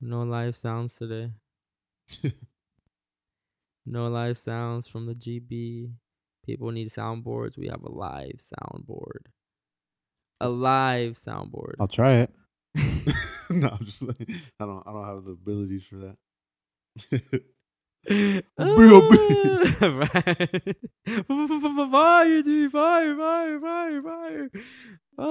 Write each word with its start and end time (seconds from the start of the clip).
No 0.00 0.22
live 0.22 0.56
sounds 0.56 0.94
today. 0.94 1.30
no 3.86 4.08
live 4.08 4.36
sounds 4.36 4.88
from 4.88 5.06
the 5.06 5.14
GB. 5.14 5.92
People 6.46 6.70
need 6.70 6.88
soundboards. 6.88 7.58
We 7.58 7.68
have 7.68 7.82
a 7.82 7.92
live 7.92 8.38
soundboard. 8.38 9.26
A 10.40 10.48
live 10.48 11.12
soundboard. 11.12 11.74
I'll 11.78 11.86
try 11.86 12.14
it. 12.14 12.30
no, 13.50 13.68
I'm 13.68 13.84
just 13.84 14.02
like 14.02 14.16
I 14.58 14.64
don't 14.64 14.82
I 14.86 14.92
don't 14.92 15.06
have 15.06 15.24
the 15.24 15.32
abilities 15.32 15.84
for 15.84 15.96
that. 15.96 16.16
fire, 21.90 22.42
dude, 22.42 22.72
fire, 22.72 23.16
fire, 23.16 23.60
fire, 23.60 24.02
fire. 24.02 24.50
Uh. 25.18 25.26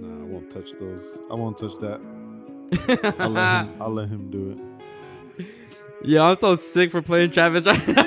Nah, 0.00 0.22
I 0.22 0.24
won't 0.24 0.50
touch 0.50 0.72
those. 0.72 1.20
I 1.30 1.34
won't 1.34 1.58
touch 1.58 1.76
that. 1.80 2.00
I'll 3.18 3.30
let 3.30 3.66
him, 3.66 3.82
I'll 3.82 3.92
let 3.92 4.08
him 4.08 4.30
do 4.30 4.50
it. 4.50 4.58
Yeah, 6.02 6.22
I'm 6.24 6.36
so 6.36 6.56
sick 6.56 6.90
for 6.90 7.02
playing 7.02 7.30
Travis 7.30 7.66
right 7.66 7.88
now. 7.88 8.02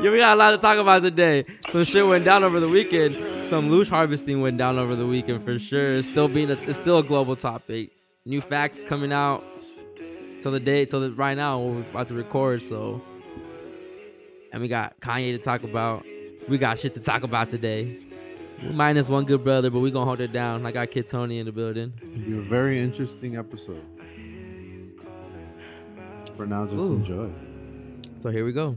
yeah, 0.00 0.10
we 0.10 0.18
got 0.18 0.34
a 0.34 0.38
lot 0.38 0.50
to 0.52 0.58
talk 0.58 0.78
about 0.78 1.02
today. 1.02 1.44
Some 1.70 1.84
shit 1.84 2.06
went 2.06 2.24
down 2.24 2.44
over 2.44 2.60
the 2.60 2.68
weekend. 2.68 3.48
Some 3.48 3.70
loose 3.70 3.88
harvesting 3.88 4.40
went 4.40 4.56
down 4.56 4.78
over 4.78 4.94
the 4.94 5.06
weekend 5.06 5.44
for 5.44 5.58
sure. 5.58 5.96
It's 5.96 6.06
still 6.08 6.28
being 6.28 6.50
a, 6.50 6.54
it's 6.54 6.78
still 6.78 6.98
a 6.98 7.02
global 7.02 7.36
topic. 7.36 7.90
New 8.24 8.40
facts 8.40 8.82
coming 8.82 9.12
out 9.12 9.42
till 10.40 10.52
the 10.52 10.60
day 10.60 10.84
till 10.84 11.00
the, 11.00 11.10
right 11.12 11.36
now 11.36 11.58
we're 11.60 11.80
about 11.80 12.08
to 12.08 12.14
record. 12.14 12.62
So, 12.62 13.02
and 14.52 14.62
we 14.62 14.68
got 14.68 15.00
Kanye 15.00 15.32
to 15.32 15.38
talk 15.38 15.64
about. 15.64 16.04
We 16.48 16.58
got 16.58 16.78
shit 16.78 16.94
to 16.94 17.00
talk 17.00 17.22
about 17.22 17.48
today. 17.48 17.96
Minus 18.62 19.08
one 19.08 19.24
good 19.24 19.42
brother, 19.42 19.70
but 19.70 19.80
we 19.80 19.90
gonna 19.90 20.04
hold 20.04 20.20
it 20.20 20.32
down. 20.32 20.66
I 20.66 20.72
got 20.72 20.90
Kid 20.90 21.08
Tony 21.08 21.38
in 21.38 21.46
the 21.46 21.52
building. 21.52 21.92
It'll 22.02 22.18
be 22.18 22.38
a 22.38 22.42
very 22.42 22.80
interesting 22.80 23.36
episode. 23.36 23.82
For 26.36 26.46
now, 26.46 26.66
just 26.66 26.76
Ooh. 26.76 26.96
enjoy. 26.96 27.30
So 28.20 28.30
here 28.30 28.44
we 28.44 28.52
go. 28.52 28.76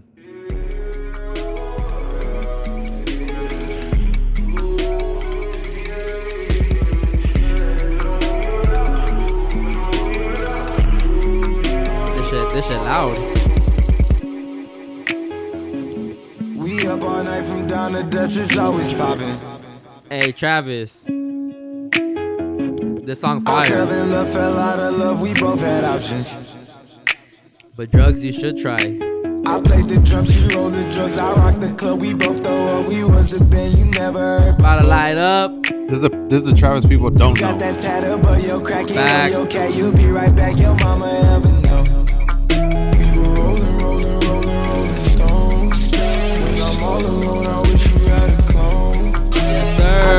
This 12.16 12.30
shit, 12.30 12.50
this 12.52 12.68
shit 12.68 12.82
loud. 12.82 13.14
We 16.56 16.88
up 16.88 17.02
all 17.02 17.24
night 17.24 17.46
from 17.46 17.68
dawn 17.68 17.92
to 17.94 18.04
dusk, 18.04 18.40
it's 18.40 18.58
always 18.58 18.94
popping. 18.94 19.53
Hey 20.14 20.32
Travis, 20.32 21.06
this 21.06 21.10
song 23.20 23.42
I 23.48 23.66
fell 23.66 23.88
fire, 23.88 23.98
in 24.04 24.12
love, 24.12 24.32
fell 24.32 24.60
out 24.60 24.78
of 24.78 24.94
love, 24.94 25.22
we 25.22 25.34
both 25.34 25.60
had 25.60 25.84
options. 25.84 26.38
but 27.76 27.90
drugs 27.90 28.24
you 28.24 28.32
should 28.32 28.60
try. 28.60 28.76
I 28.76 29.60
played 29.60 29.90
the 29.90 30.00
drums, 30.06 30.32
she 30.32 30.46
rolled 30.56 30.74
the 30.74 30.88
drugs, 30.92 31.18
I 31.18 31.34
rocked 31.34 31.62
the 31.62 31.72
club, 31.74 32.00
we 32.00 32.14
both 32.14 32.44
throw 32.44 32.82
up, 32.82 32.88
we 32.90 33.04
was 33.04 33.32
the 33.32 33.44
band 33.44 33.76
you 33.76 33.86
never 33.86 34.20
heard. 34.20 34.60
About 34.60 34.82
to 34.82 34.88
light 34.88 35.18
up. 35.18 35.64
This 35.64 35.94
is 35.94 36.04
a 36.04 36.10
this 36.30 36.44
is 36.44 36.48
a 36.50 36.54
Travis 36.56 36.86
people 36.86 37.10
don't 37.10 37.36
Got 37.40 37.54
know. 37.54 37.58
that 37.72 37.80
tattoo, 37.80 38.22
but 38.22 38.44
yo 38.44 38.62
cracking, 38.62 38.94
Facts. 38.94 39.34
yo, 39.34 39.42
yo 39.46 39.50
cat, 39.50 39.74
you'll 39.74 39.94
be 39.94 40.06
right 40.06 40.36
back, 40.36 40.60
your 40.60 40.76
mama 40.76 41.08
ever 41.08 41.50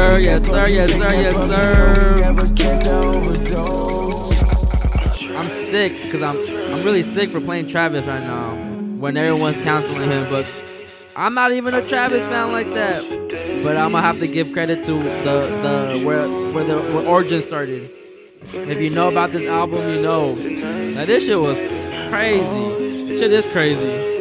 sir, 0.04 0.18
yes 0.18 0.46
sir, 0.46 0.68
yes 0.68 0.90
sir, 0.90 1.08
yes 1.14 1.34
sir. 1.48 2.14
I'm 5.36 5.48
sick 5.48 5.92
because 6.02 6.22
I'm 6.22 6.36
I'm 6.72 6.82
really 6.84 7.02
sick 7.02 7.30
for 7.30 7.40
playing 7.40 7.66
Travis 7.68 8.04
right 8.06 8.22
now 8.22 8.54
when 8.98 9.16
everyone's 9.16 9.58
counseling 9.58 10.10
him. 10.10 10.28
But 10.30 10.46
I'm 11.16 11.34
not 11.34 11.52
even 11.52 11.74
a 11.74 11.86
Travis 11.86 12.24
fan 12.24 12.52
like 12.52 12.72
that. 12.74 13.02
But 13.62 13.76
I'm 13.76 13.92
gonna 13.92 14.02
have 14.02 14.18
to 14.20 14.28
give 14.28 14.52
credit 14.52 14.84
to 14.86 14.92
the 14.92 15.36
the 15.64 16.02
where 16.04 16.28
where 16.52 16.64
the 16.64 16.76
where 16.92 17.06
origin 17.06 17.40
started. 17.42 17.90
If 18.52 18.80
you 18.80 18.90
know 18.90 19.08
about 19.08 19.32
this 19.32 19.48
album, 19.48 19.88
you 19.88 20.02
know 20.02 20.34
that 20.94 21.06
this 21.06 21.24
shit 21.26 21.40
was 21.40 21.56
crazy. 22.10 23.18
Shit 23.18 23.32
is 23.32 23.46
crazy. 23.46 24.12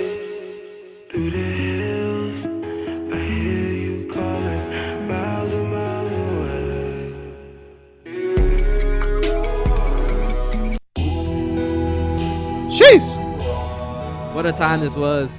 What 14.43 14.53
a 14.55 14.57
time 14.57 14.81
this 14.81 14.97
was. 14.97 15.37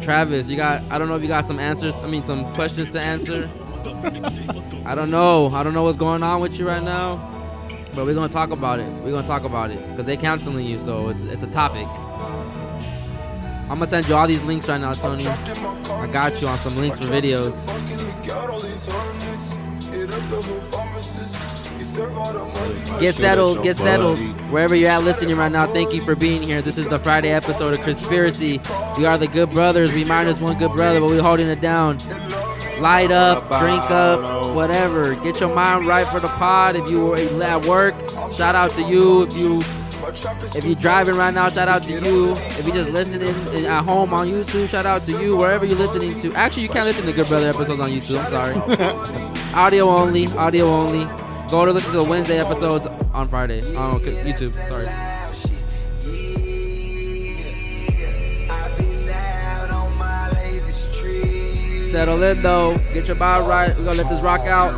Travis, 0.00 0.48
you 0.48 0.56
got 0.56 0.82
I 0.90 0.96
don't 0.96 1.08
know 1.08 1.16
if 1.16 1.22
you 1.22 1.28
got 1.28 1.46
some 1.46 1.58
answers, 1.58 1.94
I 1.96 2.06
mean 2.06 2.24
some 2.24 2.50
questions 2.54 2.88
to 2.92 2.98
answer. 2.98 3.46
I 4.86 4.94
don't 4.94 5.10
know. 5.10 5.50
I 5.50 5.62
don't 5.62 5.74
know 5.74 5.82
what's 5.82 5.98
going 5.98 6.22
on 6.22 6.40
with 6.40 6.58
you 6.58 6.66
right 6.66 6.82
now. 6.82 7.18
But 7.94 8.06
we're 8.06 8.14
gonna 8.14 8.32
talk 8.32 8.52
about 8.52 8.80
it. 8.80 8.90
We're 9.02 9.12
gonna 9.12 9.26
talk 9.26 9.44
about 9.44 9.70
it. 9.70 9.86
Because 9.90 10.06
they 10.06 10.16
canceling 10.16 10.64
you, 10.64 10.78
so 10.78 11.10
it's 11.10 11.24
it's 11.24 11.42
a 11.42 11.46
topic. 11.46 11.86
I'm 13.68 13.68
gonna 13.68 13.86
send 13.86 14.08
you 14.08 14.14
all 14.14 14.26
these 14.26 14.40
links 14.44 14.66
right 14.66 14.80
now, 14.80 14.94
Tony. 14.94 15.26
I 15.26 16.06
got 16.10 16.40
you 16.40 16.48
on 16.48 16.56
some 16.60 16.76
links 16.78 16.98
for 16.98 17.04
videos. 17.04 17.52
Get 21.96 23.14
settled, 23.16 23.62
get 23.64 23.76
settled. 23.76 24.18
Wherever 24.50 24.76
you're 24.76 24.90
at 24.90 25.02
listening 25.02 25.36
right 25.36 25.50
now, 25.50 25.66
thank 25.66 25.92
you 25.92 26.02
for 26.02 26.14
being 26.14 26.40
here. 26.40 26.62
This 26.62 26.78
is 26.78 26.88
the 26.88 27.00
Friday 27.00 27.30
episode 27.30 27.74
of 27.74 27.84
Conspiracy. 27.84 28.60
We 28.96 29.06
are 29.06 29.18
the 29.18 29.26
good 29.26 29.50
brothers. 29.50 29.92
We 29.92 30.04
minus 30.04 30.40
one 30.40 30.56
good 30.56 30.72
brother, 30.72 31.00
but 31.00 31.10
we 31.10 31.18
holding 31.18 31.48
it 31.48 31.60
down. 31.60 31.98
Light 32.80 33.10
up, 33.10 33.48
drink 33.60 33.82
up, 33.90 34.54
whatever. 34.54 35.16
Get 35.16 35.40
your 35.40 35.52
mind 35.52 35.86
right 35.86 36.06
for 36.06 36.20
the 36.20 36.28
pod. 36.28 36.76
If 36.76 36.88
you 36.88 37.06
were 37.06 37.16
at 37.16 37.64
work, 37.64 37.94
shout 38.36 38.54
out 38.54 38.70
to 38.72 38.82
you. 38.82 39.24
If 39.24 39.36
you 39.36 39.62
if 40.56 40.64
you're 40.64 40.76
driving 40.76 41.16
right 41.16 41.34
now, 41.34 41.48
shout 41.48 41.68
out 41.68 41.82
to 41.84 41.92
you. 41.92 42.34
If 42.34 42.66
you're 42.66 42.76
just 42.76 42.90
listening 42.90 43.66
at 43.66 43.82
home 43.82 44.14
on 44.14 44.28
YouTube, 44.28 44.68
shout 44.68 44.86
out 44.86 45.02
to 45.02 45.20
you. 45.20 45.36
Wherever 45.36 45.64
you're 45.64 45.76
listening 45.76 46.20
to. 46.20 46.32
Actually, 46.34 46.64
you 46.64 46.68
can't 46.68 46.86
listen 46.86 47.04
to 47.06 47.12
Good 47.12 47.28
Brother 47.28 47.48
episodes 47.48 47.80
on 47.80 47.90
YouTube. 47.90 48.22
I'm 48.24 48.30
sorry. 48.30 49.54
audio 49.54 49.86
only. 49.86 50.26
Audio 50.28 50.66
only. 50.66 51.29
Go 51.50 51.64
to 51.64 51.72
listen 51.72 51.90
to 51.90 51.96
the 51.96 52.04
Wednesday 52.04 52.38
episodes 52.38 52.86
on 52.86 53.26
Friday 53.26 53.60
um, 53.74 53.94
on 53.94 54.00
YouTube. 54.00 54.54
Sorry. 54.68 54.86
Settle 61.90 62.22
in 62.22 62.40
though. 62.40 62.76
Get 62.94 63.08
your 63.08 63.16
mind 63.16 63.48
right. 63.48 63.76
We're 63.76 63.84
gonna 63.84 64.00
let 64.04 64.08
this 64.08 64.20
rock 64.20 64.42
out. 64.42 64.70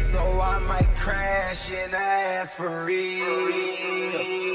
So 0.00 0.40
I 0.40 0.58
might 0.66 0.96
crash 0.96 1.70
and 1.70 1.94
ask 1.94 2.56
for 2.56 2.84
real. 2.86 4.49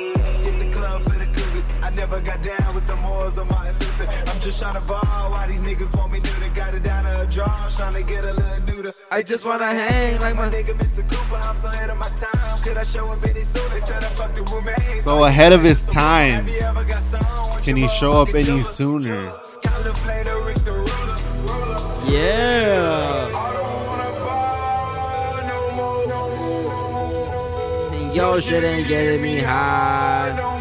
Never 1.95 2.19
got 2.19 2.41
down 2.43 2.75
with 2.75 2.85
the 2.87 2.95
Moors 2.97 3.37
or 3.37 3.45
Martin 3.45 3.73
Luther. 3.79 4.07
I'm 4.29 4.39
just 4.41 4.59
trying 4.59 4.75
to 4.75 4.81
ball. 4.81 5.31
Why 5.31 5.47
these 5.47 5.61
niggas 5.61 5.97
want 5.97 6.11
me 6.11 6.19
to 6.19 6.39
the 6.39 6.49
got 6.49 6.73
it 6.73 6.83
down 6.83 7.05
to 7.05 7.21
a 7.21 7.25
draw. 7.25 7.69
Trying 7.69 7.93
to 7.93 8.03
get 8.03 8.23
a 8.25 8.33
little 8.33 8.61
neuter. 8.67 8.93
I 9.09 9.21
just 9.21 9.45
wanna 9.45 9.67
hang 9.67 10.19
like 10.19 10.35
my 10.35 10.49
nigga 10.49 10.73
Mr. 10.77 11.07
Cooper. 11.09 11.35
I'm 11.37 11.55
so 11.55 11.69
ahead 11.69 11.89
of 11.89 11.97
my 11.97 12.09
time. 12.09 12.61
Could 12.61 12.77
I 12.77 12.83
show 12.83 13.11
up 13.11 13.23
any 13.25 13.41
sooner? 13.41 13.69
They 13.69 13.79
said 13.79 14.03
I 14.03 14.07
fucked 14.09 14.35
the 14.35 14.43
roommate. 14.43 15.01
So 15.01 15.23
ahead 15.23 15.53
of 15.53 15.61
his 15.63 15.87
time. 15.87 16.45
Have 16.45 16.49
you 16.49 16.59
ever 16.59 16.83
got 16.83 17.01
someone? 17.01 17.61
Can 17.61 17.77
he 17.77 17.87
show 17.87 18.21
up 18.21 18.29
any 18.35 18.61
sooner? 18.61 19.27
Skylar 19.41 19.93
Flater, 20.03 20.45
Rick 20.45 20.63
the 20.65 20.71
ruler. 20.71 21.17
ruler. 21.47 21.81
Yeah. 22.11 23.31
I 23.33 23.53
don't 23.53 23.85
wanna 23.87 24.11
bar 24.25 25.43
no 25.47 25.71
more, 25.71 26.07
no 26.07 26.35
more, 26.35 26.77
no 26.87 27.91
more. 27.91 27.93
And 27.93 28.15
yo 28.15 28.39
shit 28.39 28.63
ain't 28.63 28.87
getting 28.87 29.21
me 29.21 29.39
high. 29.39 30.54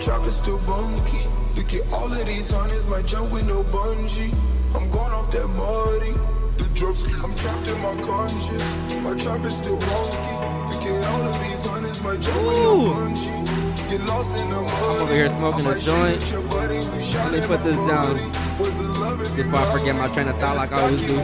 Trap 0.00 0.24
is 0.26 0.36
still 0.36 0.58
bunky. 0.58 1.28
Look 1.56 1.74
at 1.74 1.92
all 1.92 2.12
of 2.12 2.26
these 2.26 2.50
hunters, 2.50 2.86
my 2.86 3.02
jump 3.02 3.32
with 3.32 3.46
no 3.46 3.62
bungee. 3.64 4.32
I'm 4.74 4.88
going 4.90 5.12
off 5.12 5.30
that 5.32 5.48
muddy. 5.48 6.12
The 6.56 6.68
drugs, 6.74 7.02
I'm 7.22 7.34
trapped 7.34 7.68
in 7.68 7.80
my 7.80 7.96
conscience. 8.02 8.76
My 9.02 9.16
trap 9.18 9.44
is 9.44 9.56
still 9.56 9.78
wonky. 9.78 10.70
Look 10.70 10.84
at 10.84 11.04
all 11.06 11.22
of 11.22 11.40
these 11.40 11.64
hunters, 11.64 12.02
my 12.02 12.16
jump 12.16 12.46
with 12.46 12.58
no 12.58 12.76
bungee. 12.76 13.90
Get 13.90 14.00
lost 14.06 14.36
in 14.36 14.48
the 14.50 14.60
mud. 14.60 14.70
I'm 14.70 15.02
over 15.02 15.14
here 15.14 15.28
smoking 15.28 15.66
a 15.66 15.78
joint. 15.78 16.32
Let 16.32 17.32
me 17.32 17.46
put 17.46 17.64
this 17.64 17.76
down 17.76 18.16
before 18.58 19.58
I 19.58 19.72
forget 19.72 19.94
my 19.96 20.08
train 20.08 20.28
of 20.28 20.38
thought 20.38 20.56
like 20.56 20.72
I 20.72 20.80
always 20.82 21.06
do. 21.06 21.18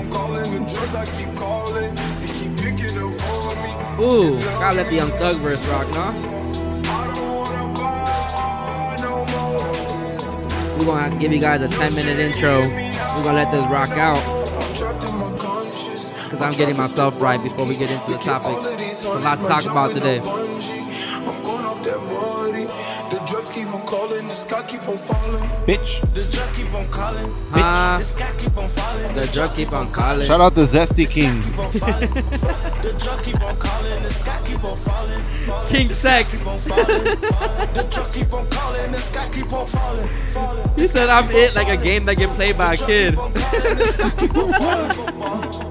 Ooh, 4.01 4.41
gotta 4.41 4.77
let 4.77 4.89
the 4.89 4.97
Young 4.97 5.11
Thug 5.13 5.37
verse 5.37 5.65
rock, 5.67 5.89
nah? 5.91 6.34
We're 10.79 10.87
gonna 10.87 11.17
give 11.17 11.33
you 11.33 11.39
guys 11.41 11.63
a 11.63 11.69
10 11.69 11.95
minute 11.95 12.19
intro. 12.19 12.61
We're 12.61 13.23
gonna 13.23 13.35
let 13.35 13.53
this 13.53 13.65
rock 13.71 13.91
out. 13.91 14.19
Because 16.25 16.41
I'm 16.41 16.53
getting 16.53 16.77
myself 16.77 17.21
right 17.21 17.41
before 17.41 17.65
we 17.65 17.77
get 17.77 17.91
into 17.91 18.11
the 18.11 18.19
topic. 18.19 18.59
It's 18.81 19.05
a 19.05 19.19
lot 19.21 19.39
to 19.39 19.47
talk 19.47 19.65
about 19.67 19.93
today. 19.93 20.19
The 23.11 23.19
drugs 23.27 23.51
keep 23.53 23.69
on 23.73 23.87
calling, 23.87 24.24
sky 24.45 24.63
keep 24.69 24.89
on 24.89 24.99
falling. 24.99 25.49
Bitch. 25.67 26.15
The 26.15 26.25
drug 26.31 26.53
keep 26.55 26.75
on 26.75 26.87
calling. 26.89 27.35
Ah. 27.53 27.97
The 27.99 28.05
sky 28.05 28.35
keep 28.37 28.57
on 28.57 28.69
falling. 28.69 29.15
The 29.15 29.27
drug 29.29 29.55
keep 29.57 29.73
on 29.73 29.91
calling. 29.91 30.27
Shout 30.27 30.41
out 30.41 30.55
to 30.55 30.63
Zesty 30.63 31.07
King. 31.11 31.41
Keep 31.41 31.59
on 31.59 31.73
the 32.83 32.95
drug 32.99 33.23
keep 33.23 33.41
on 33.41 33.57
calling, 33.57 34.03
the 34.03 34.11
sky 34.11 34.41
keep 34.45 34.65
on 34.65 34.77
falling. 34.77 35.25
King 35.69 35.89
Sex. 35.89 36.33
Keep 36.33 36.47
on 36.47 36.59
falling. 36.59 37.05
the 37.73 37.87
drug 37.91 38.13
keep 38.13 38.33
on 38.33 38.47
calling, 38.51 38.93
the 38.93 38.99
sky 38.99 39.29
keep 39.33 39.53
on 39.53 39.67
falling. 39.67 40.09
He 40.77 40.87
said 40.87 41.09
I'm 41.09 41.31
it 41.31 41.55
like 41.55 41.69
a 41.69 41.83
game 41.83 42.05
that 42.07 42.17
get 42.17 42.29
played 42.31 42.59
by 42.59 42.75
a 42.75 42.77
kid. 42.77 43.15
Keep 43.15 43.21
on 43.21 43.33
calling, 43.33 43.79
the 43.79 43.87
sky 43.87 44.11
keep 44.19 44.37
on 44.37 44.53
falling. 44.53 45.71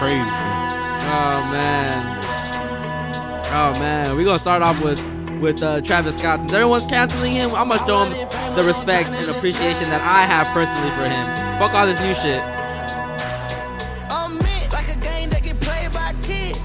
Crazy. 0.00 0.44
Oh 1.16 1.48
man. 1.50 2.23
Oh 3.54 3.70
man. 3.78 4.16
We're 4.16 4.24
gonna 4.24 4.40
start 4.40 4.62
off 4.62 4.82
with 4.82 4.98
with 5.38 5.62
uh, 5.62 5.80
Travis 5.80 6.18
Scott. 6.18 6.40
Since 6.40 6.52
everyone's 6.52 6.84
canceling 6.86 7.38
him, 7.38 7.54
I'm 7.54 7.68
gonna 7.70 7.78
show 7.86 8.02
him 8.02 8.10
the 8.58 8.64
respect 8.66 9.14
and 9.14 9.30
appreciation 9.30 9.86
that 9.94 10.02
I 10.02 10.26
have 10.26 10.50
personally 10.50 10.90
for 10.98 11.06
him. 11.06 11.22
Fuck 11.62 11.70
all 11.70 11.86
this 11.86 11.94
new 12.02 12.18
shit. 12.18 12.42
I'm 14.10 14.34
it 14.42 14.74
like 14.74 14.90
a 14.90 14.98
game 14.98 15.30
that 15.30 15.46
get 15.46 15.54
played 15.62 15.94
by 15.94 16.10
a 16.10 16.16
kid. 16.26 16.58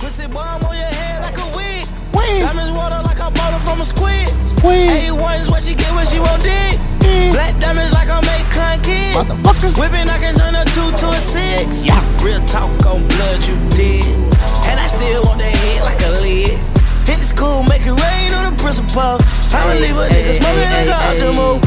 Pussy 0.00 0.32
bomb 0.32 0.64
on 0.64 0.72
your 0.72 0.88
head 0.88 1.20
like 1.20 1.36
a 1.36 1.44
wig. 1.52 1.84
Diamonds 2.16 2.72
water 2.72 3.04
like 3.04 3.20
I 3.20 3.28
bought 3.36 3.52
it 3.52 3.60
from 3.60 3.82
a 3.82 3.84
squid. 3.84 4.32
A1's 4.64 5.52
what 5.52 5.60
she 5.62 5.76
get 5.76 5.92
when 5.92 6.08
she 6.08 6.24
won't 6.24 6.40
dig. 6.40 6.80
Black 7.36 7.52
diamonds 7.60 7.92
like 7.92 8.08
I 8.08 8.16
make 8.24 8.48
con 8.48 8.80
kid. 8.80 9.12
Whipping, 9.76 10.08
I 10.08 10.16
can 10.16 10.32
turn 10.40 10.56
a 10.56 10.64
two 10.72 10.88
to 10.88 11.06
a 11.12 11.20
six. 11.20 11.84
Yeah. 11.84 12.00
Real 12.24 12.40
talk 12.48 12.72
on 12.88 13.04
blood, 13.12 13.44
you 13.44 13.60
did. 13.76 14.30
And 14.90 14.98
I 14.98 15.06
still 15.06 15.22
want 15.22 15.38
that 15.38 15.54
head 15.54 15.86
like 15.86 16.02
a 16.02 16.10
lid. 16.18 16.58
Hit 17.06 17.22
the 17.22 17.26
school, 17.26 17.62
make 17.62 17.86
it 17.86 17.94
rain 17.94 18.34
on 18.34 18.50
the 18.50 18.54
principal. 18.58 19.22
I 19.54 19.62
don't 19.62 19.78
leave 19.78 19.94
a 19.94 20.10
nigga 20.10 20.34
smoking 20.34 20.66
hey, 20.66 20.90
like 20.90 21.22
a 21.22 21.30
move. 21.30 21.62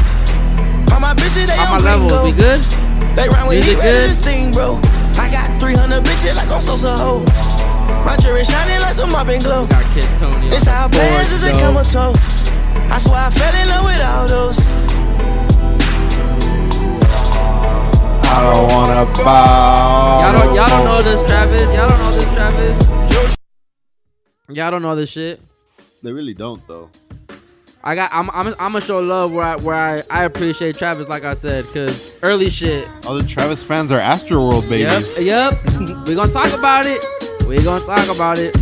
All 0.92 1.00
my 1.00 1.16
bitches, 1.16 1.48
they 1.48 1.56
On 1.56 1.80
my 1.80 1.80
level, 1.80 2.12
gringo. 2.12 2.28
we 2.28 2.36
good? 2.36 2.60
They 3.16 3.32
run 3.32 3.48
with 3.48 3.64
Music 3.64 3.80
heat 3.80 3.80
ready 3.80 4.12
good? 4.12 4.12
to 4.12 4.14
sting, 4.14 4.52
bro. 4.52 4.76
I 5.16 5.32
got 5.32 5.56
300 5.56 6.04
bitches 6.04 6.36
like 6.36 6.52
on 6.52 6.60
Sosa 6.60 6.92
Ho. 6.92 7.24
My 8.04 8.20
jewelry 8.20 8.44
shining 8.44 8.82
like 8.84 8.96
some 8.96 9.12
mopping 9.12 9.40
glow. 9.40 9.68
Got 9.72 9.88
Kid 9.96 10.10
Tony. 10.20 10.52
It's 10.52 10.68
the 10.68 10.76
how 10.76 10.92
board, 10.92 11.24
is 11.32 11.48
a 11.48 11.56
come 11.56 11.80
toe. 11.88 12.12
I 12.92 13.00
swear 13.00 13.24
I 13.24 13.32
fell 13.32 13.56
in 13.56 13.68
love 13.72 13.86
with 13.88 14.04
all 14.04 14.28
those. 14.28 14.60
I 18.28 18.52
don't 18.52 18.68
wanna 18.68 19.06
bow. 19.24 20.20
Y'all 20.20 20.34
don't, 20.36 20.56
y'all 20.56 20.68
don't 20.68 20.86
know 20.86 21.02
this, 21.02 21.22
Travis. 21.24 21.72
Y'all 21.72 21.88
don't 21.88 22.00
know 22.00 22.12
this, 22.20 22.28
Travis. 22.36 22.93
Y'all 24.50 24.72
don't 24.72 24.82
know 24.82 24.96
this 24.96 25.10
shit. 25.10 25.42
They 26.04 26.12
really 26.12 26.34
don't 26.34 26.66
though. 26.68 26.90
I 27.86 27.96
got. 27.96 28.10
I'm. 28.14 28.30
I'm. 28.32 28.48
I'm 28.48 28.54
gonna 28.74 28.82
show 28.82 29.00
love 29.00 29.34
where 29.34 29.46
I 29.46 29.56
where 29.58 29.76
I, 29.76 30.02
I 30.12 30.24
appreciate 30.26 30.76
Travis, 30.78 31.08
like 31.10 31.24
I 31.24 31.34
said, 31.34 31.64
cause 31.74 32.22
early 32.24 32.50
shit. 32.50 32.88
All 33.08 33.16
the 33.16 33.24
Travis 33.24 33.66
fans 33.66 33.92
are 33.92 34.00
Astroworld 34.00 34.70
Yep. 34.70 34.90
babies. 34.90 35.24
Yep. 35.26 36.08
we 36.08 36.16
gonna 36.16 36.32
talk 36.32 36.48
about 36.58 36.86
it. 36.86 37.00
we 37.48 37.56
gonna 37.64 37.84
talk 37.86 38.04
about 38.16 38.38
it. 38.40 38.56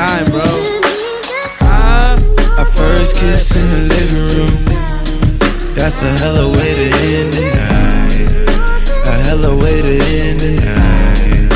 Time, 0.00 0.24
bro. 0.32 0.48
Ah, 1.60 2.16
Our 2.56 2.68
first 2.72 3.12
kiss 3.20 3.52
in 3.52 3.66
the 3.68 3.82
living 3.92 4.26
room. 4.32 4.56
That's 5.76 6.00
a 6.00 6.10
hella 6.24 6.48
way 6.48 6.70
to 6.80 6.86
end 6.88 7.30
the 7.36 7.44
night. 7.52 8.16
A 9.04 9.14
hella 9.28 9.52
way 9.60 9.76
to 9.84 9.94
end 10.00 10.40
the 10.40 10.52
night. 10.64 11.52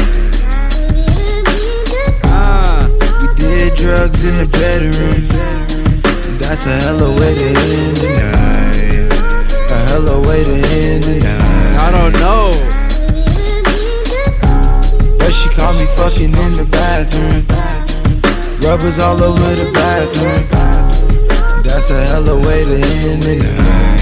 ah. 2.29 2.85
We 3.21 3.29
did 3.41 3.73
drugs 3.81 4.21
in 4.29 4.35
the 4.37 4.49
bedroom. 4.53 5.25
That's 6.45 6.67
a 6.69 6.77
hella 6.85 7.17
way 7.17 7.33
to 7.41 7.49
end 7.49 7.97
the 7.97 8.11
night. 8.29 9.09
A 9.73 9.79
hella 9.89 10.21
way 10.21 10.41
to 10.45 10.57
end 10.85 11.01
the 11.09 11.17
night. 11.25 11.81
I 11.81 11.89
don't 11.97 12.13
know. 12.21 12.53
But 15.17 15.33
she 15.33 15.49
caught 15.57 15.77
me 15.81 15.87
fucking 15.97 16.29
in 16.45 16.53
the 16.61 16.69
bathroom. 16.71 17.64
Rubbers 18.65 18.99
all 18.99 19.23
over 19.23 19.39
the 19.39 19.71
bathroom. 19.75 20.43
That's 21.63 21.91
a 21.91 22.07
hella 22.07 22.35
way 22.35 22.65
to 22.65 22.75
end 22.75 23.23
the 23.23 23.35
night. 23.45 24.01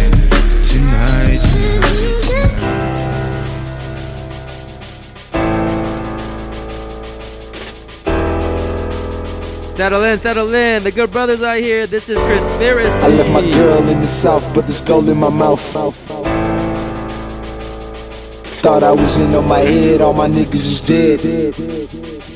Tonight, 0.71 1.43
tonight, 1.43 2.23
tonight. 9.67 9.77
Settle 9.77 10.05
in, 10.05 10.19
settle 10.21 10.55
in. 10.55 10.85
The 10.85 10.93
good 10.93 11.11
brothers 11.11 11.43
are 11.43 11.57
here. 11.57 11.89
This 11.89 12.09
is 12.09 12.19
conspiracy. 12.19 12.95
I 12.99 13.09
left 13.09 13.31
my 13.31 13.43
girl 13.51 13.89
in 13.89 14.01
the 14.01 14.07
south, 14.07 14.55
but 14.55 14.69
there's 14.69 14.81
gold 14.81 15.09
in 15.09 15.19
my 15.19 15.29
mouth. 15.29 15.61
Thought 18.63 18.85
I 18.85 18.93
was 18.93 19.19
in 19.19 19.35
on 19.35 19.49
my 19.49 19.59
head, 19.59 20.01
all 20.01 20.15
my 20.15 20.29
niggas 20.29 20.55
is 20.55 20.81
dead. 20.81 22.32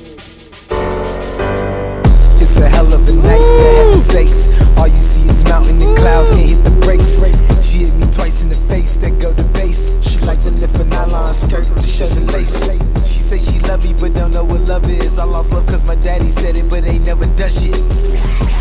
It's 2.57 2.65
a 2.65 2.69
hell 2.71 2.91
of 2.91 3.07
a 3.07 3.13
night 3.13 3.39
for 3.39 3.77
heaven's 3.77 4.03
sakes. 4.03 4.49
All 4.79 4.89
you 4.89 4.97
see 4.97 5.29
is 5.29 5.45
mountain 5.45 5.79
and 5.83 5.95
clouds, 5.95 6.31
can't 6.31 6.49
hit 6.49 6.65
the 6.65 6.71
brakes. 6.71 7.21
She 7.61 7.85
hit 7.85 7.95
me 7.97 8.07
twice 8.07 8.45
in 8.45 8.49
the 8.49 8.57
face, 8.57 8.97
then 8.97 9.19
go 9.19 9.35
to 9.35 9.43
base. 9.53 9.91
Like 10.27 10.43
to 10.43 10.51
lift 10.51 10.75
a 10.75 10.85
nylon 10.85 11.33
skirt 11.33 11.67
to 11.81 11.87
show 11.87 12.09
the 12.09 12.33
lace. 12.33 12.59
She 13.07 13.21
say 13.21 13.39
she 13.39 13.61
love 13.61 13.85
me, 13.85 13.95
but 13.95 14.13
don't 14.13 14.33
know 14.33 14.43
what 14.43 14.61
love 14.63 14.85
is. 14.91 15.21
I 15.21 15.25
lost 15.25 15.53
love 15.53 15.67
cause 15.69 15.85
my 15.85 15.95
daddy 15.95 16.29
said 16.29 16.57
it, 16.57 16.69
but 16.69 16.85
ain't 16.85 17.07
never 17.07 17.27
done 17.39 17.49
shit. 17.49 17.75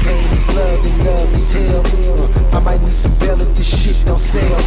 Pain 0.05 0.29
is 0.37 0.47
love 0.53 0.85
and 0.85 1.05
love 1.05 1.33
is 1.33 1.49
hell. 1.51 1.81
Uh, 1.81 2.57
I 2.57 2.59
might 2.59 2.81
need 2.81 2.93
some 2.93 3.17
bail 3.19 3.41
if 3.41 3.49
this 3.55 3.65
shit 3.81 4.05
don't 4.05 4.19
sell. 4.19 4.61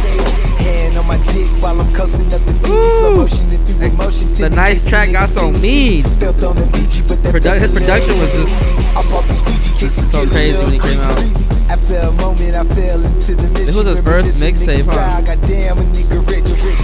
Hand 0.59 0.97
on 0.97 1.07
my 1.07 1.15
dick 1.31 1.47
while 1.63 1.79
I'm 1.79 1.93
coasting 1.93 2.33
up 2.33 2.43
the 2.45 2.53
Fiji, 2.55 2.89
slow 2.99 3.15
motion 3.15 3.49
and 3.49 3.65
through 3.65 3.87
emotion. 3.87 4.31
The 4.33 4.49
nice 4.49 4.85
track 4.85 5.13
got 5.13 5.29
so 5.29 5.51
mean. 5.51 6.03
Felt 6.19 6.43
on 6.43 6.57
the 6.57 6.63
BG, 6.63 7.07
but 7.07 7.23
that 7.23 7.33
Produ- 7.33 7.61
his 7.61 7.71
production 7.71 8.19
was 8.19 8.33
just 8.33 8.51
I 8.51 9.09
bought 9.09 9.25
the 9.25 9.33
squeegee 9.33 9.79
case 9.79 10.11
So 10.11 10.27
crazy 10.27 10.57
when 10.57 10.73
he 10.73 10.79
came 10.79 10.97
greasy. 10.97 11.49
After 11.69 11.95
a 11.97 12.11
moment, 12.11 12.55
I 12.55 12.63
fell 12.65 13.05
into 13.05 13.35
the 13.35 13.43
mission. 13.43 13.65
This 13.67 13.75
was 13.77 13.87
his 13.87 13.99
first 14.01 14.41
mixtape, 14.41 14.83
nigga 14.83 14.91
huh? 14.91 15.19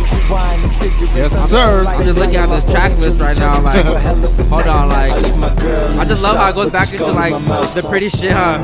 Style, 0.06 0.20
Goddamn, 0.20 0.20
a 0.20 0.22
nigga 0.22 0.22
rich. 0.22 0.30
Wine 0.30 0.60
and 0.60 0.72
cigarettes. 0.72 1.16
Yes, 1.16 1.50
sir. 1.50 1.86
I'm 1.88 2.06
just 2.06 2.18
looking 2.18 2.36
at 2.36 2.50
this 2.50 2.66
track 2.66 2.98
list 3.00 3.20
right 3.20 3.38
now, 3.38 3.62
like, 3.62 3.86
hold 4.50 4.68
on, 4.68 4.90
like, 4.90 5.12
I 5.98 6.06
just 6.06 6.24
love 6.24 6.38
how 6.38 6.50
it 6.50 6.56
goes 6.56 6.72
back 6.72 6.92
into 6.92 7.12
like 7.12 7.34
the 7.74 7.86
pretty 7.88 8.10
shit, 8.10 8.32
huh? 8.32 8.60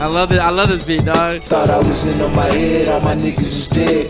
I 0.00 0.06
love 0.06 0.32
it. 0.32 0.38
I 0.38 0.50
love 0.50 0.68
this 0.70 0.84
beat, 0.84 1.04
dog. 1.04 1.42
Thought 1.42 1.70
I 1.70 1.78
was 1.78 2.04
in 2.04 2.20
on 2.20 2.34
my 2.34 2.46
head, 2.46 2.88
all 2.88 3.00
my 3.00 3.14
niggas 3.14 3.40
is 3.40 3.68
dead. 3.68 4.08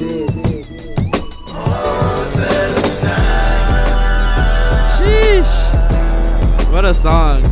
Sheesh. 4.96 6.72
What 6.72 6.84
a 6.84 6.94
song. 6.94 7.42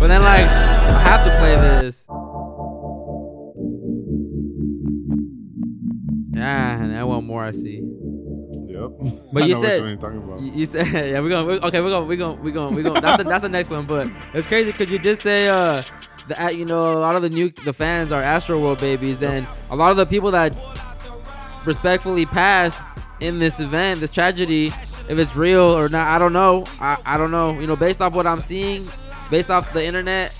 But 0.00 0.06
then, 0.06 0.22
like, 0.22 0.44
I 0.44 1.00
have 1.00 1.24
to 1.24 1.30
play 1.38 1.56
this. 1.56 2.06
Ah, 6.40 6.80
and 6.80 6.92
that 6.92 7.06
one 7.08 7.24
more 7.24 7.44
I 7.44 7.50
see. 7.50 7.82
Yep. 8.80 9.12
But 9.32 9.48
you 9.48 9.54
said- 9.54 9.82
which 9.82 9.88
you're 9.90 9.96
talking 9.96 10.22
about. 10.22 10.40
You, 10.40 10.52
you 10.52 10.66
said, 10.66 10.86
yeah, 11.10 11.20
we're 11.20 11.28
gonna, 11.30 11.44
we 11.46 11.60
okay, 11.60 11.80
we're 11.80 11.90
gonna, 11.90 12.06
we're 12.06 12.16
gonna, 12.16 12.40
we're 12.42 12.52
gonna, 12.52 12.76
we're 12.76 12.82
gonna. 12.82 13.00
That's 13.00 13.16
the, 13.18 13.24
that's 13.24 13.42
the 13.42 13.48
next 13.48 13.70
one. 13.70 13.86
But 13.86 14.08
it's 14.34 14.46
crazy 14.46 14.72
because 14.72 14.90
you 14.90 14.98
did 14.98 15.18
say, 15.18 15.48
uh, 15.48 15.82
that 16.28 16.56
you 16.56 16.64
know, 16.64 16.92
a 16.96 17.00
lot 17.00 17.16
of 17.16 17.22
the 17.22 17.30
new 17.30 17.50
the 17.64 17.72
fans 17.72 18.12
are 18.12 18.22
Astro 18.22 18.60
World 18.60 18.80
babies, 18.80 19.22
and 19.22 19.46
a 19.70 19.76
lot 19.76 19.90
of 19.90 19.96
the 19.96 20.06
people 20.06 20.30
that 20.32 20.54
respectfully 21.64 22.26
passed 22.26 22.78
in 23.20 23.38
this 23.38 23.60
event, 23.60 24.00
this 24.00 24.10
tragedy, 24.10 24.66
if 25.08 25.18
it's 25.18 25.34
real 25.34 25.62
or 25.62 25.88
not, 25.88 26.06
I 26.08 26.18
don't 26.18 26.32
know. 26.32 26.64
I, 26.80 26.98
I 27.04 27.16
don't 27.16 27.30
know. 27.30 27.58
You 27.58 27.66
know, 27.66 27.76
based 27.76 28.00
off 28.00 28.14
what 28.14 28.26
I'm 28.26 28.40
seeing, 28.40 28.86
based 29.30 29.50
off 29.50 29.72
the 29.72 29.84
internet, 29.84 30.34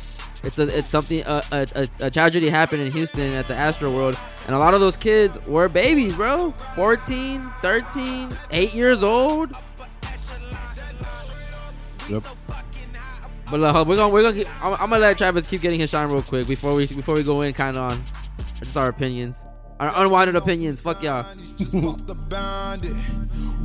it's 0.44 0.58
a 0.58 0.78
it's 0.78 0.88
something 0.88 1.22
a, 1.26 1.42
a, 1.52 1.66
a, 1.74 1.88
a 2.06 2.10
tragedy 2.10 2.48
happened 2.48 2.82
in 2.82 2.92
Houston 2.92 3.32
at 3.34 3.48
the 3.48 3.54
Astro 3.54 3.92
World, 3.92 4.18
and 4.46 4.54
a 4.54 4.58
lot 4.58 4.74
of 4.74 4.80
those 4.80 4.96
kids 4.96 5.38
were 5.46 5.68
babies, 5.68 6.14
bro. 6.14 6.52
14, 6.74 7.40
13, 7.60 8.36
8 8.50 8.74
years 8.74 9.02
old. 9.02 9.50
Yep. 12.08 12.22
But 13.50 13.62
uh, 13.62 13.84
we're 13.86 13.96
gonna 13.96 14.12
we're 14.12 14.22
gonna 14.22 14.36
keep, 14.36 14.64
I'm, 14.64 14.74
I'm 14.74 14.90
gonna 14.90 14.98
let 14.98 15.18
Travis 15.18 15.46
keep 15.46 15.62
getting 15.62 15.80
his 15.80 15.90
shine 15.90 16.08
real 16.08 16.22
quick 16.22 16.46
before 16.46 16.74
we 16.74 16.86
before 16.86 17.14
we 17.14 17.22
go 17.22 17.40
in 17.40 17.52
kind 17.52 17.76
of 17.76 17.92
on 17.92 18.02
Just 18.62 18.76
our 18.76 18.88
opinions. 18.88 19.44
Our 19.80 19.92
unwanted 20.04 20.36
opinions. 20.36 20.80
Fuck 20.80 21.02
y'all. 21.02 21.24
Just 21.56 21.72
the 21.72 22.14
bandit. 22.28 22.92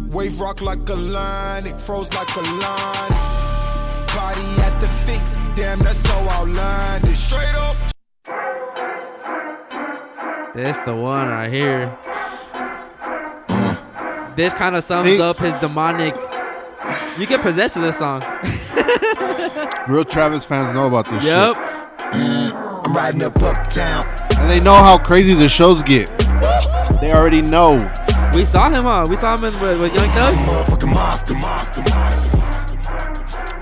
Wave 0.09 0.39
rock 0.39 0.61
like 0.61 0.87
a 0.89 0.93
line, 0.93 1.65
it 1.65 1.81
froze 1.81 2.13
like 2.13 2.35
a 2.35 2.41
line. 2.41 3.82
Body 4.23 4.61
at 4.61 4.79
the 4.79 4.87
fix, 4.87 5.35
damn, 5.53 5.79
that's 5.79 5.97
so 5.97 6.13
outlandish. 6.29 7.17
Straight 7.19 7.53
up. 7.55 7.75
This 10.55 10.77
the 10.79 10.95
one 10.95 11.27
right 11.27 11.51
here. 11.51 11.93
This 14.37 14.53
kind 14.53 14.77
of 14.77 14.83
sums 14.85 15.03
See? 15.03 15.19
up 15.19 15.39
his 15.39 15.53
demonic. 15.55 16.15
You 17.19 17.25
get 17.27 17.41
possessed 17.41 17.75
of 17.75 17.81
this 17.81 17.97
song. 17.97 18.21
Real 19.89 20.05
Travis 20.05 20.45
fans 20.45 20.73
know 20.73 20.87
about 20.87 21.03
this 21.09 21.25
Yep. 21.25 21.55
shit. 21.57 22.55
I'm 22.55 22.93
riding 22.95 23.23
up 23.23 23.35
uptown. 23.43 24.05
And 24.39 24.49
they 24.49 24.61
know 24.61 24.75
how 24.75 24.97
crazy 24.97 25.33
the 25.33 25.49
shows 25.49 25.83
get. 25.83 26.07
They 27.01 27.11
already 27.11 27.41
know. 27.41 27.77
We 28.33 28.45
saw 28.45 28.69
him, 28.69 28.85
huh? 28.85 29.05
We 29.09 29.17
saw 29.17 29.35
him 29.35 29.43
in, 29.43 29.59
with, 29.59 29.81
with 29.81 29.93
Young 29.93 30.07
Thug. 30.11 30.33
Motherfucking 30.35 30.93
monster, 30.93 31.33
monster. 31.33 32.32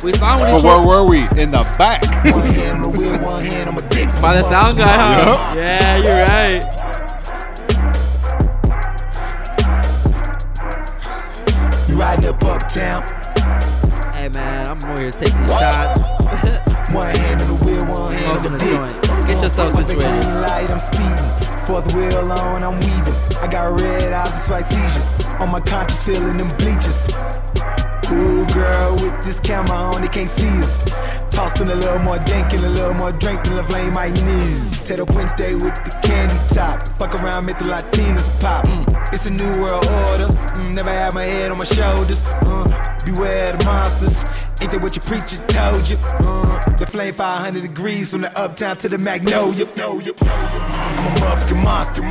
We 0.04 0.14
saw 0.14 0.36
him 0.38 0.42
when 0.42 0.62
But 0.62 0.64
where 0.64 0.86
were 1.04 1.08
we? 1.08 1.20
In 1.42 1.52
the 1.52 1.64
back. 1.78 2.02
One 2.34 2.42
hand 2.46 2.84
on 2.84 2.92
the 2.92 2.98
wheel, 2.98 3.20
one 3.22 3.44
hand 3.46 3.70
on 3.70 3.76
my 3.76 3.82
dick. 3.90 4.10
by 4.22 4.36
the 4.36 4.42
sound 4.42 4.78
guy, 4.78 4.88
huh? 4.88 5.54
Yeah, 5.56 5.98
you're 5.98 6.24
right. 6.26 7.72
You 11.88 12.00
riding 12.00 12.26
up 12.26 12.44
uptown. 12.44 13.04
Hey 14.16 14.30
man, 14.30 14.68
I'm 14.68 14.78
over 14.90 15.02
here 15.02 15.12
taking 15.12 15.46
shots. 15.48 16.10
One 16.92 17.08
hand 17.16 17.42
on 17.42 17.48
the 17.48 17.66
wheel, 17.66 17.86
one 17.86 18.12
hand 18.12 18.38
on 18.38 18.44
Smoking 18.44 18.52
the 18.52 18.58
a 18.58 18.60
dick. 18.60 19.02
joint. 19.10 19.28
Get 19.28 19.42
yourself 19.44 19.74
On 19.74 19.82
the 19.82 19.88
situated. 19.88 20.22
green 20.24 20.42
light, 20.42 20.70
I'm 20.70 20.80
speeding. 20.80 21.66
Fourth 21.66 21.96
wheel 21.96 22.32
on, 22.32 22.64
I'm 22.64 22.76
weaving. 22.80 23.16
I 23.42 23.48
got 23.50 23.80
red 23.80 24.12
eyes 24.12 24.34
and 24.34 24.42
swag 24.44 24.66
seizures. 24.66 25.26
On 25.40 25.50
my 25.50 25.62
conscience, 25.62 26.02
feeling 26.04 26.36
them 26.38 26.50
bleachers. 26.58 27.08
Ooh, 28.12 28.46
girl, 28.48 28.94
with 28.96 29.24
this 29.24 29.40
camera 29.40 29.72
on, 29.72 30.02
they 30.02 30.08
can't 30.10 30.30
see 30.30 30.50
us. 30.60 30.82
Tossed 31.30 31.62
in 31.62 31.70
a 31.70 31.76
little 31.76 32.00
more 32.00 32.20
dank 32.20 32.54
and 32.54 32.66
a 32.66 32.70
little 32.70 32.94
more 32.94 33.14
drink 33.14 33.44
than 33.44 33.56
the 33.56 33.64
flame 33.64 33.94
might 33.94 34.22
need. 34.24 34.74
Tito 34.86 35.06
Puente 35.06 35.54
with 35.54 35.76
the 35.76 35.98
candy 36.04 36.36
top. 36.54 36.88
Fuck 37.00 37.16
around, 37.16 37.46
make 37.46 37.58
the 37.58 37.66
Latinas 37.66 38.28
pop. 38.42 38.66
Mm, 38.66 39.14
it's 39.14 39.26
a 39.28 39.30
new 39.30 39.50
world 39.62 39.86
order. 39.86 40.28
Mm, 40.28 40.74
never 40.74 40.92
had 40.92 41.14
my 41.14 41.24
head 41.24 41.52
on 41.52 41.58
my 41.58 41.64
shoulders. 41.64 42.24
Uh, 42.26 42.66
beware 43.06 43.56
the 43.56 43.64
monsters. 43.64 44.26
Ain't 44.62 44.72
that 44.74 44.82
what 44.82 44.96
your 44.96 45.06
preacher 45.06 45.38
told 45.48 45.90
you? 45.90 45.98
Uh, 46.20 46.76
the 46.76 46.86
flame 46.86 47.14
500 47.14 47.62
degrees 47.62 48.12
from 48.12 48.22
the 48.22 48.38
uptown 48.38 48.76
to 48.78 48.90
the 48.90 48.98
magnolia. 48.98 49.66
I'm 49.66 49.88
a 49.88 51.16
motherfucking 51.18 51.64
monster. 51.64 52.02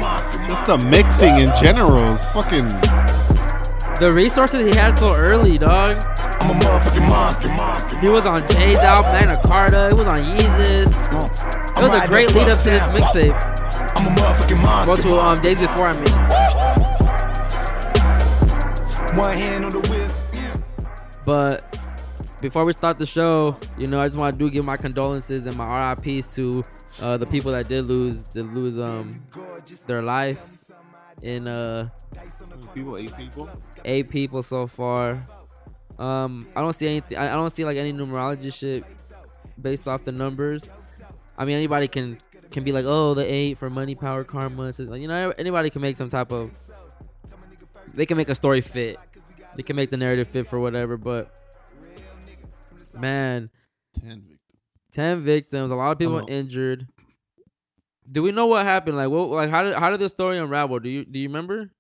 Just 0.49 0.65
the 0.65 0.79
mixing 0.79 1.37
in 1.37 1.53
general. 1.61 2.07
Fucking. 2.33 3.50
The 4.01 4.11
resources 4.13 4.63
he 4.63 4.71
had 4.71 4.99
so 4.99 5.15
early, 5.15 5.59
dog. 5.59 6.03
I'm 6.41 6.57
a 6.57 6.61
motherfucking 6.61 7.07
monster, 7.07 7.49
monster. 7.49 7.99
He 7.99 8.09
was 8.09 8.25
on 8.25 8.49
Jay's 8.49 8.79
album, 8.79 9.13
Magna 9.13 9.43
Carta. 9.47 9.89
He 9.89 9.95
was 9.95 10.07
on 10.07 10.25
Yeezus. 10.25 10.87
Uh, 11.13 11.29
It 11.77 11.91
was 11.91 12.03
a 12.03 12.07
great 12.09 12.35
lead 12.35 12.49
up 12.49 12.59
to 12.61 12.71
this 12.71 12.83
mixtape. 12.95 13.37
I'm 13.95 14.07
a 14.07 14.11
motherfucking 14.19 14.63
monster. 14.63 15.11
Well, 15.11 15.17
to 15.19 15.21
um, 15.21 15.41
days 15.43 15.59
before, 15.59 15.89
I 15.89 15.93
mean. 15.93 16.09
One 19.19 19.37
hand 19.37 19.67
on 19.67 19.71
the. 19.73 20.15
Yeah. 20.33 20.57
But 21.27 21.79
before 22.41 22.65
we 22.65 22.73
start 22.73 22.99
the 22.99 23.05
show, 23.05 23.59
you 23.77 23.87
know, 23.87 24.01
I 24.01 24.09
just 24.09 24.17
want 24.17 24.39
to 24.39 24.43
do 24.43 24.51
give 24.51 24.65
my 24.65 24.79
condolences 24.79 25.45
and 25.45 25.55
my 25.59 25.91
RIPs 25.91 26.35
to 26.37 26.65
uh, 27.03 27.19
the 27.19 27.27
people 27.27 27.53
that 27.53 27.69
did 27.69 27.85
lose, 27.85 28.23
did 28.23 28.47
lose 28.55 28.79
um 28.79 29.23
their 29.87 30.01
life 30.01 30.60
in 31.23 31.47
uh 31.49 31.89
People, 32.75 32.97
eight 32.97 33.17
people. 33.17 33.49
eight 33.85 34.09
people 34.11 34.43
so 34.43 34.67
far. 34.67 35.27
Um, 35.99 36.47
I 36.57 36.61
don't 36.63 36.73
see 36.73 36.87
anything. 36.87 37.19
I 37.19 37.33
I 37.33 37.37
don't 37.37 37.51
see 37.51 37.65
like 37.65 37.77
any 37.77 37.93
numerology 37.93 38.53
shit 38.53 38.85
based 39.61 39.87
off 39.87 40.05
the 40.05 40.13
numbers. 40.13 40.71
I 41.37 41.45
mean, 41.45 41.57
anybody 41.57 41.89
can 41.89 42.19
can 42.51 42.65
be 42.65 42.73
like, 42.73 42.85
oh, 42.87 43.15
the 43.15 43.25
eight 43.31 43.59
for 43.59 43.69
money, 43.71 43.95
power, 43.95 44.25
karma. 44.25 44.65
It's 44.65 44.79
like, 44.81 45.01
you 45.01 45.09
know, 45.09 45.33
anybody 45.39 45.71
can 45.71 45.83
make 45.83 45.97
some 45.97 46.09
type 46.09 46.33
of. 46.33 46.51
They 47.95 48.07
can 48.07 48.17
make 48.17 48.29
a 48.29 48.35
story 48.35 48.61
fit. 48.61 48.97
They 49.57 49.63
can 49.63 49.77
make 49.77 49.91
the 49.91 49.97
narrative 49.97 50.29
fit 50.29 50.47
for 50.47 50.59
whatever. 50.61 50.97
But 50.97 51.31
man, 52.99 53.51
Ten 53.95 54.21
victims. 54.21 54.39
ten 54.93 55.21
victims, 55.23 55.71
a 55.71 55.75
lot 55.75 55.93
of 55.93 55.99
people 55.99 56.25
injured. 56.29 56.87
Do 58.11 58.23
we 58.23 58.33
know 58.33 58.47
what 58.47 58.65
happened? 58.65 58.97
Like, 58.97 59.09
what? 59.11 59.29
Like, 59.31 59.51
how 59.51 59.63
did 59.63 59.75
how 59.77 59.91
did 59.91 60.01
the 60.01 60.09
story 60.09 60.39
unravel? 60.39 60.81
Do 60.81 60.89
you 60.89 61.05
do 61.05 61.19
you 61.19 61.29
remember? 61.29 61.71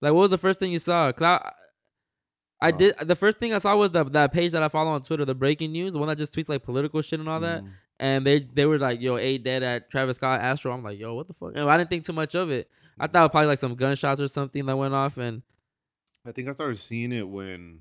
Like, 0.00 0.12
what 0.12 0.20
was 0.22 0.30
the 0.30 0.38
first 0.38 0.58
thing 0.60 0.72
you 0.72 0.78
saw? 0.78 1.10
'Cause 1.12 1.24
I, 1.24 1.52
I 2.60 2.70
did. 2.70 2.94
The 3.00 3.16
first 3.16 3.38
thing 3.38 3.52
I 3.52 3.58
saw 3.58 3.76
was 3.76 3.90
the 3.90 4.04
that 4.04 4.32
page 4.32 4.52
that 4.52 4.62
I 4.62 4.68
follow 4.68 4.90
on 4.90 5.02
Twitter, 5.02 5.24
the 5.24 5.34
breaking 5.34 5.72
news, 5.72 5.92
the 5.92 5.98
one 5.98 6.08
that 6.08 6.18
just 6.18 6.32
tweets 6.34 6.48
like 6.48 6.62
political 6.62 7.00
shit 7.02 7.20
and 7.20 7.28
all 7.28 7.40
that. 7.40 7.62
Mm. 7.62 7.70
And 8.00 8.26
they 8.26 8.40
they 8.40 8.64
were 8.66 8.78
like, 8.78 9.00
"Yo, 9.00 9.16
eight 9.16 9.42
dead 9.44 9.62
at 9.62 9.90
Travis 9.90 10.16
Scott 10.16 10.40
Astro." 10.40 10.72
I'm 10.72 10.82
like, 10.84 10.98
"Yo, 10.98 11.14
what 11.14 11.26
the 11.26 11.34
fuck?" 11.34 11.52
And 11.54 11.68
I 11.68 11.76
didn't 11.76 11.90
think 11.90 12.04
too 12.04 12.12
much 12.12 12.34
of 12.34 12.50
it. 12.50 12.70
I 12.98 13.06
thought 13.06 13.20
it 13.20 13.22
was 13.24 13.30
probably 13.30 13.48
like 13.48 13.58
some 13.58 13.74
gunshots 13.74 14.20
or 14.20 14.28
something 14.28 14.64
that 14.66 14.76
went 14.76 14.94
off. 14.94 15.18
And 15.18 15.42
I 16.24 16.32
think 16.32 16.48
I 16.48 16.52
started 16.52 16.78
seeing 16.78 17.12
it 17.12 17.28
when 17.28 17.80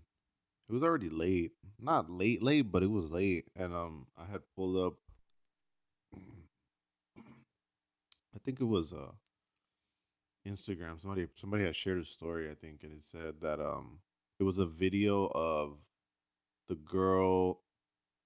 it 0.69 0.73
was 0.73 0.83
already 0.83 1.09
late. 1.09 1.51
Not 1.79 2.09
late, 2.09 2.41
late, 2.41 2.71
but 2.71 2.81
it 2.81 2.89
was 2.89 3.11
late, 3.11 3.45
and 3.55 3.71
um, 3.73 4.07
I 4.17 4.25
had 4.25 4.41
pulled 4.55 4.77
up. 4.77 4.93
I 8.35 8.36
think 8.47 8.61
it 8.61 8.65
was 8.65 8.93
uh, 8.93 9.11
Instagram. 10.47 11.01
Somebody 11.01 11.27
somebody 11.33 11.65
had 11.65 11.75
shared 11.75 11.99
a 11.99 12.05
story. 12.05 12.49
I 12.49 12.53
think, 12.53 12.81
and 12.83 12.93
it 12.93 13.03
said 13.03 13.41
that 13.41 13.59
um, 13.59 13.99
it 14.39 14.43
was 14.43 14.57
a 14.57 14.65
video 14.65 15.25
of 15.35 15.79
the 16.69 16.75
girl 16.75 17.59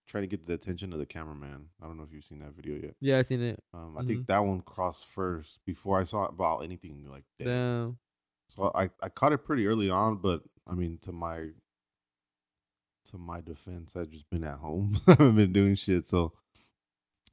trying 0.07 0.21
to 0.23 0.27
get 0.27 0.45
the 0.45 0.53
attention 0.53 0.93
of 0.93 0.99
the 0.99 1.07
cameraman. 1.07 1.69
I 1.81 1.87
don't 1.87 1.97
know 1.97 2.03
if 2.03 2.13
you've 2.13 2.23
seen 2.23 2.39
that 2.39 2.53
video 2.55 2.75
yet. 2.75 2.95
yeah, 3.01 3.17
I've 3.17 3.25
seen 3.25 3.41
it. 3.41 3.63
Um, 3.73 3.95
I 3.97 4.03
think 4.03 4.27
that 4.27 4.43
one 4.43 4.61
crossed 4.61 5.07
first 5.07 5.59
before 5.65 5.99
I 5.99 6.03
saw 6.03 6.25
about 6.25 6.59
anything 6.59 7.07
like 7.09 7.23
that. 7.39 7.45
Damn. 7.45 7.97
So 8.47 8.71
I, 8.75 8.91
I 9.01 9.09
caught 9.09 9.33
it 9.33 9.39
pretty 9.39 9.65
early 9.65 9.89
on, 9.89 10.17
but 10.17 10.43
I 10.67 10.75
mean 10.75 10.99
to 11.01 11.11
my 11.11 11.47
to 13.09 13.17
my 13.17 13.41
defense, 13.41 13.95
I've 13.95 14.11
just 14.11 14.29
been 14.29 14.43
at 14.43 14.59
home. 14.59 14.99
I 15.07 15.11
haven't 15.11 15.35
been 15.35 15.53
doing 15.53 15.73
shit, 15.73 16.07
so 16.07 16.33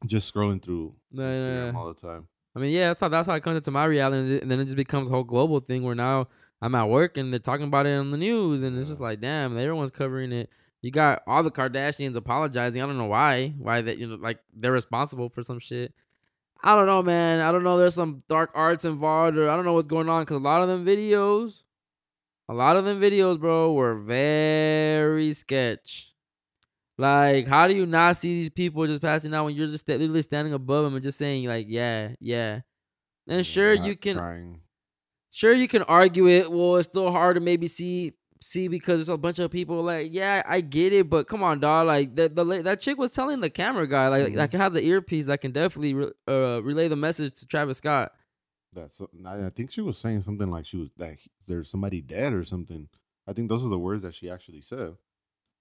just 0.06 0.32
scrolling 0.32 0.62
through 0.62 0.94
Instagram 1.14 1.74
all 1.74 1.92
the 1.92 2.00
time. 2.00 2.28
I 2.58 2.60
mean, 2.60 2.72
yeah, 2.72 2.88
that's 2.88 2.98
how 2.98 3.08
that's 3.08 3.28
how 3.28 3.34
it 3.34 3.42
comes 3.44 3.56
into 3.56 3.70
my 3.70 3.84
reality, 3.84 4.40
and 4.40 4.50
then 4.50 4.58
it 4.58 4.64
just 4.64 4.76
becomes 4.76 5.08
a 5.08 5.12
whole 5.12 5.22
global 5.22 5.60
thing 5.60 5.84
where 5.84 5.94
now 5.94 6.26
I'm 6.60 6.74
at 6.74 6.88
work 6.88 7.16
and 7.16 7.32
they're 7.32 7.38
talking 7.38 7.68
about 7.68 7.86
it 7.86 7.96
on 7.96 8.10
the 8.10 8.16
news, 8.16 8.64
and 8.64 8.76
it's 8.76 8.88
just 8.88 9.00
like, 9.00 9.20
damn, 9.20 9.56
everyone's 9.56 9.92
covering 9.92 10.32
it. 10.32 10.50
You 10.82 10.90
got 10.90 11.22
all 11.28 11.44
the 11.44 11.52
Kardashians 11.52 12.16
apologizing. 12.16 12.82
I 12.82 12.86
don't 12.86 12.98
know 12.98 13.04
why, 13.04 13.54
why 13.58 13.80
that 13.82 13.98
you 13.98 14.08
know, 14.08 14.16
like 14.16 14.40
they're 14.52 14.72
responsible 14.72 15.28
for 15.28 15.44
some 15.44 15.60
shit. 15.60 15.94
I 16.60 16.74
don't 16.74 16.86
know, 16.86 17.00
man. 17.00 17.40
I 17.42 17.52
don't 17.52 17.62
know. 17.62 17.78
There's 17.78 17.94
some 17.94 18.24
dark 18.28 18.50
arts 18.54 18.84
involved, 18.84 19.38
or 19.38 19.48
I 19.48 19.54
don't 19.54 19.64
know 19.64 19.74
what's 19.74 19.86
going 19.86 20.08
on 20.08 20.22
because 20.22 20.38
a 20.38 20.40
lot 20.40 20.60
of 20.60 20.66
them 20.66 20.84
videos, 20.84 21.62
a 22.48 22.54
lot 22.54 22.76
of 22.76 22.84
them 22.84 23.00
videos, 23.00 23.38
bro, 23.38 23.72
were 23.72 23.94
very 23.94 25.32
sketch. 25.32 26.07
Like, 26.98 27.46
how 27.46 27.68
do 27.68 27.76
you 27.76 27.86
not 27.86 28.16
see 28.16 28.40
these 28.42 28.50
people 28.50 28.84
just 28.86 29.00
passing 29.00 29.32
out 29.32 29.44
when 29.44 29.54
you're 29.54 29.68
just 29.68 29.86
literally 29.88 30.22
standing 30.22 30.52
above 30.52 30.84
them 30.84 30.94
and 30.94 31.02
just 31.02 31.16
saying 31.18 31.46
like, 31.46 31.66
yeah, 31.68 32.14
yeah. 32.20 32.60
And 33.28 33.46
sure, 33.46 33.72
you 33.72 33.94
can, 33.96 34.16
trying. 34.16 34.60
sure 35.30 35.52
you 35.52 35.68
can 35.68 35.82
argue 35.84 36.26
it. 36.28 36.50
Well, 36.50 36.76
it's 36.76 36.88
still 36.88 37.12
hard 37.12 37.36
to 37.36 37.40
maybe 37.40 37.68
see 37.68 38.14
see 38.40 38.68
because 38.68 38.98
there's 39.00 39.08
a 39.08 39.16
bunch 39.16 39.38
of 39.40 39.50
people 39.50 39.82
like, 39.82 40.08
yeah, 40.12 40.42
I 40.46 40.60
get 40.60 40.92
it, 40.92 41.10
but 41.10 41.26
come 41.28 41.42
on, 41.42 41.58
dog. 41.60 41.86
Like 41.88 42.14
that 42.16 42.34
the 42.36 42.44
that 42.44 42.80
chick 42.80 42.96
was 42.98 43.10
telling 43.12 43.40
the 43.40 43.50
camera 43.50 43.86
guy 43.86 44.08
like 44.08 44.32
Mhm. 44.32 44.50
can 44.50 44.60
have 44.60 44.72
the 44.72 44.84
earpiece 44.84 45.26
that 45.26 45.40
can 45.40 45.50
definitely 45.52 45.94
re- 45.94 46.12
uh, 46.28 46.60
relay 46.62 46.86
the 46.88 46.96
message 46.96 47.34
to 47.40 47.46
Travis 47.46 47.78
Scott. 47.78 48.12
That's 48.72 49.00
I 49.26 49.46
I 49.46 49.50
think 49.50 49.70
she 49.72 49.80
was 49.82 49.98
saying 49.98 50.22
something 50.22 50.50
like 50.50 50.66
she 50.66 50.76
was 50.76 50.90
that 50.98 51.14
he- 51.14 51.30
there's 51.46 51.68
somebody 51.70 52.00
dead 52.00 52.32
or 52.32 52.44
something. 52.44 52.88
I 53.26 53.32
think 53.34 53.48
those 53.48 53.64
are 53.64 53.68
the 53.68 53.78
words 53.78 54.02
that 54.02 54.14
she 54.14 54.30
actually 54.30 54.60
said, 54.62 54.96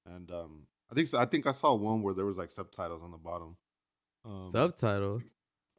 and 0.05 0.29
um, 0.31 0.67
I 0.91 0.95
think 0.95 1.07
so, 1.07 1.19
I 1.19 1.25
think 1.25 1.45
I 1.45 1.51
saw 1.51 1.73
one 1.75 2.01
where 2.01 2.13
there 2.13 2.25
was 2.25 2.37
like 2.37 2.51
subtitles 2.51 3.03
on 3.03 3.11
the 3.11 3.17
bottom. 3.17 3.57
Um, 4.25 4.49
Subtitle. 4.51 5.21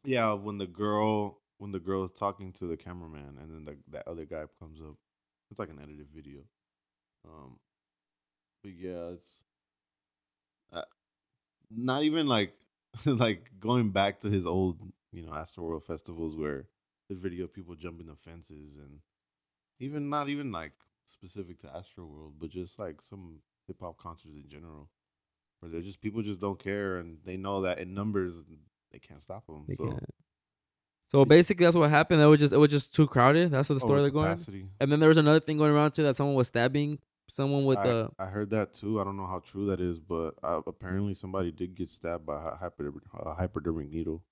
Yeah, 0.04 0.32
when 0.34 0.58
the 0.58 0.66
girl 0.66 1.38
when 1.58 1.72
the 1.72 1.80
girl 1.80 2.04
is 2.04 2.12
talking 2.12 2.52
to 2.52 2.66
the 2.66 2.76
cameraman 2.76 3.36
and 3.40 3.50
then 3.50 3.64
the, 3.64 3.76
that 3.90 4.06
other 4.06 4.24
guy 4.24 4.44
comes 4.58 4.80
up. 4.80 4.96
It's 5.50 5.58
like 5.58 5.70
an 5.70 5.80
edited 5.82 6.08
video. 6.14 6.40
Um 7.26 7.58
but 8.62 8.72
yeah, 8.72 9.10
it's 9.14 9.40
uh, 10.72 10.82
not 11.70 12.02
even 12.02 12.26
like 12.26 12.52
like 13.06 13.50
going 13.58 13.90
back 13.90 14.20
to 14.20 14.30
his 14.30 14.46
old, 14.46 14.78
you 15.12 15.22
know, 15.22 15.32
Astroworld 15.32 15.84
festivals 15.84 16.36
where 16.36 16.66
there's 17.08 17.20
video 17.20 17.44
of 17.44 17.54
people 17.54 17.74
jumping 17.74 18.06
the 18.06 18.14
fences 18.14 18.76
and 18.76 19.00
even 19.80 20.08
not 20.08 20.28
even 20.28 20.52
like 20.52 20.72
specific 21.04 21.58
to 21.60 21.66
Astroworld, 21.66 22.34
but 22.38 22.50
just 22.50 22.78
like 22.78 23.00
some 23.00 23.40
hip 23.66 23.78
hop 23.80 23.98
concerts 23.98 24.34
in 24.34 24.48
general. 24.48 24.90
Where 25.60 25.70
they're 25.70 25.80
just 25.80 26.00
people 26.00 26.22
just 26.22 26.40
don't 26.40 26.58
care 26.58 26.98
and 26.98 27.18
they 27.24 27.36
know 27.36 27.62
that 27.62 27.78
in 27.78 27.94
numbers 27.94 28.36
they 28.92 28.98
can't 28.98 29.22
stop 29.22 29.46
them. 29.46 29.64
They 29.68 29.74
so 29.74 29.88
can't. 29.88 30.04
So 31.08 31.24
basically, 31.24 31.64
that's 31.64 31.76
what 31.76 31.88
happened. 31.90 32.20
It 32.20 32.26
was 32.26 32.38
just 32.38 32.52
it 32.52 32.58
was 32.58 32.70
just 32.70 32.94
too 32.94 33.06
crowded. 33.06 33.50
That's 33.50 33.68
what 33.68 33.76
the 33.76 33.80
story 33.80 34.02
they're 34.02 34.10
going. 34.10 34.30
Overcapacity. 34.30 34.68
And 34.78 34.92
then 34.92 35.00
there 35.00 35.08
was 35.08 35.18
another 35.18 35.40
thing 35.40 35.56
going 35.56 35.72
around 35.72 35.92
too 35.92 36.02
that 36.02 36.16
someone 36.16 36.36
was 36.36 36.48
stabbing 36.48 36.98
someone 37.30 37.64
with 37.64 37.78
I, 37.78 37.86
the. 37.86 38.10
I 38.18 38.26
heard 38.26 38.50
that 38.50 38.74
too. 38.74 39.00
I 39.00 39.04
don't 39.04 39.16
know 39.16 39.26
how 39.26 39.40
true 39.40 39.66
that 39.66 39.80
is, 39.80 40.00
but 40.00 40.34
uh, 40.42 40.60
apparently 40.66 41.14
somebody 41.14 41.50
did 41.50 41.74
get 41.74 41.88
stabbed 41.88 42.26
by 42.26 42.34
a 42.34 42.70
a 43.20 43.34
hypodermic 43.34 43.90
needle. 43.90 44.22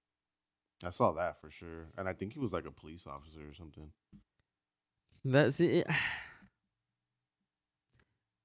I 0.85 0.90
saw 0.90 1.12
that 1.12 1.40
for 1.40 1.50
sure, 1.50 1.88
and 1.97 2.09
I 2.09 2.12
think 2.12 2.35
he 2.35 2.38
was 2.38 2.52
like 2.52 2.66
a 2.66 2.71
police 2.71 3.06
officer 3.06 3.40
or 3.40 3.54
something. 3.54 3.90
That's 5.25 5.59
it. 5.61 5.87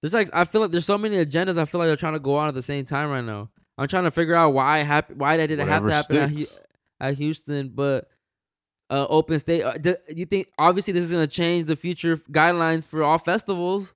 There's 0.02 0.14
like 0.14 0.30
I 0.34 0.46
feel 0.46 0.62
like 0.62 0.72
there's 0.72 0.86
so 0.86 0.98
many 0.98 1.24
agendas. 1.24 1.58
I 1.58 1.66
feel 1.66 1.80
like 1.80 1.88
they're 1.88 1.96
trying 1.96 2.14
to 2.14 2.20
go 2.20 2.36
on 2.36 2.48
at 2.48 2.54
the 2.54 2.64
same 2.64 2.86
time 2.86 3.10
right 3.10 3.24
now. 3.24 3.50
I'm 3.78 3.88
trying 3.88 4.04
to 4.06 4.12
figure 4.12 4.36
out 4.36 4.50
why 4.54 4.80
hap- 4.80 5.12
why 5.12 5.38
that 5.38 5.48
didn't 5.48 5.68
have 5.68 5.86
to 5.86 5.94
happen 5.94 6.18
at, 6.38 6.60
at 7.00 7.18
Houston, 7.18 7.70
but 7.70 8.08
uh, 8.90 9.06
open 9.10 9.40
state. 9.40 9.64
Uh, 9.64 9.74
do 9.74 9.96
you 10.10 10.26
think 10.26 10.48
obviously 10.58 10.94
this 10.94 11.04
is 11.04 11.12
gonna 11.12 11.28
change 11.28 11.66
the 11.66 11.76
future 11.76 12.18
guidelines 12.18 12.86
for 12.86 13.04
all 13.04 13.18
festivals? 13.18 13.94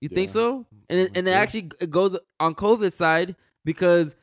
You 0.00 0.08
think 0.08 0.28
so? 0.30 0.66
And 0.88 0.98
it, 0.98 1.02
It 1.12 1.16
and 1.18 1.28
it 1.28 1.30
could. 1.30 1.36
actually 1.36 1.62
g- 1.62 1.86
goes 1.86 2.18
on 2.40 2.54
COVID 2.56 2.92
side 2.92 3.36
because 3.64 4.16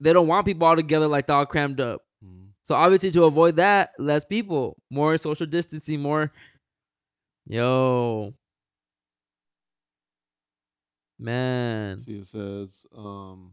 they 0.00 0.12
don't 0.12 0.26
want 0.26 0.44
people 0.46 0.66
all 0.66 0.74
together 0.76 1.06
like 1.06 1.26
they're 1.28 1.36
all 1.36 1.46
crammed 1.46 1.80
up. 1.80 2.02
Mm. 2.24 2.48
So 2.64 2.74
obviously 2.74 3.10
to 3.12 3.24
avoid 3.24 3.56
that, 3.56 3.92
less 3.98 4.24
people, 4.24 4.76
more 4.90 5.16
social 5.18 5.46
distancing, 5.46 6.00
more. 6.02 6.32
Yo, 7.46 8.34
man, 11.20 11.98
See, 11.98 12.16
it 12.16 12.26
says 12.26 12.86
um, 12.96 13.52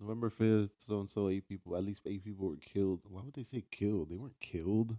November 0.00 0.30
fifth, 0.30 0.74
so 0.78 1.00
and 1.00 1.08
so 1.08 1.28
eight 1.28 1.48
people, 1.48 1.76
at 1.76 1.84
least 1.84 2.02
eight 2.06 2.24
people 2.24 2.48
were 2.50 2.56
killed. 2.56 3.00
Why 3.08 3.22
would 3.24 3.34
they 3.34 3.42
say 3.44 3.64
killed? 3.70 4.10
They 4.10 4.16
weren't 4.16 4.40
killed. 4.40 4.96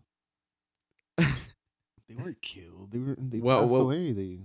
they 1.18 2.16
weren't 2.16 2.42
killed. 2.42 2.92
They 2.92 3.00
were. 3.00 3.16
They 3.18 3.40
Well, 3.40 3.62
passed 3.62 3.72
well- 3.72 3.82
away. 3.82 4.12
They. 4.12 4.40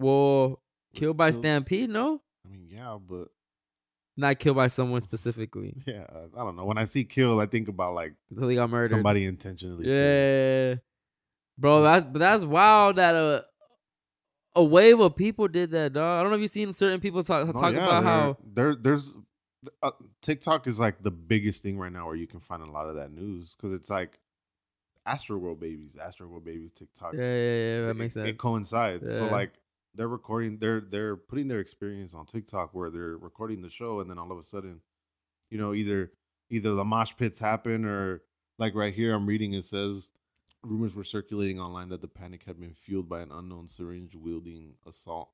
well, 0.00 0.62
killed 0.94 1.16
by 1.16 1.30
Killed- 1.30 1.42
stampede? 1.42 1.90
No, 1.90 2.20
I 2.44 2.48
mean, 2.50 2.66
yeah, 2.70 2.98
but 3.00 3.28
not 4.16 4.38
killed 4.38 4.56
by 4.56 4.68
someone 4.68 5.00
specifically. 5.00 5.74
yeah, 5.86 6.06
I 6.36 6.38
don't 6.44 6.56
know. 6.56 6.64
When 6.64 6.78
I 6.78 6.84
see 6.84 7.04
kill, 7.04 7.40
I 7.40 7.46
think 7.46 7.68
about 7.68 7.94
like 7.94 8.14
So 8.38 8.46
they 8.46 8.54
got 8.54 8.70
murdered. 8.70 8.90
somebody 8.90 9.24
intentionally. 9.24 9.84
killed. 9.84 9.96
yeah, 9.96 10.74
bro, 11.58 11.82
that's 11.82 12.06
but 12.06 12.18
that's 12.18 12.44
wild 12.44 12.96
that 12.96 13.14
a 13.14 13.44
a 14.54 14.64
wave 14.64 15.00
of 15.00 15.16
people 15.16 15.48
did 15.48 15.70
that, 15.72 15.92
dog. 15.92 16.20
I 16.20 16.22
don't 16.22 16.30
know 16.30 16.36
if 16.36 16.42
you've 16.42 16.50
seen 16.50 16.72
certain 16.72 17.00
people 17.00 17.22
talk 17.22 17.46
talk 17.52 17.72
yeah, 17.72 17.84
about 17.84 18.04
how 18.04 18.36
there 18.44 18.74
there's 18.74 19.14
uh, 19.82 19.90
TikTok 20.22 20.66
is 20.66 20.78
like 20.78 21.02
the 21.02 21.10
biggest 21.10 21.62
thing 21.62 21.78
right 21.78 21.92
now 21.92 22.06
where 22.06 22.16
you 22.16 22.26
can 22.26 22.40
find 22.40 22.62
a 22.62 22.70
lot 22.70 22.88
of 22.88 22.96
that 22.96 23.12
news 23.12 23.54
because 23.54 23.74
it's 23.74 23.90
like 23.90 24.18
Astro 25.06 25.36
World 25.38 25.60
babies, 25.60 25.96
Astro 26.00 26.26
World 26.28 26.44
babies, 26.44 26.72
TikTok. 26.72 27.14
yeah, 27.14 27.20
yeah, 27.20 27.26
yeah, 27.26 27.80
that 27.82 27.90
it, 27.90 27.96
makes 27.96 28.14
sense. 28.14 28.28
It 28.28 28.38
coincides. 28.38 29.10
So 29.10 29.26
like 29.26 29.52
they're 29.94 30.08
recording, 30.08 30.58
they're 30.58 30.80
they're 30.80 31.16
putting 31.16 31.48
their 31.48 31.60
experience 31.60 32.14
on 32.14 32.26
TikTok 32.26 32.70
where 32.72 32.90
they're 32.90 33.16
recording 33.16 33.62
the 33.62 33.70
show, 33.70 34.00
and 34.00 34.10
then 34.10 34.18
all 34.18 34.32
of 34.32 34.38
a 34.38 34.44
sudden, 34.44 34.80
you 35.50 35.58
know, 35.58 35.74
either 35.74 36.12
either 36.50 36.74
the 36.74 36.84
mosh 36.84 37.12
pits 37.16 37.38
happen 37.38 37.84
or 37.84 38.22
like 38.58 38.74
right 38.74 38.94
here, 38.94 39.14
I'm 39.14 39.26
reading 39.26 39.52
it 39.52 39.66
says 39.66 40.08
rumors 40.64 40.94
were 40.94 41.04
circulating 41.04 41.60
online 41.60 41.88
that 41.90 42.00
the 42.00 42.08
panic 42.08 42.44
had 42.46 42.58
been 42.60 42.74
fueled 42.74 43.08
by 43.08 43.20
an 43.20 43.30
unknown 43.32 43.68
syringe 43.68 44.14
wielding 44.16 44.74
assault 44.86 45.30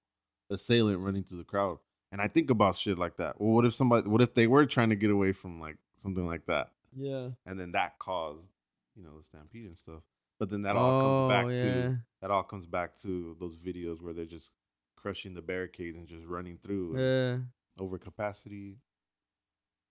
assailant 0.51 1.01
running 1.01 1.23
through 1.23 1.39
the 1.39 1.45
crowd. 1.45 1.79
And 2.13 2.21
I 2.21 2.27
think 2.29 2.51
about 2.51 2.77
shit 2.77 2.99
like 2.99 3.17
that. 3.19 3.41
Well, 3.41 3.53
what 3.53 3.65
if 3.65 3.75
somebody? 3.75 4.09
What 4.09 4.21
if 4.21 4.35
they 4.35 4.47
were 4.49 4.67
trying 4.67 4.91
to 4.91 4.97
get 4.97 5.11
away 5.11 5.33
from 5.33 5.61
like 5.61 5.77
something 5.97 6.27
like 6.27 6.47
that, 6.47 6.71
yeah, 6.97 7.29
and 7.47 7.59
then 7.61 7.73
that 7.73 7.99
caused, 8.01 8.49
you 8.97 9.05
know, 9.05 9.17
the 9.19 9.23
stampede 9.25 9.67
and 9.67 9.79
stuff. 9.79 10.03
But 10.41 10.49
then 10.51 10.63
that 10.63 10.75
all 10.75 11.01
comes 11.01 11.31
back 11.33 11.45
Oh, 11.45 11.49
yeah. 11.51 11.57
to 11.93 11.99
that 12.23 12.31
all 12.33 12.43
comes 12.43 12.67
back 12.67 12.97
to 13.03 13.37
those 13.39 13.55
videos 13.57 14.03
where 14.03 14.13
they're 14.13 14.25
just 14.25 14.51
crushing 14.97 15.35
the 15.35 15.43
barricades 15.43 15.97
and 15.97 16.09
just 16.09 16.27
running 16.27 16.59
through. 16.63 16.99
yeah. 16.99 17.39
Overcapacity. 17.79 18.77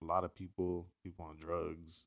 A 0.01 0.05
lot 0.05 0.23
of 0.23 0.33
people, 0.35 0.87
people 1.03 1.25
on 1.25 1.35
drugs. 1.37 2.03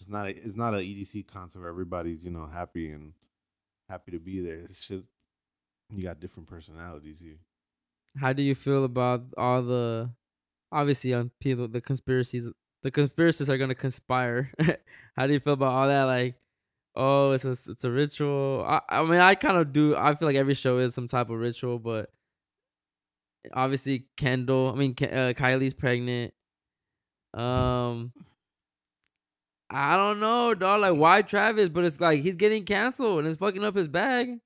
It's 0.00 0.08
not 0.08 0.26
a, 0.26 0.30
it's 0.30 0.56
not 0.56 0.74
a 0.74 0.78
EDC 0.78 1.26
concert 1.26 1.60
where 1.60 1.68
everybody's 1.68 2.24
you 2.24 2.30
know 2.30 2.46
happy 2.46 2.90
and 2.90 3.12
happy 3.88 4.12
to 4.12 4.18
be 4.18 4.40
there. 4.40 4.56
It's 4.56 4.86
just 4.86 5.04
you 5.92 6.04
got 6.04 6.20
different 6.20 6.48
personalities 6.48 7.20
here. 7.20 7.38
How 8.18 8.32
do 8.32 8.42
you 8.42 8.54
feel 8.54 8.84
about 8.84 9.22
all 9.36 9.62
the 9.62 10.10
obviously 10.72 11.12
on 11.14 11.30
people 11.40 11.68
the 11.68 11.80
conspiracies 11.80 12.50
the 12.82 12.90
conspiracists 12.90 13.48
are 13.48 13.58
gonna 13.58 13.74
conspire. 13.74 14.52
How 15.16 15.26
do 15.26 15.32
you 15.32 15.40
feel 15.40 15.54
about 15.54 15.72
all 15.72 15.88
that? 15.88 16.04
Like, 16.04 16.34
oh, 16.96 17.32
it's 17.32 17.44
a 17.44 17.50
it's 17.50 17.84
a 17.84 17.90
ritual. 17.90 18.64
I, 18.66 18.80
I 18.88 19.02
mean, 19.02 19.20
I 19.20 19.34
kind 19.34 19.56
of 19.56 19.72
do. 19.72 19.96
I 19.96 20.14
feel 20.14 20.26
like 20.26 20.36
every 20.36 20.54
show 20.54 20.78
is 20.78 20.94
some 20.94 21.08
type 21.08 21.30
of 21.30 21.38
ritual, 21.38 21.78
but 21.78 22.10
obviously 23.52 24.06
Kendall. 24.16 24.72
I 24.72 24.78
mean, 24.78 24.92
uh, 25.02 25.34
Kylie's 25.36 25.74
pregnant. 25.74 26.32
Um, 27.34 28.12
I 29.70 29.96
don't 29.96 30.18
know, 30.18 30.54
dog. 30.54 30.80
Like, 30.80 30.94
why 30.94 31.22
Travis? 31.22 31.68
But 31.68 31.84
it's 31.84 32.00
like 32.00 32.20
he's 32.20 32.36
getting 32.36 32.64
canceled 32.64 33.20
and 33.20 33.28
it's 33.28 33.38
fucking 33.38 33.64
up 33.64 33.76
his 33.76 33.88
bag. 33.88 34.40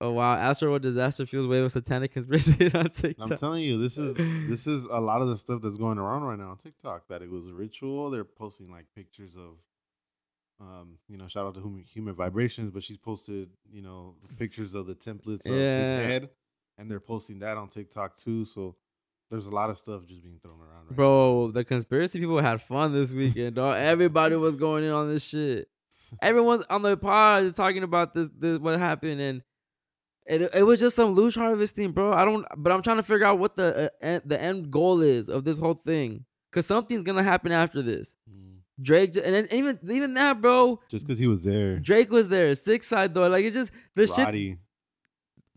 Oh 0.00 0.12
wow, 0.12 0.34
Astro 0.34 0.70
World 0.70 0.82
disaster 0.82 1.26
fuels 1.26 1.48
wave 1.48 1.64
of 1.64 1.72
satanic 1.72 2.12
conspiracies 2.12 2.72
on 2.74 2.88
TikTok. 2.90 3.32
I'm 3.32 3.36
telling 3.36 3.64
you, 3.64 3.80
this 3.80 3.98
is 3.98 4.16
this 4.48 4.66
is 4.66 4.84
a 4.84 5.00
lot 5.00 5.22
of 5.22 5.28
the 5.28 5.36
stuff 5.36 5.60
that's 5.60 5.76
going 5.76 5.98
around 5.98 6.22
right 6.22 6.38
now 6.38 6.50
on 6.50 6.56
TikTok. 6.56 7.08
That 7.08 7.22
it 7.22 7.30
was 7.30 7.48
a 7.48 7.52
ritual. 7.52 8.10
They're 8.10 8.24
posting 8.24 8.70
like 8.70 8.86
pictures 8.94 9.34
of, 9.36 9.56
um, 10.60 10.98
you 11.08 11.16
know, 11.16 11.26
shout 11.26 11.46
out 11.46 11.54
to 11.54 11.60
human, 11.60 11.82
human 11.82 12.14
vibrations, 12.14 12.70
but 12.70 12.84
she's 12.84 12.96
posted, 12.96 13.50
you 13.72 13.82
know, 13.82 14.14
pictures 14.38 14.74
of 14.74 14.86
the 14.86 14.94
templates 14.94 15.46
of 15.46 15.54
his 15.54 15.90
head, 15.90 16.28
and 16.76 16.88
they're 16.88 17.00
posting 17.00 17.40
that 17.40 17.56
on 17.56 17.68
TikTok 17.68 18.16
too. 18.16 18.44
So 18.44 18.76
there's 19.30 19.46
a 19.46 19.50
lot 19.50 19.70
of 19.70 19.78
stuff 19.78 20.06
just 20.06 20.22
being 20.22 20.38
thrown 20.42 20.60
around. 20.60 20.86
Right 20.88 20.96
Bro, 20.96 21.50
the 21.52 21.64
conspiracy 21.64 22.18
people 22.18 22.38
had 22.38 22.62
fun 22.62 22.92
this 22.92 23.12
weekend, 23.12 23.56
dog. 23.56 23.76
Everybody 23.76 24.36
was 24.36 24.56
going 24.56 24.84
in 24.84 24.90
on 24.90 25.08
this 25.08 25.24
shit. 25.24 25.68
Everyone's 26.22 26.64
on 26.70 26.82
the 26.82 26.96
pod 26.96 27.42
is 27.42 27.52
talking 27.52 27.82
about 27.82 28.14
this, 28.14 28.30
this 28.38 28.58
what 28.58 28.78
happened, 28.78 29.20
and 29.20 29.42
it 30.26 30.50
it 30.54 30.62
was 30.62 30.80
just 30.80 30.96
some 30.96 31.12
loose 31.12 31.34
harvesting, 31.34 31.92
bro. 31.92 32.12
I 32.12 32.24
don't, 32.24 32.46
but 32.56 32.72
I'm 32.72 32.82
trying 32.82 32.96
to 32.96 33.02
figure 33.02 33.26
out 33.26 33.38
what 33.38 33.56
the 33.56 33.92
uh, 34.02 34.20
the 34.24 34.40
end 34.40 34.70
goal 34.70 35.02
is 35.02 35.28
of 35.28 35.44
this 35.44 35.58
whole 35.58 35.74
thing, 35.74 36.24
cause 36.50 36.66
something's 36.66 37.02
gonna 37.02 37.22
happen 37.22 37.52
after 37.52 37.82
this. 37.82 38.16
Mm. 38.30 38.60
Drake, 38.80 39.16
and 39.16 39.34
then 39.34 39.48
even 39.50 39.78
even 39.90 40.14
that, 40.14 40.40
bro. 40.40 40.80
Just 40.88 41.06
because 41.06 41.18
he 41.18 41.26
was 41.26 41.44
there, 41.44 41.78
Drake 41.78 42.10
was 42.10 42.28
there, 42.28 42.54
six 42.54 42.86
side 42.86 43.12
though. 43.12 43.28
Like 43.28 43.44
it 43.44 43.52
just 43.52 43.72
the 43.94 44.06
shit. 44.06 44.58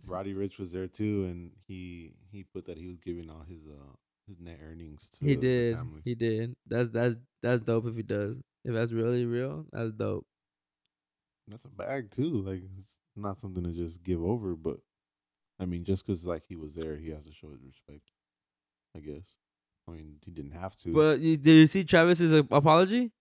Roddy, 0.07 0.33
Ricch 0.33 0.57
was 0.59 0.71
there 0.71 0.87
too, 0.87 1.25
and 1.25 1.51
he 1.67 2.13
he 2.31 2.43
put 2.43 2.65
that 2.65 2.77
he 2.77 2.87
was 2.87 2.97
giving 2.97 3.29
all 3.29 3.43
his 3.47 3.65
uh 3.67 3.93
his 4.27 4.39
net 4.39 4.59
earnings 4.63 5.09
to 5.09 5.25
He 5.25 5.35
the 5.35 5.41
did, 5.41 5.77
he 6.03 6.15
did. 6.15 6.55
That's 6.65 6.89
that's 6.89 7.15
that's 7.41 7.61
dope 7.61 7.87
if 7.87 7.95
he 7.95 8.03
does. 8.03 8.41
If 8.63 8.73
that's 8.73 8.91
really 8.93 9.25
real, 9.25 9.65
that's 9.71 9.91
dope. 9.91 10.25
That's 11.47 11.65
a 11.65 11.69
bag 11.69 12.11
too. 12.11 12.41
Like 12.41 12.61
it's 12.79 12.97
not 13.15 13.37
something 13.37 13.63
to 13.63 13.71
just 13.71 14.03
give 14.03 14.23
over, 14.23 14.55
but 14.55 14.77
I 15.59 15.65
mean, 15.65 15.83
just 15.83 16.05
because 16.05 16.25
like 16.25 16.43
he 16.47 16.55
was 16.55 16.75
there, 16.75 16.97
he 16.97 17.09
has 17.09 17.25
to 17.25 17.33
show 17.33 17.51
his 17.51 17.63
respect. 17.63 18.11
I 18.95 18.99
guess. 18.99 19.35
I 19.87 19.91
mean, 19.91 20.17
he 20.23 20.31
didn't 20.31 20.51
have 20.51 20.75
to. 20.77 20.93
But 20.93 21.17
did 21.17 21.45
you 21.45 21.67
see 21.67 21.83
Travis's 21.83 22.33
uh, 22.33 22.43
apology? 22.51 23.11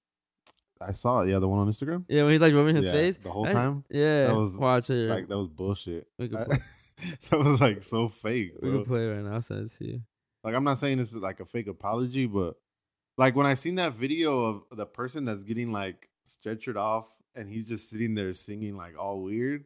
I 0.80 0.92
saw 0.92 1.20
it. 1.22 1.30
Yeah, 1.30 1.38
the 1.40 1.48
one 1.48 1.58
on 1.60 1.68
Instagram. 1.68 2.04
Yeah, 2.08 2.22
when 2.22 2.32
he's 2.32 2.40
like 2.40 2.54
rubbing 2.54 2.74
his 2.76 2.86
Yeah, 2.86 2.92
face 2.92 3.16
the 3.18 3.30
whole 3.30 3.46
I- 3.46 3.52
time. 3.52 3.84
Yeah, 3.90 4.28
That 4.28 4.34
was, 4.36 4.56
watch 4.58 4.90
it. 4.90 5.08
Like 5.10 5.28
that 5.28 5.36
was 5.38 5.48
bullshit. 5.48 6.06
We 6.18 6.28
could 6.28 6.44
play. 6.46 6.56
that 7.30 7.38
was 7.38 7.60
like 7.60 7.82
so 7.82 8.08
fake, 8.08 8.54
we 8.62 8.68
bro. 8.70 8.78
can 8.78 8.86
play 8.86 9.06
right 9.06 9.22
now. 9.24 9.34
I'll 9.34 9.40
send 9.40 9.66
it 9.66 9.72
to 9.78 9.84
you. 9.86 10.00
Like 10.44 10.54
I'm 10.54 10.64
not 10.64 10.78
saying 10.78 10.98
this 10.98 11.12
was 11.12 11.22
like 11.22 11.40
a 11.40 11.44
fake 11.44 11.66
apology, 11.66 12.26
but 12.26 12.56
like 13.18 13.36
when 13.36 13.46
I 13.46 13.54
seen 13.54 13.74
that 13.76 13.92
video 13.92 14.44
of 14.44 14.62
the 14.76 14.86
person 14.86 15.24
that's 15.26 15.42
getting 15.42 15.70
like 15.72 16.08
stretchered 16.28 16.76
off 16.76 17.06
and 17.34 17.48
he's 17.48 17.66
just 17.66 17.90
sitting 17.90 18.14
there 18.14 18.32
singing 18.32 18.76
like 18.76 18.98
all 18.98 19.20
weird. 19.22 19.64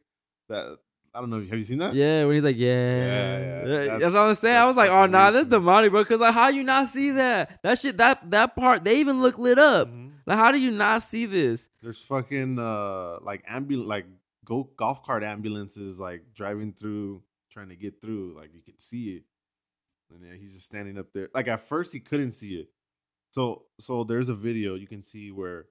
That 0.48 0.78
I 1.14 1.20
don't 1.20 1.30
know. 1.30 1.38
Have 1.40 1.58
you 1.58 1.64
seen 1.64 1.78
that? 1.78 1.94
Yeah, 1.94 2.24
when 2.24 2.34
he's 2.34 2.42
like, 2.42 2.56
yeah, 2.56 2.66
yeah, 2.66 3.38
Yeah, 3.38 3.64
that's- 3.64 4.00
that's, 4.00 4.14
what 4.14 4.20
I'm 4.22 4.34
saying. 4.34 4.56
I 4.56 4.66
was 4.66 4.74
like, 4.76 4.90
oh 4.90 5.06
nah, 5.06 5.30
this 5.30 5.46
demonic, 5.46 5.92
bro. 5.92 6.04
Cause 6.04 6.18
like, 6.18 6.34
how 6.34 6.48
you 6.48 6.64
not 6.64 6.88
see 6.88 7.12
that? 7.12 7.60
That 7.62 7.78
shit, 7.78 7.96
that 7.98 8.30
that 8.32 8.56
part, 8.56 8.82
they 8.82 8.98
even 8.98 9.22
look 9.22 9.38
lit 9.38 9.58
up. 9.60 9.88
Mhm. 9.88 10.03
Like, 10.26 10.38
how 10.38 10.52
do 10.52 10.58
you 10.58 10.70
not 10.70 11.02
see 11.02 11.26
this? 11.26 11.68
There's 11.82 12.00
fucking 12.00 12.58
uh 12.58 13.18
like 13.20 13.46
ambul 13.46 13.84
like 13.86 14.06
go 14.44 14.70
golf 14.76 15.02
cart 15.02 15.22
ambulances 15.22 15.98
like 15.98 16.22
driving 16.34 16.72
through 16.72 17.22
trying 17.50 17.68
to 17.68 17.76
get 17.76 18.00
through. 18.00 18.34
Like 18.36 18.54
you 18.54 18.60
can 18.60 18.78
see 18.78 19.16
it. 19.16 19.22
And 20.10 20.22
then 20.22 20.38
he's 20.38 20.52
just 20.52 20.66
standing 20.66 20.98
up 20.98 21.12
there. 21.12 21.28
Like 21.34 21.48
at 21.48 21.60
first 21.60 21.92
he 21.92 22.00
couldn't 22.00 22.32
see 22.32 22.56
it. 22.56 22.68
So 23.30 23.64
so 23.80 24.04
there's 24.04 24.28
a 24.28 24.34
video 24.34 24.74
you 24.74 24.86
can 24.86 25.02
see 25.02 25.30
where 25.30 25.66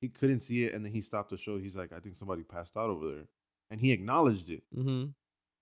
he 0.00 0.08
couldn't 0.08 0.40
see 0.40 0.64
it 0.64 0.74
and 0.74 0.84
then 0.84 0.92
he 0.92 1.00
stopped 1.00 1.30
the 1.30 1.38
show. 1.38 1.58
He's 1.58 1.76
like, 1.76 1.92
I 1.92 2.00
think 2.00 2.16
somebody 2.16 2.42
passed 2.42 2.76
out 2.76 2.90
over 2.90 3.08
there. 3.08 3.28
And 3.70 3.80
he 3.80 3.92
acknowledged 3.92 4.50
it. 4.50 4.62
Mm-hmm. 4.76 5.06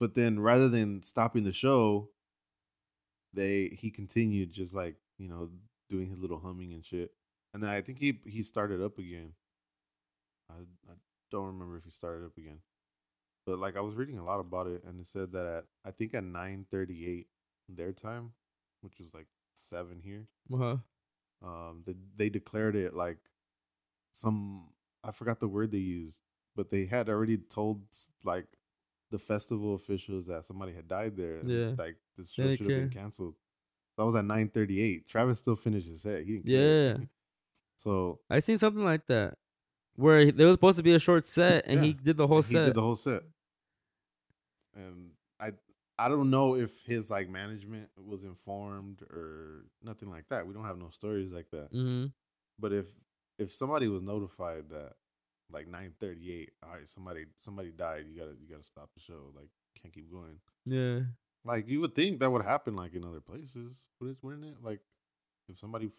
But 0.01 0.15
then 0.15 0.41
rather 0.41 0.69
than 0.69 1.03
stopping 1.03 1.45
the 1.45 1.53
show, 1.53 2.11
they 3.33 3.77
he 3.81 3.91
continued 3.91 4.53
just 4.53 4.75
like, 4.75 4.97
you 5.19 5.29
know, 5.29 5.51
doing 5.89 6.09
his 6.09 6.19
little 6.19 6.39
humming 6.39 6.73
and 6.73 6.85
shit. 6.85 7.13
And 7.55 7.63
then 7.63 7.71
I 7.71 7.81
think 7.81 7.99
he 7.99 8.21
he 8.27 8.43
started 8.43 8.83
up 8.83 8.99
again. 8.99 9.33
I 10.51 10.55
I 10.91 10.95
don't 11.31 11.47
remember 11.47 11.77
if 11.79 11.85
he 11.85 11.91
started 11.91 12.25
up 12.27 12.37
again, 12.37 12.59
but 13.47 13.59
like 13.59 13.77
I 13.77 13.81
was 13.81 13.95
reading 13.95 14.19
a 14.19 14.25
lot 14.25 14.41
about 14.41 14.67
it, 14.67 14.83
and 14.85 15.01
it 15.01 15.07
said 15.07 15.33
that 15.33 15.47
at 15.47 15.65
I 15.85 15.91
think 15.91 16.13
at 16.15 16.25
nine 16.25 16.67
thirty 16.71 17.07
eight 17.09 17.29
their 17.69 17.93
time, 17.93 18.33
which 18.83 18.99
was 18.99 19.15
like 19.15 19.27
seven 19.55 20.01
here, 20.03 20.27
Uh-huh. 20.53 20.77
um, 21.43 21.83
they 21.87 21.95
they 22.17 22.29
declared 22.29 22.77
it 22.77 22.95
like 22.95 23.19
some 24.13 24.69
I 25.03 25.13
forgot 25.13 25.41
the 25.41 25.49
word 25.49 25.71
they 25.71 25.79
used, 25.79 26.17
but 26.57 26.71
they 26.71 26.87
had 26.87 27.09
already 27.09 27.39
told 27.39 27.83
like 28.25 28.47
the 29.11 29.19
festival 29.19 29.75
officials 29.75 30.27
that 30.27 30.45
somebody 30.45 30.73
had 30.73 30.89
died 30.89 31.17
there. 31.17 31.39
and, 31.39 31.49
Yeah. 31.49 31.75
like 31.79 31.97
the 32.17 32.25
They 32.25 32.29
show 32.29 32.55
should 32.57 32.67
have 32.67 32.69
been 32.69 32.91
canceled. 32.91 33.35
So 33.97 34.03
that 34.03 34.07
was 34.07 34.15
at 34.17 34.25
nine 34.25 34.49
thirty 34.51 34.81
eight. 34.81 35.07
Travis 35.09 35.39
still 35.39 35.57
finished 35.57 35.87
his 35.89 36.03
set. 36.03 36.25
He 36.25 36.33
didn't 36.39 36.47
care. 36.99 37.09
Yeah. 37.85 37.91
So 37.91 38.21
I 38.31 38.41
seen 38.41 38.59
something 38.59 38.85
like 38.85 39.07
that 39.07 39.35
where 39.97 40.31
there 40.33 40.47
was 40.47 40.55
supposed 40.55 40.77
to 40.79 40.83
be 40.83 40.95
a 40.95 40.99
short 40.99 41.27
set 41.27 41.67
and 41.67 41.85
he 41.85 41.93
did 41.93 42.17
the 42.17 42.27
whole 42.27 42.39
and 42.39 42.47
he 42.47 42.55
set. 42.55 42.67
did 42.67 42.75
the 42.75 42.83
whole 42.83 42.97
set. 42.97 43.23
And 44.75 45.11
I 45.41 45.53
I 45.99 46.09
don't 46.09 46.31
know 46.31 46.57
if 46.57 46.83
his 46.85 47.11
like 47.11 47.29
management 47.29 47.89
was 47.97 48.25
informed 48.25 49.03
or 49.03 49.67
nothing 49.83 50.11
like 50.11 50.29
that. 50.31 50.47
We 50.47 50.55
don't 50.55 50.65
have 50.65 50.79
no 50.79 50.91
stories 50.91 51.33
like 51.33 51.51
that. 51.51 51.73
mm-hmm. 51.73 52.07
But 52.59 52.73
if 52.73 52.87
if 53.39 53.53
somebody 53.53 53.89
was 53.89 54.03
notified 54.03 54.71
that 54.71 54.93
like 55.51 55.69
nine 55.69 55.93
thirty 56.01 56.33
eight, 56.33 56.51
all 56.63 56.75
right, 56.77 56.89
somebody 56.89 57.27
somebody 57.37 57.71
died, 57.71 58.07
you 58.09 58.19
gotta 58.19 58.35
you 58.41 58.49
gotta 58.49 58.65
stop 58.65 58.91
the 58.95 59.01
show. 59.01 59.31
Like 59.35 59.49
can't 59.81 59.95
keep 59.95 60.11
going. 60.11 60.39
Yeah. 60.65 61.01
Like 61.45 61.69
you 61.69 61.81
would 61.81 61.95
think 61.95 62.21
that 62.21 62.31
would 62.31 62.45
happen 62.45 62.75
like 62.75 62.95
in 62.95 63.05
other 63.05 63.21
places, 63.21 63.87
wouldn't 64.01 64.19
wouldn't 64.23 64.45
it? 64.45 64.57
Like 64.63 64.81
if 65.49 65.59
somebody 65.59 65.91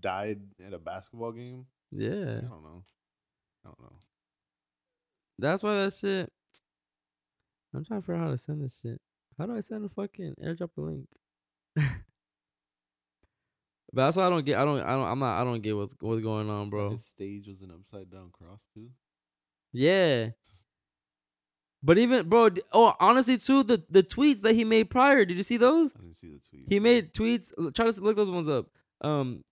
died 0.00 0.40
at 0.64 0.72
a 0.72 0.78
basketball 0.78 1.32
game, 1.32 1.66
Yeah. 1.90 2.38
I 2.38 2.48
don't 2.48 2.62
know. 2.62 2.82
I 3.64 3.68
don't 3.68 3.80
know. 3.80 3.98
That's 5.38 5.62
why 5.62 5.74
that 5.84 5.92
shit. 5.92 6.32
I'm 7.74 7.84
trying 7.84 8.00
to 8.00 8.06
figure 8.06 8.20
out 8.20 8.24
how 8.24 8.30
to 8.30 8.38
send 8.38 8.62
this 8.62 8.80
shit. 8.80 9.00
How 9.36 9.46
do 9.46 9.54
I 9.56 9.60
send 9.60 9.84
a 9.84 9.88
fucking 9.88 10.36
airdrop 10.42 10.70
a 10.78 10.80
link? 10.80 11.08
but 11.74 11.84
that's 13.92 14.16
why 14.16 14.26
I 14.26 14.30
don't 14.30 14.46
get. 14.46 14.58
I 14.58 14.64
don't. 14.64 14.80
I 14.80 14.92
don't. 14.92 15.06
I'm 15.08 15.18
not. 15.18 15.40
I 15.40 15.44
don't 15.44 15.60
get 15.60 15.76
what's 15.76 15.94
what's 16.00 16.22
going 16.22 16.48
on, 16.48 16.70
bro. 16.70 16.90
His 16.90 17.04
stage 17.06 17.46
was 17.46 17.60
an 17.62 17.70
upside 17.70 18.10
down 18.10 18.30
cross 18.32 18.62
too. 18.72 18.88
Yeah. 19.72 20.30
But 21.82 21.98
even 21.98 22.28
bro, 22.28 22.48
oh 22.72 22.94
honestly 22.98 23.36
too, 23.36 23.62
the 23.62 23.84
the 23.90 24.02
tweets 24.02 24.40
that 24.40 24.54
he 24.54 24.64
made 24.64 24.90
prior, 24.90 25.24
did 25.26 25.36
you 25.36 25.42
see 25.42 25.58
those? 25.58 25.94
I 25.94 26.00
didn't 26.00 26.16
see 26.16 26.28
the 26.28 26.40
tweet. 26.40 26.64
He 26.68 26.80
made 26.80 27.12
tweets. 27.12 27.52
Try 27.74 27.90
to 27.90 28.00
look 28.00 28.16
those 28.16 28.30
ones 28.30 28.48
up. 28.48 28.66
Um, 29.02 29.44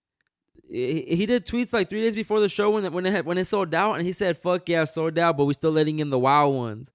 he, 0.69 1.25
did 1.25 1.45
tweets 1.45 1.73
like 1.73 1.89
three 1.89 2.01
days 2.01 2.15
before 2.15 2.39
the 2.39 2.49
show 2.49 2.71
when 2.71 2.85
it, 2.85 2.91
when 2.91 3.05
it 3.05 3.11
had, 3.11 3.25
when 3.25 3.37
it 3.37 3.45
sold 3.45 3.73
out, 3.73 3.93
and 3.93 4.05
he 4.05 4.13
said, 4.13 4.37
"Fuck 4.37 4.67
yeah, 4.69 4.83
sold 4.83 5.17
out," 5.19 5.37
but 5.37 5.45
we 5.45 5.53
still 5.53 5.71
letting 5.71 5.99
in 5.99 6.09
the 6.09 6.19
wild 6.19 6.55
ones. 6.55 6.91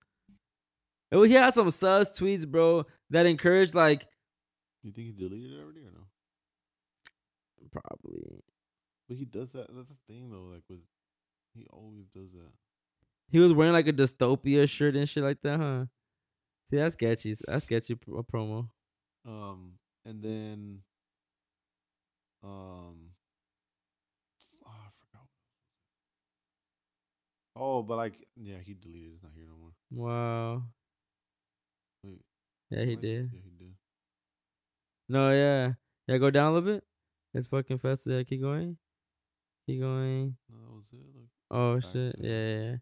And 1.11 1.25
he 1.27 1.35
had 1.35 1.55
some 1.55 1.71
sus 1.71 2.11
tweets, 2.11 2.47
bro, 2.47 2.87
that 3.11 3.27
encouraged 3.27 3.75
like 3.75 4.07
You 4.83 4.93
think 4.93 5.09
he 5.09 5.13
deleted 5.13 5.53
it 5.53 5.61
already 5.61 5.81
or 5.81 5.93
no? 5.93 6.07
probably 7.73 8.23
But 9.09 9.17
he 9.17 9.25
does 9.25 9.53
that. 9.53 9.67
That's 9.75 9.89
the 9.89 10.13
thing 10.13 10.31
though. 10.31 10.53
Like 10.53 10.63
was 10.69 10.81
he 11.55 11.67
always 11.71 12.07
does 12.07 12.33
that. 12.33 12.53
he 13.29 13.39
was 13.39 13.53
wearing 13.53 13.73
like 13.73 13.89
a 13.89 13.93
dystopia 13.93 14.69
shirt 14.69 14.95
and 14.95 15.09
shit 15.09 15.25
like 15.25 15.41
that, 15.43 15.59
huh? 15.59 15.85
See, 16.69 16.77
that's 16.77 16.95
sketchy. 16.95 17.35
That's 17.47 17.65
sketchy 17.65 17.97
pro- 17.97 18.23
promo. 18.23 18.69
Um, 19.27 19.73
and 20.05 20.23
then, 20.23 20.79
um, 22.45 23.11
oh, 24.65 24.71
I 24.71 24.91
forgot. 25.01 25.27
Oh, 27.63 27.83
but 27.83 27.97
like, 27.97 28.15
yeah, 28.37 28.57
he 28.65 28.73
deleted. 28.75 29.13
It's 29.15 29.23
not 29.23 29.33
here 29.35 29.45
no 29.47 29.57
more. 29.57 29.73
Wow. 29.91 30.63
Wait, 32.03 32.21
Yeah, 32.71 32.85
he 32.85 32.95
what? 32.95 33.03
did. 33.03 33.31
Yeah, 33.35 33.41
he 33.45 33.51
did. 33.65 33.75
No, 35.09 35.31
yeah. 35.31 35.73
Yeah, 36.09 36.19
go 36.19 36.31
down 36.31 36.53
a 36.53 36.55
little 36.55 36.75
bit. 36.75 36.85
It's 37.35 37.47
fucking 37.47 37.79
fast. 37.79 38.07
Yeah, 38.07 38.23
keep 38.23 38.41
going. 38.41 38.79
Keep 39.67 39.81
going. 39.81 40.37
No, 40.49 40.57
that 40.59 40.73
was 40.75 40.87
it. 40.93 41.07
Look. 41.15 41.29
Oh 41.51 41.81
shit. 41.81 42.15
Yeah, 42.19 42.31
yeah, 42.31 42.63
yeah. 42.71 42.77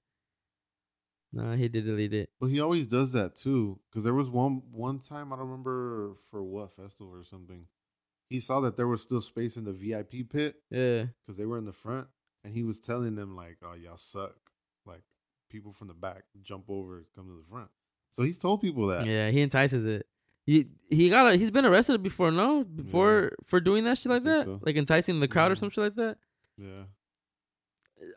Nah, 1.33 1.55
he 1.57 1.69
did 1.69 1.85
delete 1.85 2.15
it. 2.15 2.31
But 2.41 2.47
he 2.47 2.61
always 2.61 2.87
does 2.87 3.13
that 3.13 3.37
too. 3.37 3.81
Because 3.91 4.05
there 4.05 4.15
was 4.15 4.31
one 4.31 4.63
one 4.73 4.99
time 4.99 5.33
I 5.33 5.37
don't 5.37 5.47
remember 5.49 6.15
for 6.31 6.43
what 6.43 6.75
festival 6.77 7.13
or 7.15 7.25
something. 7.25 7.67
He 8.31 8.41
saw 8.41 8.61
that 8.61 8.77
there 8.77 8.87
was 8.89 9.03
still 9.03 9.21
space 9.21 9.57
in 9.57 9.65
the 9.65 9.73
VIP 9.73 10.29
pit 10.31 10.57
Yeah. 10.71 11.07
because 11.27 11.37
they 11.37 11.47
were 11.47 11.59
in 11.59 11.65
the 11.65 11.73
front, 11.73 12.09
and 12.45 12.55
he 12.55 12.63
was 12.63 12.79
telling 12.79 13.15
them 13.17 13.35
like, 13.37 13.59
"Oh, 13.63 13.75
y'all 13.75 13.97
suck." 13.97 14.37
Like 14.89 15.03
people 15.51 15.73
from 15.73 15.89
the 15.89 15.95
back 15.95 16.23
jump 16.43 16.65
over, 16.69 17.05
come 17.15 17.27
to 17.27 17.37
the 17.43 17.49
front. 17.49 17.69
So 18.11 18.23
he's 18.25 18.39
told 18.39 18.61
people 18.63 18.87
that. 18.89 19.07
Yeah, 19.07 19.31
he 19.31 19.41
entices 19.43 19.85
it. 19.87 20.07
He 20.47 20.67
he 20.91 21.11
got 21.11 21.27
a, 21.31 21.37
he's 21.37 21.51
been 21.51 21.67
arrested 21.67 22.03
before, 22.03 22.31
no? 22.31 22.65
Before 22.65 23.33
for 23.45 23.61
doing 23.61 23.85
that 23.85 23.99
shit 23.99 24.11
like 24.11 24.25
that? 24.25 24.45
so. 24.45 24.59
Like 24.63 24.77
enticing 24.77 25.21
the 25.21 25.29
crowd 25.29 25.53
or 25.53 25.55
Mhm. 25.55 25.59
some 25.59 25.71
shit 25.71 25.85
like 25.85 25.95
that? 25.97 26.17
Yeah. 26.57 26.85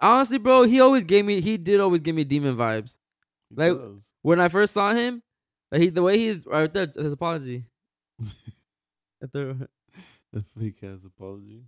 Honestly, 0.01 0.37
bro, 0.37 0.63
he 0.63 0.79
always 0.79 1.03
gave 1.03 1.25
me 1.25 1.41
he 1.41 1.57
did 1.57 1.79
always 1.81 2.01
give 2.01 2.15
me 2.15 2.23
demon 2.23 2.55
vibes. 2.55 2.97
He 3.49 3.55
Like- 3.57 3.77
does. 3.77 4.01
When 4.21 4.39
I 4.39 4.47
first 4.49 4.73
saw 4.73 4.93
him, 4.93 5.23
like 5.71 5.81
he 5.81 5.89
the 5.89 6.03
way 6.03 6.17
he's 6.17 6.45
right 6.45 6.71
there, 6.73 6.87
his 6.95 7.11
apology. 7.13 7.65
At 9.21 9.31
the- 9.33 9.67
a 10.33 10.41
fake 10.57 10.81
ass 10.83 11.03
apology. 11.03 11.65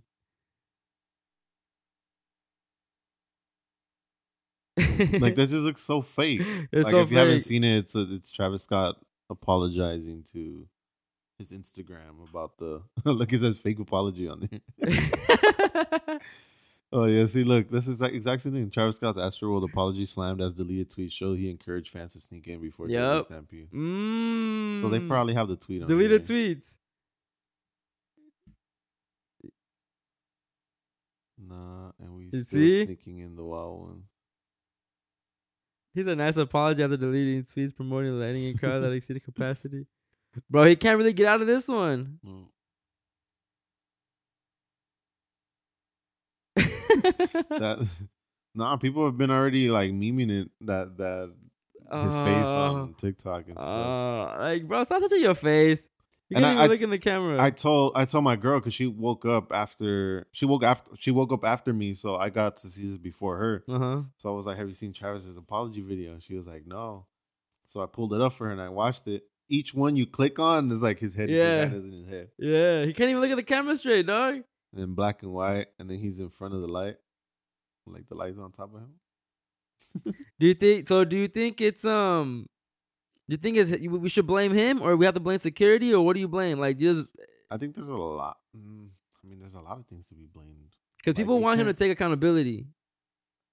Like 4.76 5.34
that 5.36 5.48
just 5.50 5.62
looks 5.62 5.82
so 5.82 6.00
fake. 6.00 6.40
It's 6.72 6.84
like 6.84 6.90
so 6.90 7.00
if 7.00 7.10
you 7.10 7.18
haven't 7.18 7.40
seen 7.42 7.64
it, 7.64 7.78
it's 7.78 7.94
a, 7.94 8.06
it's 8.14 8.30
Travis 8.32 8.62
Scott 8.64 8.96
apologizing 9.30 10.24
to 10.32 10.66
his 11.38 11.52
Instagram 11.52 12.28
about 12.28 12.58
the 12.58 12.82
look. 13.04 13.32
It 13.32 13.40
says 13.40 13.56
fake 13.56 13.78
apology 13.78 14.28
on 14.28 14.48
there. 14.50 16.18
oh 16.92 17.04
yeah, 17.04 17.26
see, 17.26 17.44
look, 17.44 17.70
this 17.70 17.86
is 17.88 18.00
like 18.00 18.12
exact 18.12 18.42
same 18.42 18.52
thing. 18.52 18.70
Travis 18.70 18.96
Scott's 18.96 19.18
Astroworld 19.18 19.64
apology 19.68 20.06
slammed 20.06 20.40
as 20.40 20.54
deleted 20.54 20.90
tweet 20.90 21.12
show 21.12 21.34
he 21.34 21.50
encouraged 21.50 21.90
fans 21.90 22.12
to 22.14 22.20
sneak 22.20 22.46
in 22.48 22.60
before 22.60 22.88
Yup. 22.88 23.00
Deadly 23.10 23.22
Stampede. 23.24 23.70
mm. 23.70 24.80
So 24.80 24.88
they 24.88 25.00
probably 25.00 25.34
have 25.34 25.48
the 25.48 25.56
tweet 25.56 25.82
on 25.82 25.88
deleted 25.88 26.24
tweets. 26.24 26.74
Nah, 31.38 31.90
and 32.00 32.14
we 32.14 32.24
You 32.32 32.40
still 32.40 32.58
see? 32.60 32.84
sneaking 32.86 33.18
in 33.18 33.36
the 33.36 33.44
wild 33.44 33.80
ones. 33.80 34.04
He's 35.94 36.08
a 36.08 36.16
nice 36.16 36.36
apology 36.36 36.82
after 36.82 36.96
deleting 36.96 37.44
tweets 37.44 37.74
promoting 37.74 38.18
letting 38.18 38.42
in 38.42 38.58
crowds 38.58 38.84
that 38.84 38.92
exceeded 38.92 39.24
capacity. 39.24 39.86
Bro, 40.50 40.64
he 40.64 40.76
can't 40.76 40.98
really 40.98 41.12
get 41.12 41.26
out 41.26 41.40
of 41.40 41.46
this 41.46 41.68
one. 41.68 42.18
No. 42.22 42.48
that 46.56 47.86
nah, 48.54 48.76
people 48.76 49.04
have 49.04 49.16
been 49.16 49.30
already 49.30 49.70
like 49.70 49.92
memeing 49.92 50.42
it 50.42 50.50
that 50.62 50.96
that 50.96 51.32
his 52.02 52.16
face 52.16 52.48
on 52.48 52.94
TikTok 52.94 53.46
and 53.46 53.56
stuff. 53.56 53.68
Uh, 53.68 54.38
like, 54.40 54.66
bro, 54.66 54.82
stop 54.84 55.00
touching 55.00 55.20
your 55.20 55.34
face. 55.34 55.88
You 56.30 56.36
And 56.38 56.44
can't 56.44 56.58
I- 56.58 56.66
look 56.66 56.80
in 56.80 56.90
the 56.90 56.98
camera. 56.98 57.40
I 57.42 57.50
told 57.50 57.92
I 57.94 58.06
told 58.06 58.24
my 58.24 58.36
girl 58.36 58.58
because 58.58 58.72
she 58.74 58.86
woke 58.86 59.26
up 59.26 59.52
after 59.52 60.26
she 60.32 60.46
woke 60.46 60.62
after 60.64 60.90
she 60.98 61.10
woke 61.10 61.32
up 61.32 61.44
after 61.44 61.72
me, 61.72 61.92
so 61.94 62.16
I 62.16 62.30
got 62.30 62.56
to 62.58 62.68
see 62.68 62.86
this 62.86 62.96
before 62.96 63.36
her. 63.36 63.64
uh 63.68 63.78
huh. 63.78 64.02
So 64.16 64.30
I 64.30 64.32
was 64.36 64.46
like, 64.46 64.56
"Have 64.56 64.68
you 64.68 64.74
seen 64.74 64.92
Travis's 64.94 65.36
apology 65.36 65.82
video?" 65.82 66.18
She 66.20 66.34
was 66.34 66.46
like, 66.46 66.66
"No." 66.66 67.06
So 67.66 67.82
I 67.82 67.86
pulled 67.86 68.14
it 68.14 68.20
up 68.22 68.32
for 68.32 68.46
her 68.46 68.52
and 68.52 68.60
I 68.60 68.68
watched 68.70 69.06
it. 69.06 69.24
Each 69.50 69.74
one 69.74 69.96
you 69.96 70.06
click 70.06 70.38
on 70.38 70.70
is 70.72 70.82
like 70.82 70.98
his 70.98 71.14
head. 71.14 71.28
Yeah. 71.28 71.66
His 71.66 71.84
in 71.84 71.92
his 71.92 72.08
head. 72.08 72.28
Yeah, 72.38 72.84
he 72.86 72.94
can't 72.94 73.10
even 73.10 73.20
look 73.20 73.30
at 73.30 73.36
the 73.36 73.42
camera 73.42 73.76
straight, 73.76 74.06
dog. 74.06 74.36
And 74.36 74.44
then 74.82 74.94
black 74.94 75.22
and 75.22 75.32
white, 75.32 75.66
and 75.78 75.90
then 75.90 75.98
he's 75.98 76.20
in 76.20 76.30
front 76.30 76.54
of 76.54 76.62
the 76.62 76.68
light, 76.68 76.96
like 77.86 78.08
the 78.08 78.14
light's 78.14 78.38
on 78.38 78.50
top 78.50 78.72
of 78.74 78.80
him. 78.80 80.14
Do 80.40 80.46
you 80.46 80.54
think 80.54 80.88
so? 80.88 81.04
Do 81.04 81.16
you 81.18 81.28
think 81.28 81.60
it's 81.60 81.84
um? 81.84 82.46
You 83.28 83.36
think 83.38 83.56
it's 83.56 83.70
we 83.88 84.08
should 84.08 84.26
blame 84.26 84.52
him 84.52 84.82
or 84.82 84.96
we 84.96 85.04
have 85.06 85.14
to 85.14 85.20
blame 85.20 85.38
security 85.38 85.94
or 85.94 86.04
what 86.04 86.14
do 86.14 86.20
you 86.20 86.28
blame? 86.28 86.58
Like 86.58 86.78
just 86.78 87.08
I 87.50 87.56
think 87.56 87.74
there's 87.74 87.88
a 87.88 87.94
lot. 87.94 88.36
Mm, 88.56 88.88
I 89.24 89.28
mean, 89.28 89.38
there's 89.40 89.54
a 89.54 89.60
lot 89.60 89.78
of 89.78 89.86
things 89.86 90.06
to 90.08 90.14
be 90.14 90.26
blamed, 90.26 90.74
because 90.98 91.12
Like, 91.12 91.16
people 91.16 91.40
want 91.40 91.58
him 91.60 91.66
to 91.66 91.72
take 91.72 91.90
accountability. 91.90 92.66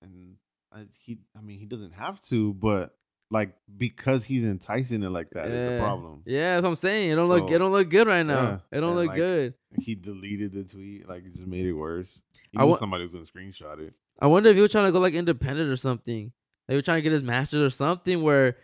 and 0.02 0.36
I, 0.74 0.86
he. 1.06 1.20
I 1.38 1.42
mean, 1.42 1.60
he 1.60 1.66
doesn't 1.66 1.94
have 1.94 2.20
to, 2.22 2.54
but 2.54 2.96
like 3.30 3.54
because 3.78 4.26
he's 4.26 4.44
enticing 4.44 5.04
it 5.04 5.10
like 5.10 5.30
that 5.32 5.48
is 5.48 5.68
the 5.68 5.74
Yeah. 5.76 5.80
problem. 5.80 6.24
Yeah, 6.26 6.54
that's 6.56 6.64
what 6.64 6.70
I'm 6.70 6.76
saying. 6.76 7.12
It 7.12 7.16
don't 7.16 7.30
look 7.30 7.50
it 7.50 7.58
don't 7.60 7.72
look 7.72 7.90
good 7.90 8.08
right 8.08 8.26
now. 8.26 8.42
yeah, 8.42 8.78
It 8.78 8.82
don't 8.82 8.90
and, 8.90 8.98
look 9.00 9.08
like, 9.08 9.16
good. 9.18 9.54
He 9.80 9.96
deleted 9.96 10.52
the 10.52 10.64
tweet, 10.66 11.08
like 11.08 11.26
it 11.26 11.36
just 11.36 11.48
made 11.48 11.66
it 11.66 11.74
worse. 11.74 12.22
He 12.52 12.58
I 12.58 12.64
knew 12.64 12.72
wa- 12.72 12.76
somebody 12.76 13.04
was 13.04 13.14
gonna 13.14 13.26
screenshot 13.26 13.80
it. 13.80 13.94
I 14.20 14.28
wonder 14.28 14.50
if 14.50 14.56
he 14.56 14.62
was 14.62 14.72
trying 14.72 14.86
to 14.88 14.92
go 14.92 15.00
like 15.00 15.14
independent 15.14 15.70
or 15.70 15.78
something. 15.78 16.34
They 16.68 16.76
were 16.76 16.82
trying 16.82 16.98
to 16.98 17.02
get 17.02 17.12
his 17.12 17.24
masters 17.24 17.62
or 17.62 17.70
something 17.70 18.22
where 18.22 18.58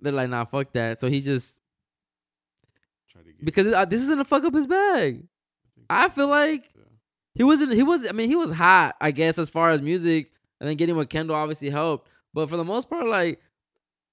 they're 0.00 0.12
like, 0.12 0.30
nah, 0.30 0.44
fuck 0.44 0.72
that. 0.72 1.00
So 1.00 1.08
he 1.08 1.20
just 1.20 1.60
Try 3.10 3.22
to 3.22 3.28
get 3.28 3.44
because 3.44 3.66
it, 3.66 3.74
uh, 3.74 3.84
this 3.84 4.02
is 4.02 4.08
gonna 4.08 4.24
fuck 4.24 4.44
up 4.44 4.54
his 4.54 4.66
bag. 4.66 5.24
I 5.88 6.08
feel 6.08 6.28
like 6.28 6.70
yeah. 6.76 6.84
he 7.34 7.44
wasn't. 7.44 7.72
He 7.72 7.82
was. 7.82 8.06
I 8.08 8.12
mean, 8.12 8.28
he 8.28 8.36
was 8.36 8.52
hot. 8.52 8.96
I 9.00 9.10
guess 9.10 9.38
as 9.38 9.50
far 9.50 9.70
as 9.70 9.82
music, 9.82 10.30
and 10.60 10.68
then 10.68 10.76
getting 10.76 10.96
with 10.96 11.08
Kendall 11.08 11.36
obviously 11.36 11.70
helped. 11.70 12.08
But 12.32 12.48
for 12.48 12.56
the 12.56 12.64
most 12.64 12.88
part, 12.88 13.06
like 13.06 13.40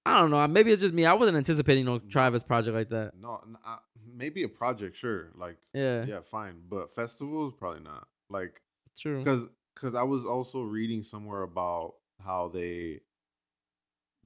I 0.08 0.21
don't 0.21 0.32
know. 0.32 0.47
Maybe 0.47 0.71
it's 0.71 0.82
just 0.82 0.93
me. 0.93 1.06
I 1.06 1.13
wasn't 1.13 1.36
anticipating 1.36 1.84
no 1.84 2.00
Travis 2.00 2.41
project 2.41 2.73
like 2.76 2.89
that. 2.89 3.12
No, 3.19 3.41
n- 3.45 3.58
uh, 3.65 3.76
maybe 4.15 4.43
a 4.43 4.47
project, 4.47 4.95
sure. 4.95 5.32
Like, 5.36 5.58
Yeah, 5.73 6.06
yeah, 6.06 6.19
fine. 6.21 6.62
But 6.69 6.95
festivals, 6.95 7.54
probably 7.60 7.82
not. 7.82 8.08
Like, 8.30 8.62
true. 8.97 9.19
because 9.19 9.50
because 9.76 9.95
I 9.95 10.04
was 10.04 10.26
also 10.26 10.62
reading 10.62 11.04
somewhere 11.04 11.43
about 11.43 11.95
how 12.23 12.47
they 12.47 13.02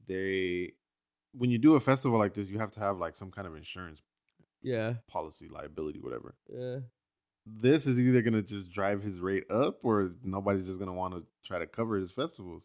they 0.07 0.73
when 1.33 1.49
you 1.49 1.57
do 1.57 1.75
a 1.75 1.79
festival 1.79 2.17
like 2.19 2.33
this, 2.33 2.49
you 2.49 2.59
have 2.59 2.71
to 2.71 2.79
have 2.79 2.97
like 2.97 3.15
some 3.15 3.31
kind 3.31 3.47
of 3.47 3.55
insurance 3.55 4.01
Yeah, 4.61 4.95
policy, 5.07 5.47
liability, 5.47 5.99
whatever. 5.99 6.35
yeah. 6.51 6.79
This 7.45 7.87
is 7.87 7.99
either 7.99 8.21
gonna 8.21 8.43
just 8.43 8.69
drive 8.71 9.01
his 9.01 9.19
rate 9.19 9.49
up, 9.49 9.79
or 9.83 10.11
nobody's 10.23 10.67
just 10.67 10.77
gonna 10.79 10.93
want 10.93 11.15
to 11.15 11.25
try 11.43 11.57
to 11.57 11.65
cover 11.65 11.95
his 11.97 12.11
festivals. 12.11 12.63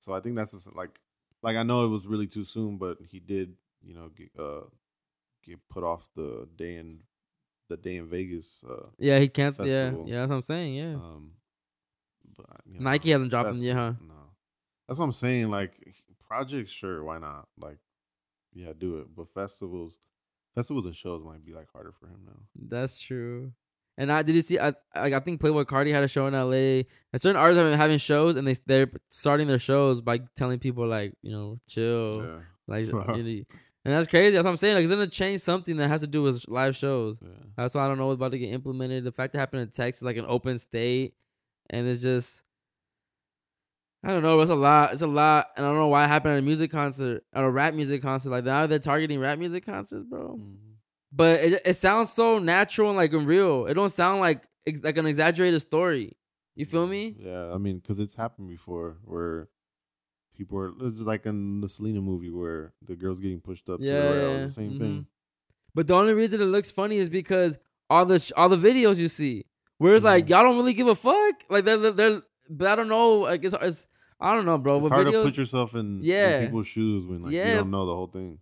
So 0.00 0.12
I 0.12 0.20
think 0.20 0.36
that's 0.36 0.52
just 0.52 0.74
like 0.76 1.00
like 1.42 1.56
I 1.56 1.62
know 1.62 1.84
it 1.86 1.88
was 1.88 2.06
really 2.06 2.26
too 2.26 2.44
soon, 2.44 2.76
but 2.76 2.98
he 3.10 3.18
did 3.20 3.54
you 3.82 3.94
know 3.94 4.08
get, 4.10 4.30
uh 4.38 4.66
get 5.42 5.58
put 5.70 5.84
off 5.84 6.06
the 6.16 6.46
day 6.56 6.76
in 6.76 7.00
the 7.70 7.78
Day 7.78 7.96
N 7.96 8.06
Vegas. 8.06 8.62
Uh, 8.68 8.88
Yeah, 8.98 9.18
he 9.18 9.28
canceled. 9.28 9.68
Yeah, 9.68 9.84
Festival. 9.84 10.06
yeah. 10.08 10.18
That's 10.20 10.30
what 10.30 10.36
I'm 10.36 10.42
saying. 10.44 10.74
Yeah. 10.74 10.94
um, 10.96 11.32
but, 12.36 12.46
you 12.66 12.80
Nike 12.80 13.10
hasn't 13.10 13.30
dropped 13.30 13.50
him 13.50 13.62
yet, 13.62 13.76
huh? 13.76 13.92
No, 14.06 14.14
that's 14.86 14.98
what 14.98 15.06
I'm 15.06 15.12
saying. 15.12 15.50
Like 15.50 15.72
projects, 16.28 16.72
sure, 16.72 17.02
why 17.04 17.18
not? 17.18 17.48
Like, 17.58 17.78
yeah, 18.54 18.72
do 18.76 18.98
it. 18.98 19.08
But 19.16 19.28
festivals, 19.28 19.96
festivals 20.54 20.86
and 20.86 20.96
shows 20.96 21.22
might 21.24 21.44
be 21.44 21.52
like 21.52 21.68
harder 21.72 21.92
for 21.92 22.06
him 22.06 22.20
now. 22.26 22.40
That's 22.68 22.98
true. 23.00 23.52
And 23.96 24.10
I 24.10 24.22
did 24.22 24.34
you 24.34 24.42
see? 24.42 24.58
I 24.58 24.68
I 24.94 25.14
I 25.14 25.20
think 25.20 25.40
Playboi 25.40 25.64
Carti 25.66 25.92
had 25.92 26.02
a 26.02 26.08
show 26.08 26.26
in 26.26 26.34
L.A. 26.34 26.86
and 27.12 27.22
certain 27.22 27.36
artists 27.40 27.58
have 27.60 27.70
been 27.70 27.78
having 27.78 27.98
shows, 27.98 28.34
and 28.36 28.46
they 28.46 28.56
they're 28.66 28.90
starting 29.08 29.46
their 29.46 29.58
shows 29.58 30.00
by 30.00 30.20
telling 30.36 30.58
people 30.58 30.86
like 30.86 31.12
you 31.22 31.30
know 31.30 31.60
chill, 31.68 32.22
Yeah, 32.24 32.38
like 32.66 32.92
really- 33.08 33.46
and 33.84 33.92
that's 33.92 34.06
crazy. 34.06 34.32
That's 34.34 34.44
what 34.44 34.50
I'm 34.50 34.56
saying. 34.56 34.74
Like 34.76 34.84
it's 34.84 34.90
gonna 34.92 35.06
change 35.06 35.42
something 35.42 35.76
that 35.76 35.88
has 35.88 36.00
to 36.00 36.06
do 36.06 36.22
with 36.22 36.48
live 36.48 36.74
shows. 36.74 37.18
yeah. 37.22 37.28
That's 37.56 37.74
why 37.74 37.84
I 37.84 37.88
don't 37.88 37.98
know 37.98 38.06
what's 38.06 38.16
about 38.16 38.32
to 38.32 38.38
get 38.38 38.50
implemented. 38.52 39.04
The 39.04 39.12
fact 39.12 39.32
that 39.34 39.38
happened 39.40 39.62
in 39.62 39.68
Texas, 39.68 40.02
like 40.02 40.16
an 40.16 40.24
open 40.26 40.58
state, 40.58 41.14
and 41.70 41.86
it's 41.86 42.00
just, 42.02 42.43
I 44.04 44.08
don't 44.08 44.22
know. 44.22 44.40
It's 44.40 44.50
a 44.50 44.54
lot. 44.54 44.92
It's 44.92 45.02
a 45.02 45.06
lot, 45.06 45.46
and 45.56 45.64
I 45.64 45.68
don't 45.68 45.78
know 45.78 45.88
why 45.88 46.04
it 46.04 46.08
happened 46.08 46.34
at 46.34 46.38
a 46.38 46.42
music 46.42 46.70
concert, 46.70 47.24
at 47.32 47.42
a 47.42 47.50
rap 47.50 47.74
music 47.74 48.02
concert. 48.02 48.30
Like 48.30 48.44
that. 48.44 48.68
they're 48.68 48.78
targeting 48.78 49.18
rap 49.20 49.38
music 49.38 49.64
concerts, 49.64 50.04
bro. 50.08 50.38
Mhm. 50.40 50.56
But 51.12 51.40
it 51.40 51.62
it 51.64 51.74
sounds 51.74 52.12
so 52.12 52.38
natural 52.38 52.90
and 52.90 52.96
like 52.96 53.12
real. 53.12 53.66
It 53.66 53.74
don't 53.74 53.92
sound 53.92 54.20
like 54.20 54.46
like 54.82 54.96
an 54.96 55.06
exaggerated 55.06 55.60
story. 55.60 56.16
You 56.56 56.64
feel 56.64 56.86
me? 56.86 57.16
Yeah, 57.18 57.52
I 57.52 57.58
mean, 57.58 57.78
because 57.78 57.98
it's 57.98 58.14
happened 58.14 58.48
before 58.48 58.96
where 59.04 59.48
people 60.36 60.58
are 60.58 60.72
like 60.78 61.26
in 61.26 61.60
the 61.60 61.68
Selena 61.68 62.00
movie 62.00 62.30
where 62.30 62.72
the 62.82 62.96
girl's 62.96 63.20
getting 63.20 63.40
pushed 63.40 63.68
up. 63.68 63.78
to 63.80 63.84
the. 63.84 63.90
Yeah, 63.92 64.42
the 64.44 64.50
same 64.50 64.72
mhm. 64.72 64.78
thing. 64.78 65.06
But 65.74 65.86
the 65.86 65.94
only 65.94 66.14
reason 66.14 66.40
it 66.40 66.44
looks 66.46 66.70
funny 66.70 66.98
is 66.98 67.08
because 67.08 67.58
all 67.90 68.04
the 68.04 68.18
sh- 68.18 68.32
all 68.36 68.48
the 68.48 68.56
videos 68.56 68.96
you 68.96 69.08
see, 69.08 69.44
where 69.78 69.94
it's 69.94 70.04
like 70.04 70.26
Mhm. 70.26 70.30
y'all 70.30 70.42
don't 70.44 70.56
really 70.56 70.74
give 70.74 70.86
a 70.88 70.94
fuck. 70.94 71.34
Like 71.48 71.64
they're 71.64 71.76
they're, 71.78 71.92
they're 71.92 72.22
but 72.50 72.68
I 72.68 72.74
don't 72.76 72.88
know. 72.88 73.20
Like 73.20 73.44
it's, 73.44 73.54
it's 73.60 73.86
I 74.20 74.34
don't 74.34 74.46
know, 74.46 74.58
bro. 74.58 74.78
It's 74.78 74.88
hard 74.88 75.06
videos, 75.06 75.12
to 75.12 75.22
put 75.24 75.36
yourself 75.36 75.74
in, 75.74 75.98
in 75.98 76.00
Yeah. 76.02 76.44
people's 76.46 76.66
shoes 76.68 77.06
when 77.06 77.22
like 77.22 77.32
you 77.32 77.42
don't 77.44 77.70
know 77.70 77.84
the 77.86 77.94
whole 77.94 78.06
thing. 78.06 78.38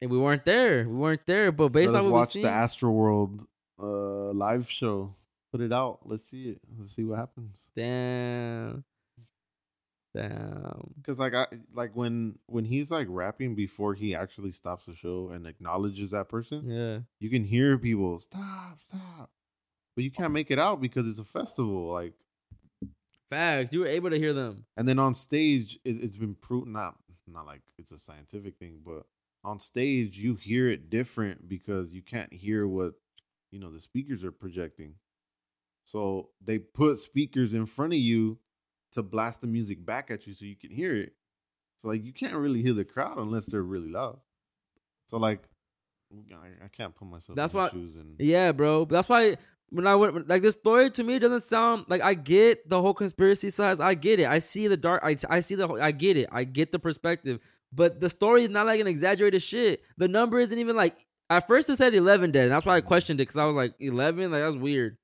and 0.00 0.10
we 0.10 0.18
weren't 0.18 0.44
there. 0.44 0.88
We 0.88 0.94
weren't 0.96 1.24
there. 1.26 1.52
But 1.52 1.68
based 1.70 1.92
Let 1.92 2.00
on 2.00 2.04
what 2.06 2.12
we 2.12 2.18
watch 2.20 2.32
seen, 2.32 2.42
the 2.42 2.50
Astro 2.50 2.90
World 2.90 3.46
uh, 3.80 4.32
live 4.32 4.68
show. 4.70 5.14
Put 5.52 5.60
it 5.60 5.72
out. 5.72 6.00
Let's 6.04 6.24
see 6.28 6.48
it. 6.50 6.60
Let's 6.78 6.94
see 6.94 7.04
what 7.04 7.18
happens. 7.18 7.68
damn, 7.76 8.84
damn. 10.14 10.92
Because 10.96 11.18
like 11.18 11.34
I 11.34 11.46
like 11.74 11.94
when 11.94 12.38
when 12.46 12.64
he's 12.64 12.90
like 12.90 13.06
rapping 13.10 13.54
before 13.54 13.94
he 13.94 14.14
actually 14.14 14.52
stops 14.52 14.86
the 14.86 14.94
show 14.94 15.28
and 15.32 15.46
acknowledges 15.46 16.10
that 16.10 16.28
person, 16.28 16.68
Yeah, 16.68 16.98
you 17.20 17.30
can 17.30 17.44
hear 17.44 17.78
people 17.78 18.18
stop, 18.18 18.80
stop, 18.80 19.30
but 19.94 20.04
you 20.04 20.10
can't 20.10 20.32
make 20.32 20.50
it 20.50 20.58
out 20.58 20.80
because 20.80 21.06
it's 21.08 21.18
a 21.18 21.24
festival. 21.24 21.90
Like, 21.92 22.14
facts. 23.36 23.72
You 23.72 23.80
were 23.80 23.86
able 23.86 24.10
to 24.10 24.18
hear 24.18 24.32
them. 24.32 24.64
and 24.76 24.86
then 24.88 24.98
on 24.98 25.14
stage, 25.14 25.78
it, 25.84 25.96
it's 26.02 26.16
been 26.16 26.34
proven 26.34 26.72
not 26.72 26.96
not 27.26 27.46
like 27.46 27.62
it's 27.78 27.92
a 27.92 27.98
scientific 27.98 28.56
thing, 28.58 28.80
but 28.84 29.04
on 29.44 29.58
stage 29.58 30.18
you 30.18 30.34
hear 30.34 30.68
it 30.68 30.90
different 30.90 31.48
because 31.48 31.92
you 31.92 32.02
can't 32.02 32.32
hear 32.32 32.66
what 32.66 32.94
you 33.50 33.58
know 33.58 33.70
the 33.72 33.80
speakers 33.80 34.22
are 34.24 34.32
projecting. 34.32 34.94
So 35.84 36.30
they 36.44 36.58
put 36.58 36.98
speakers 36.98 37.54
in 37.54 37.66
front 37.66 37.92
of 37.92 37.98
you 37.98 38.38
to 38.92 39.02
blast 39.02 39.40
the 39.40 39.46
music 39.46 39.84
back 39.84 40.10
at 40.10 40.26
you 40.26 40.32
so 40.32 40.44
you 40.44 40.56
can 40.56 40.70
hear 40.70 40.94
it. 40.94 41.14
So 41.76 41.88
like 41.88 42.04
you 42.04 42.12
can't 42.12 42.36
really 42.36 42.62
hear 42.62 42.72
the 42.74 42.84
crowd 42.84 43.18
unless 43.18 43.46
they're 43.46 43.62
really 43.62 43.88
loud. 43.90 44.20
So 45.10 45.16
like 45.16 45.42
I, 46.32 46.64
I 46.66 46.68
can't 46.68 46.94
put 46.94 47.08
myself 47.08 47.36
That's 47.36 47.52
in 47.52 47.58
why- 47.58 47.70
shoes 47.70 47.96
and 47.96 48.16
Yeah, 48.18 48.52
bro. 48.52 48.84
That's 48.84 49.08
why 49.08 49.36
when 49.72 49.86
I 49.86 49.96
went 49.96 50.28
like 50.28 50.42
this 50.42 50.54
story 50.54 50.90
to 50.90 51.02
me 51.02 51.18
doesn't 51.18 51.44
sound 51.44 51.86
like 51.88 52.02
I 52.02 52.12
get 52.14 52.68
the 52.68 52.80
whole 52.80 52.92
conspiracy 52.92 53.48
sides. 53.48 53.80
I 53.80 53.94
get 53.94 54.20
it. 54.20 54.28
I 54.28 54.38
see 54.38 54.68
the 54.68 54.76
dark. 54.76 55.02
I 55.02 55.16
I 55.28 55.40
see 55.40 55.54
the. 55.54 55.66
whole- 55.66 55.80
I 55.80 55.90
get 55.92 56.16
it. 56.16 56.28
I 56.30 56.44
get 56.44 56.72
the 56.72 56.78
perspective. 56.78 57.40
But 57.72 58.00
the 58.00 58.10
story 58.10 58.44
is 58.44 58.50
not 58.50 58.66
like 58.66 58.80
an 58.80 58.86
exaggerated 58.86 59.42
shit. 59.42 59.82
The 59.96 60.08
number 60.08 60.38
isn't 60.38 60.58
even 60.58 60.76
like 60.76 61.06
at 61.30 61.48
first 61.48 61.70
it 61.70 61.78
said 61.78 61.94
eleven 61.94 62.30
dead, 62.30 62.44
and 62.44 62.52
that's 62.52 62.66
why 62.66 62.76
I 62.76 62.82
questioned 62.82 63.20
it 63.20 63.24
because 63.24 63.38
I 63.38 63.46
was 63.46 63.56
like 63.56 63.74
eleven. 63.80 64.30
Like 64.30 64.42
that's 64.42 64.56
weird. 64.56 64.98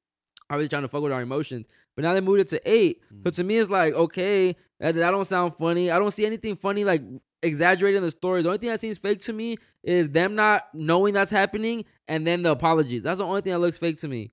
I 0.51 0.57
was 0.57 0.69
trying 0.69 0.83
to 0.83 0.89
fuck 0.89 1.03
with 1.03 1.13
our 1.13 1.23
emotions, 1.23 1.67
but 1.97 2.03
now 2.03 2.13
they 2.13 2.21
moved 2.21 2.41
it 2.41 2.49
to 2.49 2.71
eight. 2.71 3.01
So 3.25 3.31
mm. 3.31 3.35
to 3.37 3.45
me, 3.45 3.57
it's 3.57 3.71
like 3.71 3.95
okay, 3.95 4.55
that, 4.81 4.95
that 4.95 5.11
don't 5.11 5.25
sound 5.25 5.57
funny. 5.57 5.91
I 5.91 5.99
don't 5.99 6.11
see 6.11 6.27
anything 6.27 6.57
funny 6.57 6.85
like 6.85 7.03
exaggerating 7.43 8.03
the 8.03 8.11
stories. 8.11 8.45
The 8.45 8.51
only 8.51 8.59
thing 8.59 8.69
that 8.69 8.81
seems 8.81 8.99
fake 8.99 9.21
to 9.23 9.33
me 9.33 9.57
is 9.83 10.11
them 10.11 10.35
not 10.35 10.69
knowing 10.75 11.15
that's 11.15 11.31
happening 11.31 11.87
and 12.07 12.27
then 12.27 12.43
the 12.43 12.51
apologies. 12.51 13.03
That's 13.03 13.19
the 13.19 13.25
only 13.25 13.41
thing 13.41 13.53
that 13.53 13.61
looks 13.61 13.79
fake 13.79 13.99
to 14.01 14.09
me. 14.09 14.33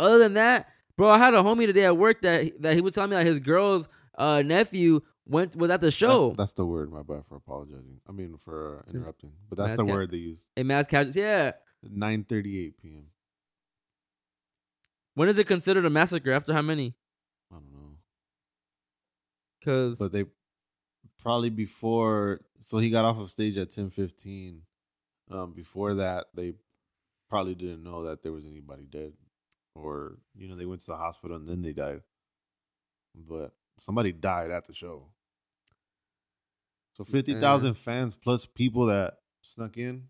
Other 0.00 0.18
than 0.18 0.34
that, 0.34 0.68
bro, 0.96 1.10
I 1.10 1.18
had 1.18 1.34
a 1.34 1.42
homie 1.42 1.66
today 1.66 1.84
at 1.84 1.96
work 1.96 2.22
that 2.22 2.60
that 2.62 2.74
he 2.74 2.80
was 2.80 2.94
telling 2.94 3.10
me 3.10 3.16
like 3.16 3.26
his 3.26 3.40
girl's 3.40 3.88
uh, 4.16 4.42
nephew 4.42 5.00
went 5.26 5.56
was 5.56 5.70
at 5.70 5.80
the 5.80 5.90
show. 5.90 6.30
That- 6.30 6.36
that's 6.38 6.52
the 6.52 6.66
word. 6.66 6.90
My 6.92 7.02
bad 7.02 7.24
for 7.28 7.36
apologizing. 7.36 8.00
I 8.08 8.12
mean 8.12 8.36
for 8.38 8.84
interrupting, 8.92 9.32
but 9.48 9.56
that's 9.58 9.70
That's 9.72 9.80
the 9.80 9.86
ca- 9.86 9.92
word 9.92 10.10
they 10.10 10.16
use. 10.18 10.38
a 10.56 10.62
mass 10.64 10.86
casualty. 10.86 11.20
Yeah. 11.20 11.52
Nine 11.82 12.24
thirty 12.24 12.64
eight 12.64 12.80
p.m. 12.80 13.06
When 15.14 15.28
is 15.28 15.38
it 15.38 15.46
considered 15.46 15.84
a 15.84 15.90
massacre? 15.90 16.32
After 16.32 16.52
how 16.52 16.62
many? 16.62 16.94
I 17.52 17.56
don't 17.56 17.72
know, 17.72 17.96
Because 19.60 19.98
but 19.98 20.12
they 20.12 20.24
probably 21.22 21.50
before. 21.50 22.40
So 22.60 22.78
he 22.78 22.90
got 22.90 23.04
off 23.04 23.18
of 23.18 23.30
stage 23.30 23.56
at 23.58 23.70
ten 23.70 23.90
fifteen. 23.90 24.62
Um, 25.30 25.52
before 25.52 25.94
that, 25.94 26.26
they 26.34 26.54
probably 27.30 27.54
didn't 27.54 27.82
know 27.84 28.04
that 28.04 28.22
there 28.22 28.32
was 28.32 28.44
anybody 28.44 28.86
dead, 28.90 29.12
or 29.74 30.18
you 30.36 30.48
know 30.48 30.56
they 30.56 30.66
went 30.66 30.80
to 30.80 30.86
the 30.86 30.96
hospital 30.96 31.36
and 31.36 31.48
then 31.48 31.62
they 31.62 31.72
died. 31.72 32.02
But 33.14 33.52
somebody 33.80 34.12
died 34.12 34.50
at 34.50 34.66
the 34.66 34.74
show. 34.74 35.08
So 36.96 37.04
fifty 37.04 37.34
thousand 37.34 37.74
fans 37.74 38.14
plus 38.14 38.46
people 38.46 38.86
that 38.86 39.14
snuck 39.42 39.76
in. 39.76 40.04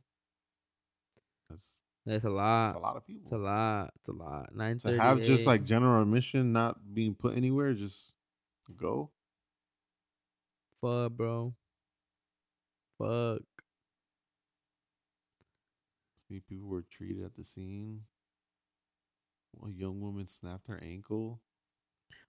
That's, 1.48 1.78
that's 2.04 2.24
a 2.24 2.28
that's 2.28 2.34
lot. 2.34 2.76
a 2.76 2.78
lot 2.78 2.96
of 2.96 3.06
people. 3.06 3.22
It's 3.22 3.32
a 3.32 3.38
lot. 3.38 3.92
It's 4.00 4.08
a 4.08 4.12
lot. 4.12 4.54
Nine 4.54 4.78
to 4.78 4.98
have 4.98 5.22
just 5.22 5.46
like 5.46 5.64
general 5.64 6.02
admission 6.02 6.52
not 6.52 6.94
being 6.94 7.14
put 7.14 7.36
anywhere, 7.36 7.72
just 7.74 8.12
go. 8.76 9.10
fuck, 10.80 11.12
bro. 11.12 11.54
Fuck. 12.98 13.42
See, 16.28 16.40
people 16.40 16.68
were 16.68 16.84
treated 16.90 17.24
at 17.24 17.34
the 17.34 17.44
scene. 17.44 18.02
A 19.66 19.70
young 19.70 20.00
woman 20.00 20.26
snapped 20.26 20.68
her 20.68 20.80
ankle. 20.82 21.40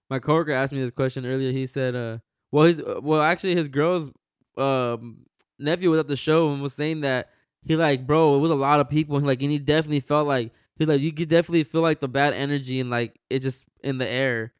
My 0.08 0.18
coworker 0.18 0.52
asked 0.52 0.72
me 0.72 0.80
this 0.80 0.90
question 0.90 1.26
earlier. 1.26 1.52
He 1.52 1.66
said, 1.66 1.94
"Uh, 1.94 2.18
well, 2.52 2.64
his 2.64 2.80
uh, 2.80 3.00
well, 3.02 3.22
actually, 3.22 3.56
his 3.56 3.68
girl's 3.68 4.10
um 4.56 5.26
nephew 5.58 5.90
was 5.90 6.00
at 6.00 6.08
the 6.08 6.16
show 6.16 6.52
and 6.52 6.62
was 6.62 6.74
saying 6.74 7.00
that 7.00 7.30
he 7.66 7.76
like, 7.76 8.06
bro, 8.06 8.36
it 8.36 8.38
was 8.38 8.50
a 8.50 8.54
lot 8.54 8.80
of 8.80 8.88
people. 8.88 9.16
And 9.16 9.26
like, 9.26 9.42
and 9.42 9.50
he 9.50 9.58
definitely 9.58 10.00
felt 10.00 10.28
like 10.28 10.52
he's 10.78 10.88
like, 10.88 11.00
you 11.00 11.12
could 11.12 11.28
definitely 11.28 11.64
feel 11.64 11.80
like 11.80 12.00
the 12.00 12.08
bad 12.08 12.32
energy 12.32 12.80
and 12.80 12.90
like 12.90 13.18
it 13.28 13.40
just 13.40 13.64
in 13.82 13.98
the 13.98 14.08
air. 14.08 14.52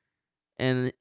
And 0.59 0.93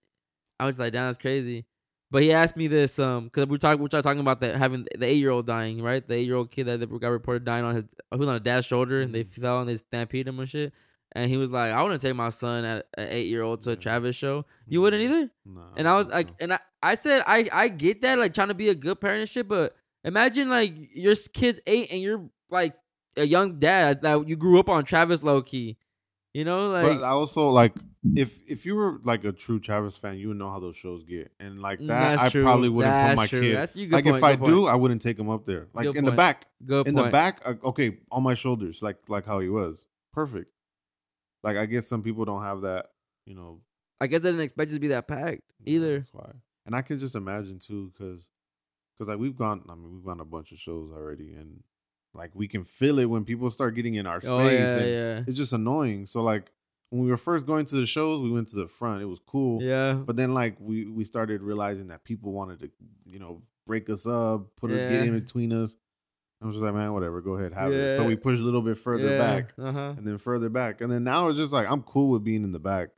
I 0.60 0.66
was 0.68 0.78
like, 0.78 0.94
damn, 0.94 1.08
that's 1.08 1.18
crazy. 1.18 1.66
But 2.12 2.22
he 2.22 2.32
asked 2.32 2.56
me 2.56 2.68
this 2.68 3.00
um 3.00 3.26
because 3.26 3.48
we 3.48 3.58
talked 3.58 3.82
we 3.82 3.88
started 3.88 4.04
talking 4.04 4.22
about 4.22 4.40
that 4.42 4.56
having 4.56 4.88
the 4.96 5.06
eight 5.06 5.18
year 5.18 5.32
old 5.32 5.48
dying 5.48 5.82
right 5.82 6.06
the 6.06 6.14
eight 6.14 6.28
year 6.28 6.36
old 6.36 6.52
kid 6.52 6.66
that 6.66 6.88
got 7.02 7.08
reported 7.10 7.44
dying 7.44 7.66
on 7.66 7.76
his 7.76 7.86
who's 8.12 8.28
on 8.28 8.36
a 8.36 8.40
dad's 8.40 8.66
shoulder 8.66 9.02
and 9.02 9.14
they 9.14 9.24
fell 9.24 9.60
and 9.60 9.68
they 9.68 9.76
stampeded 9.76 10.28
him 10.28 10.40
and 10.40 10.48
shit 10.48 10.72
and 11.16 11.30
he 11.32 11.38
was 11.38 11.50
like 11.50 11.72
I 11.72 11.82
wouldn't 11.82 12.02
take 12.02 12.16
my 12.16 12.30
son 12.30 12.64
at 12.66 12.86
an 12.98 13.08
eight 13.10 13.28
year 13.28 13.42
old 13.42 13.62
to 13.62 13.72
a 13.72 13.76
Travis 13.76 14.16
show 14.16 14.46
you 14.68 14.82
wouldn't 14.82 15.02
either 15.02 15.32
No, 15.46 15.62
and 15.78 15.88
I 15.88 15.96
was 15.96 16.08
like 16.08 16.28
think 16.28 16.38
and 16.42 16.54
I 16.54 16.60
I 16.84 16.96
said 16.96 17.24
I 17.26 17.48
I 17.52 17.68
get 17.70 18.02
that 18.02 18.20
like 18.20 18.34
trying 18.34 18.50
to 18.50 18.54
be 18.54 18.70
a 18.70 18.76
good 18.76 19.00
parent 19.02 19.22
and 19.22 19.30
shit 19.30 19.48
but 19.48 19.74
imagine 20.04 20.50
like 20.50 20.74
your 20.94 21.16
kid's 21.34 21.60
eight 21.66 21.92
and 21.92 22.02
you're 22.02 22.30
like 22.52 22.76
a 23.18 23.26
young 23.26 23.58
dad 23.60 24.02
that 24.04 24.28
you 24.28 24.36
grew 24.36 24.60
up 24.60 24.70
on 24.70 24.84
Travis 24.84 25.24
low 25.24 25.42
key 25.42 25.78
you 26.34 26.44
know 26.44 26.70
like 26.70 27.00
but 27.00 27.04
I 27.06 27.10
also 27.10 27.50
like 27.50 27.74
if 28.16 28.40
if 28.48 28.66
you 28.66 28.76
were 28.76 29.00
like 29.04 29.24
a 29.24 29.32
true 29.32 29.60
Travis 29.60 29.98
fan, 29.98 30.20
you 30.20 30.28
would 30.28 30.38
know 30.38 30.52
how 30.52 30.60
those 30.60 30.76
shows 30.78 31.04
get, 31.04 31.32
and 31.40 31.60
like 31.60 31.80
Mm, 31.80 31.88
that, 31.88 32.20
I 32.20 32.30
probably 32.30 32.70
wouldn't 32.70 32.94
That's 32.94 33.12
put 33.14 33.16
my 33.18 33.26
true. 33.26 33.42
kid. 33.42 33.54
That's- 33.56 33.76
you 33.76 33.88
like 33.90 34.04
point, 34.04 34.18
if 34.18 34.24
I 34.24 34.36
good 34.36 34.46
do. 34.46 34.68
I 34.68 34.76
wouldn't 34.76 35.02
take 35.02 35.18
him 35.18 35.28
up 35.28 35.46
there. 35.46 35.70
Like 35.74 35.88
Good 35.88 35.96
in 35.96 36.06
the 36.06 36.12
back, 36.12 36.46
Good 36.64 36.86
in 36.88 36.94
point. 36.94 37.08
the 37.08 37.12
back, 37.12 37.42
uh, 37.44 37.56
okay, 37.64 37.98
on 38.12 38.22
my 38.22 38.36
shoulders, 38.36 38.84
like 38.84 38.98
like 39.08 39.26
how 39.26 39.40
he 39.40 39.50
was, 39.50 39.88
perfect. 40.14 40.52
Like 41.46 41.58
I 41.58 41.66
guess 41.68 41.88
some 41.88 42.02
people 42.04 42.26
don't 42.26 42.42
have 42.44 42.62
that, 42.62 42.88
you 43.26 43.36
know. 43.36 43.62
I 44.02 44.08
guess 44.08 44.20
I 44.22 44.24
didn't 44.24 44.42
expect 44.42 44.72
it 44.72 44.74
to 44.74 44.80
be 44.80 44.88
that 44.90 45.08
packed 45.08 45.44
either. 45.64 45.94
That's 45.94 46.14
why, 46.14 46.32
and 46.66 46.76
I 46.76 46.82
can 46.82 47.00
just 47.00 47.16
imagine 47.16 47.60
too, 47.60 47.92
because 47.94 48.28
because 48.98 49.08
like 49.10 49.20
we've 49.20 49.38
gone, 49.38 49.64
I 49.70 49.76
mean, 49.76 49.94
we've 49.94 50.04
gone 50.04 50.20
a 50.20 50.26
bunch 50.26 50.52
of 50.52 50.58
shows 50.60 50.92
already, 50.92 51.34
and 51.34 51.64
like 52.14 52.32
we 52.34 52.48
can 52.48 52.64
feel 52.64 52.98
it 53.00 53.06
when 53.06 53.24
people 53.26 53.50
start 53.52 53.76
getting 53.76 53.94
in 53.96 54.08
our 54.08 54.20
space. 54.20 54.32
Oh 54.32 54.40
yeah, 54.50 54.78
and 54.78 54.90
yeah, 54.90 55.24
It's 55.28 55.38
just 55.38 55.54
annoying. 55.54 56.08
So 56.08 56.22
like 56.22 56.52
when 56.90 57.04
we 57.04 57.10
were 57.12 57.18
first 57.18 57.46
going 57.46 57.66
to 57.68 57.76
the 57.76 57.86
shows, 57.86 58.22
we 58.22 58.32
went 58.32 58.48
to 58.50 58.56
the 58.56 58.68
front. 58.68 59.02
It 59.02 59.06
was 59.06 59.20
cool. 59.26 59.62
yeah. 59.62 59.94
But 59.94 60.16
then 60.18 60.34
like 60.34 60.56
we 60.60 60.86
we 60.88 61.04
started 61.06 61.42
realizing 61.44 61.88
that 61.90 62.04
people 62.04 62.32
wanted 62.32 62.60
to, 62.62 62.72
you 63.06 63.20
know, 63.20 63.44
break 63.68 63.90
us 63.90 64.08
up, 64.08 64.48
put 64.58 64.72
a 64.72 64.76
get 64.76 65.06
in 65.08 65.20
between 65.20 65.54
us. 65.54 65.76
I 66.42 66.46
was 66.48 66.56
just 66.56 66.64
like, 66.64 66.74
man, 66.74 66.94
whatever, 66.94 67.22
go 67.22 67.34
ahead, 67.34 67.54
have 67.54 67.72
it. 67.72 67.96
So 67.96 68.04
we 68.06 68.16
pushed 68.16 68.42
a 68.42 68.44
little 68.46 68.62
bit 68.62 68.78
further 68.78 69.12
yeah. 69.12 69.18
back 69.18 69.54
Uh-huh. 69.58 69.94
and 69.98 70.06
then 70.06 70.18
further 70.18 70.50
back. 70.50 70.82
And 70.82 70.92
then 70.92 71.04
now 71.04 71.30
it's 71.30 71.38
just 71.40 71.54
like 71.54 71.68
I'm 71.70 71.82
cool 71.84 72.10
with 72.10 72.24
being 72.24 72.44
in 72.44 72.52
the 72.52 72.60
back. 72.60 72.90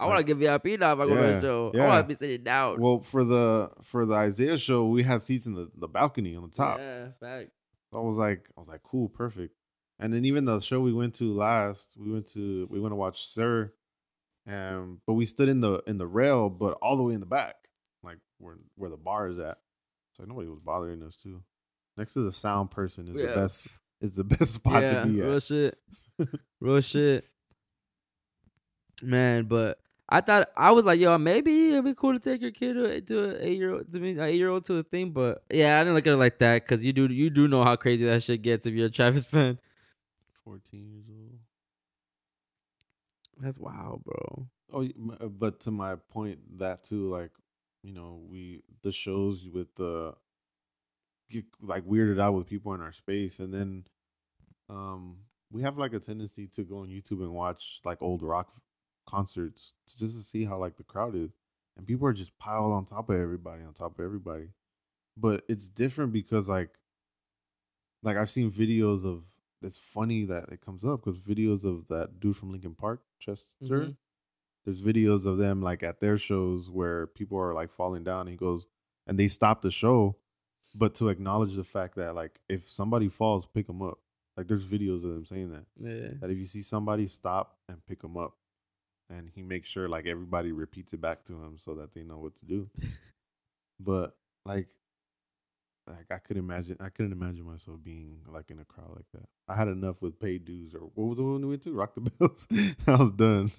I 0.00 0.06
want 0.06 0.18
to 0.18 0.24
get 0.24 0.36
VIP 0.36 0.78
now 0.78 0.92
if 0.92 1.00
I 1.00 1.06
go 1.06 1.14
to 1.16 1.20
Yeah, 1.20 1.34
the 1.34 1.40
show. 1.40 1.72
I 1.74 1.86
want 1.88 2.08
to 2.08 2.14
be 2.14 2.24
sitting 2.24 2.44
down. 2.44 2.80
Well, 2.80 3.00
for 3.00 3.24
the 3.24 3.70
for 3.82 4.06
the 4.06 4.14
Isaiah 4.14 4.56
show, 4.56 4.86
we 4.86 5.02
had 5.02 5.22
seats 5.22 5.46
in 5.46 5.54
the, 5.54 5.70
the 5.74 5.88
balcony 5.88 6.36
on 6.36 6.42
the 6.44 6.50
top. 6.50 6.78
Yeah, 6.78 7.08
fact. 7.18 7.50
So 7.92 8.00
I 8.00 8.02
was 8.04 8.16
like, 8.16 8.48
I 8.56 8.60
was 8.60 8.68
like, 8.68 8.82
cool, 8.84 9.08
perfect. 9.08 9.54
And 9.98 10.12
then 10.12 10.24
even 10.24 10.44
the 10.44 10.60
show 10.60 10.78
we 10.80 10.92
went 10.92 11.14
to 11.16 11.32
last, 11.32 11.96
we 11.98 12.12
went 12.12 12.30
to 12.34 12.68
we 12.70 12.78
went 12.78 12.92
to 12.92 12.96
watch 12.96 13.26
Sir, 13.26 13.72
um, 14.46 15.00
but 15.06 15.14
we 15.14 15.26
stood 15.26 15.48
in 15.48 15.60
the 15.60 15.82
in 15.88 15.98
the 15.98 16.06
rail, 16.06 16.48
but 16.48 16.74
all 16.80 16.96
the 16.96 17.02
way 17.02 17.14
in 17.14 17.20
the 17.20 17.26
back, 17.26 17.56
like 18.04 18.18
where 18.38 18.58
where 18.76 18.90
the 18.90 18.96
bar 18.96 19.26
is 19.26 19.38
at. 19.40 19.58
So 20.16 20.24
nobody 20.24 20.46
was 20.48 20.60
bothering 20.60 21.02
us 21.02 21.16
too. 21.16 21.42
Next 21.98 22.14
to 22.14 22.20
the 22.20 22.32
sound 22.32 22.70
person 22.70 23.08
is 23.08 23.16
Yeah. 23.20 23.30
the 23.30 23.34
best 23.34 23.66
is 24.00 24.14
the 24.16 24.24
best 24.36 24.54
spot 24.54 24.82
yeah, 24.84 25.02
to 25.02 25.06
be 25.08 25.20
at. 25.20 25.26
real 25.26 25.40
shit. 25.40 25.78
real 26.60 26.80
shit. 26.80 27.24
Man, 29.02 29.44
but 29.44 29.78
I 30.08 30.20
thought 30.20 30.48
I 30.56 30.70
was 30.70 30.84
like, 30.84 31.00
yo, 31.00 31.18
maybe 31.18 31.70
it'd 31.72 31.84
be 31.84 31.94
cool 31.94 32.12
to 32.14 32.18
take 32.18 32.40
your 32.40 32.50
kid 32.52 32.74
to, 32.74 33.00
to 33.00 33.24
an 33.30 33.36
eight 33.40 33.58
year 33.58 33.74
old 33.74 33.92
to 33.92 33.98
me 33.98 34.18
eight 34.18 34.36
year 34.36 34.48
old 34.48 34.64
to 34.66 34.74
the 34.74 34.82
thing, 34.84 35.10
but 35.10 35.42
yeah, 35.50 35.76
I 35.78 35.80
didn't 35.82 35.94
look 35.94 36.06
at 36.06 36.12
it 36.14 36.16
like 36.16 36.38
that 36.38 36.62
because 36.64 36.84
you 36.84 36.92
do 36.92 37.06
you 37.06 37.30
do 37.30 37.46
know 37.48 37.62
how 37.64 37.76
crazy 37.76 38.04
that 38.06 38.22
shit 38.22 38.42
gets 38.42 38.64
if 38.66 38.74
you're 38.74 38.86
a 38.86 38.90
Travis 38.90 39.26
fan. 39.34 39.58
Fourteen 40.44 40.88
years 40.88 41.04
old. 41.10 41.38
That's 43.40 43.58
wild, 43.58 44.04
bro. 44.04 44.46
Oh, 44.72 44.84
uh, 45.20 45.26
but 45.26 45.60
to 45.60 45.70
my 45.70 45.96
point, 45.96 46.58
that 46.58 46.82
too, 46.84 47.08
like, 47.08 47.30
you 47.82 47.92
know, 47.92 48.20
we 48.28 48.62
the 48.82 48.92
shows 48.92 49.48
with 49.48 49.74
the 49.76 50.14
get 51.30 51.44
like 51.60 51.84
weirded 51.84 52.20
out 52.20 52.34
with 52.34 52.46
people 52.46 52.74
in 52.74 52.80
our 52.80 52.92
space, 52.92 53.38
and 53.38 53.52
then, 53.52 53.84
um, 54.68 55.18
we 55.50 55.62
have 55.62 55.78
like 55.78 55.92
a 55.94 56.00
tendency 56.00 56.46
to 56.48 56.62
go 56.64 56.78
on 56.78 56.88
YouTube 56.88 57.20
and 57.22 57.32
watch 57.32 57.80
like 57.84 58.00
old 58.02 58.22
rock 58.22 58.52
concerts 59.06 59.74
to, 59.86 59.98
just 59.98 60.16
to 60.16 60.22
see 60.22 60.44
how 60.44 60.58
like 60.58 60.76
the 60.76 60.84
crowd 60.84 61.14
is, 61.14 61.30
and 61.76 61.86
people 61.86 62.06
are 62.06 62.12
just 62.12 62.36
piled 62.38 62.72
on 62.72 62.84
top 62.86 63.08
of 63.10 63.16
everybody, 63.18 63.62
on 63.64 63.72
top 63.74 63.98
of 63.98 64.04
everybody, 64.04 64.48
but 65.16 65.44
it's 65.48 65.68
different 65.68 66.12
because 66.12 66.48
like, 66.48 66.78
like 68.02 68.16
I've 68.16 68.30
seen 68.30 68.50
videos 68.50 69.04
of. 69.04 69.24
It's 69.60 69.76
funny 69.76 70.24
that 70.26 70.50
it 70.52 70.60
comes 70.60 70.84
up 70.84 71.00
because 71.04 71.18
videos 71.18 71.64
of 71.64 71.88
that 71.88 72.20
dude 72.20 72.36
from 72.36 72.52
Linkin 72.52 72.76
Park, 72.76 73.02
Chester 73.18 73.56
Mhm. 73.64 73.96
there's 74.64 74.80
videos 74.80 75.26
of 75.26 75.36
them 75.36 75.60
like 75.60 75.82
at 75.82 75.98
their 75.98 76.16
shows 76.16 76.70
where 76.70 77.08
people 77.08 77.36
are 77.38 77.52
like 77.54 77.72
falling 77.72 78.04
down. 78.04 78.20
And 78.20 78.28
he 78.30 78.36
goes, 78.36 78.66
and 79.04 79.18
they 79.18 79.26
stop 79.26 79.62
the 79.62 79.72
show, 79.72 80.16
but 80.74 80.94
to 80.96 81.08
acknowledge 81.08 81.54
the 81.54 81.64
fact 81.64 81.96
that 81.96 82.14
like 82.14 82.40
if 82.48 82.68
somebody 82.68 83.08
falls, 83.08 83.46
pick 83.46 83.66
them 83.66 83.82
up. 83.82 83.98
Like 84.36 84.46
there's 84.46 84.64
videos 84.66 85.02
of 85.04 85.10
them 85.10 85.24
saying 85.26 85.50
that 85.50 85.64
Yeah. 85.80 86.10
that 86.20 86.30
if 86.30 86.38
you 86.38 86.46
see 86.46 86.62
somebody, 86.62 87.08
stop 87.08 87.56
and 87.68 87.84
pick 87.86 88.02
them 88.02 88.16
up, 88.16 88.34
and 89.10 89.28
he 89.34 89.42
makes 89.42 89.68
sure 89.68 89.88
like 89.88 90.06
everybody 90.06 90.52
repeats 90.52 90.92
it 90.92 91.00
back 91.00 91.24
to 91.24 91.32
him 91.34 91.56
so 91.58 91.74
that 91.74 91.92
they 91.94 92.02
know 92.04 92.18
what 92.18 92.36
to 92.36 92.44
do. 92.44 92.70
but 93.80 94.16
like, 94.44 94.68
like 95.88 96.06
I 96.10 96.18
could 96.18 96.36
imagine, 96.36 96.76
I 96.80 96.88
couldn't 96.90 97.12
imagine 97.12 97.44
myself 97.44 97.78
being 97.82 98.18
like 98.28 98.50
in 98.50 98.58
a 98.60 98.64
crowd 98.64 98.90
like 98.94 99.06
that. 99.14 99.28
I 99.48 99.56
had 99.56 99.68
enough 99.68 100.00
with 100.02 100.20
paid 100.20 100.44
dues 100.44 100.74
or 100.74 100.80
what 100.94 101.06
was 101.08 101.16
the 101.18 101.24
one 101.24 101.40
we 101.40 101.48
went 101.48 101.62
to? 101.62 101.72
Rock 101.72 101.94
the 101.94 102.02
Bells. 102.02 102.46
I 102.86 102.96
was 102.96 103.10
done. 103.12 103.50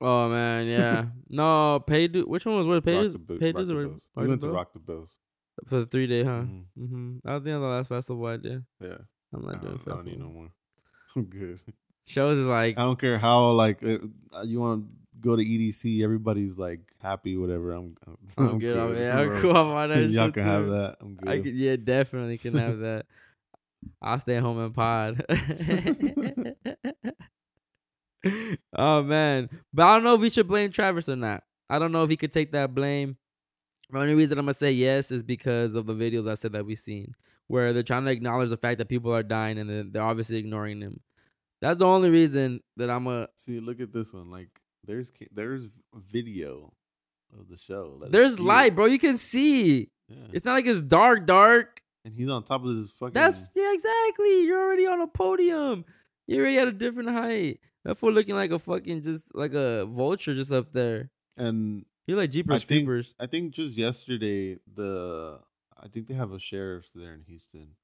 Oh 0.00 0.28
man, 0.28 0.66
yeah. 0.66 1.06
no, 1.28 1.80
pay 1.80 2.08
du- 2.08 2.26
Which 2.26 2.44
one 2.46 2.56
was 2.56 2.66
what? 2.66 2.84
Pay 2.84 2.96
Rock 2.96 3.12
dues? 3.26 3.38
Pay 3.40 3.52
dues. 3.52 4.06
We 4.14 4.26
went 4.28 4.40
to 4.42 4.48
Rock 4.50 4.72
the 4.72 4.78
Bells. 4.80 5.10
For 5.66 5.80
the 5.80 5.86
three 5.86 6.06
day, 6.06 6.24
huh? 6.24 6.42
Mhm. 6.42 6.64
Mm-hmm. 6.78 7.28
I 7.28 7.32
think 7.34 7.44
the 7.44 7.58
last 7.58 7.88
festival 7.88 8.26
I 8.26 8.36
did. 8.36 8.64
Yeah, 8.80 8.98
I'm 9.32 9.46
I 9.48 9.52
not 9.52 9.62
doing 9.62 9.80
don't, 9.84 9.92
I 9.92 9.96
don't 9.96 10.06
need 10.06 10.18
no 10.18 10.28
more. 10.28 10.48
I'm 11.16 11.24
good. 11.24 11.60
Shows 12.06 12.38
is 12.38 12.46
like 12.48 12.78
I 12.78 12.82
don't 12.82 12.98
care 12.98 13.18
how 13.18 13.50
like 13.52 13.82
uh, 13.82 13.98
you 14.44 14.60
want 14.60 14.84
to 14.84 14.88
go 15.20 15.36
to 15.36 15.42
EDC. 15.44 16.02
Everybody's 16.02 16.58
like 16.58 16.80
happy, 17.00 17.36
whatever. 17.36 17.72
I'm. 17.72 17.96
I'm, 18.06 18.16
I'm 18.48 18.58
good. 18.58 18.76
I'm, 18.76 18.96
yeah, 18.96 19.18
I'm 19.18 19.40
cool. 19.40 19.56
I'm 19.56 19.68
on 19.68 19.88
that 19.90 20.10
Y'all 20.10 20.30
can 20.30 20.42
too. 20.44 20.48
have 20.50 20.68
that. 20.68 20.96
I'm 21.00 21.14
good. 21.14 21.28
I 21.28 21.40
could, 21.40 21.54
yeah, 21.54 21.76
definitely 21.76 22.36
can 22.36 22.54
have 22.58 22.78
that. 22.80 23.06
I'll 24.02 24.18
stay 24.18 24.38
home 24.38 24.58
and 24.58 24.74
pod. 24.74 25.24
oh 28.76 29.02
man, 29.02 29.48
but 29.72 29.86
I 29.86 29.94
don't 29.94 30.04
know 30.04 30.14
if 30.14 30.20
we 30.20 30.30
should 30.30 30.48
blame 30.48 30.72
Travis 30.72 31.08
or 31.08 31.16
not. 31.16 31.44
I 31.68 31.78
don't 31.78 31.92
know 31.92 32.02
if 32.02 32.10
he 32.10 32.16
could 32.16 32.32
take 32.32 32.52
that 32.52 32.74
blame. 32.74 33.16
The 33.94 34.00
only 34.00 34.14
reason 34.14 34.38
I'm 34.38 34.44
gonna 34.46 34.54
say 34.54 34.72
yes 34.72 35.10
is 35.12 35.22
because 35.22 35.74
of 35.74 35.86
the 35.86 35.94
videos 35.94 36.28
I 36.30 36.34
said 36.34 36.52
that 36.52 36.66
we've 36.66 36.78
seen, 36.78 37.14
where 37.46 37.72
they're 37.72 37.82
trying 37.82 38.04
to 38.06 38.10
acknowledge 38.10 38.48
the 38.50 38.56
fact 38.56 38.78
that 38.78 38.88
people 38.88 39.14
are 39.14 39.22
dying 39.22 39.58
and 39.58 39.70
then 39.70 39.90
they're 39.92 40.02
obviously 40.02 40.36
ignoring 40.36 40.80
them. 40.80 41.00
That's 41.60 41.78
the 41.78 41.86
only 41.86 42.10
reason 42.10 42.60
that 42.76 42.90
I'm 42.90 43.06
a. 43.06 43.28
See, 43.36 43.60
look 43.60 43.80
at 43.80 43.92
this 43.92 44.12
one. 44.12 44.30
Like, 44.30 44.48
there's 44.84 45.12
there's 45.30 45.66
video 45.94 46.72
of 47.38 47.48
the 47.48 47.56
show. 47.56 47.96
Let 48.00 48.12
There's 48.12 48.34
it. 48.34 48.40
light, 48.40 48.74
bro. 48.74 48.86
You 48.86 48.98
can 48.98 49.16
see. 49.16 49.88
Yeah. 50.08 50.16
It's 50.32 50.44
not 50.44 50.54
like 50.54 50.66
it's 50.66 50.80
dark, 50.82 51.26
dark. 51.26 51.80
and 52.04 52.14
he's 52.14 52.28
on 52.28 52.42
top 52.42 52.64
of 52.64 52.76
this 52.76 52.90
fucking. 52.98 53.14
That's 53.14 53.38
yeah, 53.54 53.72
exactly. 53.72 54.42
You're 54.44 54.60
already 54.62 54.86
on 54.86 55.00
a 55.00 55.06
podium. 55.06 55.84
You're 56.26 56.40
already 56.40 56.58
at 56.58 56.68
a 56.68 56.72
different 56.72 57.10
height. 57.10 57.60
That 57.84 57.94
fool 57.96 58.12
looking 58.12 58.34
like 58.34 58.50
a 58.50 58.58
fucking 58.58 59.02
just 59.02 59.34
like 59.34 59.54
a 59.54 59.86
vulture 59.86 60.34
just 60.34 60.52
up 60.52 60.72
there. 60.72 61.10
and 61.36 61.84
You're 62.06 62.16
like 62.18 62.30
I 62.30 62.32
Jeepers 62.32 62.64
think 62.64 62.86
Creepers. 62.86 63.14
I 63.18 63.26
think 63.26 63.52
just 63.54 63.76
yesterday 63.76 64.58
the 64.72 65.40
I 65.76 65.88
think 65.88 66.06
they 66.06 66.14
have 66.14 66.32
a 66.32 66.38
sheriff 66.38 66.86
there 66.94 67.14
in 67.14 67.22
Houston 67.26 67.76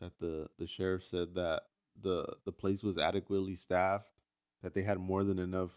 that 0.00 0.18
the 0.18 0.48
the 0.58 0.66
sheriff 0.66 1.04
said 1.04 1.34
that 1.34 1.62
the 2.00 2.36
the 2.44 2.52
place 2.52 2.82
was 2.82 2.98
adequately 2.98 3.56
staffed 3.56 4.10
that 4.62 4.74
they 4.74 4.82
had 4.82 4.98
more 4.98 5.24
than 5.24 5.38
enough 5.38 5.70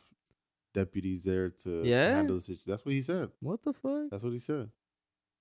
deputies 0.74 1.24
there 1.24 1.50
to, 1.50 1.82
to 1.84 1.88
Yeah? 1.88 2.16
handle 2.16 2.36
the 2.36 2.42
situation. 2.42 2.64
That's 2.68 2.86
what 2.86 2.94
he 2.94 3.02
said. 3.02 3.32
What 3.40 3.64
the 3.64 3.74
fuck? 3.74 4.10
That's 4.12 4.24
what 4.24 4.34
he 4.34 4.40
said. 4.40 4.70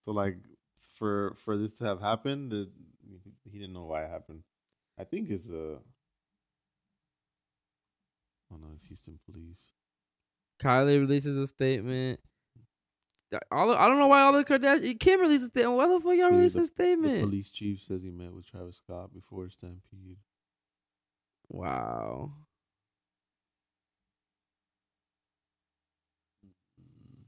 So 0.04 0.12
like 0.12 0.36
for 0.94 1.34
for 1.34 1.56
this 1.56 1.74
to 1.78 1.84
have 1.84 2.00
happened, 2.00 2.52
the, 2.52 2.70
he 3.50 3.58
didn't 3.58 3.74
know 3.74 3.84
why 3.84 4.04
it 4.04 4.10
happened. 4.10 4.42
I 4.98 5.04
think 5.04 5.30
it's 5.30 5.48
uh 5.48 5.78
Oh 8.52 8.56
no, 8.56 8.68
it's 8.74 8.84
Houston 8.86 9.18
police. 9.28 9.70
Kylie 10.62 10.98
releases 11.00 11.36
a 11.38 11.46
statement. 11.46 12.20
All 13.50 13.72
I 13.72 13.88
don't 13.88 13.98
know 13.98 14.06
why 14.06 14.22
all 14.22 14.32
the 14.32 14.44
Kardashians 14.44 15.00
Kim 15.00 15.20
released 15.20 15.44
a 15.44 15.46
statement. 15.46 15.76
Why 15.76 15.88
the 15.88 16.00
fuck 16.00 16.14
y'all 16.14 16.28
See, 16.30 16.34
release 16.36 16.52
the- 16.54 16.58
a 16.60 16.62
The 16.62 16.66
statement? 16.68 17.20
police 17.22 17.50
chief 17.50 17.82
says 17.82 18.02
he 18.02 18.10
met 18.10 18.32
with 18.32 18.46
Travis 18.46 18.76
Scott 18.76 19.12
before 19.12 19.48
Stampede. 19.50 20.18
Wow. 21.48 22.32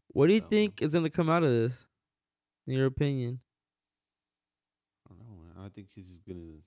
What 0.08 0.26
do 0.28 0.34
you 0.34 0.40
That 0.40 0.44
one. 0.46 0.50
think 0.50 0.82
is 0.82 0.94
gonna 0.94 1.10
come 1.10 1.28
out 1.28 1.42
of 1.44 1.50
this? 1.50 1.88
In 2.66 2.74
your 2.74 2.86
opinion? 2.86 3.40
I 5.08 5.14
don't 5.14 5.18
know, 5.28 5.36
man. 5.54 5.64
I 5.64 5.68
think 5.68 5.90
he's 5.94 6.08
just 6.08 6.24
gonna 6.26 6.58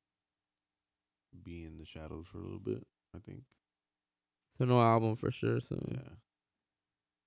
be 1.44 1.64
in 1.66 1.78
the 1.78 1.86
shadows 1.86 2.28
for 2.28 2.38
a 2.40 2.42
little 2.44 2.60
bit. 2.60 2.86
I 3.14 3.20
think. 3.20 3.44
So 4.50 4.66
no 4.66 4.82
album 4.82 5.16
for 5.16 5.32
sure. 5.32 5.60
So 5.60 5.78
Yeah. 5.92 6.16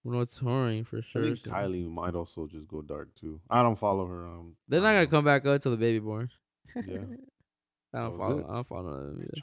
No 0.05 0.25
touring 0.25 0.85
for 0.85 1.01
sure. 1.03 1.23
I 1.23 1.25
think 1.27 1.39
so. 1.39 1.51
Kylie 1.51 1.89
might 1.91 2.15
also 2.15 2.47
just 2.47 2.69
go 2.69 2.83
dark 2.83 3.09
too. 3.19 3.41
I 3.49 3.63
don't 3.63 3.79
follow 3.79 4.07
her. 4.07 4.27
Um, 4.27 4.57
They're 4.69 4.81
not 4.81 4.93
gonna 4.93 5.07
come 5.07 5.25
back 5.25 5.47
up 5.47 5.61
till 5.61 5.71
the 5.73 5.79
baby 5.79 5.99
born. 5.99 6.31
Yeah. 6.75 6.99
I 7.95 7.99
don't 8.01 8.19
follow. 8.19 8.39
it. 8.39 8.47
I 8.49 8.55
don't 8.55 8.67
follow 8.67 8.91
them 8.93 9.21
either. 9.23 9.43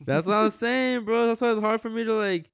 That's 0.06 0.26
what 0.26 0.36
I'm 0.36 0.50
saying, 0.50 1.04
bro. 1.04 1.26
That's 1.26 1.40
why 1.40 1.50
it's 1.50 1.60
hard 1.60 1.80
for 1.80 1.90
me 1.90 2.04
to 2.04 2.14
like. 2.14 2.50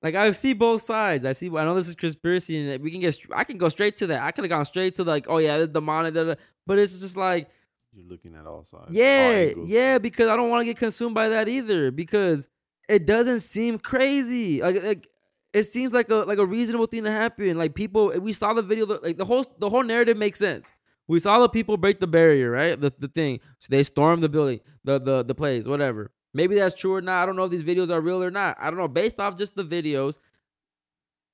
Like 0.00 0.14
I 0.14 0.30
see 0.30 0.52
both 0.52 0.82
sides. 0.82 1.24
I 1.24 1.32
see. 1.32 1.48
I 1.48 1.64
know 1.64 1.74
this 1.74 1.88
is 1.88 1.96
conspiracy, 1.96 2.56
and 2.70 2.82
we 2.82 2.90
can 2.92 3.00
get. 3.00 3.18
I 3.34 3.42
can 3.44 3.58
go 3.58 3.68
straight 3.68 3.96
to 3.98 4.06
that. 4.08 4.22
I 4.22 4.30
could 4.30 4.44
have 4.44 4.50
gone 4.50 4.64
straight 4.64 4.94
to 4.94 5.04
like, 5.04 5.26
oh 5.28 5.38
yeah, 5.38 5.58
the 5.58 5.66
demonic. 5.66 6.14
Da. 6.14 6.36
But 6.66 6.78
it's 6.78 7.00
just 7.00 7.16
like, 7.16 7.48
You're 7.92 8.06
looking 8.06 8.36
at 8.36 8.46
all 8.46 8.64
sides. 8.64 8.94
yeah, 8.94 9.48
angles. 9.48 9.68
yeah, 9.68 9.98
because 9.98 10.28
I 10.28 10.36
don't 10.36 10.50
want 10.50 10.60
to 10.60 10.66
get 10.66 10.76
consumed 10.76 11.14
by 11.16 11.28
that 11.30 11.48
either. 11.48 11.90
Because 11.90 12.48
it 12.88 13.06
doesn't 13.06 13.40
seem 13.40 13.76
crazy. 13.78 14.62
Like, 14.62 14.82
like 14.84 15.08
it 15.52 15.64
seems 15.64 15.92
like 15.92 16.10
a 16.10 16.16
like 16.16 16.38
a 16.38 16.46
reasonable 16.46 16.86
thing 16.86 17.04
to 17.04 17.10
happen. 17.10 17.56
Like 17.56 17.74
people, 17.74 18.12
we 18.20 18.32
saw 18.32 18.52
the 18.52 18.62
video. 18.62 18.86
Like 18.86 19.16
the 19.16 19.24
whole 19.24 19.46
the 19.58 19.68
whole 19.70 19.82
narrative 19.82 20.16
makes 20.16 20.38
sense. 20.38 20.70
We 21.06 21.20
saw 21.20 21.38
the 21.40 21.48
people 21.48 21.76
break 21.78 22.00
the 22.00 22.06
barrier, 22.06 22.50
right? 22.50 22.78
The 22.78 22.92
the 22.98 23.08
thing. 23.08 23.40
So 23.58 23.68
they 23.70 23.82
stormed 23.82 24.22
the 24.22 24.28
building, 24.28 24.60
the 24.84 24.98
the 24.98 25.22
the 25.22 25.34
place, 25.34 25.66
whatever. 25.66 26.10
Maybe 26.34 26.54
that's 26.54 26.74
true 26.74 26.94
or 26.94 27.00
not. 27.00 27.22
I 27.22 27.26
don't 27.26 27.36
know 27.36 27.44
if 27.44 27.50
these 27.50 27.62
videos 27.62 27.90
are 27.90 28.00
real 28.00 28.22
or 28.22 28.30
not. 28.30 28.56
I 28.60 28.70
don't 28.70 28.78
know. 28.78 28.88
Based 28.88 29.18
off 29.18 29.36
just 29.36 29.56
the 29.56 29.64
videos, 29.64 30.18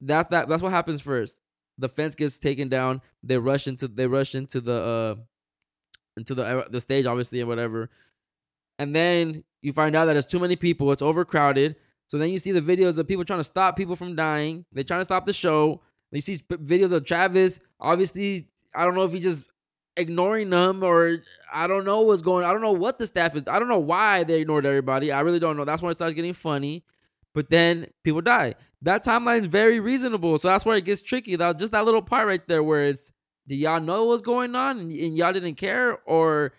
that's 0.01 0.29
that. 0.29 0.49
That's 0.49 0.63
what 0.63 0.73
happens 0.73 1.03
first. 1.03 1.41
The 1.77 1.89
fence 1.89 2.15
gets 2.15 2.39
taken 2.39 2.69
down. 2.69 3.03
They 3.23 3.39
rush 3.39 3.67
into 3.67 3.89
they 3.89 4.07
rush 4.07 4.37
into 4.37 4.61
the 4.61 4.73
uh 4.73 5.15
into 6.17 6.35
the 6.35 6.61
uh, 6.61 6.69
the 6.71 6.81
stage, 6.81 7.07
obviously, 7.07 7.41
and 7.41 7.49
whatever. 7.49 7.91
And 8.79 8.95
then 8.95 9.43
you 9.61 9.73
find 9.73 9.97
out 9.97 10.07
that 10.07 10.17
it's 10.17 10.27
too 10.27 10.39
many 10.39 10.55
people. 10.55 10.93
It's 10.93 11.03
overcrowded. 11.03 11.77
So 12.09 12.19
then 12.19 12.31
you 12.31 12.39
see 12.39 12.53
the 12.53 12.61
videos 12.61 12.99
of 12.99 13.09
people 13.09 13.25
trying 13.25 13.41
to 13.41 13.45
stop 13.45 13.77
people 13.77 13.97
from 13.97 14.15
dying. 14.15 14.65
They're 14.73 14.85
trying 14.85 15.01
to 15.01 15.05
stop 15.05 15.27
the 15.27 15.33
show. 15.33 15.81
You 16.13 16.21
see 16.21 16.39
videos 16.49 16.93
of 16.93 17.05
Travis. 17.05 17.59
Obviously, 17.81 18.49
I 18.75 18.85
don't 18.85 18.95
know 18.95 19.05
if 19.05 19.13
he 19.13 19.21
just 19.21 19.45
ignoring 19.97 20.51
them 20.51 20.83
or 20.83 21.19
I 21.53 21.67
don't 21.67 21.85
know 21.85 22.01
what's 22.03 22.23
going. 22.23 22.45
I 22.45 22.53
don't 22.53 22.63
know 22.63 22.73
what 22.73 22.99
the 22.99 23.07
staff 23.07 23.37
is. 23.37 23.45
I 23.49 23.59
don't 23.59 23.69
know 23.69 23.79
why 23.79 24.25
they 24.25 24.41
ignored 24.41 24.67
everybody. 24.67 25.13
I 25.13 25.21
really 25.21 25.41
don't 25.41 25.57
know. 25.57 25.65
That's 25.65 25.83
when 25.83 25.91
it 25.91 25.99
starts 25.99 26.15
getting 26.15 26.33
funny. 26.33 26.85
But 27.35 27.51
then 27.51 27.89
people 28.05 28.21
die. 28.21 28.55
That 28.83 29.05
timeline 29.05 29.41
is 29.41 29.47
very 29.47 29.81
reasonable. 29.81 30.39
So 30.39 30.49
that's 30.49 30.65
where 30.65 30.77
it 30.77 30.85
gets 30.85 31.03
tricky. 31.03 31.37
That 31.37 31.59
just 31.59 31.73
that 31.73 31.85
little 31.85 32.03
part 32.03 32.27
right 32.27 32.47
there 32.47 32.63
where 32.63 32.85
it's 32.85 33.13
do 33.47 33.55
y'all 33.55 33.81
know 33.81 34.05
what's 34.05 34.23
going 34.23 34.55
on 34.55 34.79
and, 34.79 34.93
and 34.93 35.17
y'all 35.17 35.33
didn't 35.33 35.57
care 35.57 35.99
or 36.07 36.53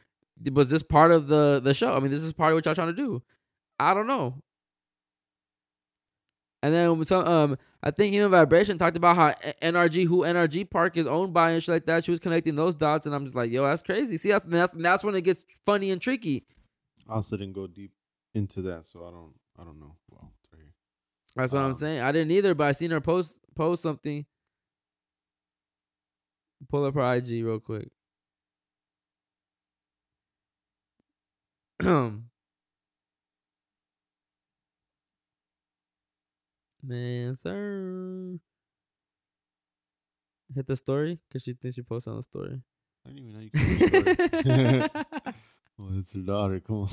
was 0.51 0.69
this 0.69 0.83
part 0.83 1.11
of 1.11 1.27
the 1.27 1.61
the 1.63 1.73
show? 1.73 1.93
I 1.93 1.99
mean, 1.99 2.11
this 2.11 2.21
is 2.21 2.33
part 2.33 2.51
of 2.51 2.55
what 2.55 2.65
y'all 2.65 2.75
trying 2.75 2.87
to 2.87 2.93
do. 2.93 3.21
I 3.79 3.93
don't 3.93 4.07
know. 4.07 4.41
And 6.65 6.73
then 6.73 7.05
some, 7.05 7.27
um, 7.27 7.57
I 7.83 7.91
think 7.91 8.11
Human 8.11 8.31
Vibration 8.31 8.79
talked 8.79 8.97
about 8.97 9.15
how 9.15 9.33
NRG, 9.61 10.07
who 10.07 10.21
NRG 10.23 10.67
Park 10.67 10.97
is 10.97 11.05
owned 11.05 11.31
by 11.31 11.51
and 11.51 11.61
shit 11.61 11.73
like 11.73 11.85
that. 11.85 12.03
She 12.03 12.09
was 12.09 12.19
connecting 12.19 12.55
those 12.55 12.73
dots, 12.73 13.05
and 13.05 13.13
I'm 13.13 13.23
just 13.25 13.35
like, 13.35 13.51
yo, 13.51 13.63
that's 13.63 13.83
crazy. 13.83 14.17
See, 14.17 14.29
that's 14.29 14.43
that's 14.45 14.73
that's 14.73 15.03
when 15.03 15.13
it 15.13 15.21
gets 15.21 15.45
funny 15.63 15.91
and 15.91 16.01
tricky. 16.01 16.47
I 17.07 17.13
also 17.13 17.37
didn't 17.37 17.53
go 17.53 17.67
deep 17.67 17.91
into 18.33 18.63
that, 18.63 18.87
so 18.87 19.05
I 19.05 19.11
don't 19.11 19.33
I 19.59 19.63
don't 19.63 19.79
know. 19.79 19.95
Well, 20.09 20.33
it's 20.41 20.51
right 20.51 20.59
here. 20.63 20.73
That's 21.35 21.53
what 21.53 21.59
I'm 21.59 21.71
Um, 21.71 21.75
saying. 21.75 22.01
I 22.01 22.11
didn't 22.11 22.31
either, 22.31 22.55
but 22.55 22.65
I 22.67 22.71
seen 22.71 22.89
her 22.89 22.99
post 23.01 23.37
post 23.53 23.83
something. 23.83 24.25
Pull 26.67 26.85
up 26.85 26.95
her 26.95 27.13
IG 27.15 27.45
real 27.45 27.59
quick. 27.59 27.89
Man, 36.87 37.35
sir. 37.35 38.37
Hit 40.53 40.67
the 40.67 40.75
story 40.75 41.19
because 41.27 41.41
she 41.41 41.53
thinks 41.53 41.75
she 41.75 41.81
posted 41.81 42.11
on 42.11 42.17
the 42.17 42.23
story. 42.23 42.61
I 43.05 43.09
didn't 43.09 43.23
even 43.23 43.33
know 43.33 43.39
you 43.41 43.49
could. 43.49 44.91
well, 45.79 45.99
it's 45.99 46.13
her 46.13 46.19
daughter. 46.19 46.59
Come 46.59 46.75
on. 46.75 46.89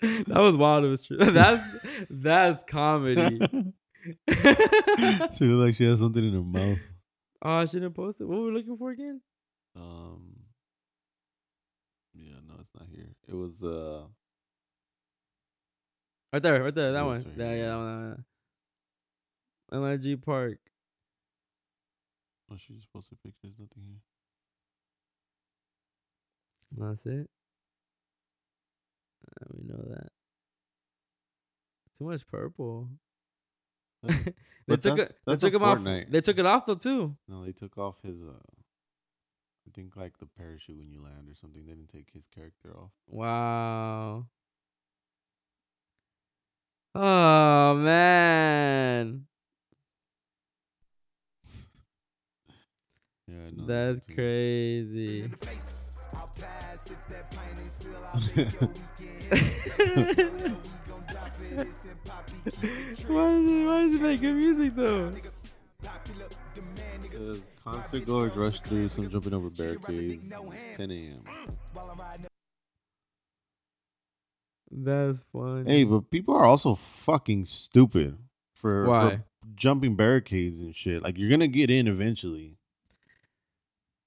that 0.26 0.38
was 0.38 0.56
wild. 0.56 0.84
It 0.84 0.88
was 0.88 1.06
true. 1.06 1.16
That's 1.20 2.06
that's 2.10 2.64
comedy. 2.64 3.38
she 5.36 5.44
looked 5.44 5.66
like 5.66 5.74
she 5.76 5.84
has 5.84 6.00
something 6.00 6.24
in 6.24 6.32
her 6.32 6.40
mouth. 6.40 6.78
oh, 7.42 7.50
I 7.50 7.64
shouldn't 7.66 7.94
post 7.94 8.20
it. 8.20 8.24
What 8.24 8.38
were 8.38 8.46
we 8.46 8.52
looking 8.52 8.76
for 8.76 8.90
again? 8.90 9.20
Um. 9.76 10.34
Yeah, 12.14 12.40
no, 12.46 12.54
it's 12.58 12.70
not 12.74 12.88
here. 12.92 13.14
It 13.28 13.34
was 13.34 13.62
uh. 13.62 14.06
Right 16.32 16.42
there, 16.42 16.62
right 16.62 16.74
there. 16.74 16.92
That 16.92 17.04
one. 17.04 17.16
right 17.16 17.26
Yeah, 17.36 17.54
yeah, 17.54 17.68
that 17.68 17.76
one. 17.76 18.24
That 19.70 19.80
one. 19.80 20.00
LIG 20.02 20.22
Park. 20.22 20.58
Oh, 22.50 22.56
she 22.56 22.74
just 22.74 22.92
posted 22.92 23.18
pictures. 23.22 23.54
Nothing 23.58 23.84
here. 23.86 24.00
That's 26.76 27.06
it. 27.06 27.30
Uh, 29.26 29.46
we 29.54 29.66
know 29.66 29.82
that. 29.88 30.10
Too 31.96 32.04
much 32.04 32.26
purple. 32.26 32.90
They 34.68 34.74
but 34.74 34.82
took 34.82 34.98
it. 34.98 35.16
They 35.26 35.36
took 35.36 35.54
him 35.54 35.62
off. 35.62 35.82
They 35.82 36.20
took 36.20 36.38
it 36.38 36.44
off 36.44 36.66
though 36.66 36.74
too. 36.74 37.16
No, 37.26 37.42
they 37.42 37.52
took 37.52 37.78
off 37.78 38.02
his 38.02 38.20
uh. 38.20 38.34
I 39.66 39.70
think 39.72 39.96
like 39.96 40.18
the 40.18 40.26
parachute 40.26 40.76
when 40.76 40.90
you 40.90 41.02
land 41.02 41.26
or 41.30 41.34
something. 41.34 41.64
They 41.64 41.72
didn't 41.72 41.88
take 41.88 42.10
his 42.12 42.26
character 42.26 42.76
off. 42.76 42.90
Wow. 43.06 44.26
Oh 46.94 47.74
man, 47.76 49.26
Yeah, 53.26 53.34
I 53.36 53.50
that's 53.66 54.06
too. 54.06 54.14
crazy. 54.14 55.30
I'll 56.14 56.26
pass 56.40 56.90
if 56.90 56.96
that 57.10 57.30
pint 57.30 57.58
ain't 57.60 57.70
seal. 57.70 57.90
I'll 58.12 58.20
make 58.34 58.60
your 58.60 58.70
weekend. 58.70 60.56
we 60.56 60.56
gon' 60.88 61.04
drop 61.08 61.30
it. 61.42 61.66
It's 61.68 61.84
in 61.84 61.90
poppy. 62.04 62.32
Keep 62.44 62.64
it 62.64 62.98
true. 62.98 63.14
why 63.14 63.30
is 63.32 63.50
it? 63.52 63.66
Why 63.66 63.82
does 63.82 63.92
it 63.92 64.00
make 64.02 64.20
good 64.22 64.34
music 64.36 64.74
though? 64.74 65.12
Popular 65.82 66.26
demand, 66.54 67.04
It 67.04 67.10
nigga. 67.12 67.34
says 67.36 67.46
concert 67.62 68.06
goers 68.06 68.34
rushed 68.34 68.64
through 68.64 68.88
some 68.88 69.08
jumping 69.10 69.34
over 69.34 69.50
barricades. 69.50 70.30
10 70.30 70.90
a.m. 70.90 71.22
Mm, 71.24 72.28
While 74.70 74.86
I'm 74.86 74.94
riding 74.94 75.08
That's 75.08 75.20
funny. 75.32 75.70
Hey, 75.70 75.84
but 75.84 76.10
people 76.10 76.34
are 76.34 76.44
also 76.44 76.74
fucking 76.74 77.46
stupid 77.46 78.18
for, 78.54 78.86
Why? 78.86 79.10
for 79.10 79.24
jumping 79.54 79.96
barricades 79.96 80.60
and 80.60 80.74
shit. 80.74 81.02
Like 81.02 81.18
you're 81.18 81.30
gonna 81.30 81.48
get 81.48 81.70
in 81.70 81.88
eventually. 81.88 82.56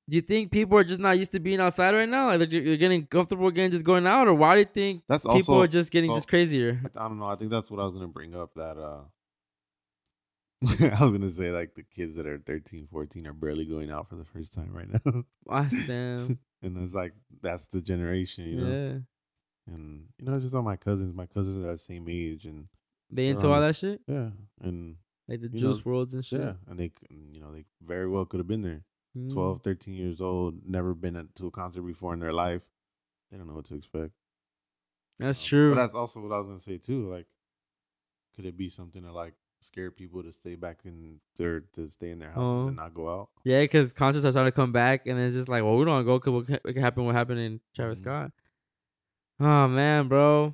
Do 0.10 0.16
you 0.16 0.22
think 0.22 0.52
people 0.52 0.78
are 0.78 0.84
just 0.84 1.00
not 1.00 1.18
used 1.18 1.32
to 1.32 1.40
being 1.40 1.62
outside 1.62 1.94
right 1.94 2.10
now? 2.10 2.36
Like 2.36 2.52
you're, 2.52 2.64
they're 2.64 2.78
getting 2.78 3.06
comfortable 3.06 3.48
again, 3.48 3.72
just 3.72 3.86
going 3.86 4.06
out, 4.06 4.28
or 4.28 4.34
why 4.34 4.56
do 4.56 4.60
you 4.60 4.66
think 4.66 5.04
That's 5.08 5.24
people 5.24 5.56
also 5.56 5.62
are 5.62 5.68
just 5.68 5.92
getting 5.92 6.12
so- 6.12 6.16
just 6.16 6.28
crazier? 6.28 6.82
I 6.96 7.08
don't 7.08 7.20
know. 7.20 7.28
I 7.28 7.36
think 7.36 7.52
that's 7.52 7.70
what 7.72 7.80
I 7.80 7.84
was 7.84 7.94
gonna 7.94 8.08
bring 8.08 8.36
up. 8.36 8.54
That 8.56 8.78
uh, 8.78 9.04
I 11.00 11.04
was 11.04 11.12
gonna 11.12 11.32
say 11.32 11.52
like 11.52 11.76
the 11.76 11.84
kids 11.84 12.16
that 12.16 12.28
are 12.28 12.40
13, 12.40 12.88
14 12.92 13.28
are 13.28 13.34
barely 13.34 13.66
going 13.66 13.90
out 13.90 14.10
for 14.10 14.16
the 14.16 14.26
first 14.26 14.54
time 14.54 14.72
right 14.74 14.88
now, 15.06 15.24
Watch 15.46 15.72
them. 15.88 16.40
and 16.62 16.78
it's 16.84 16.94
like 16.94 17.14
that's 17.42 17.68
the 17.68 17.82
generation, 17.82 18.46
you 18.46 18.56
know. 18.58 19.02
And 19.68 20.06
you 20.20 20.26
know, 20.26 20.40
just 20.40 20.54
all 20.56 20.62
my 20.64 20.76
cousins. 20.76 21.14
My 21.14 21.26
cousins 21.28 21.64
are 21.66 21.72
the 21.74 21.78
same 21.78 22.08
age, 22.10 22.46
and 22.46 22.68
they 23.10 23.28
into 23.28 23.48
all 23.50 23.62
that 23.62 23.76
shit, 23.76 24.02
yeah, 24.08 24.30
and 24.62 24.96
like 25.28 25.42
the 25.42 25.48
You 25.48 25.54
know, 25.54 25.74
Juice 25.74 25.86
Worlds 25.86 26.14
and 26.14 26.26
shit. 26.26 26.42
yeah, 26.42 26.54
and 26.68 26.80
they, 26.80 26.92
you 27.10 27.40
know, 27.40 27.52
they 27.54 27.66
very 27.82 28.08
well 28.08 28.26
could 28.26 28.40
have 28.40 28.48
been 28.48 28.62
there. 28.64 28.84
Mm. 29.18 29.30
12, 29.32 29.62
13 29.62 29.94
years 29.94 30.22
old, 30.22 30.66
never 30.66 30.94
been 30.94 31.16
at- 31.18 31.36
to 31.36 31.48
a 31.48 31.52
concert 31.52 31.82
before 31.84 32.14
in 32.14 32.20
their 32.20 32.32
life. 32.34 32.64
They 33.30 33.38
don't 33.38 33.48
know 33.48 33.56
what 33.56 33.66
to 33.66 33.76
expect. 33.76 34.14
That's 35.20 35.44
Um, 35.44 35.48
true. 35.48 35.70
But 35.76 35.82
that's 35.82 35.94
also 35.94 36.22
what 36.22 36.32
I 36.34 36.38
was 36.40 36.48
gonna 36.48 36.60
say 36.60 36.78
too. 36.78 37.10
Like, 37.10 37.28
could 38.36 38.46
it 38.46 38.58
be 38.58 38.70
something 38.70 39.04
to 39.04 39.12
like 39.12 39.34
scare 39.60 39.92
people 39.92 40.24
to 40.24 40.32
stay 40.32 40.56
back 40.56 40.80
in 40.86 41.20
or 41.40 41.60
to 41.74 41.88
stay 41.90 42.10
in 42.12 42.20
their 42.20 42.32
houses 42.32 42.42
Oh. 42.64 42.68
and 42.68 42.78
not 42.78 42.94
go 42.94 43.10
out? 43.22 43.30
yeah, 43.44 43.62
because 43.62 43.94
concerts 43.94 44.26
are 44.26 44.32
starting 44.32 44.52
to 44.52 44.56
come 44.56 44.72
back, 44.72 45.06
and 45.06 45.20
it's 45.20 45.36
just 45.36 45.50
like, 45.50 45.64
well, 45.64 45.78
we 45.78 45.86
don't 45.86 45.94
want 45.94 46.06
to 46.06 46.08
go 46.08 46.18
because 46.20 46.64
what 46.64 46.74
can 46.74 46.82
happen? 46.82 47.06
What 47.06 47.14
happened 47.16 47.40
in 47.40 47.62
Travis 47.76 48.00
Mhm. 48.00 48.04
Scott? 48.04 48.32
Oh 49.42 49.68
man, 49.68 50.08
bro, 50.08 50.54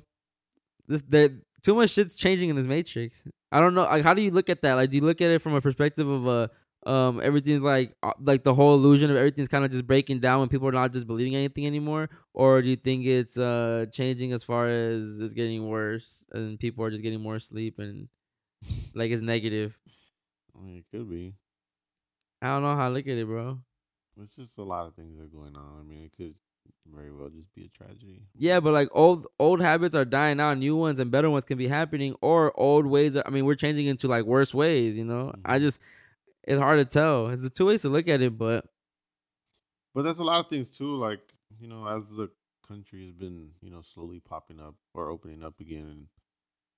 this 0.86 1.02
the 1.02 1.42
too 1.62 1.74
much 1.74 1.90
shit's 1.90 2.16
changing 2.16 2.48
in 2.48 2.56
this 2.56 2.64
Matrix. 2.64 3.22
I 3.52 3.60
don't 3.60 3.74
know. 3.74 3.82
Like, 3.82 4.02
how 4.02 4.14
do 4.14 4.22
you 4.22 4.30
look 4.30 4.48
at 4.48 4.62
that? 4.62 4.74
Like, 4.74 4.88
do 4.88 4.96
you 4.96 5.02
look 5.02 5.20
at 5.20 5.30
it 5.30 5.42
from 5.42 5.54
a 5.54 5.60
perspective 5.60 6.08
of 6.08 6.26
uh, 6.26 6.48
um, 6.88 7.20
everything's 7.22 7.60
like 7.60 7.94
uh, 8.02 8.12
like 8.18 8.44
the 8.44 8.54
whole 8.54 8.72
illusion 8.74 9.10
of 9.10 9.18
everything's 9.18 9.48
kind 9.48 9.62
of 9.62 9.70
just 9.70 9.86
breaking 9.86 10.20
down 10.20 10.40
when 10.40 10.48
people 10.48 10.66
are 10.66 10.72
not 10.72 10.94
just 10.94 11.06
believing 11.06 11.36
anything 11.36 11.66
anymore, 11.66 12.08
or 12.32 12.62
do 12.62 12.70
you 12.70 12.76
think 12.76 13.04
it's 13.04 13.36
uh 13.36 13.84
changing 13.92 14.32
as 14.32 14.42
far 14.42 14.68
as 14.68 15.20
it's 15.20 15.34
getting 15.34 15.68
worse 15.68 16.26
and 16.32 16.58
people 16.58 16.82
are 16.82 16.90
just 16.90 17.02
getting 17.02 17.20
more 17.20 17.38
sleep 17.38 17.78
and 17.78 18.08
like 18.94 19.10
it's 19.10 19.20
negative? 19.20 19.78
I 20.56 20.64
mean, 20.64 20.78
it 20.78 20.86
could 20.90 21.10
be. 21.10 21.34
I 22.40 22.46
don't 22.46 22.62
know 22.62 22.74
how 22.74 22.88
to 22.88 22.94
look 22.94 23.06
at 23.06 23.18
it, 23.18 23.26
bro. 23.26 23.58
It's 24.18 24.34
just 24.34 24.56
a 24.56 24.62
lot 24.62 24.86
of 24.86 24.94
things 24.94 25.18
that 25.18 25.24
are 25.24 25.26
going 25.26 25.56
on. 25.56 25.80
I 25.80 25.82
mean, 25.82 26.04
it 26.04 26.12
could 26.16 26.34
very 26.92 27.12
well 27.12 27.28
just 27.28 27.54
be 27.54 27.64
a 27.64 27.68
tragedy. 27.68 28.22
Yeah, 28.34 28.60
but 28.60 28.72
like 28.72 28.88
old 28.92 29.26
old 29.38 29.60
habits 29.60 29.94
are 29.94 30.04
dying 30.04 30.40
out, 30.40 30.58
new 30.58 30.76
ones 30.76 30.98
and 30.98 31.10
better 31.10 31.28
ones 31.30 31.44
can 31.44 31.58
be 31.58 31.68
happening, 31.68 32.14
or 32.20 32.58
old 32.58 32.86
ways. 32.86 33.16
Are, 33.16 33.22
I 33.26 33.30
mean, 33.30 33.44
we're 33.44 33.54
changing 33.54 33.86
into 33.86 34.08
like 34.08 34.24
worse 34.24 34.54
ways. 34.54 34.96
You 34.96 35.04
know, 35.04 35.32
I 35.44 35.58
Mhm. 35.58 35.62
just 35.62 35.80
it's 36.44 36.60
hard 36.60 36.78
to 36.78 36.84
tell. 36.84 37.28
It's 37.28 37.42
the 37.42 37.50
two 37.50 37.66
ways 37.66 37.82
to 37.82 37.88
look 37.88 38.08
at 38.08 38.22
it, 38.22 38.38
but 38.38 38.64
But 39.94 40.02
that's 40.02 40.18
a 40.18 40.24
lot 40.24 40.40
of 40.40 40.48
things 40.48 40.70
too. 40.70 40.96
Like 40.96 41.20
you 41.60 41.68
know, 41.68 41.86
as 41.86 42.10
the 42.10 42.30
country 42.66 43.04
has 43.06 43.14
been 43.14 43.50
you 43.60 43.70
know 43.70 43.82
slowly 43.82 44.20
popping 44.20 44.60
up 44.60 44.74
or 44.94 45.08
opening 45.10 45.42
up 45.42 45.60
again, 45.60 45.86
and 45.88 46.06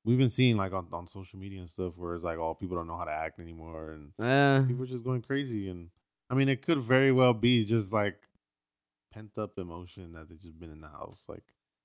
we've 0.04 0.18
been 0.18 0.30
seeing 0.30 0.56
like 0.56 0.72
on, 0.72 0.86
on 0.92 1.06
social 1.06 1.38
media 1.38 1.60
and 1.60 1.68
stuff 1.70 1.96
where 1.98 2.14
it's 2.14 2.24
like, 2.24 2.38
oh, 2.38 2.54
people 2.54 2.76
don't 2.76 2.86
know 2.86 2.96
how 2.96 3.04
to 3.04 3.10
act 3.12 3.38
anymore, 3.38 3.92
and 3.92 4.12
uh, 4.18 4.66
people 4.66 4.84
are 4.84 4.86
just 4.88 5.04
going 5.04 5.22
crazy. 5.22 5.68
And 5.68 5.90
I 6.30 6.34
mean, 6.34 6.48
it 6.48 6.62
could 6.62 6.78
very 6.78 7.12
well 7.12 7.34
be 7.34 7.64
just 7.64 7.92
like 7.92 8.28
pent 9.12 9.36
up 9.38 9.58
emotion 9.58 10.12
that 10.12 10.28
they've 10.28 10.40
just 10.40 10.58
been 10.58 10.70
in 10.70 10.80
the 10.80 10.88
house. 10.88 11.24
Like 11.28 11.42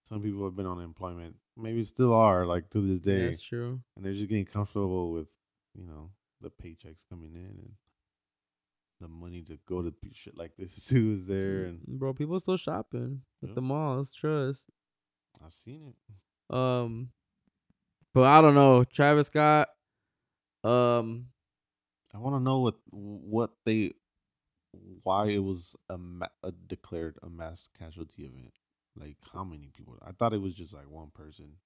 some 0.08 0.22
people 0.22 0.44
have 0.46 0.56
been 0.56 0.66
on 0.66 0.78
unemployment, 0.78 1.36
maybe 1.58 1.84
still 1.84 2.14
are, 2.14 2.46
like 2.46 2.70
to 2.72 2.80
this 2.82 3.02
day, 3.02 3.30
That's 3.30 3.42
true. 3.42 3.82
and 3.96 4.06
they're 4.06 4.14
just 4.14 4.30
getting 4.30 4.46
comfortable 4.46 5.12
with, 5.12 5.28
you 5.74 5.86
know, 5.86 6.12
the 6.42 6.50
paychecks 6.52 7.04
coming 7.10 7.34
in 7.34 7.46
and 7.60 7.72
the 9.02 9.08
money 9.08 9.42
to 9.42 9.58
go 9.68 9.82
to 9.82 9.94
shit 10.14 10.38
like 10.38 10.56
this 10.58 10.86
too 10.90 11.12
is 11.14 11.28
there, 11.28 11.66
and 11.66 11.82
Bro, 11.88 12.14
people 12.14 12.40
still 12.40 12.58
shopping 12.58 13.22
at 13.44 13.50
Yeah. 13.50 13.56
the 13.56 13.62
malls. 13.62 14.14
Trust. 14.14 14.70
I've 15.44 15.54
seen 15.54 15.82
it. 16.50 16.56
Um, 16.56 17.10
but 18.14 18.24
I 18.24 18.40
don't 18.42 18.56
know. 18.56 18.84
Travis 18.86 19.28
Scott. 19.28 19.68
Um, 20.64 21.28
I 22.14 22.18
want 22.20 22.36
to 22.36 22.40
know 22.40 22.60
what 22.60 22.76
what 22.90 23.52
they 23.66 23.92
why 25.04 25.28
it 25.28 25.44
was 25.44 25.76
a, 25.90 25.98
ma- 25.98 26.28
a 26.44 26.52
declared 26.52 27.18
a 27.24 27.30
mass 27.30 27.70
casualty 27.78 28.24
event. 28.24 28.54
Like 28.96 29.18
how 29.34 29.44
many 29.44 29.70
people? 29.76 29.98
I 30.06 30.12
thought 30.12 30.34
it 30.34 30.42
was 30.42 30.54
just 30.54 30.74
like 30.74 30.90
one 30.90 31.12
person. 31.14 31.58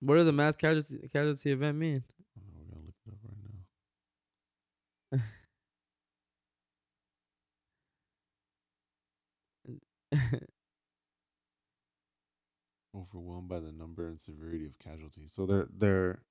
what 0.00 0.16
does 0.16 0.26
a 0.26 0.32
mass 0.32 0.56
casualty 0.56 1.08
casualty 1.12 1.52
event 1.52 1.76
mean? 1.78 2.02
I 2.36 2.40
don't 2.40 2.54
know, 2.54 2.62
we're 2.66 2.74
gonna 2.74 2.86
look 2.86 2.94
it 3.06 3.12
up 3.12 3.18
right 3.24 3.36
now. 5.12 5.22
Overwhelmed 12.96 13.48
by 13.48 13.60
the 13.60 13.70
number 13.72 14.08
and 14.08 14.20
severity 14.20 14.66
of 14.66 14.78
casualties. 14.80 15.32
So 15.32 15.46
their 15.46 15.68
their 15.72 16.22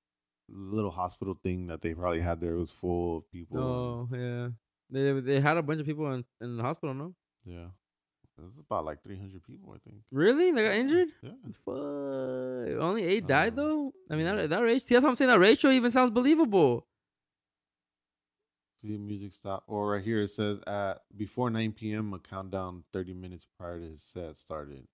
little 0.48 0.90
hospital 0.90 1.38
thing 1.42 1.68
that 1.68 1.80
they 1.80 1.94
probably 1.94 2.20
had 2.20 2.40
there 2.40 2.56
was 2.56 2.70
full 2.70 3.18
of 3.18 3.30
people. 3.30 3.58
oh 3.58 4.08
yeah, 4.12 4.48
they 4.90 5.12
they 5.20 5.40
had 5.40 5.56
a 5.56 5.62
bunch 5.62 5.80
of 5.80 5.86
people 5.86 6.12
in, 6.12 6.24
in 6.40 6.56
the 6.56 6.62
hospital. 6.62 6.94
No, 6.94 7.14
yeah, 7.44 7.68
it 8.38 8.44
was 8.44 8.58
about 8.58 8.84
like 8.84 9.02
three 9.02 9.16
hundred 9.18 9.42
people, 9.44 9.72
I 9.74 9.78
think. 9.78 10.02
really? 10.10 10.50
They 10.52 10.62
got 10.64 10.74
injured? 10.74 11.08
Yeah. 11.22 11.30
Fuck. 11.64 12.80
Only 12.82 13.04
eight 13.04 13.26
died 13.26 13.52
Uh, 13.54 13.56
though. 13.62 13.92
I 14.10 14.16
mean 14.16 14.24
that 14.26 14.50
that 14.50 14.60
ratio. 14.62 14.96
That's 14.96 15.02
what 15.04 15.10
I'm 15.10 15.16
saying. 15.16 15.30
That 15.30 15.38
ratio 15.38 15.70
even 15.70 15.90
sounds 15.90 16.10
believable. 16.10 16.86
See 18.80 18.96
music 18.96 19.34
stop. 19.34 19.64
Or 19.66 19.90
right 19.92 20.02
here 20.02 20.22
it 20.22 20.30
says 20.30 20.58
at 20.66 21.02
before 21.16 21.50
9 21.50 21.72
p.m. 21.72 22.14
a 22.14 22.18
countdown 22.18 22.84
30 22.92 23.12
minutes 23.14 23.46
prior 23.58 23.78
to 23.78 23.86
his 23.90 24.02
set 24.02 24.36
started. 24.38 24.86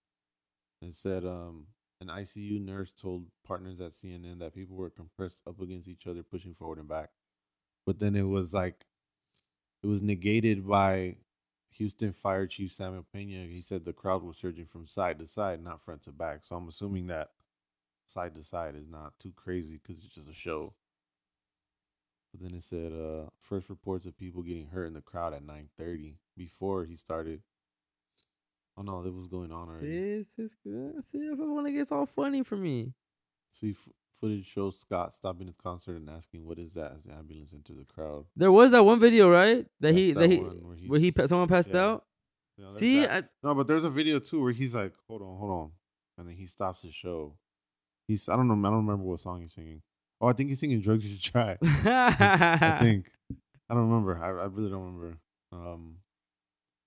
It 0.82 0.94
said 0.94 1.24
um 1.24 1.68
an 2.00 2.08
ICU 2.08 2.60
nurse 2.60 2.90
told 2.90 3.26
partners 3.46 3.80
at 3.80 3.92
CNN 3.92 4.40
that 4.40 4.54
people 4.54 4.76
were 4.76 4.90
compressed 4.90 5.40
up 5.46 5.58
against 5.60 5.88
each 5.88 6.06
other, 6.06 6.22
pushing 6.22 6.52
forward 6.54 6.78
and 6.78 6.88
back. 6.88 7.08
But 7.86 7.98
then 8.00 8.14
it 8.16 8.22
was 8.24 8.52
like 8.52 8.84
it 9.86 9.88
was 9.88 10.02
negated 10.02 10.66
by 10.66 11.14
Houston 11.76 12.12
Fire 12.12 12.48
Chief 12.48 12.72
Samuel 12.72 13.06
Pena. 13.12 13.46
He 13.46 13.62
said 13.62 13.84
the 13.84 13.92
crowd 13.92 14.24
was 14.24 14.36
surging 14.36 14.66
from 14.66 14.84
side 14.84 15.20
to 15.20 15.26
side, 15.28 15.62
not 15.62 15.80
front 15.80 16.02
to 16.02 16.12
back. 16.12 16.40
So 16.42 16.56
I'm 16.56 16.66
assuming 16.66 17.06
that 17.06 17.28
side 18.04 18.34
to 18.34 18.42
side 18.42 18.74
is 18.74 18.88
not 18.88 19.16
too 19.20 19.32
crazy 19.36 19.80
because 19.80 20.04
it's 20.04 20.12
just 20.12 20.28
a 20.28 20.32
show. 20.32 20.74
But 22.32 22.42
then 22.42 22.58
it 22.58 22.64
said 22.64 22.92
uh 22.92 23.30
first 23.38 23.70
reports 23.70 24.06
of 24.06 24.18
people 24.18 24.42
getting 24.42 24.66
hurt 24.66 24.86
in 24.86 24.94
the 24.94 25.00
crowd 25.00 25.32
at 25.34 25.46
9:30 25.46 26.14
before 26.36 26.84
he 26.84 26.96
started. 26.96 27.42
Oh 28.76 28.82
no, 28.82 29.04
that 29.04 29.14
was 29.14 29.28
going 29.28 29.52
on 29.52 29.68
already. 29.68 29.86
See, 29.86 30.18
it's 30.18 30.34
just 30.34 30.56
uh, 30.66 31.00
see 31.02 31.18
if 31.18 31.38
when 31.38 31.64
it 31.64 31.72
gets 31.72 31.92
all 31.92 32.06
funny 32.06 32.42
for 32.42 32.56
me. 32.56 32.92
See, 33.52 33.76
footage 34.20 34.46
shows 34.46 34.78
Scott 34.78 35.14
stopping 35.14 35.46
his 35.46 35.56
concert 35.56 35.96
and 35.96 36.08
asking, 36.08 36.44
"What 36.46 36.58
is 36.58 36.74
that?" 36.74 36.92
as 36.96 37.04
the 37.04 37.12
ambulance 37.12 37.52
enters 37.52 37.76
the 37.76 37.84
crowd. 37.84 38.26
There 38.34 38.52
was 38.52 38.70
that 38.70 38.84
one 38.84 39.00
video, 39.00 39.30
right? 39.30 39.66
That 39.80 39.94
he 39.94 40.12
that 40.12 40.20
that 40.20 40.30
he 40.30 40.38
where 40.38 40.76
where 40.86 41.00
he 41.00 41.10
someone 41.10 41.48
passed 41.48 41.70
yeah. 41.70 41.84
out. 41.84 42.04
You 42.56 42.72
See. 42.72 43.06
I, 43.06 43.22
no, 43.42 43.54
but 43.54 43.66
there's 43.66 43.84
a 43.84 43.90
video 43.90 44.18
too 44.18 44.42
where 44.42 44.52
he's 44.52 44.74
like, 44.74 44.92
"Hold 45.08 45.22
on, 45.22 45.38
hold 45.38 45.50
on," 45.50 45.70
and 46.18 46.28
then 46.28 46.36
he 46.36 46.46
stops 46.46 46.82
his 46.82 46.94
show. 46.94 47.36
He's 48.08 48.28
I 48.28 48.36
don't 48.36 48.48
know, 48.48 48.54
I 48.54 48.70
don't 48.70 48.86
remember 48.86 49.04
what 49.04 49.20
song 49.20 49.42
he's 49.42 49.54
singing. 49.54 49.82
Oh, 50.20 50.28
I 50.28 50.32
think 50.32 50.48
he's 50.48 50.60
singing 50.60 50.80
"Drugs 50.80 51.04
You 51.04 51.16
Should 51.16 51.32
Try." 51.32 51.56
I 51.62 52.78
think. 52.80 53.10
I 53.68 53.74
don't 53.74 53.88
remember. 53.88 54.22
I, 54.22 54.28
I 54.28 54.46
really 54.46 54.70
don't 54.70 54.84
remember. 54.84 55.18
Um, 55.52 55.96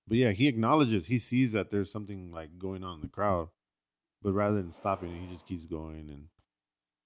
but 0.08 0.18
yeah, 0.18 0.32
he 0.32 0.48
acknowledges 0.48 1.08
he 1.08 1.20
sees 1.20 1.52
that 1.52 1.70
there's 1.70 1.92
something 1.92 2.32
like 2.32 2.58
going 2.58 2.84
on 2.84 2.96
in 2.96 3.02
the 3.02 3.08
crowd, 3.08 3.50
but 4.24 4.32
rather 4.34 4.56
than 4.56 4.72
stopping 4.72 5.16
he 5.16 5.32
just 5.32 5.46
keeps 5.46 5.66
going. 5.66 6.10
And 6.10 6.28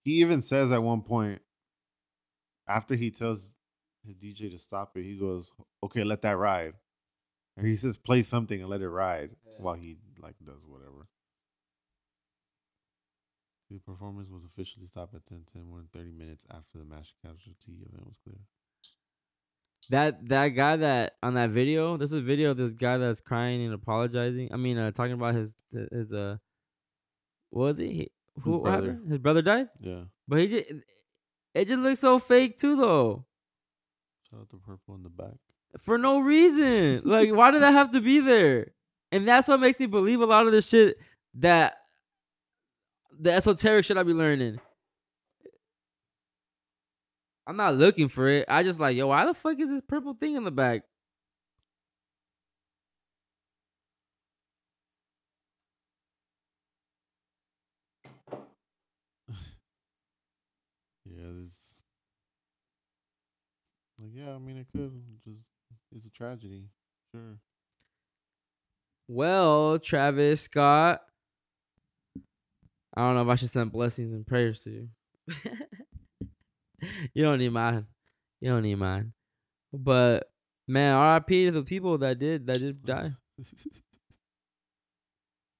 he 0.04 0.22
even 0.22 0.42
says 0.42 0.72
at 0.72 0.84
one 0.84 1.02
point, 1.02 1.42
after 2.68 2.96
he 2.96 3.12
tells 3.12 3.56
his 4.06 4.16
DJ 4.16 4.50
to 4.52 4.58
stop 4.58 4.98
it, 4.98 5.04
he 5.04 5.18
goes, 5.18 5.54
"Okay, 5.84 6.04
let 6.04 6.22
that 6.24 6.38
ride." 6.38 6.76
And 7.58 7.68
he 7.68 7.76
says, 7.76 7.98
"Play 7.98 8.24
something 8.24 8.62
and 8.62 8.70
let 8.70 8.82
it 8.82 8.90
ride," 8.90 9.36
while 9.58 9.76
he 9.76 9.98
like 10.20 10.36
does 10.44 10.66
whatever. 10.66 11.08
The 13.70 13.80
performance 13.80 14.30
was 14.30 14.46
officially 14.46 14.88
stopped 14.88 15.16
at 15.16 15.26
10:10, 15.26 15.66
more 15.66 15.80
than 15.80 15.88
30 15.88 16.12
minutes 16.12 16.46
after 16.50 16.78
the 16.78 16.86
mass 16.86 17.12
casualty 17.22 17.82
event 17.82 18.06
was 18.06 18.18
clear. 18.18 18.40
that 19.90 20.28
that 20.30 20.50
guy 20.50 20.78
that 20.78 21.14
on 21.22 21.34
that 21.36 21.50
video. 21.50 21.98
This 21.98 22.12
is 22.12 22.22
a 22.22 22.22
video 22.22 22.52
of 22.52 22.58
this 22.58 22.72
guy 22.72 22.98
that's 22.98 23.22
crying 23.22 23.64
and 23.66 23.74
apologizing. 23.74 24.50
I 24.54 24.58
mean, 24.58 24.78
uh, 24.78 24.92
talking 24.92 25.14
about 25.14 25.36
his 25.36 25.54
his 25.92 26.14
uh, 26.14 26.38
what 27.50 27.64
was 27.64 27.80
it? 27.80 28.12
Who 28.42 28.54
what 28.54 28.64
brother. 28.64 28.88
happened? 28.94 29.10
His 29.10 29.18
brother 29.20 29.42
died, 29.42 29.68
Yeah. 29.80 30.04
but 30.28 30.40
he 30.40 30.48
just 30.48 30.72
it 31.54 31.68
just 31.68 31.80
looks 31.80 32.00
so 32.00 32.18
fake 32.20 32.58
too, 32.58 32.76
though. 32.76 33.26
Shout 34.30 34.42
out 34.42 34.50
to 34.50 34.58
Purple 34.58 34.96
in 34.96 35.04
the 35.04 35.10
back. 35.10 35.36
for 35.80 35.98
no 35.98 36.20
reason. 36.20 37.02
like, 37.06 37.32
why 37.32 37.52
did 37.52 37.62
that 37.62 37.74
have 37.74 37.92
to 37.92 38.02
be 38.02 38.20
there? 38.20 38.72
And 39.12 39.28
that's 39.28 39.48
what 39.48 39.60
makes 39.60 39.80
me 39.80 39.86
believe 39.86 40.22
a 40.22 40.26
lot 40.26 40.48
of 40.48 40.52
this 40.52 40.68
shit 40.70 40.98
that 41.36 41.78
the 43.20 43.32
esoteric 43.32 43.86
shit 43.86 43.98
I 43.98 44.04
be 44.04 44.14
learning. 44.14 44.60
I'm 47.46 47.58
not 47.58 47.76
looking 47.76 48.08
for 48.08 48.28
it. 48.28 48.46
I 48.48 48.64
just 48.64 48.80
like, 48.80 48.96
yo, 48.98 49.08
why 49.08 49.26
the 49.26 49.34
fuck 49.34 49.60
is 49.60 49.70
this 49.70 49.82
purple 49.82 50.14
thing 50.16 50.36
in 50.36 50.44
the 50.46 50.52
back? 50.52 50.84
Yeah, 61.06 61.32
this. 61.42 61.78
Like, 64.00 64.03
yeah, 64.14 64.36
I 64.36 64.38
mean, 64.38 64.58
it 64.58 64.68
could 64.72 64.92
just. 65.28 65.44
It's 65.96 66.06
a 66.06 66.10
tragedy. 66.10 66.70
Sure. 67.14 67.38
Well, 69.08 69.80
Travis 69.80 70.42
Scott. 70.42 71.02
I 72.96 73.02
don't 73.02 73.16
know 73.16 73.24
if 73.24 73.28
I 73.28 73.36
should 73.36 73.50
send 73.50 73.72
blessings 73.72 74.14
and 74.14 74.26
prayers 74.26 74.62
to 74.64 74.72
you. 74.72 74.90
you 77.14 77.24
don't 77.24 77.40
need 77.40 77.50
mine. 77.50 77.88
You 78.40 78.52
don't 78.52 78.64
need 78.64 78.76
mine. 78.76 79.14
But 79.72 80.30
man, 80.68 80.96
R.I.P. 80.96 81.46
to 81.46 81.52
the 81.52 81.64
people 81.64 81.98
that 82.00 82.20
did 82.20 82.48
that 82.48 82.60
did 82.60 82.84
die. 82.84 83.12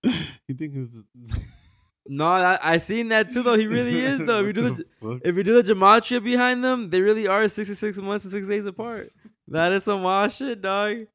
you 0.04 0.56
think 0.56 0.74
it's. 0.76 0.98
No, 2.06 2.26
I, 2.26 2.60
I 2.62 2.78
seen 2.78 3.08
that 3.10 3.32
too 3.32 3.44
though. 3.44 3.58
He 3.58 3.66
really 3.68 3.98
is 4.12 4.20
though. 4.26 4.42
If 4.42 4.48
you 4.48 4.54
do 4.54 4.62
the 4.70 4.86
the 5.02 5.22
if 5.24 5.36
you 5.38 5.44
do 5.44 5.62
the 5.62 5.74
gematria 5.74 6.24
behind 6.24 6.64
them, 6.64 6.90
they 6.90 7.02
really 7.02 7.28
are 7.28 7.48
sixty 7.48 7.76
six 7.76 7.98
months 7.98 8.26
and 8.26 8.32
six 8.34 8.48
days 8.48 8.66
apart. 8.66 9.08
That 9.48 9.72
is 9.72 9.84
some 9.84 10.04
wild 10.04 10.32
shit, 10.32 10.62
dog. 10.62 11.08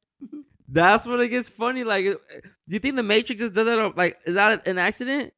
That's 0.67 1.05
when 1.07 1.19
it 1.19 1.29
gets 1.29 1.47
funny. 1.47 1.83
Like, 1.83 2.05
do 2.05 2.17
you 2.67 2.79
think 2.79 2.95
the 2.95 3.03
Matrix 3.03 3.41
just 3.41 3.53
does 3.53 3.65
that? 3.65 3.97
Like, 3.97 4.17
is 4.25 4.35
that 4.35 4.67
an 4.67 4.77
accident? 4.77 5.33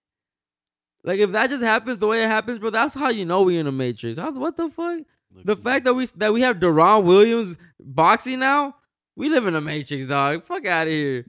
Like, 1.04 1.20
if 1.20 1.32
that 1.32 1.50
just 1.50 1.64
happens 1.64 1.98
the 1.98 2.08
way 2.08 2.24
it 2.24 2.28
happens, 2.28 2.60
bro, 2.60 2.70
that's 2.70 2.94
how 2.94 3.10
you 3.10 3.26
know 3.26 3.42
we 3.44 3.58
in 3.58 3.66
a 3.66 3.72
Matrix. 3.72 4.20
What 4.20 4.56
the 4.56 4.70
fuck? 4.70 5.00
Look, 5.34 5.46
The 5.46 5.56
fact 5.56 5.86
that 5.86 5.94
we 5.94 6.06
that 6.18 6.34
we 6.34 6.42
have 6.42 6.58
Deron 6.60 7.04
Williams 7.04 7.58
boxing 7.80 8.40
now, 8.40 8.76
we 9.16 9.30
live 9.30 9.46
in 9.48 9.56
a 9.56 9.62
Matrix, 9.62 10.06
dog. 10.06 10.44
Fuck 10.44 10.66
out 10.66 10.88
of 10.88 10.94
here. 10.94 11.26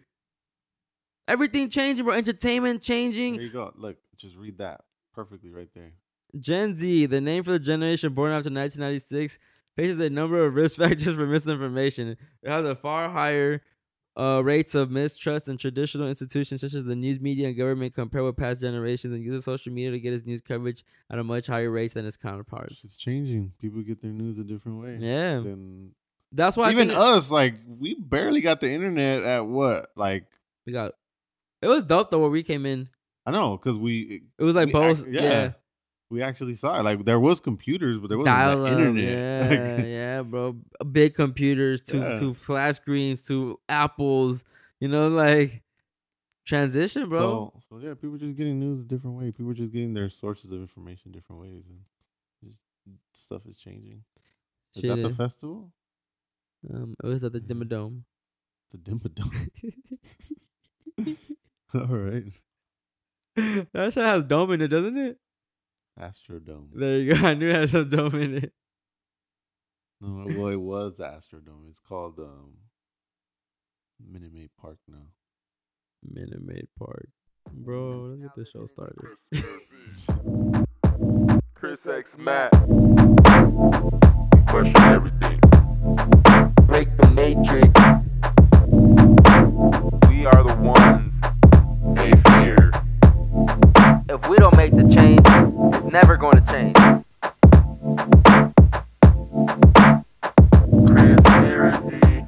Everything 1.28 1.70
changing, 1.70 2.04
bro. 2.04 2.14
Entertainment 2.14 2.82
changing. 2.82 3.34
There 3.34 3.42
you 3.44 3.52
go. 3.52 3.72
Look, 3.76 3.96
just 4.22 4.36
read 4.36 4.58
that 4.58 4.82
perfectly 5.14 5.50
right 5.50 5.68
there. 5.74 5.92
Gen 6.38 6.76
Z, 6.76 7.06
the 7.06 7.20
name 7.20 7.42
for 7.42 7.52
the 7.52 7.58
generation 7.58 8.14
born 8.14 8.30
after 8.30 8.50
1996, 8.50 9.38
faces 9.76 10.00
a 10.00 10.08
number 10.08 10.44
of 10.44 10.54
risk 10.54 10.76
factors 10.78 11.14
for 11.14 11.26
misinformation. 11.26 12.16
It 12.42 12.48
has 12.48 12.64
a 12.64 12.74
far 12.74 13.10
higher 13.10 13.60
uh, 14.16 14.42
rates 14.44 14.74
of 14.74 14.90
mistrust 14.90 15.48
in 15.48 15.56
traditional 15.56 16.08
institutions 16.08 16.60
such 16.60 16.74
as 16.74 16.84
the 16.84 16.96
news 16.96 17.20
media 17.20 17.48
and 17.48 17.56
government 17.56 17.94
compared 17.94 18.24
with 18.24 18.36
past 18.36 18.60
generations 18.60 19.14
and 19.14 19.24
uses 19.24 19.44
social 19.44 19.72
media 19.72 19.90
to 19.90 20.00
get 20.00 20.12
its 20.12 20.26
news 20.26 20.42
coverage 20.42 20.84
at 21.10 21.18
a 21.18 21.24
much 21.24 21.46
higher 21.46 21.70
rate 21.70 21.94
than 21.94 22.06
its 22.06 22.16
counterparts. 22.16 22.84
It's 22.84 22.96
changing. 22.96 23.52
People 23.58 23.82
get 23.82 24.02
their 24.02 24.10
news 24.10 24.38
a 24.38 24.44
different 24.44 24.80
way. 24.82 24.98
Yeah. 25.00 25.40
Then 25.40 25.92
That's 26.30 26.56
why 26.56 26.70
even 26.70 26.90
us, 26.90 27.30
like, 27.30 27.54
we 27.66 27.94
barely 27.94 28.40
got 28.40 28.60
the 28.60 28.70
internet 28.70 29.22
at 29.22 29.46
what? 29.46 29.86
Like, 29.96 30.26
we 30.66 30.72
got 30.72 30.92
it 31.62 31.68
was 31.68 31.84
dope 31.84 32.10
though 32.10 32.18
where 32.18 32.30
we 32.30 32.42
came 32.42 32.66
in. 32.66 32.88
I 33.24 33.30
know, 33.30 33.56
because 33.56 33.76
we 33.76 34.22
It 34.38 34.42
was 34.42 34.54
like 34.54 34.66
We 34.66 34.72
post 34.72 35.06
yeah. 35.08 35.22
yeah. 35.22 35.52
we 36.10 36.22
actually 36.22 36.54
saw 36.56 36.78
it. 36.78 36.82
Like, 36.82 37.04
there 37.04 37.20
was 37.20 37.40
computers, 37.40 37.98
but 37.98 38.08
there 38.08 38.18
wasn't 38.18 38.34
Dial 38.36 38.62
the 38.64 38.70
internet. 38.70 39.04
yeah, 39.50 39.74
Like, 39.76 39.86
yeah, 39.86 40.22
bro. 40.22 40.56
Big 40.90 41.14
computers 41.14 41.80
to 41.82 41.98
Yeah. 41.98 42.18
to 42.20 42.34
flat 42.34 42.76
screens 42.76 43.22
to 43.28 43.58
apples. 43.68 44.44
You 44.80 44.88
know, 44.88 45.08
like 45.08 45.62
transition, 46.44 47.08
bro. 47.08 47.18
So, 47.18 47.62
so 47.68 47.78
yeah, 47.86 47.94
people 47.94 48.16
just 48.18 48.34
getting 48.36 48.58
news 48.58 48.80
a 48.80 48.82
different 48.84 49.16
way. 49.16 49.30
People 49.30 49.52
are 49.52 49.54
just 49.54 49.72
getting 49.72 49.94
their 49.94 50.08
sources 50.10 50.50
of 50.50 50.60
information 50.60 51.12
different 51.12 51.40
ways, 51.40 51.62
and 51.68 51.78
just 52.42 52.58
stuff 53.12 53.46
is 53.46 53.56
changing. 53.56 54.02
Is 54.74 54.82
that 54.82 54.96
the 54.96 55.10
festival? 55.10 55.72
um, 56.72 56.94
it 57.02 57.06
was 57.06 57.22
at 57.22 57.32
the 57.32 57.38
Yeah. 57.38 57.54
Dimmadome. 57.54 58.02
The 58.72 58.78
Dimmadome. 58.78 59.48
All 61.74 61.86
right, 61.96 62.24
that 63.72 63.92
shit 63.92 64.04
has 64.04 64.24
dome 64.24 64.52
in 64.52 64.60
it, 64.60 64.68
doesn't 64.68 64.98
it? 64.98 65.18
Astrodome. 65.98 66.68
There 66.74 66.98
you 66.98 67.14
go. 67.14 67.20
I 67.28 67.34
knew 67.34 67.48
it 67.48 67.54
had 67.54 67.68
some 67.70 67.88
dome 67.88 68.14
in 68.14 68.36
it. 68.38 68.52
No, 70.00 70.24
well, 70.36 70.48
it 70.48 70.60
was 70.60 70.96
the 70.96 71.04
Astrodome. 71.04 71.68
It's 71.68 71.78
called 71.78 72.18
um, 72.18 72.54
Minute 74.04 74.32
Maid 74.34 74.50
Park 74.60 74.78
now. 74.88 75.06
Minute 76.02 76.42
Maid 76.44 76.66
Park. 76.78 77.08
Bro, 77.52 78.16
let's 78.18 78.22
get 78.22 78.34
the 78.34 78.44
show 78.44 78.66
started. 78.66 78.96
Chris 81.54 81.86
X 81.86 82.18
Matt. 82.18 82.50
Question 84.48 84.82
everything. 84.82 85.38
break 86.66 86.94
the 86.96 87.10
matrix. 87.14 87.68
We 90.08 90.26
are 90.26 90.42
the 90.42 90.56
ones 90.60 91.01
If 94.22 94.28
we 94.28 94.36
don't 94.36 94.56
make 94.56 94.70
the 94.70 94.88
change, 94.94 95.18
it's 95.74 95.92
never 95.92 96.16
going 96.16 96.36
to 96.36 96.52
change. 96.52 96.76
Conspiracy. 100.86 102.24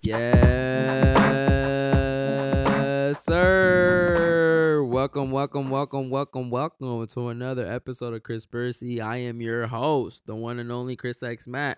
Yes, 0.00 0.42
sir. 3.22 4.82
Welcome, 4.88 5.30
welcome, 5.32 5.68
welcome, 5.68 6.08
welcome, 6.08 6.48
welcome 6.48 7.06
to 7.06 7.28
another 7.28 7.66
episode 7.70 8.14
of 8.14 8.22
Conspiracy. 8.22 9.02
I 9.02 9.18
am 9.18 9.42
your 9.42 9.66
host, 9.66 10.22
the 10.24 10.34
one 10.34 10.58
and 10.60 10.72
only 10.72 10.96
Chris 10.96 11.22
X 11.22 11.46
Matt. 11.46 11.76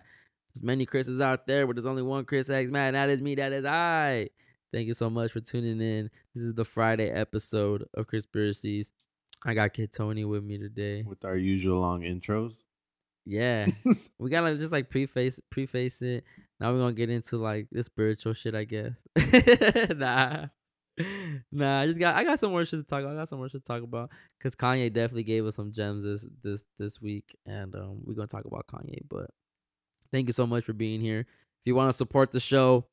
There's 0.54 0.62
many 0.62 0.86
Chris's 0.86 1.20
out 1.20 1.48
there, 1.48 1.66
but 1.66 1.74
there's 1.74 1.86
only 1.86 2.02
one 2.02 2.24
Chris 2.24 2.48
X 2.48 2.70
Matt, 2.70 2.94
and 2.94 2.96
that 2.96 3.10
is 3.10 3.20
me, 3.20 3.34
that 3.34 3.52
is 3.52 3.64
I. 3.64 4.28
Thank 4.72 4.86
you 4.86 4.94
so 4.94 5.10
much 5.10 5.32
for 5.32 5.40
tuning 5.40 5.80
in. 5.80 6.08
This 6.36 6.44
is 6.44 6.54
the 6.54 6.64
Friday 6.64 7.10
episode 7.10 7.88
of 7.94 8.06
Conspiracies. 8.06 8.92
I 9.44 9.54
got 9.54 9.72
Kid 9.72 9.92
Tony 9.92 10.24
with 10.24 10.42
me 10.42 10.58
today. 10.58 11.02
With 11.06 11.24
our 11.24 11.36
usual 11.36 11.80
long 11.80 12.02
intros. 12.02 12.54
Yeah. 13.26 13.66
we 14.18 14.30
gotta 14.30 14.56
just 14.56 14.72
like 14.72 14.90
preface 14.90 15.40
preface 15.50 16.00
it. 16.02 16.24
Now 16.60 16.72
we're 16.72 16.78
gonna 16.78 16.94
get 16.94 17.10
into 17.10 17.36
like 17.36 17.68
the 17.70 17.82
spiritual 17.82 18.32
shit, 18.32 18.54
I 18.54 18.64
guess. 18.64 18.92
nah. 19.96 20.46
Nah, 21.50 21.80
I 21.80 21.86
just 21.86 21.98
got 21.98 22.16
I 22.16 22.24
got 22.24 22.38
some 22.38 22.52
more 22.52 22.64
shit 22.64 22.80
to 22.80 22.86
talk 22.86 23.02
about. 23.02 23.14
I 23.14 23.16
got 23.16 23.28
some 23.28 23.38
more 23.38 23.48
shit 23.48 23.64
to 23.64 23.72
talk 23.72 23.82
about. 23.82 24.10
Cause 24.40 24.54
Kanye 24.54 24.92
definitely 24.92 25.24
gave 25.24 25.44
us 25.44 25.56
some 25.56 25.72
gems 25.72 26.02
this 26.02 26.26
this 26.42 26.64
this 26.78 27.00
week. 27.00 27.36
And 27.44 27.74
um 27.74 28.02
we're 28.04 28.14
gonna 28.14 28.28
talk 28.28 28.44
about 28.44 28.66
Kanye. 28.66 29.00
But 29.08 29.30
thank 30.12 30.28
you 30.28 30.32
so 30.32 30.46
much 30.46 30.64
for 30.64 30.72
being 30.72 31.00
here. 31.00 31.20
If 31.20 31.66
you 31.66 31.74
want 31.74 31.90
to 31.90 31.96
support 31.96 32.30
the 32.30 32.40
show 32.40 32.86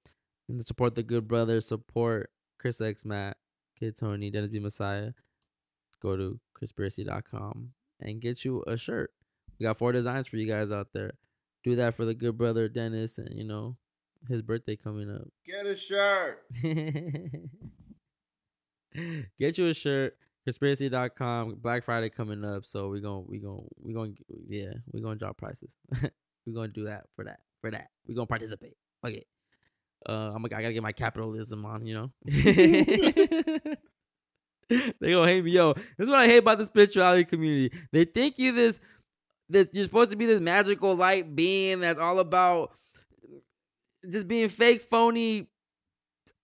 and 0.49 0.65
support 0.65 0.95
the 0.95 1.03
good 1.03 1.27
brothers, 1.27 1.67
support 1.67 2.31
Chris 2.59 2.81
X 2.81 3.05
Matt, 3.05 3.37
Kid 3.77 3.97
Tony, 3.97 4.31
Dennis 4.31 4.49
B. 4.49 4.59
Messiah, 4.59 5.11
go 6.01 6.17
to 6.17 6.39
conspiracy.com 6.57 7.69
and 7.99 8.21
get 8.21 8.43
you 8.43 8.63
a 8.67 8.77
shirt. 8.77 9.11
We 9.59 9.65
got 9.65 9.77
four 9.77 9.91
designs 9.91 10.27
for 10.27 10.37
you 10.37 10.47
guys 10.47 10.71
out 10.71 10.87
there. 10.93 11.11
Do 11.63 11.75
that 11.75 11.93
for 11.93 12.05
the 12.05 12.15
good 12.15 12.37
brother 12.37 12.67
Dennis 12.67 13.17
and 13.17 13.29
you 13.31 13.43
know 13.43 13.77
his 14.27 14.41
birthday 14.41 14.75
coming 14.75 15.09
up. 15.11 15.27
Get 15.45 15.65
a 15.65 15.75
shirt. 15.75 16.43
Get 19.39 19.57
you 19.57 19.67
a 19.67 19.73
shirt. 19.73 20.17
Conspiracy.com. 20.45 21.57
Black 21.61 21.83
Friday 21.83 22.09
coming 22.09 22.43
up, 22.43 22.65
so 22.65 22.89
we're 22.89 22.99
going 22.99 23.25
to 23.25 23.31
we 23.31 23.39
gonna 23.39 23.61
we're 23.79 23.93
gonna 23.93 24.13
yeah 24.47 24.73
we're 24.91 25.01
gonna 25.03 25.15
drop 25.15 25.37
prices. 25.37 25.75
we're 26.45 26.53
gonna 26.53 26.69
do 26.69 26.85
that 26.85 27.05
for 27.15 27.25
that 27.25 27.39
for 27.61 27.69
that. 27.69 27.89
We're 28.07 28.15
gonna 28.15 28.25
participate. 28.27 28.75
Okay. 29.05 29.23
Uh, 30.07 30.31
I'm 30.33 30.43
I 30.45 30.49
gotta 30.49 30.73
get 30.73 30.81
my 30.81 30.93
capitalism 30.93 31.63
on, 31.65 31.85
you 31.85 31.93
know. 31.93 32.11
they 34.99 35.11
gonna 35.11 35.27
hate 35.27 35.43
me, 35.43 35.51
yo. 35.51 35.73
This 35.73 35.85
is 36.05 36.09
what 36.09 36.19
I 36.19 36.27
hate 36.27 36.37
about 36.37 36.57
the 36.57 36.65
spirituality 36.65 37.25
community. 37.25 37.71
They 37.91 38.05
think 38.05 38.39
you 38.39 38.51
this 38.51 38.79
this 39.49 39.67
you're 39.73 39.83
supposed 39.83 40.11
to 40.11 40.15
be 40.15 40.25
this 40.25 40.39
magical 40.39 40.95
light 40.95 41.35
being 41.35 41.81
that's 41.81 41.99
all 41.99 42.19
about 42.19 42.71
just 44.09 44.27
being 44.27 44.49
fake, 44.49 44.81
phony. 44.81 45.47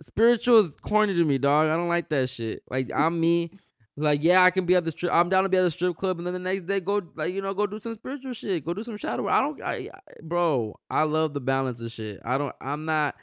Spiritual 0.02 0.60
is 0.60 0.76
corny 0.76 1.16
to 1.16 1.24
me, 1.24 1.38
dog. 1.38 1.68
I 1.70 1.76
don't 1.76 1.88
like 1.88 2.10
that 2.10 2.30
shit. 2.30 2.62
Like 2.70 2.92
I'm 2.94 3.20
me. 3.20 3.52
Like 3.96 4.24
yeah, 4.24 4.44
I 4.44 4.52
can 4.52 4.66
be 4.66 4.76
at 4.76 4.86
the 4.86 4.92
strip. 4.92 5.12
I'm 5.12 5.30
down 5.30 5.44
to 5.44 5.50
be 5.50 5.58
at 5.58 5.64
the 5.64 5.72
strip 5.72 5.96
club, 5.96 6.20
and 6.20 6.28
then 6.28 6.34
the 6.34 6.40
next 6.40 6.68
day 6.68 6.80
go 6.80 7.02
like 7.16 7.34
you 7.34 7.42
know 7.42 7.54
go 7.56 7.66
do 7.66 7.80
some 7.80 7.96
spiritual 7.96 8.34
shit. 8.34 8.64
Go 8.64 8.74
do 8.76 8.84
some 8.84 8.98
shadow. 8.98 9.24
work. 9.24 9.32
I 9.34 9.42
don't, 9.42 9.62
I, 9.64 9.74
I- 9.92 10.14
bro. 10.22 10.80
I 10.90 11.04
love 11.04 11.34
the 11.34 11.40
balance 11.40 11.82
of 11.82 11.92
shit. 11.92 12.20
I 12.24 12.38
don't. 12.38 12.54
I'm 12.62 12.86
not. 12.86 13.16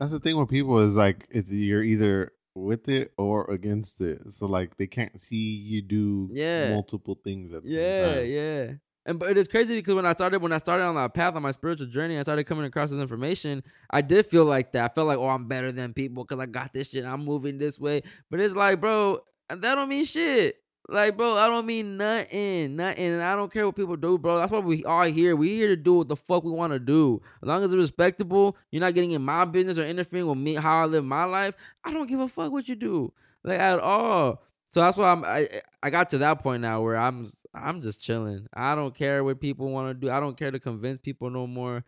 That's 0.00 0.10
the 0.10 0.18
thing 0.18 0.36
with 0.36 0.48
people 0.48 0.78
is 0.78 0.96
like 0.96 1.28
it's 1.30 1.52
you're 1.52 1.84
either 1.84 2.32
with 2.54 2.88
it 2.88 3.12
or 3.16 3.50
against 3.50 4.00
it. 4.00 4.32
So 4.32 4.46
like 4.46 4.76
they 4.76 4.86
can't 4.86 5.20
see 5.20 5.56
you 5.56 5.82
do 5.82 6.28
Yeah. 6.32 6.70
multiple 6.70 7.18
things 7.24 7.52
at 7.52 7.62
the 7.64 7.70
same 7.70 7.78
Yeah, 7.80 8.20
yeah. 8.20 8.72
And 9.04 9.18
but 9.18 9.30
it 9.30 9.36
is 9.36 9.48
crazy 9.48 9.74
because 9.76 9.94
when 9.94 10.06
I 10.06 10.12
started 10.12 10.42
when 10.42 10.52
I 10.52 10.58
started 10.58 10.84
on 10.84 10.94
that 10.94 11.12
path 11.12 11.34
on 11.34 11.42
my 11.42 11.50
spiritual 11.50 11.88
journey, 11.88 12.18
I 12.18 12.22
started 12.22 12.44
coming 12.44 12.64
across 12.64 12.90
this 12.90 13.00
information. 13.00 13.64
I 13.90 14.00
did 14.00 14.26
feel 14.26 14.44
like 14.44 14.72
that. 14.72 14.90
I 14.90 14.94
felt 14.94 15.08
like, 15.08 15.18
oh, 15.18 15.28
I'm 15.28 15.48
better 15.48 15.72
than 15.72 15.92
people 15.92 16.24
because 16.24 16.40
I 16.40 16.46
got 16.46 16.72
this 16.72 16.90
shit. 16.90 17.04
I'm 17.04 17.24
moving 17.24 17.58
this 17.58 17.80
way. 17.80 18.02
But 18.30 18.38
it's 18.38 18.54
like, 18.54 18.80
bro, 18.80 19.18
that 19.48 19.60
don't 19.74 19.88
mean 19.88 20.04
shit. 20.04 20.61
Like, 20.88 21.16
bro, 21.16 21.36
I 21.36 21.46
don't 21.46 21.66
mean 21.66 21.96
nothing, 21.96 22.76
nothing. 22.76 23.04
And 23.04 23.22
I 23.22 23.36
don't 23.36 23.52
care 23.52 23.64
what 23.66 23.76
people 23.76 23.96
do, 23.96 24.18
bro. 24.18 24.38
That's 24.38 24.50
why 24.50 24.58
we 24.58 24.84
all 24.84 25.04
here. 25.04 25.36
We 25.36 25.50
here 25.50 25.68
to 25.68 25.76
do 25.76 25.94
what 25.94 26.08
the 26.08 26.16
fuck 26.16 26.42
we 26.42 26.50
want 26.50 26.72
to 26.72 26.80
do. 26.80 27.20
As 27.40 27.48
long 27.48 27.62
as 27.62 27.72
it's 27.72 27.80
respectable, 27.80 28.56
you're 28.70 28.80
not 28.80 28.94
getting 28.94 29.12
in 29.12 29.22
my 29.22 29.44
business 29.44 29.78
or 29.78 29.86
interfering 29.86 30.26
with 30.26 30.38
me 30.38 30.54
how 30.54 30.82
I 30.82 30.86
live 30.86 31.04
my 31.04 31.24
life. 31.24 31.54
I 31.84 31.92
don't 31.92 32.08
give 32.08 32.20
a 32.20 32.28
fuck 32.28 32.50
what 32.50 32.68
you 32.68 32.74
do, 32.74 33.12
like 33.44 33.60
at 33.60 33.78
all. 33.78 34.42
So 34.70 34.80
that's 34.80 34.96
why 34.96 35.12
I'm. 35.12 35.24
I 35.24 35.48
I 35.82 35.90
got 35.90 36.10
to 36.10 36.18
that 36.18 36.42
point 36.42 36.62
now 36.62 36.80
where 36.80 36.96
I'm 36.96 37.30
I'm 37.54 37.80
just 37.80 38.02
chilling. 38.02 38.48
I 38.52 38.74
don't 38.74 38.94
care 38.94 39.22
what 39.22 39.40
people 39.40 39.70
want 39.70 39.88
to 39.88 39.94
do. 39.94 40.10
I 40.10 40.18
don't 40.18 40.36
care 40.36 40.50
to 40.50 40.58
convince 40.58 40.98
people 40.98 41.30
no 41.30 41.46
more. 41.46 41.84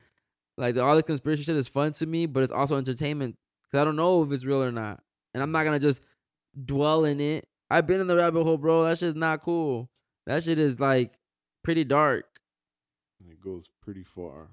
Like 0.57 0.76
all 0.76 0.95
the 0.95 1.03
conspiracy 1.03 1.42
shit 1.42 1.57
is 1.57 1.66
fun 1.66 1.92
to 1.95 2.07
me, 2.07 2.26
but 2.26 2.42
it's 2.42 2.53
also 2.53 2.76
entertainment 2.76 3.36
because 3.62 3.80
I 3.80 3.84
don't 3.84 3.97
know 3.97 4.22
if 4.22 4.30
it's 4.30 4.45
real 4.45 4.62
or 4.62 4.70
not, 4.70 5.03
and 5.32 5.42
I'm 5.42 5.51
not 5.51 5.64
gonna 5.64 5.80
just 5.80 6.03
dwell 6.64 7.05
in 7.05 7.20
it. 7.20 7.49
I've 7.74 7.86
been 7.88 8.00
in 8.00 8.06
the 8.06 8.16
rabbit 8.16 8.44
hole, 8.44 8.56
bro. 8.56 8.84
That 8.84 8.98
shit's 8.98 9.16
not 9.16 9.42
cool. 9.42 9.90
That 10.26 10.44
shit 10.44 10.58
is 10.60 10.78
like 10.78 11.12
pretty 11.64 11.82
dark, 11.82 12.24
And 13.20 13.30
it 13.32 13.40
goes 13.40 13.64
pretty 13.82 14.04
far. 14.04 14.50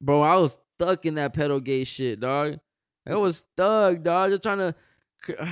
bro. 0.00 0.20
I 0.20 0.36
was 0.36 0.58
stuck 0.76 1.06
in 1.06 1.14
that 1.14 1.32
pedal 1.32 1.58
gate 1.58 1.86
shit, 1.86 2.20
dog. 2.20 2.58
I 3.08 3.14
was 3.16 3.38
stuck, 3.38 4.02
dog. 4.02 4.30
Just 4.30 4.42
trying 4.42 4.58
to. 5.26 5.48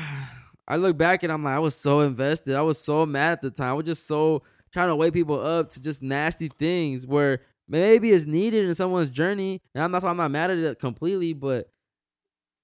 I 0.68 0.76
look 0.76 0.99
back 0.99 1.22
and 1.22 1.32
I'm 1.32 1.43
like, 1.43 1.55
I 1.55 1.61
was 1.61 1.74
so 1.74 2.01
invested. 2.01 2.57
I 2.57 2.62
was 2.62 2.78
so 2.78 3.07
mad 3.07 3.32
at 3.32 3.43
the 3.43 3.51
time. 3.51 3.70
I 3.70 3.72
was 3.72 3.86
just 3.86 4.07
so 4.07 4.43
trying 4.70 4.88
to 4.88 4.97
wake 4.97 5.14
people 5.14 5.40
up 5.40 5.70
to 5.70 5.80
just 5.80 6.03
nasty 6.03 6.49
things 6.49 7.07
where 7.07 7.40
maybe 7.68 8.11
it's 8.11 8.26
needed 8.26 8.66
in 8.66 8.74
someone's 8.74 9.11
journey. 9.11 9.62
And 9.74 9.82
I'm 9.82 9.90
not 9.90 10.05
I'm 10.05 10.18
not 10.18 10.30
mad 10.30 10.51
at 10.51 10.59
it 10.59 10.78
completely, 10.78 11.32
but 11.32 11.70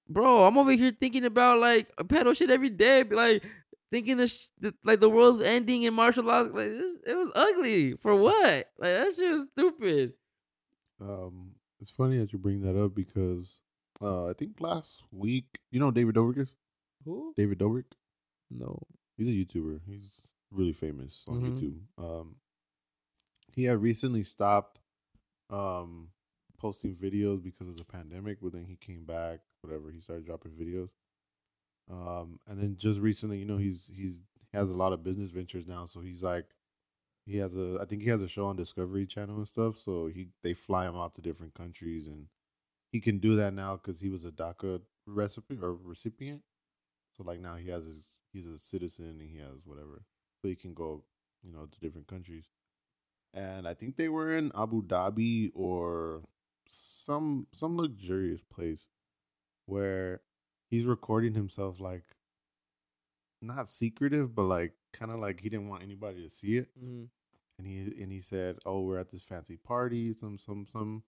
bro, 0.07 0.45
I'm 0.45 0.57
over 0.57 0.71
here 0.71 0.91
thinking 0.91 1.25
about 1.25 1.59
like 1.59 1.89
pedal 2.07 2.33
shit 2.33 2.49
every 2.49 2.69
day, 2.69 3.03
like 3.03 3.43
thinking 3.91 4.17
this 4.17 4.51
th- 4.61 4.73
like 4.83 4.99
the 4.99 5.09
world's 5.09 5.43
ending 5.43 5.83
in 5.83 5.93
martial 5.93 6.23
laws. 6.23 6.49
Like 6.49 6.67
it, 6.67 7.01
it 7.07 7.15
was 7.17 7.31
ugly 7.35 7.93
for 7.93 8.15
what? 8.15 8.71
Like 8.77 8.93
that 8.93 9.13
shit 9.15 9.31
was 9.31 9.47
stupid. 9.51 10.13
Um, 11.01 11.51
it's 11.79 11.89
funny 11.91 12.17
that 12.17 12.33
you 12.33 12.39
bring 12.39 12.61
that 12.61 12.81
up 12.81 12.93
because 12.93 13.59
uh, 14.01 14.27
I 14.29 14.33
think 14.33 14.59
last 14.59 15.03
week, 15.11 15.45
you 15.71 15.79
know, 15.79 15.91
David 15.91 16.15
Dobrik 16.15 16.39
is 16.39 16.51
Who? 17.05 17.33
David 17.37 17.59
Dobrik. 17.59 17.85
No. 18.51 18.81
He's 19.17 19.27
a 19.27 19.31
YouTuber. 19.31 19.81
He's 19.85 20.31
really 20.51 20.73
famous 20.73 21.23
on 21.27 21.41
Mhm. 21.41 21.57
YouTube. 21.59 21.79
Um, 22.03 22.35
he 23.53 23.63
had 23.65 23.81
recently 23.81 24.23
stopped 24.23 24.79
um 25.49 26.09
posting 26.59 26.93
videos 26.95 27.41
because 27.41 27.67
of 27.67 27.77
the 27.77 27.85
pandemic, 27.85 28.37
but 28.41 28.51
then 28.51 28.65
he 28.65 28.75
came 28.75 29.05
back. 29.05 29.39
Whatever, 29.61 29.91
he 29.91 29.99
started 30.01 30.25
dropping 30.25 30.51
videos. 30.51 30.89
Um, 31.89 32.39
and 32.47 32.61
then 32.61 32.75
just 32.77 32.99
recently, 32.99 33.37
you 33.39 33.45
know, 33.45 33.57
he's 33.57 33.89
he's 33.93 34.19
he 34.51 34.57
has 34.57 34.69
a 34.69 34.77
lot 34.77 34.93
of 34.93 35.03
business 35.03 35.31
ventures 35.31 35.67
now. 35.67 35.85
So 35.85 36.01
he's 36.01 36.23
like, 36.23 36.45
he 37.25 37.37
has 37.37 37.55
a 37.55 37.79
I 37.81 37.85
think 37.85 38.03
he 38.03 38.09
has 38.09 38.21
a 38.21 38.27
show 38.27 38.45
on 38.45 38.55
Discovery 38.55 39.05
Channel 39.05 39.37
and 39.37 39.47
stuff. 39.47 39.79
So 39.79 40.07
he 40.07 40.29
they 40.43 40.53
fly 40.53 40.87
him 40.87 40.95
out 40.95 41.15
to 41.15 41.21
different 41.21 41.53
countries, 41.55 42.07
and 42.07 42.27
he 42.91 42.99
can 42.99 43.19
do 43.19 43.35
that 43.35 43.53
now 43.53 43.75
because 43.75 44.01
he 44.01 44.09
was 44.09 44.25
a 44.25 44.31
DACA 44.31 44.81
recipe 45.05 45.57
or 45.61 45.73
recipient. 45.73 46.41
So 47.15 47.23
like 47.23 47.39
now 47.39 47.55
he 47.55 47.69
has 47.69 47.85
his 47.85 48.19
he's 48.31 48.47
a 48.47 48.59
citizen 48.59 49.05
and 49.05 49.21
he 49.21 49.37
has 49.39 49.65
whatever. 49.65 50.03
So 50.41 50.47
he 50.47 50.55
can 50.55 50.73
go, 50.73 51.03
you 51.43 51.51
know, 51.51 51.65
to 51.65 51.79
different 51.79 52.07
countries. 52.07 52.45
And 53.33 53.67
I 53.67 53.73
think 53.73 53.95
they 53.95 54.09
were 54.09 54.35
in 54.35 54.51
Abu 54.55 54.83
Dhabi 54.83 55.51
or 55.53 56.23
some 56.67 57.47
some 57.51 57.77
luxurious 57.77 58.41
place 58.43 58.87
where 59.65 60.21
he's 60.69 60.85
recording 60.85 61.33
himself 61.33 61.79
like 61.79 62.03
not 63.41 63.69
secretive, 63.69 64.35
but 64.35 64.43
like 64.43 64.73
kind 64.93 65.11
of 65.11 65.19
like 65.19 65.39
he 65.41 65.49
didn't 65.49 65.69
want 65.69 65.83
anybody 65.83 66.23
to 66.23 66.29
see 66.29 66.57
it. 66.57 66.67
Mhm. 66.81 67.07
And 67.57 67.67
he 67.67 68.01
and 68.01 68.11
he 68.11 68.21
said, 68.21 68.57
"Oh, 68.65 68.81
we're 68.83 68.97
at 68.99 69.09
this 69.11 69.21
fancy 69.21 69.57
party, 69.57 70.13
some 70.13 70.37
some 70.37 70.65
some." 70.65 71.03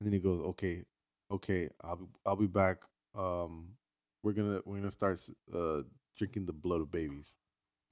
And 0.00 0.06
then 0.06 0.12
he 0.12 0.18
goes, 0.18 0.40
"Okay, 0.40 0.84
okay, 1.30 1.68
I'll 1.82 1.96
be 1.96 2.06
I'll 2.26 2.36
be 2.36 2.46
back. 2.46 2.82
Um, 3.14 3.76
we're 4.22 4.32
gonna 4.32 4.60
we're 4.64 4.76
gonna 4.78 4.90
start 4.92 5.20
uh 5.54 5.82
drinking 6.16 6.46
the 6.46 6.52
blood 6.52 6.80
of 6.80 6.90
babies, 6.90 7.34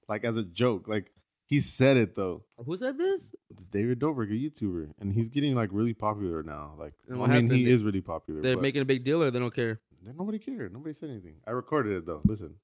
like 0.07 0.23
as 0.23 0.37
a 0.37 0.43
joke. 0.43 0.87
Like 0.87 1.11
he 1.45 1.59
said 1.59 1.97
it 1.97 2.15
though. 2.15 2.45
Who 2.57 2.77
said 2.77 2.97
this? 2.97 3.33
David 3.71 3.99
Dobrik, 3.99 4.29
a 4.31 4.33
YouTuber, 4.49 4.93
and 4.99 5.13
he's 5.13 5.29
getting 5.29 5.53
like 5.55 5.69
really 5.71 5.93
popular 5.93 6.41
now. 6.43 6.73
Like 6.79 6.93
I 7.09 7.13
mean, 7.13 7.25
happened? 7.29 7.51
he 7.51 7.65
They- 7.65 7.71
is 7.71 7.83
really 7.83 8.01
popular. 8.01 8.41
They're 8.41 8.57
making 8.57 8.81
a 8.81 8.85
big 8.85 9.03
deal, 9.03 9.21
or 9.21 9.29
they 9.31 9.39
don't 9.39 9.53
care. 9.53 9.81
Then 10.03 10.15
nobody 10.17 10.39
cared. 10.39 10.73
Nobody 10.73 10.93
said 10.93 11.09
anything. 11.09 11.35
I 11.47 11.51
recorded 11.51 11.95
it 11.97 12.05
though. 12.05 12.21
Listen. 12.25 12.55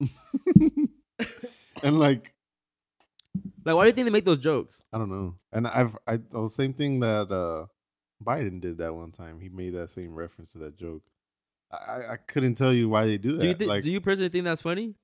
and 1.82 1.98
like 1.98 2.32
Like, 3.64 3.74
why 3.76 3.82
do 3.82 3.86
you 3.88 3.92
think 3.92 4.06
they 4.06 4.10
make 4.10 4.24
those 4.24 4.38
jokes? 4.38 4.82
I 4.92 4.98
don't 4.98 5.10
know. 5.10 5.36
And 5.52 5.66
I've 5.66 5.96
I 6.06 6.16
the 6.16 6.48
same 6.48 6.72
thing 6.74 7.00
that 7.00 7.30
uh 7.30 7.66
Biden 8.24 8.60
did 8.60 8.78
that 8.78 8.94
one 8.94 9.10
time. 9.12 9.40
He 9.40 9.48
made 9.48 9.74
that 9.74 9.90
same 9.90 10.14
reference 10.14 10.52
to 10.52 10.58
that 10.58 10.76
joke. 10.76 11.02
I 11.72 12.12
I- 12.12 12.16
couldn't 12.16 12.54
tell 12.54 12.72
you 12.72 12.88
why 12.88 13.06
they 13.06 13.18
do 13.18 13.32
that. 13.32 13.40
Do 13.42 13.48
you 13.48 13.54
think? 13.54 13.68
like 13.68 13.82
do 13.82 13.90
you 13.90 14.00
personally 14.00 14.28
think 14.28 14.44
that's 14.44 14.62
funny? 14.62 14.94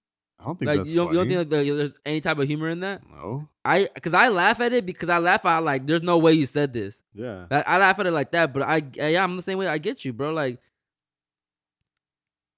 I 0.41 0.45
don't 0.45 0.59
think 0.59 0.69
Like, 0.69 0.79
that's 0.79 0.89
you 0.91 0.97
don't, 0.97 1.09
you 1.13 1.19
don't 1.19 1.29
think 1.29 1.53
like 1.53 1.67
there's 1.67 1.93
any 2.07 2.21
type 2.21 2.39
of 2.39 2.47
humor 2.47 2.69
in 2.69 2.81
that? 2.81 3.03
no. 3.11 3.49
I, 3.65 3.89
because 3.95 4.15
I 4.15 4.29
laugh 4.29 4.61
at 4.61 4.73
it 4.73 4.87
because 4.87 5.09
I 5.11 5.19
laugh 5.19 5.45
out 5.45 5.63
like, 5.63 5.87
there's 5.87 6.03
no 6.03 6.17
way 6.17 6.33
you 6.33 6.47
said 6.47 6.73
this. 6.73 7.03
Yeah. 7.13 7.45
Like, 7.51 7.69
I 7.69 7.77
laugh 7.79 7.99
at 7.99 8.07
it 8.07 8.13
like 8.13 8.31
that, 8.33 8.53
but 8.55 8.63
I, 8.63 8.83
yeah, 8.95 9.23
I'm 9.23 9.37
the 9.37 9.43
same 9.43 9.59
way. 9.59 9.67
I 9.67 9.77
get 9.79 10.05
you, 10.07 10.13
bro. 10.15 10.31
Like, 10.33 10.59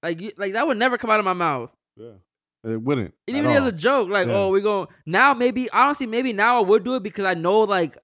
like, 0.03 0.21
you, 0.21 0.31
like 0.37 0.53
that 0.53 0.65
would 0.67 0.77
never 0.77 0.97
come 0.97 1.09
out 1.09 1.19
of 1.19 1.25
my 1.25 1.33
mouth. 1.33 1.75
Yeah. 1.97 2.11
It 2.63 2.81
wouldn't. 2.81 3.13
And 3.27 3.35
at 3.37 3.39
even 3.39 3.51
as 3.51 3.65
a 3.65 3.71
joke, 3.71 4.09
like, 4.09 4.27
Yeah. 4.27 4.33
oh, 4.35 4.49
we 4.49 4.61
go 4.61 4.87
now. 5.05 5.33
Maybe 5.33 5.69
honestly, 5.71 6.05
maybe 6.05 6.31
now 6.31 6.59
I 6.59 6.61
would 6.61 6.83
do 6.83 6.95
it 6.95 7.03
because 7.03 7.25
I 7.25 7.33
know 7.33 7.61
like 7.61 7.97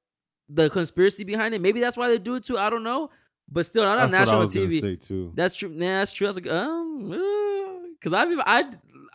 the 0.49 0.69
conspiracy 0.69 1.23
behind 1.23 1.53
it. 1.53 1.61
Maybe 1.61 1.79
that's 1.79 1.95
why 1.95 2.07
they 2.09 2.17
do 2.17 2.35
it 2.35 2.45
too. 2.45 2.57
I 2.57 2.69
don't 2.69 2.83
know, 2.83 3.09
but 3.49 3.65
still, 3.67 3.83
not 3.83 3.99
on 3.99 4.09
That's 4.09 4.29
what 4.31 4.35
I 4.39 4.45
national 4.45 4.67
TV. 4.67 5.35
That's 5.35 5.55
true. 5.55 5.71
Yeah, 5.75 5.99
that's 5.99 6.11
true. 6.11 6.27
I 6.27 6.29
was 6.31 6.37
like, 6.37 6.51
um, 6.51 7.93
because 7.99 8.13
I've 8.13 8.31
even, 8.31 8.43
I 8.45 8.63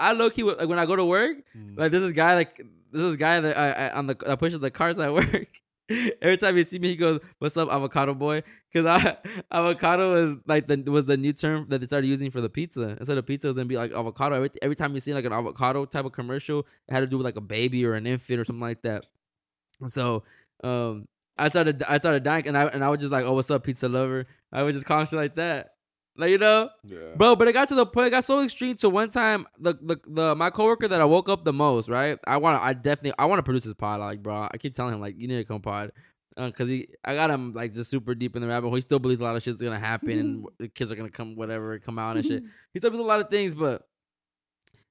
I 0.09 0.13
low 0.13 0.31
key 0.31 0.43
like 0.43 0.69
when 0.69 0.79
I 0.79 0.87
go 0.87 0.97
to 0.97 1.05
work, 1.05 1.37
Mm. 1.57 1.79
like 1.79 1.91
this 1.93 2.03
is 2.03 2.13
guy 2.13 2.35
like 2.35 2.57
this 2.93 3.03
is 3.03 3.17
guy 3.17 3.41
that 3.41 3.57
I, 3.57 3.71
I 3.89 3.93
on 3.99 4.07
the 4.07 4.15
that 4.27 4.39
pushes 4.39 4.61
the 4.61 4.71
cars 4.71 4.99
at 4.99 5.13
work. 5.21 5.47
Every 6.23 6.37
time 6.39 6.57
he 6.57 6.63
see 6.63 6.79
me, 6.79 6.89
he 6.89 6.97
goes, 6.97 7.21
"What's 7.39 7.57
up, 7.57 7.69
avocado 7.71 8.15
boy?" 8.15 8.43
Because 8.73 8.87
I 8.87 9.17
avocado 9.53 10.15
is 10.15 10.37
like 10.47 10.67
the 10.67 10.77
was 10.91 11.05
the 11.05 11.17
new 11.17 11.33
term 11.33 11.67
that 11.69 11.81
they 11.81 11.87
started 11.87 12.07
using 12.07 12.31
for 12.31 12.41
the 12.41 12.49
pizza. 12.49 12.97
Instead 12.99 13.19
of 13.19 13.27
pizza, 13.27 13.47
it 13.49 13.51
was 13.51 13.57
gonna 13.57 13.67
be 13.67 13.77
like 13.77 13.93
avocado. 13.93 14.37
Every, 14.37 14.51
every 14.63 14.77
time 14.77 14.95
you 14.95 15.01
see 15.01 15.13
like 15.13 15.25
an 15.27 15.33
avocado 15.33 15.85
type 15.85 16.05
of 16.07 16.13
commercial, 16.13 16.61
it 16.89 16.93
had 16.95 17.01
to 17.01 17.07
do 17.07 17.19
with 17.19 17.27
like 17.27 17.37
a 17.37 17.41
baby 17.43 17.85
or 17.85 17.95
an 17.95 18.07
infant 18.07 18.41
or 18.41 18.45
something 18.45 18.61
like 18.63 18.83
that. 18.83 19.05
So 19.89 20.23
um, 20.65 21.09
I 21.37 21.49
started 21.49 21.83
I 21.83 21.99
started 21.99 22.23
dying, 22.23 22.47
and 22.47 22.57
I 22.57 22.67
and 22.67 22.83
I 22.85 22.89
was 22.89 23.01
just 23.01 23.13
like, 23.13 23.25
"Oh, 23.25 23.35
what's 23.35 23.51
up, 23.51 23.65
pizza 23.65 23.89
lover?" 23.89 24.27
I 24.53 24.63
would 24.63 24.75
just 24.75 24.87
call 24.87 25.01
him 25.05 25.19
like 25.19 25.35
that, 25.35 25.72
like 26.17 26.31
you 26.31 26.39
know. 26.39 26.69
yeah. 26.85 26.99
Bro, 27.17 27.37
but 27.37 27.49
it 27.49 27.53
got 27.53 27.69
to 27.69 27.75
the 27.75 27.87
point. 27.87 28.09
It 28.09 28.11
got 28.11 28.25
so 28.25 28.43
extreme. 28.43 28.77
To 28.77 28.89
one 28.91 29.09
time, 29.09 29.47
the 29.59 29.75
the, 29.81 29.97
the 30.07 30.35
my 30.35 30.51
coworker 30.51 30.89
that 30.89 31.01
I 31.01 31.05
woke 31.05 31.29
up 31.29 31.45
the 31.45 31.53
most, 31.53 31.89
right? 31.89 32.19
I 32.27 32.37
want 32.37 32.61
to. 32.61 32.65
I 32.65 32.73
definitely. 32.75 33.15
I 33.19 33.25
want 33.27 33.39
to 33.39 33.43
produce 33.43 33.65
his 33.65 33.75
pod. 33.75 34.01
Like, 34.01 34.23
bro, 34.23 34.49
I 34.53 34.57
keep 34.59 34.75
telling 34.75 34.95
him 34.95 35.01
like, 35.01 35.15
you 35.19 35.27
need 35.29 35.37
to 35.39 35.45
come 35.45 35.63
pod, 35.63 35.93
uh, 36.37 36.49
because 36.49 36.69
he. 36.69 36.89
I 37.05 37.15
got 37.15 37.31
him 37.31 37.53
like 37.55 37.75
just 37.75 37.91
super 37.91 38.15
deep 38.15 38.37
in 38.37 38.43
the 38.43 38.49
rabbit 38.49 38.67
hole. 38.69 38.75
He 38.75 38.83
still 38.83 38.99
believes 38.99 39.21
a 39.21 39.25
lot 39.25 39.37
of 39.37 39.43
shit's 39.43 39.63
gonna 39.63 39.79
happen 39.79 40.11
and 40.11 40.47
the 40.59 40.69
kids 40.69 40.93
are 40.93 40.97
gonna 40.97 41.09
come, 41.11 41.35
whatever, 41.35 41.79
come 41.79 41.99
out 41.99 42.17
and 42.17 42.25
shit. 42.27 42.43
He 42.75 42.79
still 42.79 42.91
believes 42.91 43.05
a 43.05 43.09
lot 43.09 43.21
of 43.21 43.31
things, 43.31 43.55
but 43.55 43.87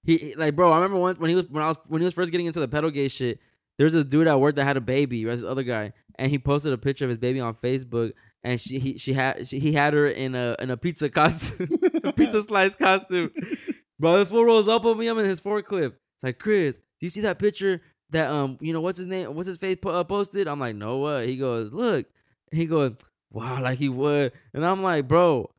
he 0.03 0.17
he- 0.17 0.35
like, 0.35 0.55
bro. 0.55 0.71
I 0.71 0.75
remember 0.77 0.99
when 0.99 1.15
when 1.17 1.29
he 1.29 1.35
was 1.35 1.47
when 1.49 1.63
I 1.63 1.67
was 1.67 1.77
when 1.87 2.01
he 2.01 2.05
was 2.05 2.13
first 2.13 2.31
getting 2.31 2.47
into 2.47 2.59
the 2.59 2.67
pedal 2.67 2.89
gay 2.89 3.07
shit. 3.07 3.39
There's 3.77 3.93
this 3.93 4.05
dude 4.05 4.27
at 4.27 4.39
work 4.39 4.55
that 4.55 4.63
had 4.65 4.77
a 4.77 4.81
baby, 4.81 5.25
right? 5.25 5.35
This 5.35 5.43
other 5.43 5.63
guy, 5.63 5.93
and 6.15 6.29
he 6.29 6.37
posted 6.37 6.71
a 6.73 6.77
picture 6.77 7.05
of 7.05 7.09
his 7.09 7.17
baby 7.17 7.39
on 7.39 7.55
Facebook, 7.55 8.11
and 8.43 8.59
she 8.59 8.79
he 8.79 8.97
she 8.97 9.13
had 9.13 9.47
she, 9.47 9.59
he 9.59 9.73
had 9.73 9.93
her 9.93 10.07
in 10.07 10.35
a 10.35 10.55
in 10.59 10.69
a 10.69 10.77
pizza 10.77 11.09
costume, 11.09 11.69
a 12.03 12.11
pizza 12.13 12.43
slice 12.43 12.75
costume. 12.75 13.31
Bro, 13.99 14.17
this 14.17 14.29
fool 14.29 14.45
rolls 14.45 14.67
up 14.67 14.83
on 14.85 14.97
me. 14.97 15.07
I'm 15.07 15.19
in 15.19 15.25
his 15.25 15.41
forklift. 15.41 15.93
It's 16.15 16.23
like 16.23 16.39
Chris, 16.39 16.77
do 16.77 17.05
you 17.05 17.09
see 17.09 17.21
that 17.21 17.37
picture 17.39 17.81
that 18.09 18.31
um 18.31 18.57
you 18.59 18.73
know 18.73 18.81
what's 18.81 18.97
his 18.97 19.07
name? 19.07 19.35
What's 19.35 19.47
his 19.47 19.57
face 19.57 19.77
po- 19.81 19.91
uh, 19.91 20.03
posted? 20.03 20.47
I'm 20.47 20.59
like, 20.59 20.75
no 20.75 20.97
what? 20.97 21.27
He 21.27 21.37
goes, 21.37 21.71
look. 21.71 22.07
He 22.51 22.65
goes, 22.65 22.93
wow, 23.31 23.61
like 23.61 23.77
he 23.79 23.89
would, 23.89 24.33
and 24.53 24.65
I'm 24.65 24.83
like, 24.83 25.07
bro. 25.07 25.49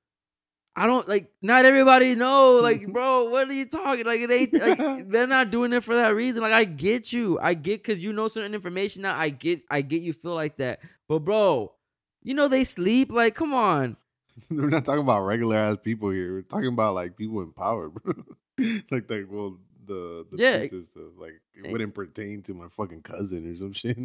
I 0.74 0.86
don't 0.86 1.06
like. 1.06 1.30
Not 1.42 1.66
everybody 1.66 2.14
know. 2.14 2.58
Like, 2.62 2.90
bro, 2.90 3.28
what 3.28 3.46
are 3.46 3.52
you 3.52 3.66
talking? 3.66 4.06
Like, 4.06 4.20
it 4.20 4.30
ain't. 4.30 4.52
Like, 4.78 5.10
they're 5.10 5.26
not 5.26 5.50
doing 5.50 5.74
it 5.74 5.84
for 5.84 5.94
that 5.94 6.14
reason. 6.14 6.40
Like, 6.40 6.54
I 6.54 6.64
get 6.64 7.12
you. 7.12 7.38
I 7.38 7.52
get 7.52 7.82
because 7.82 8.02
you 8.02 8.14
know 8.14 8.28
certain 8.28 8.54
information 8.54 9.02
now. 9.02 9.14
I 9.14 9.28
get. 9.28 9.60
I 9.70 9.82
get 9.82 10.00
you 10.00 10.14
feel 10.14 10.34
like 10.34 10.56
that. 10.56 10.80
But, 11.10 11.18
bro, 11.20 11.74
you 12.22 12.34
know 12.34 12.48
they 12.48 12.64
sleep. 12.64 13.10
Like, 13.12 13.34
come 13.34 13.52
on. 13.54 13.96
We're 14.50 14.68
not 14.70 14.84
talking 14.84 15.02
about 15.02 15.22
regular 15.24 15.56
ass 15.56 15.76
people 15.82 16.10
here. 16.10 16.32
We're 16.34 16.42
talking 16.42 16.68
about 16.72 16.94
like 16.94 17.16
people 17.16 17.40
in 17.42 17.52
power, 17.52 17.88
bro. 17.90 18.14
like 18.90 19.08
like 19.10 19.26
well 19.30 19.58
the 19.86 20.26
the 20.30 20.36
Yeah. 20.38 20.60
pizza 20.60 20.82
stuff. 20.84 21.12
Like 21.18 21.40
it 21.54 21.70
wouldn't 21.70 21.94
pertain 21.94 22.42
to 22.44 22.54
my 22.54 22.68
fucking 22.68 23.02
cousin 23.02 23.50
or 23.50 23.56
some 23.56 23.72
shit. 23.72 23.98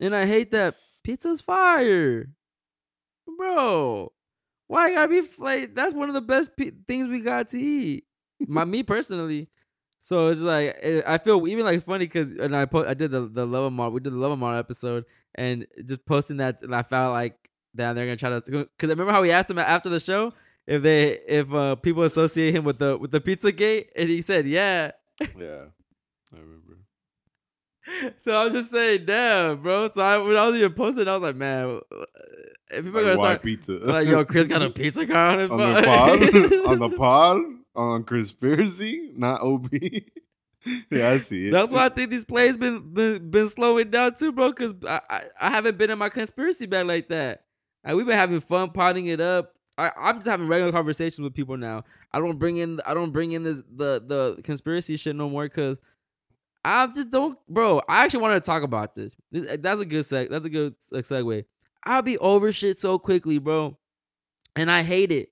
And 0.00 0.14
I 0.16 0.26
hate 0.26 0.50
that 0.52 0.76
pizza's 1.04 1.40
fire, 1.40 2.28
bro. 3.36 4.12
Why 4.68 4.86
I 4.86 4.94
gotta 4.94 5.08
be 5.08 5.22
like? 5.38 5.74
That's 5.74 5.94
one 5.94 6.08
of 6.08 6.14
the 6.14 6.20
best 6.22 6.56
pi- 6.56 6.72
things 6.86 7.08
we 7.08 7.20
got 7.20 7.48
to 7.50 7.58
eat. 7.60 8.04
My 8.46 8.64
me 8.64 8.82
personally. 8.84 9.48
So 10.00 10.28
it's 10.28 10.40
like 10.40 10.76
eh, 10.80 11.02
I 11.06 11.18
feel 11.18 11.46
even 11.46 11.64
like 11.64 11.76
it's 11.76 11.84
funny 11.84 12.06
because 12.06 12.32
and 12.32 12.56
I 12.56 12.64
put 12.64 12.88
I 12.88 12.94
did 12.94 13.10
the 13.10 13.26
the 13.26 13.46
love 13.46 13.72
mall 13.72 13.90
we 13.90 14.00
did 14.00 14.12
the 14.12 14.16
love 14.18 14.36
mall 14.38 14.56
episode 14.56 15.04
and 15.34 15.66
just 15.86 16.04
posting 16.06 16.38
that 16.38 16.62
and 16.62 16.74
I 16.74 16.82
felt 16.82 17.12
like 17.12 17.36
damn 17.74 17.94
they're 17.94 18.04
gonna 18.06 18.16
try 18.16 18.30
to 18.30 18.40
because 18.40 18.88
I 18.90 18.92
remember 18.92 19.12
how 19.12 19.22
we 19.22 19.30
asked 19.30 19.50
him 19.50 19.58
after 19.58 19.88
the 19.88 20.00
show 20.00 20.32
if 20.66 20.82
they 20.82 21.18
if 21.26 21.52
uh, 21.52 21.74
people 21.76 22.02
associate 22.02 22.54
him 22.54 22.64
with 22.64 22.78
the 22.78 22.96
with 22.98 23.10
the 23.10 23.20
pizza 23.20 23.50
gate 23.52 23.90
and 23.96 24.08
he 24.08 24.22
said 24.22 24.46
yeah 24.46 24.92
Yeah. 25.36 25.64
I 26.34 26.40
remember. 26.40 26.78
so 28.24 28.34
I 28.34 28.44
was 28.44 28.54
just 28.54 28.70
saying, 28.70 29.04
damn, 29.06 29.60
bro. 29.60 29.90
So 29.90 30.00
I, 30.00 30.16
when 30.18 30.36
I 30.36 30.46
was 30.48 30.56
even 30.56 30.72
posting, 30.72 31.08
I 31.08 31.12
was 31.16 31.22
like, 31.22 31.36
man, 31.36 31.80
if 32.70 32.84
people 32.84 33.00
are 33.00 33.02
Like, 33.02 33.16
gonna 33.16 33.20
start 33.20 33.42
pizza? 33.42 33.72
like, 33.82 34.08
yo, 34.08 34.24
Chris 34.24 34.46
got 34.46 34.62
a 34.62 34.70
pizza 34.80 35.04
car 35.06 35.32
on 35.32 35.38
his 35.40 35.50
on 35.50 35.58
the 35.58 35.82
pod. 35.82 35.84
pod? 35.84 36.70
on 36.72 36.78
the 36.78 36.96
pod? 36.96 37.42
On 37.74 38.04
conspiracy? 38.04 39.10
Not 39.16 39.40
OB. 39.42 39.68
yeah, 40.90 41.10
I 41.10 41.18
see 41.18 41.48
it. 41.48 41.50
That's 41.50 41.72
why 41.72 41.86
I 41.86 41.88
think 41.88 42.10
these 42.10 42.24
plays 42.24 42.56
been 42.56 42.92
been, 42.92 43.30
been 43.30 43.48
slowing 43.48 43.90
down 43.90 44.14
too, 44.14 44.32
bro. 44.32 44.50
Because 44.50 44.74
I, 44.86 45.00
I 45.08 45.22
I 45.40 45.50
haven't 45.50 45.78
been 45.78 45.90
in 45.90 45.98
my 45.98 46.08
conspiracy 46.08 46.66
bag 46.66 46.86
like 46.86 47.08
that. 47.08 47.44
Like, 47.84 47.96
we've 47.96 48.06
been 48.06 48.16
having 48.16 48.40
fun 48.40 48.70
potting 48.70 49.06
it 49.06 49.20
up. 49.20 49.54
I, 49.78 49.90
I'm 49.98 50.16
just 50.16 50.28
having 50.28 50.48
regular 50.48 50.70
conversations 50.70 51.20
with 51.20 51.34
people 51.34 51.56
now. 51.56 51.84
I 52.12 52.18
don't 52.18 52.38
bring 52.38 52.58
in 52.58 52.80
I 52.86 52.94
don't 52.94 53.10
bring 53.10 53.32
in 53.32 53.42
this 53.42 53.62
the 53.74 54.02
the 54.06 54.42
conspiracy 54.42 54.96
shit 54.96 55.16
no 55.16 55.28
more 55.28 55.44
because 55.44 55.80
I 56.64 56.86
just 56.88 57.10
don't, 57.10 57.38
bro. 57.48 57.82
I 57.88 58.04
actually 58.04 58.20
wanted 58.22 58.40
to 58.40 58.46
talk 58.46 58.62
about 58.62 58.94
this. 58.94 59.16
this 59.32 59.46
eh, 59.46 59.56
that's 59.58 59.80
a 59.80 59.86
good 59.86 60.04
seg. 60.04 60.30
That's 60.30 60.46
a 60.46 60.50
good 60.50 60.74
segue. 60.92 61.44
I'll 61.84 62.02
be 62.02 62.18
over 62.18 62.52
shit 62.52 62.78
so 62.78 62.98
quickly, 62.98 63.38
bro, 63.38 63.76
and 64.54 64.70
I 64.70 64.82
hate 64.82 65.10
it. 65.10 65.30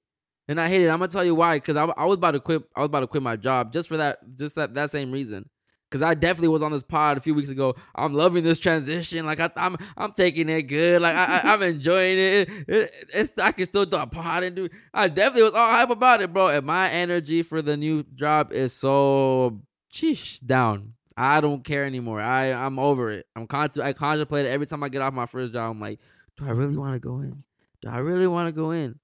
And 0.51 0.61
I 0.61 0.69
hate 0.69 0.83
it. 0.85 0.89
I'm 0.89 0.99
gonna 0.99 1.09
tell 1.09 1.25
you 1.25 1.35
why. 1.37 1.57
Because 1.57 1.77
I, 1.77 1.85
I 1.97 2.05
was 2.07 2.17
about 2.17 2.33
to 2.33 2.41
quit. 2.41 2.63
I 2.77 2.81
was 2.81 2.87
about 2.87 3.01
to 3.01 3.07
quit 3.07 3.23
my 3.23 3.37
job 3.37 3.73
just 3.73 3.89
for 3.89 3.97
that. 3.99 4.19
Just 4.37 4.57
that 4.57 4.75
that 4.75 4.91
same 4.91 5.13
reason. 5.13 5.49
Because 5.89 6.03
I 6.03 6.15
definitely 6.15 6.49
was 6.49 6.63
on 6.63 6.71
this 6.73 6.83
pod 6.85 7.17
a 7.17 7.21
few 7.21 7.35
weeks 7.35 7.51
ago. 7.51 7.75
I'm 7.97 8.15
loving 8.15 8.45
this 8.45 8.59
transition. 8.61 9.27
Like 9.27 9.41
I, 9.41 9.51
I'm, 9.57 9.77
I'm 9.97 10.13
taking 10.13 10.49
it 10.49 10.63
good. 10.63 11.03
Like 11.03 11.17
I, 11.17 11.25
I, 11.39 11.53
I'm 11.55 11.63
enjoying 11.63 12.17
it. 12.19 12.49
It- 12.69 12.95
It's 13.13 13.33
I 13.39 13.51
can 13.53 13.65
still 13.67 13.87
do 13.87 13.97
a 13.97 14.07
pod 14.07 14.45
and 14.45 14.55
do. 14.55 14.69
I 14.95 15.09
definitely 15.09 15.43
was 15.45 15.53
all 15.55 15.71
hype 15.71 15.91
about 15.91 16.21
it, 16.23 16.33
bro. 16.33 16.47
And 16.49 16.65
my 16.65 16.89
energy 16.91 17.43
for 17.43 17.61
the 17.63 17.77
new 17.77 18.05
job 18.15 18.53
is 18.53 18.73
so 18.73 19.61
sheesh 19.93 20.39
down. 20.47 20.93
I 21.17 21.41
don't 21.41 21.65
care 21.65 21.85
anymore. 21.85 22.21
I, 22.21 22.53
I'm 22.53 22.79
over 22.79 23.11
it. 23.11 23.27
I'm 23.35 23.49
con- 23.49 23.71
I 23.83 23.93
contemplate 23.93 24.47
it 24.47 24.51
every 24.51 24.67
time 24.67 24.85
I 24.85 24.89
get 24.91 25.03
off 25.03 25.13
my 25.13 25.27
first 25.27 25.53
job. 25.53 25.73
I'm 25.73 25.81
like, 25.81 25.99
do 26.37 26.47
I 26.47 26.51
really 26.53 26.77
want 26.77 26.95
to 26.95 27.01
go 27.01 27.19
in? 27.19 27.43
Do 27.83 27.89
I 27.89 27.99
really 27.99 28.29
want 28.29 28.47
to 28.47 28.53
go 28.53 28.71
in? 28.71 29.00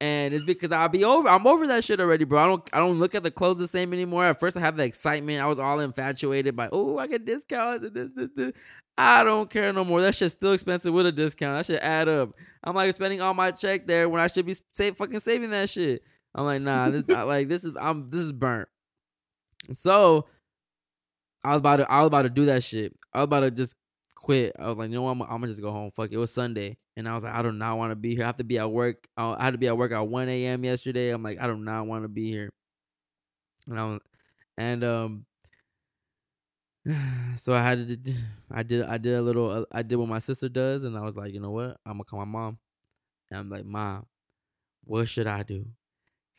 And 0.00 0.34
it's 0.34 0.44
because 0.44 0.72
I'll 0.72 0.88
be 0.88 1.04
over. 1.04 1.28
I'm 1.28 1.46
over 1.46 1.66
that 1.68 1.84
shit 1.84 2.00
already, 2.00 2.24
bro. 2.24 2.42
I 2.42 2.46
don't. 2.46 2.70
I 2.72 2.78
don't 2.78 2.98
look 2.98 3.14
at 3.14 3.22
the 3.22 3.30
clothes 3.30 3.58
the 3.58 3.68
same 3.68 3.92
anymore. 3.92 4.24
At 4.24 4.40
first, 4.40 4.56
I 4.56 4.60
had 4.60 4.76
the 4.76 4.84
excitement. 4.84 5.40
I 5.40 5.46
was 5.46 5.58
all 5.58 5.78
infatuated 5.80 6.56
by, 6.56 6.68
oh, 6.72 6.98
I 6.98 7.06
get 7.06 7.24
discounts 7.24 7.84
and 7.84 7.94
this, 7.94 8.10
this, 8.14 8.30
this. 8.34 8.52
I 8.98 9.24
don't 9.24 9.50
care 9.50 9.72
no 9.72 9.84
more. 9.84 10.00
That 10.02 10.14
shit's 10.14 10.32
still 10.32 10.52
expensive 10.52 10.92
with 10.92 11.06
a 11.06 11.12
discount. 11.12 11.56
That 11.56 11.66
should 11.66 11.82
add 11.82 12.08
up. 12.08 12.30
I'm 12.62 12.74
like 12.74 12.94
spending 12.94 13.20
all 13.20 13.34
my 13.34 13.50
check 13.50 13.86
there 13.86 14.08
when 14.08 14.20
I 14.20 14.26
should 14.26 14.46
be 14.46 14.56
save, 14.72 14.96
fucking 14.96 15.20
saving 15.20 15.50
that 15.50 15.70
shit. 15.70 16.02
I'm 16.34 16.44
like, 16.44 16.62
nah, 16.62 16.90
this 16.90 17.04
like 17.08 17.48
this 17.48 17.64
is 17.64 17.76
I'm 17.80 18.10
this 18.10 18.20
is 18.20 18.32
burnt. 18.32 18.68
So 19.74 20.26
I 21.44 21.50
was 21.50 21.58
about 21.58 21.76
to 21.76 21.90
I 21.90 21.98
was 22.00 22.08
about 22.08 22.22
to 22.22 22.30
do 22.30 22.46
that 22.46 22.62
shit. 22.62 22.92
I 23.12 23.18
was 23.18 23.24
about 23.24 23.40
to 23.40 23.50
just 23.50 23.76
quit. 24.14 24.54
I 24.58 24.68
was 24.68 24.76
like, 24.76 24.90
you 24.90 24.96
know 24.96 25.02
what? 25.02 25.12
I'm, 25.12 25.22
I'm 25.22 25.28
gonna 25.28 25.48
just 25.48 25.62
go 25.62 25.70
home. 25.70 25.90
Fuck. 25.90 26.10
It 26.12 26.16
was 26.16 26.32
Sunday, 26.32 26.76
and 26.96 27.08
I 27.08 27.14
was 27.14 27.24
like, 27.24 27.34
I 27.34 27.42
do 27.42 27.52
not 27.52 27.76
want 27.76 27.90
to 27.90 27.96
be 27.96 28.14
here. 28.14 28.24
I 28.24 28.26
have 28.26 28.36
to 28.36 28.44
be 28.44 28.58
at 28.58 28.70
work. 28.70 29.08
I 29.16 29.34
I 29.38 29.44
had 29.44 29.52
to 29.52 29.58
be 29.58 29.66
at 29.66 29.76
work 29.76 29.92
at 29.92 30.06
1 30.06 30.28
a.m. 30.28 30.64
yesterday. 30.64 31.10
I'm 31.10 31.22
like, 31.22 31.40
I 31.40 31.46
do 31.46 31.56
not 31.56 31.86
want 31.86 32.04
to 32.04 32.08
be 32.08 32.30
here. 32.30 32.50
And 33.68 33.78
I 33.78 33.84
was, 33.84 34.00
and 34.56 34.84
um, 34.84 35.26
so 37.36 37.54
I 37.54 37.62
had 37.62 37.88
to, 37.88 38.14
I 38.50 38.62
did, 38.62 38.84
I 38.84 38.98
did 38.98 39.14
a 39.14 39.22
little, 39.22 39.50
uh, 39.50 39.64
I 39.72 39.82
did 39.82 39.96
what 39.96 40.08
my 40.08 40.18
sister 40.18 40.48
does, 40.48 40.84
and 40.84 40.96
I 40.96 41.00
was 41.00 41.16
like, 41.16 41.32
you 41.32 41.40
know 41.40 41.50
what? 41.50 41.78
I'm 41.86 41.94
gonna 41.94 42.04
call 42.04 42.20
my 42.20 42.24
mom, 42.26 42.58
and 43.30 43.40
I'm 43.40 43.50
like, 43.50 43.64
mom, 43.64 44.06
what 44.84 45.08
should 45.08 45.26
I 45.26 45.42
do? 45.42 45.66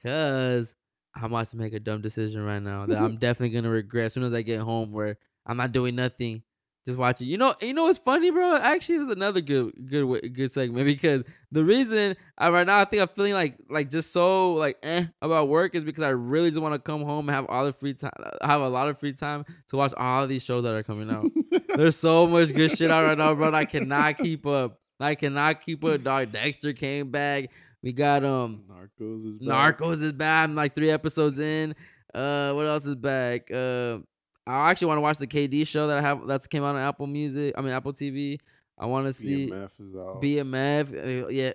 Cause 0.03 0.75
I'm 1.15 1.25
about 1.25 1.47
to 1.49 1.57
make 1.57 1.73
a 1.73 1.79
dumb 1.79 2.01
decision 2.01 2.43
right 2.43 2.61
now 2.61 2.85
that 2.85 2.97
I'm 2.97 3.17
definitely 3.19 3.55
gonna 3.55 3.71
regret 3.71 4.05
as 4.05 4.13
soon 4.13 4.23
as 4.23 4.33
I 4.33 4.43
get 4.43 4.59
home, 4.59 4.91
where 4.91 5.17
I'm 5.45 5.57
not 5.57 5.71
doing 5.71 5.95
nothing, 5.95 6.43
just 6.85 6.97
watching. 6.97 7.27
You 7.27 7.37
know, 7.37 7.55
you 7.61 7.73
know 7.73 7.83
what's 7.83 7.97
funny, 7.97 8.29
bro? 8.29 8.57
Actually, 8.57 8.99
this 8.99 9.07
is 9.07 9.11
another 9.11 9.41
good, 9.41 9.73
good, 9.89 10.33
good 10.33 10.51
segment 10.51 10.85
because 10.85 11.23
the 11.51 11.63
reason 11.63 12.15
I 12.37 12.49
right 12.49 12.65
now 12.65 12.79
I 12.79 12.85
think 12.85 13.01
I'm 13.01 13.07
feeling 13.07 13.33
like, 13.33 13.57
like 13.69 13.89
just 13.89 14.13
so 14.13 14.53
like 14.53 14.77
eh 14.83 15.05
about 15.21 15.49
work 15.49 15.73
is 15.73 15.83
because 15.83 16.03
I 16.03 16.09
really 16.09 16.51
just 16.51 16.61
want 16.61 16.75
to 16.75 16.79
come 16.79 17.03
home 17.03 17.27
and 17.27 17.35
have 17.35 17.47
all 17.47 17.65
the 17.65 17.71
free 17.71 17.93
time, 17.93 18.11
have 18.41 18.61
a 18.61 18.69
lot 18.69 18.87
of 18.87 18.99
free 18.99 19.13
time 19.13 19.45
to 19.69 19.77
watch 19.77 19.93
all 19.97 20.27
these 20.27 20.43
shows 20.43 20.63
that 20.63 20.73
are 20.73 20.83
coming 20.83 21.09
out. 21.09 21.25
There's 21.75 21.97
so 21.97 22.27
much 22.27 22.53
good 22.53 22.77
shit 22.77 22.91
out 22.91 23.03
right 23.03 23.17
now, 23.17 23.33
bro. 23.33 23.53
I 23.53 23.65
cannot 23.65 24.17
keep 24.17 24.45
up. 24.45 24.79
I 24.99 25.15
cannot 25.15 25.61
keep 25.61 25.83
up. 25.83 26.03
Dog 26.03 26.31
Dexter 26.31 26.73
came 26.73 27.09
back. 27.09 27.49
We 27.81 27.93
got 27.93 28.23
um 28.23 28.63
Narcos 28.69 29.25
is 29.25 29.31
back. 29.39 29.77
Narcos 29.77 30.03
is 30.03 30.11
back. 30.11 30.43
I'm 30.43 30.55
like 30.55 30.75
three 30.75 30.91
episodes 30.91 31.39
in. 31.39 31.75
Uh, 32.13 32.53
what 32.53 32.65
else 32.65 32.85
is 32.85 32.95
back? 32.95 33.51
Uh, 33.51 33.99
I 34.47 34.69
actually 34.69 34.87
want 34.87 34.97
to 34.97 35.01
watch 35.01 35.17
the 35.17 35.27
KD 35.27 35.65
show 35.65 35.87
that 35.87 35.97
I 35.97 36.01
have 36.01 36.27
that's 36.27 36.47
came 36.47 36.63
out 36.63 36.75
on 36.75 36.81
Apple 36.81 37.07
Music. 37.07 37.53
I 37.57 37.61
mean 37.61 37.71
Apple 37.71 37.93
TV. 37.93 38.39
I 38.77 38.85
want 38.85 39.07
to 39.07 39.13
see 39.13 39.49
BMF 39.49 39.71
is 39.79 39.95
out. 39.95 40.21
BMF. 40.21 41.23
Uh, 41.23 41.27
Yeah, 41.29 41.53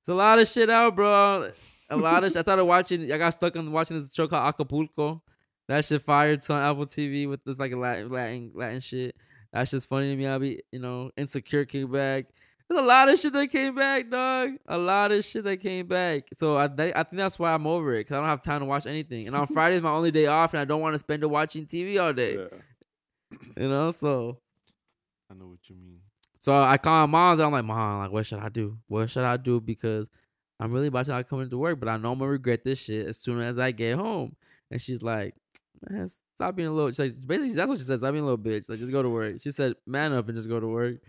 it's 0.00 0.08
a 0.08 0.14
lot 0.14 0.38
of 0.38 0.48
shit 0.48 0.70
out, 0.70 0.94
bro. 0.94 1.50
A 1.90 1.96
lot 1.96 2.24
of. 2.24 2.30
shit. 2.30 2.38
I 2.38 2.42
started 2.42 2.64
watching. 2.64 3.10
I 3.12 3.18
got 3.18 3.30
stuck 3.30 3.56
on 3.56 3.70
watching 3.72 3.98
this 4.00 4.14
show 4.14 4.26
called 4.28 4.46
Acapulco. 4.48 5.22
That 5.68 5.84
shit 5.84 6.02
fired 6.02 6.48
on 6.50 6.62
Apple 6.62 6.86
TV 6.86 7.28
with 7.28 7.44
this 7.44 7.58
like 7.58 7.74
Latin 7.74 8.10
Latin 8.10 8.52
Latin 8.54 8.80
shit. 8.80 9.14
That's 9.52 9.70
just 9.72 9.86
funny 9.86 10.10
to 10.10 10.16
me. 10.16 10.26
I'll 10.26 10.38
be 10.38 10.62
you 10.72 10.78
know 10.78 11.10
insecure 11.16 11.66
kickback. 11.66 11.92
back. 11.92 12.26
There's 12.70 12.82
a 12.82 12.86
lot 12.86 13.08
of 13.08 13.18
shit 13.18 13.32
that 13.32 13.48
came 13.48 13.74
back, 13.74 14.08
dog. 14.10 14.50
A 14.68 14.78
lot 14.78 15.10
of 15.10 15.24
shit 15.24 15.42
that 15.42 15.56
came 15.56 15.88
back. 15.88 16.22
So 16.38 16.56
I 16.56 16.68
th- 16.68 16.92
I 16.94 17.02
think 17.02 17.16
that's 17.16 17.36
why 17.36 17.52
I'm 17.52 17.66
over 17.66 17.92
it 17.94 18.00
because 18.04 18.12
I 18.14 18.20
don't 18.20 18.28
have 18.28 18.42
time 18.42 18.60
to 18.60 18.64
watch 18.66 18.86
anything. 18.86 19.26
And 19.26 19.34
on 19.34 19.46
Friday 19.48 19.74
is 19.74 19.82
my 19.82 19.90
only 19.90 20.12
day 20.12 20.26
off, 20.26 20.54
and 20.54 20.60
I 20.60 20.64
don't 20.64 20.80
want 20.80 20.94
to 20.94 20.98
spend 21.00 21.24
it 21.24 21.26
watching 21.26 21.66
TV 21.66 22.00
all 22.00 22.12
day. 22.12 22.36
Yeah, 22.36 23.38
You 23.56 23.68
know, 23.68 23.90
so 23.90 24.38
I 25.28 25.34
know 25.34 25.48
what 25.48 25.68
you 25.68 25.74
mean. 25.74 25.98
so 26.38 26.54
I 26.54 26.76
call 26.78 27.06
my 27.08 27.10
mom. 27.10 27.32
and 27.32 27.42
I'm 27.42 27.52
like, 27.52 27.64
mom, 27.64 27.98
like, 28.04 28.12
what 28.12 28.24
should 28.24 28.38
I 28.38 28.48
do? 28.48 28.78
What 28.86 29.10
should 29.10 29.24
I 29.24 29.36
do? 29.36 29.60
Because 29.60 30.08
I'm 30.60 30.70
really 30.72 30.86
about 30.86 31.06
to 31.06 31.10
not 31.10 31.28
come 31.28 31.40
into 31.40 31.58
work, 31.58 31.80
but 31.80 31.88
I 31.88 31.96
know 31.96 32.12
I'm 32.12 32.18
gonna 32.20 32.30
regret 32.30 32.62
this 32.64 32.78
shit 32.78 33.04
as 33.06 33.16
soon 33.16 33.40
as 33.40 33.58
I 33.58 33.72
get 33.72 33.96
home. 33.96 34.36
And 34.70 34.80
she's 34.80 35.02
like, 35.02 35.34
man, 35.88 36.08
stop 36.36 36.54
being 36.54 36.68
a 36.68 36.72
little. 36.72 36.90
She's 36.90 37.00
like, 37.00 37.26
basically, 37.26 37.54
that's 37.54 37.68
what 37.68 37.78
she 37.78 37.84
says. 37.84 37.98
Stop 37.98 38.12
being 38.12 38.22
a 38.22 38.28
little 38.28 38.38
bitch. 38.38 38.68
Like, 38.68 38.78
just 38.78 38.92
go 38.92 39.02
to 39.02 39.08
work. 39.08 39.40
She 39.40 39.50
said, 39.50 39.74
man 39.88 40.12
up 40.12 40.28
and 40.28 40.36
just 40.38 40.48
go 40.48 40.60
to 40.60 40.68
work. 40.68 40.98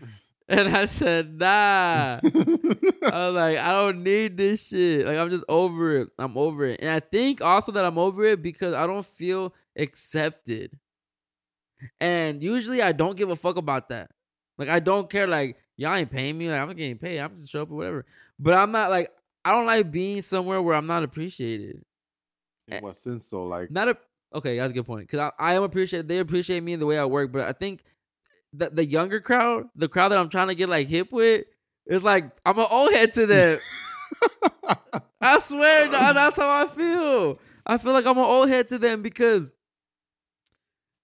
And 0.52 0.76
I 0.76 0.84
said, 0.84 1.38
nah. 1.38 2.20
I 2.20 2.20
was 2.22 3.34
like, 3.34 3.56
I 3.56 3.72
don't 3.72 4.02
need 4.02 4.36
this 4.36 4.66
shit. 4.66 5.06
Like, 5.06 5.16
I'm 5.16 5.30
just 5.30 5.46
over 5.48 5.96
it. 5.96 6.10
I'm 6.18 6.36
over 6.36 6.66
it. 6.66 6.80
And 6.82 6.90
I 6.90 7.00
think 7.00 7.40
also 7.40 7.72
that 7.72 7.86
I'm 7.86 7.96
over 7.96 8.22
it 8.24 8.42
because 8.42 8.74
I 8.74 8.86
don't 8.86 9.04
feel 9.04 9.54
accepted. 9.78 10.78
And 12.02 12.42
usually 12.42 12.82
I 12.82 12.92
don't 12.92 13.16
give 13.16 13.30
a 13.30 13.36
fuck 13.36 13.56
about 13.56 13.88
that. 13.88 14.10
Like, 14.58 14.68
I 14.68 14.78
don't 14.78 15.08
care. 15.08 15.26
Like, 15.26 15.56
y'all 15.78 15.94
ain't 15.94 16.10
paying 16.10 16.36
me. 16.36 16.50
Like, 16.50 16.60
I'm 16.60 16.68
not 16.68 16.76
getting 16.76 16.98
paid. 16.98 17.18
I'm 17.18 17.34
just 17.34 17.50
show 17.50 17.62
up 17.62 17.70
or 17.70 17.76
whatever. 17.76 18.04
But 18.38 18.52
I'm 18.52 18.72
not 18.72 18.90
like, 18.90 19.10
I 19.46 19.52
don't 19.52 19.66
like 19.66 19.90
being 19.90 20.20
somewhere 20.20 20.60
where 20.60 20.74
I'm 20.74 20.86
not 20.86 21.02
appreciated. 21.02 21.82
In 22.68 22.82
what 22.82 22.98
sense 22.98 23.26
though? 23.28 23.44
Like 23.44 23.70
Not 23.70 23.88
a 23.88 23.96
okay. 24.34 24.58
That's 24.58 24.70
a 24.70 24.74
good 24.74 24.86
point. 24.86 25.08
Cause 25.08 25.18
I, 25.18 25.30
I 25.38 25.54
am 25.54 25.62
appreciated. 25.62 26.08
They 26.08 26.18
appreciate 26.18 26.62
me 26.62 26.74
in 26.74 26.80
the 26.80 26.86
way 26.86 26.98
I 26.98 27.04
work. 27.06 27.32
But 27.32 27.46
I 27.46 27.52
think 27.52 27.82
the 28.52 28.70
the 28.70 28.84
younger 28.84 29.20
crowd, 29.20 29.68
the 29.74 29.88
crowd 29.88 30.10
that 30.10 30.18
I'm 30.18 30.28
trying 30.28 30.48
to 30.48 30.54
get 30.54 30.68
like 30.68 30.88
hip 30.88 31.12
with, 31.12 31.44
is 31.86 32.02
like 32.02 32.30
I'm 32.44 32.58
an 32.58 32.66
old 32.70 32.92
head 32.92 33.12
to 33.14 33.26
them. 33.26 33.58
I 35.20 35.38
swear, 35.38 35.90
dog, 35.90 36.14
that's 36.14 36.36
how 36.36 36.50
I 36.50 36.66
feel. 36.66 37.38
I 37.66 37.78
feel 37.78 37.92
like 37.92 38.06
I'm 38.06 38.18
an 38.18 38.24
old 38.24 38.48
head 38.48 38.68
to 38.68 38.78
them 38.78 39.02
because 39.02 39.52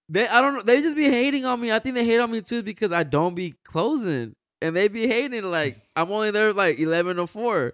they 0.09 0.27
I 0.27 0.41
don't 0.41 0.55
know 0.55 0.61
they 0.61 0.81
just 0.81 0.97
be 0.97 1.09
hating 1.09 1.45
on 1.45 1.59
me. 1.61 1.71
I 1.71 1.79
think 1.79 1.95
they 1.95 2.05
hate 2.05 2.19
on 2.19 2.31
me 2.31 2.41
too 2.41 2.63
because 2.63 2.91
I 2.91 3.03
don't 3.03 3.35
be 3.35 3.55
closing. 3.63 4.35
And 4.61 4.75
they 4.75 4.89
be 4.89 5.07
hating 5.07 5.43
like 5.43 5.77
I'm 5.95 6.11
only 6.11 6.31
there 6.31 6.51
like 6.51 6.79
eleven 6.79 7.17
to 7.17 7.27
four. 7.27 7.73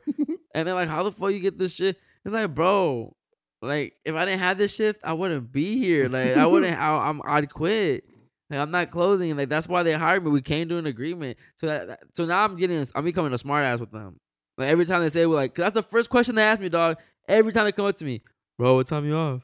and 0.54 0.68
they're 0.68 0.76
like, 0.76 0.90
How 0.90 1.04
the 1.04 1.12
fuck 1.12 1.32
you 1.32 1.40
get 1.40 1.58
this 1.58 1.74
shit? 1.74 1.98
It's 2.24 2.34
like, 2.34 2.54
bro, 2.54 3.16
like 3.62 3.96
if 4.06 4.16
I 4.16 4.26
didn't 4.26 4.42
have 4.42 4.58
this 4.58 4.74
shift, 4.76 5.02
I 5.04 5.14
wouldn't 5.14 5.52
be 5.52 5.78
here. 5.78 6.08
Like 6.08 6.38
I 6.38 6.46
wouldn't 6.46 6.78
I, 6.78 7.08
I'm 7.08 7.22
I'd 7.26 7.52
quit. 7.52 8.04
Like 8.50 8.60
I'm 8.60 8.72
not 8.72 8.92
closing. 8.92 9.36
Like 9.38 9.50
that's 9.50 9.68
why 9.68 9.84
they 9.84 9.94
hired 9.94 10.24
me. 10.24 10.32
We 10.32 10.42
came 10.42 10.70
to 10.70 10.78
an 10.78 10.86
agreement. 10.86 11.38
So 11.56 11.68
that 11.68 12.00
so 12.14 12.26
now 12.26 12.44
I'm 12.44 12.56
getting 12.56 12.86
I'm 12.94 13.04
becoming 13.06 13.34
a 13.34 13.38
smart 13.38 13.66
ass 13.66 13.80
with 13.80 13.92
them. 13.92 14.20
Like 14.58 14.70
every 14.70 14.86
time 14.86 15.02
they 15.02 15.10
say 15.10 15.26
we're 15.26 15.36
like, 15.36 15.56
cause 15.56 15.64
that's 15.64 15.74
the 15.76 15.84
first 15.84 16.10
question 16.10 16.36
they 16.36 16.44
ask 16.44 16.62
me, 16.62 16.70
dog. 16.70 16.98
Every 17.28 17.52
time 17.52 17.66
they 17.66 17.72
come 17.72 17.86
up 17.86 17.96
to 17.98 18.06
me, 18.06 18.22
bro, 18.58 18.76
what 18.76 18.88
time 18.88 19.06
you 19.06 19.16
off? 19.16 19.42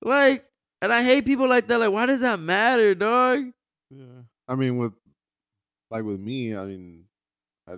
Like, 0.00 0.44
and 0.80 0.92
I 0.92 1.02
hate 1.02 1.24
people 1.24 1.48
like 1.48 1.66
that. 1.66 1.80
Like, 1.80 1.90
why 1.90 2.06
does 2.06 2.20
that 2.20 2.38
matter, 2.38 2.94
dog? 2.94 3.46
Yeah. 3.90 4.22
I 4.46 4.54
mean, 4.54 4.76
with 4.76 4.92
like 5.90 6.04
with 6.04 6.20
me, 6.20 6.56
I 6.56 6.64
mean, 6.66 7.04
I 7.68 7.72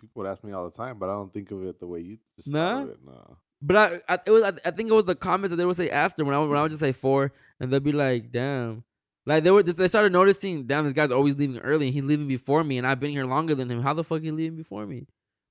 people 0.00 0.22
would 0.22 0.26
ask 0.26 0.42
me 0.42 0.52
all 0.52 0.68
the 0.68 0.76
time, 0.76 0.98
but 0.98 1.10
I 1.10 1.12
don't 1.12 1.32
think 1.32 1.50
of 1.50 1.62
it 1.64 1.78
the 1.80 1.86
way 1.86 2.00
you 2.00 2.18
just 2.36 2.48
Nah? 2.48 2.84
it. 2.84 2.98
Nah. 3.04 3.34
But 3.60 3.76
I, 3.76 4.00
I 4.14 4.18
it 4.26 4.30
was 4.30 4.42
I, 4.42 4.52
I 4.64 4.70
think 4.70 4.88
it 4.88 4.92
was 4.94 5.04
the 5.04 5.14
comments 5.16 5.50
that 5.50 5.56
they 5.56 5.64
would 5.64 5.76
say 5.76 5.90
after 5.90 6.24
when 6.24 6.34
I 6.34 6.38
would- 6.38 6.48
when 6.50 6.58
I 6.58 6.62
would 6.62 6.70
just 6.70 6.80
say 6.80 6.92
four 6.92 7.32
and 7.60 7.72
they'd 7.72 7.82
be 7.82 7.92
like, 7.92 8.30
damn. 8.32 8.84
Like 9.26 9.44
they 9.44 9.50
were 9.50 9.62
they 9.62 9.88
started 9.88 10.12
noticing, 10.12 10.64
damn, 10.66 10.84
this 10.84 10.92
guy's 10.94 11.10
always 11.10 11.36
leaving 11.36 11.58
early 11.58 11.86
and 11.88 11.94
he's 11.94 12.04
leaving 12.04 12.28
before 12.28 12.64
me 12.64 12.78
and 12.78 12.86
I've 12.86 13.00
been 13.00 13.10
here 13.10 13.26
longer 13.26 13.54
than 13.54 13.70
him. 13.70 13.82
How 13.82 13.92
the 13.94 14.04
fuck 14.04 14.22
he 14.22 14.30
leaving 14.30 14.56
before 14.56 14.86
me? 14.86 15.06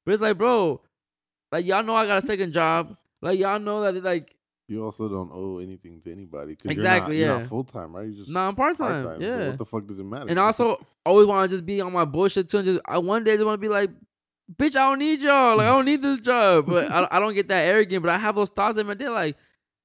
But 0.06 0.14
it's 0.14 0.22
like, 0.22 0.38
bro, 0.38 0.82
like 1.52 1.66
y'all 1.66 1.84
know 1.84 1.96
I 1.96 2.08
got 2.08 2.24
a 2.24 2.26
second 2.26 2.54
job. 2.54 2.96
Like 3.22 3.38
y'all 3.40 3.60
know 3.60 3.82
that 3.92 4.04
like 4.04 4.36
You 4.68 4.84
also 4.86 5.08
don't 5.10 5.30
owe 5.34 5.60
anything 5.60 6.00
to 6.02 6.12
anybody. 6.12 6.56
Exactly, 6.66 7.20
You're 7.20 7.28
not, 7.28 7.42
yeah. 7.42 7.48
Full 7.48 7.66
time, 7.66 7.96
right? 7.96 8.08
You 8.08 8.16
just 8.16 8.30
nah, 8.32 8.48
I'm 8.48 8.56
part 8.56 8.78
time. 8.78 9.04
part-time, 9.04 9.20
so 9.22 9.26
Yeah. 9.28 9.48
what 9.50 9.58
the 9.58 9.66
fuck 9.66 9.86
does 9.86 10.00
it 10.00 10.06
matter? 10.06 10.26
and 10.30 10.40
also 10.40 10.84
always 11.06 11.28
want 11.28 11.48
to 11.50 11.54
just 11.56 11.66
be 11.66 11.80
on 11.82 11.92
my 11.94 12.06
bullshit 12.06 12.50
too. 12.50 12.58
And 12.60 12.66
just 12.68 12.82
I 12.86 12.98
one 13.00 13.24
day 13.24 13.36
just 13.36 13.46
want 13.46 13.58
to 13.62 13.62
be 13.62 13.70
like, 13.70 13.92
bitch, 14.52 14.76
I 14.76 14.90
don't 14.90 15.00
need 15.00 15.20
y'all. 15.20 15.58
Like 15.58 15.68
I 15.68 15.72
don't 15.72 15.86
need 15.86 16.02
this 16.02 16.22
job. 16.22 16.66
But 16.68 16.92
I, 16.92 17.08
I 17.12 17.20
don't 17.20 17.34
get 17.34 17.48
that 17.50 17.68
arrogant. 17.68 18.04
But 18.04 18.12
I 18.12 18.18
have 18.18 18.36
those 18.36 18.50
thoughts 18.50 18.78
in 18.78 18.88
my 18.88 18.94
day. 18.94 19.10
Like 19.10 19.38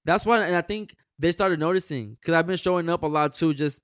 that's 0.04 0.24
why. 0.24 0.44
And 0.44 0.56
I 0.56 0.62
think 0.62 0.96
they 1.18 1.32
started 1.32 1.60
noticing 1.60 2.14
because 2.14 2.34
I've 2.34 2.46
been 2.46 2.56
showing 2.56 2.88
up 2.88 3.02
a 3.02 3.06
lot 3.06 3.34
too. 3.34 3.54
Just 3.54 3.80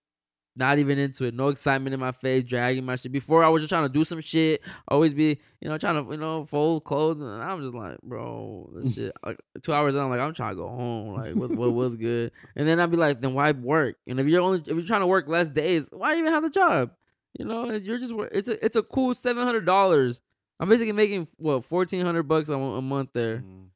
not 0.59 0.79
even 0.79 0.99
into 0.99 1.25
it. 1.25 1.35
No 1.35 1.49
excitement 1.49 1.95
in 1.95 2.01
my 2.01 2.13
face, 2.13 2.43
dragging 2.43 2.85
my 2.85 2.97
shit. 2.97 3.13
Before 3.13 3.45
I 3.45 3.49
was 3.49 3.63
just 3.63 3.71
trying 3.71 3.85
to 3.85 3.89
do 3.89 4.05
some 4.05 4.21
shit. 4.21 4.61
Always 4.89 5.15
be, 5.15 5.39
you 5.61 5.69
know, 5.69 5.79
trying 5.79 6.05
to, 6.05 6.11
you 6.11 6.19
know, 6.19 6.45
fold 6.45 6.85
clothes. 6.85 7.21
And 7.21 7.43
I'm 7.43 7.63
just 7.63 7.75
like, 7.75 8.01
bro, 8.03 8.69
this 8.75 8.95
shit. 8.97 9.13
Like 9.25 9.39
two 9.63 9.73
hours 9.73 9.95
in, 9.95 10.01
I'm 10.01 10.11
like, 10.11 10.21
I'm 10.21 10.35
trying 10.35 10.53
to 10.53 10.57
go 10.57 10.69
home. 10.69 11.15
Like, 11.15 11.35
what, 11.35 11.51
what 11.51 11.73
was 11.73 11.95
good? 11.97 12.33
And 12.57 12.67
then 12.67 12.81
I'd 12.81 12.91
be 12.91 12.97
like, 12.97 13.21
then 13.21 13.35
why 13.35 13.53
work? 13.53 13.97
And 14.09 14.19
if 14.19 14.27
you're 14.27 14.43
only 14.43 14.59
if 14.59 14.67
you're 14.67 14.83
trying 14.83 15.03
to 15.03 15.07
work 15.07 15.29
less 15.29 15.49
days, 15.49 15.89
why 15.93 16.17
even 16.19 16.33
have 16.33 16.43
the 16.43 16.51
job? 16.51 16.91
You 17.39 17.45
know, 17.45 17.71
you're 17.71 17.99
just 17.99 18.13
it's 18.33 18.49
a 18.49 18.65
it's 18.65 18.77
a 18.77 18.83
cool 18.83 19.15
seven 19.15 19.45
hundred 19.45 19.65
dollars. 19.65 20.23
I'm 20.61 20.69
basically 20.69 20.93
making 20.93 21.29
what 21.37 21.65
fourteen 21.65 22.05
hundred 22.05 22.25
bucks 22.25 22.49
a, 22.49 22.55
a 22.55 22.83
month 22.83 23.11
there, 23.13 23.39
Mm. 23.39 23.67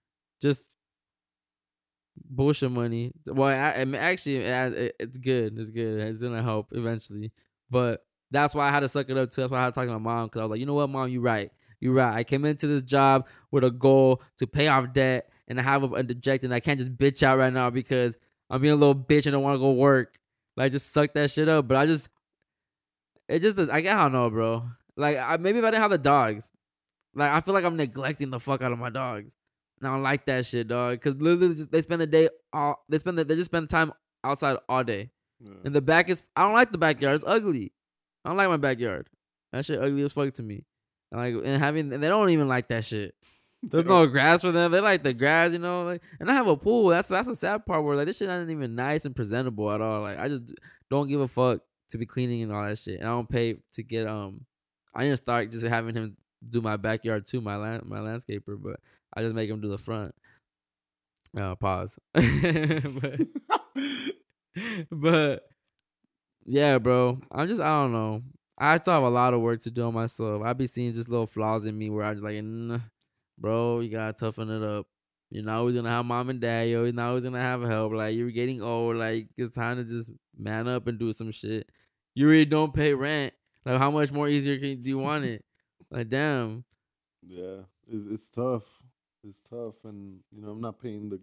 just 0.41 0.67
bullshit 2.29 2.71
money. 2.71 3.13
Well, 3.27 3.49
I, 3.49 3.81
I 3.81 3.85
mean, 3.85 3.97
actually, 4.01 4.37
it, 4.37 4.73
it- 4.75 4.97
it's 4.99 5.19
good. 5.19 5.59
It's 5.59 5.71
good. 5.71 6.01
It's 6.01 6.21
gonna 6.21 6.43
help 6.43 6.69
eventually, 6.73 7.33
but 7.71 8.05
that's 8.31 8.55
why 8.55 8.69
I 8.69 8.71
had 8.71 8.81
to 8.81 8.89
suck 8.89 9.09
it 9.11 9.17
up 9.17 9.31
too. 9.31 9.43
That's 9.43 9.51
why 9.53 9.59
I 9.61 9.65
had 9.65 9.75
to 9.75 9.81
talk 9.81 9.87
to 9.87 9.93
my 9.93 9.99
mom 9.99 10.27
because 10.27 10.41
I 10.41 10.45
was 10.45 10.51
like, 10.51 10.61
you 10.61 10.67
know 10.67 10.75
what, 10.75 10.89
mom, 10.91 11.09
you 11.09 11.21
right. 11.21 11.51
You're 11.81 11.93
right. 11.95 12.15
I 12.15 12.25
came 12.25 12.45
into 12.45 12.67
this 12.67 12.83
job 12.83 13.27
with 13.51 13.65
a 13.65 13.71
goal 13.71 14.23
to 14.39 14.47
pay 14.47 14.69
off 14.69 14.93
debt 14.93 15.29
and 15.49 15.59
I 15.59 15.63
have 15.65 15.83
a, 15.83 15.87
a 15.97 16.03
deject, 16.03 16.45
and 16.45 16.55
I 16.55 16.61
can't 16.61 16.79
just 16.79 16.97
bitch 16.97 17.23
out 17.23 17.39
right 17.39 17.53
now 17.53 17.69
because 17.71 18.17
I'm 18.49 18.61
being 18.63 18.73
a 18.73 18.77
little 18.77 18.95
bitch 18.95 19.27
and 19.27 19.33
don't 19.33 19.43
want 19.43 19.57
to 19.57 19.59
go 19.61 19.73
work. 19.73 20.17
Like, 20.57 20.73
just 20.73 20.93
suck 20.93 21.13
that 21.15 21.31
shit 21.31 21.49
up. 21.49 21.67
But 21.69 21.77
I 21.79 21.87
just, 21.87 22.09
it 23.29 23.41
just, 23.41 23.59
I, 23.59 23.79
I 23.79 23.83
don't 23.83 24.13
know, 24.13 24.31
bro. 24.31 24.65
Like, 24.97 25.17
I, 25.19 25.37
maybe 25.39 25.59
if 25.59 25.65
I 25.65 25.71
didn't 25.73 25.83
have 25.83 25.91
the 25.91 25.99
dogs, 25.99 26.51
like, 27.15 27.31
I 27.31 27.41
feel 27.41 27.55
like 27.55 27.65
I'm 27.65 27.77
neglecting 27.77 28.31
the 28.31 28.41
fuck 28.41 28.63
out 28.63 28.73
of 28.73 28.79
my 28.79 28.91
dogs. 28.91 29.33
And 29.81 29.89
I 29.89 29.95
don't 29.95 30.03
like 30.03 30.27
that 30.27 30.47
shit, 30.47 30.69
dog. 30.69 30.95
Because 30.95 31.17
literally, 31.17 31.55
just, 31.55 31.71
they 31.71 31.83
spend 31.83 32.01
the 32.01 32.07
day, 32.07 32.29
all, 32.53 32.85
they 32.89 32.99
spend, 32.99 33.19
the, 33.19 33.25
they 33.25 33.35
just 33.35 33.47
spend 33.47 33.69
time 33.69 33.93
outside 34.25 34.57
all 34.69 34.85
day. 34.85 35.11
Yeah. 35.41 35.55
And 35.65 35.75
the 35.75 35.81
back 35.81 36.09
is, 36.09 36.23
I 36.37 36.43
don't 36.43 36.55
like 36.55 36.73
the 36.73 36.79
backyard. 36.79 37.17
It's 37.17 37.25
ugly. 37.27 37.73
I 38.25 38.31
don't 38.31 38.37
like 38.37 38.49
my 38.49 38.57
backyard. 38.57 39.09
That 39.53 39.65
shit 39.65 39.81
ugly 39.81 40.03
as 40.03 40.13
fuck 40.13 40.33
to 40.35 40.43
me. 40.43 40.65
And 41.11 41.21
like, 41.21 41.45
and 41.45 41.63
having, 41.63 41.93
and 41.93 42.03
they 42.03 42.09
don't 42.09 42.31
even 42.31 42.49
like 42.49 42.69
that 42.69 42.85
shit. 42.85 43.15
There's 43.63 43.85
no 43.85 44.07
grass 44.07 44.43
for 44.43 44.51
them. 44.51 44.73
They 44.73 44.81
like 44.81 45.05
the 45.05 45.13
grass, 45.13 45.53
you 45.53 45.59
know. 45.59 45.85
Like, 45.85 46.03
and 46.19 46.29
I 46.29 46.35
have 46.35 46.49
a 46.49 46.57
pool. 46.57 46.89
That's 46.89 47.07
that's 47.07 47.29
a 47.29 47.35
sad 47.35 47.65
part 47.65 47.85
where 47.85 47.97
like 47.97 48.07
this 48.07 48.19
shit 48.19 48.29
isn't 48.29 48.51
even 48.51 48.75
nice 48.75 49.05
and 49.05 49.15
presentable 49.15 49.71
at 49.71 49.81
all. 49.81 50.03
Like, 50.03 50.19
I 50.19 50.29
just 50.29 50.53
don't 50.91 51.07
give 51.07 51.21
a 51.21 51.29
fuck 51.29 51.61
to 51.91 51.99
be 51.99 52.05
cleaning 52.05 52.43
and 52.43 52.53
all 52.53 52.67
that 52.67 52.79
shit. 52.79 52.99
And 52.99 53.09
I 53.09 53.13
don't 53.13 53.29
pay 53.29 53.59
to 53.75 53.83
get 53.85 54.09
um. 54.09 54.47
I 54.95 55.05
didn't 55.05 55.19
start 55.19 55.51
just 55.51 55.65
having 55.65 55.95
him 55.95 56.17
do 56.49 56.61
my 56.61 56.77
backyard 56.77 57.27
too, 57.27 57.41
my 57.41 57.57
land 57.57 57.85
my 57.87 57.99
landscaper, 57.99 58.61
but 58.61 58.81
I 59.15 59.23
just 59.23 59.35
make 59.35 59.51
him 59.51 59.61
do 59.61 59.69
the 59.69 59.79
front. 59.79 60.15
Uh, 61.37 61.55
pause. 61.55 61.99
but, 62.13 63.21
but 64.91 65.45
yeah, 66.45 66.79
bro. 66.79 67.21
I'm 67.31 67.49
just 67.49 67.61
I 67.61 67.83
don't 67.83 67.93
know. 67.93 68.23
I 68.59 68.77
still 68.77 68.95
have 68.95 69.03
a 69.03 69.09
lot 69.09 69.35
of 69.35 69.41
work 69.41 69.61
to 69.63 69.71
do 69.71 69.85
on 69.85 69.95
myself. 69.95 70.43
I 70.43 70.53
be 70.53 70.67
seeing 70.67 70.93
just 70.93 71.09
little 71.09 71.27
flaws 71.27 71.67
in 71.67 71.79
me 71.79 71.91
where 71.91 72.05
I 72.05 72.13
just 72.13 72.23
like, 72.23 72.43
nah, 72.43 72.79
bro, 73.39 73.81
you 73.81 73.91
gotta 73.91 74.13
toughen 74.13 74.51
it 74.51 74.63
up. 74.63 74.87
You're 75.31 75.45
not 75.45 75.59
always 75.59 75.75
gonna 75.75 75.89
have 75.89 76.05
mom 76.05 76.29
and 76.29 76.41
dad, 76.41 76.69
yo. 76.69 76.85
You're 76.85 76.93
not 76.93 77.09
always 77.09 77.25
gonna 77.25 77.41
have 77.41 77.63
help. 77.63 77.93
Like 77.93 78.15
you're 78.15 78.31
getting 78.31 78.63
old. 78.63 78.97
Like 78.97 79.29
it's 79.37 79.55
time 79.55 79.79
to 79.79 79.85
just 79.85 80.11
man 80.37 80.69
up 80.69 80.87
and 80.87 80.99
do 80.99 81.13
some 81.13 81.31
shit. 81.31 81.69
You 82.15 82.29
really 82.29 82.45
don't 82.45 82.75
pay 82.75 82.93
rent. 82.93 83.33
Like 83.65 83.79
how 83.79 83.91
much 83.91 84.13
more 84.13 84.29
easier 84.29 84.59
can 84.59 84.83
do 84.83 84.89
you 84.89 84.99
want 84.99 85.25
it? 85.25 85.45
Like 85.93 86.09
damn. 86.09 86.65
Yeah, 87.27 87.61
it's 87.91 88.07
it's 88.11 88.31
tough. 88.31 88.83
It's 89.25 89.41
tough, 89.41 89.75
and 89.85 90.21
you 90.35 90.43
know 90.43 90.51
I'm 90.51 90.61
not 90.61 90.81
paying 90.81 91.09
the 91.09 91.21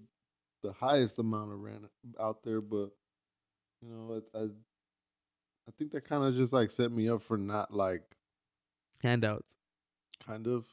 the 0.63 0.71
highest 0.73 1.19
amount 1.19 1.51
of 1.51 1.59
rent 1.61 1.83
out 2.19 2.43
there, 2.43 2.61
but 2.61 2.89
you 3.81 3.89
know 3.89 4.21
I 4.33 4.37
I, 4.37 4.43
I 4.43 5.71
think 5.77 5.91
that 5.91 6.05
kind 6.05 6.23
of 6.23 6.35
just 6.35 6.53
like 6.53 6.71
set 6.71 6.91
me 6.91 7.09
up 7.09 7.21
for 7.21 7.37
not 7.37 7.73
like 7.73 8.03
Handouts. 9.03 9.57
kind 10.25 10.47
of 10.47 10.65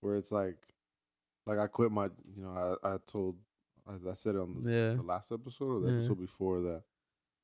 where 0.00 0.16
it's 0.16 0.30
like 0.32 0.56
like 1.46 1.58
I 1.58 1.66
quit 1.66 1.90
my 1.90 2.04
you 2.36 2.42
know 2.42 2.78
I 2.84 2.94
I 2.94 2.96
told 3.06 3.36
I, 3.88 3.94
I 4.10 4.14
said 4.14 4.36
on 4.36 4.62
the, 4.62 4.70
Yeah. 4.72 4.94
the 4.94 5.02
last 5.02 5.32
episode 5.32 5.64
or 5.70 5.80
the 5.80 5.90
Yeah. 5.92 5.98
episode 5.98 6.20
before 6.20 6.60
that 6.62 6.82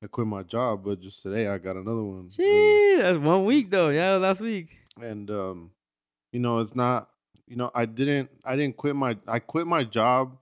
I 0.03 0.07
quit 0.07 0.27
my 0.27 0.43
job, 0.43 0.83
but 0.85 0.99
just 1.01 1.21
today 1.23 1.47
I 1.47 1.57
got 1.57 1.75
another 1.77 2.03
one. 2.03 2.29
Gee, 2.29 2.97
that's 2.99 3.17
one 3.17 3.43
week 3.45 3.69
though. 3.71 3.89
Yeah, 3.89 4.13
last 4.15 4.41
week. 4.41 4.77
And 5.01 5.29
um 5.29 5.71
you 6.31 6.39
know 6.39 6.59
it's 6.59 6.75
not 6.75 7.09
you 7.47 7.55
know 7.55 7.71
i 7.75 7.85
didn't 7.85 8.29
i 8.43 8.55
didn't 8.55 8.77
quit 8.77 8.95
my 8.95 9.17
i 9.27 9.39
quit 9.39 9.67
my 9.67 9.83
job 9.83 10.37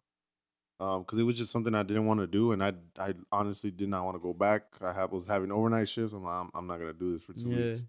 um 0.79 1.01
because 1.01 1.19
it 1.19 1.23
was 1.23 1.37
just 1.37 1.51
something 1.51 1.73
i 1.75 1.83
didn't 1.83 2.05
want 2.05 2.19
to 2.19 2.27
do 2.27 2.51
and 2.51 2.63
i 2.63 2.71
i 2.99 3.13
honestly 3.31 3.71
did 3.71 3.89
not 3.89 4.05
want 4.05 4.15
to 4.15 4.19
go 4.19 4.33
back 4.33 4.63
i 4.81 4.93
have, 4.93 5.11
was 5.11 5.25
having 5.25 5.51
overnight 5.51 5.89
shifts 5.89 6.13
i'm 6.13 6.23
like 6.23 6.33
i'm, 6.33 6.49
I'm 6.53 6.67
not 6.67 6.79
gonna 6.79 6.93
do 6.93 7.13
this 7.13 7.23
for 7.23 7.33
two 7.33 7.49
Yeah. 7.49 7.65
weeks 7.65 7.81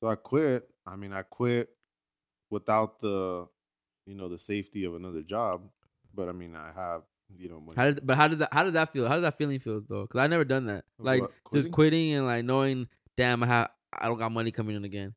so 0.00 0.08
i 0.08 0.14
quit 0.14 0.68
i 0.86 0.96
mean 0.96 1.12
i 1.12 1.22
quit 1.22 1.70
without 2.50 3.00
the 3.00 3.48
you 4.06 4.14
know 4.14 4.28
the 4.28 4.38
safety 4.38 4.84
of 4.84 4.94
another 4.94 5.22
job 5.22 5.68
but 6.14 6.28
i 6.28 6.32
mean 6.32 6.54
i 6.54 6.70
have 6.74 7.02
you 7.38 7.48
know 7.48 7.60
money. 7.60 7.72
How 7.76 7.84
did, 7.86 8.06
but 8.06 8.16
how 8.16 8.28
does 8.28 8.38
that 8.38 8.48
how 8.52 8.62
does 8.62 8.74
that 8.74 8.92
feel? 8.92 9.08
How 9.08 9.14
does 9.14 9.22
that 9.22 9.38
feeling 9.38 9.58
feel 9.58 9.80
though? 9.88 10.02
Because 10.02 10.20
I 10.20 10.26
never 10.26 10.44
done 10.44 10.66
that. 10.66 10.84
Like 10.98 11.22
what, 11.22 11.30
just 11.52 11.70
quitting? 11.70 11.72
quitting 11.72 12.12
and 12.12 12.26
like 12.26 12.44
knowing, 12.44 12.88
damn, 13.16 13.42
I 13.42 13.46
have 13.46 13.70
I 13.92 14.08
don't 14.08 14.18
got 14.18 14.32
money 14.32 14.50
coming 14.50 14.76
in 14.76 14.84
again, 14.84 15.14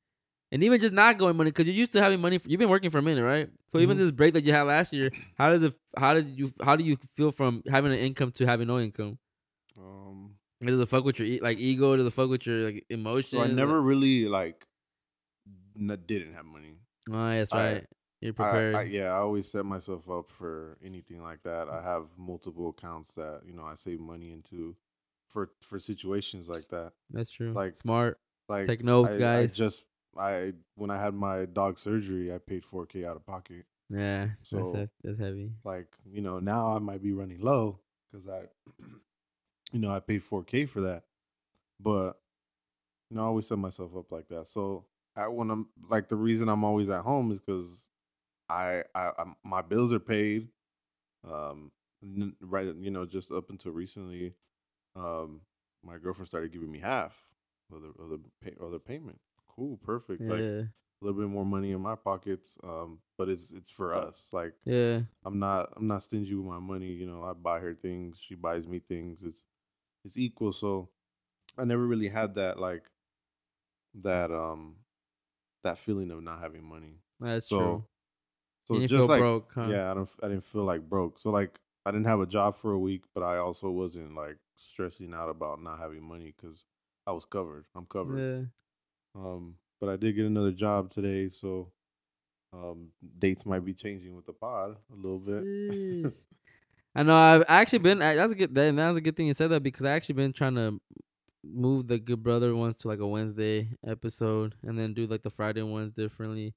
and 0.56 0.64
even 0.64 0.80
just 0.80 0.93
not 0.93 1.18
going 1.18 1.36
money 1.36 1.51
because 1.51 1.68
you're 1.68 1.76
used 1.76 1.91
to 1.91 2.01
having 2.01 2.22
money. 2.22 2.38
For, 2.38 2.47
you've 2.49 2.60
been 2.60 2.70
working 2.70 2.89
for 2.89 2.99
a 2.99 3.01
minute, 3.01 3.24
right? 3.24 3.49
So 3.68 3.80
even 3.80 3.97
Mhm. 3.97 3.99
this 3.99 4.12
break 4.12 4.34
that 4.36 4.45
you 4.45 4.53
had 4.53 4.64
last 4.64 4.93
year, 4.93 5.12
how 5.38 5.49
does 5.49 5.64
it? 5.64 5.74
How 5.97 6.14
did 6.14 6.30
you? 6.39 6.51
How 6.64 6.78
do 6.78 6.84
you 6.86 6.95
feel 7.18 7.32
from 7.32 7.62
having 7.68 7.91
an 7.91 7.99
income 7.99 8.32
to 8.38 8.45
having 8.45 8.68
no 8.68 8.80
income? 8.80 9.20
um 9.78 10.36
Does 10.62 10.80
it 10.80 10.88
fuck 10.89 11.03
with 11.03 11.20
your 11.20 11.41
like 11.43 11.60
ego? 11.60 11.95
Does 11.97 12.06
it 12.08 12.14
fuck 12.14 12.30
with 12.30 12.45
your 12.47 12.60
like 12.72 12.86
emotions? 12.89 13.32
so 13.32 13.41
i 13.41 13.47
never 13.47 13.82
really 13.82 14.28
like 14.28 14.66
n- 15.78 15.99
didn't 16.08 16.34
have 16.34 16.45
money 16.45 16.76
Oh, 17.12 17.30
that's 17.30 17.51
I- 17.51 17.74
right. 17.74 17.86
You're 18.22 18.32
I- 18.32 18.36
prepared. 18.36 18.76
I, 18.76 18.82
yeah, 18.84 19.10
I 19.12 19.18
always 19.18 19.51
set 19.51 19.66
myself 19.66 20.10
up 20.10 20.30
for 20.30 20.78
anything 20.84 21.22
like 21.22 21.43
that. 21.43 21.70
I 21.70 21.82
have 21.84 22.08
multiple 22.18 22.70
accounts 22.70 23.14
that 23.16 23.41
you 23.45 23.53
know 23.53 23.64
I 23.66 23.76
save 23.76 23.99
money 23.99 24.32
into 24.32 24.76
for 25.28 25.51
for 25.62 25.78
situations 25.80 26.47
like 26.49 26.70
that. 26.70 26.93
that's 27.12 27.30
true. 27.30 27.51
like- 27.51 27.76
smart. 27.76 28.18
Like 28.47 28.68
Take 28.68 28.84
notes, 28.84 29.16
I, 29.16 29.20
guys. 29.20 29.53
I 29.53 29.56
just 29.56 29.84
I 30.18 30.53
when 30.76 30.89
I 30.89 30.99
had 31.01 31.13
my 31.13 31.45
dog 31.45 31.80
surgery, 31.80 32.34
I 32.34 32.38
paid 32.38 32.66
four 32.66 32.86
k 32.86 33.05
out 33.05 33.16
of 33.16 33.26
pocket. 33.26 33.66
Yeah, 33.89 34.30
that's 34.51 34.70
So- 34.72 34.74
he- 34.74 34.89
that's 35.03 35.20
heavy. 35.20 35.51
Like 35.63 35.88
you 36.09 36.22
know 36.22 36.39
now 36.39 36.76
I 36.76 36.80
might 36.80 37.03
be 37.03 37.11
running 37.13 37.41
low 37.41 37.80
because 38.11 38.28
I, 38.28 38.43
you 39.72 39.80
know, 39.80 39.91
I 39.93 39.99
paid 39.99 40.24
four 40.24 40.43
k 40.43 40.66
for 40.66 40.82
that, 40.82 41.03
but 41.80 42.20
you 43.09 43.18
know 43.18 43.24
I 43.24 43.26
always 43.26 43.47
set 43.47 43.57
myself 43.57 43.95
up 43.95 44.11
like 44.11 44.28
that. 44.30 44.47
So 44.47 44.86
I 45.16 45.28
when 45.28 45.49
I'm 45.51 45.68
like 45.89 46.07
the 46.09 46.16
reason 46.16 46.49
I'm 46.49 46.63
always 46.63 46.89
at 46.89 47.01
home 47.03 47.32
is 47.32 47.39
because 47.39 47.86
I, 48.49 48.84
I 48.93 49.11
I'm, 49.18 49.36
my 49.43 49.61
bills 49.61 49.91
are 49.93 49.99
paid. 49.99 50.49
Um, 51.28 51.72
n- 52.03 52.36
right, 52.41 52.68
you 52.80 52.91
know, 52.91 53.05
just 53.05 53.32
up 53.32 53.49
until 53.49 53.72
recently, 53.72 54.36
um, 54.95 55.41
my 55.84 55.97
girlfriend 55.97 56.28
started 56.28 56.51
giving 56.51 56.72
me 56.72 56.80
half 56.80 57.16
of 57.74 57.82
the 57.82 57.88
of 58.01 58.09
the 58.09 58.20
pay, 58.43 58.53
of 58.59 58.72
the 58.72 58.80
payment. 58.80 59.20
Cool, 59.56 59.78
perfect. 59.84 60.22
Yeah, 60.22 60.30
Like 60.30 60.41
a 60.41 61.06
little 61.06 61.20
bit 61.20 61.30
more 61.30 61.45
money 61.45 61.72
in 61.72 61.82
my 61.82 61.95
pockets. 61.95 62.58
Um, 62.64 62.99
but 63.18 63.30
it's 63.30 63.51
it's 63.51 63.70
for 63.72 63.93
us. 63.93 64.28
Like 64.32 64.53
yeah. 64.66 65.01
I'm 65.26 65.39
not 65.39 65.74
I'm 65.76 65.88
not 65.88 66.03
stingy 66.03 66.36
with 66.36 66.45
my 66.45 66.60
money. 66.60 66.88
You 66.88 67.08
know, 67.08 67.24
I 67.24 67.34
buy 67.34 67.60
her 67.60 67.74
things, 67.76 68.18
she 68.20 68.36
buys 68.36 68.68
me 68.68 68.80
things. 68.80 69.22
It's 69.24 69.43
it's 70.03 70.18
equal. 70.18 70.53
So 70.53 70.89
I 71.58 71.66
never 71.66 71.86
really 71.88 72.10
had 72.10 72.36
that 72.36 72.60
like 72.60 72.84
that 73.95 74.32
um 74.32 74.76
that 75.64 75.78
feeling 75.78 76.12
of 76.12 76.24
not 76.24 76.39
having 76.41 76.64
money. 76.64 76.99
That's 77.20 77.47
So 77.47 77.58
true. 77.58 77.84
so 78.68 78.80
just 78.82 78.91
feel 78.91 79.08
like 79.08 79.20
broke, 79.20 79.51
huh? 79.53 79.70
yeah, 79.70 79.91
I 79.91 79.93
don't 79.93 80.10
I 80.24 80.28
didn't 80.28 80.45
feel 80.45 80.64
like 80.64 80.89
broke. 80.89 81.20
So 81.20 81.32
like 81.32 81.60
I 81.86 81.91
didn't 81.91 82.08
have 82.08 82.20
a 82.20 82.26
job 82.28 82.58
for 82.58 82.74
a 82.74 82.80
week, 82.80 83.03
but 83.14 83.24
I 83.24 83.38
also 83.38 83.70
wasn't 83.70 84.16
like 84.16 84.38
stressing 84.58 85.14
out 85.14 85.30
about 85.30 85.62
not 85.62 85.80
having 85.80 86.03
money 86.03 86.34
because 86.36 86.66
I 87.08 87.12
was 87.12 87.26
covered. 87.26 87.66
I'm 87.76 87.86
covered. 87.86 88.28
Um, 89.16 89.55
but 89.80 89.89
I 89.89 89.95
did 89.95 90.16
get 90.16 90.26
another 90.26 90.51
job 90.51 90.91
today, 90.91 91.30
so 91.30 91.72
um, 92.53 92.89
dates 93.20 93.45
might 93.45 93.66
be 93.66 93.74
changing 93.74 94.16
with 94.16 94.26
the 94.26 94.34
pod 94.34 94.78
a 94.91 94.95
little 94.95 95.20
bit. 95.20 96.13
I 96.95 97.03
know. 97.03 97.16
I've 97.16 97.43
actually 97.47 97.80
been. 97.80 97.99
That's 97.99 98.32
a 98.32 98.36
good. 98.36 98.55
That, 98.55 98.76
that's 98.76 98.97
a 98.97 99.01
good 99.01 99.16
thing 99.16 99.28
you 99.28 99.34
said 99.34 99.51
that 99.51 99.63
because 99.63 99.84
I 99.84 99.91
actually 99.91 100.16
been 100.16 100.34
trying 100.34 100.55
to 100.55 100.80
move 101.43 101.88
the 101.88 101.99
Good 101.99 102.24
Brother 102.24 102.55
ones 102.55 102.78
to 102.78 102.88
like 102.88 102.99
a 102.99 103.07
Wednesday 103.07 103.70
episode, 103.86 104.55
and 104.63 104.80
then 104.80 104.93
do 104.93 105.05
like 105.05 105.24
the 105.24 105.30
Friday 105.30 105.61
ones 105.61 105.91
differently, 105.93 106.53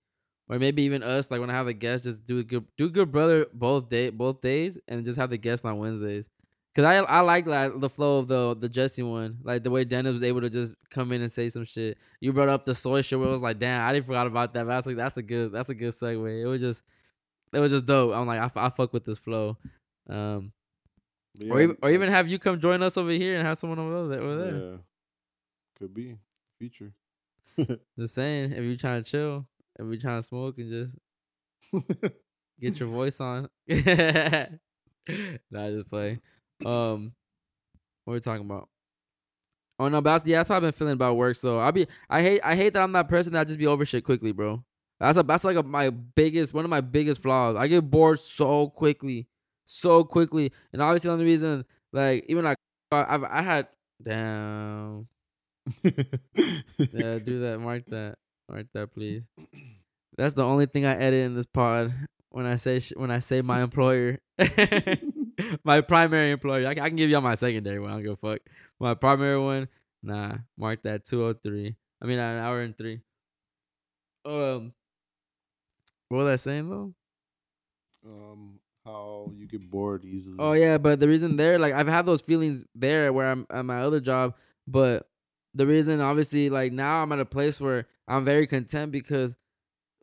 or 0.48 0.59
maybe 0.59 0.82
even 0.82 1.02
us. 1.02 1.30
Like 1.30 1.40
when 1.40 1.50
I 1.50 1.54
have 1.54 1.66
a 1.66 1.72
guest, 1.72 2.04
just 2.04 2.24
do 2.24 2.38
a 2.38 2.44
good 2.44 2.64
do 2.76 2.88
Good 2.88 3.11
Brother 3.11 3.46
both 3.52 3.88
day 3.88 4.11
both 4.11 4.40
days, 4.40 4.78
and 4.86 5.04
just 5.04 5.18
have 5.18 5.30
the 5.30 5.38
guest 5.38 5.64
on 5.64 5.78
Wednesdays. 5.78 6.30
Cause 6.78 6.84
I 6.84 6.98
I 6.98 7.20
like 7.22 7.44
like 7.48 7.80
the 7.80 7.88
flow 7.88 8.18
of 8.18 8.28
the 8.28 8.54
the 8.54 8.68
Jesse 8.68 9.02
one, 9.02 9.38
like 9.42 9.64
the 9.64 9.70
way 9.70 9.84
Dennis 9.84 10.12
was 10.12 10.22
able 10.22 10.42
to 10.42 10.48
just 10.48 10.76
come 10.90 11.10
in 11.10 11.20
and 11.22 11.32
say 11.32 11.48
some 11.48 11.64
shit. 11.64 11.98
You 12.20 12.32
brought 12.32 12.48
up 12.48 12.64
the 12.64 12.72
soy 12.72 13.02
shit, 13.02 13.18
where 13.18 13.26
it 13.26 13.32
was 13.32 13.42
like, 13.42 13.58
damn, 13.58 13.82
I 13.84 13.92
didn't 13.92 14.06
forgot 14.06 14.28
about 14.28 14.54
that. 14.54 14.62
But 14.62 14.68
that's 14.68 14.86
like 14.86 14.94
that's 14.94 15.16
a 15.16 15.22
good 15.22 15.50
that's 15.50 15.70
a 15.70 15.74
good 15.74 15.92
segue. 15.92 16.40
It 16.40 16.46
was 16.46 16.60
just 16.60 16.84
it 17.52 17.58
was 17.58 17.72
just 17.72 17.84
dope. 17.84 18.14
I'm 18.14 18.28
like 18.28 18.56
I 18.56 18.68
fuck 18.68 18.92
with 18.92 19.04
this 19.04 19.18
flow. 19.18 19.56
Um, 20.08 20.52
But 21.34 21.50
or 21.50 21.60
even, 21.62 21.76
or 21.82 21.90
even 21.90 22.10
have 22.10 22.28
you 22.28 22.38
come 22.38 22.60
join 22.60 22.80
us 22.84 22.96
over 22.96 23.10
here 23.10 23.38
and 23.38 23.44
have 23.44 23.58
someone 23.58 23.80
over 23.80 24.06
there. 24.06 24.22
Over 24.22 24.36
there. 24.36 24.54
yeah, 24.56 24.76
could 25.80 25.92
be 25.92 26.14
feature. 26.60 26.92
Just 27.98 28.14
saying, 28.14 28.52
if 28.52 28.62
you're 28.62 28.76
trying 28.76 29.02
to 29.02 29.10
chill, 29.10 29.48
if 29.76 29.84
you're 29.84 29.96
trying 29.96 30.20
to 30.20 30.22
smoke 30.22 30.58
and 30.58 30.70
just 30.70 30.96
get 32.60 32.78
your 32.78 32.88
voice 32.88 33.20
on. 33.20 33.48
nah, 35.50 35.70
just 35.70 35.90
play. 35.90 36.20
Um, 36.64 37.12
what 38.04 38.12
are 38.12 38.14
we 38.14 38.20
talking 38.20 38.44
about? 38.44 38.68
Oh 39.78 39.88
no, 39.88 40.00
but 40.00 40.12
that's, 40.12 40.26
yeah, 40.26 40.38
that's 40.38 40.48
how 40.48 40.56
I've 40.56 40.62
been 40.62 40.72
feeling 40.72 40.94
about 40.94 41.16
work. 41.16 41.36
So 41.36 41.61
I'll 41.61 41.72
be, 41.72 41.86
I 42.11 42.22
hate, 42.22 42.40
I 42.42 42.56
hate 42.56 42.72
that 42.72 42.82
I'm 42.82 42.92
that 42.92 43.09
person 43.09 43.32
that 43.34 43.46
just 43.46 43.59
be 43.59 43.66
over 43.66 43.84
shit 43.84 44.02
quickly, 44.04 44.32
bro. 44.32 44.64
That's 44.98 45.18
a, 45.18 45.22
that's 45.22 45.44
like 45.44 45.56
a, 45.56 45.62
my 45.62 45.90
biggest, 45.90 46.52
one 46.52 46.64
of 46.64 46.70
my 46.70 46.80
biggest 46.80 47.22
flaws. 47.22 47.56
I 47.56 47.68
get 47.68 47.88
bored 47.88 48.18
so 48.18 48.68
quickly, 48.68 49.28
so 49.64 50.02
quickly, 50.02 50.52
and 50.72 50.82
obviously 50.82 51.09
the 51.09 51.12
only 51.12 51.24
reason, 51.26 51.64
like 51.92 52.24
even 52.28 52.44
like 52.44 52.56
I've, 52.90 53.22
I 53.22 53.42
had, 53.42 53.68
damn, 54.02 55.06
yeah, 55.84 57.18
do 57.18 57.40
that, 57.40 57.59
mark 57.61 57.84
that, 57.86 58.16
mark 58.50 58.66
that, 58.74 58.92
please. 58.92 59.22
That's 60.16 60.34
the 60.34 60.44
only 60.44 60.66
thing 60.66 60.84
I 60.86 60.96
edit 60.96 61.24
in 61.24 61.36
this 61.36 61.46
pod 61.46 61.94
when 62.30 62.46
I 62.46 62.56
say 62.56 62.80
sh- 62.80 62.94
when 62.96 63.12
I 63.12 63.20
say 63.20 63.42
my 63.42 63.62
employer, 63.62 64.18
my 65.64 65.80
primary 65.80 66.30
employer. 66.32 66.66
I, 66.66 66.74
can- 66.74 66.84
I 66.84 66.89
can 66.89 66.97
give 66.97 67.11
y'all 67.11 67.20
my 67.20 67.34
secondary 67.34 67.78
one. 67.80 67.91
I 67.91 67.95
don't 67.95 68.03
give 68.03 68.12
a 68.12 68.16
fuck. 68.16 68.41
My 68.80 68.95
primary 68.95 69.39
one, 69.41 69.68
nah, 70.03 70.36
mark 70.57 70.82
that 70.84 71.05
two 71.05 71.24
oh 71.24 71.32
three. 71.34 71.76
I 72.03 72.07
mean, 72.07 72.18
an 72.18 72.39
hour 72.39 72.61
and 72.61 72.76
three. 72.76 73.01
Um, 74.24 74.72
what 76.09 76.18
was 76.24 76.28
I 76.28 76.36
saying 76.36 76.68
though? 76.70 76.95
um, 78.07 78.59
how 78.84 79.30
you 79.36 79.47
get 79.47 79.68
bored 79.70 80.05
easily. 80.05 80.36
Oh 80.39 80.53
yeah, 80.53 80.78
but 80.78 81.01
the 81.01 81.09
reason 81.09 81.36
there, 81.36 81.59
like 81.59 81.74
I've 81.74 81.89
had 81.89 82.07
those 82.07 82.20
feelings 82.22 82.64
there 82.74 83.12
where 83.12 83.30
I'm 83.30 83.47
at 83.51 83.64
my 83.64 83.80
other 83.80 84.01
job, 84.01 84.34
but 84.66 85.09
the 85.55 85.66
reason 85.66 86.01
obviously 86.01 86.49
like 86.51 86.72
now 86.72 87.03
I'm 87.03 87.12
at 87.12 87.18
a 87.20 87.24
place 87.24 87.61
where 87.61 87.86
I'm 88.07 88.24
very 88.24 88.47
content 88.47 88.93
because 88.93 89.36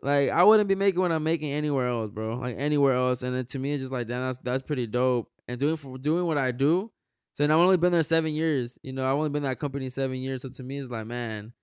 like 0.06 0.30
I 0.30 0.44
wouldn't 0.44 0.70
be 0.70 0.76
making 0.76 1.02
what 1.02 1.12
I'm 1.12 1.24
making 1.24 1.52
anywhere 1.52 1.88
else, 1.88 2.10
bro. 2.12 2.38
Like 2.38 2.56
anywhere 2.60 2.94
else, 2.94 3.24
and 3.24 3.36
then 3.36 3.46
to 3.48 3.60
me 3.60 3.74
it's 3.74 3.82
just 3.82 3.92
like 3.92 4.08
damn, 4.08 4.22
that's 4.22 4.38
that's 4.44 4.64
pretty 4.64 4.88
dope. 4.88 5.32
And 5.48 5.60
doing 5.60 5.76
for 5.76 5.98
doing 5.98 6.26
what 6.26 6.38
I 6.38 6.52
do, 6.52 6.92
So 7.34 7.44
and 7.44 7.52
I've 7.52 7.60
only 7.60 7.78
been 7.78 7.92
there 7.92 8.04
seven 8.04 8.34
years. 8.34 8.78
You 8.84 8.94
know, 8.94 9.06
I've 9.10 9.18
only 9.18 9.30
been 9.30 9.44
that 9.44 9.60
company 9.60 9.90
seven 9.90 10.18
years. 10.18 10.44
So 10.44 10.50
to 10.50 10.64
me, 10.64 10.78
it's 10.80 10.90
like, 10.90 11.06
man, 11.08 11.54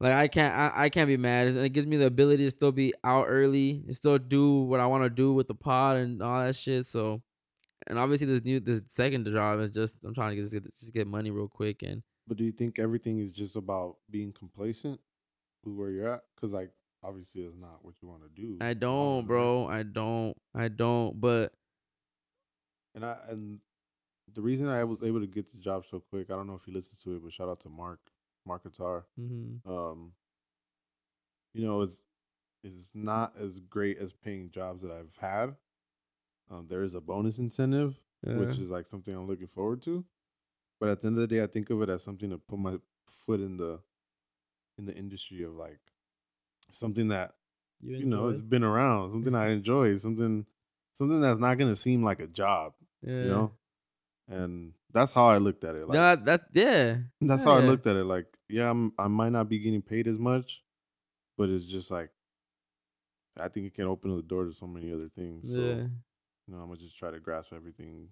like 0.00 0.12
I 0.12 0.28
can't, 0.28 0.54
I, 0.54 0.84
I 0.84 0.88
can't 0.90 1.08
be 1.08 1.16
mad. 1.16 1.46
And 1.48 1.58
it 1.58 1.70
gives 1.70 1.86
me 1.86 1.96
the 1.96 2.06
ability 2.06 2.44
to 2.44 2.50
still 2.50 2.72
be 2.72 2.92
out 3.04 3.24
early 3.28 3.82
and 3.86 3.94
still 3.96 4.18
do 4.18 4.60
what 4.62 4.80
I 4.80 4.86
want 4.86 5.04
to 5.04 5.10
do 5.10 5.32
with 5.34 5.48
the 5.48 5.54
pod 5.54 5.96
and 5.96 6.22
all 6.22 6.44
that 6.44 6.56
shit. 6.56 6.86
So, 6.86 7.22
and 7.86 7.98
obviously 7.98 8.26
this 8.26 8.44
new, 8.44 8.60
this 8.60 8.82
second 8.88 9.26
job 9.26 9.60
is 9.60 9.70
just 9.70 9.96
I'm 10.04 10.14
trying 10.14 10.36
to 10.36 10.42
just 10.42 10.52
get 10.52 10.64
just 10.64 10.92
get 10.94 11.06
money 11.06 11.30
real 11.30 11.48
quick 11.48 11.82
and 11.82 12.02
But 12.26 12.36
do 12.36 12.44
you 12.44 12.52
think 12.52 12.78
everything 12.78 13.18
is 13.18 13.32
just 13.32 13.56
about 13.56 13.96
being 14.10 14.32
complacent 14.32 15.00
with 15.64 15.74
where 15.74 15.90
you're 15.90 16.12
at? 16.14 16.22
Because 16.34 16.52
like 16.52 16.70
obviously 17.06 17.42
it's 17.42 17.56
not 17.56 17.78
what 17.84 17.94
you 18.02 18.08
want 18.08 18.22
to 18.22 18.40
do. 18.40 18.58
I 18.60 18.74
don't, 18.74 19.26
bro. 19.26 19.66
I 19.66 19.82
don't. 19.82 20.34
I 20.54 20.68
don't. 20.68 21.20
But 21.20 21.52
And 22.94 23.04
I 23.04 23.16
and 23.28 23.60
the 24.34 24.42
reason 24.42 24.68
I 24.68 24.84
was 24.84 25.02
able 25.02 25.20
to 25.20 25.26
get 25.26 25.52
the 25.52 25.58
job 25.58 25.84
so 25.88 26.00
quick, 26.00 26.30
I 26.30 26.34
don't 26.34 26.46
know 26.46 26.54
if 26.54 26.64
he 26.64 26.72
listens 26.72 27.00
to 27.02 27.14
it, 27.16 27.22
but 27.22 27.32
shout 27.32 27.48
out 27.48 27.60
to 27.60 27.68
Mark, 27.68 28.00
Mark 28.44 28.64
Qatar. 28.64 29.04
mhm. 29.18 29.60
Um, 29.66 30.12
you 31.54 31.64
know, 31.64 31.82
it's 31.82 32.02
it's 32.62 32.92
not 32.94 33.34
as 33.38 33.60
great 33.60 33.98
as 33.98 34.12
paying 34.12 34.50
jobs 34.50 34.82
that 34.82 34.90
I've 34.90 35.16
had. 35.18 35.56
Um, 36.50 36.66
there 36.68 36.82
is 36.82 36.94
a 36.94 37.00
bonus 37.00 37.38
incentive, 37.38 38.00
which 38.22 38.58
is 38.58 38.70
like 38.70 38.86
something 38.86 39.14
I'm 39.14 39.26
looking 39.26 39.46
forward 39.46 39.82
to. 39.82 40.04
But 40.80 40.90
at 40.90 41.00
the 41.00 41.06
end 41.08 41.16
of 41.16 41.20
the 41.22 41.34
day, 41.34 41.42
I 41.42 41.46
think 41.46 41.70
of 41.70 41.80
it 41.82 41.88
as 41.88 42.02
something 42.02 42.28
to 42.30 42.38
put 42.38 42.58
my 42.58 42.78
foot 43.06 43.40
in 43.40 43.56
the 43.56 43.80
in 44.78 44.84
the 44.84 44.94
industry 44.94 45.42
of 45.42 45.54
like 45.54 45.80
something 46.70 47.08
that 47.08 47.32
you 47.82 48.04
know 48.04 48.28
it's 48.28 48.40
been 48.40 48.64
around, 48.64 49.12
something 49.12 49.34
I 49.34 49.48
enjoy, 49.52 49.96
something 49.96 50.46
something 50.94 51.20
that's 51.20 51.38
not 51.38 51.54
gonna 51.58 51.76
seem 51.76 52.02
like 52.02 52.20
a 52.20 52.26
job, 52.26 52.74
yeah. 53.02 53.12
you 53.12 53.28
know. 53.28 53.52
And 54.28 54.72
that's 54.92 55.12
how 55.12 55.26
I 55.28 55.38
looked 55.38 55.62
at 55.62 55.76
it. 55.76 55.86
Like 55.86 55.94
no, 55.94 56.16
that's 56.16 56.44
yeah. 56.52 56.96
that's 57.20 57.44
how 57.44 57.54
I 57.54 57.60
looked 57.60 57.86
at 57.86 57.96
it. 57.96 58.04
Like, 58.04 58.26
yeah, 58.48 58.70
I'm, 58.70 58.92
I 58.98 59.08
might 59.08 59.30
not 59.30 59.48
be 59.48 59.58
getting 59.58 59.82
paid 59.82 60.08
as 60.08 60.18
much, 60.18 60.62
but 61.36 61.48
it's 61.48 61.66
just 61.66 61.90
like 61.90 62.10
I 63.38 63.48
think 63.48 63.66
it 63.66 63.74
can 63.74 63.86
open 63.86 64.16
the 64.16 64.22
door 64.22 64.44
to 64.44 64.52
so 64.52 64.66
many 64.66 64.92
other 64.92 65.08
things. 65.08 65.50
So 65.52 65.58
Yeah. 65.58 65.74
you 65.74 66.54
know, 66.54 66.58
I'm 66.58 66.68
gonna 66.68 66.76
just 66.76 66.96
try 66.96 67.10
to 67.10 67.20
grasp 67.20 67.52
everything 67.52 68.08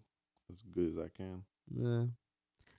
as 0.53 0.63
good 0.63 0.91
as 0.91 0.99
I 0.99 1.09
can. 1.09 1.43
Yeah. 1.75 2.05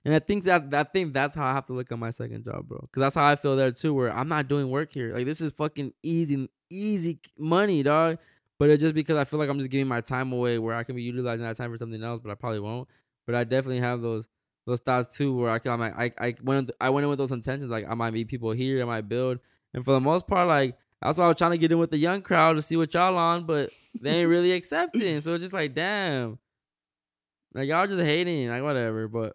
And 0.06 0.14
I 0.14 0.20
think 0.20 0.44
that 0.44 0.72
I 0.72 0.84
think 0.84 1.12
that's 1.12 1.34
how 1.34 1.44
I 1.44 1.52
have 1.52 1.66
to 1.66 1.72
look 1.72 1.90
at 1.90 1.98
my 1.98 2.12
second 2.12 2.44
job, 2.44 2.68
bro. 2.68 2.78
Because 2.80 3.00
that's 3.00 3.16
how 3.16 3.26
I 3.26 3.34
feel 3.34 3.56
there 3.56 3.72
too. 3.72 3.92
Where 3.92 4.16
I'm 4.16 4.28
not 4.28 4.46
doing 4.46 4.70
work 4.70 4.92
here. 4.92 5.12
Like 5.12 5.26
this 5.26 5.40
is 5.40 5.50
fucking 5.50 5.94
easy, 6.00 6.48
easy 6.70 7.18
money, 7.36 7.82
dog. 7.82 8.18
But 8.56 8.70
it's 8.70 8.80
just 8.80 8.94
because 8.94 9.16
I 9.16 9.24
feel 9.24 9.40
like 9.40 9.48
I'm 9.48 9.58
just 9.58 9.68
giving 9.68 9.88
my 9.88 10.00
time 10.00 10.30
away, 10.30 10.60
where 10.60 10.76
I 10.76 10.84
can 10.84 10.94
be 10.94 11.02
utilizing 11.02 11.44
that 11.44 11.56
time 11.56 11.72
for 11.72 11.76
something 11.76 12.00
else, 12.04 12.20
but 12.22 12.30
I 12.30 12.36
probably 12.36 12.60
won't. 12.60 12.86
But 13.26 13.34
I 13.34 13.42
definitely 13.42 13.80
have 13.80 14.00
those 14.00 14.28
those 14.64 14.78
thoughts 14.78 15.16
too, 15.16 15.36
where 15.36 15.50
I 15.50 15.58
can, 15.58 15.72
I'm 15.72 15.80
like, 15.80 15.98
I 15.98 16.12
I 16.24 16.34
went 16.40 16.70
I 16.80 16.90
went 16.90 17.02
in 17.02 17.10
with 17.10 17.18
those 17.18 17.32
intentions, 17.32 17.68
like 17.68 17.86
I 17.90 17.94
might 17.94 18.12
meet 18.12 18.28
people 18.28 18.52
here, 18.52 18.80
I 18.80 18.84
might 18.84 19.08
build, 19.08 19.40
and 19.74 19.84
for 19.84 19.90
the 19.90 20.00
most 20.00 20.28
part, 20.28 20.46
like 20.46 20.78
that's 21.02 21.18
why 21.18 21.24
I 21.24 21.28
was 21.28 21.36
trying 21.36 21.50
to 21.50 21.58
get 21.58 21.72
in 21.72 21.78
with 21.78 21.90
the 21.90 21.98
young 21.98 22.22
crowd 22.22 22.52
to 22.52 22.62
see 22.62 22.76
what 22.76 22.94
y'all 22.94 23.16
on, 23.16 23.44
but 23.44 23.70
they 24.00 24.20
ain't 24.20 24.28
really 24.28 24.52
accepting. 24.60 25.20
So 25.20 25.34
it's 25.34 25.42
just 25.42 25.52
like, 25.52 25.74
damn, 25.74 26.38
like 27.54 27.68
y'all 27.68 27.88
just 27.88 28.04
hating, 28.04 28.50
like 28.50 28.62
whatever. 28.62 29.08
But 29.08 29.34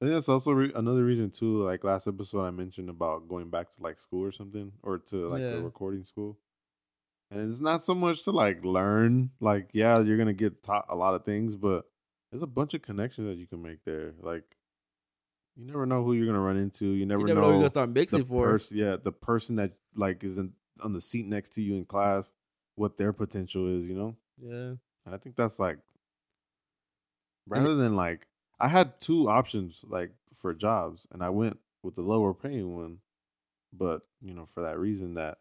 I 0.00 0.06
think 0.06 0.14
that's 0.16 0.28
also 0.28 0.52
re- 0.52 0.72
another 0.74 1.04
reason 1.04 1.30
too. 1.30 1.62
Like 1.62 1.84
last 1.84 2.06
episode, 2.06 2.44
I 2.44 2.50
mentioned 2.50 2.90
about 2.90 3.28
going 3.28 3.48
back 3.50 3.70
to 3.76 3.82
like 3.82 3.98
school 4.00 4.24
or 4.24 4.32
something, 4.32 4.72
or 4.82 4.98
to 4.98 5.28
like 5.28 5.40
Yeah. 5.40 5.52
the 5.52 5.62
recording 5.62 6.04
school. 6.04 6.38
And 7.30 7.50
it's 7.50 7.60
not 7.60 7.84
so 7.84 7.94
much 7.94 8.22
to 8.24 8.30
like 8.30 8.64
learn. 8.64 9.30
Like, 9.40 9.70
yeah, 9.72 10.00
you're 10.00 10.18
gonna 10.18 10.32
get 10.34 10.62
taught 10.62 10.84
a 10.88 10.96
lot 10.96 11.14
of 11.14 11.24
things, 11.24 11.56
but 11.56 11.86
there's 12.30 12.42
a 12.42 12.46
bunch 12.48 12.74
of 12.74 12.82
connections 12.82 13.26
that 13.28 13.36
you 13.38 13.46
can 13.46 13.62
make 13.62 13.84
there. 13.84 14.14
Like, 14.20 14.44
you 15.56 15.64
never 15.64 15.86
know 15.86 16.02
who 16.04 16.12
you're 16.12 16.26
gonna 16.26 16.40
run 16.40 16.56
into. 16.56 16.86
You 16.86 17.06
never, 17.06 17.20
you 17.22 17.28
never 17.28 17.40
know, 17.40 17.46
know, 17.46 17.46
who 17.46 17.52
you're 17.54 17.60
gonna 17.62 17.68
start 17.68 17.90
mixing 17.90 18.24
for. 18.24 18.50
pers- 18.50 18.72
yeah, 18.72 18.96
the 18.96 19.12
person 19.12 19.56
that 19.56 19.72
like 19.94 20.22
is 20.24 20.36
in, 20.36 20.52
on 20.82 20.92
the 20.92 21.00
seat 21.00 21.26
next 21.26 21.50
to 21.54 21.62
you 21.62 21.76
in 21.76 21.84
class, 21.86 22.30
what 22.74 22.96
their 22.98 23.12
potential 23.12 23.68
is. 23.68 23.84
You 23.86 23.94
know. 23.94 24.16
Yeah. 24.38 24.74
And 25.06 25.14
I 25.14 25.16
think 25.18 25.36
that's 25.36 25.58
like 25.58 25.78
rather 27.46 27.74
than 27.76 27.94
like 27.96 28.26
I 28.60 28.68
had 28.68 29.00
two 29.00 29.28
options 29.28 29.84
like 29.86 30.12
for 30.34 30.54
jobs 30.54 31.06
and 31.10 31.22
I 31.22 31.30
went 31.30 31.58
with 31.82 31.94
the 31.94 32.02
lower 32.02 32.34
paying 32.34 32.74
one. 32.74 32.98
But, 33.76 34.02
you 34.22 34.34
know, 34.34 34.46
for 34.46 34.62
that 34.62 34.78
reason 34.78 35.14
that 35.14 35.38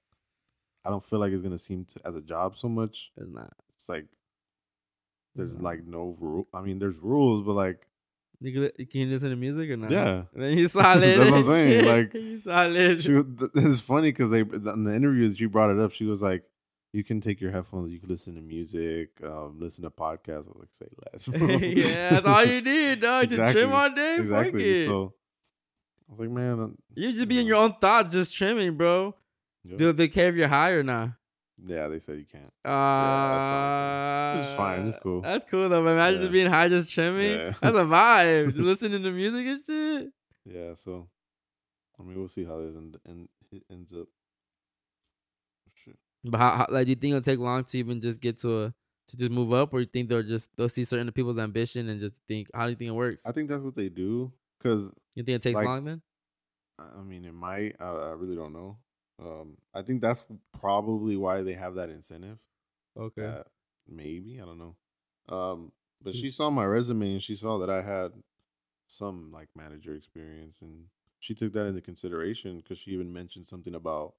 I 0.85 0.89
don't 0.89 1.03
feel 1.03 1.19
like 1.19 1.31
it's 1.31 1.41
gonna 1.41 1.59
seem 1.59 1.85
to, 1.85 2.01
as 2.05 2.15
a 2.15 2.21
job 2.21 2.57
so 2.57 2.67
much. 2.67 3.11
It's 3.15 3.29
not. 3.29 3.53
It's 3.75 3.87
like 3.87 4.05
there's 5.35 5.59
like 5.59 5.85
no 5.85 6.15
rule. 6.19 6.47
I 6.53 6.61
mean, 6.61 6.79
there's 6.79 6.97
rules, 6.97 7.45
but 7.45 7.53
like 7.53 7.87
You 8.39 8.51
can, 8.75 8.85
can 8.85 9.01
you 9.01 9.07
listen 9.07 9.29
to 9.29 9.35
music 9.35 9.69
or 9.69 9.77
not? 9.77 9.91
Yeah. 9.91 10.23
And 10.33 10.43
then 10.43 10.57
you 10.57 10.67
solid. 10.79 11.01
That's 11.19 11.31
what 11.31 11.37
I'm 11.37 11.43
saying, 11.43 11.85
like, 11.85 12.13
you 12.13 12.39
solid. 12.41 13.03
she, 13.03 13.21
it's 13.55 13.81
funny 13.81 14.11
because 14.11 14.31
they 14.31 14.39
in 14.41 14.83
the 14.83 14.95
interview 14.95 15.29
that 15.29 15.37
she 15.37 15.45
brought 15.45 15.69
it 15.69 15.79
up. 15.79 15.91
She 15.91 16.05
was 16.05 16.21
like, 16.21 16.43
"You 16.93 17.03
can 17.03 17.19
take 17.19 17.41
your 17.41 17.51
headphones. 17.51 17.91
You 17.91 17.99
can 17.99 18.07
listen 18.09 18.35
to 18.35 18.41
music, 18.41 19.09
um, 19.23 19.57
listen 19.59 19.83
to 19.83 19.89
podcasts." 19.89 20.47
I 20.47 20.51
was 20.53 20.59
like, 20.59 20.73
"Say 20.73 20.87
less, 21.11 21.27
bro." 21.27 21.47
yeah, 21.57 22.09
that's 22.11 22.25
all 22.25 22.45
you 22.45 22.61
need, 22.61 23.01
dog. 23.01 23.29
Just 23.29 23.51
trim 23.51 23.73
all 23.73 23.89
day. 23.93 24.15
Fuck 24.17 24.23
exactly. 24.25 24.63
it. 24.81 24.85
So 24.85 25.13
I 26.07 26.11
was 26.11 26.19
like, 26.19 26.29
man, 26.29 26.77
you 26.95 27.11
just 27.13 27.27
be 27.27 27.39
in 27.39 27.47
your 27.47 27.57
own 27.57 27.75
thoughts, 27.81 28.11
just 28.13 28.35
trimming, 28.35 28.77
bro. 28.77 29.15
yeah. 29.63 29.77
Do 29.77 29.91
they 29.93 30.07
care 30.07 30.29
if 30.29 30.35
you're 30.35 30.47
high 30.47 30.71
or 30.71 30.83
not? 30.83 31.09
Yeah, 31.65 31.87
they 31.87 31.99
said 31.99 32.17
you 32.17 32.25
can't. 32.25 32.51
Uh, 32.65 32.69
not 32.69 34.39
It's 34.39 34.53
fine, 34.55 34.87
it's 34.87 34.97
cool. 35.01 35.21
That's 35.21 35.45
cool 35.45 35.69
though. 35.69 35.83
But 35.83 35.91
imagine 35.91 36.23
Yeah. 36.23 36.27
being 36.29 36.47
high, 36.47 36.67
just 36.67 36.89
trimming. 36.91 37.31
Yeah. 37.37 37.53
That's 37.61 37.77
a 37.77 37.85
vibe. 37.85 38.45
Just 38.45 38.57
listening 38.71 39.03
to 39.03 39.11
music 39.11 39.45
and 39.47 39.63
shit. 39.65 40.11
Yeah, 40.45 40.73
so 40.75 41.07
I 41.99 42.03
mean, 42.03 42.17
we'll 42.17 42.27
see 42.27 42.43
how 42.43 42.57
this 42.59 42.75
end, 42.75 42.97
end, 43.07 43.29
ends 43.71 43.93
up. 43.93 44.07
But 46.23 46.37
how, 46.37 46.51
how, 46.55 46.67
like, 46.69 46.85
do 46.85 46.91
you 46.91 46.95
think 46.95 47.11
it'll 47.11 47.21
take 47.21 47.39
long 47.39 47.63
to 47.65 47.77
even 47.77 47.99
just 48.01 48.19
get 48.21 48.37
to 48.39 48.63
a 48.65 48.73
to 49.07 49.17
just 49.17 49.31
move 49.31 49.51
up, 49.51 49.73
or 49.73 49.81
you 49.81 49.85
think 49.85 50.07
they'll 50.07 50.23
just 50.23 50.55
they'll 50.55 50.69
see 50.69 50.85
certain 50.85 51.11
people's 51.11 51.37
ambition 51.37 51.89
and 51.89 51.99
just 51.99 52.15
think, 52.27 52.47
how 52.53 52.63
do 52.65 52.69
you 52.69 52.75
think 52.77 52.89
it 52.89 52.93
works? 52.93 53.25
I 53.25 53.31
think 53.33 53.49
that's 53.49 53.61
what 53.61 53.75
they 53.75 53.89
do 53.89 54.31
because 54.57 54.85
You 55.15 55.23
think 55.23 55.35
it 55.35 55.41
takes 55.41 55.57
like- 55.57 55.65
long 55.65 55.83
then? 55.85 56.01
I 56.79 57.03
mean, 57.03 57.23
it 57.25 57.33
might. 57.33 57.75
I, 57.79 57.85
I 57.89 58.11
really 58.13 58.35
don't 58.35 58.53
know. 58.53 58.77
Um, 59.21 59.57
I 59.73 59.83
think 59.83 60.01
that's 60.01 60.23
probably 60.59 61.15
why 61.17 61.43
they 61.43 61.53
have 61.53 61.75
that 61.75 61.89
incentive. 61.89 62.39
Okay. 62.97 63.41
maybe 63.87 64.39
I 64.41 64.45
don't 64.45 64.57
know. 64.57 64.75
Um, 65.29 65.71
but 66.01 66.13
Mm. 66.13 66.21
she 66.21 66.31
saw 66.31 66.49
my 66.49 66.65
resume 66.65 67.11
and 67.11 67.21
she 67.21 67.35
saw 67.35 67.57
that 67.59 67.69
I 67.69 67.81
had 67.81 68.11
some 68.87 69.31
like 69.31 69.49
manager 69.55 69.93
experience, 69.95 70.61
and 70.61 70.85
she 71.19 71.33
took 71.35 71.53
that 71.53 71.65
into 71.65 71.81
consideration 71.81 72.57
because 72.57 72.77
she 72.79 72.91
even 72.91 73.11
mentioned 73.13 73.45
something 73.45 73.75
about 73.75 74.13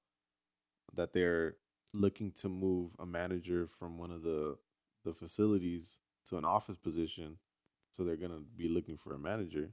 that 0.94 1.12
they're 1.12 1.56
looking 1.94 2.32
to 2.32 2.48
move 2.48 2.90
a 2.98 3.06
manager 3.06 3.66
from 3.66 3.96
one 3.98 4.10
of 4.10 4.22
the 4.22 4.58
the 5.04 5.14
facilities 5.14 5.98
to 6.28 6.36
an 6.38 6.44
office 6.44 6.76
position, 6.76 7.38
so 7.90 8.02
they're 8.04 8.16
gonna 8.16 8.40
be 8.56 8.68
looking 8.68 8.96
for 8.96 9.14
a 9.14 9.18
manager. 9.18 9.70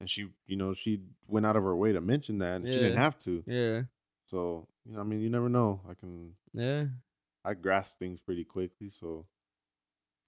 And 0.00 0.10
she, 0.10 0.28
you 0.46 0.56
know, 0.56 0.74
she 0.74 1.00
went 1.28 1.46
out 1.46 1.56
of 1.56 1.62
her 1.62 1.76
way 1.76 1.92
to 1.92 2.00
mention 2.00 2.38
that, 2.38 2.56
and 2.56 2.66
she 2.66 2.74
didn't 2.74 2.96
have 2.96 3.16
to. 3.18 3.44
Yeah. 3.46 3.82
So, 4.26 4.66
you 4.84 4.94
know, 4.94 5.00
I 5.00 5.04
mean, 5.04 5.20
you 5.20 5.30
never 5.30 5.48
know. 5.48 5.80
I 5.88 5.94
can 5.94 6.34
Yeah. 6.52 6.86
I 7.44 7.54
grasp 7.54 7.98
things 7.98 8.20
pretty 8.20 8.44
quickly, 8.44 8.88
so 8.88 9.26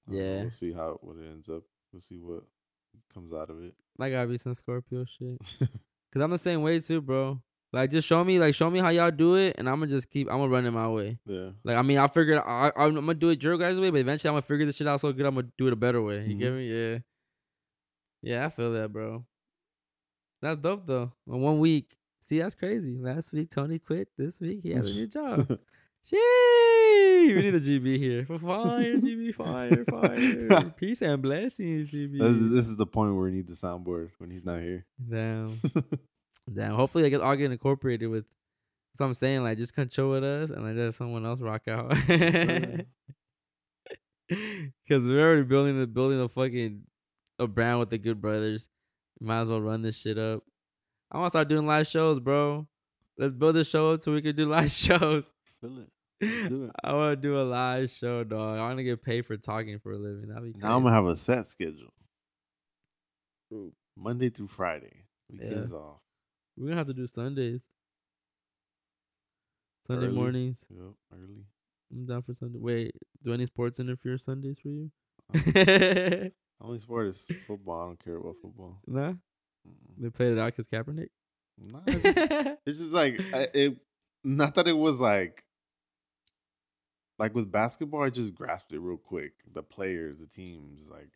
Yeah. 0.08 0.42
we'll 0.42 0.50
see 0.50 0.72
how 0.72 0.98
what 1.02 1.16
it 1.16 1.26
ends 1.26 1.48
up. 1.48 1.64
We'll 1.92 2.00
see 2.02 2.18
what 2.18 2.44
comes 3.12 3.32
out 3.32 3.50
of 3.50 3.62
it. 3.62 3.74
I 3.98 4.10
gotta 4.10 4.28
be 4.28 4.38
some 4.38 4.54
Scorpio 4.54 5.04
shit. 5.04 5.38
Cause 6.12 6.22
I'm 6.22 6.30
the 6.30 6.38
same 6.38 6.62
way 6.62 6.80
too, 6.80 7.00
bro. 7.00 7.42
Like 7.72 7.90
just 7.90 8.06
show 8.08 8.22
me, 8.24 8.38
like 8.38 8.54
show 8.54 8.70
me 8.70 8.78
how 8.78 8.88
y'all 8.90 9.10
do 9.10 9.34
it, 9.34 9.56
and 9.58 9.68
I'm 9.68 9.76
gonna 9.80 9.88
just 9.90 10.08
keep. 10.10 10.28
I'm 10.30 10.38
gonna 10.38 10.48
run 10.48 10.64
it 10.66 10.70
my 10.70 10.88
way. 10.88 11.18
yeah, 11.26 11.50
Like 11.64 11.76
I 11.76 11.82
mean, 11.82 11.98
I 11.98 12.06
figured 12.06 12.38
I, 12.38 12.70
I'm 12.76 12.94
gonna 12.94 13.14
do 13.14 13.28
it 13.30 13.42
your 13.42 13.58
guys' 13.58 13.78
way, 13.78 13.90
but 13.90 14.00
eventually 14.00 14.28
I'm 14.30 14.34
gonna 14.34 14.42
figure 14.42 14.64
this 14.66 14.76
shit 14.76 14.86
out 14.86 15.00
so 15.00 15.12
good. 15.12 15.26
I'm 15.26 15.34
gonna 15.34 15.48
do 15.58 15.66
it 15.66 15.72
a 15.72 15.76
better 15.76 16.00
way. 16.02 16.24
You 16.26 16.36
Mhm. 16.36 16.38
get 16.38 16.52
me? 16.52 16.68
Yeah. 16.92 16.98
Yeah, 18.22 18.46
I 18.46 18.50
feel 18.50 18.72
that, 18.72 18.92
bro. 18.92 19.24
That's 20.42 20.60
dope 20.60 20.86
though. 20.86 21.12
In 21.26 21.40
one 21.40 21.58
week, 21.58 21.96
see, 22.20 22.38
that's 22.38 22.54
crazy. 22.54 22.96
Last 22.98 23.32
week 23.32 23.50
Tony 23.50 23.78
quit. 23.78 24.08
This 24.16 24.40
week 24.40 24.60
he 24.62 24.70
has 24.72 24.90
a 24.96 25.00
new 25.00 25.06
job. 25.08 25.58
Shee! 26.04 27.34
We 27.34 27.42
need 27.42 27.54
a 27.56 27.60
GB 27.60 27.98
here. 27.98 28.24
For 28.26 28.38
fire, 28.38 28.94
GB, 28.96 29.34
fire, 29.34 29.84
fire. 29.84 30.70
Peace 30.76 31.02
and 31.02 31.20
blessings, 31.20 31.90
GB. 31.90 32.18
this, 32.20 32.50
this 32.50 32.68
is 32.68 32.76
the 32.76 32.86
point 32.86 33.14
where 33.14 33.24
we 33.24 33.32
need 33.32 33.48
the 33.48 33.54
soundboard 33.54 34.10
when 34.18 34.30
he's 34.30 34.44
not 34.44 34.60
here. 34.60 34.86
Damn. 35.10 35.48
Damn. 36.52 36.74
Hopefully, 36.74 37.04
I 37.04 37.08
get 37.08 37.20
all 37.20 37.36
get 37.36 37.50
incorporated 37.50 38.08
with. 38.08 38.24
so 38.94 39.04
I'm 39.04 39.14
saying. 39.14 39.42
Like, 39.42 39.58
just 39.58 39.74
control 39.74 40.12
with 40.12 40.24
us, 40.24 40.50
and 40.50 40.64
like 40.64 40.76
let 40.76 40.94
someone 40.94 41.26
else 41.26 41.40
rock 41.40 41.66
out. 41.68 41.88
Because 41.88 42.84
we're 45.04 45.26
already 45.26 45.42
building 45.42 45.78
the 45.78 45.86
building 45.86 46.20
a 46.20 46.28
fucking 46.28 46.82
a 47.38 47.46
brand 47.46 47.78
with 47.80 47.90
the 47.90 47.98
Good 47.98 48.20
Brothers. 48.20 48.68
Might 49.20 49.40
as 49.42 49.48
well 49.48 49.60
run 49.60 49.82
this 49.82 49.98
shit 49.98 50.18
up. 50.18 50.42
I 51.10 51.18
want 51.18 51.26
to 51.26 51.30
start 51.38 51.48
doing 51.48 51.66
live 51.66 51.86
shows, 51.86 52.20
bro. 52.20 52.66
Let's 53.18 53.32
build 53.32 53.56
this 53.56 53.68
show 53.68 53.92
up 53.92 54.02
so 54.02 54.12
we 54.12 54.22
can 54.22 54.36
do 54.36 54.46
live 54.48 54.70
shows. 54.70 55.32
Feel 55.60 55.78
it. 55.78 55.88
Do 56.48 56.64
it. 56.64 56.70
I 56.82 56.92
want 56.94 57.20
to 57.20 57.28
do 57.28 57.38
a 57.38 57.42
live 57.42 57.90
show, 57.90 58.24
dog. 58.24 58.58
I 58.58 58.62
want 58.62 58.78
to 58.78 58.84
get 58.84 59.02
paid 59.02 59.26
for 59.26 59.36
talking 59.36 59.78
for 59.78 59.92
a 59.92 59.98
living. 59.98 60.28
That'd 60.28 60.44
be 60.44 60.52
crazy. 60.52 60.66
Now 60.66 60.76
I'm 60.76 60.82
gonna 60.82 60.94
have 60.94 61.06
a 61.06 61.16
set 61.16 61.46
schedule. 61.46 61.92
Monday 63.96 64.28
through 64.30 64.48
Friday. 64.48 65.04
Weekends 65.30 65.72
off. 65.72 66.00
We're 66.56 66.66
gonna 66.68 66.76
have 66.78 66.86
to 66.86 66.94
do 66.94 67.06
Sundays. 67.06 67.62
Sunday 69.86 70.06
Early. 70.06 70.14
mornings. 70.16 70.64
Yep, 70.70 70.92
early. 71.12 71.44
I'm 71.92 72.06
down 72.06 72.22
for 72.22 72.34
Sunday. 72.34 72.58
Wait, 72.58 72.92
do 73.22 73.32
any 73.32 73.46
sports 73.46 73.78
interfere 73.78 74.18
Sundays 74.18 74.58
for 74.58 74.68
you? 74.68 74.90
Um, 75.34 76.30
only 76.60 76.78
sport 76.80 77.06
is 77.08 77.30
football. 77.46 77.82
I 77.82 77.86
don't 77.86 78.04
care 78.04 78.16
about 78.16 78.36
football. 78.42 78.80
nah, 78.86 79.10
Mm-mm. 79.12 79.16
they 79.98 80.10
played 80.10 80.32
it 80.32 80.38
out 80.38 80.46
because 80.46 80.66
Kaepernick. 80.66 81.08
Nah, 81.72 81.80
it's 81.86 82.02
just- 82.02 82.58
it's 82.66 82.78
just 82.80 82.92
like 82.92 83.20
I, 83.32 83.48
it. 83.54 83.76
Not 84.24 84.56
that 84.56 84.66
it 84.66 84.76
was 84.76 85.00
like, 85.00 85.44
like 87.18 87.32
with 87.34 87.52
basketball, 87.52 88.02
I 88.02 88.10
just 88.10 88.34
grasped 88.34 88.72
it 88.72 88.80
real 88.80 88.96
quick. 88.96 89.34
The 89.52 89.62
players, 89.62 90.18
the 90.18 90.26
teams, 90.26 90.88
like, 90.90 91.10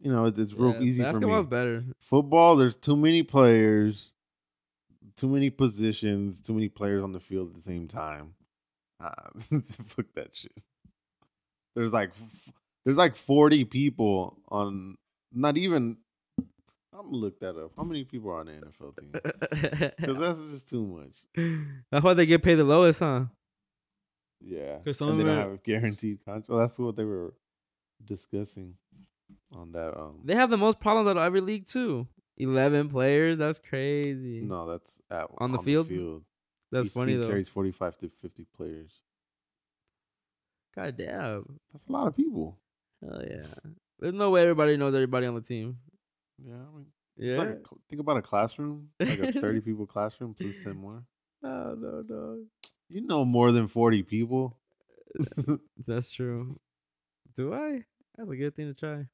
you 0.00 0.12
know, 0.12 0.24
it's, 0.24 0.38
it's 0.38 0.52
real 0.52 0.74
Yeah, 0.74 0.80
easy 0.80 1.02
for 1.04 1.12
Basketball's 1.12 1.46
me. 1.46 1.50
better. 1.50 1.84
Football, 2.00 2.56
there's 2.56 2.74
too 2.74 2.96
many 2.96 3.22
players, 3.22 4.10
too 5.16 5.28
many 5.28 5.50
positions, 5.50 6.40
too 6.40 6.54
many 6.54 6.68
players 6.68 7.02
on 7.02 7.12
the 7.12 7.20
field 7.20 7.48
at 7.48 7.54
the 7.54 7.60
same 7.60 7.88
time. 7.88 8.34
Ah, 9.00 9.30
fuck 9.38 10.06
that 10.14 10.34
shit. 10.34 10.52
There's 11.74 11.92
like, 11.92 12.12
there's 12.84 12.96
like 12.96 13.16
40 13.16 13.64
people 13.64 14.38
on. 14.48 14.96
Not 15.32 15.56
even. 15.56 15.96
I'm 16.94 17.06
gonna 17.06 17.16
look 17.16 17.40
that 17.40 17.56
up. 17.56 17.72
How 17.76 17.84
many 17.84 18.04
people 18.04 18.30
are 18.30 18.40
on 18.40 18.46
the 18.46 18.52
NFL 18.52 18.96
team? 19.00 19.10
Because 19.98 20.16
that's 20.18 20.50
just 20.50 20.68
too 20.68 20.86
much. 20.86 21.22
That's 21.90 22.04
why 22.04 22.12
they 22.14 22.26
get 22.26 22.42
paid 22.42 22.56
the 22.56 22.64
lowest, 22.64 22.98
huh? 22.98 23.24
Yeah, 24.44 24.78
because 24.78 24.98
they 24.98 25.06
don't 25.06 25.26
have 25.26 25.62
guaranteed 25.62 26.24
contract. 26.24 26.48
Well, 26.50 26.58
that's 26.58 26.78
what 26.78 26.96
they 26.96 27.04
were 27.04 27.32
discussing 28.04 28.74
on 29.56 29.72
that. 29.72 29.96
Um, 29.98 30.20
They 30.24 30.34
have 30.34 30.50
the 30.50 30.58
most 30.58 30.80
problems 30.80 31.08
out 31.08 31.16
of 31.16 31.22
every 31.22 31.40
league 31.40 31.66
too. 31.66 32.08
Eleven 32.38 32.88
players. 32.88 33.38
That's 33.38 33.58
crazy. 33.58 34.40
no, 34.42 34.70
that's 34.70 35.00
at 35.10 35.26
On 35.38 35.52
the 35.52 35.58
field? 35.58 36.24
that's 36.70 36.86
Each 36.88 36.92
funny 36.92 37.12
team 37.12 37.20
though. 37.20 37.28
Carries 37.28 37.48
45 37.48 37.98
to 37.98 38.08
50 38.08 38.46
players. 38.56 39.00
God 40.74 40.96
damn. 40.96 41.58
That's 41.72 41.86
a 41.86 41.92
lot 41.92 42.06
of 42.08 42.16
people. 42.16 42.58
Hell 43.02 43.22
yeah. 43.28 43.44
There's 43.98 44.14
no 44.14 44.30
way 44.30 44.42
everybody 44.42 44.76
knows 44.76 44.94
everybody 44.94 45.26
on 45.26 45.34
the 45.34 45.42
team. 45.42 45.76
Yeah, 46.42 46.54
I 46.54 46.76
mean, 46.76 46.86
Yeah. 47.16 47.36
like 47.36 47.48
a 47.50 47.74
think 47.90 48.00
about 48.00 48.16
a 48.16 48.22
classroom, 48.22 48.88
like 48.98 49.18
a 49.18 49.32
30 49.38 49.60
people 49.66 49.86
classroom 49.86 50.34
plus 50.34 50.54
10 50.64 50.76
more. 50.76 51.04
oh 51.44 51.74
no 51.78 52.02
no. 52.08 52.38
You 52.88 53.02
know 53.02 53.24
more 53.26 53.52
than 53.52 53.68
40 53.68 54.02
people. 54.04 54.56
That's 55.86 56.10
true. 56.10 56.58
Do 57.36 57.52
I? 57.52 57.84
That's 58.16 58.30
a 58.30 58.36
good 58.36 58.56
thing 58.56 58.68
to 58.68 58.74
try. 58.74 59.06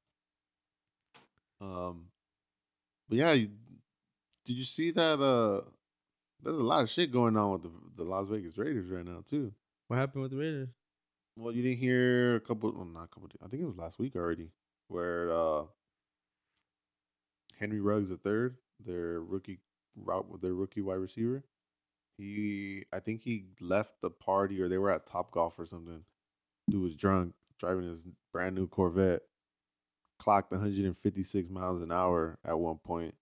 Um, 1.61 2.07
but 3.09 3.18
yeah, 3.18 3.32
you, 3.32 3.51
did 4.44 4.56
you 4.56 4.64
see 4.64 4.90
that? 4.93 5.20
Uh, 5.20 5.68
there's 6.43 6.59
a 6.59 6.62
lot 6.62 6.82
of 6.82 6.90
shit 6.90 7.12
going 7.12 7.36
on 7.36 7.52
with 7.52 7.62
the, 7.62 7.70
the 7.97 8.05
Las 8.05 8.28
Vegas 8.28 8.56
Raiders 8.56 8.90
right 8.90 9.05
now 9.05 9.22
too. 9.28 9.52
What 9.89 9.97
happened 9.97 10.22
with 10.22 10.30
the 10.32 10.36
Raiders? 10.36 10.68
Well, 11.36 11.55
you 11.55 11.62
didn't 11.62 11.78
hear 11.78 12.36
a 12.36 12.40
couple, 12.40 12.72
well, 12.72 12.85
not 12.85 13.05
a 13.05 13.06
couple. 13.09 13.28
I 13.44 13.48
think 13.48 13.62
it 13.62 13.66
was 13.66 13.76
last 13.76 13.98
week 13.98 14.16
already, 14.16 14.51
where 14.89 15.32
uh, 15.32 15.62
Henry 17.59 17.80
Ruggs 17.80 18.09
the 18.09 18.16
third, 18.16 18.56
their 18.85 19.20
rookie 19.20 19.60
route 19.97 20.28
with 20.28 20.40
their 20.40 20.55
rookie 20.55 20.82
wide 20.82 20.94
receiver, 20.94 21.44
he, 22.16 22.85
I 22.93 22.98
think 22.98 23.22
he 23.22 23.44
left 23.60 24.01
the 24.01 24.10
party 24.10 24.60
or 24.60 24.68
they 24.68 24.78
were 24.78 24.90
at 24.90 25.06
Top 25.06 25.30
Golf 25.30 25.59
or 25.59 25.66
something. 25.66 26.02
Dude 26.68 26.82
was 26.82 26.97
drunk, 26.97 27.35
driving 27.59 27.89
his 27.89 28.06
brand 28.32 28.56
new 28.56 28.66
Corvette, 28.66 29.22
clocked 30.19 30.51
156 30.51 31.49
miles 31.49 31.82
an 31.82 31.93
hour 31.93 32.39
at 32.45 32.59
one 32.59 32.78
point. 32.78 33.15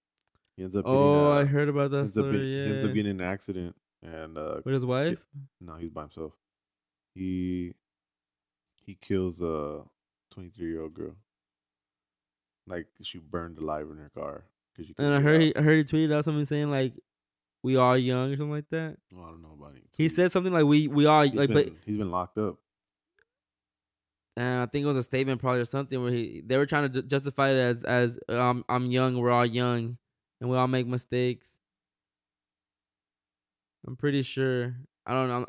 He 0.56 0.62
ends 0.62 0.74
up. 0.74 0.84
Oh, 0.86 1.32
uh, 1.32 1.40
I 1.40 1.44
heard 1.44 1.68
about 1.68 1.90
that 1.90 1.98
ends 1.98 2.16
up, 2.18 2.26
in- 2.26 2.44
yeah. 2.44 2.72
ends 2.72 2.84
up 2.84 2.94
getting 2.94 3.10
in 3.10 3.20
an 3.20 3.26
accident 3.26 3.76
and 4.02 4.38
uh, 4.38 4.60
with 4.64 4.74
his 4.74 4.86
wife. 4.86 5.18
no, 5.60 5.76
he's 5.76 5.90
by 5.90 6.02
himself. 6.02 6.32
He 7.14 7.74
he 8.84 8.96
kills 9.00 9.42
a 9.42 9.82
23 10.30 10.68
year 10.68 10.82
old 10.82 10.94
girl. 10.94 11.16
Like 12.66 12.86
she 13.02 13.18
burned 13.18 13.58
alive 13.58 13.88
in 13.90 13.98
her 13.98 14.10
car 14.14 14.44
because 14.72 14.88
you. 14.88 14.94
And 14.98 15.14
I 15.14 15.20
heard 15.20 15.40
he, 15.40 15.56
I 15.56 15.62
heard 15.62 15.76
he 15.76 15.84
tweeted 15.84 16.12
out 16.12 16.24
something 16.24 16.44
saying 16.44 16.70
like, 16.70 16.94
"We 17.62 17.76
all 17.76 17.96
young" 17.96 18.32
or 18.32 18.36
something 18.36 18.50
like 18.50 18.68
that. 18.70 18.96
Well, 19.12 19.24
I 19.26 19.30
don't 19.30 19.42
know 19.42 19.56
about 19.58 19.76
it. 19.76 19.84
He 19.96 20.08
said 20.08 20.32
something 20.32 20.52
like, 20.52 20.64
"We 20.64 20.88
we 20.88 21.06
all 21.06 21.22
He's 21.22 21.34
like," 21.34 21.48
been, 21.48 21.68
but 21.68 21.72
he's 21.84 21.96
been 21.96 22.10
locked 22.10 22.38
up. 22.38 22.56
Uh, 24.38 24.62
I 24.62 24.66
think 24.70 24.84
it 24.84 24.88
was 24.88 24.96
a 24.96 25.02
statement 25.02 25.40
probably 25.40 25.60
or 25.60 25.64
something 25.64 26.02
where 26.02 26.12
he 26.12 26.42
they 26.44 26.58
were 26.58 26.66
trying 26.66 26.90
to 26.90 27.00
ju- 27.00 27.08
justify 27.08 27.50
it 27.50 27.56
as 27.56 27.84
as 27.84 28.18
um, 28.28 28.64
I'm 28.68 28.90
young, 28.90 29.18
we're 29.18 29.30
all 29.30 29.46
young, 29.46 29.98
and 30.40 30.50
we 30.50 30.56
all 30.56 30.68
make 30.68 30.86
mistakes. 30.86 31.58
I'm 33.86 33.96
pretty 33.96 34.22
sure. 34.22 34.76
I 35.06 35.12
don't 35.12 35.28
know. 35.28 35.46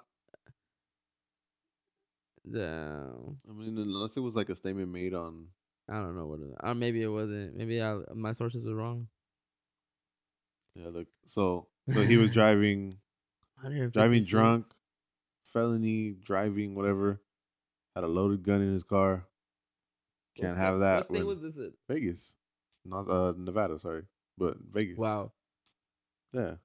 Damn. 2.49 3.38
I 3.49 3.53
mean, 3.53 3.77
unless 3.77 4.15
it 4.15 4.22
was 4.22 4.35
like 4.35 4.49
a 4.49 4.55
statement 4.55 4.91
made 4.91 5.14
on. 5.14 5.47
I 5.89 5.95
don't 5.95 6.15
know 6.15 6.27
what. 6.27 6.39
It, 6.39 6.53
uh, 6.61 6.73
maybe 6.73 7.01
it 7.01 7.07
wasn't. 7.07 7.55
Maybe 7.55 7.81
I, 7.81 7.97
my 8.14 8.31
sources 8.34 8.65
are 8.68 8.76
wrong. 8.76 9.07
Yeah, 10.76 10.89
look. 10.91 11.07
So 11.26 11.68
so 11.91 12.03
he 12.03 12.18
was 12.18 12.31
driving 12.31 12.97
driving 13.61 13.81
156. 13.81 14.30
drunk, 14.30 14.65
felony 15.43 16.15
driving, 16.23 16.76
whatever. 16.76 17.22
Had 17.98 18.03
a 18.03 18.07
loaded 18.07 18.44
gun 18.44 18.61
in 18.61 18.74
his 18.76 18.84
car. 18.84 19.26
Can't 20.40 20.56
have 20.56 20.82
that. 20.82 21.10
What 21.10 21.18
state 21.18 21.26
was 21.26 21.41
this 21.41 21.57
in? 21.57 21.74
Vegas, 21.90 22.36
not 22.86 23.10
uh 23.10 23.34
Nevada. 23.36 23.80
Sorry, 23.80 24.03
but 24.38 24.57
Vegas. 24.69 24.99
Wow. 24.99 25.32
Yeah. 26.32 26.57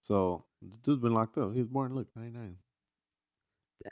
So 0.00 0.46
the 0.62 0.78
dude's 0.78 1.02
been 1.02 1.12
locked 1.12 1.36
up. 1.36 1.52
He 1.52 1.58
was 1.58 1.68
born, 1.68 1.94
look, 1.94 2.08
99. 2.16 2.56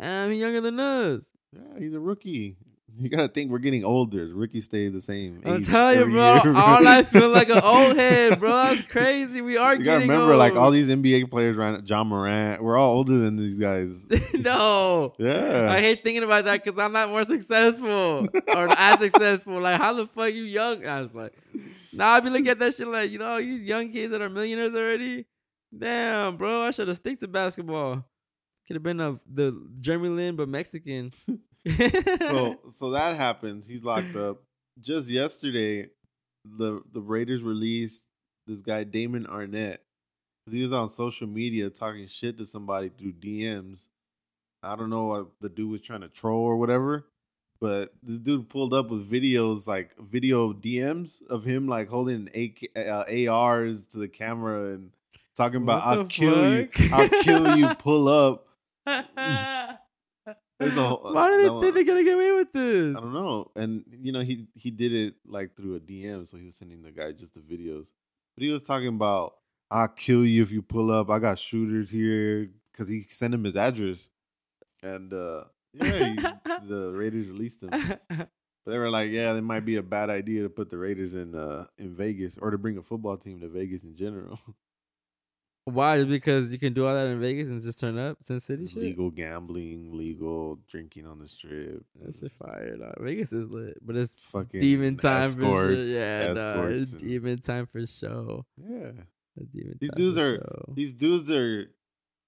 Damn, 0.00 0.30
he 0.30 0.38
younger 0.38 0.62
than 0.62 0.80
us. 0.80 1.30
Yeah, 1.52 1.78
he's 1.78 1.92
a 1.92 2.00
rookie. 2.00 2.56
You 2.98 3.10
gotta 3.10 3.28
think 3.28 3.50
we're 3.50 3.58
getting 3.58 3.84
older. 3.84 4.28
Rookies 4.32 4.64
stay 4.64 4.88
the 4.88 5.00
same. 5.00 5.42
I'm 5.44 5.56
age 5.58 5.66
telling 5.66 5.98
you, 5.98 6.04
bro. 6.06 6.40
year. 6.42 6.56
All 6.56 6.86
I 6.86 7.02
feel 7.02 7.28
like 7.28 7.48
an 7.50 7.60
old 7.62 7.96
head, 7.96 8.38
bro. 8.40 8.50
That's 8.50 8.82
crazy. 8.82 9.40
We 9.42 9.58
are 9.58 9.74
You 9.74 9.84
gotta 9.84 10.00
remember, 10.00 10.34
like 10.36 10.54
all 10.54 10.70
these 10.70 10.88
NBA 10.88 11.30
players, 11.30 11.56
right? 11.56 11.86
Ja 11.86 12.04
Morant, 12.04 12.62
we're 12.62 12.78
all 12.78 12.96
older 12.96 13.18
than 13.18 13.36
these 13.36 13.58
guys. 13.58 14.06
no. 14.34 15.14
Yeah. 15.18 15.68
I 15.70 15.80
hate 15.80 16.02
thinking 16.02 16.22
about 16.22 16.44
that 16.44 16.64
because 16.64 16.78
I'm 16.78 16.92
not 16.92 17.10
more 17.10 17.24
successful 17.24 18.28
or 18.54 18.68
as 18.78 18.98
successful. 18.98 19.60
Like, 19.60 19.78
how 19.78 19.92
the 19.92 20.06
fuck 20.06 20.32
you 20.32 20.44
young? 20.44 20.86
I 20.86 21.02
was 21.02 21.14
like, 21.14 21.34
nah, 21.92 22.12
I 22.14 22.20
be 22.20 22.30
looking 22.30 22.48
at 22.48 22.58
that 22.60 22.74
shit 22.74 22.88
like, 22.88 23.10
you 23.10 23.18
know, 23.18 23.38
these 23.38 23.62
young 23.62 23.90
kids 23.90 24.10
that 24.12 24.22
are 24.22 24.30
millionaires 24.30 24.74
already. 24.74 25.26
Damn, 25.76 26.36
bro, 26.38 26.62
I 26.62 26.70
should 26.70 26.88
have 26.88 26.96
stick 26.96 27.20
to 27.20 27.28
basketball. 27.28 28.04
Could 28.66 28.76
have 28.76 28.82
been 28.82 29.00
a, 29.00 29.18
the 29.30 29.68
Jeremy 29.80 30.08
Lin, 30.08 30.36
but 30.36 30.48
Mexican. 30.48 31.12
so 31.66 32.58
so 32.70 32.90
that 32.90 33.16
happens. 33.16 33.66
He's 33.66 33.82
locked 33.82 34.16
up. 34.16 34.42
Just 34.80 35.08
yesterday, 35.08 35.88
the 36.44 36.82
the 36.92 37.00
Raiders 37.00 37.42
released 37.42 38.06
this 38.46 38.60
guy 38.60 38.84
Damon 38.84 39.26
Arnette. 39.26 39.78
He 40.50 40.62
was 40.62 40.72
on 40.72 40.88
social 40.88 41.26
media 41.26 41.70
talking 41.70 42.06
shit 42.06 42.38
to 42.38 42.46
somebody 42.46 42.90
through 42.90 43.14
DMs. 43.14 43.88
I 44.62 44.76
don't 44.76 44.90
know 44.90 45.06
what 45.06 45.28
the 45.40 45.48
dude 45.48 45.70
was 45.70 45.80
trying 45.80 46.02
to 46.02 46.08
troll 46.08 46.44
or 46.44 46.56
whatever, 46.56 47.06
but 47.60 47.92
the 48.02 48.18
dude 48.18 48.48
pulled 48.48 48.72
up 48.72 48.90
with 48.90 49.10
videos 49.10 49.66
like 49.66 49.96
video 49.98 50.52
DMs 50.52 51.20
of 51.28 51.44
him 51.44 51.66
like 51.66 51.88
holding 51.88 52.28
AK, 52.34 52.70
uh, 52.76 53.04
ARs 53.30 53.86
to 53.88 53.98
the 53.98 54.08
camera 54.08 54.74
and 54.74 54.92
talking 55.36 55.62
about 55.62 55.82
I'll 55.84 56.04
the 56.04 56.08
kill 56.08 56.52
you. 56.52 56.68
I'll 56.92 57.08
kill 57.08 57.56
you, 57.56 57.74
pull 57.74 58.08
up. 58.08 58.46
There's 60.58 60.76
a- 60.76 60.88
Why 60.94 61.30
do 61.30 61.42
they 61.42 61.50
one- 61.50 61.60
think 61.62 61.74
they're 61.74 61.84
gonna 61.84 62.04
get 62.04 62.14
away 62.14 62.32
with 62.32 62.52
this? 62.52 62.96
I 62.96 63.00
don't 63.00 63.12
know. 63.12 63.50
And 63.56 63.84
you 64.00 64.12
know, 64.12 64.20
he 64.20 64.46
he 64.54 64.70
did 64.70 64.92
it 64.92 65.14
like 65.26 65.54
through 65.56 65.76
a 65.76 65.80
DM, 65.80 66.26
so 66.26 66.36
he 66.36 66.46
was 66.46 66.56
sending 66.56 66.82
the 66.82 66.90
guy 66.92 67.12
just 67.12 67.34
the 67.34 67.40
videos. 67.40 67.92
But 68.36 68.44
he 68.44 68.50
was 68.50 68.62
talking 68.62 68.88
about 68.88 69.34
I'll 69.70 69.88
kill 69.88 70.24
you 70.24 70.42
if 70.42 70.50
you 70.52 70.62
pull 70.62 70.90
up. 70.90 71.10
I 71.10 71.18
got 71.18 71.38
shooters 71.38 71.90
here 71.90 72.46
because 72.72 72.88
he 72.88 73.04
sent 73.08 73.34
him 73.34 73.44
his 73.44 73.56
address, 73.56 74.08
and 74.82 75.12
uh 75.12 75.44
yeah, 75.74 76.08
he, 76.08 76.16
the 76.68 76.92
Raiders 76.94 77.26
released 77.28 77.62
him. 77.62 77.70
But 77.70 78.72
they 78.72 78.78
were 78.78 78.90
like, 78.90 79.10
yeah, 79.10 79.32
it 79.34 79.42
might 79.42 79.64
be 79.64 79.76
a 79.76 79.82
bad 79.82 80.10
idea 80.10 80.42
to 80.42 80.48
put 80.48 80.70
the 80.70 80.78
Raiders 80.78 81.12
in 81.14 81.34
uh 81.34 81.66
in 81.78 81.94
Vegas 81.94 82.38
or 82.38 82.50
to 82.50 82.58
bring 82.58 82.78
a 82.78 82.82
football 82.82 83.16
team 83.16 83.40
to 83.40 83.48
Vegas 83.48 83.82
in 83.84 83.94
general. 83.94 84.40
Why? 85.66 86.04
Because 86.04 86.52
you 86.52 86.58
can 86.60 86.72
do 86.74 86.86
all 86.86 86.94
that 86.94 87.08
in 87.08 87.20
Vegas 87.20 87.48
and 87.48 87.60
just 87.60 87.80
turn 87.80 87.98
up 87.98 88.18
Sin 88.22 88.38
City 88.38 88.68
shit? 88.68 88.80
legal 88.82 89.10
gambling, 89.10 89.96
legal 89.96 90.60
drinking 90.70 91.06
on 91.06 91.18
the 91.18 91.26
strip, 91.28 91.84
That 92.00 92.14
shit 92.14 92.30
fire. 92.32 92.76
Dog. 92.76 92.94
Vegas 93.00 93.32
is 93.32 93.50
lit, 93.50 93.78
but 93.84 93.96
it's 93.96 94.14
fucking 94.16 94.60
demon 94.60 94.96
time 94.96 95.24
for 95.24 95.38
sure. 95.40 95.72
Yeah, 95.72 96.34
dog, 96.34 96.70
it's 96.70 96.92
and- 96.92 97.00
demon 97.02 97.38
time 97.38 97.66
for 97.66 97.84
show. 97.84 98.46
yeah. 98.56 98.92
demon 99.52 99.76
These 99.80 99.90
dudes 99.96 100.18
are 100.18 100.36
show. 100.36 100.72
these 100.74 100.94
dudes 100.94 101.30
are 101.32 101.66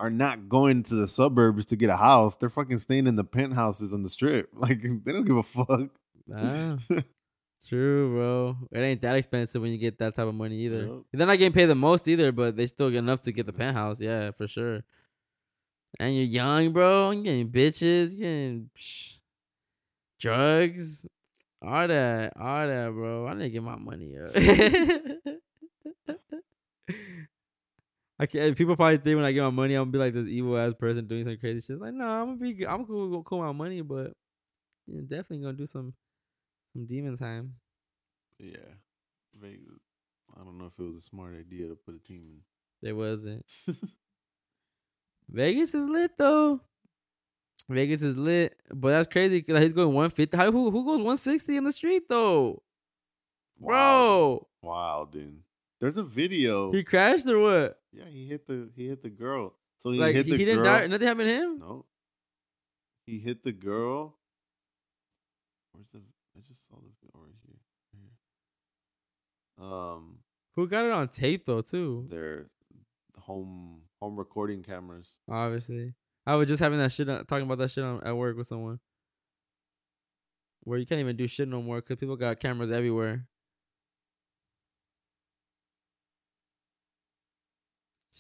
are 0.01 0.11
not 0.11 0.49
going 0.49 0.83
to 0.85 0.95
the 0.97 1.07
suburbs 1.09 1.65
to 1.67 1.77
get 1.77 1.91
a 1.91 1.97
house. 1.97 2.37
They're 2.37 2.49
fucking 2.51 2.79
staying 2.81 3.07
in 3.07 3.15
the 3.17 3.25
penthouses 3.25 3.93
on 3.95 4.03
the 4.03 4.09
strip. 4.09 4.49
Like 4.57 4.81
they 4.83 5.13
don't 5.13 5.25
give 5.25 5.37
a 5.37 5.43
fuck. 5.45 5.91
Ah. 6.35 6.77
True, 7.67 8.13
bro. 8.15 8.57
It 8.73 8.81
ain't 8.81 9.03
that 9.03 9.17
expensive 9.17 9.61
when 9.61 9.73
you 9.73 9.79
get 9.79 9.99
that 9.99 10.15
type 10.15 10.27
of 10.27 10.35
money 10.35 10.57
either. 10.61 10.87
Yup. 10.87 11.03
They're 11.13 11.27
not 11.27 11.39
getting 11.39 11.53
paid 11.53 11.67
the 11.67 11.75
most 11.75 12.07
either, 12.09 12.33
but 12.33 12.57
they 12.57 12.67
still 12.67 12.91
get 12.91 12.99
enough 12.99 13.23
to 13.23 13.33
get 13.33 13.47
the 13.47 13.53
That's- 13.53 13.75
penthouse. 13.75 14.01
Yeah, 14.01 14.31
for 14.31 14.47
sure. 14.47 14.85
And 15.99 16.15
you're 16.15 16.25
young, 16.25 16.73
bro. 16.73 17.11
You're 17.11 17.25
getting 17.25 17.51
bitches, 17.51 18.11
you're 18.11 18.21
getting 18.21 18.71
psh, 18.79 19.19
drugs, 20.21 21.07
all 21.61 21.89
that, 21.89 22.33
all 22.39 22.67
that, 22.67 22.91
bro. 22.93 23.27
I 23.27 23.35
need 23.35 23.45
to 23.45 23.51
get 23.51 23.63
my 23.63 23.77
money 23.77 24.17
up. 24.17 24.31
I 28.21 28.27
can't. 28.27 28.57
People 28.57 28.77
probably 28.77 28.97
think 28.99 29.17
when 29.17 29.25
I 29.25 29.33
get 29.33 29.43
my 29.45 29.51
money, 29.51 29.75
I'm 29.75 29.83
gonna 29.83 29.93
be 29.93 29.99
like 29.99 30.15
this 30.15 30.29
evil 30.29 30.59
ass 30.59 30.75
person 30.75 31.07
doing 31.07 31.25
some 31.25 31.37
crazy 31.37 31.61
shit. 31.61 31.81
Like, 31.81 31.95
no, 31.95 32.05
I'm 32.05 32.39
gonna 32.39 32.53
be. 32.53 32.67
I'm 32.67 32.85
cool, 32.85 33.23
cool 33.23 33.39
with 33.39 33.47
my 33.47 33.53
money, 33.53 33.81
but 33.81 34.13
yeah, 34.87 35.01
definitely 35.03 35.39
gonna 35.39 35.57
do 35.57 35.67
some 35.67 35.95
some 36.79 36.87
demon 36.87 37.17
time. 37.17 37.55
Yeah. 38.39 38.75
Vegas. 39.35 39.81
I 40.39 40.45
don't 40.45 40.59
know 40.59 40.67
if 40.67 40.79
it 40.79 40.83
was 40.83 40.97
a 40.97 41.01
smart 41.01 41.35
idea 41.35 41.69
to 41.69 41.75
put 41.75 41.97
a 41.97 41.99
team 41.99 42.23
in. 42.31 42.41
There 42.83 42.95
wasn't. 42.95 43.45
Vegas 45.29 45.75
is 45.75 45.87
lit 45.87 46.13
though. 46.17 46.61
Vegas 47.69 48.03
is 48.03 48.17
lit, 48.17 48.57
but 48.73 48.91
that's 48.91 49.09
crazy. 49.09 49.43
Cause 49.43 49.63
he's 49.63 49.73
going 49.73 49.89
150. 49.89 50.37
How 50.37 50.53
who 50.53 50.71
who 50.71 50.85
goes 50.85 50.99
160 50.99 51.57
in 51.57 51.65
the 51.65 51.73
street 51.73 52.05
though, 52.09 52.63
bro? 53.61 54.47
Wow, 54.63 55.09
dude. 55.11 55.43
There's 55.81 55.97
a 55.97 56.05
video. 56.05 56.73
He 56.73 56.85
crashed 56.85 57.27
or 57.29 57.41
what? 57.41 57.81
yeah, 57.93 58.05
he 58.07 58.27
hit 58.27 58.47
the 58.47 58.71
he 58.77 58.87
hit 58.87 59.03
the 59.03 59.11
girl. 59.11 59.55
So 59.79 59.91
he 59.91 59.99
like 59.99 60.15
hit 60.15 60.27
he, 60.27 60.31
the 60.33 60.37
he 60.39 60.45
girl. 60.45 60.55
didn't 60.55 60.65
die. 60.65 60.87
Nothing 60.87 61.09
happened 61.09 61.29
to 61.29 61.35
him. 61.35 61.59
No. 61.59 61.85
He 63.05 63.19
hit 63.19 63.43
the 63.43 63.53
girl. 63.53 64.17
Where's 65.73 65.91
the? 65.91 66.03
I 66.37 66.41
just 66.47 66.67
saw 66.69 66.77
the 66.77 66.91
video 67.01 67.13
right 67.15 67.35
here. 67.45 67.57
right 67.95 68.03
here. 69.59 69.67
Um, 69.67 70.19
Who 70.57 70.69
got 70.69 70.85
it 70.85 70.93
on 70.93 71.09
tape 71.09 71.47
though 71.47 71.63
too? 71.63 72.07
their 72.11 72.47
home 73.21 73.83
home 74.01 74.17
recording 74.17 74.63
cameras. 74.63 75.17
Obviously, 75.29 75.95
I 76.27 76.37
was 76.37 76.49
just 76.49 76.61
having 76.61 76.79
that 76.79 76.93
shit 76.93 77.07
talking 77.07 77.43
about 77.43 77.59
that 77.59 77.71
shit 77.71 77.85
on, 77.85 78.03
at 78.05 78.17
work 78.17 78.37
with 78.37 78.47
someone. 78.47 78.79
Where 80.65 80.79
you 80.79 80.87
can't 80.87 81.01
even 81.01 81.17
do 81.17 81.27
shit 81.27 81.49
no 81.49 81.63
more 81.63 81.81
because 81.81 81.97
people 81.97 82.17
got 82.17 82.41
cameras 82.41 82.71
everywhere. 82.71 83.27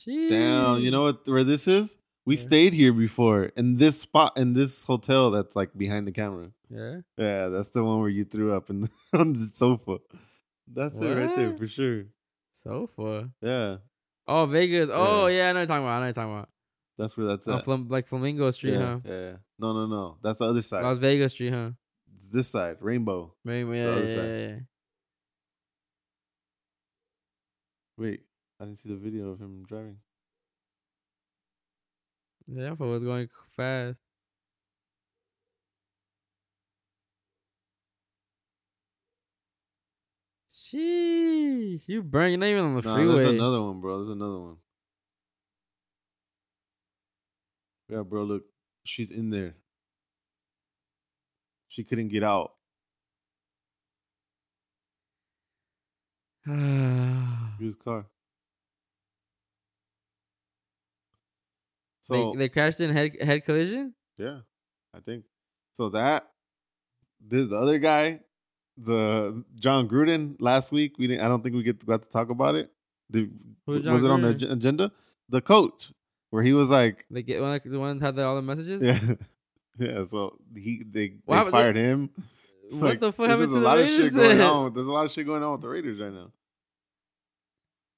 Damn, 0.07 0.81
you 0.81 0.91
know 0.91 1.03
what? 1.03 1.29
Where 1.29 1.45
this 1.45 1.67
is? 1.69 1.99
We 2.29 2.35
Yeah. 2.37 2.41
stayed 2.49 2.73
here 2.75 2.93
before 2.93 3.45
in 3.57 3.79
this 3.79 4.03
spot 4.03 4.37
in 4.37 4.53
this 4.53 4.85
hotel 4.85 5.31
that's 5.31 5.57
like 5.57 5.73
behind 5.73 6.07
the 6.07 6.13
camera. 6.13 6.53
Yeah. 6.69 7.01
Yeah, 7.17 7.49
that's 7.49 7.71
the 7.71 7.83
one 7.83 8.01
where 8.01 8.11
you 8.11 8.25
threw 8.27 8.53
up 8.53 8.69
in 8.69 8.83
the, 8.83 8.91
on 9.19 9.33
the 9.33 9.39
sofa. 9.61 9.97
That's 10.67 10.99
it 11.01 11.09
right 11.09 11.35
there 11.35 11.57
for 11.57 11.67
sure. 11.67 12.05
Sofa. 12.53 13.31
Yeah, 13.41 13.79
Oh, 14.27 14.45
Vegas. 14.45 14.91
Oh, 14.93 15.27
Yeah. 15.29 15.37
yeah. 15.39 15.49
I 15.49 15.53
know 15.53 15.61
what 15.61 15.61
you're 15.61 15.67
talking 15.73 15.85
about. 15.85 15.93
I 15.93 15.97
know 15.97 16.01
what 16.01 16.07
you're 16.07 16.13
talking 16.13 16.35
about. 16.37 16.49
that's 16.99 17.17
where 17.17 17.27
that's 17.29 17.49
at. 17.49 17.65
Flam- 17.65 17.89
like 17.89 18.07
Flamingo 18.07 18.51
Street, 18.51 18.75
yeah, 18.75 19.01
huh? 19.01 19.01
yeah. 19.07 19.37
No, 19.59 19.73
no, 19.73 19.87
no. 19.87 20.19
That's 20.23 20.39
the 20.41 20.45
other 20.45 20.61
side. 20.61 20.83
Las 20.85 20.99
Vegas 20.99 21.33
Street, 21.33 21.55
huh? 21.55 21.71
this 22.31 22.49
side, 22.49 22.77
Rainbow. 22.83 23.33
Maybe, 23.43 23.71
yeah, 23.79 23.99
yeah, 24.01 24.15
yeah, 24.15 24.39
yeah. 24.49 24.59
Wait, 27.97 28.21
I 28.61 28.65
didn't 28.67 28.77
see 28.79 28.91
the 28.91 28.97
video 28.97 29.31
of 29.31 29.41
him 29.41 29.65
driving. 29.67 29.97
Yeah, 32.49 32.71
that 32.71 32.79
was 32.81 33.05
going 33.05 33.29
fast. 33.51 33.99
Sheesh, 40.51 41.89
you 41.89 42.03
burn. 42.03 42.31
You're 42.31 42.39
not 42.39 42.47
even 42.47 42.65
on 42.65 42.77
the 42.77 42.83
No, 42.83 42.95
freeway. 42.95 43.17
there's 43.17 43.29
another 43.29 43.63
one, 43.63 43.81
bro. 43.81 43.97
There's 43.97 44.09
another 44.09 44.39
one. 44.39 44.57
Yeah, 47.89 48.03
bro. 48.03 48.25
Look, 48.25 48.45
she's 48.85 49.11
in 49.11 49.31
there. 49.31 49.55
She 51.69 51.85
couldn't 51.85 52.09
get 52.09 52.23
out. 52.23 52.55
His 57.61 57.75
car. 57.77 58.07
So 62.09 62.33
they, 62.33 62.39
they 62.39 62.49
crashed 62.49 62.81
in 62.81 62.91
head 62.91 63.17
head 63.21 63.45
collision. 63.45 63.95
Yeah, 64.17 64.41
I 64.95 65.01
think 65.01 65.25
so. 65.75 65.91
That 65.91 66.27
this 67.21 67.49
the 67.49 67.57
other 67.57 67.79
guy, 67.79 68.21
the 68.79 69.45
Jon 69.57 69.89
Gruden 69.89 70.37
last 70.41 70.73
week. 70.73 70.95
We 70.99 71.07
didn't. 71.07 71.25
I 71.25 71.29
don't 71.29 71.43
think 71.43 71.55
we 71.55 71.63
get 71.63 71.85
got 71.85 72.03
to 72.03 72.09
talk 72.09 72.31
about 72.31 72.55
it. 72.55 72.71
Did, 73.11 73.31
was 73.67 74.05
it 74.05 74.11
on 74.11 74.23
the 74.23 74.31
agenda? 74.51 74.91
The 75.29 75.43
coach, 75.43 75.93
where 76.31 76.43
he 76.43 76.55
was 76.55 76.71
like, 76.71 77.05
They 77.11 77.23
get 77.23 77.43
one 77.43 77.51
like 77.51 77.65
the 77.65 77.79
one 77.79 77.99
that 77.99 78.05
had 78.05 78.17
the, 78.17 78.25
all 78.25 78.37
the 78.37 78.43
messages. 78.43 78.83
yeah, 78.83 79.15
yeah. 79.79 80.05
So 80.07 80.39
he 80.57 80.83
they, 80.91 81.17
they 81.27 81.51
fired 81.51 81.77
him. 81.77 82.11
It's 82.65 82.77
What 82.77 82.83
like, 82.91 83.01
the 83.01 83.13
fuck 83.13 83.27
there's 83.29 83.41
happened 83.41 83.53
to 83.53 83.57
a 83.59 83.61
the 83.61 83.67
lot 83.67 83.79
of 83.79 83.89
shit 83.89 84.15
going 84.15 84.41
on. 84.41 84.73
There's 84.73 84.87
a 84.87 84.93
lot 84.93 85.05
of 85.05 85.11
shit 85.11 85.27
going 85.27 85.43
on 85.43 85.53
with 85.53 85.61
the 85.61 85.69
Raiders 85.69 86.01
right 86.01 86.13
now. 86.13 86.33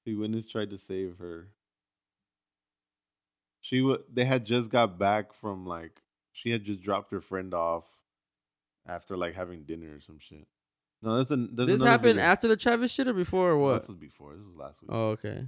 See, 0.04 0.14
Witness 0.16 0.46
tried 0.46 0.70
to 0.70 0.78
save 0.78 1.16
her. 1.18 1.48
She 3.60 3.82
wa 3.82 3.98
They 4.12 4.24
had 4.24 4.44
just 4.44 4.70
got 4.70 4.98
back 4.98 5.32
from 5.32 5.66
like 5.66 6.02
she 6.32 6.50
had 6.50 6.64
just 6.64 6.80
dropped 6.80 7.10
her 7.12 7.20
friend 7.20 7.52
off 7.52 7.84
after 8.86 9.16
like 9.16 9.34
having 9.34 9.64
dinner 9.64 9.96
or 9.96 10.00
some 10.00 10.18
shit. 10.18 10.46
No, 11.02 11.16
that's 11.18 11.30
a 11.30 11.36
there's 11.36 11.68
This 11.68 11.82
happened 11.82 12.16
video. 12.16 12.24
after 12.24 12.48
the 12.48 12.56
Travis 12.56 12.92
shit 12.92 13.08
or 13.08 13.12
before 13.14 13.50
or 13.50 13.58
what? 13.58 13.74
This 13.74 13.88
was 13.88 13.96
before. 13.96 14.34
This 14.34 14.44
was 14.44 14.56
last 14.56 14.82
week. 14.82 14.90
Oh, 14.92 15.08
okay. 15.10 15.46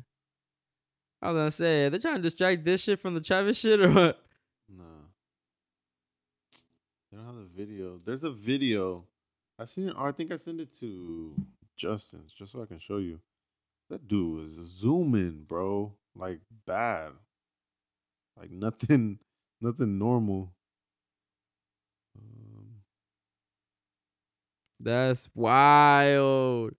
I 1.20 1.28
was 1.30 1.36
gonna 1.36 1.50
say 1.50 1.88
they're 1.88 2.00
trying 2.00 2.16
to 2.16 2.22
distract 2.22 2.64
this 2.64 2.82
shit 2.82 3.00
from 3.00 3.14
the 3.14 3.20
Travis 3.20 3.58
shit 3.58 3.80
or 3.80 3.90
what? 3.90 4.22
No. 4.68 4.84
They 7.10 7.18
don't 7.18 7.26
have 7.26 7.36
the 7.36 7.48
video. 7.54 8.00
There's 8.04 8.24
a 8.24 8.30
video. 8.30 9.04
I've 9.58 9.70
seen 9.70 9.88
it. 9.88 9.94
Or 9.96 10.08
I 10.08 10.12
think 10.12 10.32
I 10.32 10.36
sent 10.36 10.60
it 10.60 10.72
to 10.80 11.34
Justin's 11.76 12.32
just 12.32 12.52
so 12.52 12.62
I 12.62 12.66
can 12.66 12.78
show 12.78 12.96
you. 12.98 13.20
That 13.90 14.08
dude 14.08 14.40
was 14.40 14.52
zooming, 14.52 15.44
bro. 15.46 15.92
Like 16.16 16.40
bad. 16.66 17.12
Like 18.38 18.50
nothing, 18.50 19.18
nothing 19.60 19.98
normal. 19.98 20.54
Um, 22.18 22.66
That's 24.80 25.28
wild. 25.34 26.72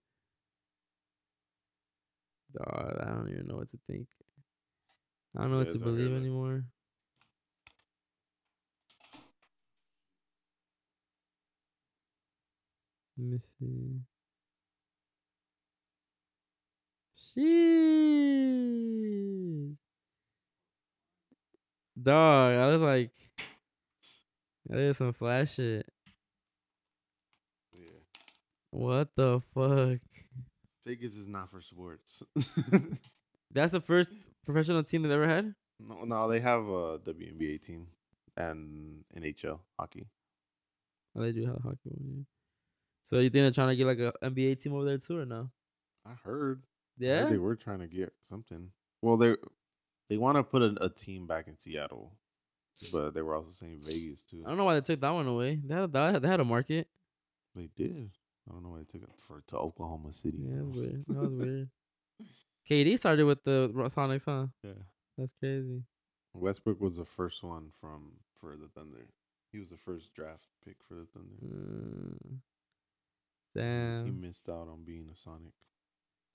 Dog, 2.52 2.98
I 3.00 3.06
don't 3.10 3.30
even 3.30 3.46
know 3.48 3.56
what 3.56 3.68
to 3.70 3.78
think. 3.88 4.06
I 5.36 5.42
don't 5.42 5.50
know 5.50 5.58
Yeah, 5.58 5.64
what 5.64 5.72
to 5.72 5.72
it's 5.74 5.82
out 5.82 5.86
here, 5.86 5.92
believe 5.92 6.10
look. 6.10 6.20
anymore. 6.20 6.64
Let 13.16 13.26
me 13.26 13.38
see. 13.38 14.00
Sheesh. 17.14 17.44
Dog, 22.00 22.52
I 22.54 22.66
was 22.68 22.80
like, 22.80 23.10
that 24.68 24.78
is 24.78 24.96
some 24.96 25.12
flash 25.12 25.54
shit. 25.54 25.86
yeah. 27.72 27.86
What 28.70 29.10
the 29.16 29.40
fuck? 29.54 30.00
Vegas 30.86 31.16
is 31.16 31.28
not 31.28 31.50
for 31.50 31.60
sports. 31.60 32.22
That's 33.52 33.72
the 33.72 33.80
first 33.80 34.10
professional 34.44 34.82
team 34.82 35.02
they've 35.02 35.12
ever 35.12 35.28
had. 35.28 35.54
no, 35.80 36.04
no, 36.04 36.28
they 36.28 36.40
have 36.40 36.60
a 36.62 36.98
WNBA 36.98 37.62
team 37.62 37.86
and 38.36 39.04
NHL 39.16 39.60
hockey. 39.78 40.06
Oh, 41.16 41.22
they 41.22 41.32
do 41.32 41.46
have 41.46 41.62
hockey 41.62 41.78
one. 41.90 42.04
Yeah. 42.16 42.22
So 43.04 43.16
you 43.16 43.30
think 43.30 43.44
they're 43.44 43.50
trying 43.52 43.68
to 43.68 43.76
get 43.76 43.86
like 43.86 43.98
a 44.00 44.12
NBA 44.24 44.60
team 44.62 44.74
over 44.74 44.84
there 44.84 44.98
too, 44.98 45.20
or 45.20 45.26
no? 45.26 45.50
I 46.04 46.10
heard. 46.10 46.16
I 46.24 46.28
heard 46.28 46.62
Yeah. 46.98 47.24
they 47.28 47.38
were 47.38 47.54
trying 47.56 47.78
to 47.80 47.86
get 47.86 48.12
something. 48.22 48.70
Well, 49.02 49.16
they 49.16 49.36
they 50.08 50.16
want 50.16 50.36
to 50.36 50.42
put 50.42 50.62
a, 50.62 50.76
a 50.80 50.88
team 50.88 51.26
back 51.26 51.48
in 51.48 51.58
Seattle, 51.58 52.12
but 52.92 53.14
they 53.14 53.22
were 53.22 53.34
also 53.34 53.50
saying 53.50 53.80
Vegas 53.84 54.22
too. 54.22 54.42
I 54.44 54.48
don't 54.48 54.58
know 54.58 54.64
why 54.64 54.74
they 54.74 54.80
took 54.80 55.00
that 55.00 55.10
one 55.10 55.26
away. 55.26 55.60
They 55.64 55.74
had 55.74 55.84
a, 55.94 56.20
they 56.20 56.28
had 56.28 56.40
a 56.40 56.44
market. 56.44 56.88
They 57.54 57.68
did. 57.76 58.10
I 58.48 58.52
don't 58.52 58.62
know 58.62 58.70
why 58.70 58.78
they 58.78 58.84
took 58.84 59.02
it 59.02 59.10
for 59.16 59.42
to 59.48 59.56
Oklahoma 59.58 60.12
City. 60.12 60.38
Yeah, 60.40 60.62
that's 60.62 60.76
weird. 60.76 61.04
That 61.08 61.20
was 61.20 61.30
weird. 61.30 61.68
KD 62.68 62.98
started 62.98 63.24
with 63.24 63.44
the 63.44 63.70
Sonics, 63.74 64.24
huh? 64.24 64.46
Yeah. 64.62 64.82
That's 65.16 65.32
crazy. 65.38 65.82
Westbrook 66.32 66.80
was 66.80 66.96
the 66.96 67.04
first 67.04 67.42
one 67.42 67.70
from 67.80 68.12
for 68.34 68.56
the 68.56 68.68
Thunder. 68.68 69.06
He 69.52 69.58
was 69.58 69.70
the 69.70 69.76
first 69.76 70.14
draft 70.14 70.48
pick 70.64 70.76
for 70.86 70.94
the 70.94 71.06
Thunder. 71.06 71.36
Mm. 71.44 72.40
He 74.06 74.10
missed 74.10 74.48
out 74.48 74.66
on 74.68 74.82
being 74.84 75.08
a 75.12 75.16
Sonic 75.16 75.52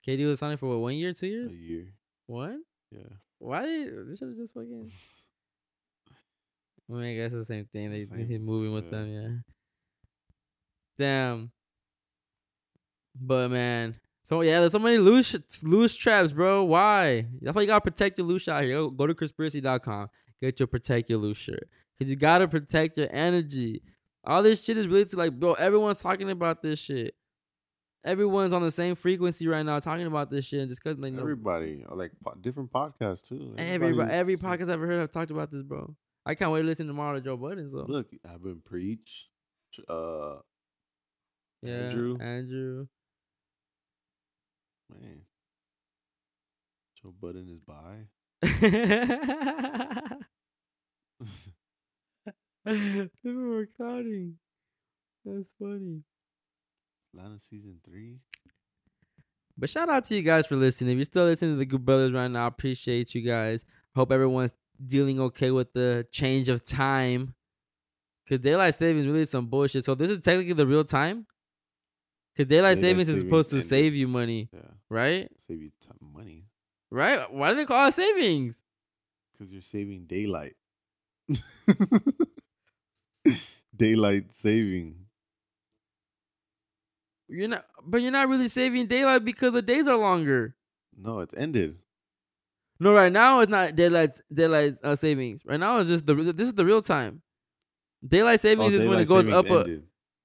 KD 0.06 0.26
was 0.26 0.38
Sonic 0.38 0.58
for 0.58 0.68
what? 0.68 0.80
One 0.80 0.94
year, 0.94 1.12
two 1.12 1.26
years? 1.26 1.52
a 1.52 1.54
year. 1.54 1.88
One? 2.26 2.62
Yeah. 2.90 3.02
Why? 3.38 3.66
Did, 3.66 4.10
they 4.10 4.16
should 4.16 4.28
have 4.28 4.36
just 4.36 4.54
fucking. 4.54 4.90
I 6.88 6.92
mean, 6.92 7.04
I 7.04 7.14
guess 7.14 7.32
the 7.32 7.44
same 7.44 7.66
thing. 7.66 7.90
They 7.90 8.00
Same, 8.00 8.26
he's 8.26 8.40
moving 8.40 8.72
with 8.72 8.86
yeah. 8.86 8.90
them, 8.90 9.12
yeah. 9.14 9.28
Damn. 10.98 11.50
But 13.18 13.50
man, 13.50 13.96
so 14.22 14.42
yeah, 14.42 14.60
there's 14.60 14.72
so 14.72 14.78
many 14.78 14.98
loose 14.98 15.36
loose 15.62 15.94
traps, 15.94 16.32
bro. 16.32 16.64
Why? 16.64 17.26
That's 17.40 17.54
why 17.54 17.62
you 17.62 17.68
gotta 17.68 17.80
protect 17.80 18.18
your 18.18 18.26
loose 18.26 18.48
out 18.48 18.62
here. 18.62 18.74
Go, 18.74 18.90
go 18.90 19.06
to 19.06 19.14
conspiracy.com. 19.14 20.08
Get 20.40 20.60
your 20.60 20.66
protect 20.66 21.10
your 21.10 21.18
loose 21.18 21.38
shirt. 21.38 21.68
Cause 21.98 22.08
you 22.08 22.16
gotta 22.16 22.48
protect 22.48 22.96
your 22.96 23.08
energy. 23.10 23.82
All 24.24 24.42
this 24.42 24.62
shit 24.64 24.76
is 24.76 24.86
really 24.86 25.04
to 25.06 25.16
like, 25.16 25.38
bro, 25.38 25.54
everyone's 25.54 26.00
talking 26.00 26.30
about 26.30 26.62
this 26.62 26.78
shit. 26.78 27.14
Everyone's 28.02 28.52
on 28.54 28.62
the 28.62 28.70
same 28.70 28.94
frequency 28.94 29.46
right 29.46 29.64
now 29.64 29.78
talking 29.78 30.06
about 30.06 30.30
this 30.30 30.46
shit. 30.46 30.60
And 30.60 31.02
they 31.02 31.10
know 31.10 31.20
Everybody 31.20 31.84
like 31.88 32.12
po- 32.24 32.34
different 32.40 32.72
podcasts 32.72 33.28
too. 33.28 33.54
everybody, 33.58 34.10
every 34.10 34.36
podcast 34.38 34.62
I've 34.62 34.70
ever 34.70 34.86
heard 34.86 35.02
I've 35.02 35.10
talked 35.10 35.30
about 35.30 35.50
this, 35.50 35.62
bro. 35.62 35.94
I 36.24 36.34
can't 36.34 36.50
wait 36.50 36.62
to 36.62 36.66
listen 36.66 36.86
tomorrow 36.86 37.16
to 37.16 37.20
Joe 37.20 37.36
Budden. 37.36 37.68
So 37.68 37.84
Look, 37.88 38.10
I've 38.26 38.42
been 38.42 38.62
preach. 38.64 39.28
Uh, 39.88 40.36
yeah, 41.62 41.72
Andrew. 41.74 42.18
Andrew. 42.20 42.86
man, 44.90 45.22
Joe 47.02 47.14
Budden 47.20 47.48
is 47.50 47.60
by. 47.60 48.06
People 52.66 53.42
were 53.42 53.68
clowning. 53.76 54.36
That's 55.24 55.50
funny. 55.58 56.02
Atlanta 57.14 57.38
season 57.38 57.78
three. 57.84 58.18
But 59.58 59.68
shout 59.68 59.88
out 59.88 60.04
to 60.04 60.14
you 60.14 60.22
guys 60.22 60.46
for 60.46 60.56
listening. 60.56 60.92
If 60.92 60.96
you're 60.98 61.04
still 61.04 61.24
listening 61.24 61.52
to 61.52 61.58
the 61.58 61.66
Good 61.66 61.84
Brothers 61.84 62.12
right 62.12 62.30
now, 62.30 62.44
I 62.44 62.46
appreciate 62.46 63.14
you 63.14 63.20
guys. 63.22 63.64
Hope 63.94 64.10
everyone's 64.12 64.52
dealing 64.84 65.20
okay 65.20 65.50
with 65.50 65.72
the 65.74 66.06
change 66.10 66.48
of 66.48 66.64
time. 66.64 67.34
Cause 68.28 68.38
daylight 68.38 68.74
savings 68.76 69.06
really 69.06 69.22
is 69.22 69.30
some 69.30 69.46
bullshit. 69.48 69.84
So 69.84 69.94
this 69.94 70.08
is 70.08 70.20
technically 70.20 70.52
the 70.52 70.66
real 70.66 70.84
time. 70.84 71.26
Cause 72.36 72.46
daylight, 72.46 72.76
Daylight 72.76 72.78
savings 72.78 73.08
is 73.08 73.20
supposed 73.20 73.50
to 73.50 73.60
save 73.60 73.94
you 73.94 74.06
money, 74.06 74.48
Yeah, 74.52 74.60
right? 74.88 75.28
save 75.36 75.60
you 75.60 75.70
money 76.00 76.44
Right? 76.92 77.30
Why 77.32 77.50
do 77.50 77.56
they 77.56 77.64
call 77.66 77.88
it 77.88 77.92
savings? 77.92 78.62
because 79.32 79.52
you're 79.52 79.62
saving 79.62 80.04
daylight. 80.06 80.54
daylight 83.76 84.32
saving. 84.32 84.99
You're 87.30 87.48
not, 87.48 87.64
but 87.84 88.02
you're 88.02 88.10
not 88.10 88.28
really 88.28 88.48
saving 88.48 88.86
daylight 88.86 89.24
because 89.24 89.52
the 89.52 89.62
days 89.62 89.86
are 89.86 89.96
longer. 89.96 90.56
No, 90.96 91.20
it's 91.20 91.34
ended. 91.34 91.78
No, 92.80 92.92
right 92.92 93.12
now 93.12 93.40
it's 93.40 93.50
not 93.50 93.76
daylight 93.76 94.20
daylight 94.32 94.74
uh, 94.82 94.96
savings. 94.96 95.42
Right 95.44 95.60
now 95.60 95.78
it's 95.78 95.88
just 95.88 96.06
the 96.06 96.14
this 96.14 96.48
is 96.48 96.54
the 96.54 96.64
real 96.64 96.82
time. 96.82 97.22
Daylight 98.06 98.40
savings 98.40 98.74
Oh, 98.74 98.78
is 98.78 98.88
when 98.88 98.98
it 99.00 99.08
goes 99.08 99.28
up. 99.28 99.46
A, 99.50 99.80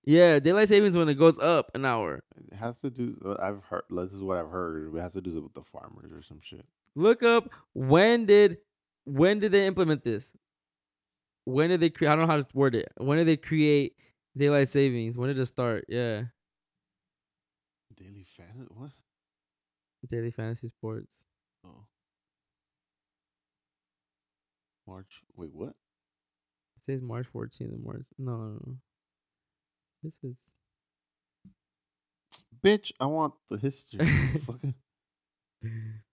yeah, 0.06 0.40
daylight 0.40 0.69
savings 0.69 0.95
when 0.95 1.10
it 1.10 1.15
goes 1.15 1.38
up 1.40 1.69
an 1.76 1.84
hour. 1.86 2.23
It 2.38 2.56
has 2.56 2.80
to 2.82 2.90
do. 2.90 3.18
I've 3.41 3.64
heard. 3.65 3.84
This 3.90 4.14
is 4.14 4.22
what 4.22 4.38
I've 4.38 4.49
heard. 4.49 4.95
It 4.95 5.02
has 5.02 5.14
to 5.14 5.22
do 5.22 5.41
with 5.41 5.53
the 5.53 5.64
farmers 5.64 6.11
or 6.11 6.22
some 6.22 6.40
shit. 6.41 6.65
Look 6.95 7.23
up 7.23 7.49
when 7.73 8.26
did 8.26 8.57
when 9.03 9.40
did 9.40 9.52
they 9.52 9.68
implement 9.68 10.03
this? 10.03 10.36
When 11.44 11.69
did 11.69 11.82
they 11.82 11.90
create? 11.90 12.10
I 12.10 12.15
don't 12.15 12.27
know 12.27 12.34
how 12.34 12.41
to 12.41 12.48
word 12.53 12.73
it. 12.76 12.91
When 12.98 13.18
did 13.18 13.27
they 13.27 13.38
create 13.38 13.94
daylight 14.36 14.69
savings? 14.69 15.18
When 15.18 15.27
did 15.27 15.38
it 15.38 15.45
start? 15.45 15.86
Yeah, 15.90 16.23
Daily 17.95 18.23
fan. 18.26 18.68
What? 18.69 18.91
Daily 20.10 20.32
fantasy 20.32 20.68
sports. 20.68 21.26
Oh. 21.65 21.86
March. 24.88 25.22
Wait, 25.36 25.53
what? 25.53 25.76
It 26.77 26.84
says 26.84 27.02
March 27.02 27.27
14th 27.34 27.60
and 27.73 27.84
March. 27.84 28.06
No, 28.18 28.32
no, 28.38 28.60
no. 28.65 28.76
This 30.03 30.19
is 30.23 30.38
Bitch, 32.64 32.91
I 32.99 33.06
want 33.06 33.34
the 33.49 33.57
history. 33.57 34.07
Fucking 34.07 34.73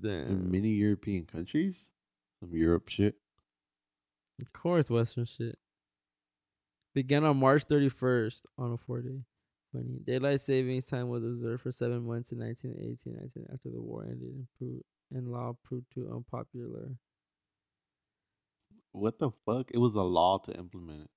damn. 0.00 0.50
many 0.50 0.70
European 0.70 1.24
countries. 1.26 1.90
Some 2.40 2.52
Europe 2.52 2.88
shit. 2.88 3.14
Of 4.40 4.52
course, 4.52 4.90
Western 4.90 5.24
shit. 5.24 5.58
Began 6.94 7.24
on 7.24 7.36
March 7.36 7.66
31st 7.68 8.46
on 8.58 8.72
a 8.72 8.76
four 8.76 9.00
day. 9.00 9.20
Funny. 9.72 9.98
Daylight 10.04 10.40
savings 10.40 10.86
time 10.86 11.08
was 11.08 11.24
observed 11.24 11.62
for 11.62 11.72
seven 11.72 12.06
months 12.06 12.32
in 12.32 12.38
1918 12.38 13.14
19, 13.14 13.46
after 13.52 13.70
the 13.70 13.80
war 13.80 14.04
ended 14.04 14.20
and, 14.22 14.46
proved, 14.58 14.84
and 15.12 15.28
law 15.28 15.52
proved 15.64 15.86
too 15.92 16.08
unpopular. 16.12 16.96
What 18.92 19.18
the 19.18 19.30
fuck? 19.30 19.70
It 19.72 19.78
was 19.78 19.94
a 19.94 20.02
law 20.02 20.38
to 20.38 20.56
implement 20.56 21.02
it. 21.02 21.10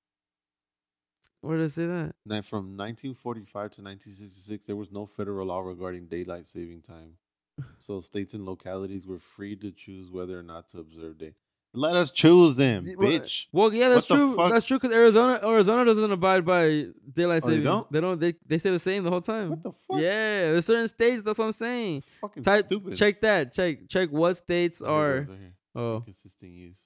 Where 1.42 1.58
did 1.58 1.66
it 1.68 1.74
say 1.74 1.86
that? 1.86 2.16
Now, 2.26 2.42
from 2.42 2.76
1945 2.76 3.52
to 3.54 3.82
1966, 3.82 4.66
there 4.66 4.76
was 4.76 4.92
no 4.92 5.06
federal 5.06 5.48
law 5.48 5.60
regarding 5.60 6.08
daylight 6.08 6.48
saving 6.48 6.82
time. 6.82 7.14
So 7.78 8.00
states 8.00 8.34
and 8.34 8.46
localities 8.46 9.06
were 9.06 9.20
free 9.20 9.56
to 9.58 9.72
choose 9.72 10.10
whether 10.10 10.40
or 10.40 10.44
not 10.44 10.70
to 10.70 10.80
observe 10.80 11.18
day. 11.18 11.34
Let 11.72 11.96
us 11.96 12.10
choose 12.10 12.56
them, 12.56 12.84
Well, 12.98 13.08
bitch. 13.10 13.46
Well, 13.52 13.72
yeah, 13.72 13.90
that's 13.90 14.10
What 14.10 14.16
true. 14.18 14.36
fuck? 14.36 14.52
That's 14.52 14.66
true 14.66 14.80
because 14.80 14.92
Arizona, 14.96 15.40
Arizona 15.44 15.86
doesn't 15.86 16.12
abide 16.12 16.44
by 16.44 16.88
daylight 17.14 17.44
Oh, 17.46 17.50
they 17.50 17.62
don't? 17.62 17.92
They 17.92 18.02
don't. 18.02 18.20
They 18.20 18.34
they 18.48 18.58
stay 18.58 18.72
the 18.72 18.80
same 18.80 19.04
the 19.04 19.12
whole 19.12 19.22
time. 19.22 19.52
What 19.52 19.62
the 19.62 19.72
fuck? 19.72 20.02
Yeah, 20.02 20.52
there's 20.52 20.66
certain 20.66 20.88
states. 20.88 21.22
That's 21.22 21.38
what 21.38 21.46
I'm 21.46 21.52
saying. 21.52 21.98
It's 21.98 22.08
fucking 22.08 22.42
Type, 22.42 22.62
stupid. 22.66 22.96
check 22.96 23.22
that. 23.22 23.54
Check 23.54 23.88
check 23.88 24.10
what 24.10 24.36
states 24.38 24.80
Here 24.80 24.88
it 24.88 24.92
are. 24.92 25.20
goes 25.20 25.30
right 25.30 25.40
here. 25.40 25.54
Oh, 25.76 25.96
Inconsistent 25.98 26.52
use. 26.54 26.86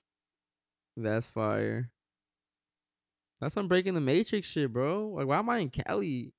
that's 0.98 1.28
fire. 1.28 1.90
That's 3.40 3.54
some 3.54 3.70
breaking 3.70 3.94
the 3.94 4.02
matrix 4.02 4.48
shit, 4.48 4.72
bro. 4.74 5.10
Like, 5.16 5.28
why 5.28 5.40
am 5.40 5.50
I 5.50 5.60
in 5.60 5.70
Cali? 5.70 6.34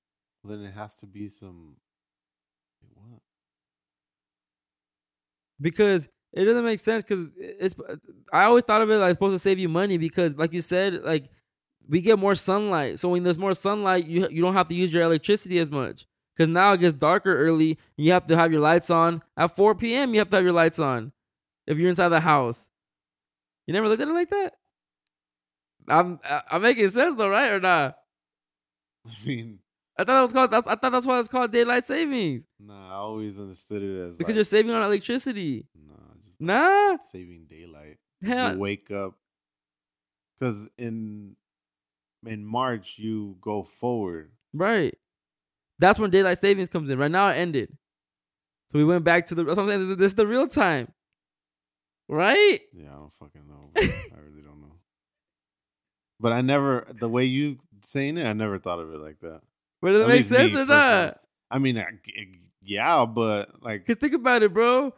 Then 0.45 0.63
it 0.65 0.75
has 0.75 0.97
to 0.97 1.07
be 1.07 1.29
some. 1.29 1.77
Wait, 2.83 2.91
what? 2.95 3.21
Because 5.61 6.09
it 6.35 6.45
doesn't 6.45 6.65
make 6.65 6.81
sense. 6.81 7.05
Because 7.05 7.29
it's. 7.37 7.75
I 8.33 8.45
always 8.45 8.65
thought 8.65 8.83
of 8.83 8.91
it 8.91 8.97
like 8.97 9.11
it's 9.11 9.17
supposed 9.17 9.35
to 9.35 9.39
save 9.39 9.59
you 9.59 9.69
money 9.69 9.99
because, 9.99 10.37
like 10.37 10.53
you 10.53 10.61
said, 10.61 11.03
like 11.03 11.31
we 11.89 12.01
get 12.01 12.19
more 12.19 12.35
sunlight. 12.35 12.99
So 12.99 13.09
when 13.09 13.23
there's 13.23 13.39
more 13.39 13.55
sunlight, 13.55 14.07
you 14.07 14.29
you 14.31 14.43
don't 14.43 14.55
have 14.55 14.69
to 14.69 14.75
use 14.75 14.93
your 14.93 15.03
electricity 15.03 15.59
as 15.59 15.71
much. 15.71 16.07
Because 16.37 16.49
now 16.49 16.73
it 16.73 16.81
gets 16.81 16.95
darker 16.95 17.37
early. 17.37 17.79
You 17.97 18.11
have 18.13 18.27
to 18.27 18.37
have 18.37 18.51
your 18.51 18.61
lights 18.61 18.91
on 18.91 19.23
at 19.37 19.55
4 19.55 19.77
p.m. 19.77 20.15
You 20.15 20.19
have 20.19 20.31
to 20.31 20.37
have 20.37 20.45
your 20.45 20.53
lights 20.53 20.81
on 20.81 21.13
if 21.67 21.79
you're 21.79 21.89
inside 21.89 22.09
the 22.09 22.21
house. 22.21 22.71
You 23.67 23.73
never 23.73 23.89
looked 23.89 24.03
at 24.03 24.09
it 24.09 24.15
like 24.15 24.31
that. 24.31 24.55
I'm 25.87 26.19
I'm 26.51 26.63
making 26.63 26.89
sense 26.89 27.15
though, 27.15 27.29
right 27.29 27.53
or 27.53 27.61
not? 27.61 27.97
I 29.07 29.27
mean, 29.27 29.61
I 29.97 30.03
thought 30.03 30.15
that 30.15 30.23
was 30.23 30.33
called. 30.33 30.51
That's, 30.51 30.67
I 30.67 30.75
thought 30.75 30.93
that's 30.93 31.07
why 31.07 31.21
it's 31.21 31.29
called 31.29 31.53
daylight 31.53 31.87
savings 31.87 32.45
nah, 32.67 32.91
I 32.91 32.95
always 32.95 33.39
understood 33.39 33.83
it 33.83 33.99
as 33.99 34.17
because 34.17 34.31
like, 34.31 34.35
you're 34.35 34.45
saving 34.45 34.73
on 34.73 34.83
electricity. 34.83 35.67
nah, 35.87 35.95
Nah, 36.41 36.97
saving 37.03 37.47
daylight. 37.49 37.99
hell, 38.23 38.53
You 38.55 38.59
wake 38.59 38.91
up 38.91 39.15
because 40.39 40.67
in 40.79 41.37
in 42.27 42.45
March 42.45 42.95
you 42.99 43.37
go 43.41 43.63
forward. 43.63 44.33
right. 44.53 44.95
That's 45.79 45.99
when 45.99 46.11
daylight 46.11 46.41
savings 46.41 46.69
comes 46.69 46.89
in. 46.89 46.99
Right 46.99 47.11
now 47.11 47.29
it 47.29 47.35
ended, 47.35 47.77
so 48.69 48.79
we 48.79 48.85
went 48.85 49.05
back 49.05 49.27
to 49.27 49.35
the. 49.35 49.43
That's 49.45 49.57
what 49.57 49.65
I'm 49.65 49.69
saying. 49.71 49.89
This, 49.89 49.99
this 49.99 50.07
is 50.13 50.15
the 50.15 50.27
real 50.27 50.47
time, 50.47 50.93
right? 52.09 52.61
Yeah, 52.73 52.91
I 52.91 52.95
don't 52.95 53.13
fucking 53.13 53.43
know. 53.49 53.71
I 53.77 54.21
really 54.25 54.43
don't 54.43 54.61
know. 54.61 54.77
But 56.21 56.33
I 56.33 56.41
never 56.43 56.87
the 56.99 57.09
way 57.09 57.25
you 57.25 57.59
saying 57.83 58.19
it, 58.19 58.27
I 58.27 58.33
never 58.35 58.59
thought 58.59 58.79
of 58.79 58.93
it 58.95 58.99
like 59.01 59.19
that. 59.21 59.41
But 59.83 59.93
does 59.93 60.05
it 60.05 60.09
make 60.09 60.25
sense 60.25 60.55
or 60.55 60.65
personally. 60.65 60.67
not? 60.69 61.21
I 61.51 61.59
mean, 61.59 61.77
I, 61.79 61.87
yeah, 62.63 63.05
but 63.05 63.63
like 63.63 63.85
Cause 63.87 63.97
think 63.97 64.15
about 64.15 64.43
it, 64.45 64.55
bro. 64.55 64.95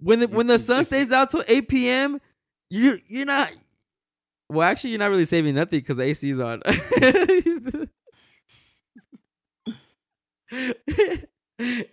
When 0.00 0.20
the 0.20 0.28
when 0.28 0.46
the 0.46 0.58
sun 0.58 0.84
stays 0.84 1.12
out 1.12 1.30
till 1.30 1.44
8 1.46 1.68
p.m., 1.68 2.20
you 2.70 2.98
you're 3.06 3.26
not. 3.26 3.54
Well, 4.48 4.68
actually, 4.68 4.90
you're 4.90 4.98
not 4.98 5.10
really 5.10 5.26
saving 5.26 5.54
nothing 5.54 5.80
because 5.80 5.96
the 5.96 6.04
AC 6.04 6.30
is 6.30 6.40
on. 6.40 6.62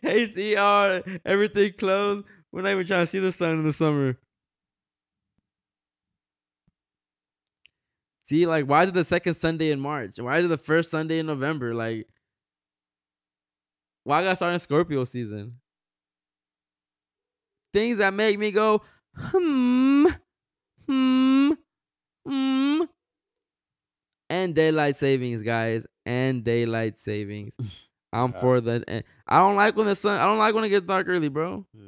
AC 0.04 0.56
on, 0.56 1.20
everything 1.26 1.74
closed. 1.74 2.26
We're 2.52 2.62
not 2.62 2.72
even 2.72 2.88
trying 2.88 3.02
to 3.02 3.06
see 3.06 3.20
the 3.20 3.32
sun 3.32 3.52
in 3.52 3.64
the 3.64 3.74
summer. 3.74 4.18
See, 8.24 8.46
like, 8.46 8.66
why 8.66 8.84
is 8.84 8.90
it 8.90 8.94
the 8.94 9.04
second 9.04 9.36
Sunday 9.36 9.72
in 9.72 9.80
March? 9.80 10.20
Why 10.20 10.38
is 10.38 10.46
it 10.46 10.50
the 10.50 10.58
first 10.58 10.92
Sunday 10.92 11.20
in 11.20 11.28
November? 11.28 11.74
Like, 11.74 12.08
why 14.04 14.20
I 14.20 14.24
got 14.24 14.38
started 14.38 14.56
in 14.56 14.60
Scorpio 14.60 15.04
season? 15.04 15.60
Things 17.78 17.98
that 17.98 18.12
make 18.12 18.40
me 18.40 18.50
go, 18.52 18.82
hmm, 19.16 20.08
hmm, 20.88 21.52
hmm. 22.28 22.82
And 24.32 24.56
daylight 24.56 24.98
savings, 24.98 25.44
guys. 25.44 25.86
And 26.04 26.44
daylight 26.44 26.98
savings. 26.98 27.54
I'm 28.12 28.32
Yeah. 28.32 28.40
for 28.40 28.62
that. 28.62 28.84
And 28.88 29.04
I 29.28 29.38
don't 29.38 29.56
like 29.56 29.76
when 29.76 29.86
the 29.86 29.94
sun. 29.94 30.20
I 30.20 30.24
don't 30.24 30.40
like 30.40 30.56
when 30.56 30.64
it 30.64 30.70
gets 30.70 30.88
dark 30.88 31.08
early, 31.08 31.30
bro. 31.30 31.68
yeah. 31.72 31.84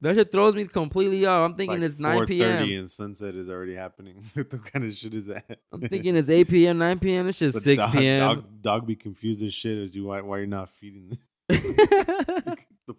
That 0.00 0.16
shit 0.16 0.32
throws 0.32 0.56
me 0.56 0.64
completely 0.64 1.24
off. 1.24 1.50
I'm 1.50 1.56
thinking 1.56 1.82
like 1.82 1.86
it's 1.88 2.00
9 2.00 2.26
p.m. 2.26 2.68
and 2.68 2.90
sunset 2.90 3.36
is 3.36 3.48
already 3.48 3.76
happening. 3.76 4.24
what 4.34 4.64
kind 4.72 4.86
of 4.86 4.92
shit 4.92 5.14
is 5.14 5.26
that? 5.26 5.60
I'm 5.72 5.82
thinking 5.82 6.16
it's 6.16 6.28
8 6.28 6.48
p.m., 6.48 6.78
9 6.78 6.98
p.m. 6.98 7.28
It's 7.28 7.38
just 7.38 7.54
But 7.54 7.62
6 7.62 7.80
dog, 7.84 7.92
p.m. 7.92 8.20
Dog, 8.20 8.44
dog 8.60 8.86
be 8.88 8.96
confused 8.96 9.44
as 9.44 9.54
shit 9.54 9.78
as 9.78 9.94
you 9.94 10.06
why, 10.06 10.20
why 10.22 10.38
you're 10.38 10.48
not 10.48 10.68
feeding. 10.68 11.16
the 11.48 12.56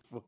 fuck? 0.10 0.24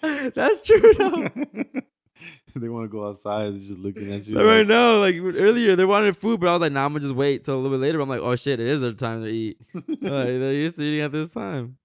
That's 0.34 0.64
true 0.64 0.94
though. 0.94 1.26
they 2.56 2.68
want 2.68 2.84
to 2.84 2.88
go 2.88 3.08
outside. 3.08 3.52
They're 3.52 3.60
just 3.60 3.78
looking 3.78 4.12
at 4.12 4.26
you. 4.26 4.36
Like, 4.36 4.44
right 4.44 4.58
like, 4.58 4.68
now, 4.68 4.98
like 4.98 5.16
earlier, 5.16 5.76
they 5.76 5.84
wanted 5.84 6.16
food, 6.16 6.40
but 6.40 6.48
I 6.48 6.52
was 6.52 6.60
like, 6.60 6.72
nah, 6.72 6.84
I'm 6.84 6.92
gonna 6.92 7.00
just 7.00 7.14
wait 7.14 7.44
till 7.44 7.54
a 7.54 7.56
little 7.56 7.76
bit 7.76 7.82
later. 7.82 8.00
I'm 8.00 8.08
like, 8.08 8.20
oh 8.20 8.36
shit, 8.36 8.60
it 8.60 8.66
is 8.66 8.80
their 8.80 8.92
time 8.92 9.22
to 9.22 9.28
eat. 9.28 9.58
like, 9.74 9.90
they're 10.00 10.52
used 10.52 10.76
to 10.76 10.82
eating 10.82 11.00
at 11.00 11.12
this 11.12 11.30
time. 11.30 11.78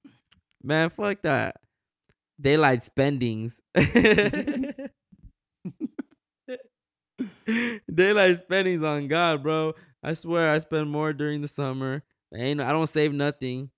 Man, 0.61 0.89
fuck 0.89 1.21
that. 1.23 1.57
Daylight 2.39 2.83
spendings. 2.83 3.61
Daylight 7.93 8.37
spendings 8.37 8.83
on 8.83 9.07
God, 9.07 9.43
bro. 9.43 9.73
I 10.03 10.13
swear 10.13 10.51
I 10.51 10.57
spend 10.59 10.89
more 10.89 11.13
during 11.13 11.41
the 11.41 11.47
summer. 11.47 12.03
I 12.33 12.37
ain't 12.37 12.61
I 12.61 12.71
don't 12.71 12.87
save 12.87 13.13
nothing. 13.13 13.69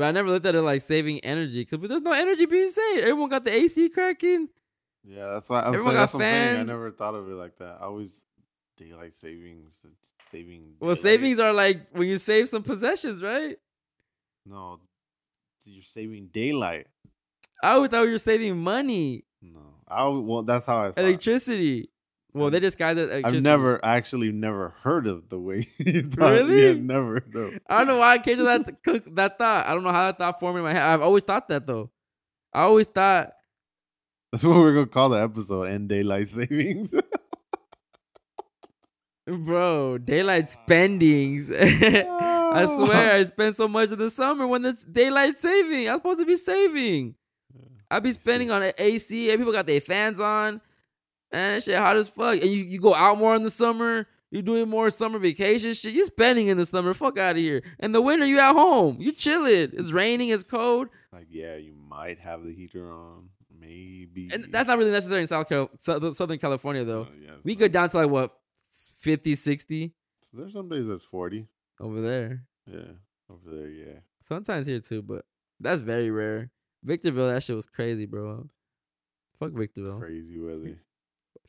But 0.00 0.06
I 0.08 0.12
never 0.12 0.30
looked 0.30 0.46
at 0.46 0.54
it 0.54 0.62
like 0.62 0.80
saving 0.80 1.20
energy 1.20 1.62
because 1.68 1.86
there's 1.86 2.00
no 2.00 2.12
energy 2.12 2.46
being 2.46 2.70
saved. 2.70 3.00
Everyone 3.00 3.28
got 3.28 3.44
the 3.44 3.52
AC 3.54 3.90
cracking. 3.90 4.48
Yeah, 5.06 5.26
that's 5.34 5.50
why 5.50 5.60
I'm 5.60 5.74
Everyone 5.74 5.92
saying. 5.92 5.94
got 5.94 6.00
That's 6.00 6.14
what 6.14 6.22
I'm 6.22 6.32
saying. 6.32 6.60
I 6.60 6.62
never 6.62 6.90
thought 6.90 7.14
of 7.14 7.28
it 7.28 7.34
like 7.34 7.58
that. 7.58 7.76
I 7.82 7.84
always 7.84 8.08
daylight 8.78 9.14
savings, 9.14 9.78
uh, 9.84 9.88
saving. 10.22 10.72
Well, 10.80 10.94
daylight. 10.94 11.02
savings 11.02 11.38
are 11.38 11.52
like 11.52 11.86
when 11.92 12.08
you 12.08 12.16
save 12.16 12.48
some 12.48 12.62
possessions, 12.62 13.22
right? 13.22 13.58
No, 14.46 14.80
you're 15.66 15.82
saving 15.82 16.28
daylight. 16.32 16.86
I 17.62 17.72
always 17.72 17.90
thought 17.90 18.04
you 18.04 18.12
were 18.12 18.18
saving 18.18 18.56
money, 18.56 19.24
No, 19.42 19.60
I 19.86 20.08
well 20.08 20.42
that's 20.44 20.64
how 20.64 20.78
I 20.78 20.90
saw 20.92 21.00
it. 21.02 21.20
Well, 22.32 22.46
um, 22.46 22.52
they 22.52 22.60
just 22.60 22.78
disguise 22.78 22.96
it. 22.98 23.04
I've 23.04 23.10
electricity. 23.10 23.40
never 23.42 23.84
actually 23.84 24.32
never 24.32 24.70
heard 24.82 25.06
of 25.06 25.28
the 25.28 25.38
way 25.38 25.66
you 25.78 26.02
thought. 26.02 26.30
Really? 26.32 26.64
Yeah, 26.66 26.72
never. 26.74 27.22
No. 27.32 27.50
I 27.68 27.78
don't 27.78 27.86
know 27.88 27.98
why 27.98 28.12
I 28.14 28.18
came 28.18 28.36
to 28.38 28.44
that 28.44 29.04
that 29.14 29.38
thought. 29.38 29.66
I 29.66 29.74
don't 29.74 29.82
know 29.82 29.92
how 29.92 30.06
that 30.06 30.18
thought 30.18 30.38
formed 30.40 30.58
in 30.58 30.64
my 30.64 30.72
head. 30.72 30.82
I've 30.82 31.02
always 31.02 31.22
thought 31.24 31.48
that 31.48 31.66
though. 31.66 31.90
I 32.52 32.62
always 32.62 32.86
thought, 32.86 33.32
That's 34.32 34.44
what 34.44 34.56
we're 34.56 34.74
gonna 34.74 34.86
call 34.86 35.08
the 35.10 35.22
episode. 35.22 35.64
End 35.64 35.88
daylight 35.88 36.28
savings. 36.28 36.94
bro, 39.26 39.98
daylight 39.98 40.48
spendings. 40.56 41.50
I 41.52 42.66
swear, 42.66 43.14
I 43.14 43.24
spend 43.24 43.56
so 43.56 43.68
much 43.68 43.92
of 43.92 43.98
the 43.98 44.10
summer 44.10 44.46
when 44.46 44.64
it's 44.64 44.84
daylight 44.84 45.38
saving. 45.38 45.88
I'm 45.88 45.98
supposed 45.98 46.18
to 46.20 46.26
be 46.26 46.36
saving. 46.36 47.14
I'd 47.90 48.02
be 48.02 48.12
spending 48.12 48.50
on 48.50 48.72
AC. 48.78 49.30
and 49.30 49.38
People 49.38 49.52
got 49.52 49.66
their 49.66 49.80
fans 49.80 50.20
on, 50.20 50.60
and 51.32 51.56
that 51.56 51.62
shit 51.62 51.76
hot 51.76 51.96
as 51.96 52.08
fuck. 52.08 52.34
And 52.40 52.50
you, 52.50 52.64
you 52.64 52.78
go 52.80 52.94
out 52.94 53.18
more 53.18 53.34
in 53.36 53.42
the 53.42 53.50
summer. 53.50 54.06
You're 54.30 54.42
doing 54.42 54.68
more 54.68 54.90
summer 54.90 55.18
vacation 55.18 55.74
shit. 55.74 55.92
You're 55.92 56.06
spending 56.06 56.46
in 56.48 56.56
the 56.56 56.64
summer. 56.66 56.94
Fuck 56.94 57.18
out 57.18 57.32
of 57.32 57.36
here. 57.38 57.62
In 57.80 57.90
the 57.92 58.00
winter, 58.00 58.24
you 58.26 58.38
at 58.38 58.52
home. 58.52 58.96
You 59.00 59.10
chilling. 59.12 59.70
It's 59.72 59.90
raining. 59.90 60.28
It's 60.28 60.44
cold. 60.44 60.88
like, 61.12 61.26
yeah, 61.30 61.56
you 61.56 61.74
might 61.74 62.20
have 62.20 62.44
the 62.44 62.52
heater 62.52 62.90
on, 62.92 63.30
maybe. 63.58 64.30
And 64.32 64.46
that's 64.52 64.68
not 64.68 64.78
really 64.78 64.92
necessary 64.92 65.20
in 65.22 65.26
South 65.26 65.48
Carol- 65.48 65.70
Southern 65.78 66.14
Southern 66.14 66.38
California 66.38 66.84
though. 66.84 67.02
Uh, 67.02 67.06
yeah, 67.24 67.30
We 67.42 67.56
go 67.56 67.66
down 67.66 67.88
to 67.90 67.96
like 67.96 68.08
what 68.10 68.30
50, 69.00 69.34
60 69.34 69.92
So 70.20 70.36
there's 70.38 70.52
some 70.52 70.68
days 70.68 70.86
that's 70.86 71.04
forty. 71.04 71.46
over 71.80 72.00
there. 72.00 72.44
Yeah, 72.66 72.92
over 73.28 73.50
there. 73.56 73.68
Yeah. 73.68 73.98
Sometimes 74.22 74.68
here 74.68 74.78
too, 74.78 75.02
but 75.02 75.24
that's 75.58 75.80
very 75.80 76.10
rare. 76.12 76.50
Victorville, 76.84 77.28
that 77.30 77.42
shit 77.42 77.56
was 77.56 77.66
crazy, 77.66 78.06
bro. 78.06 78.48
Fuck 79.40 79.52
Victorville. 79.54 79.98
Crazy 79.98 80.38
weather. 80.38 80.78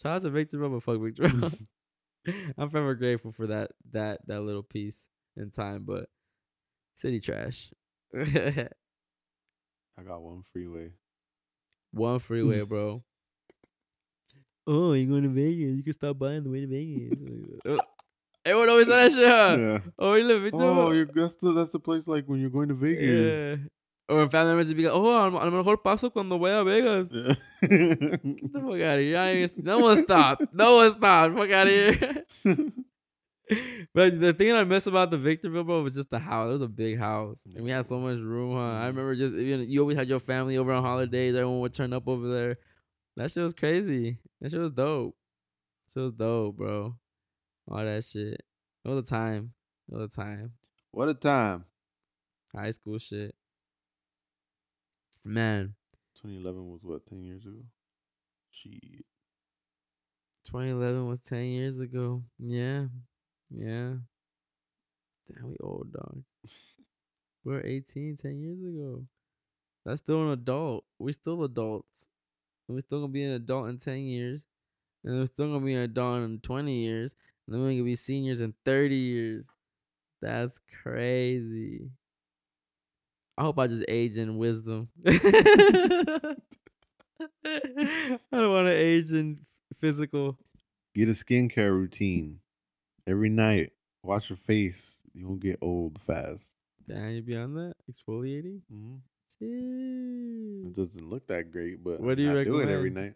Shout 0.02 0.16
out 0.16 0.22
to 0.24 0.30
Victorville, 0.30 0.70
but 0.70 0.84
fuck 0.84 1.00
Victorville. 1.00 1.50
I'm 2.58 2.70
forever 2.70 2.96
grateful 2.96 3.32
for 3.32 3.48
that 3.48 3.72
that 3.92 4.26
that 4.28 4.42
little 4.42 4.64
piece 4.64 5.10
in 5.36 5.52
time, 5.52 5.84
but 5.86 6.06
city 6.96 7.20
trash. 7.20 7.72
I 8.16 10.04
got 10.06 10.22
one 10.22 10.44
freeway. 10.52 10.92
One 11.92 12.20
freeway, 12.20 12.64
bro. 12.68 13.04
oh, 14.68 14.94
you 14.94 15.06
going 15.06 15.24
to 15.24 15.30
Vegas? 15.30 15.76
You 15.78 15.84
can 15.84 15.94
stop 15.94 16.18
by 16.18 16.36
on 16.36 16.44
the 16.44 16.50
way 16.50 16.62
to 16.62 16.68
Vegas. 16.68 17.60
Everyone 18.46 18.70
always 18.70 18.88
say 18.88 19.04
that 19.04 19.12
shit. 19.12 19.28
Huh? 19.28 19.58
Yeah. 19.60 19.92
Oh, 20.00 20.16
you 20.16 20.24
live 20.24 20.38
in 20.38 20.44
Victorville? 20.44 20.80
Oh, 20.80 20.92
you're, 20.92 21.06
that's 21.06 21.36
the 21.36 21.52
that's 21.52 21.72
the 21.72 21.80
place 21.80 22.08
like 22.08 22.26
when 22.26 22.40
you're 22.40 22.50
going 22.50 22.70
to 22.70 22.74
Vegas. 22.74 23.60
Yeah. 23.60 23.68
Or 24.10 24.30
family 24.30 24.52
members 24.52 24.68
would 24.68 24.78
be 24.78 24.84
like, 24.84 24.94
oh, 24.94 25.28
a 25.28 25.30
lo 25.30 25.52
mejor 25.52 25.78
paso 25.78 26.10
cuando 26.10 26.38
voy 26.38 26.50
a 26.50 26.64
Vegas. 26.64 27.08
Yeah. 27.12 27.34
Get 27.62 28.54
the 28.54 28.60
fuck 28.60 28.82
out 28.82 29.00
of 29.00 29.06
here. 29.06 29.48
No 29.58 29.80
one 29.80 29.98
stop. 30.04 30.42
No 30.54 30.76
one 30.76 30.92
stop. 30.92 31.34
Fuck 31.34 31.52
out 31.52 31.68
of 31.68 31.74
here. 31.74 32.26
but 33.94 34.20
the 34.20 34.34
thing 34.34 34.54
I 34.54 34.64
miss 34.64 34.88
about 34.88 35.12
the 35.12 35.18
Victorville, 35.18 35.64
bro, 35.64 35.84
was 35.84 35.96
just 35.96 36.10
the 36.10 36.20
house. 36.20 36.50
It 36.50 36.54
was 36.54 36.62
a 36.62 36.68
big 36.68 36.98
house. 36.98 37.44
And 37.56 37.64
we 37.64 37.72
had 37.72 37.86
so 37.86 38.00
much 38.00 38.18
room, 38.18 38.56
huh? 38.56 38.60
I 38.60 38.64
mm-hmm. 38.64 38.88
remember 38.88 39.16
just, 39.16 39.34
even 39.34 39.70
you 39.70 39.82
always 39.82 39.98
had 39.98 40.10
your 40.10 40.20
family 40.20 40.58
over 40.58 40.74
on 40.74 40.84
holidays. 40.84 41.36
Everyone 41.36 41.60
would 41.62 41.74
turn 41.74 41.94
up 41.94 42.08
over 42.08 42.28
there. 42.28 42.58
That 43.18 43.32
shit 43.32 43.44
was 43.44 43.54
crazy. 43.54 44.18
That 44.40 44.52
shit 44.52 44.60
was 44.60 44.72
dope. 44.72 45.16
Shit 45.94 46.04
was 46.04 46.14
dope, 46.14 46.58
bro. 46.58 46.96
All 47.70 47.78
that 47.84 48.06
shit. 48.06 48.42
All 48.86 48.96
the 48.96 49.02
time. 49.02 49.54
All 49.92 50.00
the 50.00 50.08
time. 50.08 50.54
what 50.92 51.10
a 51.10 51.14
time. 51.14 51.66
High 52.56 52.72
school 52.72 52.98
shit. 52.98 53.36
Man, 55.26 55.76
2011 56.22 56.72
was 56.72 56.82
what? 56.84 57.06
Ten 57.06 57.24
years 57.24 57.46
ago. 57.46 57.64
Shit. 58.52 59.06
2011 60.46 61.08
was 61.08 61.20
10 61.22 61.46
years 61.46 61.80
ago. 61.80 62.24
Yeah. 62.40 62.86
Yeah. 63.50 63.94
Damn, 65.28 65.50
we 65.50 65.56
old, 65.62 65.94
dog. 65.94 66.24
we 67.46 67.56
are 67.56 67.66
18 67.66 68.18
10 68.18 68.40
years 68.42 68.60
ago. 68.62 69.06
That's 69.86 70.02
still 70.02 70.24
an 70.24 70.32
adult. 70.32 70.84
We're 71.00 71.14
still 71.14 71.44
adults. 71.44 72.08
And 72.68 72.76
we're 72.76 72.82
still 72.82 73.00
going 73.00 73.12
to 73.12 73.14
be 73.14 73.24
an 73.24 73.32
adult 73.34 73.70
in 73.70 73.78
10 73.78 74.00
years. 74.00 74.46
And 75.04 75.20
we're 75.20 75.26
still 75.28 75.48
going 75.48 75.60
to 75.62 75.66
be 75.66 75.74
an 75.76 75.82
adult 75.82 76.24
in 76.24 76.40
20 76.40 76.74
years. 76.74 77.16
And 77.46 77.54
then 77.54 77.62
we're 77.62 77.70
going 77.70 77.78
to 77.80 77.84
be 77.84 77.96
seniors 77.96 78.42
in 78.42 78.54
30 78.66 78.96
years. 78.96 79.46
That's 80.22 80.60
crazy. 80.84 81.90
I 83.38 83.42
hope 83.44 83.58
I 83.60 83.68
just 83.68 83.86
age 83.88 84.18
in 84.18 84.38
wisdom. 84.38 84.90
I 85.08 86.36
don't 88.32 88.52
want 88.52 88.68
to 88.68 88.74
age 88.74 89.12
in 89.14 89.40
physical. 89.78 90.38
Get 90.94 91.08
a 91.08 91.12
skincare 91.12 91.72
routine 91.72 92.40
every 93.08 93.30
night. 93.30 93.72
Wash 94.04 94.30
your 94.30 94.38
face. 94.38 94.98
You 95.14 95.28
won't 95.28 95.40
get 95.42 95.60
old 95.62 96.00
fast. 96.02 96.52
Damn, 96.88 97.12
you 97.12 97.22
be 97.22 97.36
on 97.36 97.54
that? 97.56 97.74
Exfoliating? 97.92 98.62
Mm-hmm. 98.74 98.96
It 100.68 100.76
doesn't 100.76 101.10
look 101.10 101.28
that 101.28 101.52
great, 101.52 101.84
but 101.84 102.00
What 102.00 102.18
do 102.18 102.24
you 102.24 102.38
I 102.38 102.44
do 102.44 102.60
it 102.60 102.70
every 102.70 102.92
night. 102.92 103.14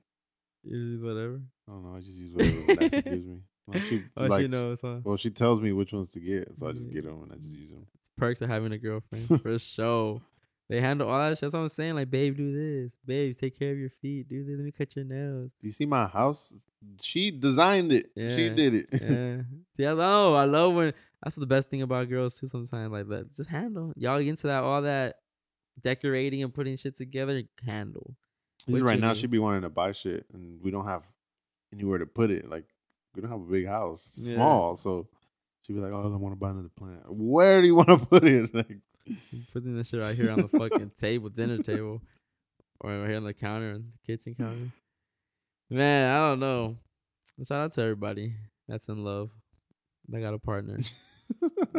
You 0.64 0.82
just 0.92 1.04
whatever. 1.04 1.42
I 1.68 1.72
don't 1.72 1.84
know. 1.84 1.96
I 1.96 2.00
just 2.00 2.18
use 2.18 2.34
whatever 2.34 2.62
Vanessa 2.74 3.02
gives 3.02 3.26
me. 3.28 3.40
Well, 3.68 3.80
she, 3.82 4.04
Oh, 4.18 4.26
like, 4.26 4.42
she 4.42 4.48
knows, 4.48 4.80
huh? 4.82 4.98
Well, 5.04 5.18
she 5.18 5.30
tells 5.30 5.60
me 5.60 5.72
which 5.72 5.94
ones 5.94 6.10
to 6.12 6.20
get, 6.20 6.58
so 6.58 6.68
I 6.68 6.72
just 6.72 6.92
get 6.92 7.04
them 7.04 7.22
and 7.24 7.32
I 7.32 7.36
just 7.36 7.54
use 7.54 7.70
them. 7.70 7.86
Perks 8.18 8.42
of 8.42 8.50
having 8.50 8.72
a 8.72 8.78
girlfriend 8.78 9.28
for 9.42 9.60
sure. 9.60 10.22
They 10.68 10.82
handle 10.82 11.08
all 11.10 11.20
that 11.20 11.38
shit. 11.38 11.42
That's 11.42 11.54
what 11.54 11.60
I'm 11.60 11.70
saying. 11.70 11.96
Like, 11.96 12.10
babe, 12.10 12.36
do 12.36 12.52
this. 12.52 12.98
Babe, 13.06 13.36
take 13.40 13.58
care 13.60 13.72
of 13.72 13.78
your 13.78 13.90
feet. 13.92 14.28
Do 14.28 14.44
this. 14.44 14.58
Let 14.58 14.66
me 14.66 14.72
cut 14.72 14.96
your 14.96 15.06
nails. 15.06 15.52
Do 15.62 15.68
you 15.68 15.72
see 15.72 15.86
my 15.86 16.08
house? 16.08 16.52
She 17.02 17.30
designed 17.32 17.92
it. 17.92 18.08
She 18.16 18.50
did 18.50 18.74
it. 18.74 18.88
Yeah. 18.92 19.42
yeah, 19.78 19.94
no, 19.94 20.34
I 20.34 20.46
love 20.46 20.74
when 20.74 20.94
that's 21.24 21.36
the 21.36 21.46
best 21.46 21.70
thing 21.70 21.82
about 21.82 22.10
girls 22.10 22.40
too. 22.40 22.48
Sometimes 22.48 22.92
like 22.92 23.08
that, 23.10 23.34
just 23.36 23.50
handle. 23.50 23.94
Y'all 23.96 24.20
get 24.20 24.28
into 24.30 24.48
that 24.48 24.64
all 24.64 24.82
that 24.84 25.18
decorating 25.82 26.42
and 26.44 26.54
putting 26.54 26.78
shit 26.78 26.98
together. 26.98 27.44
Handle. 27.66 28.16
What 28.68 28.82
right 28.82 29.00
now, 29.00 29.14
she'd 29.14 29.30
be 29.30 29.40
wanting 29.40 29.62
to 29.62 29.70
buy 29.70 29.92
shit, 29.92 30.26
and 30.34 30.60
we 30.62 30.72
don't 30.72 30.86
have 30.86 31.04
anywhere 31.74 32.00
to 32.00 32.06
put 32.08 32.32
it. 32.32 32.50
Like 32.50 32.66
we 33.16 33.22
don't 33.22 33.32
have 33.32 33.42
a 33.42 33.52
big 33.52 33.68
house, 33.68 34.16
It's 34.18 34.30
Yeah. 34.30 34.36
small. 34.38 34.76
So 34.76 35.08
she'd 35.66 35.74
be 35.74 35.80
like, 35.80 35.92
"Oh, 35.92 36.14
I 36.14 36.18
want 36.18 36.34
to 36.34 36.40
buy 36.40 36.52
another 36.52 36.70
plant. 36.76 37.02
Where 37.08 37.62
do 37.62 37.68
you 37.68 37.76
want 37.76 37.90
to 37.90 37.98
put 37.98 38.24
it?" 38.24 38.54
Like, 38.54 38.80
Putting 39.54 39.76
this 39.76 39.90
shit 39.90 40.02
right 40.02 40.16
here 40.16 40.32
on 40.32 40.38
the 40.40 40.48
fucking 40.48 40.92
table, 41.00 41.30
dinner 41.30 41.60
table, 41.60 42.02
or 42.82 43.00
right 43.00 43.08
here 43.08 43.18
on 43.18 43.24
the 43.24 43.34
counter, 43.34 43.74
on 43.74 43.92
the 43.92 43.98
kitchen 44.06 44.34
counter. 44.34 44.72
Man, 45.70 46.16
I 46.16 46.30
don't 46.30 46.40
know. 46.40 46.78
Shout 47.46 47.66
out 47.66 47.72
to 47.74 47.82
everybody 47.82 48.34
that's 48.68 48.88
in 48.88 49.04
love. 49.04 49.30
That 50.10 50.22
got 50.22 50.34
a 50.34 50.40
partner. 50.40 50.80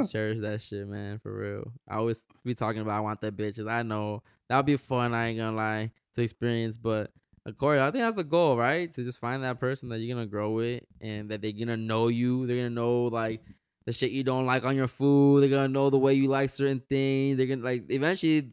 Cherish 0.08 0.40
that 0.42 0.60
shit, 0.60 0.86
man, 0.86 1.18
for 1.18 1.32
real. 1.32 1.72
I 1.88 1.96
always 1.96 2.22
be 2.44 2.54
talking 2.54 2.82
about 2.82 2.96
I 2.96 3.00
want 3.00 3.20
that 3.22 3.36
bitches. 3.36 3.70
I 3.70 3.82
know 3.82 4.22
that 4.48 4.56
would 4.56 4.66
be 4.66 4.76
fun. 4.76 5.14
I 5.14 5.28
ain't 5.28 5.38
gonna 5.38 5.56
lie 5.56 5.90
to 6.14 6.22
experience, 6.22 6.76
but 6.76 7.10
of 7.44 7.56
course, 7.56 7.80
I 7.80 7.90
think 7.90 8.02
that's 8.02 8.16
the 8.16 8.24
goal, 8.24 8.56
right? 8.56 8.90
To 8.92 9.04
just 9.04 9.18
find 9.18 9.42
that 9.44 9.60
person 9.60 9.88
that 9.88 9.98
you're 9.98 10.14
gonna 10.14 10.26
grow 10.26 10.50
with, 10.50 10.82
and 11.00 11.30
that 11.30 11.42
they're 11.42 11.52
gonna 11.52 11.76
know 11.76 12.08
you. 12.08 12.46
They're 12.46 12.56
gonna 12.56 12.70
know 12.70 13.04
like 13.04 13.42
the 13.86 13.92
shit 13.92 14.10
you 14.10 14.24
don't 14.24 14.46
like 14.46 14.64
on 14.64 14.76
your 14.76 14.88
food. 14.88 15.40
They're 15.42 15.48
gonna 15.50 15.68
know 15.68 15.90
the 15.90 15.98
way 15.98 16.14
you 16.14 16.28
like 16.28 16.50
certain 16.50 16.82
things. 16.88 17.36
They're 17.38 17.46
gonna 17.46 17.62
like 17.62 17.84
eventually. 17.88 18.52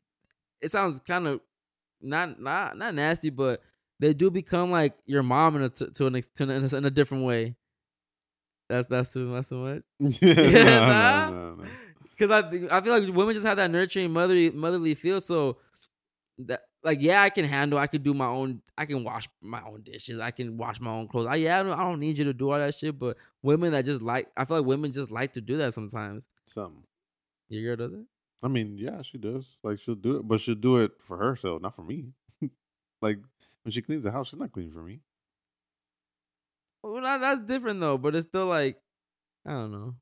It 0.62 0.72
sounds 0.72 1.00
kind 1.02 1.28
of 1.28 1.42
not 2.02 2.40
not 2.40 2.78
not 2.78 2.94
nasty, 2.94 3.30
but 3.30 3.62
they 4.00 4.14
do 4.14 4.30
become 4.32 4.72
like 4.72 4.96
your 5.06 5.24
mom 5.24 5.56
in 5.58 5.64
a 5.64 5.70
to, 5.70 5.92
to 5.92 6.08
an 6.08 6.16
ex- 6.18 6.28
to 6.36 6.44
an, 6.44 6.50
in 6.76 6.86
a 6.86 6.92
different 6.92 7.26
way. 7.26 7.56
That's 8.70 8.88
that's 8.88 9.12
too 9.14 9.32
that's 9.34 9.50
too 9.50 9.58
much. 9.58 9.84
no, 10.00 10.10
Nah. 10.52 11.30
no, 11.30 11.36
no, 11.36 11.56
no. 11.64 11.70
Because 12.18 12.32
I 12.32 12.78
I 12.78 12.82
feel 12.82 12.94
like 13.00 13.14
women 13.16 13.34
just 13.34 13.46
have 13.46 13.58
that 13.58 13.72
nurturing 13.72 14.12
motherly 14.12 14.52
motherly 14.52 14.94
feel. 14.96 15.20
So 15.20 15.58
that 16.40 16.62
like 16.84 17.02
yeah, 17.02 17.22
I 17.22 17.30
can 17.30 17.46
handle. 17.46 17.80
I 17.80 17.88
could 17.88 18.04
do 18.04 18.14
my 18.14 18.26
own. 18.26 18.62
I 18.78 18.86
can 18.86 19.04
wash 19.04 19.30
my 19.42 19.62
own 19.66 19.82
dishes. 19.82 20.20
I 20.20 20.32
can 20.32 20.58
wash 20.58 20.80
my 20.80 20.92
own 20.92 21.08
clothes. 21.08 21.28
I, 21.28 21.36
yeah, 21.36 21.60
I 21.60 21.64
don't, 21.64 21.80
I 21.80 21.84
don't 21.84 22.00
need 22.00 22.18
you 22.18 22.26
to 22.26 22.34
do 22.34 22.52
all 22.52 22.60
that 22.60 22.76
shit. 22.76 23.00
But 23.00 23.18
women 23.42 23.72
that 23.72 23.86
just 23.86 24.02
like, 24.02 24.28
I 24.36 24.46
feel 24.46 24.58
like 24.58 24.66
women 24.66 24.92
just 24.92 25.10
like 25.10 25.34
to 25.34 25.42
do 25.42 25.58
that 25.58 25.74
sometimes. 25.74 26.28
Something. 26.44 26.84
Your 27.50 27.76
girl 27.76 27.88
doesn't. 27.88 28.08
I 28.44 28.50
mean, 28.50 28.78
yeah, 28.78 29.02
she 29.02 29.18
does. 29.18 29.58
Like 29.64 29.80
she'll 29.80 29.96
do 29.96 30.18
it, 30.18 30.28
but 30.28 30.42
she'll 30.42 30.56
do 30.56 30.78
it 30.78 30.92
for 31.00 31.18
herself, 31.18 31.62
not 31.62 31.76
for 31.76 31.84
me. 31.84 32.12
like 33.02 33.20
when 33.64 33.72
she 33.72 33.82
cleans 33.82 34.04
the 34.04 34.12
house, 34.12 34.30
she's 34.30 34.40
not 34.40 34.52
cleaning 34.52 34.74
for 34.74 34.84
me. 34.84 35.00
Well, 36.82 37.02
that, 37.02 37.22
that's 37.22 37.42
different 37.42 37.80
though. 37.80 37.98
But 37.98 38.16
it's 38.16 38.28
still 38.28 38.48
like, 38.48 38.78
I 39.46 39.52
don't 39.52 39.72
know. 39.72 39.96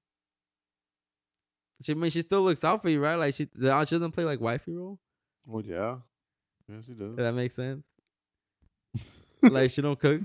She 1.84 1.94
I 1.94 1.96
mean 1.96 2.12
she 2.12 2.22
still 2.22 2.42
looks 2.42 2.64
out 2.64 2.82
for 2.82 2.90
you, 2.90 3.00
right? 3.00 3.16
Like 3.16 3.36
she, 3.36 3.48
uh, 3.64 3.86
she 3.86 3.96
doesn't 3.96 4.12
play 4.12 4.24
like 4.24 4.42
wifey 4.42 4.74
role. 4.74 5.00
Well, 5.46 5.64
yeah, 5.66 5.98
yeah, 6.70 6.76
she 6.86 6.94
does. 6.94 7.12
If 7.12 7.16
that 7.18 7.34
makes 7.34 7.56
sense. 7.56 7.88
like 9.44 9.72
she 9.72 9.82
don't 9.82 9.98
cook. 10.00 10.22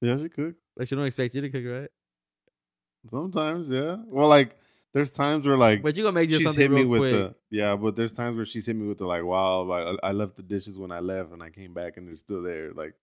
yeah, 0.00 0.16
she 0.18 0.28
cooks 0.28 0.58
Like 0.76 0.88
she 0.88 0.94
don't 0.96 1.04
expect 1.06 1.34
you 1.34 1.40
to 1.42 1.50
cook, 1.50 1.64
right? 1.66 1.90
sometimes. 3.10 3.70
Yeah. 3.70 3.96
Well, 4.06 4.28
like 4.28 4.56
there's 4.92 5.10
times 5.10 5.46
where 5.46 5.56
like 5.56 5.82
But 5.82 5.96
you 5.96 6.04
gonna 6.04 6.14
make 6.14 6.28
just 6.28 6.40
she's 6.40 6.46
something 6.46 6.62
hit 6.62 6.70
me 6.70 6.80
real 6.82 6.88
with 6.88 7.00
quick. 7.00 7.12
the 7.12 7.34
yeah, 7.50 7.76
but 7.76 7.96
there's 7.96 8.12
times 8.12 8.36
where 8.36 8.44
she's 8.46 8.66
hit 8.66 8.76
me 8.76 8.86
with 8.88 8.98
the 8.98 9.06
like, 9.06 9.24
wow, 9.24 9.68
I, 9.70 10.08
I 10.08 10.12
left 10.12 10.36
the 10.36 10.42
dishes 10.42 10.78
when 10.78 10.90
I 10.92 11.00
left, 11.00 11.32
and 11.32 11.42
I 11.42 11.50
came 11.50 11.74
back 11.74 11.96
and 11.96 12.06
they're 12.08 12.16
still 12.16 12.42
there. 12.42 12.72
Like 12.72 12.94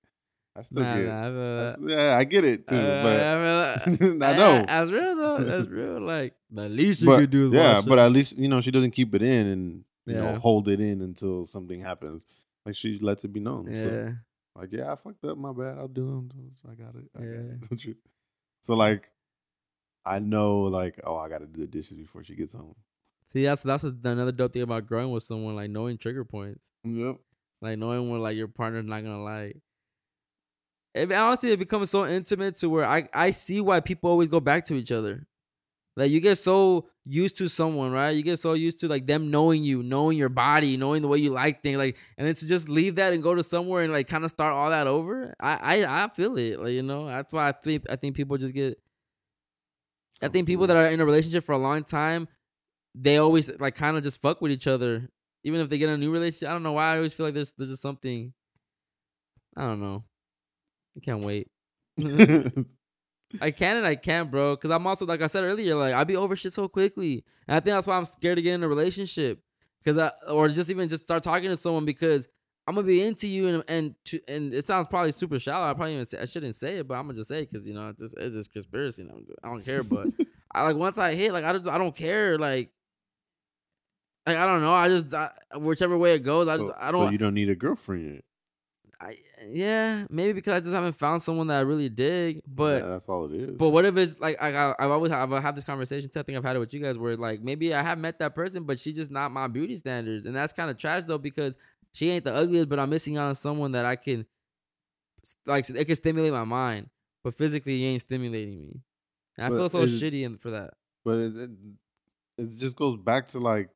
I 0.56 0.62
still 0.64 0.84
Nah, 0.84 0.96
get. 0.98 1.06
nah, 1.06 1.20
I 1.20 1.24
feel 1.32 1.88
that. 1.88 1.90
yeah, 1.98 2.18
I 2.18 2.24
get 2.24 2.44
it 2.46 2.68
too, 2.68 2.76
Uh, 2.78 3.04
but 3.04 3.20
I, 3.20 3.88
feel 3.98 4.18
that. 4.20 4.34
I 4.34 4.38
know. 4.38 4.66
That's 4.68 4.92
real 4.92 5.16
though. 5.16 5.44
That's 5.44 5.70
real. 5.80 6.02
Like 6.02 6.36
the 6.50 6.70
least 6.70 7.02
you 7.02 7.08
but 7.08 7.20
could 7.20 7.30
do 7.30 7.48
is 7.48 7.54
yeah, 7.54 7.76
wash 7.76 7.86
but 7.86 8.00
up. 8.00 8.06
at 8.08 8.12
least 8.12 8.38
you 8.38 8.48
know 8.48 8.62
she 8.62 8.72
doesn't 8.72 8.92
keep 8.92 9.14
it 9.16 9.22
in 9.22 9.48
and 9.48 9.84
you 10.06 10.16
Yeah. 10.16 10.22
know 10.32 10.36
hold 10.40 10.68
it 10.68 10.80
in 10.80 11.02
until 11.02 11.46
something 11.46 11.80
happens. 11.82 12.26
Like 12.66 12.76
she 12.76 13.00
lets 13.00 13.24
it 13.26 13.34
be 13.34 13.40
known. 13.40 13.66
So, 13.68 13.72
yeah. 13.74 14.12
like 14.56 14.72
yeah, 14.72 14.92
I 14.92 14.96
fucked 14.96 15.26
up. 15.26 15.38
My 15.38 15.52
bad. 15.52 15.78
I'll 15.78 15.88
do 15.88 16.06
them. 16.06 16.30
I 16.70 16.76
got 16.76 16.96
it. 16.96 17.10
I 17.16 17.20
got 17.20 17.26
Yeah. 17.28 17.36
it. 17.54 17.62
Don't 17.70 17.86
you? 17.86 17.96
So 18.64 18.76
like, 18.76 19.10
I 20.06 20.20
know 20.20 20.60
like 20.62 21.00
oh 21.04 21.18
I 21.18 21.30
got 21.30 21.40
to 21.40 21.48
do 21.48 21.62
the 21.62 21.68
dishes 21.68 21.98
before 21.98 22.24
she 22.24 22.36
gets 22.36 22.54
home. 22.54 22.76
See, 23.28 23.44
that's 23.44 23.64
that's 23.64 23.84
another 23.84 24.32
dope 24.32 24.54
thing 24.54 24.62
about 24.62 24.86
growing 24.88 25.10
with 25.12 25.24
someone, 25.24 25.56
like 25.56 25.70
knowing 25.70 25.98
trigger 25.98 26.26
points, 26.26 26.66
Yep. 26.84 27.18
like 27.62 27.78
knowing 27.80 28.10
when 28.10 28.22
like 28.22 28.36
your 28.36 28.48
partner's 28.50 28.86
not 28.86 29.02
gonna 29.04 29.24
like. 29.24 29.58
It, 30.94 31.10
honestly, 31.14 31.52
it 31.52 31.60
becomes 31.60 31.90
so 31.90 32.06
intimate 32.06 32.58
to 32.58 32.70
where 32.70 32.86
I 32.86 33.08
I 33.14 33.32
see 33.32 33.62
why 33.62 33.80
people 33.80 34.10
always 34.12 34.28
go 34.28 34.40
back 34.42 34.66
to 34.66 34.76
each 34.76 34.92
other. 34.92 35.26
Like 35.98 36.12
you 36.12 36.20
get 36.22 36.38
so 36.38 36.88
used 37.06 37.36
to 37.38 37.50
someone, 37.50 37.92
right? 37.92 38.12
You 38.12 38.24
get 38.24 38.40
so 38.40 38.54
used 38.54 38.80
to 38.82 38.88
like 38.88 39.08
them 39.08 39.30
knowing 39.30 39.64
you, 39.64 39.84
knowing 39.84 40.18
your 40.18 40.30
body, 40.30 40.78
knowing 40.78 41.02
the 41.02 41.08
way 41.08 41.18
you 41.18 41.32
like 41.32 41.62
things, 41.62 41.78
like, 41.78 41.98
and 42.18 42.26
then 42.26 42.34
to 42.36 42.48
just 42.48 42.70
leave 42.70 42.96
that 42.96 43.14
and 43.14 43.22
go 43.22 43.36
to 43.36 43.44
somewhere 43.44 43.84
and 43.84 43.92
like 43.92 44.08
kind 44.08 44.24
of 44.24 44.30
start 44.30 44.54
all 44.54 44.70
that 44.70 44.88
over. 44.88 45.34
I 45.40 45.84
I 45.84 46.06
I 46.06 46.10
feel 46.10 46.38
it, 46.38 46.60
like 46.62 46.72
you 46.74 46.82
know. 46.84 47.08
That's 47.08 47.32
why 47.34 47.50
I 47.50 47.52
think 47.52 47.84
I 47.90 47.98
think 47.98 48.16
people 48.16 48.38
just 48.38 48.54
get. 48.54 48.80
I 50.22 50.28
think 50.28 50.48
people 50.48 50.68
that 50.68 50.78
are 50.78 50.86
in 50.88 51.00
a 51.02 51.06
relationship 51.06 51.44
for 51.44 51.54
a 51.54 51.58
long 51.58 51.84
time, 51.84 52.28
they 52.96 53.18
always 53.18 53.50
like 53.60 53.76
kind 53.76 53.98
of 53.98 54.04
just 54.04 54.22
fuck 54.22 54.42
with 54.42 54.52
each 54.52 54.68
other, 54.68 55.10
even 55.44 55.62
if 55.62 55.70
they 55.70 55.78
get 55.78 55.90
a 55.90 55.98
new 55.98 56.12
relationship. 56.12 56.50
I 56.50 56.54
don't 56.54 56.64
know 56.64 56.74
why 56.74 56.94
I 56.94 56.98
always 56.98 57.14
feel 57.14 57.28
like 57.28 57.36
there's 57.36 57.54
there's 57.54 57.72
just 57.72 57.82
something. 57.82 58.34
I 59.56 59.62
don't 59.64 59.82
know. 59.82 60.04
I 60.98 61.00
can't 61.02 61.24
wait. 61.24 61.50
I 63.40 63.52
can 63.52 63.78
and 63.78 63.86
I 63.86 63.96
can't, 63.96 64.30
bro. 64.30 64.56
Because 64.56 64.72
I'm 64.72 64.86
also 64.86 65.06
like 65.06 65.22
I 65.22 65.28
said 65.28 65.44
earlier, 65.44 65.76
like 65.76 65.94
I'd 65.94 66.08
be 66.08 66.16
over 66.16 66.36
shit 66.36 66.54
so 66.54 66.68
quickly, 66.68 67.24
and 67.48 67.56
I 67.56 67.60
think 67.60 67.76
that's 67.76 67.88
why 67.88 67.98
I'm 67.98 68.06
scared 68.06 68.38
to 68.38 68.42
get 68.42 68.54
in 68.54 68.64
a 68.64 68.68
relationship, 68.68 69.40
because 69.84 69.98
I 69.98 70.12
or 70.30 70.50
just 70.50 70.70
even 70.70 70.90
just 70.90 71.04
start 71.04 71.24
talking 71.24 71.50
to 71.50 71.58
someone 71.58 71.86
because 71.86 72.28
I'm 72.68 72.76
gonna 72.76 72.88
be 72.88 73.02
into 73.02 73.28
you 73.28 73.48
and 73.48 73.64
and 73.68 73.96
to, 74.06 74.20
and 74.28 74.54
it 74.54 74.68
sounds 74.68 74.88
probably 74.90 75.12
super 75.12 75.40
shallow. 75.40 75.70
I 75.70 75.74
probably 75.74 75.94
even 75.94 76.06
say, 76.06 76.20
I 76.20 76.26
shouldn't 76.26 76.56
say 76.56 76.78
it, 76.78 76.88
but 76.88 76.96
I'm 76.96 77.08
gonna 77.08 77.18
just 77.18 77.30
say 77.30 77.42
it 77.42 77.52
because 77.52 77.66
you 77.66 77.74
know 77.74 77.90
it's 77.90 78.00
just, 78.00 78.18
it's 78.18 78.36
just 78.36 78.52
conspiracy. 78.52 79.04
And 79.04 79.12
I'm, 79.12 79.26
I 79.44 79.48
don't 79.50 79.66
care, 79.66 79.84
but 79.84 80.08
I 80.54 80.64
like 80.64 80.76
once 80.76 80.98
I 80.98 81.16
hit, 81.16 81.34
like 81.34 81.46
I 81.46 81.54
just 81.54 81.68
I 81.68 81.78
don't 81.78 81.96
care, 81.96 82.38
like. 82.38 82.72
Like, 84.28 84.38
I 84.38 84.46
don't 84.46 84.62
know. 84.62 84.72
I 84.72 84.88
just 84.88 85.12
I, 85.16 85.32
whichever 85.58 85.98
way 85.98 86.14
it 86.14 86.20
goes. 86.20 86.48
I 86.48 86.58
so, 86.58 86.68
just 86.68 86.74
I 86.80 86.92
don't. 86.92 87.12
you 87.12 87.18
don't 87.18 87.34
need 87.34 87.50
a 87.50 87.56
girlfriend 87.56 88.14
yet. 88.14 88.24
I, 89.02 89.18
yeah, 89.50 90.06
maybe 90.12 90.34
because 90.34 90.54
I 90.54 90.60
just 90.60 90.74
haven't 90.74 90.94
found 90.94 91.24
someone 91.24 91.48
that 91.48 91.58
I 91.58 91.62
really 91.62 91.90
dig. 91.90 92.42
But 92.48 92.84
yeah, 92.84 92.90
that's 92.90 93.10
all 93.10 93.26
it 93.26 93.34
is. 93.34 93.58
but 93.58 93.70
what 93.70 93.84
if 93.86 93.98
it's 93.98 94.20
like 94.20 94.40
I, 94.40 94.52
I 94.52 94.76
I've 94.78 94.92
always 94.92 95.12
I've 95.12 95.32
had 95.32 95.56
this 95.56 95.64
conversation. 95.64 96.08
Too. 96.10 96.20
I 96.20 96.24
think 96.24 96.38
I've 96.38 96.44
had 96.44 96.56
it 96.56 96.60
with 96.60 96.72
you 96.74 96.80
guys 96.80 96.98
where 97.00 97.18
like 97.18 97.42
maybe 97.42 97.74
I 97.74 97.82
have 97.82 97.98
met 97.98 98.20
that 98.20 98.36
person, 98.36 98.64
but 98.64 98.80
she's 98.80 98.96
just 98.96 99.10
not 99.10 99.32
my 99.32 99.48
beauty 99.48 99.76
standards, 99.78 100.26
and 100.28 100.36
that's 100.36 100.54
kind 100.54 100.70
of 100.70 100.78
trash 100.78 101.06
though 101.06 101.18
because 101.18 101.56
she 101.94 102.12
ain't 102.12 102.24
the 102.24 102.34
ugliest, 102.34 102.70
but 102.70 102.80
I'm 102.80 102.90
missing 102.92 103.18
out 103.18 103.28
on 103.30 103.36
someone 103.36 103.72
that 103.72 103.86
I 103.86 103.96
can 103.96 104.26
like 105.48 105.68
it 105.70 105.86
can 105.86 105.96
stimulate 105.96 106.32
my 106.32 106.44
mind, 106.44 106.90
but 107.24 107.34
physically 107.34 107.78
he 107.78 107.86
ain't 107.88 108.02
stimulating 108.02 108.62
me. 108.62 108.82
And 109.38 109.48
I 109.48 109.50
But 109.50 109.58
feel 109.58 109.70
so 109.70 109.86
shitty 109.86 110.24
in, 110.24 110.38
for 110.38 110.52
that. 110.52 110.76
but 111.04 111.18
it, 111.18 111.36
it 111.36 111.50
it 112.38 112.50
just 112.58 112.76
goes 112.76 112.98
back 112.98 113.28
to 113.30 113.40
like. 113.40 113.70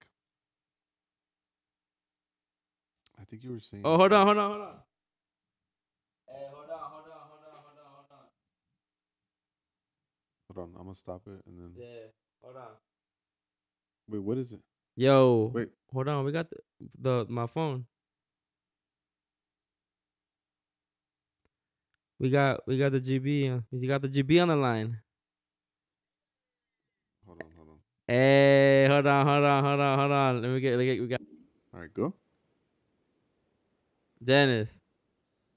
I 3.20 3.24
think 3.24 3.44
you 3.44 3.54
were 3.54 3.60
saying. 3.60 3.82
Oh, 3.86 3.98
hold 3.98 4.14
on, 4.14 4.26
hold 4.28 4.38
on, 4.38 4.52
hold 4.52 4.62
on. 4.62 4.76
Hey, 6.28 6.46
hold 6.52 6.70
on, 6.70 6.80
hold 6.80 7.06
on, 7.06 7.20
hold 7.30 7.42
on, 7.46 7.60
hold 7.64 7.80
on, 7.80 7.92
hold 7.94 8.12
on. 8.12 8.26
Hold 10.56 10.70
on, 10.70 10.76
I'm 10.80 10.84
gonna 10.86 10.96
stop 10.96 11.22
it 11.28 11.42
and 11.48 11.60
then. 11.60 11.72
Yeah, 11.78 12.08
hold 12.42 12.56
on. 12.56 12.64
Wait, 14.10 14.20
what 14.20 14.38
is 14.38 14.54
it? 14.54 14.60
Yo, 14.96 15.52
Wait. 15.54 15.70
hold 15.92 16.08
on. 16.08 16.24
We 16.26 16.32
got 16.32 16.50
the, 16.50 16.58
the 17.00 17.26
my 17.30 17.48
phone. 17.48 17.86
We 22.20 22.30
got 22.30 22.66
we 22.68 22.78
got 22.78 22.94
the 22.94 23.00
GB. 23.02 23.58
uh, 23.58 23.62
You 23.72 23.88
got 23.88 24.02
the 24.02 24.08
GB 24.08 24.42
on 24.42 24.48
the 24.48 24.56
line. 24.56 25.00
Hold 27.26 27.40
on, 27.42 27.48
hold 27.58 27.70
on. 27.70 27.76
Hey, 28.08 28.88
hold 28.90 29.06
on, 29.08 29.26
hold 29.28 29.44
on, 29.46 29.64
hold 29.64 29.80
on, 29.80 30.00
hold 30.00 30.12
on. 30.12 30.42
Let 30.42 30.52
me 30.52 30.60
get, 30.62 30.72
let 30.72 30.80
me 30.80 30.86
get 30.86 31.02
we 31.02 31.08
got 31.08 31.22
All 31.74 31.80
right, 31.82 31.94
go. 31.94 32.14
Dennis. 34.24 34.80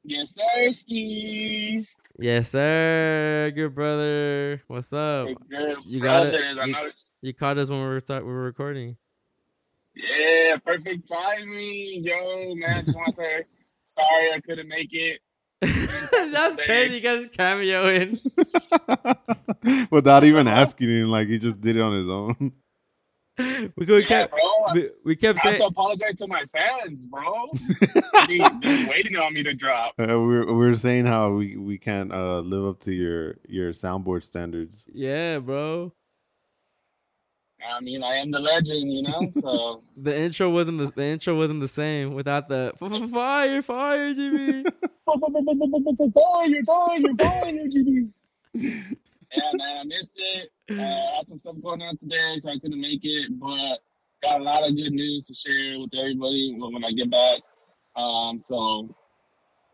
Yes, 0.05 0.35
sir, 0.35 0.73
skis. 0.73 1.97
Yes, 2.19 2.51
sir. 2.51 3.53
Good 3.55 3.74
brother. 3.74 4.62
What's 4.66 4.93
up? 4.93 5.28
Hey, 5.28 5.36
good 5.49 5.77
You 5.86 6.01
got 6.01 6.27
it. 6.27 6.35
You- 6.66 6.73
know- 6.73 6.90
You 7.20 7.35
caught 7.35 7.59
us 7.59 7.69
when 7.69 7.81
we 7.81 7.86
were 7.86 8.01
start 8.01 8.24
we 8.24 8.32
were 8.32 8.43
recording. 8.43 8.97
Yeah, 9.97 10.57
perfect 10.65 11.09
timing, 11.09 12.05
yo, 12.05 12.55
man. 12.55 12.85
Just 12.85 12.95
want 12.97 13.09
to 13.09 13.12
say 13.15 13.45
sorry 13.86 14.32
I 14.35 14.40
couldn't 14.40 14.69
make 14.69 14.90
it. 14.93 15.20
That's 15.61 16.55
crazy. 16.65 16.95
You 16.97 17.01
guys 17.01 17.27
cameo 17.32 17.89
in. 17.89 18.20
Without 19.90 20.23
even 20.23 20.47
asking 20.47 20.89
him, 20.90 21.09
like 21.11 21.27
he 21.28 21.39
just 21.40 21.61
did 21.61 21.74
it 21.77 21.81
on 21.82 21.97
his 21.99 22.09
own. 22.09 22.53
We, 23.39 23.70
we 23.77 24.01
Yeah, 24.01 24.06
kept 24.06 24.32
bro. 24.32 24.74
We, 24.74 24.90
we 25.05 25.16
kept 25.16 25.39
have 25.40 25.51
saying 25.51 25.60
to 25.60 25.66
apologize 25.66 26.16
to 26.16 26.27
my 26.27 26.44
fans, 26.47 27.05
bro. 27.05 27.51
They 28.27 28.39
been 28.39 28.86
waiting 28.89 29.16
on 29.16 29.32
me 29.32 29.43
to 29.44 29.55
drop. 29.55 29.94
Uh, 29.98 30.06
we're 30.20 30.52
we're 30.52 30.74
saying 30.74 31.06
how 31.06 31.31
we 31.31 31.56
we 31.56 31.78
can't 31.78 32.12
uh, 32.12 32.40
live 32.40 32.65
up 32.66 32.81
to 32.81 32.93
your 32.93 33.36
your 33.48 33.70
soundboard 33.73 34.23
standards. 34.24 34.89
yeah, 34.93 35.39
bro. 35.39 35.93
I 37.77 37.81
mean, 37.81 38.02
I 38.05 38.16
am 38.16 38.31
the 38.31 38.39
legend, 38.40 38.93
you 38.93 39.02
know. 39.02 39.28
So 39.31 39.82
The 39.97 40.16
intro 40.20 40.51
wasn't 40.51 40.78
the, 40.78 40.93
the 40.94 41.05
intro 41.05 41.36
wasn't 41.36 41.60
the 41.60 41.69
same 41.69 42.15
without 42.15 42.48
the 42.48 42.73
f- 42.81 42.93
f- 42.93 43.10
fire 43.10 43.62
fire 43.62 44.15
Jimmy. 44.15 44.62
fire, 45.06 46.62
fire, 46.66 47.15
fire, 47.16 47.66
GB. 47.66 48.10
Yeah, 48.55 49.51
man, 49.55 49.77
I 49.81 49.85
missed 49.85 50.12
it. 50.16 50.51
Uh, 50.70 50.82
I 50.82 51.16
had 51.16 51.27
some 51.27 51.39
stuff 51.39 51.57
going 51.62 51.82
on 51.82 51.97
today, 51.97 52.36
so 52.39 52.51
I 52.51 52.59
couldn't 52.59 52.81
make 52.81 53.01
it. 53.03 53.39
But 53.39 53.78
got 54.23 54.40
a 54.40 54.45
lot 54.45 54.69
of 54.69 54.77
good 54.77 54.93
news 54.93 55.27
to 55.27 55.35
share 55.35 55.78
with 55.78 55.90
everybody 55.95 56.57
when 56.59 56.73
when 56.73 56.85
I 56.85 56.93
get 56.93 57.11
back. 57.11 57.40
Um, 57.97 58.43
so 58.45 58.95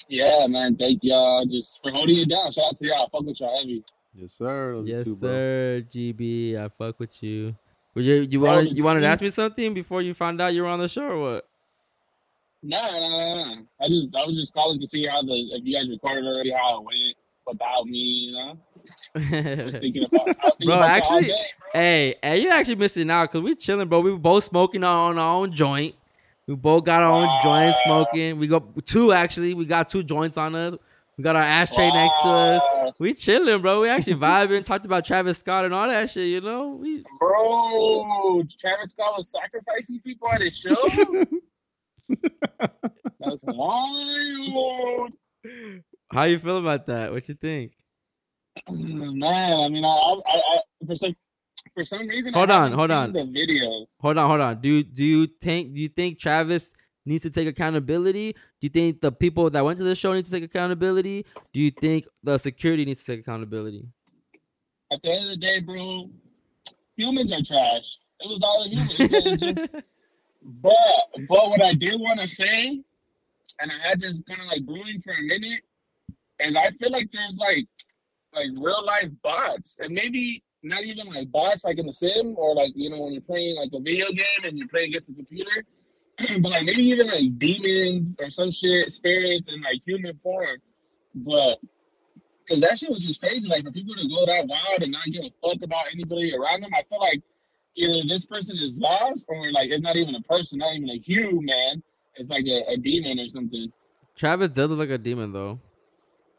yeah, 0.09 0.47
man, 0.47 0.77
thank 0.77 1.01
y'all 1.03 1.45
just 1.47 1.83
for 1.83 1.91
holding 1.91 2.19
it 2.19 2.29
down. 2.29 2.51
Shout 2.53 2.67
out 2.67 2.77
to 2.77 2.87
y'all. 2.87 3.09
Fuck 3.09 3.23
with 3.23 3.41
y'all 3.41 3.59
heavy. 3.59 3.85
Yes, 4.15 4.33
sir. 4.33 4.77
Love 4.77 4.87
you 4.87 4.97
yes, 4.97 5.05
too, 5.05 5.17
bro. 5.17 5.29
sir. 5.29 5.85
GB, 5.91 6.57
I 6.57 6.69
fuck 6.69 7.01
with 7.01 7.23
you. 7.23 7.57
Would 7.95 8.05
you 8.05 8.15
you 8.15 8.41
Bro, 8.41 8.55
wanted 8.55 8.71
the 8.71 8.75
you 8.77 8.85
wanted 8.85 9.01
to 9.01 9.07
ask 9.07 9.23
me 9.23 9.31
something 9.31 9.73
before 9.73 10.03
you 10.03 10.15
found 10.15 10.41
out 10.41 10.53
you 10.55 10.63
were 10.63 10.69
on 10.69 10.81
the 10.81 10.89
show 10.89 11.05
or 11.05 11.21
what? 11.21 11.49
Nah, 12.63 12.79
nah, 12.79 12.99
nah, 12.99 13.55
nah. 13.55 13.63
I 13.81 13.89
just 13.89 14.15
I 14.15 14.25
was 14.25 14.37
just 14.37 14.53
calling 14.53 14.81
to 14.81 14.87
see 14.87 15.07
how 15.07 15.23
the 15.23 15.33
if 15.33 15.65
you 15.65 15.77
guys 15.77 15.89
recorded 15.89 16.25
already 16.25 16.51
how 16.51 16.81
it 16.81 16.85
went 16.85 17.17
without 17.47 17.87
me, 17.87 17.99
you 17.99 18.33
know. 18.33 18.59
About, 19.15 19.61
I 19.61 19.65
was 19.65 19.77
thinking 19.77 20.07
Bro, 20.11 20.19
about 20.25 20.59
y'all 20.61 20.73
all 20.73 20.83
actually, 20.83 21.25
day, 21.25 21.47
bro. 21.59 21.81
hey, 21.81 22.15
hey, 22.23 22.43
you 22.43 22.51
actually 22.51 22.75
missing 22.75 23.11
out 23.11 23.31
because 23.31 23.43
we're 23.45 23.55
chilling, 23.55 23.89
bro. 23.89 24.01
We 24.01 24.13
were 24.13 24.19
both 24.19 24.45
smoking 24.45 24.83
on 24.85 25.19
our 25.19 25.35
own 25.37 25.53
joint. 25.53 25.95
We 26.47 26.55
both 26.57 26.85
got 26.85 27.03
our 27.03 27.11
own 27.11 27.29
joint 27.43 27.75
smoking. 27.85 28.39
We 28.39 28.47
got 28.49 28.85
two 28.85 29.13
actually. 29.13 29.55
We 29.55 29.65
got 29.65 29.89
two 29.89 30.03
joints 30.03 30.37
on 30.37 30.55
us. 30.55 30.75
We 31.17 31.23
got 31.23 31.37
our 31.37 31.43
ashtray 31.43 31.91
next 31.93 32.15
to 32.23 32.29
us. 32.29 32.63
We 32.99 33.15
chilling, 33.15 33.63
bro. 33.63 33.83
We 33.83 33.89
actually 33.89 34.17
vibing. 34.17 34.65
Talked 34.65 34.85
about 34.85 35.05
Travis 35.05 35.39
Scott 35.39 35.65
and 35.65 35.73
all 35.73 35.87
that 35.89 36.11
shit. 36.11 36.27
You 36.27 36.41
know, 36.41 36.71
we 36.71 37.05
Bro, 37.21 38.43
Travis 38.59 38.91
Scott 38.91 39.17
was 39.17 39.29
sacrificing 39.31 40.01
people 40.01 40.29
at 40.29 40.41
his 40.41 40.57
show. 40.59 40.77
That's 43.21 43.43
wild. 43.45 45.13
how 46.11 46.25
you 46.25 46.39
feel 46.39 46.59
about 46.59 46.87
that? 46.87 47.13
What 47.13 47.29
you 47.29 47.35
think? 47.37 47.73
Man, 48.71 49.53
I 49.59 49.69
mean, 49.69 49.85
I, 49.85 49.89
I, 49.89 50.21
I 50.37 50.61
for 50.87 50.95
some, 50.97 51.17
for 51.75 51.85
some 51.85 52.07
reason, 52.07 52.35
Hold 52.35 52.51
I 52.51 52.63
on, 52.63 52.73
hold 52.73 52.91
on. 52.91 53.13
The 53.13 53.21
videos. 53.21 53.87
Hold 54.01 54.19
on, 54.19 54.29
hold 54.29 54.41
on. 54.41 54.61
Do 54.61 54.69
you 54.69 54.83
do 54.83 55.05
you 55.05 55.27
think 55.27 55.75
do 55.75 55.81
you 55.81 55.89
think 55.89 56.19
Travis 56.19 56.73
needs 57.05 57.23
to 57.23 57.31
take 57.31 57.49
accountability? 57.49 58.33
Do 58.33 58.39
you 58.61 58.69
think 58.69 59.01
the 59.01 59.13
people 59.13 59.51
that 59.51 59.65
went 59.65 59.79
to 59.79 59.85
the 59.85 59.95
show 59.95 60.13
need 60.13 60.25
to 60.25 60.31
take 60.31 60.45
accountability? 60.45 61.27
Do 61.53 61.61
you 61.61 61.71
think 61.71 62.07
the 62.23 62.39
security 62.39 62.85
needs 62.85 63.01
to 63.05 63.13
take 63.13 63.21
accountability? 63.21 63.87
At 64.93 65.03
the 65.03 65.11
end 65.11 65.25
of 65.25 65.31
the 65.31 65.37
day, 65.37 65.61
bro, 65.61 66.09
humans 66.97 67.33
are 67.33 67.43
trash. 67.43 67.99
It 68.21 68.29
was 68.29 68.41
all 68.43 68.69
humans. 68.69 69.41
Just, 69.41 69.67
but 70.43 70.77
but 71.29 71.49
what 71.51 71.63
I 71.63 71.75
did 71.75 72.01
want 72.01 72.21
to 72.21 72.29
say, 72.29 72.83
and 73.61 73.73
I 73.73 73.89
had 73.89 74.01
this 74.01 74.23
kind 74.29 74.41
of 74.41 74.47
like 74.47 74.65
brewing 74.65 75.01
for 75.01 75.13
a 75.13 75.23
minute, 75.23 75.63
and 76.41 76.57
I 76.57 76.71
feel 76.71 76.91
like 76.91 77.11
there's 77.13 77.37
like 77.37 77.67
like 78.35 78.49
real 78.61 78.85
life 78.85 79.11
bots, 79.23 79.79
and 79.81 79.93
maybe 79.93 80.43
not 80.63 80.83
even 80.83 81.07
like 81.09 81.31
bots 81.31 81.65
like 81.65 81.79
in 81.79 81.87
the 81.87 81.93
sim 81.93 82.35
or 82.37 82.55
like 82.55 82.73
you 82.75 82.91
know 82.91 83.03
when 83.03 83.13
you're 83.13 83.23
playing 83.23 83.57
like 83.57 83.71
a 83.73 83.81
video 83.81 84.07
game 84.11 84.45
and 84.45 84.59
you're 84.59 84.69
playing 84.69 84.89
against 84.89 85.09
the 85.09 85.15
computer, 85.15 85.65
but 86.41 86.51
like 86.51 86.65
maybe 86.65 86.85
even 86.85 87.07
like 87.07 87.39
demons 87.39 88.17
or 88.21 88.31
some 88.31 88.51
shit, 88.51 88.91
spirits 88.91 89.49
in 89.49 89.61
like 89.63 89.81
human 89.87 90.19
form, 90.23 90.59
but. 91.15 91.59
Cause 92.47 92.61
that 92.61 92.77
shit 92.77 92.91
was 92.91 93.03
just 93.03 93.21
crazy. 93.21 93.49
Like 93.49 93.65
for 93.65 93.73
people 93.73 93.95
to 93.95 94.07
go 94.07 94.27
that 94.27 94.47
wild 94.47 94.83
and 94.83 94.93
not 94.93 95.05
give 95.07 95.25
a 95.25 95.31
fuck 95.43 95.63
about 95.63 95.87
anybody 95.91 96.37
around 96.37 96.63
them, 96.63 96.75
I 96.75 96.83
feel 96.91 97.01
like 97.01 97.23
either 97.77 98.07
this 98.09 98.27
person 98.27 98.57
is 98.59 98.79
lost 98.79 99.27
or 99.29 99.51
like 99.53 99.71
it's 99.71 99.83
not 99.83 99.97
even 99.97 100.15
a 100.15 100.21
person, 100.21 100.59
not 100.59 100.75
even 100.75 100.91
a 100.91 100.99
human. 100.99 101.83
It's 102.17 102.29
like 102.29 102.47
a, 102.47 102.73
a 102.73 102.77
demon 102.77 103.19
or 103.19 103.29
something. 103.29 103.73
Travis 104.17 104.51
does 104.51 104.71
look 104.71 104.79
like 104.79 104.91
a 104.91 104.99
demon 104.99 105.33
though. 105.33 105.61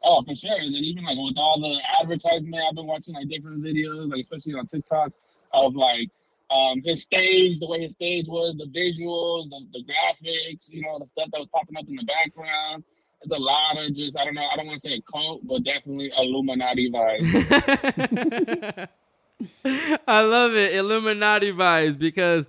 Oh, 0.05 0.21
for 0.21 0.35
sure. 0.35 0.53
And 0.53 0.73
then 0.73 0.83
even 0.83 1.03
like 1.03 1.17
with 1.17 1.33
all 1.35 1.59
the 1.59 1.79
advertisement, 1.99 2.63
I've 2.67 2.75
been 2.75 2.85
watching 2.85 3.15
like 3.15 3.27
different 3.27 3.63
videos, 3.63 4.11
like 4.11 4.21
especially 4.21 4.53
on 4.53 4.67
TikTok, 4.67 5.11
of 5.51 5.75
like 5.75 6.09
um 6.51 6.81
his 6.83 7.01
stage, 7.01 7.59
the 7.59 7.67
way 7.67 7.81
his 7.81 7.93
stage 7.93 8.27
was, 8.27 8.55
the 8.55 8.67
visuals, 8.67 9.49
the, 9.49 9.65
the 9.73 9.83
graphics, 9.83 10.69
you 10.69 10.83
know, 10.83 10.99
the 10.99 11.07
stuff 11.07 11.29
that 11.31 11.39
was 11.39 11.47
popping 11.51 11.75
up 11.75 11.87
in 11.87 11.95
the 11.95 12.05
background. 12.05 12.83
It's 13.23 13.31
a 13.33 13.37
lot 13.37 13.77
of 13.77 13.95
just 13.95 14.15
I 14.17 14.25
don't 14.25 14.35
know, 14.35 14.45
I 14.45 14.55
don't 14.55 14.67
want 14.67 14.79
to 14.79 14.89
say 14.89 15.01
cult, 15.11 15.41
but 15.47 15.63
definitely 15.63 16.11
Illuminati 16.15 16.91
vibes. 16.91 18.87
I 20.07 20.21
love 20.21 20.53
it. 20.53 20.75
Illuminati 20.75 21.51
vibes 21.51 21.97
because 21.97 22.47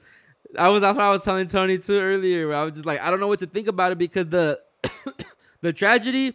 I 0.58 0.68
was 0.68 0.82
that's 0.82 0.94
what 0.94 1.04
I 1.04 1.10
was 1.10 1.24
telling 1.24 1.46
Tony 1.46 1.78
too 1.78 1.98
earlier. 1.98 2.52
I 2.52 2.64
was 2.64 2.74
just 2.74 2.84
like, 2.84 3.00
I 3.00 3.10
don't 3.10 3.18
know 3.20 3.28
what 3.28 3.38
to 3.38 3.46
think 3.46 3.66
about 3.66 3.92
it 3.92 3.98
because 3.98 4.26
the 4.26 4.60
the 5.62 5.72
tragedy 5.72 6.34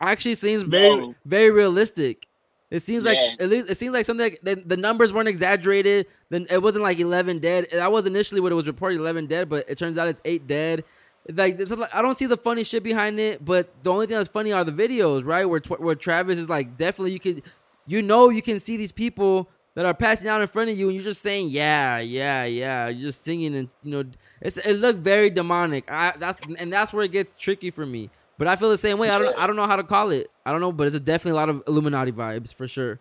actually 0.00 0.34
seems 0.36 0.62
very 0.62 0.90
very 1.24 1.50
realistic. 1.50 2.26
It 2.70 2.80
seems 2.80 3.04
like 3.04 3.16
at 3.40 3.48
least 3.48 3.70
it 3.70 3.76
seems 3.78 3.92
like 3.94 4.04
something 4.04 4.24
like 4.24 4.40
the, 4.42 4.54
the 4.56 4.76
numbers 4.76 5.12
weren't 5.12 5.28
exaggerated. 5.28 6.06
Then 6.28 6.46
it 6.50 6.62
wasn't 6.62 6.82
like 6.84 6.98
eleven 6.98 7.38
dead. 7.38 7.66
That 7.72 7.90
was 7.90 8.06
initially 8.06 8.40
what 8.40 8.52
it 8.52 8.56
was 8.56 8.66
reported 8.66 8.98
eleven 9.00 9.26
dead, 9.26 9.48
but 9.48 9.68
it 9.68 9.78
turns 9.78 9.96
out 9.96 10.08
it's 10.08 10.20
eight 10.24 10.46
dead. 10.46 10.84
Like 11.32 11.58
it's 11.58 11.70
like- 11.70 11.94
I 11.94 12.02
don't 12.02 12.18
see 12.18 12.26
the 12.26 12.36
funny 12.36 12.64
shit 12.64 12.82
behind 12.82 13.18
it, 13.20 13.44
but 13.44 13.70
the 13.82 13.90
only 13.90 14.06
thing 14.06 14.16
that's 14.16 14.28
funny 14.28 14.52
are 14.52 14.64
the 14.64 14.72
videos, 14.72 15.24
right? 15.24 15.46
Where 15.48 15.60
where 15.78 15.94
Travis 15.94 16.38
is 16.38 16.48
like 16.48 16.76
definitely 16.76 17.12
you 17.12 17.20
could, 17.20 17.42
you 17.86 18.02
know, 18.02 18.28
you 18.28 18.42
can 18.42 18.60
see 18.60 18.76
these 18.76 18.92
people 18.92 19.48
that 19.74 19.86
are 19.86 19.94
passing 19.94 20.28
out 20.28 20.40
in 20.42 20.46
front 20.48 20.68
of 20.70 20.78
you, 20.78 20.88
and 20.88 20.94
you're 20.96 21.04
just 21.04 21.22
saying 21.22 21.48
yeah, 21.48 21.98
yeah, 22.00 22.44
yeah. 22.44 22.88
You're 22.88 23.08
just 23.08 23.24
singing, 23.24 23.54
and 23.56 23.68
you 23.82 23.90
know, 23.92 24.04
it's 24.42 24.58
it 24.58 24.74
looked 24.74 24.98
very 25.00 25.30
demonic. 25.30 25.90
I 25.90 26.12
that's 26.18 26.38
and 26.58 26.70
that's 26.70 26.92
where 26.92 27.04
it 27.04 27.12
gets 27.12 27.34
tricky 27.34 27.70
for 27.70 27.86
me. 27.86 28.10
But 28.38 28.46
I 28.46 28.56
feel 28.56 28.70
the 28.70 28.78
same 28.78 28.98
way. 28.98 29.10
I 29.10 29.18
don't 29.18 29.36
I 29.36 29.46
don't 29.46 29.56
know 29.56 29.66
how 29.66 29.76
to 29.76 29.82
call 29.84 30.10
it. 30.10 30.28
I 30.46 30.52
don't 30.52 30.60
know, 30.60 30.72
but 30.72 30.86
it's 30.86 30.98
definitely 31.00 31.32
a 31.32 31.40
lot 31.40 31.48
of 31.48 31.62
Illuminati 31.66 32.12
vibes 32.12 32.54
for 32.54 32.68
sure. 32.68 33.00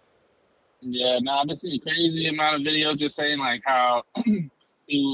Yeah, 0.82 1.20
no, 1.22 1.34
I've 1.34 1.48
been 1.48 1.56
seeing 1.56 1.76
a 1.76 1.80
crazy 1.80 2.28
amount 2.28 2.56
of 2.56 2.62
videos 2.62 2.98
just 2.98 3.16
saying 3.16 3.40
like 3.40 3.62
how 3.66 4.04
he 4.26 4.50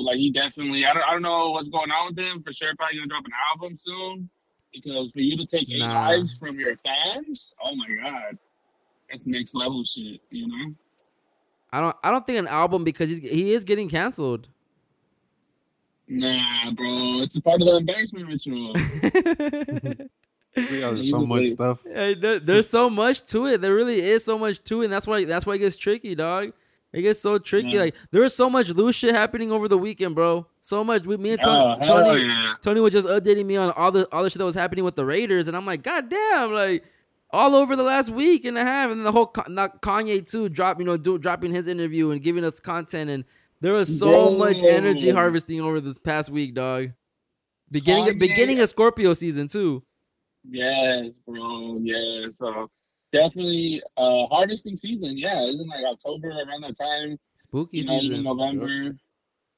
like 0.05 0.17
he 0.17 0.31
definitely 0.31 0.85
I 0.85 0.93
don't 0.93 1.03
I 1.03 1.11
don't 1.11 1.21
know 1.21 1.51
what's 1.51 1.67
going 1.67 1.91
on 1.91 2.07
with 2.15 2.25
him 2.25 2.39
for 2.39 2.51
sure. 2.53 2.73
Probably 2.77 2.97
gonna 2.97 3.07
drop 3.07 3.25
an 3.25 3.31
album 3.51 3.75
soon 3.77 4.29
because 4.73 5.11
for 5.11 5.19
you 5.19 5.37
to 5.37 5.45
take 5.45 5.69
eight 5.69 5.79
Nah. 5.79 6.07
lives 6.09 6.37
from 6.37 6.59
your 6.59 6.75
fans, 6.77 7.53
oh 7.63 7.75
my 7.75 7.87
god, 8.01 8.37
that's 9.09 9.27
next 9.27 9.55
level 9.55 9.83
shit. 9.83 10.21
You 10.31 10.47
know? 10.47 10.73
I 11.71 11.79
don't 11.81 11.95
I 12.03 12.11
don't 12.11 12.25
think 12.25 12.39
an 12.39 12.47
album 12.47 12.83
because 12.83 13.09
he's 13.09 13.19
he 13.19 13.53
is 13.53 13.63
getting 13.65 13.89
canceled. 13.89 14.47
Nah, 16.07 16.71
bro, 16.71 17.21
it's 17.21 17.35
a 17.37 17.41
part 17.41 17.61
of 17.61 17.67
the 17.67 17.77
embarrassment 17.77 18.27
ritual. 18.27 18.73
We 20.55 20.79
got 20.81 20.97
He's 20.97 21.09
so 21.09 21.25
much 21.25 21.41
big- 21.43 21.51
stuff. 21.51 21.79
Hey, 21.83 22.13
there- 22.13 22.39
there's 22.39 22.69
so 22.69 22.89
much 22.89 23.25
to 23.27 23.47
it. 23.47 23.61
There 23.61 23.73
really 23.73 23.99
is 24.01 24.23
so 24.23 24.37
much 24.37 24.63
to 24.65 24.81
it, 24.81 24.85
and 24.85 24.93
that's 24.93 25.07
why 25.07 25.25
that's 25.25 25.45
why 25.47 25.55
it 25.55 25.59
gets 25.59 25.77
tricky, 25.77 26.13
dog. 26.13 26.53
It 26.91 27.01
gets 27.01 27.19
so 27.19 27.39
tricky. 27.39 27.69
Yeah. 27.69 27.79
Like 27.81 27.95
there 28.11 28.21
was 28.21 28.35
so 28.35 28.51
much 28.51 28.69
loose 28.69 28.95
shit 28.95 29.15
happening 29.15 29.51
over 29.51 29.67
the 29.67 29.79
weekend, 29.79 30.13
bro. 30.13 30.45
So 30.61 30.83
much. 30.83 31.05
We, 31.05 31.17
me 31.17 31.31
and 31.31 31.41
Tony, 31.41 31.77
Oh, 31.81 31.85
Tony, 31.85 32.21
yeah. 32.21 32.53
Tony 32.61 32.81
was 32.81 32.93
just 32.93 33.07
updating 33.07 33.47
me 33.47 33.55
on 33.55 33.71
all 33.71 33.91
the 33.91 34.07
all 34.11 34.21
the 34.21 34.29
shit 34.29 34.37
that 34.37 34.45
was 34.45 34.53
happening 34.53 34.85
with 34.85 34.95
the 34.95 35.05
Raiders, 35.05 35.47
and 35.47 35.57
I'm 35.57 35.65
like, 35.65 35.81
God 35.81 36.07
damn, 36.09 36.51
like 36.53 36.83
all 37.31 37.55
over 37.55 37.75
the 37.75 37.81
last 37.81 38.11
week 38.11 38.45
and 38.45 38.55
a 38.55 38.63
half, 38.63 38.91
and 38.91 38.99
then 38.99 39.05
the 39.05 39.11
whole 39.11 39.33
not 39.47 39.81
Kanye 39.81 40.29
too 40.29 40.49
drop, 40.49 40.77
you 40.77 40.85
know, 40.85 40.97
do, 40.97 41.17
dropping 41.17 41.51
his 41.51 41.65
interview 41.65 42.11
and 42.11 42.21
giving 42.21 42.43
us 42.45 42.59
content, 42.59 43.09
and 43.09 43.25
there 43.63 43.73
was 43.73 43.97
so 43.97 44.09
Bro. 44.29 44.37
much 44.37 44.61
energy 44.61 45.09
harvesting 45.09 45.61
over 45.61 45.79
this 45.79 45.97
past 45.97 46.29
week, 46.29 46.53
dog. 46.53 46.91
Beginning 47.71 48.05
Kanye- 48.05 48.19
beginning 48.19 48.59
of 48.59 48.67
Scorpio 48.67 49.13
season 49.13 49.47
too. 49.47 49.83
Yes, 50.43 51.13
bro. 51.25 51.79
Yeah. 51.81 52.27
So 52.29 52.69
definitely 53.13 53.81
uh 53.95 54.25
harvesting 54.27 54.75
season. 54.75 55.17
Yeah, 55.17 55.41
isn't 55.43 55.69
like 55.69 55.85
October 55.85 56.27
around 56.27 56.61
that 56.63 56.77
time. 56.77 57.17
Spooky 57.35 57.77
you 57.77 57.85
know, 57.85 57.99
season. 57.99 58.11
even 58.11 58.23
November. 58.25 58.97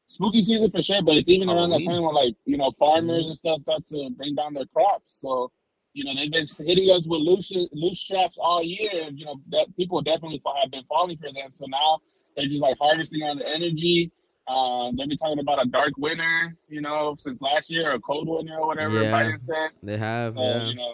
Spooky 0.06 0.44
season 0.44 0.70
for 0.70 0.84
sure, 0.84 1.02
but 1.02 1.16
it's 1.18 1.30
even 1.30 1.50
around 1.50 1.72
that 1.72 1.84
time 1.84 2.04
where 2.04 2.14
like, 2.14 2.36
you 2.46 2.58
know, 2.58 2.70
farmers 2.78 3.26
and 3.26 3.36
stuff 3.36 3.62
start 3.62 3.88
to 3.88 4.12
bring 4.12 4.36
down 4.36 4.54
their 4.54 4.68
crops. 4.68 5.20
So, 5.20 5.52
you 5.94 6.04
know, 6.04 6.14
they've 6.14 6.32
been 6.32 6.46
hitting 6.60 6.92
us 6.92 7.08
with 7.08 7.22
loose 7.22 7.52
loose 7.74 8.00
straps 8.02 8.38
all 8.40 8.62
year. 8.62 9.10
You 9.12 9.26
know, 9.26 9.42
that 9.50 9.76
people 9.76 10.00
definitely 10.04 10.44
have 10.62 10.70
been 10.70 10.84
falling 10.84 11.18
for 11.18 11.32
them. 11.34 11.50
So 11.54 11.66
now 11.66 12.02
they're 12.36 12.46
just 12.48 12.62
like 12.62 12.78
harvesting 12.80 13.24
on 13.24 13.38
the 13.38 13.48
energy. 13.48 14.12
Um, 14.48 14.96
they've 14.96 15.08
been 15.08 15.18
talking 15.18 15.40
about 15.40 15.66
a 15.66 15.68
dark 15.70 15.94
winter, 15.98 16.56
you 16.70 16.82
know, 16.82 17.16
since 17.18 17.42
last 17.42 17.72
year, 17.72 17.90
or 17.92 17.94
a 17.96 18.00
cold 18.00 18.28
winter 18.30 18.56
or 18.60 18.68
whatever 18.68 19.02
Yeah. 19.04 19.38
They 19.82 19.98
have, 19.98 20.32
So 20.32 20.42
yeah. 20.42 20.64
you 20.68 20.76
know, 20.76 20.94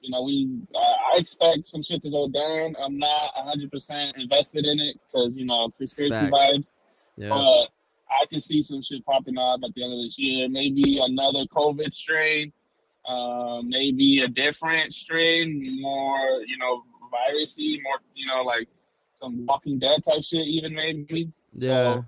you 0.00 0.10
know, 0.10 0.22
we 0.22 0.48
uh, 0.74 0.78
I 0.78 1.18
expect 1.18 1.66
some 1.66 1.82
shit 1.82 2.02
to 2.02 2.10
go 2.10 2.28
down. 2.28 2.74
I'm 2.82 2.98
not 2.98 3.32
100 3.36 3.70
percent 3.70 4.16
invested 4.16 4.64
in 4.64 4.78
it 4.80 4.96
because 5.06 5.36
you 5.36 5.44
know 5.44 5.68
conspiracy 5.76 6.18
Facts. 6.18 6.32
vibes, 6.32 6.72
Yeah. 7.16 7.28
but 7.30 7.68
I 8.08 8.24
can 8.30 8.40
see 8.40 8.62
some 8.62 8.82
shit 8.82 9.04
popping 9.04 9.36
up 9.36 9.60
at 9.64 9.74
the 9.74 9.82
end 9.84 9.92
of 9.92 9.98
this 10.00 10.18
year. 10.18 10.48
Maybe 10.48 10.98
another 11.02 11.44
COVID 11.46 11.92
strain, 11.92 12.52
uh, 13.04 13.60
maybe 13.64 14.20
a 14.20 14.28
different 14.28 14.94
strain, 14.94 15.80
more 15.82 16.40
you 16.46 16.56
know, 16.56 16.84
virusy, 17.12 17.82
more 17.82 17.98
you 18.14 18.26
know, 18.32 18.42
like 18.42 18.68
some 19.16 19.46
Walking 19.46 19.78
Dead 19.78 20.02
type 20.04 20.22
shit, 20.22 20.46
even 20.46 20.74
maybe. 20.74 21.32
Yeah. 21.52 21.94
So 21.94 22.04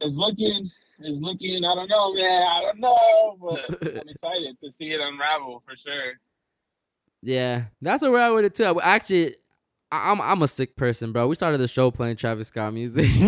it's 0.00 0.16
looking, 0.16 0.66
it's 1.00 1.18
looking. 1.20 1.64
I 1.64 1.74
don't 1.74 1.88
know, 1.88 2.14
man. 2.14 2.42
I 2.42 2.60
don't 2.62 2.80
know, 2.80 3.36
but 3.40 3.82
I'm 4.00 4.08
excited 4.08 4.58
to 4.60 4.70
see 4.70 4.92
it 4.92 5.00
unravel 5.00 5.62
for 5.66 5.76
sure. 5.76 6.14
Yeah, 7.22 7.64
that's 7.80 8.02
where 8.02 8.34
with 8.34 8.44
it 8.44 8.54
too. 8.54 8.80
Actually, 8.82 9.36
I- 9.90 10.10
I'm 10.10 10.20
I'm 10.20 10.42
a 10.42 10.48
sick 10.48 10.76
person, 10.76 11.12
bro. 11.12 11.26
We 11.26 11.34
started 11.34 11.58
the 11.58 11.68
show 11.68 11.90
playing 11.90 12.16
Travis 12.16 12.48
Scott 12.48 12.74
music. 12.74 13.06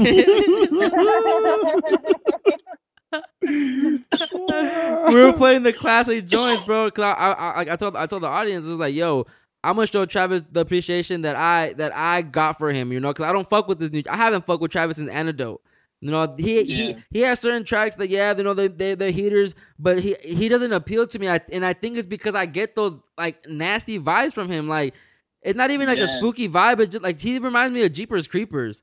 we 3.43 5.15
were 5.15 5.33
playing 5.33 5.63
the 5.63 5.73
classic 5.73 6.27
joints, 6.27 6.65
bro. 6.65 6.91
Cause 6.91 7.05
I 7.05 7.13
I, 7.13 7.33
I, 7.33 7.73
I 7.73 7.77
told 7.77 7.97
I 7.97 8.07
told 8.07 8.23
the 8.23 8.29
audience 8.29 8.67
it 8.67 8.69
was 8.69 8.79
like, 8.79 8.95
yo, 8.95 9.27
I'm 9.65 9.75
gonna 9.75 9.87
show 9.87 10.05
Travis 10.07 10.43
the 10.43 10.61
appreciation 10.61 11.23
that 11.23 11.37
I 11.37 11.73
that 11.75 11.95
I 11.95 12.23
got 12.23 12.57
for 12.59 12.73
him, 12.73 12.93
you 12.93 13.01
know, 13.01 13.11
because 13.13 13.27
I 13.27 13.33
don't 13.33 13.49
fuck 13.49 13.69
with 13.69 13.79
this 13.79 13.91
new. 13.91 14.03
I 14.09 14.17
haven't 14.17 14.47
fucked 14.47 14.63
with 14.63 14.71
Travis 14.71 14.97
since 14.99 15.11
Antidote. 15.11 15.61
You 16.01 16.11
know, 16.11 16.35
he 16.39 16.63
he 16.63 16.91
Yeah. 16.91 16.99
he 17.11 17.21
has 17.23 17.41
certain 17.41 17.65
tracks 17.65 17.97
that 17.97 18.09
yeah, 18.09 18.37
you 18.37 18.45
know 18.45 18.55
they 18.55 18.69
they 18.69 18.95
they're 18.95 19.11
heaters, 19.11 19.55
but 19.79 19.99
he 20.01 20.15
he 20.23 20.49
doesn't 20.49 20.73
appeal 20.73 21.07
to 21.09 21.19
me. 21.19 21.29
I, 21.29 21.41
and 21.53 21.65
I 21.65 21.73
think 21.73 21.97
it's 21.97 22.07
because 22.07 22.35
I 22.35 22.47
get 22.47 22.75
those 22.75 22.99
like 23.19 23.49
nasty 23.49 23.99
vibes 23.99 24.33
from 24.35 24.49
him. 24.51 24.69
Like 24.69 24.95
it's 25.43 25.57
not 25.57 25.71
even 25.71 25.89
like 25.89 25.99
a 25.99 26.07
spooky 26.09 26.49
vibe. 26.49 26.81
It's 26.81 26.93
just 26.93 27.03
like 27.03 27.19
he 27.19 27.39
reminds 27.39 27.73
me 27.75 27.83
of 27.83 27.93
Jeepers 27.93 28.29
Creepers. 28.29 28.83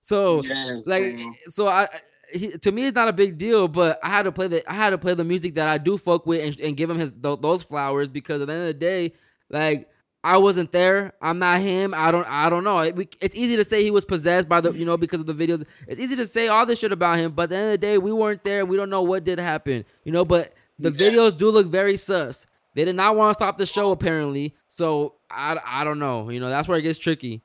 So 0.00 0.42
Yes, 0.42 0.86
like 0.86 1.16
bro. 1.16 1.32
so 1.50 1.68
I 1.68 1.88
he, 2.32 2.50
to 2.50 2.72
me 2.72 2.86
it's 2.86 2.94
not 2.94 3.08
a 3.08 3.12
big 3.12 3.36
deal, 3.36 3.68
but 3.68 3.98
I 4.02 4.08
had 4.08 4.22
to 4.22 4.32
play 4.32 4.48
the 4.48 4.70
I 4.70 4.74
had 4.74 4.90
to 4.90 4.98
play 4.98 5.14
the 5.14 5.24
music 5.24 5.54
that 5.56 5.68
I 5.68 5.78
do 5.78 5.98
fuck 5.98 6.24
with 6.26 6.40
and, 6.44 6.60
and 6.60 6.76
give 6.76 6.88
him 6.88 6.98
his 6.98 7.10
th- 7.10 7.40
those 7.40 7.62
flowers 7.62 8.08
because 8.08 8.40
at 8.40 8.46
the 8.46 8.52
end 8.52 8.62
of 8.62 8.68
the 8.68 8.74
day, 8.74 9.12
Like 9.50 9.88
I 10.24 10.36
wasn't 10.38 10.72
there. 10.72 11.12
I'm 11.22 11.38
not 11.38 11.60
him. 11.60 11.94
I 11.96 12.10
don't. 12.10 12.26
I 12.28 12.50
don't 12.50 12.64
know. 12.64 12.80
It, 12.80 12.96
we, 12.96 13.08
it's 13.20 13.36
easy 13.36 13.56
to 13.56 13.64
say 13.64 13.82
he 13.82 13.90
was 13.90 14.04
possessed 14.04 14.48
by 14.48 14.60
the, 14.60 14.72
you 14.72 14.84
know, 14.84 14.96
because 14.96 15.20
of 15.20 15.26
the 15.26 15.34
videos. 15.34 15.64
It's 15.86 16.00
easy 16.00 16.16
to 16.16 16.26
say 16.26 16.48
all 16.48 16.66
this 16.66 16.80
shit 16.80 16.92
about 16.92 17.18
him, 17.18 17.32
but 17.32 17.44
at 17.44 17.48
the 17.50 17.56
end 17.56 17.64
of 17.66 17.70
the 17.72 17.78
day, 17.78 17.98
we 17.98 18.12
weren't 18.12 18.42
there. 18.44 18.66
We 18.66 18.76
don't 18.76 18.90
know 18.90 19.02
what 19.02 19.24
did 19.24 19.38
happen, 19.38 19.84
you 20.04 20.12
know. 20.12 20.24
But 20.24 20.52
the 20.78 20.90
Yeah. 20.90 21.10
videos 21.10 21.36
do 21.36 21.50
look 21.50 21.68
very 21.68 21.96
sus. 21.96 22.46
They 22.74 22.84
did 22.84 22.96
not 22.96 23.16
want 23.16 23.30
to 23.30 23.42
stop 23.42 23.56
the 23.56 23.66
show 23.66 23.90
apparently. 23.92 24.54
So 24.68 25.14
I, 25.30 25.58
I 25.64 25.84
don't 25.84 25.98
know. 25.98 26.30
You 26.30 26.40
know, 26.40 26.48
that's 26.50 26.68
where 26.68 26.78
it 26.78 26.82
gets 26.82 26.98
tricky. 26.98 27.42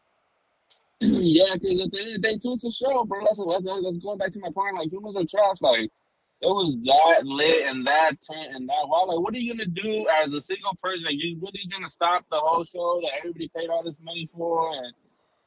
yeah, 1.02 1.54
because 1.54 1.82
at 1.82 1.92
the 1.92 2.00
end 2.02 2.16
of 2.16 2.22
the 2.22 2.28
day, 2.28 2.38
too, 2.38 2.54
it's 2.54 2.64
a 2.66 2.72
show, 2.72 3.06
bro. 3.06 3.20
That's, 3.22 3.38
that's, 3.38 3.66
that's 3.66 3.98
going 4.04 4.18
back 4.18 4.32
to 4.32 4.40
my 4.40 4.50
point. 4.54 4.76
Like, 4.78 4.92
humans 4.92 5.16
are 5.16 5.26
trash. 5.26 5.62
Like, 5.62 5.92
it 6.44 6.48
was 6.48 6.78
that 6.84 7.26
lit 7.26 7.68
and 7.68 7.88
that 7.88 8.12
turn 8.30 8.54
and 8.54 8.68
that 8.68 8.86
wild. 8.88 9.08
Like, 9.08 9.20
what 9.20 9.34
are 9.34 9.38
you 9.38 9.54
gonna 9.54 9.66
do 9.66 10.06
as 10.22 10.34
a 10.34 10.42
single 10.42 10.76
person? 10.84 11.06
Like, 11.06 11.16
you 11.16 11.40
really 11.42 11.66
gonna 11.72 11.88
stop 11.88 12.26
the 12.30 12.38
whole 12.38 12.66
show 12.66 13.00
that 13.02 13.12
everybody 13.20 13.50
paid 13.56 13.70
all 13.70 13.82
this 13.82 14.00
money 14.02 14.26
for? 14.26 14.74
And 14.76 14.94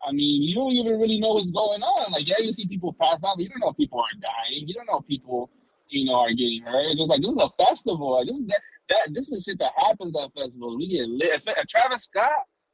I 0.07 0.13
mean, 0.13 0.43
you 0.43 0.55
don't 0.55 0.73
even 0.73 0.99
really 0.99 1.21
know 1.21 1.35
what's 1.35 1.51
going 1.51 1.83
on. 1.83 2.13
Like, 2.13 2.27
yeah, 2.27 2.37
you 2.41 2.51
see 2.51 2.67
people 2.67 2.95
pass 2.95 3.23
out, 3.25 3.37
but 3.37 3.43
you 3.43 3.51
don't 3.51 3.61
know 3.61 3.75
people 3.75 4.01
are 4.01 4.21
dying. 4.21 4.67
You 4.67 4.73
don't 4.73 4.87
know 4.87 5.01
people, 5.01 5.51
you 5.89 6.07
know, 6.07 6.15
are 6.15 6.31
getting 6.33 6.63
hurt. 6.63 6.87
It's 6.87 6.99
just 6.99 7.11
like 7.11 7.21
this 7.21 7.33
is 7.33 7.43
a 7.43 7.49
festival. 7.51 8.17
Like, 8.17 8.27
this 8.29 8.39
is 8.39 8.47
that, 8.47 8.61
that 8.89 9.09
this 9.13 9.31
is 9.31 9.45
shit 9.45 9.59
that 9.59 9.73
happens 9.77 10.17
at 10.17 10.33
festivals. 10.33 10.79
We 10.79 10.89
get 10.89 11.09
lit. 11.09 11.45
A 11.59 11.67
Travis 11.67 12.05
Scott 12.05 12.31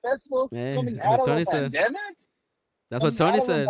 festival 0.06 0.48
Yeah, 0.52 0.74
coming 0.74 1.00
out 1.00 1.20
of 1.20 1.28
a 1.28 1.44
said. 1.44 1.72
pandemic. 1.72 2.16
That's 2.88 3.02
what 3.02 3.16
Tony 3.16 3.30
out 3.32 3.36
of 3.38 3.42
a 3.42 3.46
said. 3.46 3.68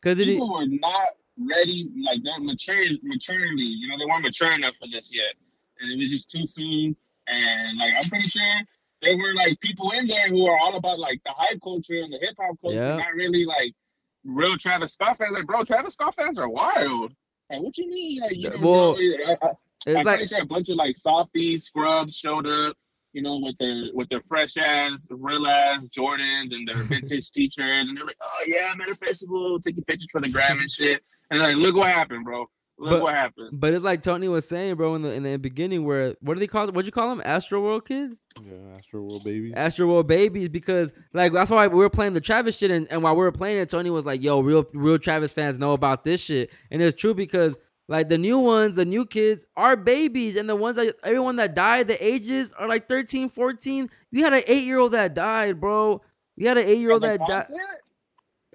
Because 0.00 0.20
it, 0.20 0.26
People 0.26 0.54
were 0.54 0.66
not 0.66 1.08
ready, 1.48 1.88
like 2.04 2.20
they're 2.22 2.40
mature, 2.40 2.84
maturely. 3.02 3.62
You 3.64 3.88
know, 3.88 3.98
they 3.98 4.04
weren't 4.06 4.22
mature 4.24 4.52
enough 4.52 4.76
for 4.76 4.86
this 4.92 5.10
yet, 5.14 5.34
and 5.80 5.90
it 5.92 5.98
was 5.98 6.10
just 6.10 6.30
too 6.30 6.46
soon. 6.46 6.96
And 7.26 7.78
like, 7.78 7.92
I'm 8.02 8.08
pretty 8.08 8.28
sure 8.28 8.42
there 9.02 9.16
were 9.16 9.32
like 9.34 9.60
people 9.60 9.90
in 9.92 10.06
there 10.06 10.28
who 10.28 10.46
are 10.46 10.58
all 10.58 10.76
about 10.76 10.98
like 10.98 11.20
the 11.24 11.32
hype 11.36 11.60
culture 11.62 12.00
and 12.02 12.12
the 12.12 12.18
hip 12.18 12.34
hop 12.40 12.56
culture, 12.60 12.76
Yeah. 12.76 12.96
not 12.96 13.14
really 13.14 13.44
like 13.44 13.72
real 14.24 14.56
Travis 14.56 14.92
Scott 14.92 15.18
fans. 15.18 15.32
Like, 15.32 15.46
bro, 15.46 15.64
Travis 15.64 15.94
Scott 15.94 16.14
fans 16.14 16.38
are 16.38 16.48
wild. 16.48 17.12
Like, 17.50 17.62
what 17.62 17.76
you 17.78 17.88
mean? 17.88 18.20
Like, 18.20 18.36
you 18.36 18.52
Well, 18.60 18.96
know? 18.96 19.00
I, 19.26 19.36
I, 19.46 19.50
it's 19.86 19.98
I'm 19.98 20.04
like 20.04 20.04
pretty 20.18 20.26
sure 20.26 20.42
a 20.42 20.46
bunch 20.46 20.68
of 20.68 20.76
like 20.76 20.94
softies, 20.96 21.64
scrubs 21.64 22.14
showed 22.16 22.46
up, 22.46 22.76
you 23.12 23.22
know, 23.22 23.38
with 23.38 23.56
their 23.58 23.84
with 23.94 24.08
their 24.10 24.20
fresh 24.22 24.56
ass, 24.58 25.06
real 25.10 25.46
ass 25.46 25.88
Jordans 25.88 26.52
and 26.54 26.68
their 26.68 26.76
vintage 26.82 27.30
t-shirts, 27.32 27.56
and 27.58 27.96
they're 27.96 28.04
like, 28.04 28.18
"Oh 28.22 28.44
yeah, 28.46 28.70
I'm 28.72 28.80
at 28.82 28.88
a 28.88 28.94
festival, 28.94 29.58
taking 29.58 29.82
pictures 29.84 30.08
for 30.12 30.20
the 30.20 30.28
gram 30.28 30.58
and 30.60 30.70
shit." 30.70 31.02
And 31.30 31.40
like, 31.40 31.56
look 31.56 31.76
what 31.76 31.88
happened, 31.88 32.24
bro. 32.24 32.46
Look 32.78 32.90
But- 32.92 33.02
what 33.02 33.14
happened. 33.14 33.50
But 33.52 33.74
it's 33.74 33.82
like 33.84 34.00
Tony 34.02 34.26
was 34.26 34.48
saying, 34.48 34.76
bro, 34.76 34.94
in 34.94 35.02
the 35.02 35.12
in 35.12 35.22
the 35.22 35.36
beginning, 35.36 35.84
where 35.84 36.14
what 36.20 36.34
do 36.34 36.40
they 36.40 36.46
call? 36.46 36.66
What'd 36.68 36.86
you 36.86 36.92
call 36.92 37.10
them? 37.10 37.20
Astro 37.24 37.60
World 37.62 37.86
kids, 37.86 38.16
Yeah, 38.42 38.76
Astro 38.78 39.02
World 39.02 39.22
baby. 39.22 39.52
Astro 39.54 39.86
World 39.86 40.06
babies, 40.06 40.48
because 40.48 40.92
like 41.12 41.32
that's 41.34 41.50
why 41.50 41.66
we 41.66 41.76
were 41.76 41.90
playing 41.90 42.14
the 42.14 42.22
Travis 42.22 42.56
shit, 42.56 42.70
and, 42.70 42.90
and 42.90 43.02
while 43.02 43.14
we 43.14 43.20
were 43.20 43.32
playing 43.32 43.58
it, 43.58 43.68
Tony 43.68 43.90
was 43.90 44.06
like, 44.06 44.22
"Yo, 44.22 44.40
real 44.40 44.66
real 44.72 44.98
Travis 44.98 45.30
fans 45.32 45.58
know 45.58 45.72
about 45.72 46.04
this 46.04 46.22
shit," 46.22 46.50
and 46.70 46.80
it's 46.80 46.98
true 46.98 47.12
because 47.12 47.58
like 47.86 48.08
the 48.08 48.16
new 48.16 48.38
ones, 48.38 48.76
the 48.76 48.86
new 48.86 49.04
kids 49.04 49.44
are 49.58 49.76
babies, 49.76 50.36
and 50.36 50.48
the 50.48 50.56
ones 50.56 50.76
that 50.76 50.94
everyone 51.04 51.36
that 51.36 51.54
died, 51.54 51.86
the 51.86 52.02
ages 52.02 52.54
are 52.54 52.66
like 52.66 52.88
13, 52.88 53.28
14. 53.28 53.90
You 54.10 54.24
had 54.24 54.32
an 54.32 54.42
eight 54.46 54.64
year 54.64 54.78
old 54.78 54.92
that 54.92 55.12
died, 55.12 55.60
bro. 55.60 56.00
You 56.36 56.48
had 56.48 56.56
an 56.56 56.66
eight 56.66 56.78
year 56.78 56.92
old 56.92 57.02
that 57.02 57.20
died, 57.28 57.44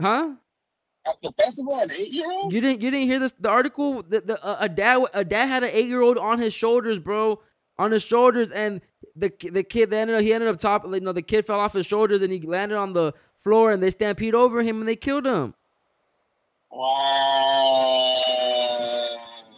huh? 0.01 0.31
At 1.07 1.21
the 1.21 1.31
festival 1.33 1.79
at 1.79 1.91
eight 1.91 2.11
year 2.11 2.31
old? 2.31 2.51
You 2.51 2.61
didn't 2.61 2.81
you 2.81 2.89
didn't 2.89 3.07
hear 3.07 3.19
this 3.19 3.33
the 3.39 3.49
article 3.49 4.01
the, 4.01 4.21
the 4.21 4.43
uh, 4.43 4.57
a 4.59 4.69
dad 4.69 5.03
a 5.13 5.23
dad 5.23 5.45
had 5.47 5.63
an 5.63 5.69
8-year-old 5.69 6.17
on 6.17 6.39
his 6.39 6.53
shoulders, 6.53 6.99
bro. 6.99 7.41
On 7.77 7.91
his 7.91 8.03
shoulders 8.03 8.51
and 8.51 8.81
the 9.15 9.31
the 9.51 9.63
kid 9.63 9.91
they 9.91 9.99
ended 9.99 10.15
up, 10.15 10.21
he 10.23 10.33
ended 10.33 10.49
up 10.49 10.57
top 10.57 10.85
you 10.85 10.99
know 11.01 11.11
the 11.11 11.21
kid 11.21 11.45
fell 11.45 11.59
off 11.59 11.73
his 11.73 11.85
shoulders 11.85 12.21
and 12.21 12.33
he 12.33 12.39
landed 12.41 12.77
on 12.77 12.93
the 12.93 13.13
floor 13.37 13.71
and 13.71 13.83
they 13.83 13.91
stampede 13.91 14.33
over 14.33 14.63
him 14.63 14.79
and 14.79 14.87
they 14.87 14.95
killed 14.95 15.27
him. 15.27 15.53
Wow. 16.71 18.17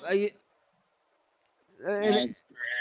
Like, 0.04 0.36
and, 1.86 2.30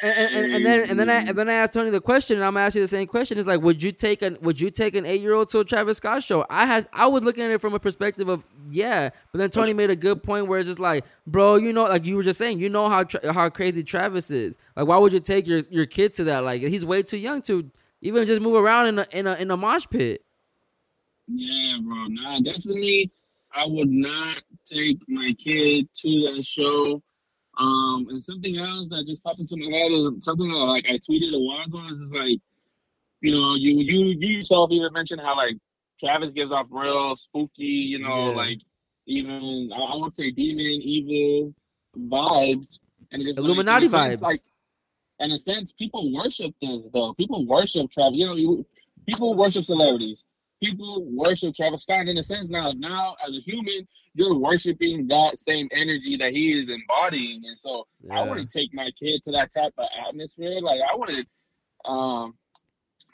and, 0.02 0.34
and, 0.34 0.54
and 0.54 0.66
then 0.66 0.90
and 0.90 1.00
then 1.00 1.10
I 1.10 1.16
and 1.16 1.36
then 1.38 1.48
I 1.48 1.54
asked 1.54 1.72
Tony 1.72 1.90
the 1.90 2.00
question, 2.00 2.36
and 2.36 2.44
I'm 2.44 2.56
asking 2.56 2.80
you 2.80 2.84
the 2.84 2.88
same 2.88 3.06
question. 3.06 3.38
It's 3.38 3.46
like, 3.46 3.60
would 3.60 3.82
you 3.82 3.92
take 3.92 4.22
an 4.22 4.36
would 4.42 4.60
you 4.60 4.70
take 4.70 4.94
an 4.94 5.06
eight 5.06 5.20
year 5.20 5.32
old 5.32 5.48
to 5.50 5.60
a 5.60 5.64
Travis 5.64 5.98
Scott 5.98 6.22
show? 6.22 6.44
I 6.50 6.66
had 6.66 6.88
I 6.92 7.06
was 7.06 7.22
looking 7.22 7.44
at 7.44 7.50
it 7.50 7.60
from 7.60 7.74
a 7.74 7.78
perspective 7.78 8.28
of 8.28 8.44
yeah, 8.68 9.10
but 9.32 9.38
then 9.38 9.50
Tony 9.50 9.72
made 9.72 9.90
a 9.90 9.96
good 9.96 10.22
point 10.22 10.46
where 10.46 10.58
it's 10.58 10.68
just 10.68 10.78
like, 10.78 11.04
bro, 11.26 11.56
you 11.56 11.72
know, 11.72 11.84
like 11.84 12.04
you 12.04 12.16
were 12.16 12.22
just 12.22 12.38
saying, 12.38 12.58
you 12.58 12.68
know 12.68 12.88
how 12.88 13.04
tra- 13.04 13.32
how 13.32 13.48
crazy 13.48 13.82
Travis 13.82 14.30
is. 14.30 14.58
Like, 14.76 14.86
why 14.86 14.98
would 14.98 15.12
you 15.12 15.20
take 15.20 15.46
your 15.46 15.62
your 15.70 15.86
kid 15.86 16.12
to 16.14 16.24
that? 16.24 16.44
Like, 16.44 16.62
he's 16.62 16.84
way 16.84 17.02
too 17.02 17.18
young 17.18 17.42
to 17.42 17.70
even 18.02 18.26
just 18.26 18.40
move 18.40 18.56
around 18.56 18.86
in 18.86 18.98
a 18.98 19.06
in 19.12 19.26
a 19.26 19.34
in 19.34 19.50
a 19.50 19.56
mosh 19.56 19.86
pit. 19.88 20.22
Yeah, 21.28 21.78
bro. 21.82 22.06
Nah, 22.08 22.40
definitely. 22.40 23.10
I 23.54 23.66
would 23.66 23.90
not 23.90 24.42
take 24.66 24.98
my 25.08 25.32
kid 25.38 25.88
to 26.02 26.20
that 26.22 26.44
show. 26.44 27.02
Um, 27.58 28.06
and 28.10 28.22
something 28.22 28.58
else 28.58 28.88
that 28.88 29.06
just 29.06 29.22
popped 29.24 29.40
into 29.40 29.56
my 29.56 29.74
head 29.74 29.90
is 29.90 30.24
something 30.24 30.48
that 30.48 30.54
like 30.58 30.84
I 30.88 30.98
tweeted 30.98 31.34
a 31.34 31.38
while 31.38 31.64
ago 31.64 31.78
is 31.90 32.00
just 32.00 32.14
like, 32.14 32.38
you 33.22 33.32
know, 33.32 33.54
you 33.54 33.78
you 33.78 34.14
you 34.18 34.36
yourself 34.36 34.70
even 34.72 34.92
mentioned 34.92 35.22
how 35.22 35.36
like 35.36 35.56
Travis 35.98 36.32
gives 36.32 36.52
off 36.52 36.66
real 36.70 37.16
spooky, 37.16 37.64
you 37.64 37.98
know, 37.98 38.30
Yeah. 38.30 38.36
like 38.36 38.58
even 39.06 39.70
I 39.74 39.78
I 39.78 39.96
would 39.96 40.14
say 40.14 40.30
demon, 40.30 40.66
evil 40.66 41.54
vibes, 41.98 42.78
and 43.10 43.22
it 43.22 43.24
just 43.26 43.38
like, 43.38 43.46
Illuminati 43.46 43.88
sense, 43.88 44.16
vibes. 44.18 44.22
Like 44.22 44.40
in 45.20 45.32
a 45.32 45.38
sense, 45.38 45.72
people 45.72 46.12
worship 46.12 46.54
this 46.60 46.88
though. 46.92 47.14
People 47.14 47.46
worship 47.46 47.90
Travis. 47.90 48.18
You 48.18 48.26
know, 48.26 48.34
you, 48.36 48.66
people 49.06 49.34
worship 49.34 49.64
celebrities. 49.64 50.26
People 50.62 51.04
worship 51.04 51.54
Travis 51.54 51.82
Scott. 51.82 52.08
In 52.08 52.16
a 52.16 52.22
sense, 52.22 52.48
now, 52.48 52.72
now 52.72 53.16
as 53.26 53.30
a 53.36 53.40
human, 53.40 53.86
you're 54.14 54.34
worshiping 54.34 55.06
that 55.08 55.38
same 55.38 55.68
energy 55.72 56.16
that 56.16 56.32
he 56.32 56.58
is 56.58 56.68
embodying. 56.70 57.42
And 57.46 57.56
so, 57.58 57.86
I 58.10 58.16
Yeah. 58.16 58.22
wouldn't 58.28 58.50
take 58.50 58.72
my 58.72 58.90
kid 58.92 59.22
to 59.24 59.32
that 59.32 59.52
type 59.52 59.74
of 59.76 59.86
atmosphere. 60.08 60.60
Like, 60.60 60.80
I 60.80 60.94
wouldn't. 60.96 61.28
Um, 61.84 62.38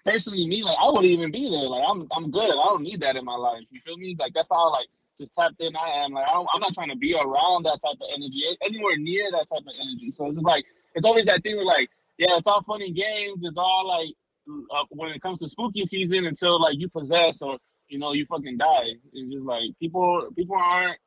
personally, 0.05 0.47
me, 0.47 0.63
like, 0.63 0.77
I 0.81 0.87
wouldn't 0.87 1.05
even 1.07 1.31
be 1.33 1.51
there. 1.51 1.69
Like, 1.69 1.85
I'm, 1.89 2.07
I'm 2.13 2.31
good. 2.31 2.51
I 2.51 2.55
don't 2.65 2.83
need 2.83 3.01
that 3.01 3.17
in 3.17 3.25
my 3.25 3.37
life. 3.37 3.65
You 3.71 3.81
feel 3.81 3.97
me? 3.97 4.17
Like, 4.19 4.33
that's 4.35 4.51
how 4.51 4.71
like 4.71 4.87
just 5.19 5.35
tapped 5.35 5.61
in 5.61 5.77
I 5.77 5.89
am. 6.05 6.13
Like, 6.13 6.29
I 6.31 6.33
don't, 6.35 6.49
I'm 6.55 6.61
not 6.61 6.75
trying 6.75 6.89
to 6.91 6.97
be 6.97 7.15
around 7.15 7.65
that 7.65 7.81
type 7.85 8.01
of 8.01 8.09
energy, 8.15 8.45
anywhere 8.65 8.97
near 8.97 9.31
that 9.33 9.49
type 9.49 9.61
of 9.67 9.75
energy. 9.81 10.11
So 10.11 10.27
it's 10.27 10.37
just 10.37 10.47
like 10.47 10.65
it's 10.95 11.05
always 11.05 11.27
that 11.27 11.43
thing 11.43 11.57
where 11.57 11.67
like, 11.67 11.91
yeah, 12.19 12.37
it's 12.37 12.47
all 12.47 12.63
funny 12.63 12.91
games. 12.91 13.45
It's 13.45 13.57
all 13.57 13.87
like 13.87 14.15
uh, 14.49 14.85
when 14.91 15.11
it 15.11 15.23
comes 15.23 15.39
to 15.41 15.49
spooky 15.49 15.85
season 15.87 16.27
until 16.27 16.61
like 16.61 16.79
you 16.79 16.89
possess 16.89 17.43
or 17.43 17.59
you 17.89 17.99
know 17.99 18.13
you 18.13 18.27
fucking 18.27 18.57
die. 18.59 18.95
It's 19.13 19.33
just 19.33 19.47
like 19.47 19.63
people 19.81 20.29
people 20.37 20.57
aren't 20.57 20.99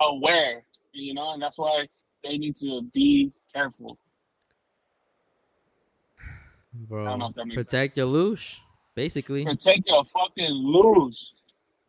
aware, 0.00 0.62
you 0.92 1.14
know, 1.14 1.32
and 1.32 1.42
that's 1.42 1.58
why 1.58 1.86
they 2.22 2.38
need 2.38 2.56
to 2.56 2.82
be 2.92 3.32
careful. 3.52 3.98
Bro, 6.72 7.04
don't 7.04 7.18
know 7.20 7.28
if 7.28 7.34
that 7.36 7.46
makes 7.46 7.66
protect 7.66 7.92
sense. 7.92 7.96
your 7.96 8.06
loosh, 8.06 8.58
basically. 8.94 9.44
Protect 9.44 9.82
your 9.86 10.04
fucking 10.04 10.54
loosh. 10.54 11.30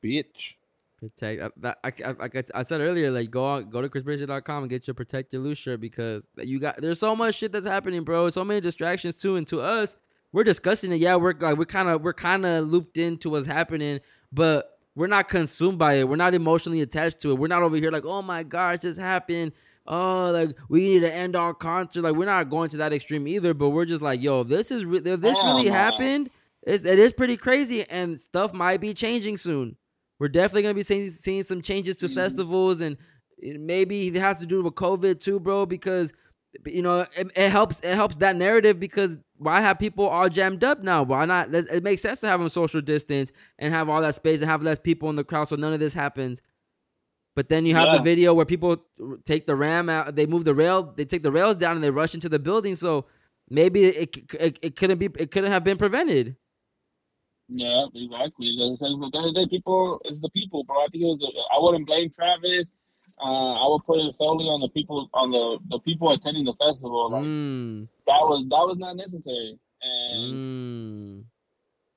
Bitch. 0.03 0.56
Protect. 0.99 1.41
I, 1.41 1.49
that, 1.57 1.80
I, 1.84 1.91
I, 2.06 2.26
I, 2.26 2.43
I 2.53 2.64
said 2.64 2.81
earlier, 2.81 3.11
like 3.11 3.30
go 3.31 3.45
on, 3.45 3.69
go 3.69 3.81
to 3.81 3.89
chrisbridget.com 3.89 4.64
and 4.64 4.69
get 4.69 4.88
your 4.88 4.93
protect 4.93 5.34
your 5.34 5.41
loosh 5.41 5.57
shirt 5.57 5.81
because 5.81 6.27
you 6.38 6.60
got 6.60 6.81
there's 6.81 6.99
so 6.99 7.15
much 7.15 7.35
shit 7.35 7.52
that's 7.52 7.65
happening, 7.65 8.03
bro. 8.03 8.30
So 8.30 8.43
many 8.43 8.61
distractions 8.61 9.15
too, 9.15 9.35
and 9.35 9.47
to 9.47 9.61
us, 9.61 9.95
we're 10.31 10.43
discussing 10.43 10.91
it. 10.91 10.99
Yeah, 10.99 11.15
we're 11.15 11.34
like 11.39 11.57
we're 11.57 11.65
kind 11.65 11.89
of 11.89 12.02
we're 12.02 12.14
kind 12.14 12.45
of 12.45 12.68
looped 12.68 12.97
into 12.97 13.30
what's 13.30 13.47
happening, 13.47 13.99
but 14.31 14.72
we're 14.95 15.07
not 15.07 15.27
consumed 15.27 15.77
by 15.77 15.95
it. 15.95 16.07
We're 16.10 16.15
not 16.15 16.34
emotionally 16.34 16.81
attached 16.81 17.19
to 17.22 17.31
it. 17.31 17.35
We're 17.35 17.47
not 17.47 17.64
over 17.64 17.76
here 17.76 17.91
like, 17.91 18.06
oh 18.06 18.22
my 18.22 18.43
gosh, 18.43 18.80
this 18.80 18.97
happened. 18.97 19.52
Oh, 19.88 20.31
like 20.31 20.57
we 20.69 20.88
need 20.89 21.02
to 21.02 21.14
end 21.14 21.35
our 21.35 21.53
concert. 21.53 22.02
Like 22.02 22.15
we're 22.15 22.26
not 22.26 22.49
going 22.49 22.69
to 22.72 22.77
that 22.77 22.91
extreme 22.93 23.27
either, 23.27 23.53
but 23.53 23.69
we're 23.69 23.85
just 23.85 24.02
like, 24.02 24.22
yo, 24.22 24.43
this 24.43 24.72
is 24.72 24.84
re- 24.85 24.97
if 25.03 25.22
this 25.22 25.38
Hell 25.38 25.56
really 25.56 25.69
happened, 25.69 26.30
it, 26.64 26.85
it 26.85 26.97
is 26.97 27.14
pretty 27.14 27.38
crazy, 27.38 27.84
and 27.89 28.19
stuff 28.19 28.53
might 28.53 28.81
be 28.81 28.93
changing 28.93 29.38
soon. 29.38 29.76
We're 30.18 30.30
definitely 30.30 30.64
gonna 30.64 30.73
be 30.73 30.81
seeing, 30.84 31.11
seeing 31.11 31.43
some 31.43 31.61
changes 31.61 31.97
to 31.97 32.07
Mhm. 32.10 32.15
festivals, 32.15 32.81
and 32.81 32.97
it, 33.38 33.60
maybe 33.60 34.07
it 34.07 34.15
has 34.15 34.39
to 34.39 34.45
do 34.47 34.64
with 34.64 34.73
COVID 34.73 35.22
too, 35.22 35.39
bro. 35.39 35.65
Because 35.68 36.14
you 36.65 36.81
know 36.81 37.02
it, 37.15 37.31
it 37.35 37.52
helps 37.52 37.80
it 37.81 37.93
helps 37.93 38.15
that 38.18 38.35
narrative 38.38 38.80
because 38.80 39.18
why 39.38 39.62
have 39.62 39.80
people 39.80 40.07
all 40.07 40.30
jammed 40.30 40.64
up 40.64 40.82
now? 40.82 41.03
Why 41.03 41.26
not? 41.26 41.53
It 41.53 41.84
makes 41.84 42.02
sense 42.02 42.20
to 42.22 42.28
have 42.28 42.40
them 42.40 42.49
social 42.49 42.82
distance 42.82 43.32
and 43.60 43.74
have 43.74 43.90
all 43.90 44.02
that 44.02 44.16
space 44.16 44.41
and 44.41 44.49
have 44.49 44.64
less 44.64 44.80
people 44.80 45.10
in 45.10 45.16
the 45.16 45.24
crowd, 45.24 45.49
so 45.49 45.56
none 45.56 45.74
of 45.74 45.80
this 45.80 45.94
happens. 45.94 46.41
But 47.36 47.49
then 47.49 47.66
you 47.66 47.76
have 47.76 47.91
the 47.91 48.02
video 48.02 48.34
where 48.34 48.45
people 48.45 48.78
take 49.26 49.45
the 49.45 49.56
ram 49.56 49.90
out, 49.90 50.16
they 50.16 50.26
move 50.26 50.45
the 50.45 50.56
rail, 50.56 50.94
they 50.95 51.03
take 51.03 51.22
the 51.22 51.32
rails 51.32 51.57
down, 51.57 51.76
and 51.76 51.84
they 51.84 51.91
rush 51.91 52.14
into 52.14 52.30
the 52.30 52.40
building. 52.40 52.76
So 52.78 53.07
maybe 53.49 53.84
it 53.84 54.18
it, 54.40 54.60
it 54.62 54.76
couldn't 54.78 54.99
be 54.99 55.10
it 55.20 55.32
couldn't 55.32 55.52
have 55.52 55.64
been 55.64 55.78
prevented. 55.78 56.38
Yeah, 57.49 57.88
exactly. 57.94 58.56
Because 58.56 58.80
at 58.82 59.12
the 59.12 59.18
end 59.18 59.28
of 59.28 59.34
the 59.34 59.45
day, 59.45 59.48
people 59.49 60.02
it's 60.06 60.22
the 60.22 60.30
people, 60.30 60.64
bro. 60.64 60.78
I 60.78 60.88
think 60.88 61.03
it 61.03 61.07
was. 61.07 61.20
The, 61.20 61.56
I 61.56 61.60
wouldn't 61.60 61.86
blame 61.86 62.10
Travis. 62.10 62.72
Uh, 63.18 63.54
I 63.54 63.68
would 63.70 63.86
put 63.86 64.00
it 64.00 64.14
solely 64.14 64.46
on 64.46 64.60
the 64.60 64.68
people, 64.70 65.10
on 65.14 65.32
the 65.32 65.58
the 65.70 65.80
people 65.80 66.12
attending 66.12 66.44
the 66.46 66.54
festival. 66.54 67.10
Like 67.12 67.24
Mm. 67.24 67.88
that 68.08 68.20
was 68.28 68.42
that 68.50 68.66
was 68.68 68.78
not 68.78 68.96
necessary. 68.98 69.58
And 69.82 70.34
Mm. 70.36 71.24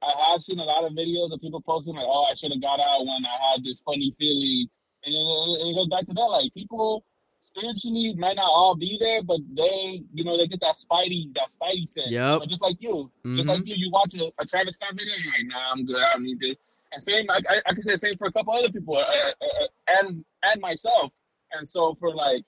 I 0.00 0.30
have 0.32 0.42
seen 0.44 0.60
a 0.60 0.64
lot 0.64 0.84
of 0.84 0.92
videos 0.92 1.32
of 1.32 1.40
people 1.40 1.60
posting 1.60 1.96
like, 1.96 2.06
"Oh, 2.06 2.22
I 2.30 2.34
should 2.34 2.52
have 2.52 2.62
got 2.62 2.78
out 2.78 3.00
when 3.00 3.24
I 3.26 3.50
had 3.50 3.64
this 3.64 3.80
funny 3.80 4.12
feeling," 4.12 4.68
and 5.04 5.12
it, 5.14 5.66
it 5.68 5.74
goes 5.74 5.88
back 5.88 6.06
to 6.06 6.14
that. 6.14 6.30
Like 6.30 6.54
people 6.54 7.04
spiritually 7.40 8.14
might 8.16 8.36
not 8.36 8.46
all 8.48 8.76
be 8.76 8.96
there, 9.00 9.22
but 9.22 9.40
they, 9.56 10.02
you 10.12 10.22
know, 10.22 10.36
they 10.36 10.46
get 10.46 10.60
that 10.60 10.76
spidey, 10.76 11.34
that 11.34 11.48
spidey 11.48 11.86
sense. 11.88 12.10
Yep. 12.10 12.40
know, 12.40 12.46
just 12.46 12.62
like 12.62 12.76
you, 12.80 13.10
just 13.34 13.48
Mhm. 13.48 13.52
like 13.52 13.66
you, 13.66 13.74
you 13.76 13.90
watch 13.90 14.14
a, 14.14 14.30
a 14.38 14.44
Travis 14.46 14.74
Scott 14.74 14.94
video, 14.94 15.14
and 15.14 15.24
you're 15.24 15.32
like, 15.32 15.46
"Nah, 15.46 15.72
I'm 15.72 15.84
good. 15.84 15.96
I 15.96 16.12
don't 16.12 16.22
need 16.24 16.38
this." 16.38 16.56
And 16.92 17.02
same, 17.02 17.26
I, 17.30 17.40
I, 17.48 17.60
I 17.66 17.72
can 17.72 17.82
say 17.82 17.92
the 17.92 17.98
same 17.98 18.14
for 18.14 18.28
a 18.28 18.32
couple 18.32 18.52
other 18.54 18.70
people, 18.70 18.96
uh, 18.96 19.00
uh, 19.00 19.32
uh, 19.42 19.66
and 20.00 20.24
and 20.42 20.60
myself. 20.60 21.12
And 21.52 21.66
so 21.66 21.94
for 21.94 22.14
like, 22.14 22.44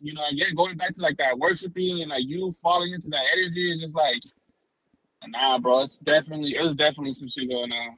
you 0.00 0.14
know, 0.14 0.24
again, 0.30 0.54
going 0.54 0.76
back 0.76 0.94
to 0.94 1.00
like 1.00 1.16
that 1.18 1.38
worshiping 1.38 2.00
and 2.00 2.10
like 2.10 2.24
you 2.24 2.52
falling 2.52 2.92
into 2.92 3.08
that 3.08 3.24
energy 3.32 3.70
is 3.70 3.80
just 3.80 3.96
like, 3.96 4.20
nah, 5.26 5.58
bro. 5.58 5.82
It's 5.82 5.98
definitely, 5.98 6.54
it's 6.56 6.74
definitely 6.74 7.14
some 7.14 7.28
shit 7.28 7.48
going 7.48 7.72
on. 7.72 7.96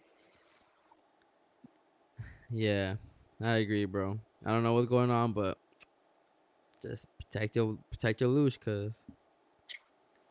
Yeah, 2.50 2.96
I 3.42 3.56
agree, 3.56 3.84
bro. 3.84 4.20
I 4.44 4.50
don't 4.50 4.62
know 4.62 4.74
what's 4.74 4.88
going 4.88 5.10
on, 5.10 5.32
but 5.32 5.58
just 6.82 7.06
protect 7.18 7.56
your 7.56 7.78
protect 7.90 8.20
your 8.20 8.30
loosh, 8.30 8.60
cause 8.60 9.04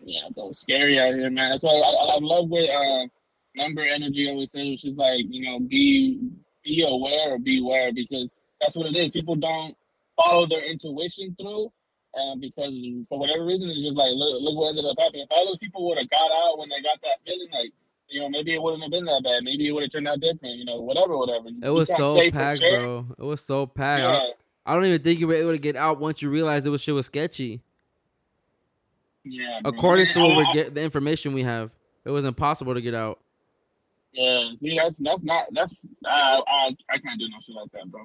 Yeah, 0.06 0.30
it's 0.36 0.60
scary 0.60 1.00
out 1.00 1.16
here, 1.16 1.30
man. 1.30 1.52
That's 1.52 1.64
why 1.64 1.72
I, 1.72 1.76
I 1.76 2.16
I 2.16 2.20
love 2.22 2.50
what 2.50 2.70
uh, 2.70 3.08
number 3.56 3.82
energy 3.84 4.30
always 4.30 4.52
says. 4.52 4.80
She's 4.80 4.96
like, 4.96 5.22
you 5.30 5.46
know, 5.46 5.60
be 5.60 6.20
be 6.64 6.84
aware 6.88 7.32
or 7.34 7.40
beware 7.40 7.92
because 7.94 8.32
that's 8.62 8.76
what 8.76 8.88
it 8.88 8.96
is. 8.96 9.12
People 9.12 9.36
don't 9.36 9.76
follow 10.22 10.46
their 10.46 10.64
intuition 10.64 11.36
through, 11.40 11.72
and 12.16 12.40
because 12.42 12.76
for 13.10 13.20
whatever 13.20 13.46
reason, 13.46 13.70
it's 13.70 13.84
just 13.84 13.98
like 13.98 14.12
look, 14.14 14.42
look 14.42 14.56
what 14.56 14.70
ended 14.70 14.86
up 14.86 14.96
happening. 15.00 15.24
If 15.24 15.30
all 15.32 15.46
those 15.46 15.58
people 15.58 15.88
would 15.90 15.98
have 15.98 16.10
got 16.10 16.32
out 16.32 16.58
when 16.60 16.70
they 16.70 16.82
got 16.82 17.00
that 17.02 17.20
feeling, 17.26 17.48
like 17.52 17.72
you 18.10 18.20
know, 18.22 18.30
maybe 18.30 18.54
it 18.54 18.62
wouldn't 18.62 18.84
have 18.84 18.92
been 18.92 19.06
that 19.06 19.22
bad. 19.24 19.44
Maybe 19.44 19.68
it 19.68 19.72
would 19.72 19.84
have 19.84 19.92
turned 19.92 20.08
out 20.08 20.20
different. 20.20 20.56
You 20.58 20.66
know, 20.66 20.82
whatever, 20.82 21.18
whatever. 21.18 21.48
it 21.64 21.70
was 21.70 21.88
so 21.88 22.16
packed, 22.32 22.60
bro. 22.60 23.08
It 23.18 23.24
was 23.24 23.42
so 23.42 23.66
packed. 23.66 24.04
I, 24.04 24.06
Yeah, 24.06 24.12
don't- 24.20 24.36
I 24.66 24.76
don't 24.76 24.86
even 24.86 25.02
think 25.02 25.20
you 25.20 25.28
were 25.28 25.34
able 25.34 25.52
to 25.52 25.58
get 25.58 25.76
out 25.76 26.00
once 26.00 26.22
you 26.22 26.30
realized 26.30 26.66
it 26.66 26.70
was 26.70 26.82
shit 26.82 26.94
was 26.96 27.08
sketchy. 27.08 27.62
yeah. 29.26 29.60
bro. 29.62 29.72
According 29.72 30.08
to 30.14 30.20
what 30.22 30.36
we're 30.38 30.54
get 30.54 30.74
the 30.76 30.82
information 30.82 31.34
we 31.34 31.44
have, 31.44 31.72
it 32.06 32.12
was 32.12 32.24
impossible 32.26 32.74
to 32.74 32.82
get 32.82 32.94
out. 32.94 33.20
Yeah, 34.14 34.50
see, 34.62 34.78
that's 34.78 34.98
that's 35.00 35.24
not 35.24 35.48
that's 35.52 35.86
I 36.06 36.42
I, 36.48 36.76
I 36.90 36.98
can't 37.00 37.20
do 37.20 37.28
no 37.30 37.38
shit 37.42 37.56
like 37.56 37.72
that, 37.72 37.90
bro. 37.90 38.02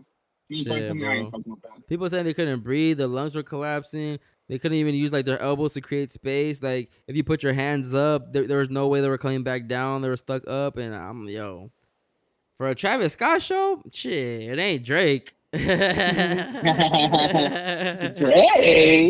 Shit, 0.51 0.67
personally, 0.67 1.07
I 1.07 1.17
ain't 1.17 1.31
bro. 1.31 1.57
that. 1.63 1.87
People 1.87 2.09
saying 2.09 2.25
they 2.25 2.33
couldn't 2.33 2.61
breathe, 2.61 2.97
their 2.99 3.07
lungs 3.07 3.35
were 3.35 3.43
collapsing. 3.43 4.19
They 4.49 4.59
couldn't 4.59 4.79
even 4.79 4.95
use 4.95 5.13
like 5.13 5.27
their 5.27 5.39
elbows 5.41 5.75
to 5.75 5.83
create 5.83 6.11
space. 6.11 6.63
Like 6.63 6.91
if 7.07 7.15
you 7.15 7.23
put 7.23 7.43
your 7.43 7.53
hands 7.53 7.93
up, 7.93 8.33
there, 8.33 8.47
there 8.47 8.59
was 8.59 8.71
no 8.71 8.89
way 8.89 9.03
they 9.03 9.09
were 9.09 9.19
coming 9.19 9.43
back 9.43 9.69
down. 9.69 10.01
They 10.01 10.09
were 10.09 10.17
stuck 10.17 10.49
up, 10.49 10.79
and 10.79 10.95
I'm 10.95 11.29
yo. 11.29 11.71
For 12.57 12.67
a 12.67 12.75
Travis 12.75 13.13
Scott 13.13 13.43
show, 13.43 13.83
shit, 13.93 14.51
it 14.51 14.59
ain't 14.59 14.85
Drake. 14.85 15.35
Drake. 15.53 15.67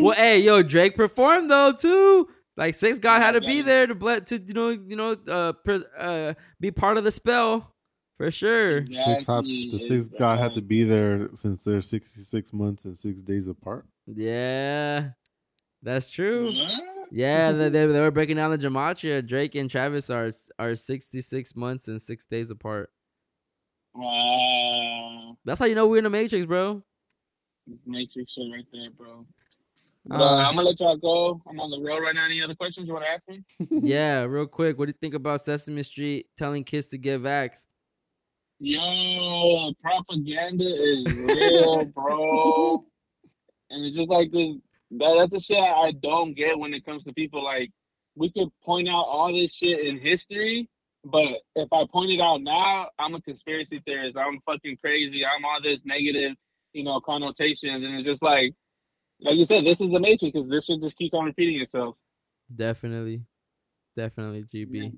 Well, 0.02 0.14
hey, 0.14 0.40
yo, 0.40 0.62
Drake 0.62 0.96
performed 0.96 1.50
though 1.50 1.72
too. 1.72 2.28
Like 2.58 2.74
Six 2.74 2.98
God 2.98 3.22
had 3.22 3.32
to 3.32 3.40
be 3.40 3.62
there 3.62 3.86
to 3.86 3.94
ble- 3.94 4.20
to 4.20 4.36
you 4.36 4.52
know 4.52 4.70
you 4.70 4.96
know 4.96 5.16
uh, 5.28 5.52
pres- 5.52 5.84
uh 5.96 6.34
be 6.58 6.72
part 6.72 6.98
of 6.98 7.04
the 7.04 7.12
spell 7.12 7.72
for 8.16 8.32
sure. 8.32 8.84
Six 8.84 9.26
had, 9.26 9.44
the 9.44 9.78
six 9.78 10.08
god 10.08 10.40
had 10.40 10.54
to 10.54 10.60
be 10.60 10.82
there 10.82 11.30
since 11.36 11.62
they're 11.62 11.80
sixty 11.80 12.22
six 12.22 12.52
months 12.52 12.84
and 12.84 12.96
six 12.96 13.22
days 13.22 13.46
apart. 13.46 13.86
Yeah, 14.06 15.10
that's 15.84 16.10
true. 16.10 16.46
What? 16.46 16.80
Yeah, 17.12 17.52
they, 17.52 17.68
they, 17.68 17.86
they 17.92 18.00
were 18.00 18.10
breaking 18.10 18.36
down 18.36 18.50
the 18.50 18.58
gematria. 18.58 19.24
Drake 19.24 19.54
and 19.54 19.70
Travis 19.70 20.10
are 20.10 20.32
are 20.58 20.74
sixty 20.74 21.22
six 21.22 21.54
months 21.54 21.86
and 21.86 22.02
six 22.02 22.24
days 22.24 22.50
apart. 22.50 22.90
Wow. 23.94 25.38
That's 25.44 25.60
how 25.60 25.66
you 25.66 25.76
know 25.76 25.86
we're 25.86 25.98
in 25.98 26.04
the 26.04 26.10
Matrix, 26.10 26.44
bro. 26.44 26.82
Matrix 27.86 28.32
shit 28.32 28.50
right 28.52 28.66
there, 28.72 28.90
bro. 28.90 29.26
Uh, 30.10 30.36
I'm 30.36 30.54
gonna 30.54 30.68
let 30.68 30.80
y'all 30.80 30.96
go. 30.96 31.42
I'm 31.48 31.60
on 31.60 31.70
the 31.70 31.80
road 31.80 32.00
right 32.00 32.14
now. 32.14 32.24
Any 32.24 32.42
other 32.42 32.54
questions 32.54 32.86
you 32.86 32.94
want 32.94 33.04
to 33.04 33.10
ask 33.10 33.22
me? 33.28 33.44
yeah, 33.88 34.22
real 34.28 34.46
quick, 34.46 34.78
what 34.78 34.86
do 34.86 34.90
you 34.90 34.98
think 35.00 35.14
about 35.14 35.42
Sesame 35.42 35.82
Street 35.82 36.26
telling 36.36 36.64
kids 36.64 36.86
to 36.88 36.98
get 36.98 37.20
vaxxed? 37.22 37.66
Yo, 38.58 39.72
propaganda 39.82 40.64
is 40.64 41.04
real, 41.14 41.84
bro. 41.84 42.84
And 43.70 43.84
it's 43.84 43.96
just 43.96 44.08
like 44.08 44.30
the 44.32 44.60
that, 44.92 45.16
that's 45.18 45.34
the 45.34 45.40
shit 45.40 45.62
I 45.62 45.92
don't 45.92 46.34
get 46.34 46.58
when 46.58 46.72
it 46.72 46.84
comes 46.86 47.04
to 47.04 47.12
people. 47.12 47.44
Like 47.44 47.70
we 48.16 48.32
could 48.32 48.48
point 48.64 48.88
out 48.88 49.04
all 49.04 49.32
this 49.32 49.54
shit 49.54 49.86
in 49.86 49.98
history, 49.98 50.70
but 51.04 51.28
if 51.54 51.68
I 51.72 51.84
point 51.92 52.12
it 52.12 52.20
out 52.20 52.40
now, 52.42 52.88
I'm 52.98 53.14
a 53.14 53.20
conspiracy 53.20 53.82
theorist. 53.84 54.16
I'm 54.16 54.40
fucking 54.40 54.78
crazy. 54.78 55.22
I'm 55.24 55.44
all 55.44 55.60
this 55.62 55.84
negative, 55.84 56.32
you 56.72 56.82
know, 56.82 57.00
connotations, 57.00 57.84
and 57.84 57.94
it's 57.94 58.06
just 58.06 58.22
like, 58.22 58.54
like 59.20 59.36
you 59.36 59.44
said, 59.44 59.64
this 59.64 59.80
is 59.80 59.90
the 59.90 60.00
matrix 60.00 60.32
because 60.32 60.48
this 60.48 60.66
shit 60.66 60.80
just 60.80 60.96
keeps 60.96 61.14
on 61.14 61.24
repeating 61.24 61.60
itself. 61.60 61.96
Definitely, 62.54 63.22
definitely, 63.96 64.44
GB. 64.44 64.94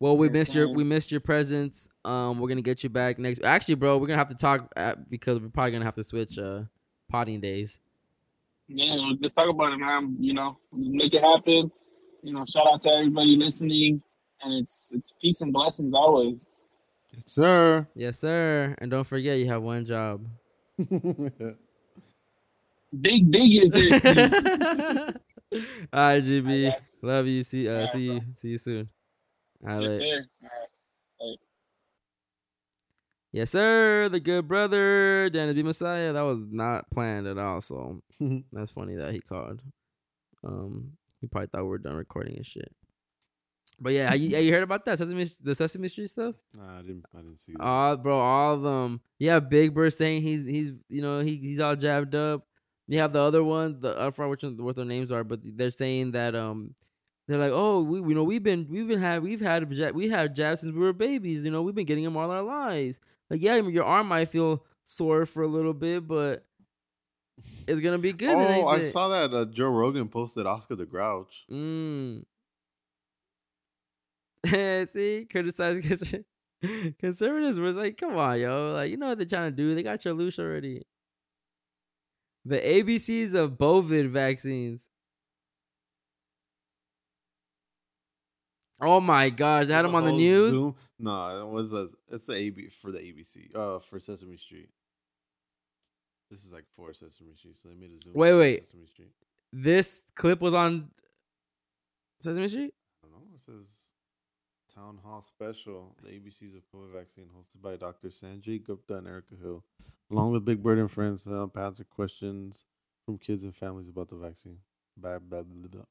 Well, 0.00 0.16
we 0.16 0.28
Yes, 0.28 0.32
missed 0.32 0.54
your 0.54 0.68
we 0.68 0.84
missed 0.84 1.10
your 1.10 1.20
presence. 1.20 1.88
Um, 2.04 2.38
we're 2.38 2.48
gonna 2.48 2.62
get 2.62 2.84
you 2.84 2.88
back 2.90 3.18
next. 3.18 3.42
Actually, 3.42 3.74
bro, 3.76 3.98
we're 3.98 4.06
gonna 4.06 4.18
have 4.18 4.28
to 4.28 4.36
talk 4.36 4.72
at, 4.76 5.10
because 5.10 5.40
we're 5.40 5.48
probably 5.48 5.72
gonna 5.72 5.84
have 5.84 5.96
to 5.96 6.04
switch 6.04 6.38
uh 6.38 6.62
potting 7.10 7.40
days. 7.40 7.80
Yeah, 8.68 8.94
let's 9.20 9.32
talk 9.32 9.48
about 9.48 9.72
it, 9.72 9.78
man. 9.78 10.16
You 10.20 10.34
know, 10.34 10.58
make 10.72 11.14
it 11.14 11.22
happen. 11.22 11.72
You 12.22 12.32
know, 12.34 12.44
shout 12.44 12.66
out 12.70 12.82
to 12.82 12.90
everybody 12.90 13.36
listening, 13.36 14.02
and 14.42 14.54
it's 14.54 14.90
it's 14.92 15.12
peace 15.20 15.40
and 15.40 15.52
blessings 15.52 15.94
always. 15.94 16.46
Yes, 17.12 17.24
sir. 17.26 17.88
Yes, 17.94 18.18
sir. 18.18 18.76
And 18.78 18.90
don't 18.90 19.04
forget, 19.04 19.38
you 19.38 19.46
have 19.46 19.62
one 19.62 19.84
job. 19.84 20.26
Big 23.00 23.30
big 23.30 23.62
is 23.64 23.74
All 23.74 23.80
it? 23.80 25.16
right, 25.92 26.22
GB. 26.22 26.72
I 26.72 26.76
Love 27.02 27.26
you. 27.26 27.42
See 27.42 27.68
uh 27.68 27.72
Alright, 27.72 27.92
see 27.92 28.00
you 28.00 28.20
see 28.34 28.48
you 28.48 28.58
soon. 28.58 28.88
All 29.66 29.76
right. 29.76 29.82
Yes, 29.82 29.98
sir. 29.98 30.22
All 30.42 31.28
right. 31.28 31.38
Yes, 33.30 33.50
sir. 33.50 34.08
The 34.08 34.20
good 34.20 34.48
brother, 34.48 35.28
Danny 35.30 35.52
B. 35.52 35.62
Messiah. 35.62 36.12
That 36.12 36.22
was 36.22 36.38
not 36.50 36.90
planned 36.90 37.26
at 37.26 37.38
all. 37.38 37.60
So 37.60 38.00
that's 38.52 38.70
funny 38.70 38.94
that 38.96 39.12
he 39.12 39.20
called. 39.20 39.60
Um, 40.42 40.92
he 41.20 41.26
probably 41.26 41.48
thought 41.48 41.62
we 41.62 41.68
were 41.68 41.78
done 41.78 41.96
recording 41.96 42.36
and 42.36 42.46
shit. 42.46 42.72
But 43.80 43.92
yeah, 43.92 44.12
you, 44.14 44.36
you 44.36 44.52
heard 44.52 44.64
about 44.64 44.84
that 44.86 44.98
Sesame, 44.98 45.24
the 45.40 45.54
Sesame 45.54 45.86
Street 45.88 46.10
stuff? 46.10 46.34
Nah, 46.54 46.78
I 46.78 46.82
didn't. 46.82 47.04
I 47.14 47.18
didn't 47.18 47.38
see 47.38 47.52
that. 47.52 47.62
All 47.62 47.96
bro, 47.96 48.18
all 48.18 48.54
of 48.54 48.62
them. 48.62 49.00
Yeah, 49.20 49.38
Big 49.38 49.72
Bird 49.72 49.92
saying 49.92 50.22
he's 50.22 50.44
he's 50.44 50.72
you 50.88 51.02
know 51.02 51.20
he 51.20 51.36
he's 51.36 51.60
all 51.60 51.76
jabbed 51.76 52.14
up. 52.16 52.47
You 52.88 52.98
have 53.00 53.12
the 53.12 53.20
other 53.20 53.44
one, 53.44 53.80
the 53.80 53.94
I 54.00 54.10
forgot 54.10 54.30
which 54.30 54.42
one, 54.42 54.56
what 54.64 54.74
their 54.74 54.84
names 54.84 55.12
are, 55.12 55.22
but 55.22 55.40
they're 55.42 55.70
saying 55.70 56.12
that 56.12 56.34
um 56.34 56.74
they're 57.26 57.38
like 57.38 57.52
oh 57.52 57.82
we 57.82 57.98
you 57.98 58.14
know 58.14 58.24
we've 58.24 58.42
been 58.42 58.66
we've 58.70 58.88
been 58.88 59.00
had 59.00 59.22
we've 59.22 59.42
had 59.42 59.70
we 59.94 60.08
had 60.08 60.34
jabs 60.34 60.62
since 60.62 60.74
we 60.74 60.80
were 60.80 60.94
babies. 60.94 61.44
You 61.44 61.50
know 61.50 61.62
we've 61.62 61.74
been 61.74 61.86
getting 61.86 62.04
them 62.04 62.16
all 62.16 62.30
our 62.30 62.42
lives. 62.42 62.98
Like 63.28 63.42
yeah, 63.42 63.56
your 63.56 63.84
arm 63.84 64.08
might 64.08 64.30
feel 64.30 64.64
sore 64.84 65.26
for 65.26 65.42
a 65.42 65.46
little 65.48 65.74
bit, 65.74 66.08
but 66.08 66.46
it's 67.66 67.80
gonna 67.80 67.98
be 67.98 68.14
good. 68.14 68.34
oh, 68.34 68.66
I 68.66 68.80
saw 68.80 69.08
that 69.08 69.34
uh, 69.34 69.44
Joe 69.44 69.68
Rogan 69.68 70.08
posted 70.08 70.46
Oscar 70.46 70.74
the 70.74 70.86
Grouch. 70.86 71.44
Mm. 71.50 72.24
See, 74.92 75.26
criticize 75.30 76.14
conservatives 76.98 77.58
was 77.58 77.74
like, 77.74 77.98
come 77.98 78.16
on, 78.16 78.40
yo, 78.40 78.72
like 78.72 78.90
you 78.90 78.96
know 78.96 79.08
what 79.08 79.18
they're 79.18 79.26
trying 79.26 79.50
to 79.50 79.56
do. 79.56 79.74
They 79.74 79.82
got 79.82 80.04
your 80.04 80.14
loosh 80.14 80.38
already. 80.38 80.84
The 82.48 82.58
ABCs 82.58 83.34
of 83.34 83.52
COVID 83.58 84.08
vaccines. 84.08 84.80
Oh 88.80 89.00
my 89.00 89.28
gosh, 89.30 89.66
they 89.66 89.74
had 89.74 89.84
them 89.84 89.94
on 89.94 90.04
the 90.04 90.12
news. 90.12 90.50
Zoom- 90.50 90.76
No, 90.98 91.42
it 91.46 91.50
was 91.52 91.72
a, 91.72 91.88
it's 92.10 92.26
the 92.26 92.34
AB 92.34 92.68
for 92.68 92.92
the 92.92 93.00
ABC. 93.00 93.54
Uh, 93.54 93.80
for 93.80 93.98
Sesame 93.98 94.36
Street. 94.36 94.68
This 96.30 96.44
is 96.44 96.52
like 96.52 96.64
for 96.76 96.92
Sesame 96.94 97.34
Street, 97.34 97.56
so 97.56 97.68
they 97.68 97.74
made 97.74 97.90
a 97.92 97.98
Zoom. 97.98 98.12
Wait, 98.14 98.34
wait. 98.34 98.64
Sesame 98.64 98.86
Street. 98.86 99.12
This 99.52 100.02
clip 100.14 100.40
was 100.40 100.54
on 100.54 100.90
Sesame 102.20 102.48
Street. 102.48 102.72
I 103.04 103.08
don't 103.08 103.12
know. 103.12 103.26
It 103.34 103.40
says 103.42 103.87
Town 104.78 104.98
Hall 105.04 105.20
Special, 105.20 105.96
the 106.02 106.10
ABCs 106.10 106.54
of 106.54 106.62
COVID 106.72 106.92
vaccine, 106.92 107.26
hosted 107.36 107.60
by 107.60 107.74
Dr. 107.74 108.08
Sanjay 108.08 108.62
Gupta 108.62 108.96
and 108.96 109.08
Erica 109.08 109.34
Hill, 109.40 109.64
along 110.08 110.30
with 110.30 110.44
Big 110.44 110.62
Bird 110.62 110.78
and 110.78 110.90
friends, 110.90 111.24
to 111.24 111.30
help 111.30 111.56
answer 111.56 111.82
questions 111.82 112.64
from 113.04 113.18
kids 113.18 113.42
and 113.42 113.54
families 113.54 113.88
about 113.88 114.08
the 114.08 114.16
vaccine. 114.16 114.58
Blah, 114.96 115.18
blah, 115.18 115.42
blah, 115.42 115.68
blah. 115.68 115.82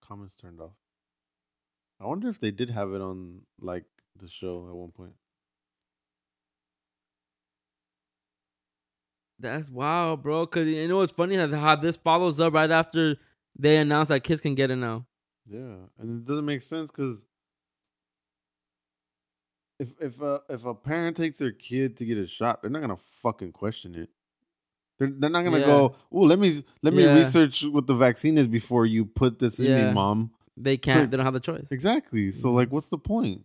Comments 0.00 0.34
turned 0.36 0.60
off. 0.60 0.76
I 2.00 2.06
wonder 2.06 2.28
if 2.28 2.38
they 2.38 2.52
did 2.52 2.70
have 2.70 2.92
it 2.92 3.00
on 3.00 3.40
like 3.60 3.86
the 4.16 4.28
show 4.28 4.68
at 4.68 4.74
one 4.74 4.92
point. 4.92 5.14
That's 9.40 9.68
wild, 9.68 10.22
bro. 10.22 10.46
Cause 10.46 10.66
you 10.66 10.86
know 10.86 10.98
what's 10.98 11.12
funny 11.12 11.34
how, 11.34 11.48
how 11.48 11.74
this 11.74 11.96
follows 11.96 12.38
up 12.38 12.54
right 12.54 12.70
after 12.70 13.16
they 13.58 13.78
announced 13.78 14.10
that 14.10 14.22
kids 14.22 14.40
can 14.40 14.54
get 14.54 14.70
it 14.70 14.76
now. 14.76 15.06
Yeah, 15.44 15.88
and 15.98 16.22
it 16.22 16.24
doesn't 16.24 16.44
make 16.44 16.62
sense 16.62 16.88
because 16.88 17.24
if 19.82 19.94
if 20.00 20.20
a 20.20 20.40
if 20.48 20.64
a 20.64 20.74
parent 20.74 21.16
takes 21.16 21.38
their 21.38 21.52
kid 21.52 21.96
to 21.98 22.04
get 22.04 22.18
a 22.18 22.26
shot, 22.26 22.62
they're 22.62 22.70
not 22.70 22.80
gonna 22.80 22.96
fucking 22.96 23.52
question 23.52 23.94
it. 23.94 24.10
They're 24.98 25.10
they're 25.10 25.30
not 25.30 25.42
gonna 25.44 25.58
Yeah. 25.60 25.66
go. 25.66 25.96
Oh, 26.12 26.20
let 26.20 26.38
me 26.38 26.50
let 26.82 26.94
me 26.94 27.04
Yeah. 27.04 27.14
research 27.16 27.64
what 27.66 27.86
the 27.86 27.94
vaccine 27.94 28.38
is 28.38 28.46
before 28.46 28.86
you 28.86 29.04
put 29.04 29.38
this 29.38 29.58
in 29.58 29.66
Yeah. 29.66 29.88
me, 29.88 29.92
mom. 29.92 30.30
They 30.56 30.76
can't. 30.76 31.10
They 31.10 31.16
don't 31.16 31.24
have 31.26 31.34
the 31.34 31.40
choice. 31.40 31.72
Exactly. 31.72 32.30
So 32.32 32.52
like, 32.52 32.70
what's 32.70 32.88
the 32.88 32.98
point? 32.98 33.44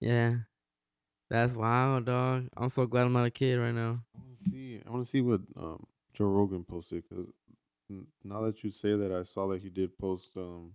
Yeah, 0.00 0.38
that's 1.28 1.56
wild, 1.56 2.04
dog. 2.06 2.48
I'm 2.56 2.68
so 2.68 2.86
glad 2.86 3.06
I'm 3.06 3.12
not 3.12 3.26
a 3.26 3.30
kid 3.30 3.56
right 3.56 3.74
now. 3.74 4.04
I 4.14 4.18
want 4.18 4.38
to 4.38 4.50
see. 4.50 4.80
I 4.86 4.90
want 4.90 5.02
to 5.04 5.08
see 5.10 5.20
what 5.20 5.40
um, 5.56 5.86
Joe 6.14 6.26
Rogan 6.26 6.64
posted 6.64 7.02
because 7.08 7.26
now 8.24 8.40
that 8.42 8.62
you 8.64 8.70
say 8.70 8.94
that, 8.96 9.12
I 9.12 9.22
saw 9.24 9.46
that 9.48 9.62
he 9.62 9.68
did 9.70 9.98
post 9.98 10.28
um, 10.36 10.72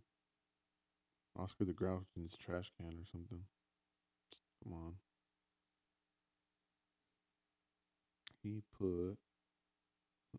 Oscar 1.38 1.66
the 1.66 1.74
Grouch 1.74 2.08
in 2.16 2.24
his 2.24 2.36
trash 2.36 2.72
can 2.78 2.88
or 2.88 3.06
something. 3.12 3.42
Come 4.64 4.74
on. 4.74 4.94
He 8.44 8.62
put. 8.78 9.18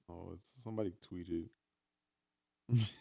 Oh, 0.09 0.33
it's 0.35 0.51
somebody 0.63 0.93
tweeted. 1.13 1.49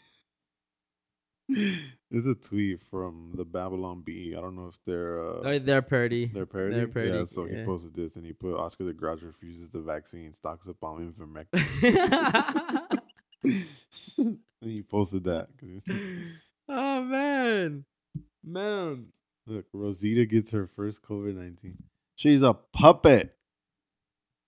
it's 1.49 2.25
a 2.25 2.35
tweet 2.35 2.79
from 2.89 3.33
the 3.35 3.45
Babylon 3.45 4.01
Bee. 4.05 4.35
I 4.37 4.41
don't 4.41 4.55
know 4.55 4.67
if 4.67 4.77
they're 4.85 5.19
uh, 5.19 5.41
Oh, 5.43 5.59
they're 5.59 5.81
parody. 5.81 6.25
they're 6.27 6.45
parody. 6.45 6.75
They're 6.75 6.87
parody, 6.87 7.17
Yeah, 7.19 7.25
so 7.25 7.45
he 7.45 7.63
posted 7.65 7.93
this 7.95 8.15
and 8.15 8.25
he 8.25 8.33
put 8.33 8.55
Oscar 8.55 8.83
the 8.85 8.93
Grouch 8.93 9.21
refuses 9.21 9.69
the 9.71 9.81
vaccine, 9.81 10.33
stocks 10.33 10.67
up 10.67 10.83
on 10.83 11.13
ivermectin. 11.13 13.01
and 14.17 14.39
he 14.61 14.81
posted 14.83 15.23
that. 15.25 15.47
oh 16.69 17.03
man, 17.03 17.85
man. 18.43 19.07
Look, 19.47 19.65
Rosita 19.73 20.25
gets 20.25 20.51
her 20.51 20.67
first 20.67 21.01
COVID 21.01 21.35
nineteen. 21.35 21.83
She's 22.15 22.41
a 22.41 22.53
puppet. 22.53 23.35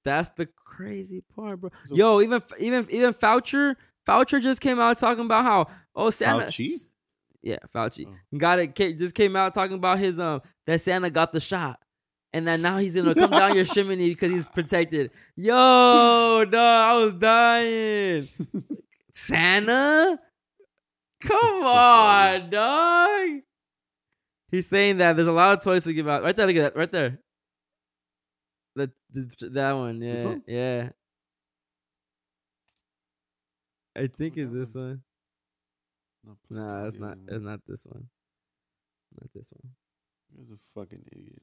That's 0.03 0.30
the 0.30 0.45
crazy 0.48 1.22
part, 1.36 1.61
bro. 1.61 1.70
So- 1.90 1.95
Yo, 1.95 2.22
even 2.22 2.41
even 2.60 2.88
even 2.90 3.14
Foucher, 3.14 3.76
Foucher 4.07 4.41
just 4.41 4.61
came 4.61 4.80
out 4.80 4.98
talking 4.99 5.26
about 5.26 5.44
how 5.45 5.68
oh 5.95 6.10
Santa, 6.10 6.45
Fauci? 6.45 6.74
yeah, 7.41 7.57
Fauci 7.74 8.06
Oh. 8.07 8.38
got 8.38 8.60
it. 8.60 8.76
Just 8.76 9.15
came 9.15 9.36
out 9.36 9.53
talking 9.53 9.76
about 9.78 9.99
his 9.99 10.20
um 10.20 10.41
that 10.68 10.82
Santa 10.82 11.10
got 11.10 11.32
the 11.32 11.40
shot, 11.40 11.80
and 12.34 12.45
that 12.48 12.60
now 12.60 12.78
he's 12.78 12.95
gonna 12.95 13.15
come 13.15 13.32
down 13.32 13.56
your 13.56 13.65
chimney 13.74 14.10
because 14.10 14.32
he's 14.32 14.48
protected. 14.48 15.10
Yo, 15.36 16.45
dog, 16.45 16.53
I 16.53 16.94
was 17.06 17.14
dying. 17.15 18.28
Santa, 19.14 20.20
come 21.22 21.64
on, 21.64 22.49
dog. 22.49 23.30
He's 24.53 24.67
saying 24.67 24.97
that 24.97 25.15
there's 25.15 25.27
a 25.27 25.31
lot 25.31 25.57
of 25.57 25.63
toys 25.63 25.84
to 25.85 25.93
give 25.93 26.07
out. 26.07 26.21
Right 26.21 26.35
there, 26.38 26.45
look 26.45 26.55
at 26.57 26.61
that. 26.75 26.80
Right 26.80 26.91
there. 26.91 27.17
That 28.75 28.91
the, 29.11 29.49
that 29.49 29.71
one, 29.71 29.99
yeah, 29.99 30.23
one? 30.25 30.43
yeah. 30.45 30.89
I 33.97 34.05
think 34.05 34.38
it's 34.38 34.51
this 34.51 34.75
one. 34.75 35.01
No, 36.23 36.38
Nah, 36.51 36.85
it's 36.85 36.97
not. 36.99 37.17
It's 37.27 37.43
not 37.43 37.61
this 37.67 37.88
one. 37.88 38.05
Not 39.19 39.30
this 39.34 39.51
one. 39.51 39.71
You're 40.38 40.55
a 40.55 40.59
fucking 40.80 41.03
idiot. 41.11 41.41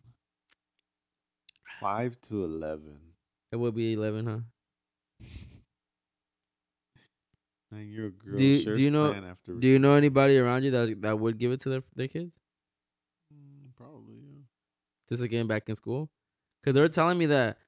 Five 1.80 2.20
to 2.28 2.44
eleven. 2.44 2.96
It 3.50 3.56
would 3.56 3.74
be 3.74 3.92
eleven, 3.92 4.26
huh? 4.26 5.26
Man, 7.72 7.88
you're 7.88 8.06
a 8.06 8.10
girl. 8.10 8.36
Do 8.36 8.44
you- 8.44 8.72
do 8.72 8.80
you 8.80 8.90
know- 8.92 9.12
Do 9.58 9.66
you 9.66 9.80
know 9.80 9.94
anybody 9.94 10.38
around 10.38 10.62
you 10.62 10.70
that 10.70 11.00
that 11.02 11.18
would 11.18 11.38
give 11.38 11.50
it 11.50 11.60
to 11.62 11.70
their 11.70 11.82
their 11.96 12.06
kids? 12.08 12.32
Probably. 15.10 15.16
Yeah. 15.16 15.16
just 15.16 15.22
to 15.22 15.28
get 15.28 15.48
back 15.48 15.68
in 15.68 15.74
school? 15.74 16.10
Because 16.62 16.74
they 16.74 16.80
were 16.80 16.88
telling 16.88 17.18
me 17.18 17.26
that 17.26 17.58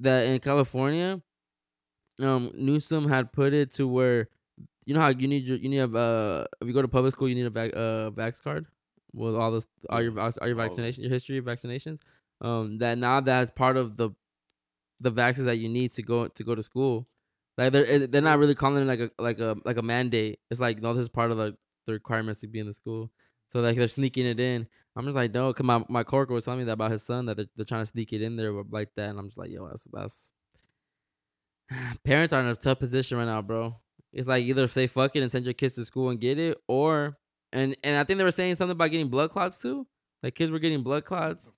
that 0.00 0.26
in 0.26 0.38
California, 0.40 1.20
um, 2.20 2.52
Newsom 2.54 3.08
had 3.08 3.32
put 3.32 3.54
it 3.54 3.72
to 3.74 3.88
where 3.88 4.28
you 4.84 4.94
know 4.94 5.00
how 5.00 5.08
you 5.08 5.28
need 5.28 5.44
your 5.46 5.58
you 5.58 5.68
need 5.68 5.78
a 5.78 5.98
uh 5.98 6.44
if 6.60 6.68
you 6.68 6.74
go 6.74 6.82
to 6.82 6.88
public 6.88 7.12
school 7.12 7.28
you 7.28 7.34
need 7.34 7.46
a 7.46 7.50
vac 7.50 7.72
uh 7.74 8.10
vax 8.10 8.42
card 8.42 8.66
with 9.12 9.34
all 9.34 9.52
this 9.52 9.66
all 9.90 10.02
your 10.02 10.18
all 10.18 10.46
your 10.46 10.56
vaccination 10.56 11.02
your 11.02 11.12
history 11.12 11.38
of 11.38 11.44
vaccinations? 11.44 12.00
Um 12.40 12.78
that 12.78 12.98
now 12.98 13.20
that's 13.20 13.50
part 13.50 13.76
of 13.76 13.96
the 13.96 14.10
the 15.00 15.10
vaccines 15.10 15.46
that 15.46 15.56
you 15.58 15.68
need 15.68 15.92
to 15.92 16.02
go 16.02 16.28
to 16.28 16.44
go 16.44 16.54
to 16.54 16.62
school. 16.62 17.06
Like 17.58 17.72
they're 17.72 18.06
they're 18.06 18.22
not 18.22 18.38
really 18.38 18.54
calling 18.54 18.82
it 18.82 18.86
like 18.86 19.00
a 19.00 19.10
like 19.22 19.38
a 19.40 19.56
like 19.64 19.76
a 19.78 19.82
mandate. 19.82 20.40
It's 20.50 20.60
like 20.60 20.80
no 20.82 20.94
this 20.94 21.02
is 21.02 21.08
part 21.08 21.30
of 21.30 21.38
the 21.38 21.56
the 21.86 21.92
requirements 21.94 22.40
to 22.40 22.48
be 22.48 22.60
in 22.60 22.66
the 22.66 22.72
school. 22.74 23.10
So 23.48 23.60
like 23.60 23.76
they're 23.76 23.88
sneaking 23.88 24.26
it 24.26 24.40
in 24.40 24.68
I'm 24.98 25.04
just 25.04 25.14
like, 25.14 25.32
no, 25.32 25.52
cause 25.52 25.64
my 25.64 25.84
my 25.88 26.02
coworker 26.02 26.34
was 26.34 26.44
telling 26.44 26.58
me 26.58 26.64
that 26.64 26.72
about 26.72 26.90
his 26.90 27.04
son 27.04 27.26
that 27.26 27.36
they're, 27.36 27.46
they're 27.54 27.64
trying 27.64 27.82
to 27.82 27.86
sneak 27.86 28.12
it 28.12 28.20
in 28.20 28.34
there 28.34 28.52
like 28.68 28.88
that, 28.96 29.10
and 29.10 29.18
I'm 29.20 29.28
just 29.28 29.38
like, 29.38 29.48
yo, 29.50 29.68
that's 29.68 29.86
that's. 29.92 30.32
Parents 32.04 32.32
are 32.32 32.40
in 32.40 32.46
a 32.46 32.56
tough 32.56 32.80
position 32.80 33.16
right 33.16 33.24
now, 33.24 33.40
bro. 33.40 33.76
It's 34.12 34.26
like 34.26 34.44
either 34.44 34.66
say 34.66 34.88
fuck 34.88 35.14
it 35.14 35.22
and 35.22 35.30
send 35.30 35.44
your 35.44 35.54
kids 35.54 35.76
to 35.76 35.84
school 35.84 36.10
and 36.10 36.18
get 36.18 36.36
it, 36.40 36.58
or 36.66 37.16
and 37.52 37.76
and 37.84 37.96
I 37.96 38.02
think 38.02 38.18
they 38.18 38.24
were 38.24 38.32
saying 38.32 38.56
something 38.56 38.72
about 38.72 38.90
getting 38.90 39.08
blood 39.08 39.30
clots 39.30 39.58
too. 39.58 39.86
Like 40.20 40.34
kids 40.34 40.50
were 40.50 40.58
getting 40.58 40.82
blood 40.82 41.04
clots. 41.04 41.52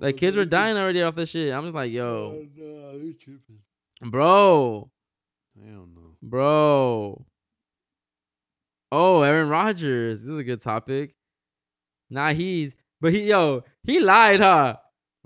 Like 0.00 0.16
kids 0.16 0.34
were 0.34 0.44
dying 0.44 0.76
already 0.76 1.00
off 1.02 1.14
this 1.14 1.30
shit. 1.30 1.52
I'm 1.52 1.62
just 1.62 1.76
like, 1.76 1.92
yo, 1.92 2.44
no, 2.56 2.98
they're 2.98 3.12
tripping. 3.12 3.60
bro, 4.04 4.90
Hell 5.56 5.86
no. 5.94 6.16
bro. 6.20 7.24
Oh, 8.90 9.22
Aaron 9.22 9.48
Rodgers. 9.48 10.22
This 10.22 10.32
is 10.32 10.38
a 10.38 10.42
good 10.44 10.60
topic. 10.60 11.14
Nah, 12.12 12.32
he's 12.34 12.76
but 13.00 13.12
he 13.12 13.22
yo 13.22 13.64
he 13.82 13.98
lied, 13.98 14.40
huh? 14.40 14.76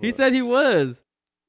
He 0.00 0.12
said 0.12 0.32
he 0.32 0.42
was. 0.42 1.02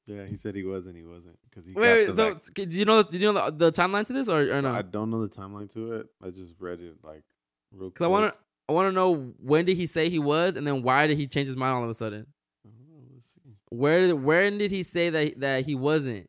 Yeah, 0.06 0.24
he 0.24 0.36
said 0.36 0.54
he 0.54 0.64
was 0.64 0.86
and 0.86 0.96
he 0.96 1.04
wasn't 1.04 1.38
because 1.48 1.64
he. 1.64 1.74
Wait, 1.74 2.08
wait 2.08 2.16
so 2.16 2.34
do 2.54 2.64
you 2.64 2.84
know 2.84 3.02
do 3.02 3.18
you 3.18 3.32
know 3.32 3.50
the, 3.50 3.70
the 3.70 3.72
timeline 3.72 4.04
to 4.06 4.12
this 4.12 4.28
or, 4.28 4.40
or 4.40 4.60
no? 4.60 4.72
I 4.72 4.82
don't 4.82 5.10
know 5.10 5.24
the 5.24 5.34
timeline 5.34 5.72
to 5.74 5.92
it. 5.92 6.06
I 6.22 6.30
just 6.30 6.54
read 6.58 6.80
it 6.80 6.96
like 7.04 7.22
real. 7.70 7.90
Because 7.90 8.04
I 8.04 8.08
want 8.08 8.32
to 8.32 8.38
I 8.68 8.72
want 8.72 8.88
to 8.88 8.92
know 8.92 9.32
when 9.38 9.64
did 9.64 9.76
he 9.76 9.86
say 9.86 10.08
he 10.08 10.18
was, 10.18 10.56
and 10.56 10.66
then 10.66 10.82
why 10.82 11.06
did 11.06 11.18
he 11.18 11.26
change 11.28 11.46
his 11.46 11.56
mind 11.56 11.74
all 11.74 11.84
of 11.84 11.90
a 11.90 11.94
sudden? 11.94 12.26
to. 12.64 12.72
Let's 13.14 13.28
see. 13.28 13.56
Where 13.68 14.08
did 14.08 14.14
when 14.14 14.58
did 14.58 14.72
he 14.72 14.82
say 14.82 15.10
that 15.10 15.38
that 15.40 15.66
he 15.66 15.76
wasn't? 15.76 16.28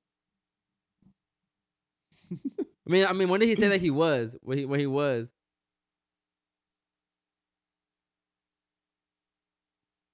I 2.31 2.64
mean, 2.86 3.07
I 3.07 3.14
mean, 3.14 3.30
when 3.30 3.40
did 3.40 3.48
he 3.48 3.56
say 3.56 3.69
that 3.69 3.81
he 3.81 3.90
was? 3.90 4.38
When 4.41 4.57
he 4.60 4.65
when 4.65 4.80
he 4.80 4.88
was? 4.88 5.31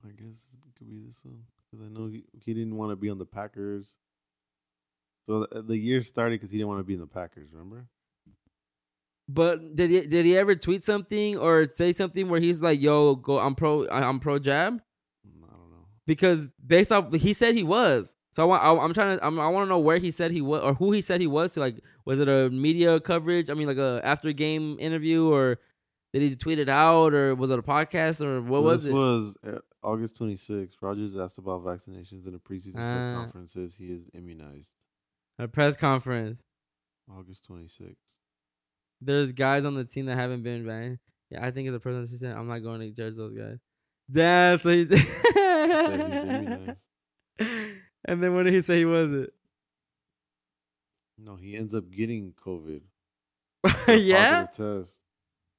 I 0.05 0.11
guess 0.11 0.47
it 0.53 0.77
could 0.77 0.89
be 0.89 0.99
this 1.05 1.21
one 1.23 1.43
because 1.71 1.85
I 1.85 1.89
know 1.89 2.07
he, 2.07 2.25
he 2.33 2.53
didn't 2.53 2.75
want 2.75 2.91
to 2.91 2.95
be 2.95 3.09
on 3.09 3.17
the 3.17 3.25
Packers. 3.25 3.95
So 5.27 5.47
the, 5.51 5.61
the 5.63 5.77
year 5.77 6.01
started 6.03 6.39
because 6.39 6.51
he 6.51 6.57
didn't 6.57 6.69
want 6.69 6.79
to 6.79 6.83
be 6.83 6.93
in 6.93 6.99
the 6.99 7.07
Packers. 7.07 7.49
Remember? 7.51 7.87
But 9.27 9.75
did 9.75 9.89
he 9.89 10.01
did 10.01 10.25
he 10.25 10.37
ever 10.37 10.55
tweet 10.55 10.83
something 10.83 11.37
or 11.37 11.65
say 11.65 11.93
something 11.93 12.29
where 12.29 12.39
he's 12.39 12.61
like, 12.61 12.79
"Yo, 12.79 13.15
go, 13.15 13.39
I'm 13.39 13.55
pro, 13.55 13.87
I'm 13.89 14.19
pro 14.19 14.37
jab"? 14.37 14.75
Mm, 15.27 15.43
I 15.43 15.51
don't 15.57 15.71
know. 15.71 15.87
Because 16.05 16.49
based 16.63 16.91
off, 16.91 17.11
he 17.11 17.33
said 17.33 17.55
he 17.55 17.63
was. 17.63 18.15
So 18.31 18.43
I 18.43 18.45
want, 18.45 18.63
I, 18.63 18.83
I'm 18.83 18.93
trying 18.93 19.17
to, 19.17 19.25
I'm, 19.25 19.39
I 19.39 19.47
want 19.47 19.65
to 19.65 19.69
know 19.69 19.79
where 19.79 19.97
he 19.97 20.11
said 20.11 20.29
he 20.29 20.41
was 20.41 20.61
or 20.61 20.73
who 20.75 20.91
he 20.91 21.01
said 21.01 21.21
he 21.21 21.27
was 21.27 21.53
to. 21.53 21.59
Like, 21.59 21.79
was 22.03 22.19
it 22.19 22.27
a 22.27 22.49
media 22.51 22.99
coverage? 22.99 23.49
I 23.49 23.55
mean, 23.55 23.65
like 23.67 23.77
a 23.77 23.99
after 24.03 24.31
game 24.31 24.77
interview, 24.79 25.27
or 25.27 25.57
did 26.13 26.21
he 26.21 26.35
tweet 26.35 26.59
it 26.59 26.69
out, 26.69 27.15
or 27.15 27.33
was 27.33 27.49
it 27.49 27.57
a 27.57 27.63
podcast, 27.63 28.21
or 28.23 28.41
what 28.43 28.59
So 28.59 28.61
was 28.61 28.83
this 28.83 28.91
it? 28.91 28.93
was 28.93 29.37
uh, 29.47 29.59
August 29.85 30.19
26th. 30.19 30.75
Rodgers 30.81 31.15
asked 31.15 31.37
about 31.37 31.63
vaccinations 31.63 32.25
in 32.27 32.33
a 32.35 32.39
preseason 32.39 32.73
press 32.73 33.05
Ah. 33.05 33.13
conference. 33.21 33.53
Says 33.53 33.75
he 33.75 33.85
is 33.91 34.09
immunized. 34.13 34.71
a 35.37 35.47
press 35.47 35.75
conference. 35.75 36.41
August 37.09 37.47
26th. 37.49 38.15
There's 39.01 39.31
guys 39.31 39.63
on 39.65 39.75
the 39.75 39.83
team 39.85 40.05
that 40.07 40.15
haven't 40.15 40.41
been 40.43 40.65
banned. 40.65 40.99
Yeah, 41.29 41.45
I 41.45 41.51
think 41.51 41.67
it's 41.67 41.75
a 41.75 41.79
person 41.79 41.99
who 42.01 42.17
said, 42.17 42.35
"I'm 42.35 42.47
not 42.47 42.59
going 42.59 42.79
to 42.81 42.89
judge 42.91 43.15
those 43.15 43.33
guys." 43.37 43.59
That's 44.07 44.63
what 44.63 44.75
he 44.75 44.85
he's. 44.85 45.05
And 48.07 48.21
then 48.23 48.33
when 48.35 48.45
did 48.45 48.53
he 48.53 48.61
say 48.61 48.77
he 48.77 48.85
wasn't? 48.85 49.31
No, 51.17 51.35
he 51.37 51.55
ends 51.55 51.73
up 51.73 51.89
getting 51.89 52.33
COVID. 52.33 52.81
yeah. 53.87 54.45
Test. 54.45 55.01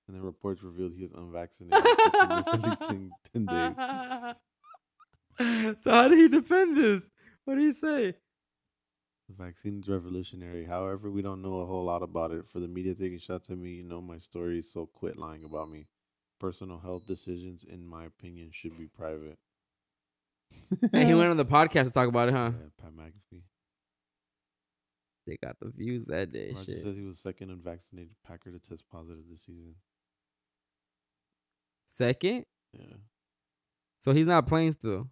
And 0.07 0.17
then 0.17 0.23
reports 0.23 0.63
revealed 0.63 0.93
he 0.95 1.03
is 1.05 1.13
unvaccinated. 1.13 1.85
set 1.85 2.13
to 2.13 2.37
miss 2.37 2.49
at 2.49 2.63
least 2.63 2.83
10, 2.83 3.11
10 3.33 3.47
days. 3.47 3.75
so 5.83 5.91
how 5.91 6.09
do 6.09 6.17
you 6.17 6.29
defend 6.29 6.77
this? 6.77 7.11
What 7.45 7.57
do 7.57 7.63
you 7.63 7.73
say? 7.73 8.15
The 9.29 9.35
vaccine 9.45 9.81
is 9.81 9.89
revolutionary. 9.89 10.65
However, 10.65 11.11
we 11.11 11.23
don't 11.23 11.43
know 11.43 11.59
a 11.61 11.67
whole 11.67 11.85
lot 11.85 12.03
about 12.03 12.31
it. 12.31 12.49
For 12.49 12.61
the 12.61 12.69
media 12.69 12.95
taking 12.95 13.19
shots 13.19 13.51
at 13.51 13.59
me, 13.59 13.71
you 13.71 13.83
know 13.83 14.01
my 14.01 14.19
story, 14.19 14.63
so 14.63 14.87
quit 14.87 15.17
lying 15.17 15.43
about 15.45 15.69
me. 15.69 15.89
Personal 16.39 16.79
health 16.79 17.07
decisions, 17.07 17.65
in 17.65 17.85
my 17.85 18.05
opinion, 18.05 18.51
should 18.53 18.79
be 18.79 18.87
private. 18.87 19.39
And 20.93 21.09
he 21.09 21.15
went 21.15 21.31
on 21.31 21.37
the 21.39 21.45
podcast 21.45 21.85
to 21.85 21.91
talk 21.91 22.09
about 22.09 22.29
it, 22.29 22.35
huh? 22.35 22.53
Yeah, 22.53 22.69
Pat 22.81 22.93
McAfee. 22.93 23.43
They 25.27 25.37
got 25.43 25.59
the 25.59 25.71
views 25.71 26.07
that 26.07 26.31
day. 26.31 26.53
Roger 26.55 26.73
Shit. 26.73 26.83
says 26.83 26.97
he 26.97 27.03
was 27.03 27.19
second 27.19 27.51
unvaccinated 27.51 28.13
Packer 28.25 28.53
to 28.53 28.61
test 28.61 28.85
positive 28.89 29.25
this 29.29 29.43
season. 29.43 29.75
Second, 31.87 32.45
Yeah. 32.73 32.97
so 34.01 34.13
he's 34.13 34.27
not 34.27 34.47
playing 34.47 34.73
still. 34.73 35.09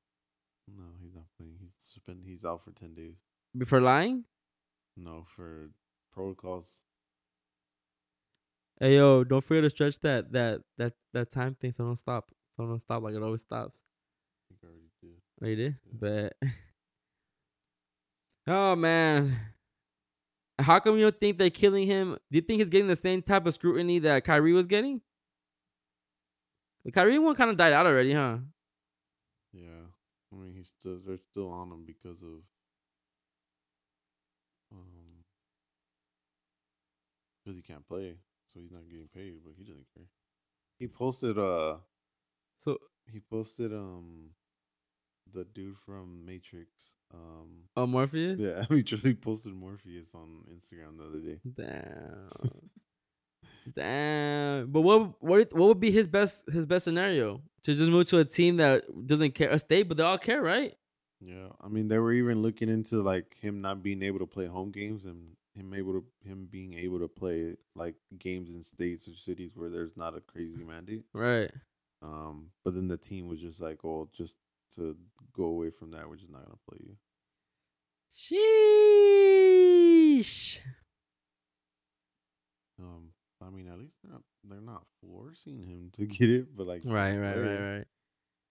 No, 0.69 0.85
he's 1.01 1.15
not 1.15 1.25
playing. 1.39 1.57
He's 1.61 1.75
suspended. 1.79 2.27
He's 2.27 2.45
out 2.45 2.63
for 2.65 2.73
ten 2.73 2.95
days. 2.95 3.17
For 3.67 3.81
lying? 3.81 4.25
No, 4.97 5.25
for 5.35 5.71
protocols. 6.13 6.81
Hey 8.81 8.97
yo, 8.97 9.23
don't 9.25 9.43
forget 9.43 9.63
to 9.63 9.71
stretch 9.71 10.01
that 10.01 10.33
that 10.33 10.63
that 10.79 10.95
that 11.13 11.31
time 11.31 11.55
thing 11.55 11.73
so 11.73 11.85
don't 11.85 11.97
stop. 11.97 12.31
So 12.57 12.67
don't 12.67 12.79
stop 12.81 13.03
like 13.03 13.15
it 13.15 13.23
always 13.23 13.43
stops. 13.43 13.83
I 14.51 14.55
think 14.55 14.61
I 14.65 14.67
already 14.67 14.91
did. 15.01 15.21
Oh, 15.43 15.47
you 15.47 15.57
did? 15.57 15.77
But 15.93 16.37
oh 18.47 18.77
man, 18.77 19.37
how 20.59 20.79
come 20.81 20.97
you 20.97 21.03
don't 21.03 21.21
think 21.21 21.39
they're 21.39 21.51
killing 21.51 21.87
him? 21.87 22.17
Do 22.31 22.37
you 22.37 22.43
think 22.43 22.61
he's 22.61 22.71
getting 22.71 22.89
the 22.89 22.97
same 22.97 23.23
type 23.23 23.47
of 23.47 23.55
scrutiny 23.55 23.99
that 24.01 24.25
Kyrie 24.25 24.53
was 24.53 24.67
getting? 24.67 25.01
The 26.85 26.93
Kyrie 26.93 27.19
one 27.19 27.35
kind 27.35 27.51
of 27.51 27.56
died 27.56 27.73
out 27.73 27.86
already, 27.86 28.12
huh? 28.12 28.39
Yeah, 29.52 29.86
I 30.32 30.36
mean 30.36 30.52
he's 30.55 30.69
still 30.69 30.98
they're 31.06 31.19
still 31.19 31.51
on 31.51 31.70
him 31.70 31.85
because 31.86 32.23
of 32.23 32.43
um 34.73 35.24
because 37.44 37.56
he 37.56 37.62
can't 37.62 37.86
play, 37.86 38.16
so 38.47 38.61
he's 38.61 38.73
not 38.73 38.89
getting 38.90 39.09
paid, 39.15 39.35
but 39.44 39.55
he 39.56 39.65
doesn't 39.65 39.86
care. 39.94 40.06
He 40.78 40.89
posted 40.89 41.39
uh 41.39 41.77
So 42.56 42.78
he 43.11 43.20
posted 43.20 43.73
um 43.73 44.31
the 45.32 45.44
dude 45.44 45.77
from 45.86 46.27
Matrix 46.27 46.97
um 47.12 47.65
oh 47.77 47.86
Morpheus. 47.86 48.39
yeah 48.39 48.65
he 48.69 48.82
just 48.82 49.05
he 49.06 49.15
posted 49.15 49.55
Morpheus 49.55 50.15
on 50.15 50.44
Instagram 50.52 50.98
the 50.98 51.05
other 51.05 51.20
day. 51.20 51.40
Damn. 51.56 52.70
Damn. 53.75 54.71
But 54.71 54.83
what 54.83 55.23
what 55.23 55.53
what 55.53 55.69
would 55.69 55.81
be 55.81 55.91
his 55.91 56.07
best 56.07 56.45
his 56.51 56.66
best 56.66 56.85
scenario? 56.85 57.41
To 57.65 57.75
just 57.75 57.91
move 57.91 58.09
to 58.09 58.19
a 58.19 58.25
team 58.25 58.59
that 58.59 58.85
doesn't 59.07 59.35
care 59.35 59.51
a 59.51 59.59
state, 59.59 59.89
but 59.89 59.97
they 59.97 60.03
all 60.03 60.19
care, 60.19 60.43
right? 60.43 60.75
Yeah, 61.21 61.49
I 61.61 61.69
mean 61.69 61.89
they 61.89 61.99
were 61.99 62.12
even 62.12 62.43
looking 62.43 62.69
into 62.69 63.03
like 63.03 63.37
him 63.39 63.61
not 63.62 63.83
being 63.83 64.03
able 64.03 64.19
to 64.19 64.27
play 64.27 64.47
home 64.47 64.71
games 64.71 65.07
and 65.07 65.37
him 65.55 65.73
able 65.73 65.93
to 65.95 66.05
him 66.29 66.47
being 66.51 66.75
able 66.75 66.99
to 66.99 67.09
play 67.09 67.57
like 67.75 67.95
games 68.19 68.51
in 68.51 68.62
states 68.62 69.09
or 69.09 69.15
cities 69.15 69.53
where 69.55 69.71
there's 69.71 69.97
not 69.97 70.16
a 70.16 70.21
crazy 70.21 70.62
mandate. 70.65 71.05
Right. 71.12 71.51
Um, 72.03 72.51
but 72.65 72.75
then 72.75 72.89
the 72.89 72.99
team 72.99 73.29
was 73.29 73.41
just 73.41 73.61
like, 73.61 73.83
"Oh, 73.85 74.11
just 74.12 74.37
to 74.75 74.97
go 75.33 75.45
away 75.45 75.71
from 75.71 75.93
that, 75.93 76.07
we're 76.09 76.16
just 76.16 76.33
not 76.33 76.45
gonna 76.45 76.59
play 76.69 76.81
you." 76.81 76.97
Sheesh. 80.15 80.61
Um, 82.79 83.12
I 83.47 83.51
mean, 83.51 83.69
at 83.69 83.79
least 83.79 83.97
they're 84.03 84.12
not 84.12 84.23
they're 84.49 84.61
not 84.61 84.85
forcing 85.01 85.65
him 85.65 85.91
to 85.97 86.07
get 86.16 86.31
it, 86.31 86.57
but 86.57 86.66
like 86.66 86.83
Right, 86.85 87.16
right, 87.16 87.37
right, 87.37 87.59
right. 87.59 87.85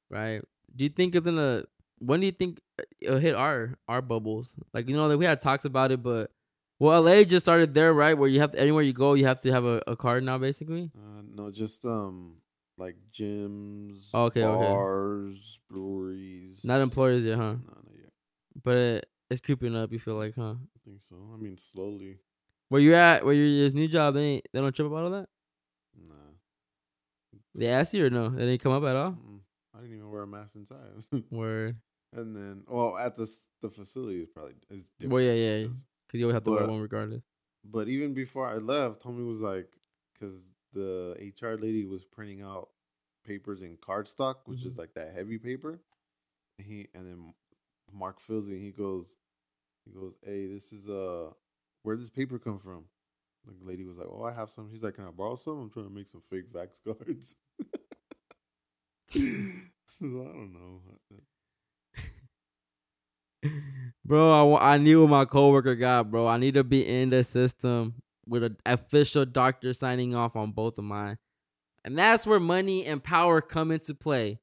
Right. 0.09 0.41
Do 0.75 0.83
you 0.83 0.89
think 0.89 1.15
it's 1.15 1.25
gonna 1.25 1.63
when 1.99 2.19
do 2.19 2.25
you 2.25 2.31
think 2.31 2.59
it'll 3.01 3.19
hit 3.19 3.35
our 3.35 3.77
our 3.87 4.01
bubbles? 4.01 4.55
Like 4.73 4.87
you 4.89 4.95
know 4.95 5.09
that 5.09 5.17
we 5.17 5.25
had 5.25 5.41
talks 5.41 5.65
about 5.65 5.91
it, 5.91 6.03
but 6.03 6.31
well 6.79 7.01
LA 7.01 7.23
just 7.23 7.45
started 7.45 7.73
there, 7.73 7.93
right? 7.93 8.17
Where 8.17 8.29
you 8.29 8.39
have 8.39 8.51
to 8.51 8.59
anywhere 8.59 8.83
you 8.83 8.93
go, 8.93 9.13
you 9.13 9.25
have 9.25 9.41
to 9.41 9.51
have 9.51 9.65
a, 9.65 9.81
a 9.87 9.95
card 9.95 10.23
now 10.23 10.37
basically. 10.37 10.91
Uh, 10.95 11.21
no, 11.27 11.51
just 11.51 11.85
um, 11.85 12.37
like 12.77 12.95
gyms, 13.11 14.13
Okay, 14.13 14.43
okay. 14.43 14.63
bars, 14.65 15.59
breweries. 15.69 16.63
Not 16.63 16.81
employers 16.81 17.23
yet, 17.25 17.37
huh? 17.37 17.53
No, 17.53 17.73
not 17.75 17.95
yet. 17.95 18.11
But 18.63 18.77
it, 18.77 19.09
it's 19.29 19.41
creeping 19.41 19.75
up, 19.75 19.91
you 19.91 19.99
feel 19.99 20.15
like, 20.15 20.35
huh? 20.35 20.55
I 20.59 20.79
think 20.85 21.01
so. 21.07 21.15
I 21.33 21.37
mean, 21.37 21.57
slowly. 21.57 22.17
Where 22.73 22.81
you 22.81 22.95
at, 22.95 23.23
where 23.23 23.35
this 23.35 23.73
new 23.75 23.87
job, 23.87 24.15
they 24.15 24.23
ain't, 24.23 24.47
they 24.51 24.59
don't 24.59 24.75
trip 24.75 24.87
about 24.87 25.03
all 25.03 25.11
that? 25.11 25.29
Nah. 25.95 26.15
They 27.53 27.67
asked 27.67 27.93
you 27.93 28.03
or 28.03 28.09
no? 28.09 28.29
They 28.29 28.47
didn't 28.47 28.61
come 28.61 28.71
up 28.71 28.83
at 28.83 28.95
all? 28.95 29.15
I 29.75 29.81
didn't 29.81 29.97
even 29.97 30.09
wear 30.09 30.23
a 30.23 30.27
mask 30.27 30.55
inside. 30.55 30.79
Word. 31.29 31.75
and 32.13 32.35
then, 32.35 32.63
well, 32.67 32.97
at 32.97 33.15
the 33.15 33.31
the 33.61 33.69
facility 33.69 34.21
is 34.21 34.27
probably 34.27 34.55
is 34.71 34.85
different. 34.99 35.13
Well, 35.13 35.21
yeah, 35.21 35.33
yeah, 35.33 35.67
Because 35.67 35.83
you 36.13 36.23
always 36.23 36.33
have 36.33 36.45
to 36.45 36.51
wear 36.51 36.65
one 36.65 36.81
regardless. 36.81 37.21
But 37.63 37.89
even 37.89 38.15
before 38.15 38.47
I 38.49 38.55
left, 38.55 39.03
Tommy 39.03 39.23
was 39.23 39.39
like, 39.39 39.67
because 40.15 40.51
the 40.73 41.15
HR 41.39 41.61
lady 41.61 41.85
was 41.85 42.03
printing 42.05 42.41
out 42.41 42.69
papers 43.23 43.61
in 43.61 43.77
cardstock, 43.77 44.37
which 44.45 44.61
Mm-hmm. 44.61 44.69
is 44.69 44.77
like 44.79 44.95
that 44.95 45.13
heavy 45.13 45.37
paper. 45.37 45.79
And 46.57 46.67
he 46.67 46.87
and 46.95 47.05
then 47.05 47.33
Mark 47.93 48.19
fills 48.19 48.49
it. 48.49 48.53
And 48.53 48.63
he 48.63 48.71
goes, 48.71 49.15
he 49.85 49.91
goes, 49.91 50.15
hey, 50.25 50.47
this 50.47 50.73
is 50.73 50.89
uh, 50.89 51.33
where 51.83 51.95
does 51.95 52.03
this 52.03 52.09
paper 52.09 52.39
come 52.39 52.59
from? 52.59 52.85
The 53.45 53.67
lady 53.67 53.83
was 53.83 53.97
like, 53.97 54.07
oh, 54.09 54.23
I 54.23 54.31
have 54.31 54.49
some. 54.49 54.69
She's 54.71 54.81
like, 54.81 54.95
can 54.95 55.05
I 55.05 55.11
borrow 55.11 55.35
some? 55.35 55.59
I'm 55.59 55.69
trying 55.69 55.87
to 55.87 55.93
make 55.93 56.07
some 56.07 56.21
fake 56.21 56.51
vax 56.51 56.79
cards. 56.83 57.35
so 59.07 59.19
I 59.19 60.07
don't 60.07 60.53
know. 60.53 60.81
Bro, 64.05 64.55
I, 64.55 64.73
I 64.73 64.77
need 64.77 64.95
what 64.95 65.09
my 65.09 65.25
coworker 65.25 65.75
got, 65.75 66.09
bro. 66.09 66.27
I 66.27 66.37
need 66.37 66.53
to 66.55 66.63
be 66.63 66.85
in 66.87 67.09
the 67.09 67.23
system 67.23 67.95
with 68.25 68.43
an 68.43 68.57
official 68.65 69.25
doctor 69.25 69.73
signing 69.73 70.15
off 70.15 70.35
on 70.35 70.51
both 70.51 70.77
of 70.77 70.83
mine. 70.83 71.17
And 71.85 71.97
that's 71.97 72.25
where 72.25 72.39
money 72.39 72.85
and 72.85 73.03
power 73.03 73.41
come 73.41 73.71
into 73.71 73.93
play. 73.93 74.39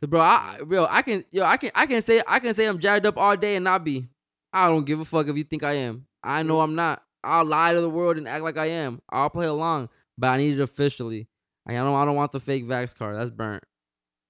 Cause 0.00 0.10
bro, 0.10 0.20
I 0.20 0.58
bro, 0.64 0.86
I 0.90 1.02
can 1.02 1.24
yo, 1.30 1.44
I 1.44 1.56
can 1.56 1.70
I 1.74 1.86
can 1.86 2.02
say 2.02 2.22
I 2.26 2.40
can 2.40 2.52
say 2.52 2.66
I'm 2.66 2.78
jacked 2.78 3.06
up 3.06 3.16
all 3.16 3.36
day 3.36 3.56
and 3.56 3.64
not 3.64 3.84
be. 3.84 4.08
I 4.54 4.68
don't 4.68 4.86
give 4.86 5.00
a 5.00 5.04
fuck 5.04 5.26
if 5.26 5.36
you 5.36 5.42
think 5.42 5.64
I 5.64 5.72
am. 5.72 6.06
I 6.22 6.44
know 6.44 6.60
I'm 6.60 6.76
not. 6.76 7.02
I'll 7.24 7.44
lie 7.44 7.74
to 7.74 7.80
the 7.80 7.90
world 7.90 8.18
and 8.18 8.28
act 8.28 8.44
like 8.44 8.56
I 8.56 8.66
am. 8.66 9.02
I'll 9.10 9.28
play 9.28 9.46
along, 9.46 9.88
but 10.16 10.28
I 10.28 10.36
need 10.36 10.58
it 10.58 10.62
officially. 10.62 11.26
I 11.66 11.72
don't 11.72 11.94
I 11.94 12.04
don't 12.04 12.14
want 12.14 12.30
the 12.30 12.38
fake 12.38 12.64
vax 12.66 12.94
card. 12.96 13.16
That's 13.16 13.30
burnt. 13.30 13.64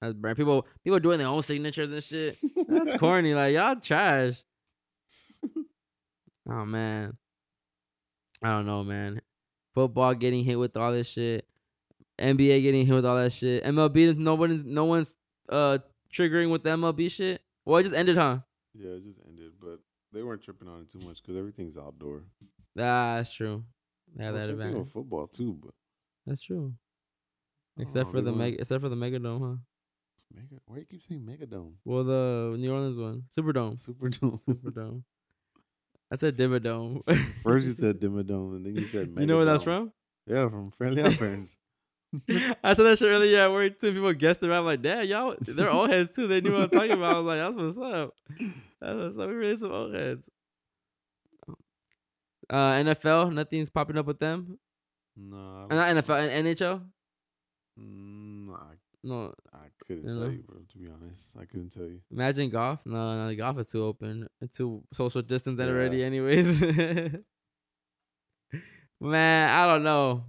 That's 0.01 0.15
burnt. 0.15 0.39
People 0.39 0.67
people 0.83 0.99
doing 0.99 1.19
their 1.19 1.29
own 1.29 1.43
signatures 1.43 1.93
and 1.93 2.03
shit. 2.03 2.39
That's 2.69 2.97
corny. 2.99 3.35
Like 3.35 3.55
y'all 3.55 3.77
trash. 3.77 4.43
Oh 6.49 6.65
man. 6.65 7.19
I 8.43 8.49
don't 8.49 8.67
know, 8.67 8.83
man. 8.85 9.21
Football 9.75 10.15
getting 10.15 10.45
hit 10.45 10.59
with 10.59 10.77
all 10.77 10.93
this 10.93 11.09
shit. 11.09 11.47
NBA 12.19 12.63
getting 12.63 12.87
hit 12.87 12.95
with 12.95 13.07
all 13.07 13.17
that 13.17 13.33
shit. 13.33 13.65
MLB, 13.65 14.17
no 14.17 14.37
one's 14.37 14.65
no 14.65 14.85
one's 14.85 15.17
uh 15.49 15.79
triggering 16.13 16.51
with 16.51 16.63
the 16.63 16.71
MLB 16.71 17.11
shit. 17.11 17.43
Well, 17.65 17.79
it 17.79 17.85
just 17.85 17.95
ended, 17.95 18.17
huh? 18.17 18.39
Yeah, 18.75 18.93
it 18.93 19.05
just 19.05 19.21
they 20.15 20.23
weren't 20.23 20.43
tripping 20.43 20.69
on 20.69 20.81
it 20.83 20.89
too 20.91 21.01
much 21.01 21.21
because 21.23 21.37
everything's 21.37 21.77
outdoor. 21.77 22.23
Ah, 22.79 23.17
that's 23.17 23.33
true. 23.33 23.65
They 24.17 24.25
have 24.25 24.35
Well, 24.35 24.47
that 24.47 24.57
thing 24.59 24.79
with 24.79 24.91
football 24.93 25.27
too, 25.27 25.59
but 25.63 25.73
That's 26.27 26.41
true. 26.41 26.75
Except 27.79 28.11
for 28.11 28.21
the 28.21 28.31
want- 28.31 28.39
mega, 28.39 28.61
except 28.61 28.81
for 28.83 28.89
the 28.89 28.97
Megadome, 28.97 29.41
huh? 29.41 29.57
Mega. 30.33 30.61
Why 30.67 30.79
you 30.79 30.85
keep 30.85 31.03
saying 31.03 31.23
Megadome? 31.23 31.75
Well, 31.85 32.05
the 32.05 32.57
New 32.59 32.73
Orleans 32.73 32.97
one, 32.97 33.25
Superdome, 33.37 33.75
Superdome. 33.85 34.43
Superdome. 34.47 35.03
I 36.13 36.17
said 36.17 36.37
Dimmadome. 36.37 37.03
First 37.43 37.67
you 37.67 37.73
said 37.73 38.01
Dimmadome, 38.01 38.57
and 38.57 38.67
then 38.67 38.77
you 38.77 38.85
said 38.85 39.09
Megadome. 39.09 39.21
you 39.21 39.27
know 39.27 39.37
where 39.37 39.45
that's 39.47 39.63
from? 39.65 39.93
Yeah, 40.27 40.49
from 40.49 40.71
Friendly 40.71 41.03
Parents. 41.17 41.57
I 42.63 42.75
said 42.75 42.85
that 42.85 42.99
shit 42.99 43.09
earlier 43.09 43.39
at 43.41 43.53
work 43.53 43.79
too. 43.79 43.93
People 43.93 44.13
guessed 44.15 44.43
it. 44.43 44.51
I'm 44.51 44.65
like, 44.65 44.83
damn, 44.83 45.07
y'all, 45.07 45.37
they're 45.41 45.71
old 45.71 45.91
heads 45.91 46.11
too. 46.15 46.27
They 46.27 46.41
knew 46.41 46.53
what 46.53 46.61
I 46.61 46.65
was 46.65 46.71
talking 46.71 46.93
about. 46.93 47.17
I 47.17 47.21
was 47.21 47.27
like, 47.27 47.39
that's 47.39 47.57
what's 47.57 47.79
up. 47.95 48.15
That's 48.81 48.97
what's 48.97 49.19
up. 49.19 49.29
We 49.29 49.35
really 49.35 49.57
some 49.57 49.73
old 49.73 49.95
heads. 49.95 50.29
Uh, 52.51 52.73
NFL, 52.75 53.33
nothing's 53.33 53.71
popping 53.71 53.97
up 53.99 54.07
with 54.07 54.19
them. 54.19 54.59
no, 55.17 55.67
Uh, 55.71 55.75
Not 55.75 55.97
NFL, 55.97 56.29
and 56.29 56.47
NHL. 56.47 56.83
Mm, 57.81 58.47
nah, 58.49 58.59
No, 59.03 59.35
I 59.53 59.67
couldn't 59.87 60.05
tell 60.13 60.21
know? 60.21 60.29
you, 60.29 60.43
bro. 60.47 60.59
To 60.73 60.79
be 60.79 60.89
honest, 60.91 61.35
I 61.41 61.47
couldn't 61.47 61.71
tell 61.71 61.85
you. 61.85 62.01
imagine 62.13 62.51
golf. 62.51 62.81
No, 62.85 63.27
no, 63.29 63.35
golf 63.35 63.59
is 63.59 63.69
too 63.69 63.83
open, 63.83 64.29
It's 64.43 64.53
too 64.57 64.83
social 64.93 65.23
distance 65.23 65.59
Yeah. 65.59 65.67
already. 65.69 66.05
Anyways, 66.05 66.61
man, 69.01 69.49
I 69.51 69.67
don't 69.67 69.83
know. 69.83 70.25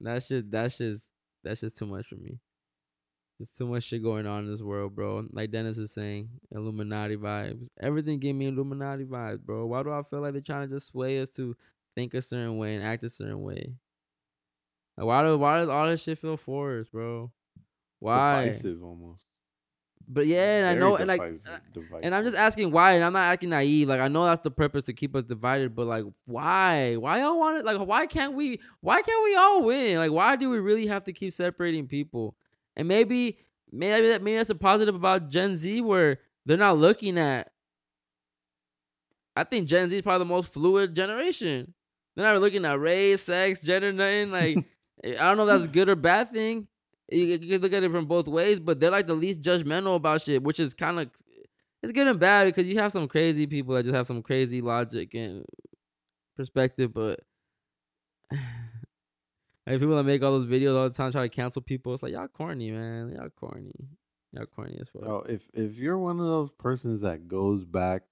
That's 0.00 0.28
just 0.28 0.50
that's 0.50 0.78
just 0.78 1.10
that's 1.44 1.60
just 1.60 1.76
too 1.76 1.86
much 1.86 2.06
for 2.06 2.16
me. 2.16 2.38
There's 3.38 3.52
too 3.52 3.68
much 3.68 3.84
shit 3.84 4.02
going 4.02 4.26
on 4.26 4.44
in 4.44 4.50
this 4.50 4.62
world, 4.62 4.96
bro. 4.96 5.24
Like 5.30 5.52
Dennis 5.52 5.78
was 5.78 5.92
saying, 5.92 6.28
Illuminati 6.50 7.16
vibes. 7.16 7.68
Everything 7.80 8.18
gave 8.18 8.34
me 8.34 8.46
Illuminati 8.48 9.04
vibes, 9.04 9.40
bro. 9.40 9.66
Why 9.66 9.82
do 9.84 9.92
I 9.92 10.02
feel 10.02 10.20
like 10.20 10.32
they're 10.32 10.42
trying 10.42 10.68
to 10.68 10.74
just 10.74 10.88
sway 10.88 11.20
us 11.20 11.28
to 11.30 11.56
think 11.94 12.14
a 12.14 12.20
certain 12.20 12.58
way 12.58 12.74
and 12.74 12.84
act 12.84 13.04
a 13.04 13.08
certain 13.08 13.42
way? 13.42 13.74
Like, 14.96 15.06
why 15.06 15.22
do 15.22 15.38
why 15.38 15.58
does 15.58 15.68
all 15.68 15.86
this 15.86 16.02
shit 16.02 16.18
feel 16.18 16.36
forced, 16.36 16.90
bro? 16.90 17.30
Why? 18.00 18.46
Divisive 18.46 18.82
almost. 18.82 19.20
But 20.10 20.26
yeah, 20.26 20.58
and 20.60 20.66
I 20.66 20.74
know, 20.80 20.96
and 21.02 21.08
like, 21.08 21.20
uh, 21.20 21.58
divisive- 21.74 22.00
and 22.02 22.14
I'm 22.14 22.24
just 22.24 22.34
asking 22.36 22.70
why, 22.70 22.92
and 22.92 23.04
I'm 23.04 23.12
not 23.12 23.30
acting 23.30 23.50
naive. 23.50 23.88
Like 23.88 24.00
I 24.00 24.08
know 24.08 24.24
that's 24.24 24.40
the 24.40 24.50
purpose 24.50 24.84
to 24.84 24.94
keep 24.94 25.14
us 25.14 25.24
divided, 25.24 25.74
but 25.74 25.86
like 25.86 26.04
why? 26.24 26.96
Why 26.96 27.20
y'all 27.20 27.38
want 27.38 27.58
it? 27.58 27.64
Like 27.66 27.78
why 27.78 28.06
can't 28.06 28.32
we? 28.32 28.58
Why 28.80 29.02
can't 29.02 29.22
we 29.24 29.34
all 29.34 29.64
win? 29.64 29.98
Like 29.98 30.10
why 30.10 30.36
do 30.36 30.48
we 30.48 30.58
really 30.60 30.86
have 30.86 31.04
to 31.04 31.12
keep 31.12 31.32
separating 31.34 31.86
people? 31.88 32.34
And 32.74 32.88
maybe, 32.88 33.38
maybe 33.70 34.08
that 34.08 34.22
maybe 34.22 34.38
that's 34.38 34.48
a 34.48 34.54
positive 34.54 34.94
about 34.94 35.28
Gen 35.28 35.56
Z 35.58 35.80
where 35.82 36.20
they're 36.46 36.56
not 36.56 36.78
looking 36.78 37.18
at. 37.18 37.52
I 39.36 39.44
think 39.44 39.68
Gen 39.68 39.88
Z 39.90 39.96
is 39.96 40.02
probably 40.02 40.20
the 40.24 40.32
most 40.34 40.52
fluid 40.52 40.94
generation. 40.96 41.74
They're 42.16 42.24
not 42.32 42.40
looking 42.40 42.64
at 42.64 42.80
race, 42.80 43.22
sex, 43.22 43.60
gender, 43.60 43.92
nothing. 43.92 44.30
Like 44.32 44.56
I 45.04 45.10
don't 45.12 45.36
know 45.36 45.42
if 45.44 45.48
that's 45.48 45.64
a 45.64 45.68
good 45.68 45.88
or 45.88 45.96
bad 45.96 46.32
thing. 46.32 46.66
You, 47.10 47.38
can 47.38 47.60
look 47.60 47.72
at 47.72 47.82
it 47.82 47.90
from 47.90 48.06
both 48.06 48.28
ways, 48.28 48.60
but 48.60 48.80
they're 48.80 48.90
like 48.90 49.06
the 49.06 49.14
least 49.14 49.40
judgmental 49.40 49.96
about 49.96 50.22
shit, 50.22 50.42
which 50.42 50.60
is 50.60 50.74
kind 50.74 51.00
of 51.00 51.10
it's 51.82 51.92
good 51.92 52.08
and 52.08 52.18
bad 52.20 52.44
because 52.44 52.66
you 52.66 52.78
have 52.78 52.92
some 52.92 53.08
crazy 53.08 53.46
people 53.46 53.74
that 53.74 53.84
just 53.84 53.94
have 53.94 54.06
some 54.06 54.22
crazy 54.22 54.60
logic 54.60 55.14
and 55.14 55.44
perspective, 56.36 56.92
but 56.92 57.20
like 58.32 59.78
people 59.78 59.96
that 59.96 60.04
make 60.04 60.22
all 60.22 60.32
those 60.32 60.46
videos 60.46 60.76
all 60.76 60.88
the 60.88 60.94
time 60.94 61.12
try 61.12 61.22
to 61.22 61.34
cancel 61.34 61.62
people, 61.62 61.94
it's 61.94 62.02
like 62.02 62.12
y'all 62.12 62.28
corny, 62.28 62.70
man. 62.70 63.14
Y'all 63.14 63.30
corny. 63.30 63.72
Y'all 64.32 64.46
corny 64.46 64.76
as 64.80 64.90
fuck. 64.90 65.04
Oh, 65.04 65.24
if 65.28 65.48
if 65.54 65.78
you're 65.78 65.98
one 65.98 66.20
of 66.20 66.26
those 66.26 66.50
persons 66.58 67.00
that 67.02 67.28
goes 67.28 67.64
back 67.64 68.02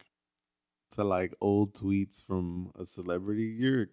to 0.92 1.04
like 1.04 1.34
old 1.40 1.74
tweets 1.74 2.24
from 2.24 2.72
a 2.78 2.86
celebrity, 2.86 3.54
you're 3.58 3.88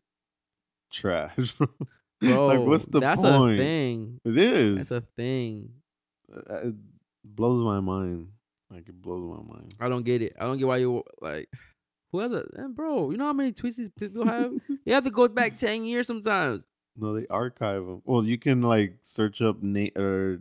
trash. 0.91 1.55
bro. 2.23 2.47
Like, 2.47 2.59
what's 2.59 2.85
the 2.85 2.99
that's 2.99 3.21
point? 3.21 3.53
a 3.53 3.57
thing. 3.57 4.19
It 4.25 4.37
is. 4.37 4.75
That's 4.77 4.91
a 4.91 5.01
thing. 5.15 5.71
It 6.29 6.75
blows 7.23 7.63
my 7.63 7.79
mind. 7.79 8.29
Like 8.69 8.89
it 8.89 8.99
blows 9.01 9.23
my 9.23 9.55
mind. 9.55 9.75
I 9.79 9.87
don't 9.89 10.03
get 10.03 10.21
it. 10.21 10.35
I 10.39 10.45
don't 10.45 10.57
get 10.57 10.67
why 10.67 10.77
you 10.77 11.03
like 11.21 11.49
who 12.11 12.21
other 12.21 12.49
and 12.55 12.75
bro, 12.75 13.11
you 13.11 13.17
know 13.17 13.25
how 13.25 13.33
many 13.33 13.51
tweets 13.51 13.75
these 13.75 13.89
people 13.89 14.25
have? 14.25 14.51
you 14.85 14.93
have 14.93 15.03
to 15.03 15.11
go 15.11 15.27
back 15.27 15.57
ten 15.57 15.83
years 15.83 16.07
sometimes. 16.07 16.65
No, 16.95 17.13
they 17.13 17.27
archive 17.27 17.85
them. 17.85 18.01
Well, 18.05 18.23
you 18.23 18.37
can 18.37 18.61
like 18.61 18.97
search 19.03 19.41
up 19.41 19.61
name 19.61 19.91
or 19.95 20.39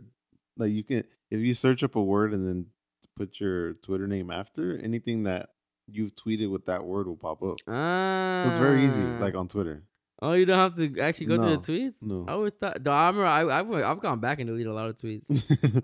like 0.57 0.71
you 0.71 0.83
can 0.83 1.03
if 1.29 1.39
you 1.41 1.53
search 1.53 1.83
up 1.83 1.95
a 1.95 2.01
word 2.01 2.33
and 2.33 2.47
then 2.47 2.67
put 3.15 3.39
your 3.39 3.73
Twitter 3.73 4.07
name 4.07 4.31
after 4.31 4.77
anything 4.79 5.23
that 5.23 5.49
you've 5.87 6.15
tweeted 6.15 6.49
with 6.49 6.65
that 6.65 6.83
word 6.85 7.07
will 7.07 7.17
pop 7.17 7.43
up. 7.43 7.57
Ah, 7.67 8.43
So 8.45 8.49
it's 8.51 8.59
very 8.59 8.85
easy, 8.85 9.01
like 9.01 9.35
on 9.35 9.47
Twitter. 9.47 9.83
Oh, 10.25 10.31
you 10.33 10.45
don't 10.45 10.57
have 10.57 10.75
to 10.77 11.01
actually 11.01 11.25
go 11.27 11.35
No, 11.35 11.43
through 11.43 11.57
the 11.57 11.89
tweets. 11.89 11.93
no. 12.01 12.25
I 12.27 12.31
always 12.31 12.53
thought. 12.53 12.81
No, 12.81 12.91
I 12.91 13.07
remember. 13.07 13.25
I, 13.27 13.59
I've 13.59 13.71
I've 13.71 13.99
gone 13.99 14.19
back 14.21 14.39
and 14.39 14.47
deleted 14.47 14.67
a 14.71 14.73
lot 14.73 14.87
of 14.87 14.95
tweets. 14.97 15.25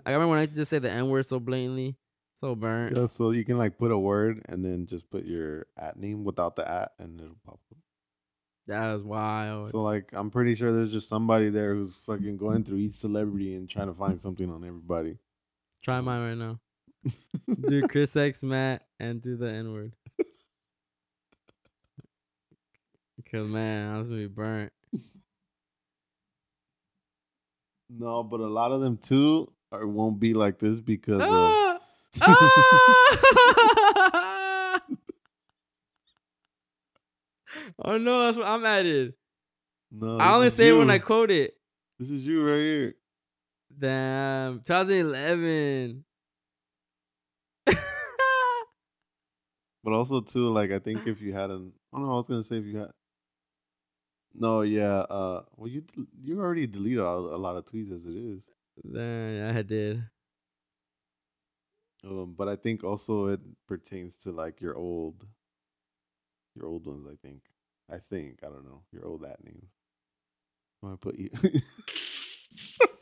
I 0.06 0.12
remember 0.12 0.28
when 0.30 0.38
I 0.38 0.42
used 0.42 0.52
to 0.54 0.58
just 0.60 0.70
say 0.70 0.78
the 0.78 0.90
n 0.90 1.08
word 1.10 1.26
so 1.26 1.38
blatantly, 1.38 1.96
so 2.38 2.54
burnt. 2.54 2.96
Yeah, 2.96 3.04
so 3.06 3.30
you 3.32 3.44
can 3.44 3.58
like 3.58 3.76
put 3.76 3.90
a 3.90 3.98
word 3.98 4.40
and 4.48 4.64
then 4.64 4.86
just 4.86 5.10
put 5.10 5.26
your 5.26 5.66
at 5.76 5.98
name 5.98 6.24
without 6.24 6.56
the 6.56 6.66
at 6.66 6.92
and 6.98 7.20
it'll 7.20 7.36
pop 7.44 7.60
up. 7.70 7.76
That 8.66 8.94
was 8.94 9.02
wild. 9.02 9.68
So 9.68 9.82
like 9.82 10.08
I'm 10.14 10.30
pretty 10.30 10.54
sure 10.54 10.72
there's 10.72 10.92
just 10.92 11.08
somebody 11.08 11.50
there 11.50 11.74
who's 11.74 11.94
fucking 12.06 12.38
going 12.38 12.64
through 12.64 12.78
each 12.78 12.94
celebrity 12.94 13.54
and 13.54 13.68
trying 13.68 13.88
to 13.88 13.94
find 13.94 14.18
something 14.20 14.48
on 14.50 14.64
everybody. 14.64 15.18
Try 15.82 16.00
mine 16.00 16.20
right 16.28 16.38
now. 16.38 16.60
do 17.68 17.86
Chris 17.88 18.14
X 18.16 18.42
Matt 18.42 18.86
and 18.98 19.20
do 19.20 19.36
the 19.36 19.50
N 19.50 19.72
word. 19.72 19.92
Because 23.22 23.48
man, 23.48 23.94
I 23.94 23.98
was 23.98 24.08
gonna 24.08 24.20
be 24.20 24.26
burnt. 24.28 24.72
No, 27.88 28.22
but 28.22 28.40
a 28.40 28.46
lot 28.46 28.72
of 28.72 28.80
them 28.80 28.96
too 28.98 29.52
are, 29.72 29.86
won't 29.86 30.20
be 30.20 30.32
like 30.32 30.58
this 30.58 30.80
because 30.80 31.20
Ah! 31.22 31.76
of 31.76 31.82
Ah! 32.22 34.80
oh 37.84 37.98
no, 37.98 38.26
that's 38.26 38.38
what 38.38 38.46
I'm 38.46 38.64
added. 38.64 39.14
no. 39.90 40.18
I 40.18 40.34
only 40.34 40.50
say 40.50 40.68
it 40.68 40.72
when. 40.72 40.90
I 40.90 40.98
quote 40.98 41.30
it. 41.30 41.54
This 41.98 42.10
is 42.10 42.26
you 42.26 42.42
right 42.44 42.58
here. 42.58 42.94
Damn, 43.76 44.60
2011. 44.60 46.04
But 49.82 49.94
also 49.94 50.20
too, 50.20 50.48
like 50.50 50.70
I 50.72 50.78
think 50.78 51.06
if 51.06 51.22
you 51.22 51.32
had 51.32 51.48
an, 51.50 51.72
I 51.92 51.96
don't 51.96 52.06
know. 52.06 52.12
I 52.12 52.16
was 52.16 52.28
gonna 52.28 52.42
say 52.44 52.58
if 52.58 52.64
you 52.66 52.76
had. 52.78 52.90
No, 54.34 54.62
yeah. 54.62 55.00
Uh, 55.10 55.42
well, 55.56 55.68
you 55.68 55.82
you 56.22 56.40
already 56.40 56.66
deleted 56.66 57.00
a 57.00 57.04
a 57.08 57.38
lot 57.40 57.56
of 57.56 57.64
tweets 57.64 57.92
as 57.92 58.04
it 58.06 58.14
is. 58.14 58.48
Damn, 58.92 59.56
I 59.56 59.62
did. 59.62 60.04
Um, 62.04 62.34
but 62.36 62.48
I 62.48 62.56
think 62.56 62.82
also 62.84 63.26
it 63.26 63.40
pertains 63.68 64.16
to 64.18 64.30
like 64.30 64.60
your 64.60 64.74
old, 64.76 65.26
your 66.56 66.66
old 66.66 66.86
ones. 66.86 67.06
I 67.06 67.16
think. 67.26 67.42
I 67.92 67.98
think 67.98 68.38
I 68.42 68.46
don't 68.46 68.64
know 68.64 68.82
your 68.92 69.04
old 69.04 69.24
at 69.24 69.42
names. 69.44 69.68
I'm 70.82 70.90
gonna 70.90 70.96
put 70.96 71.18
you. 71.18 71.30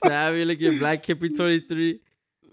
Savvy, 0.05 0.44
look 0.44 0.60
at 0.62 0.78
Black 0.78 1.02
Kippy 1.02 1.28
23. 1.36 2.00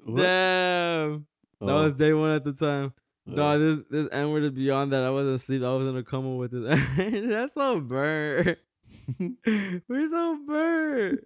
What? 0.03 0.15
Damn. 0.18 1.26
That 1.61 1.69
Oh, 1.72 1.84
was 1.84 1.93
day 1.93 2.14
one 2.14 2.31
at 2.31 2.43
the 2.43 2.53
time. 2.53 2.93
uh, 3.27 3.31
No, 3.31 3.57
this 3.60 3.85
this 3.89 4.07
N 4.11 4.30
word 4.30 4.43
is 4.43 4.52
beyond 4.52 4.91
that. 4.91 5.03
I 5.03 5.10
wasn't 5.10 5.35
asleep. 5.35 5.64
I 5.64 5.73
was 5.73 5.88
in 5.88 5.95
a 5.97 6.03
coma 6.03 6.35
with 6.35 6.53
it. 6.53 6.64
That's 7.30 7.53
so 7.53 7.80
burnt. 7.80 8.60
We're 9.88 10.07
so 10.07 10.40
burnt. 10.48 11.19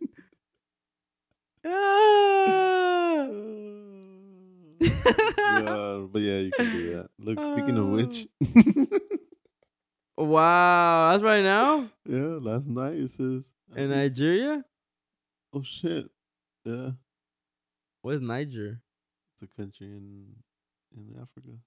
Ah. 1.65 3.27
yeah, 4.81 6.05
but 6.11 6.21
yeah, 6.21 6.39
you 6.39 6.51
can 6.51 6.71
do 6.71 6.95
that. 6.95 7.09
Look, 7.19 7.39
speaking 7.43 7.77
of 7.77 7.87
which, 7.87 8.27
wow, 10.17 11.11
that's 11.11 11.23
right 11.23 11.43
now 11.43 11.89
yeah, 12.09 12.39
last 12.41 12.67
night 12.67 12.93
it 12.93 13.09
says 13.09 13.43
in 13.75 13.89
Nigeria. 13.89 14.63
Oh 15.53 15.61
shit! 15.61 16.09
Yeah, 16.65 16.91
What's 18.01 18.21
Niger? 18.21 18.81
it's 19.33 19.43
a 19.43 19.61
country 19.61 19.87
in 19.87 20.35
in 20.95 21.15
Africa. 21.21 21.57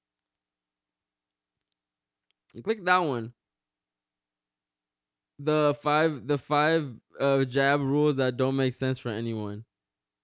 Click 2.62 2.84
that 2.84 2.98
one. 2.98 3.32
The 5.44 5.76
five, 5.80 6.26
the 6.26 6.38
five 6.38 6.94
uh, 7.18 7.44
jab 7.44 7.80
rules 7.80 8.16
that 8.16 8.36
don't 8.36 8.56
make 8.56 8.74
sense 8.74 8.98
for 8.98 9.08
anyone. 9.08 9.64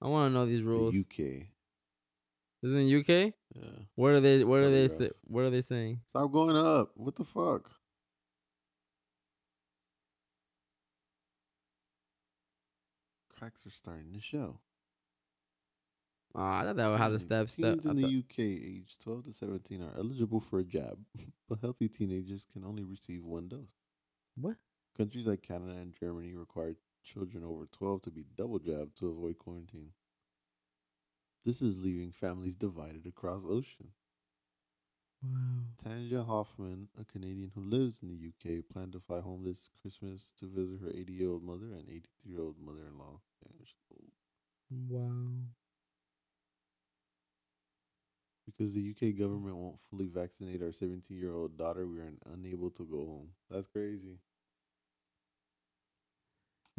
I 0.01 0.07
want 0.07 0.31
to 0.31 0.35
know 0.35 0.47
these 0.47 0.63
rules. 0.63 0.95
The 0.95 1.01
UK. 1.01 1.49
Is 2.63 2.73
it 2.73 2.77
in 2.77 3.01
UK? 3.01 3.35
Yeah. 3.55 3.83
What 3.95 4.13
are 4.13 4.21
they? 4.21 4.45
What 4.45 4.61
are 4.61 4.71
they? 4.71 4.89
Say, 4.89 5.11
what 5.25 5.43
are 5.43 5.51
they 5.51 5.63
saying? 5.63 6.01
Stop 6.09 6.31
going 6.33 6.57
up. 6.57 6.91
What 6.95 7.17
the 7.17 7.25
fuck? 7.25 7.71
Cracks 13.37 13.67
are 13.67 13.71
starting 13.71 14.13
to 14.13 14.21
show. 14.21 14.59
Oh, 16.35 16.43
I 16.43 16.63
thought 16.63 16.77
that 16.77 16.89
would 16.89 16.99
have 17.01 17.13
the 17.13 17.19
steps. 17.19 17.55
step 17.55 17.81
step. 17.81 17.83
Teens 17.83 17.87
in 17.87 17.97
the 17.97 18.19
UK 18.19 18.39
aged 18.39 19.03
12 19.03 19.25
to 19.25 19.33
17 19.33 19.83
are 19.83 19.97
eligible 19.97 20.41
for 20.41 20.59
a 20.59 20.65
jab, 20.65 20.99
but 21.49 21.59
healthy 21.61 21.89
teenagers 21.89 22.47
can 22.53 22.65
only 22.65 22.85
receive 22.85 23.25
one 23.25 23.49
dose. 23.49 23.67
What? 24.37 24.57
Countries 24.99 25.27
like 25.29 25.43
Canada 25.43 25.73
and 25.81 25.95
Germany 25.95 26.35
require 26.35 26.75
children 27.05 27.45
over 27.45 27.67
12 27.67 28.03
to 28.03 28.11
be 28.11 28.25
double 28.37 28.59
jabbed 28.59 28.99
to 28.99 29.09
avoid 29.09 29.39
quarantine. 29.39 29.93
This 31.45 31.63
is 31.63 31.79
leaving 31.79 32.11
families 32.13 32.57
divided 32.57 33.07
across 33.07 33.43
ocean. 33.49 33.93
Wow. 35.23 35.63
Tanja 35.83 36.27
Hoffman, 36.27 36.89
a 37.01 37.05
Canadian 37.05 37.53
who 37.55 37.61
lives 37.61 38.01
in 38.03 38.09
the 38.09 38.29
UK, 38.29 38.65
planned 38.73 38.93
to 38.93 39.01
fly 39.01 39.21
home 39.21 39.45
this 39.45 39.71
Christmas 39.81 40.33
to 40.39 40.47
visit 40.47 40.81
her 40.81 40.91
80 40.91 41.13
year 41.13 41.31
old 41.31 41.45
mother 41.45 41.67
and 41.67 41.89
83 41.89 42.33
year 42.33 42.41
old 42.41 42.57
mother 42.61 42.87
in 42.87 42.99
law. 42.99 43.21
Wow. 44.71 45.47
Because 48.47 48.75
the 48.75 48.91
UK 48.91 49.19
government 49.19 49.57
won't 49.57 49.81
fully 49.81 50.07
vaccinate 50.07 50.63
our 50.63 50.73
17 50.73 51.17
year 51.17 51.35
old 51.35 51.57
daughter, 51.57 51.87
we 51.87 51.99
are 52.01 52.13
unable 52.33 52.71
to 52.71 52.85
go 52.85 52.99
home. 52.99 53.29
That's 53.51 53.67
crazy. 53.67 54.19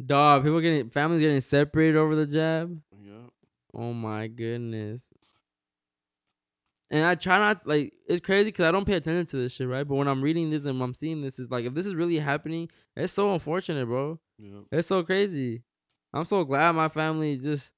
Dog, 0.04 0.44
people 0.44 0.60
getting 0.60 0.90
families 0.90 1.20
getting 1.20 1.40
separated 1.40 1.96
over 1.96 2.16
the 2.16 2.26
jab. 2.26 2.80
Yeah. 3.04 3.26
Oh 3.74 3.92
my 3.92 4.28
goodness. 4.28 5.12
And 6.90 7.04
I 7.06 7.14
try 7.14 7.38
not 7.38 7.66
like 7.66 7.92
it's 8.08 8.24
crazy 8.24 8.46
because 8.46 8.64
I 8.64 8.72
don't 8.72 8.86
pay 8.86 8.94
attention 8.94 9.26
to 9.26 9.36
this 9.36 9.52
shit, 9.54 9.68
right? 9.68 9.86
But 9.86 9.94
when 9.94 10.08
I'm 10.08 10.22
reading 10.22 10.50
this 10.50 10.64
and 10.64 10.82
I'm 10.82 10.94
seeing 10.94 11.22
this, 11.22 11.38
is 11.38 11.50
like 11.50 11.64
if 11.64 11.74
this 11.74 11.86
is 11.86 11.94
really 11.94 12.18
happening, 12.18 12.68
it's 12.96 13.12
so 13.12 13.32
unfortunate, 13.32 13.86
bro. 13.86 14.18
Yeah. 14.38 14.60
It's 14.72 14.88
so 14.88 15.02
crazy. 15.04 15.62
I'm 16.12 16.24
so 16.24 16.42
glad 16.44 16.72
my 16.72 16.88
family 16.88 17.36
just, 17.36 17.72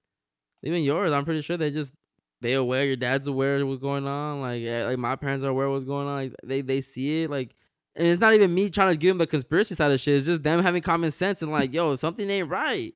even 0.62 0.82
yours. 0.82 1.12
I'm 1.12 1.26
pretty 1.26 1.42
sure 1.42 1.58
they 1.58 1.70
just 1.70 1.92
they 2.40 2.54
aware. 2.54 2.86
Your 2.86 2.96
dad's 2.96 3.26
aware 3.26 3.60
of 3.60 3.68
what's 3.68 3.82
going 3.82 4.06
on. 4.06 4.40
Like 4.40 4.62
eh, 4.62 4.86
like 4.86 4.98
my 4.98 5.16
parents 5.16 5.44
are 5.44 5.50
aware 5.50 5.66
of 5.66 5.72
what's 5.72 5.84
going 5.84 6.08
on. 6.08 6.14
Like 6.14 6.34
they 6.42 6.62
they 6.62 6.80
see 6.80 7.24
it. 7.24 7.30
Like 7.30 7.54
and 7.94 8.06
it's 8.06 8.20
not 8.20 8.34
even 8.34 8.54
me 8.54 8.70
trying 8.70 8.92
to 8.92 8.98
give 8.98 9.10
them 9.10 9.18
the 9.18 9.26
conspiracy 9.26 9.74
side 9.74 9.90
of 9.90 10.00
shit. 10.00 10.16
It's 10.16 10.26
just 10.26 10.42
them 10.42 10.62
having 10.62 10.82
common 10.82 11.10
sense 11.10 11.42
and 11.42 11.50
like 11.50 11.72
yo 11.72 11.96
something 11.96 12.28
ain't 12.28 12.48
right. 12.48 12.94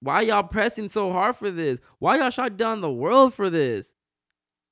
Why 0.00 0.22
y'all 0.22 0.42
pressing 0.42 0.88
so 0.88 1.12
hard 1.12 1.36
for 1.36 1.50
this? 1.50 1.80
Why 1.98 2.18
y'all 2.18 2.30
shut 2.30 2.56
down 2.56 2.80
the 2.80 2.92
world 2.92 3.34
for 3.34 3.50
this? 3.50 3.94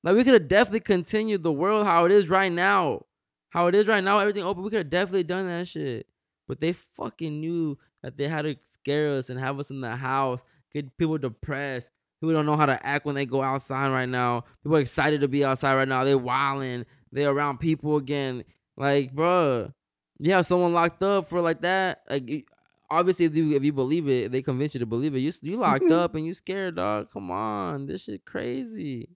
Like 0.03 0.15
we 0.15 0.23
could 0.23 0.33
have 0.33 0.47
definitely 0.47 0.81
continued 0.81 1.43
the 1.43 1.51
world 1.51 1.85
how 1.85 2.05
it 2.05 2.11
is 2.11 2.29
right 2.29 2.51
now. 2.51 3.05
How 3.49 3.67
it 3.67 3.75
is 3.75 3.87
right 3.87 4.03
now, 4.03 4.19
everything 4.19 4.43
open. 4.43 4.63
We 4.63 4.69
could 4.69 4.79
have 4.79 4.89
definitely 4.89 5.23
done 5.23 5.47
that 5.47 5.67
shit. 5.67 6.07
But 6.47 6.59
they 6.59 6.73
fucking 6.73 7.39
knew 7.39 7.77
that 8.03 8.17
they 8.17 8.27
had 8.27 8.43
to 8.43 8.55
scare 8.63 9.11
us 9.11 9.29
and 9.29 9.39
have 9.39 9.57
us 9.59 9.71
in 9.71 9.81
the 9.81 9.95
house, 9.95 10.43
get 10.71 10.95
people 10.97 11.17
depressed. 11.17 11.89
People 12.21 12.33
don't 12.33 12.45
know 12.45 12.57
how 12.57 12.67
to 12.67 12.85
act 12.85 13.05
when 13.05 13.15
they 13.15 13.25
go 13.25 13.41
outside 13.41 13.91
right 13.91 14.07
now. 14.07 14.43
People 14.63 14.77
excited 14.77 15.21
to 15.21 15.27
be 15.27 15.43
outside 15.43 15.75
right 15.75 15.87
now. 15.87 16.03
They 16.03 16.15
wilding. 16.15 16.85
They 17.11 17.25
around 17.25 17.59
people 17.59 17.97
again. 17.97 18.43
Like, 18.77 19.13
bruh, 19.13 19.73
you 20.19 20.31
have 20.31 20.45
someone 20.45 20.73
locked 20.73 21.01
up 21.03 21.29
for 21.29 21.41
like 21.41 21.61
that. 21.61 22.01
Like, 22.09 22.47
obviously, 22.89 23.25
if 23.25 23.35
you 23.35 23.55
if 23.55 23.63
you 23.63 23.73
believe 23.73 24.07
it, 24.07 24.31
they 24.31 24.41
convince 24.41 24.73
you 24.73 24.79
to 24.79 24.85
believe 24.85 25.15
it. 25.15 25.19
You 25.19 25.31
you 25.41 25.57
locked 25.57 25.83
mm-hmm. 25.83 25.93
up 25.93 26.15
and 26.15 26.25
you 26.25 26.33
scared, 26.33 26.75
dog. 26.75 27.11
Come 27.11 27.31
on, 27.31 27.87
this 27.87 28.03
shit 28.03 28.25
crazy. 28.25 29.09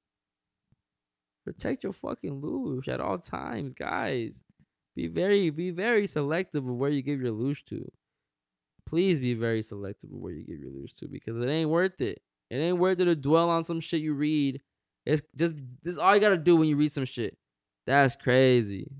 Protect 1.46 1.84
your 1.84 1.94
fucking 1.94 2.42
loosh 2.42 2.88
at 2.88 3.02
all 3.02 3.18
times, 3.18 3.74
guys. 3.74 4.42
Be 4.96 5.08
very 5.08 5.50
be 5.50 5.72
very 5.72 6.08
selective 6.08 6.68
of 6.68 6.76
where 6.76 6.90
you 6.90 7.02
give 7.02 7.22
your 7.22 7.34
loosh 7.34 7.64
to. 7.66 7.90
Please 8.86 9.20
be 9.20 9.34
very 9.34 9.62
selective 9.62 10.12
of 10.12 10.20
where 10.20 10.34
you 10.34 10.46
give 10.46 10.60
your 10.60 10.72
loosh 10.72 10.96
to 10.96 11.08
because 11.08 11.44
it 11.44 11.50
ain't 11.50 11.70
worth 11.70 12.02
it. 12.02 12.22
It 12.50 12.58
ain't 12.58 12.78
worth 12.80 13.00
it 13.00 13.06
to 13.06 13.16
dwell 13.16 13.50
on 13.50 13.64
some 13.64 13.80
shit 13.80 14.02
you 14.02 14.14
read. 14.14 14.62
It's 15.06 15.22
just 15.36 15.56
this 15.84 15.94
is 15.94 15.98
all 15.98 16.14
you 16.14 16.22
gotta 16.22 16.38
do 16.38 16.56
when 16.56 16.68
you 16.68 16.76
read 16.76 16.92
some 16.92 17.06
shit. 17.06 17.38
That's 17.88 18.16
crazy. 18.16 18.92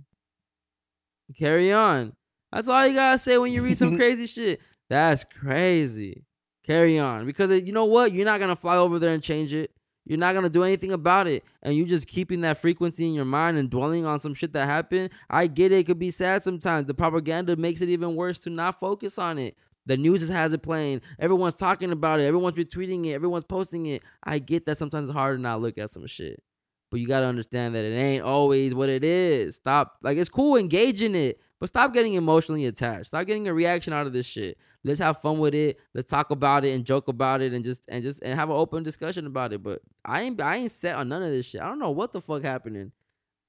Carry 1.38 1.72
on. 1.72 2.14
That's 2.52 2.68
all 2.68 2.86
you 2.88 2.94
gotta 2.96 3.20
say 3.20 3.38
when 3.38 3.52
you 3.52 3.62
read 3.64 3.78
some 3.78 3.96
crazy 3.98 4.26
shit. 4.26 4.60
That's 4.90 5.24
crazy. 5.24 6.26
Carry 6.66 6.98
on. 7.00 7.26
Because 7.26 7.52
it- 7.52 7.66
you 7.66 7.74
know 7.74 7.86
what? 7.86 8.12
You're 8.12 8.26
not 8.26 8.40
gonna 8.40 8.56
fly 8.56 8.78
over 8.78 9.00
there 9.00 9.14
and 9.14 9.22
change 9.24 9.54
it. 9.54 9.72
You're 10.06 10.18
not 10.18 10.34
gonna 10.34 10.50
do 10.50 10.64
anything 10.64 10.92
about 10.92 11.28
it. 11.28 11.44
And 11.62 11.76
you 11.76 11.86
just 11.86 12.08
keeping 12.08 12.42
that 12.42 12.58
frequency 12.58 13.06
in 13.08 13.14
your 13.14 13.26
mind 13.26 13.58
and 13.58 13.70
dwelling 13.70 14.06
on 14.06 14.20
some 14.20 14.34
shit 14.34 14.54
that 14.54 14.66
happened. 14.66 15.12
I 15.30 15.46
get 15.48 15.72
it, 15.72 15.80
it 15.80 15.84
could 15.86 16.00
be 16.00 16.10
sad 16.12 16.42
sometimes. 16.42 16.88
The 16.88 16.96
propaganda 16.96 17.56
makes 17.56 17.82
it 17.82 17.90
even 17.90 18.16
worse 18.16 18.40
to 18.42 18.50
not 18.50 18.80
focus 18.80 19.20
on 19.20 19.38
it. 19.38 19.56
The 19.86 19.98
news 19.98 20.20
just 20.22 20.32
has 20.32 20.52
it 20.54 20.62
playing. 20.64 21.02
Everyone's 21.20 21.56
talking 21.56 21.92
about 21.92 22.20
it. 22.20 22.24
Everyone's 22.26 22.58
retweeting 22.58 23.06
it. 23.06 23.14
Everyone's 23.14 23.44
posting 23.44 23.86
it. 23.88 24.04
I 24.24 24.40
get 24.40 24.66
that 24.66 24.78
sometimes 24.78 25.10
it's 25.10 25.16
hard 25.16 25.38
to 25.38 25.42
not 25.42 25.62
look 25.62 25.78
at 25.78 25.92
some 25.92 26.06
shit. 26.08 26.42
But 26.90 27.00
you 27.00 27.08
gotta 27.08 27.26
understand 27.26 27.76
that 27.76 27.86
it 27.86 27.96
ain't 27.96 28.24
always 28.24 28.74
what 28.74 28.90
it 28.90 29.04
is. 29.04 29.56
Stop. 29.56 29.98
Like 30.02 30.18
it's 30.18 30.30
cool 30.30 30.58
engaging 30.58 31.16
it, 31.16 31.40
but 31.60 31.70
stop 31.70 31.94
getting 31.94 32.16
emotionally 32.16 32.66
attached. 32.66 33.08
Stop 33.08 33.26
getting 33.28 33.48
a 33.48 33.54
reaction 33.54 33.94
out 33.94 34.08
of 34.08 34.14
this 34.14 34.26
shit. 34.26 34.58
Let's 34.84 35.00
have 35.00 35.22
fun 35.22 35.40
with 35.40 35.54
it. 35.54 35.78
Let's 35.94 36.10
talk 36.10 36.32
about 36.32 36.64
it 36.66 36.74
and 36.74 36.86
joke 36.86 37.08
about 37.08 37.42
it 37.42 37.54
and 37.54 37.64
just 37.64 37.86
and 37.90 38.02
just 38.02 38.22
and 38.22 38.34
have 38.38 38.50
an 38.50 38.56
open 38.56 38.82
discussion 38.84 39.26
about 39.28 39.54
it. 39.54 39.62
But 39.62 39.82
I 40.04 40.22
ain't 40.22 40.42
I 40.42 40.56
ain't 40.56 40.72
set 40.72 40.96
on 40.96 41.10
none 41.10 41.22
of 41.22 41.32
this 41.32 41.46
shit. 41.46 41.62
I 41.62 41.68
don't 41.68 41.80
know 41.80 41.92
what 41.92 42.12
the 42.12 42.22
fuck 42.22 42.44
happening. 42.44 42.92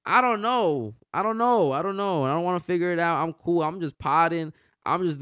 I 0.05 0.21
don't 0.21 0.43
know. 0.43 0.95
I 1.13 1.23
don't 1.23 1.39
know. 1.39 1.73
I 1.73 1.83
don't 1.83 1.97
know. 1.97 2.25
I 2.25 2.33
don't 2.33 2.43
want 2.43 2.59
to 2.61 2.65
figure 2.65 2.93
it 2.93 2.99
out. 2.99 3.23
I'm 3.23 3.33
cool. 3.33 3.63
I'm 3.63 3.81
just 3.81 3.99
podding. 3.99 4.53
I'm 4.85 5.03
just 5.03 5.21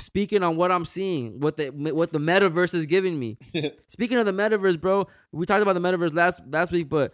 speaking 0.00 0.42
on 0.42 0.56
what 0.56 0.72
I'm 0.72 0.84
seeing, 0.84 1.40
what 1.40 1.56
the 1.56 1.68
what 1.70 2.12
the 2.12 2.18
metaverse 2.18 2.74
is 2.74 2.86
giving 2.86 3.18
me. 3.18 3.38
Speaking 3.86 4.18
of 4.18 4.26
the 4.26 4.32
metaverse, 4.32 4.80
bro, 4.80 5.06
we 5.32 5.46
talked 5.46 5.62
about 5.62 5.74
the 5.74 5.80
metaverse 5.80 6.14
last 6.14 6.42
last 6.48 6.72
week, 6.72 6.88
but 6.88 7.12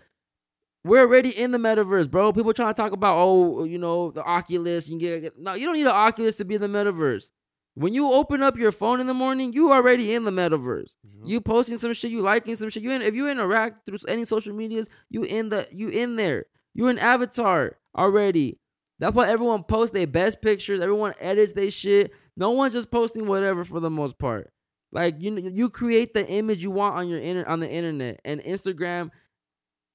we're 0.85 1.01
already 1.01 1.31
in 1.31 1.51
the 1.51 1.59
metaverse, 1.59 2.11
bro. 2.11 2.33
People 2.33 2.55
trying 2.55 2.73
to 2.73 2.81
talk 2.81 2.93
about 2.93 3.17
oh, 3.19 3.65
you 3.65 3.79
know, 3.79 4.11
the 4.11 4.23
Oculus. 4.25 4.89
You 4.89 4.99
can 4.99 5.21
get 5.21 5.39
no, 5.39 5.55
you 5.55 5.67
don't 5.67 5.75
need 5.75 5.83
an 5.83 5.89
Oculus 5.89 6.37
to 6.37 6.45
be 6.45 6.55
in 6.57 6.61
the 6.61 6.69
metaverse. 6.69 7.31
When 7.75 7.95
you 7.95 8.13
open 8.13 8.43
up 8.43 8.57
your 8.57 8.73
phone 8.73 9.01
in 9.01 9.07
the 9.07 9.15
morning, 9.15 9.53
you 9.53 9.73
already 9.73 10.13
in 10.13 10.25
the 10.25 10.31
metaverse. 10.31 10.97
You 11.25 11.41
posting 11.41 11.79
some 11.79 11.93
shit, 11.93 12.11
you 12.11 12.21
liking 12.21 12.57
some 12.57 12.69
shit. 12.69 12.83
You 12.83 12.91
in, 12.91 13.01
if 13.01 13.15
you 13.15 13.29
interact 13.29 13.87
through 13.87 13.99
any 14.09 14.25
social 14.25 14.55
medias, 14.55 14.89
you 15.09 15.23
in 15.23 15.51
the 15.51 15.67
you 15.71 15.89
in 15.89 16.17
there. 16.17 16.47
You 16.75 16.89
an 16.89 16.99
avatar 16.99 17.79
already. 17.97 18.59
That's 18.99 19.15
why 19.15 19.29
everyone 19.29 19.65
posts 19.65 19.95
their 19.95 20.07
best 20.07 20.43
pictures. 20.43 20.81
Everyone 20.81 21.15
edits 21.19 21.53
their 21.53 21.71
shit. 21.71 22.13
No 22.37 22.51
one's 22.51 22.75
just 22.75 22.91
posting 22.91 23.27
whatever 23.27 23.65
for 23.65 23.81
the 23.81 23.91
most 23.91 24.19
part. 24.19 24.53
Like 24.93 25.17
you, 25.21 25.37
you 25.37 25.71
create 25.71 26.15
the 26.15 26.29
image 26.29 26.63
you 26.63 26.71
want 26.71 26.97
on 26.97 27.09
your 27.09 27.19
inter, 27.19 27.45
on 27.47 27.61
the 27.61 27.71
internet 27.71 28.21
and 28.25 28.41
Instagram. 28.41 29.11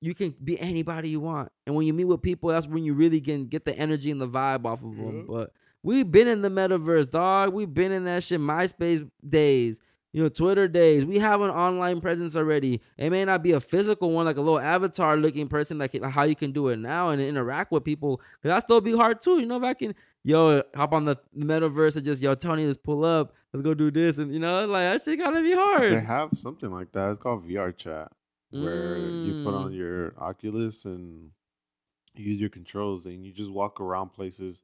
You 0.05 0.13
can 0.13 0.35
be 0.43 0.59
anybody 0.59 1.09
you 1.09 1.19
want, 1.19 1.51
and 1.65 1.75
when 1.75 1.87
you 1.87 1.93
meet 1.93 2.05
with 2.05 2.21
people, 2.21 2.49
that's 2.49 2.67
when 2.67 2.83
you 2.83 2.93
really 2.93 3.19
can 3.19 3.47
get 3.47 3.65
the 3.65 3.75
energy 3.75 4.11
and 4.11 4.21
the 4.21 4.27
vibe 4.27 4.65
off 4.65 4.83
of 4.83 4.95
them. 4.95 5.23
Mm-hmm. 5.23 5.33
But 5.33 5.51
we've 5.81 6.11
been 6.11 6.27
in 6.27 6.43
the 6.43 6.49
metaverse, 6.49 7.09
dog. 7.09 7.53
We've 7.53 7.73
been 7.73 7.91
in 7.91 8.05
that 8.05 8.21
shit. 8.21 8.39
MySpace 8.39 9.09
days, 9.27 9.79
you 10.13 10.21
know, 10.21 10.29
Twitter 10.29 10.67
days. 10.67 11.05
We 11.05 11.17
have 11.17 11.41
an 11.41 11.49
online 11.49 12.01
presence 12.01 12.35
already. 12.35 12.81
It 12.97 13.09
may 13.09 13.25
not 13.25 13.41
be 13.41 13.53
a 13.53 13.59
physical 13.59 14.11
one, 14.11 14.27
like 14.27 14.37
a 14.37 14.41
little 14.41 14.59
avatar 14.59 15.17
looking 15.17 15.47
person, 15.47 15.79
like 15.79 15.99
how 16.03 16.23
you 16.23 16.35
can 16.35 16.51
do 16.51 16.67
it 16.67 16.77
now 16.77 17.09
and 17.09 17.19
interact 17.19 17.71
with 17.71 17.83
people. 17.83 18.17
Cause 18.17 18.51
that 18.51 18.61
still 18.61 18.81
be 18.81 18.95
hard 18.95 19.23
too. 19.23 19.39
You 19.39 19.47
know, 19.47 19.57
if 19.57 19.63
I 19.63 19.73
can, 19.73 19.95
yo, 20.23 20.61
hop 20.75 20.93
on 20.93 21.05
the 21.05 21.17
metaverse 21.37 21.95
and 21.95 22.05
just, 22.05 22.21
yo, 22.21 22.35
Tony, 22.35 22.65
let's 22.65 22.77
pull 22.77 23.03
up, 23.03 23.33
let's 23.51 23.63
go 23.63 23.73
do 23.73 23.91
this, 23.91 24.19
and 24.19 24.33
you 24.33 24.39
know, 24.39 24.65
like 24.67 24.83
that 24.83 25.01
shit 25.03 25.19
gotta 25.19 25.41
be 25.41 25.53
hard. 25.53 25.91
They 25.91 26.01
have 26.01 26.29
something 26.33 26.71
like 26.71 26.91
that. 26.93 27.11
It's 27.11 27.21
called 27.21 27.47
VR 27.47 27.75
chat, 27.75 28.11
where 28.51 28.97
you 28.97 29.33
put 29.43 29.53
Mm. 29.53 29.65
on 29.65 29.73
your 29.73 30.13
Oculus 30.17 30.85
and 30.85 31.31
you 32.13 32.25
use 32.31 32.39
your 32.39 32.49
controls, 32.49 33.05
and 33.05 33.25
you 33.25 33.31
just 33.33 33.51
walk 33.51 33.81
around 33.81 34.09
places. 34.13 34.61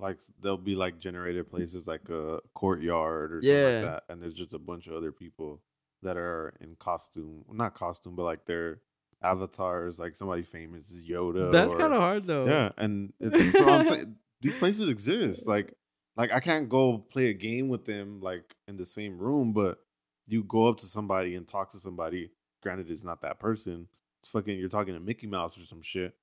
Like 0.00 0.20
there'll 0.42 0.58
be 0.58 0.74
like 0.74 0.98
generated 0.98 1.48
places 1.48 1.86
like 1.86 2.08
a 2.10 2.40
courtyard 2.54 3.32
or 3.32 3.34
something 3.36 3.48
Yeah. 3.50 3.64
like 3.64 3.82
that, 3.82 4.04
and 4.08 4.22
there's 4.22 4.34
just 4.34 4.52
a 4.54 4.58
bunch 4.58 4.86
of 4.86 4.92
other 4.94 5.12
people 5.12 5.62
that 6.02 6.16
are 6.18 6.52
in 6.60 6.76
costume, 6.76 7.44
not 7.50 7.74
costume, 7.74 8.14
but 8.16 8.24
like 8.24 8.44
they're 8.44 8.80
avatars. 9.22 9.98
Like 9.98 10.14
somebody 10.16 10.42
famous 10.42 10.90
is 10.90 11.08
Yoda. 11.08 11.50
That's 11.50 11.74
kind 11.74 11.92
of 11.94 12.00
hard 12.00 12.26
though. 12.26 12.44
Yeah, 12.46 12.72
and 12.76 13.12
it, 13.20 13.32
it's 13.34 13.60
I'm 13.60 13.86
saying. 13.86 14.16
These 14.42 14.56
places 14.56 14.88
exist. 14.90 15.46
Like, 15.46 15.72
like 16.16 16.30
I 16.32 16.40
can't 16.40 16.68
go 16.68 16.98
play 16.98 17.28
a 17.30 17.34
game 17.34 17.68
with 17.68 17.86
them 17.86 18.20
like 18.20 18.54
in 18.68 18.76
the 18.76 18.84
same 18.84 19.16
room, 19.18 19.54
but 19.54 19.78
you 20.26 20.42
go 20.44 20.68
up 20.68 20.76
to 20.78 20.86
somebody 20.86 21.34
and 21.34 21.46
talk 21.48 21.70
to 21.70 21.78
somebody. 21.78 22.30
Granted, 22.64 22.90
it's 22.90 23.04
not 23.04 23.20
that 23.22 23.38
person. 23.38 23.86
It's 24.20 24.30
fucking 24.30 24.58
you're 24.58 24.68
talking 24.68 24.94
to 24.94 25.00
Mickey 25.00 25.28
Mouse 25.28 25.56
or 25.56 25.64
some 25.66 25.82
shit. 25.82 26.14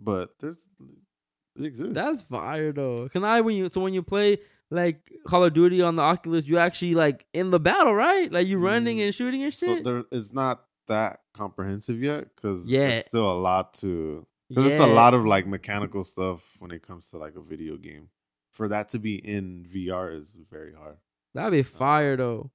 But 0.00 0.30
there's 0.38 0.56
it 1.56 1.64
exists. 1.64 1.92
That's 1.94 2.22
fire 2.22 2.72
though. 2.72 3.08
Can 3.10 3.24
I 3.24 3.40
when 3.42 3.56
you 3.56 3.68
so 3.68 3.80
when 3.82 3.92
you 3.92 4.02
play 4.02 4.38
like 4.70 5.12
Call 5.26 5.44
of 5.44 5.52
Duty 5.54 5.82
on 5.82 5.96
the 5.96 6.02
Oculus, 6.02 6.46
you 6.46 6.56
actually 6.58 6.94
like 6.94 7.26
in 7.34 7.50
the 7.50 7.58
battle, 7.60 7.94
right? 7.94 8.30
Like 8.32 8.46
you 8.46 8.58
running 8.58 8.98
Mm. 8.98 9.06
and 9.06 9.14
shooting 9.14 9.42
and 9.42 9.52
shit. 9.52 9.84
so 9.84 9.92
there. 9.92 10.04
It's 10.12 10.32
not 10.32 10.64
that 10.86 11.20
comprehensive 11.34 12.00
yet 12.02 12.28
because 12.34 12.66
Yeah. 12.68 12.88
it's 12.90 13.06
still 13.08 13.30
a 13.30 13.36
lot 13.38 13.74
to. 13.74 14.26
Because 14.48 14.72
it's 14.72 14.80
a 14.80 14.86
lot 14.86 15.12
of 15.12 15.26
like 15.26 15.46
mechanical 15.46 16.04
stuff 16.04 16.56
when 16.58 16.70
it 16.70 16.80
comes 16.80 17.10
to 17.10 17.18
like 17.18 17.34
a 17.36 17.40
video 17.42 17.76
game. 17.76 18.08
For 18.52 18.66
that 18.68 18.88
to 18.90 18.98
be 18.98 19.16
in 19.16 19.66
VR 19.66 20.10
is 20.18 20.34
very 20.50 20.72
hard. 20.72 20.96
That'd 21.34 21.52
be 21.52 21.62
fire 21.62 22.16
though. 22.16 22.50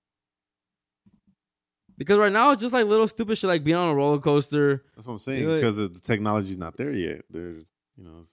Because 2.05 2.17
right 2.17 2.31
now 2.31 2.51
it's 2.51 2.61
just 2.61 2.73
like 2.73 2.85
little 2.85 3.07
stupid 3.07 3.37
shit 3.37 3.47
like 3.47 3.63
being 3.63 3.77
on 3.77 3.89
a 3.89 3.95
roller 3.95 4.19
coaster. 4.19 4.83
That's 4.95 5.07
what 5.07 5.13
I'm 5.13 5.19
saying. 5.19 5.47
like- 5.47 5.61
Because 5.61 5.77
the 5.77 5.89
technology's 5.89 6.57
not 6.57 6.75
there 6.77 6.91
yet. 6.91 7.23
There's, 7.29 7.63
you 7.97 8.03
know, 8.03 8.23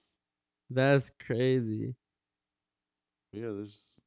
That's 0.69 1.11
crazy. 1.25 1.95
yeah. 3.31 3.41
There's 3.51 3.99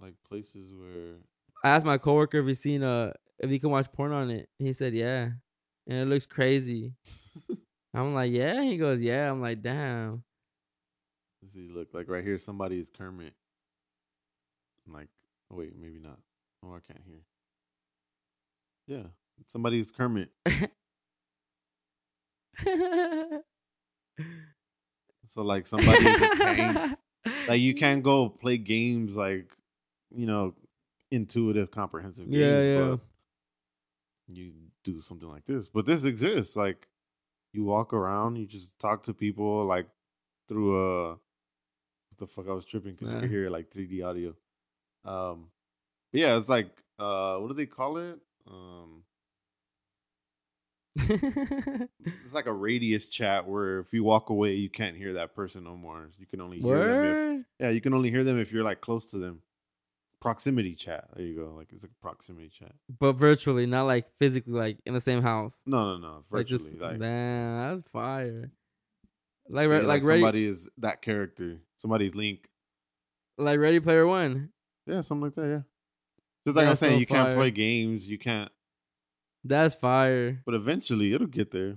like 0.00 0.14
places 0.28 0.72
where 0.74 1.14
I 1.62 1.70
asked 1.70 1.86
my 1.86 1.98
coworker 1.98 2.38
if 2.38 2.46
he 2.46 2.54
seen 2.54 2.82
a 2.82 3.14
if 3.38 3.50
he 3.50 3.58
can 3.58 3.70
watch 3.70 3.90
porn 3.92 4.12
on 4.12 4.30
it. 4.30 4.48
He 4.58 4.72
said 4.72 4.92
yeah, 4.94 5.30
and 5.86 5.98
it 5.98 6.06
looks 6.06 6.26
crazy. 6.26 6.92
I'm 7.94 8.14
like 8.14 8.32
yeah. 8.32 8.62
He 8.62 8.76
goes 8.76 9.00
yeah. 9.00 9.30
I'm 9.30 9.40
like 9.40 9.62
damn. 9.62 10.22
let's 11.42 11.54
see, 11.54 11.68
look 11.68 11.94
like 11.94 12.08
right 12.08 12.24
here, 12.24 12.38
somebody 12.38 12.78
is 12.78 12.90
Kermit. 12.90 13.34
I'm 14.86 14.92
like, 14.92 15.08
oh, 15.50 15.56
wait, 15.56 15.72
maybe 15.80 15.98
not. 15.98 16.18
Oh, 16.62 16.74
I 16.74 16.80
can't 16.86 17.00
hear. 17.06 17.20
Yeah, 18.86 19.04
somebody's 19.46 19.90
Kermit. 19.90 20.30
So 25.26 25.42
like 25.42 25.66
somebody 25.66 26.04
tank. 26.36 26.98
Like 27.48 27.60
you 27.60 27.74
can't 27.74 28.02
go 28.02 28.28
play 28.28 28.58
games 28.58 29.16
like, 29.16 29.50
you 30.14 30.26
know, 30.26 30.54
intuitive, 31.10 31.70
comprehensive 31.70 32.26
games. 32.26 32.36
Yeah, 32.36 32.60
yeah. 32.60 32.90
But 32.90 33.00
you 34.28 34.52
do 34.82 35.00
something 35.00 35.28
like 35.28 35.46
this, 35.46 35.66
but 35.66 35.86
this 35.86 36.04
exists. 36.04 36.54
Like 36.54 36.86
you 37.54 37.64
walk 37.64 37.94
around, 37.94 38.36
you 38.36 38.44
just 38.46 38.78
talk 38.78 39.04
to 39.04 39.14
people 39.14 39.64
like 39.64 39.86
through 40.48 40.78
a 40.78 41.10
what 41.12 42.18
the 42.18 42.26
fuck 42.26 42.46
I 42.46 42.52
was 42.52 42.66
tripping 42.66 42.92
because 42.92 43.08
you 43.08 43.14
Yeah. 43.14 43.20
could 43.22 43.30
hear 43.30 43.48
like 43.48 43.70
3D 43.70 44.04
audio. 44.04 44.34
Um, 45.06 45.46
but 46.12 46.20
yeah, 46.20 46.36
it's 46.36 46.50
like 46.50 46.68
uh, 46.98 47.38
what 47.38 47.48
do 47.48 47.54
they 47.54 47.66
call 47.66 47.96
it? 47.96 48.18
Um, 48.50 49.04
it's 50.96 52.34
like 52.34 52.46
a 52.46 52.52
radius 52.52 53.06
chat 53.06 53.48
where 53.48 53.80
if 53.80 53.92
you 53.92 54.04
walk 54.04 54.30
away, 54.30 54.54
you 54.54 54.70
can't 54.70 54.96
hear 54.96 55.14
that 55.14 55.34
person 55.34 55.64
no 55.64 55.76
more. 55.76 56.10
You 56.18 56.26
can 56.26 56.40
only 56.40 56.60
hear 56.60 56.78
them 56.78 57.04
if 57.04 57.44
yeah, 57.58 57.70
you 57.70 57.80
can 57.80 57.94
only 57.94 58.10
hear 58.10 58.22
them 58.22 58.38
if 58.38 58.52
you're 58.52 58.62
like 58.62 58.80
close 58.80 59.10
to 59.10 59.18
them. 59.18 59.42
Proximity 60.20 60.74
chat. 60.74 61.08
There 61.14 61.24
you 61.24 61.34
go. 61.36 61.54
Like 61.56 61.72
it's 61.72 61.84
a 61.84 61.88
proximity 62.00 62.48
chat. 62.48 62.72
But 62.98 63.14
virtually, 63.14 63.66
not 63.66 63.84
like 63.84 64.06
physically, 64.18 64.52
like 64.52 64.78
in 64.86 64.94
the 64.94 65.00
same 65.00 65.20
house. 65.20 65.62
No, 65.66 65.84
no, 65.84 65.98
no. 65.98 66.14
Like 66.30 66.48
Virtually. 66.48 66.70
just 66.70 66.80
Like, 66.80 66.98
damn, 67.00 67.76
that's 67.76 67.90
fire. 67.90 68.52
Like 69.48 69.66
say, 69.66 69.70
re- 69.70 69.82
like 69.82 70.04
ready 70.04 70.20
somebody 70.20 70.46
is 70.46 70.70
that 70.78 71.02
character. 71.02 71.58
Somebody's 71.76 72.14
link. 72.14 72.48
like 73.36 73.58
Ready 73.58 73.80
Player 73.80 74.06
One. 74.06 74.50
Yeah, 74.86 75.00
something 75.00 75.24
like 75.24 75.34
that. 75.34 75.46
Yeah. 75.46 75.60
Just 76.46 76.56
like 76.56 76.66
I'm 76.66 76.74
saying, 76.74 76.96
so 76.96 76.98
you 77.00 77.06
can't 77.06 77.34
play 77.34 77.50
games. 77.50 78.08
You 78.08 78.18
can't. 78.18 78.50
That's 79.42 79.74
fire. 79.74 80.42
But 80.44 80.54
eventually, 80.54 81.12
it'll 81.12 81.26
get 81.26 81.50
there. 81.50 81.76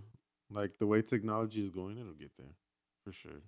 Like 0.50 0.78
the 0.78 0.88
way 0.88 1.02
technology 1.02 1.64
is 1.64 1.70
going, 1.70 1.98
it'll 1.98 2.14
get 2.14 2.32
there 2.38 2.56
for 3.04 3.12
sure. 3.12 3.42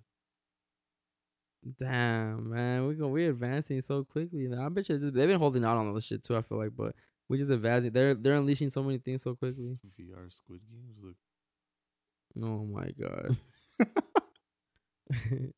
Damn, 1.78 2.50
man, 2.50 2.86
we 2.86 2.94
go 2.94 3.08
we're 3.08 3.30
advancing 3.30 3.80
so 3.82 4.04
quickly. 4.04 4.48
Now. 4.48 4.66
I 4.66 4.68
bet 4.70 4.88
you 4.88 4.98
they've 4.98 5.28
been 5.28 5.38
holding 5.38 5.64
out 5.64 5.76
on 5.76 5.88
all 5.88 5.94
this 5.94 6.04
shit 6.04 6.22
too. 6.22 6.36
I 6.36 6.42
feel 6.42 6.58
like, 6.58 6.74
but 6.76 6.94
we 7.28 7.38
just 7.38 7.50
advancing. 7.50 7.92
They're 7.92 8.14
they're 8.14 8.36
unleashing 8.36 8.70
so 8.70 8.82
many 8.82 8.98
things 8.98 9.22
so 9.22 9.34
quickly. 9.34 9.78
VR 9.98 10.32
Squid 10.32 10.60
Games. 10.70 10.96
Look. 11.02 11.16
Oh 12.42 12.64
my 12.64 12.90
god. 12.98 13.36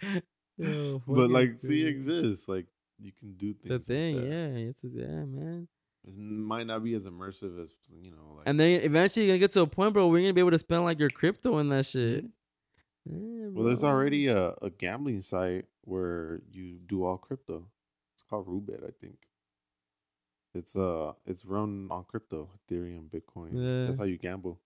Yo, 0.58 1.02
but 1.06 1.30
like, 1.30 1.60
see, 1.60 1.86
exists. 1.86 2.48
Like 2.48 2.66
you 3.00 3.12
can 3.12 3.34
do 3.34 3.54
things. 3.54 3.68
the 3.68 3.74
like 3.74 3.82
thing, 3.82 4.16
that. 4.16 4.26
yeah, 4.26 4.68
it's 4.68 4.84
yeah, 4.84 5.24
man. 5.24 5.68
It 6.06 6.16
might 6.16 6.66
not 6.66 6.82
be 6.82 6.94
as 6.94 7.04
immersive 7.04 7.60
as 7.60 7.74
you 8.00 8.10
know. 8.10 8.36
Like, 8.36 8.44
And 8.46 8.58
then 8.58 8.80
eventually 8.80 9.26
you're 9.26 9.32
gonna 9.32 9.40
get 9.40 9.52
to 9.52 9.62
a 9.62 9.66
point, 9.66 9.92
bro, 9.92 10.06
where 10.06 10.18
you're 10.20 10.28
gonna 10.28 10.34
be 10.34 10.40
able 10.40 10.52
to 10.52 10.58
spend 10.58 10.84
like 10.84 10.98
your 10.98 11.10
crypto 11.10 11.58
in 11.58 11.68
that 11.70 11.86
shit. 11.86 12.24
Yeah, 13.04 13.48
well, 13.50 13.64
there's 13.64 13.84
already 13.84 14.26
a, 14.26 14.50
a 14.60 14.70
gambling 14.70 15.22
site 15.22 15.66
where 15.82 16.42
you 16.50 16.78
do 16.86 17.04
all 17.04 17.16
crypto. 17.16 17.64
It's 18.14 18.22
called 18.28 18.46
Roobet, 18.46 18.84
I 18.84 18.90
think. 19.00 19.16
It's 20.54 20.76
uh, 20.76 21.12
it's 21.26 21.44
run 21.44 21.88
on 21.90 22.04
crypto, 22.04 22.50
Ethereum, 22.58 23.08
Bitcoin. 23.08 23.50
Yeah. 23.52 23.86
That's 23.86 23.98
how 23.98 24.04
you 24.04 24.18
gamble. 24.18 24.60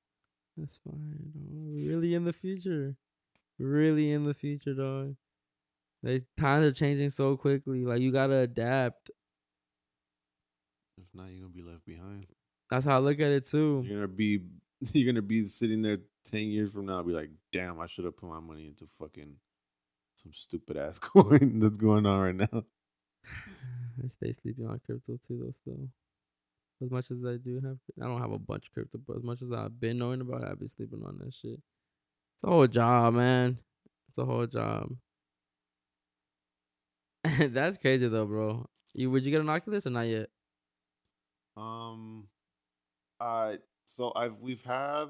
That's 0.57 0.79
fine. 0.85 1.33
We're 1.35 1.89
really 1.89 2.15
in 2.15 2.25
the 2.25 2.33
future. 2.33 2.97
Really 3.59 4.11
in 4.11 4.25
the 4.25 4.35
future, 4.35 4.75
dog. 4.75 5.17
Like 6.03 6.25
times 6.37 6.65
are 6.65 6.73
changing 6.73 7.11
so 7.11 7.37
quickly. 7.37 7.85
Like 7.85 8.01
you 8.01 8.13
gotta 8.13 8.39
adapt. 8.39 9.11
If 10.99 11.07
not, 11.15 11.31
you're 11.31 11.41
gonna 11.41 11.55
be 11.55 11.63
left 11.63 11.85
behind. 11.85 12.27
That's 12.71 12.85
how 12.85 12.97
I 12.97 12.99
look 12.99 13.21
at 13.21 13.31
it 13.31 13.47
too. 13.47 13.85
You're 13.87 14.01
gonna 14.01 14.09
be 14.09 14.41
you're 14.93 15.13
gonna 15.13 15.23
be 15.23 15.47
sitting 15.47 15.83
there 15.83 15.99
ten 16.25 16.49
years 16.49 16.73
from 16.73 16.87
now, 16.87 17.03
be 17.03 17.13
like, 17.13 17.31
damn, 17.53 17.81
I 17.81 17.87
should 17.87 18.05
have 18.05 18.17
put 18.17 18.29
my 18.29 18.41
money 18.41 18.67
into 18.67 18.87
fucking 18.99 19.37
some 20.17 20.33
stupid 20.33 20.77
ass 20.77 20.99
coin 20.99 21.61
that's 21.61 21.79
going 21.79 22.07
on 22.07 22.21
right 22.21 22.35
now. 22.35 22.65
I 24.05 24.09
stay 24.09 24.33
sleeping 24.33 24.67
on 24.67 24.81
crypto 24.85 25.19
too, 25.27 25.41
though. 25.45 25.51
Still, 25.53 25.89
as 26.83 26.91
much 26.91 27.11
as 27.11 27.25
I 27.25 27.37
do 27.37 27.61
have, 27.61 27.79
I 28.01 28.07
don't 28.07 28.21
have 28.21 28.33
a 28.33 28.39
bunch 28.39 28.67
of 28.67 28.73
crypto, 28.73 28.99
but 29.07 29.19
as 29.19 29.23
much 29.23 29.43
as 29.43 29.53
I've 29.53 29.79
been 29.79 29.99
knowing 29.99 30.21
about 30.21 30.43
it, 30.43 30.49
I've 30.51 30.59
been 30.59 30.69
sleeping 30.69 31.03
on 31.05 31.19
that 31.19 31.33
shit. 31.33 31.61
It's 32.35 32.45
a 32.45 32.49
whole 32.49 32.67
job, 32.67 33.15
man. 33.15 33.59
It's 34.09 34.19
a 34.19 34.25
whole 34.25 34.47
job. 34.47 34.91
That's 37.39 37.77
crazy 37.77 38.09
though, 38.09 38.27
bro. 38.27 38.67
You 38.95 39.11
would 39.11 39.25
you 39.25 39.31
get 39.31 39.41
an 39.41 39.49
Oculus 39.49 39.87
or 39.87 39.91
not 39.91 40.03
yet? 40.03 40.29
Um, 41.57 42.29
I 43.21 43.59
so 43.87 44.13
I've 44.15 44.39
we've 44.41 44.63
had 44.63 45.07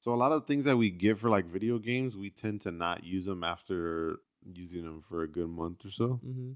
so 0.00 0.12
a 0.12 0.16
lot 0.16 0.32
of 0.32 0.46
things 0.46 0.64
that 0.64 0.76
we 0.76 0.90
get 0.90 1.18
for 1.18 1.28
like 1.28 1.46
video 1.46 1.78
games, 1.78 2.16
we 2.16 2.30
tend 2.30 2.60
to 2.62 2.70
not 2.70 3.04
use 3.04 3.26
them 3.26 3.42
after 3.44 4.20
using 4.44 4.84
them 4.84 5.00
for 5.00 5.22
a 5.22 5.28
good 5.28 5.48
month 5.48 5.84
or 5.84 5.90
so. 5.90 6.20
Mm-hmm. 6.24 6.52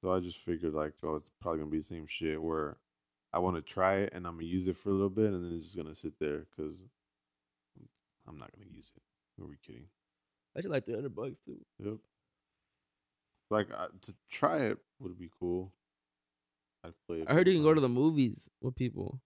So 0.00 0.12
I 0.12 0.20
just 0.20 0.38
figured 0.38 0.74
like, 0.74 0.94
oh, 1.02 1.16
it's 1.16 1.30
probably 1.40 1.60
gonna 1.60 1.70
be 1.70 1.78
the 1.78 1.84
same 1.84 2.06
shit 2.06 2.42
where 2.42 2.78
I 3.32 3.40
want 3.40 3.56
to 3.56 3.62
try 3.62 3.96
it 3.96 4.12
and 4.14 4.26
I'm 4.26 4.34
gonna 4.34 4.46
use 4.46 4.66
it 4.66 4.76
for 4.76 4.88
a 4.88 4.92
little 4.92 5.10
bit 5.10 5.32
and 5.32 5.44
then 5.44 5.58
it's 5.58 5.66
just 5.66 5.76
gonna 5.76 5.94
sit 5.94 6.18
there 6.18 6.46
because 6.56 6.82
I'm 8.26 8.38
not 8.38 8.50
gonna 8.52 8.70
use 8.70 8.90
it. 8.96 9.42
Are 9.42 9.46
we 9.46 9.56
kidding? 9.64 9.86
I 10.56 10.60
should 10.60 10.70
like 10.70 10.84
three 10.84 10.94
hundred 10.94 11.14
bucks 11.14 11.38
too. 11.44 11.58
Yep. 11.78 11.94
Like 13.50 13.68
uh, 13.76 13.88
to 14.02 14.14
try 14.30 14.58
it 14.58 14.78
would 15.00 15.18
be 15.18 15.30
cool. 15.40 15.72
I'd 16.84 16.92
play. 17.06 17.20
it 17.20 17.26
I 17.28 17.34
heard 17.34 17.46
you 17.48 17.54
can 17.54 17.62
go 17.62 17.74
to 17.74 17.80
the 17.80 17.88
movies 17.88 18.48
with 18.60 18.76
people. 18.76 19.20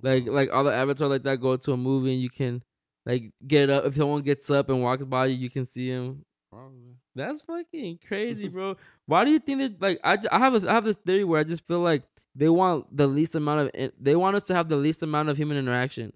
Like 0.00 0.26
like 0.26 0.52
all 0.52 0.64
the 0.64 0.72
avatars 0.72 1.10
like 1.10 1.22
that 1.24 1.40
go 1.40 1.56
to 1.56 1.72
a 1.72 1.76
movie 1.76 2.12
and 2.12 2.22
you 2.22 2.30
can 2.30 2.62
like 3.06 3.32
get 3.46 3.70
up 3.70 3.84
if 3.84 3.94
someone 3.94 4.22
gets 4.22 4.50
up 4.50 4.68
and 4.68 4.82
walks 4.82 5.04
by 5.04 5.26
you, 5.26 5.36
you 5.36 5.50
can 5.50 5.66
see 5.66 5.88
him. 5.88 6.24
Probably. 6.50 6.96
That's 7.14 7.40
fucking 7.42 7.98
crazy, 8.06 8.48
bro. 8.48 8.76
Why 9.06 9.24
do 9.24 9.30
you 9.30 9.38
think 9.38 9.60
that? 9.60 9.80
Like, 9.80 10.00
I, 10.04 10.18
I 10.30 10.38
have 10.38 10.62
a, 10.62 10.70
I 10.70 10.74
have 10.74 10.84
this 10.84 10.96
theory 10.96 11.24
where 11.24 11.40
I 11.40 11.44
just 11.44 11.66
feel 11.66 11.80
like 11.80 12.02
they 12.34 12.48
want 12.48 12.94
the 12.94 13.06
least 13.06 13.34
amount 13.34 13.74
of 13.74 13.92
they 13.98 14.16
want 14.16 14.36
us 14.36 14.42
to 14.44 14.54
have 14.54 14.68
the 14.68 14.76
least 14.76 15.02
amount 15.02 15.28
of 15.28 15.36
human 15.36 15.56
interaction. 15.56 16.12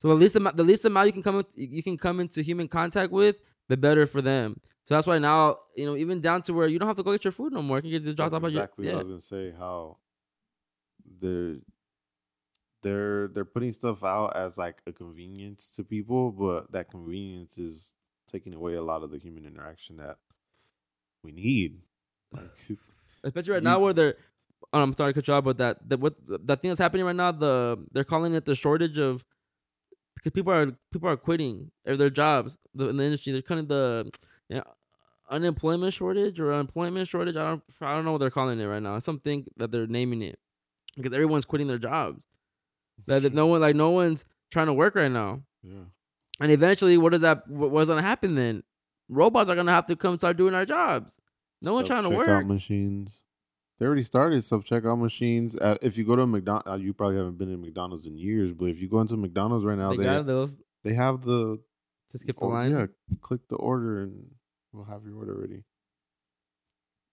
So 0.00 0.08
the 0.08 0.14
least 0.14 0.34
amount 0.36 0.56
the 0.56 0.64
least 0.64 0.84
amount 0.84 1.06
you 1.06 1.12
can 1.12 1.22
come 1.22 1.44
you 1.54 1.82
can 1.82 1.96
come 1.96 2.20
into 2.20 2.42
human 2.42 2.68
contact 2.68 3.12
with, 3.12 3.36
the 3.68 3.76
better 3.76 4.06
for 4.06 4.22
them. 4.22 4.60
So 4.84 4.94
that's 4.94 5.06
why 5.06 5.18
now 5.18 5.58
you 5.76 5.86
know 5.86 5.96
even 5.96 6.20
down 6.20 6.42
to 6.42 6.52
where 6.54 6.66
you 6.66 6.78
don't 6.78 6.88
have 6.88 6.96
to 6.96 7.02
go 7.02 7.12
get 7.12 7.24
your 7.24 7.32
food 7.32 7.52
no 7.52 7.62
more. 7.62 7.78
You 7.78 7.82
can 7.82 7.90
get 7.90 8.02
just 8.04 8.16
dropped 8.16 8.32
off 8.32 8.44
at 8.44 8.52
your 8.52 8.62
exactly 8.62 8.86
yeah. 8.86 8.92
I 8.94 8.96
was 8.96 9.04
gonna 9.04 9.20
say. 9.20 9.52
How 9.58 9.98
they're 11.20 11.56
they're 12.82 13.28
they're 13.28 13.44
putting 13.44 13.72
stuff 13.72 14.02
out 14.02 14.36
as 14.36 14.56
like 14.56 14.80
a 14.86 14.92
convenience 14.92 15.70
to 15.76 15.84
people, 15.84 16.32
but 16.32 16.72
that 16.72 16.90
convenience 16.90 17.58
is 17.58 17.92
taking 18.30 18.54
away 18.54 18.74
a 18.74 18.82
lot 18.82 19.02
of 19.02 19.10
the 19.10 19.18
human 19.18 19.44
interaction 19.44 19.96
that 19.98 20.16
we 21.22 21.32
need. 21.32 21.80
Like, 23.22 23.32
especially 23.34 23.52
right 23.52 23.62
You- 23.62 23.68
now 23.68 23.78
where 23.80 23.92
they're 23.92 24.14
oh, 24.72 24.82
I'm 24.82 24.94
sorry 24.94 25.12
you 25.14 25.42
but 25.42 25.58
that 25.58 25.86
that 25.88 26.00
what 26.00 26.14
that 26.46 26.62
thing 26.62 26.70
that's 26.70 26.78
happening 26.80 27.04
right 27.04 27.14
now, 27.14 27.32
the 27.32 27.84
they're 27.92 28.04
calling 28.04 28.34
it 28.34 28.44
the 28.46 28.54
shortage 28.54 28.98
of 28.98 29.26
because 30.14 30.32
people 30.32 30.52
are 30.52 30.72
people 30.92 31.08
are 31.08 31.16
quitting 31.16 31.70
their 31.84 32.10
jobs 32.10 32.58
in 32.78 32.96
the 32.96 33.04
industry. 33.04 33.32
They're 33.32 33.42
cutting 33.42 33.66
the 33.66 34.10
you 34.48 34.56
know, 34.56 34.64
unemployment 35.30 35.92
shortage 35.94 36.38
or 36.40 36.52
unemployment 36.52 37.08
shortage. 37.08 37.36
I 37.36 37.48
don't 37.48 37.62
I 37.80 37.94
don't 37.94 38.04
know 38.04 38.12
what 38.12 38.18
they're 38.18 38.30
calling 38.30 38.60
it 38.60 38.66
right 38.66 38.82
now. 38.82 38.96
It's 38.96 39.06
something 39.06 39.46
that 39.56 39.70
they're 39.70 39.86
naming 39.86 40.22
it 40.22 40.38
because 40.96 41.12
everyone's 41.12 41.44
quitting 41.44 41.68
their 41.68 41.78
jobs. 41.78 42.26
That, 43.06 43.22
that 43.22 43.34
no 43.34 43.46
one 43.46 43.60
like 43.60 43.76
no 43.76 43.90
one's 43.90 44.24
trying 44.50 44.66
to 44.66 44.74
work 44.74 44.94
right 44.94 45.10
now. 45.10 45.42
yeah. 45.62 45.84
And 46.40 46.50
eventually, 46.50 46.96
what 46.96 47.12
does 47.12 47.20
that? 47.20 47.48
What's 47.48 47.88
gonna 47.88 48.02
happen 48.02 48.34
then? 48.34 48.62
Robots 49.08 49.50
are 49.50 49.56
gonna 49.56 49.72
have 49.72 49.86
to 49.86 49.96
come 49.96 50.16
start 50.16 50.36
doing 50.36 50.54
our 50.54 50.64
jobs. 50.64 51.20
No 51.60 51.74
one's 51.74 51.86
trying 51.86 52.04
to 52.04 52.10
work. 52.10 52.46
machines. 52.46 53.24
They 53.80 53.86
already 53.86 54.02
started 54.02 54.44
self 54.44 54.64
checkout 54.64 55.00
machines. 55.00 55.56
At, 55.56 55.78
if 55.80 55.96
you 55.96 56.04
go 56.04 56.14
to 56.14 56.26
McDonald's, 56.26 56.68
uh, 56.68 56.74
you 56.76 56.92
probably 56.92 57.16
haven't 57.16 57.38
been 57.38 57.50
in 57.50 57.62
McDonald's 57.62 58.06
in 58.06 58.18
years, 58.18 58.52
but 58.52 58.66
if 58.66 58.78
you 58.78 58.90
go 58.90 59.00
into 59.00 59.16
McDonald's 59.16 59.64
right 59.64 59.78
now, 59.78 59.90
They 59.90 59.96
they 59.96 60.04
got 60.04 60.26
those 60.26 60.58
they 60.84 60.92
have 60.94 61.22
the 61.22 61.58
to 62.10 62.18
skip 62.18 62.38
the 62.38 62.44
oh, 62.44 62.48
line. 62.48 62.70
Yeah, 62.70 62.86
click 63.22 63.40
the 63.48 63.56
order 63.56 64.02
and 64.02 64.26
we'll 64.72 64.84
have 64.84 65.04
your 65.04 65.16
order 65.16 65.34
ready. 65.34 65.64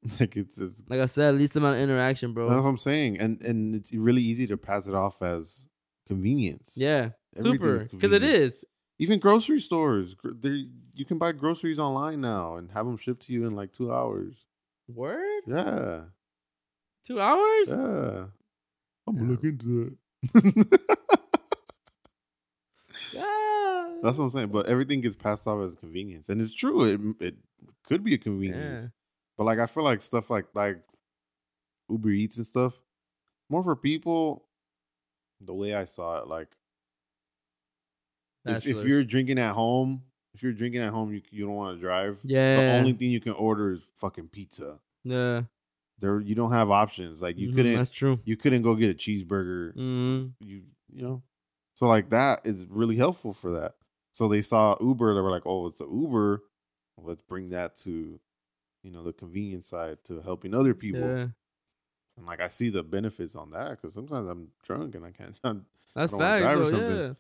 like 0.20 0.36
it's, 0.36 0.60
it's 0.60 0.84
Like 0.90 1.00
I 1.00 1.06
said, 1.06 1.36
least 1.36 1.56
amount 1.56 1.78
of 1.78 1.82
interaction, 1.82 2.34
bro. 2.34 2.50
that's 2.50 2.62
what. 2.62 2.70
I'm 2.70 2.78
saying, 2.78 3.18
and 3.18 3.42
and 3.42 3.74
it's 3.74 3.94
really 3.96 4.22
easy 4.22 4.46
to 4.48 4.58
pass 4.58 4.88
it 4.88 4.94
off 4.94 5.22
as 5.22 5.68
convenience. 6.06 6.76
Yeah, 6.78 7.12
super. 7.40 7.88
Because 7.90 8.12
it 8.12 8.24
is. 8.24 8.64
Even 9.00 9.20
grocery 9.20 9.60
stores, 9.60 10.16
there 10.24 10.58
you 10.94 11.06
can 11.06 11.18
buy 11.18 11.32
groceries 11.32 11.80
online 11.80 12.20
now 12.20 12.56
and 12.56 12.72
have 12.72 12.88
them 12.88 12.98
shipped 12.98 13.28
to 13.28 13.34
you 13.34 13.46
in 13.46 13.56
like 13.56 13.72
two 13.72 13.94
hours. 13.94 14.46
Word. 14.88 15.44
Yeah, 15.46 16.02
Two 17.08 17.20
hours. 17.22 17.70
yeah. 17.70 18.26
I'm 19.08 19.16
gonna 19.16 19.24
Yeah. 19.24 19.30
look 19.32 19.44
into 19.46 19.98
it. 20.34 20.82
Yeah. 23.14 23.98
That's 24.04 24.18
what 24.18 24.26
I'm 24.26 24.32
saying. 24.32 24.50
But 24.50 24.66
everything 24.68 25.02
gets 25.02 25.16
passed 25.16 25.48
off 25.48 25.64
as 25.64 25.74
a 25.74 25.78
convenience, 25.78 26.30
and 26.30 26.42
it's 26.42 26.54
true. 26.54 26.84
It 26.84 27.26
it 27.28 27.36
could 27.84 28.04
be 28.04 28.14
a 28.14 28.18
convenience, 28.18 28.82
Yeah. 28.84 28.88
but 29.38 29.46
like 29.46 29.60
I 29.60 29.66
feel 29.68 29.84
like 29.84 30.02
stuff 30.02 30.30
like 30.30 30.48
like 30.54 30.82
Uber 31.90 32.10
Eats 32.10 32.38
and 32.38 32.46
stuff 32.46 32.80
more 33.50 33.64
for 33.64 33.76
people. 33.76 34.44
The 35.40 35.54
way 35.54 35.74
I 35.76 35.86
saw 35.86 36.18
it, 36.20 36.28
like 36.28 36.48
if, 38.46 38.66
if 38.66 38.86
you're 38.86 39.04
drinking 39.04 39.38
at 39.40 39.54
home, 39.54 40.04
if 40.34 40.42
you're 40.42 40.52
drinking 40.54 40.82
at 40.82 40.92
home, 40.92 41.14
you 41.14 41.22
you 41.32 41.46
don't 41.46 41.56
want 41.56 41.78
to 41.78 41.82
drive. 41.82 42.18
yeah, 42.24 42.56
The 42.56 42.78
only 42.80 42.94
thing 42.94 43.12
you 43.12 43.20
can 43.22 43.34
order 43.34 43.74
is 43.74 43.82
fucking 43.94 44.30
pizza. 44.30 44.80
yeah, 45.04 45.44
There 46.00 46.20
you 46.20 46.36
don't 46.36 46.52
have 46.52 46.70
options. 46.70 47.22
Like 47.22 47.38
you 47.38 47.50
Mhm, 47.50 47.56
couldn't 47.56 47.76
That's 47.76 47.90
true. 47.92 48.20
you 48.26 48.38
couldn't 48.38 48.62
go 48.62 48.76
get 48.76 48.92
a 48.92 48.94
cheeseburger. 48.94 49.74
hmm 49.74 50.28
You 50.40 50.64
you 50.94 51.02
know. 51.02 51.24
So 51.76 51.88
like 51.88 52.10
that 52.10 52.42
is 52.46 52.66
really 52.66 52.96
helpful 52.98 53.34
for 53.34 53.52
that. 53.60 53.76
So 54.12 54.28
they 54.28 54.42
saw 54.42 54.76
Uber, 54.82 55.14
they 55.14 55.22
were 55.22 55.32
like, 55.32 55.46
"Oh, 55.46 55.68
it's 55.68 55.82
a 55.82 55.86
Uber. 55.86 56.44
Let's 56.98 57.22
bring 57.22 57.50
that 57.50 57.76
to, 57.78 58.20
you 58.84 58.92
know, 58.92 59.04
the 59.04 59.14
convenience 59.14 59.70
side 59.70 60.04
to 60.06 60.22
helping 60.22 60.54
other 60.56 60.74
people." 60.74 61.00
Yeah, 61.02 61.28
And 62.18 62.26
like 62.26 62.42
I 62.42 62.48
see 62.48 62.70
the 62.70 62.84
benefits 62.84 63.36
on 63.36 63.52
that 63.52 63.70
because 63.72 63.94
sometimes 63.94 64.28
I'm 64.30 64.50
drunk 64.64 64.96
and 64.96 65.06
I 65.06 65.12
can't. 65.12 65.38
I'm, 65.44 65.66
that's 65.96 66.12
wanna 66.12 66.26
fact. 66.26 66.40
drive 66.42 66.60
or 66.60 66.62
Bro, 66.62 66.70
something. 66.72 67.16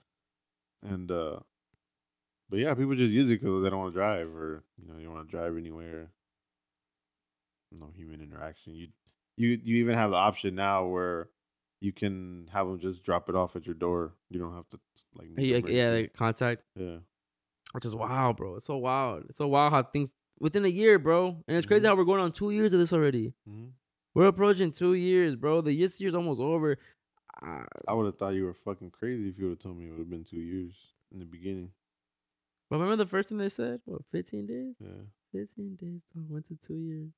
yeah, 0.83 0.91
and 0.91 1.11
uh, 1.11 1.39
but 2.49 2.59
yeah, 2.59 2.73
people 2.73 2.95
just 2.95 3.11
use 3.13 3.29
it 3.29 3.39
because 3.41 3.63
they 3.63 3.69
don't 3.69 3.79
want 3.79 3.93
to 3.93 3.99
drive 3.99 4.33
or 4.35 4.63
you 4.81 4.87
know 4.87 4.97
you 4.97 5.05
don't 5.05 5.15
want 5.15 5.27
to 5.29 5.31
drive 5.37 5.57
anywhere. 5.57 6.09
No 7.71 7.91
human 7.95 8.21
interaction. 8.21 8.73
You 8.75 8.87
you 9.37 9.59
you 9.63 9.77
even 9.77 9.95
have 9.95 10.11
the 10.11 10.15
option 10.17 10.55
now 10.55 10.85
where 10.85 11.29
you 11.81 11.91
can 11.93 12.49
have 12.51 12.65
them 12.67 12.79
just 12.79 13.03
drop 13.03 13.29
it 13.29 13.35
off 13.35 13.55
at 13.55 13.65
your 13.65 13.75
door. 13.75 14.13
You 14.29 14.39
don't 14.39 14.55
have 14.55 14.67
to 14.69 14.79
like 15.15 15.29
make 15.29 15.45
yeah, 15.45 15.57
yeah. 15.67 15.89
Like 15.91 16.13
contact, 16.13 16.63
yeah. 16.75 16.97
which 17.73 17.85
is 17.85 17.95
wild, 17.95 18.37
bro. 18.37 18.55
It's 18.55 18.65
so 18.65 18.77
wild. 18.77 19.25
It's 19.29 19.37
so 19.37 19.47
wild 19.47 19.73
how 19.73 19.83
things 19.83 20.13
within 20.39 20.65
a 20.65 20.69
year, 20.69 20.97
bro. 20.97 21.43
And 21.47 21.57
it's 21.57 21.67
crazy 21.67 21.85
Mhm. 21.85 21.89
how 21.89 21.95
we're 21.95 22.05
going 22.05 22.21
on 22.21 22.31
two 22.31 22.49
years 22.51 22.73
of 22.73 22.79
this 22.79 22.93
already. 22.93 23.33
Mhm. 23.47 23.71
We're 24.15 24.27
approaching 24.27 24.71
two 24.71 24.93
years, 24.95 25.35
bro. 25.35 25.61
The 25.61 25.77
this 25.77 26.01
year's 26.01 26.15
almost 26.15 26.39
over. 26.41 26.77
I, 27.39 27.65
I 27.87 27.93
would 27.93 28.07
have 28.07 28.17
thought 28.17 28.33
you 28.33 28.45
were 28.45 28.53
fucking 28.55 28.89
crazy 28.89 29.29
if 29.29 29.37
you 29.37 29.45
would 29.45 29.51
have 29.51 29.59
told 29.59 29.77
me 29.77 29.85
it 29.87 29.91
would 29.91 29.99
have 29.99 30.09
been 30.09 30.23
two 30.23 30.39
years 30.39 30.73
in 31.11 31.19
the 31.19 31.25
beginning. 31.25 31.71
but 32.69 32.77
remember 32.79 32.95
the 33.03 33.05
first 33.09 33.29
thing 33.29 33.37
they 33.37 33.49
said? 33.49 33.81
What, 33.85 34.01
15 34.11 34.47
days? 34.47 34.75
Yeah. 34.79 35.03
15 35.31 35.75
days. 35.75 36.01
Went 36.27 36.45
to 36.47 36.55
two 36.55 36.73
years. 36.77 37.11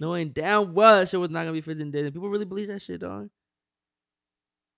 Knowing 0.00 0.30
damn 0.30 0.72
well 0.74 0.98
that 1.00 1.08
shit 1.08 1.20
was 1.20 1.30
not 1.30 1.40
gonna 1.40 1.52
be 1.52 1.60
15 1.60 1.90
days. 1.90 2.04
And 2.04 2.12
people 2.14 2.28
really 2.28 2.44
believe 2.44 2.68
that 2.68 2.82
shit, 2.82 3.00
dog. 3.00 3.30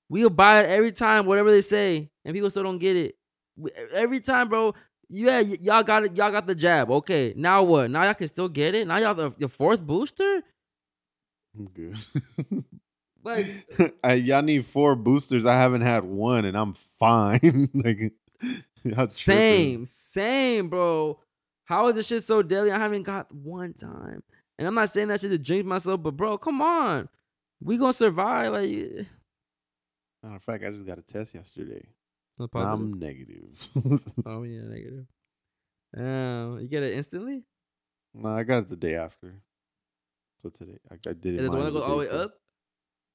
We'll 0.08 0.30
buy 0.30 0.62
it 0.62 0.70
every 0.70 0.92
time, 0.92 1.26
whatever 1.26 1.50
they 1.50 1.62
say, 1.62 2.10
and 2.24 2.34
people 2.34 2.50
still 2.50 2.62
don't 2.62 2.78
get 2.78 2.96
it. 2.96 3.16
We- 3.56 3.72
Every 3.92 4.20
time, 4.20 4.48
bro. 4.48 4.74
Yeah, 5.08 5.40
y- 5.40 5.56
y'all 5.60 5.82
got 5.82 6.04
it. 6.04 6.16
Y'all 6.16 6.30
got 6.32 6.46
the 6.46 6.54
jab. 6.54 6.90
Okay, 6.90 7.32
now 7.36 7.62
what? 7.62 7.90
Now 7.90 8.02
y'all 8.04 8.14
can 8.14 8.28
still 8.28 8.48
get 8.48 8.74
it. 8.74 8.86
Now 8.86 8.98
y'all 8.98 9.14
the, 9.14 9.30
the 9.30 9.48
fourth 9.48 9.80
booster. 9.82 10.42
I'm 11.58 11.66
good. 11.68 11.96
Like, 13.24 13.46
I, 14.04 14.12
y'all 14.14 14.40
need 14.42 14.64
four 14.64 14.94
boosters. 14.94 15.44
I 15.44 15.54
haven't 15.54 15.80
had 15.80 16.04
one, 16.04 16.44
and 16.44 16.56
I'm 16.56 16.74
fine. 16.74 17.68
like, 17.74 18.12
y'all 18.84 19.08
tripping. 19.08 19.08
same, 19.08 19.84
same, 19.86 20.68
bro. 20.68 21.18
How 21.64 21.88
is 21.88 21.96
this 21.96 22.06
shit 22.06 22.22
so 22.22 22.40
deadly? 22.42 22.70
I 22.70 22.78
haven't 22.78 23.02
got 23.02 23.34
one 23.34 23.72
time, 23.72 24.22
and 24.58 24.66
I'm 24.68 24.74
not 24.74 24.90
saying 24.90 25.08
that 25.08 25.20
shit 25.20 25.30
to 25.30 25.38
jinx 25.38 25.66
myself, 25.66 26.02
but 26.02 26.16
bro, 26.16 26.38
come 26.38 26.60
on, 26.62 27.08
we 27.60 27.76
gonna 27.78 27.92
survive. 27.92 28.52
Like, 28.52 28.70
Matter 30.22 30.36
of 30.36 30.42
fact, 30.42 30.64
I 30.64 30.70
just 30.70 30.86
got 30.86 30.98
a 30.98 31.02
test 31.02 31.34
yesterday. 31.34 31.86
I'm 32.54 32.98
negative. 32.98 33.68
Oh 34.26 34.42
yeah, 34.42 34.62
negative. 34.62 35.06
Um, 35.96 36.58
you 36.60 36.68
get 36.68 36.82
it 36.82 36.92
instantly. 36.94 37.44
no, 38.12 38.28
I 38.28 38.42
got 38.42 38.58
it 38.58 38.68
the 38.68 38.76
day 38.76 38.96
after. 38.96 39.34
So 40.42 40.50
today, 40.50 40.76
I, 40.90 40.94
I 41.08 41.12
did 41.14 41.34
it. 41.34 41.40
Is 41.40 41.46
it 41.46 41.50
the 41.50 41.56
one 41.56 41.64
that 41.64 41.72
goes 41.72 41.82
all 41.82 41.90
the 41.92 41.96
way 41.96 42.08
up? 42.10 42.34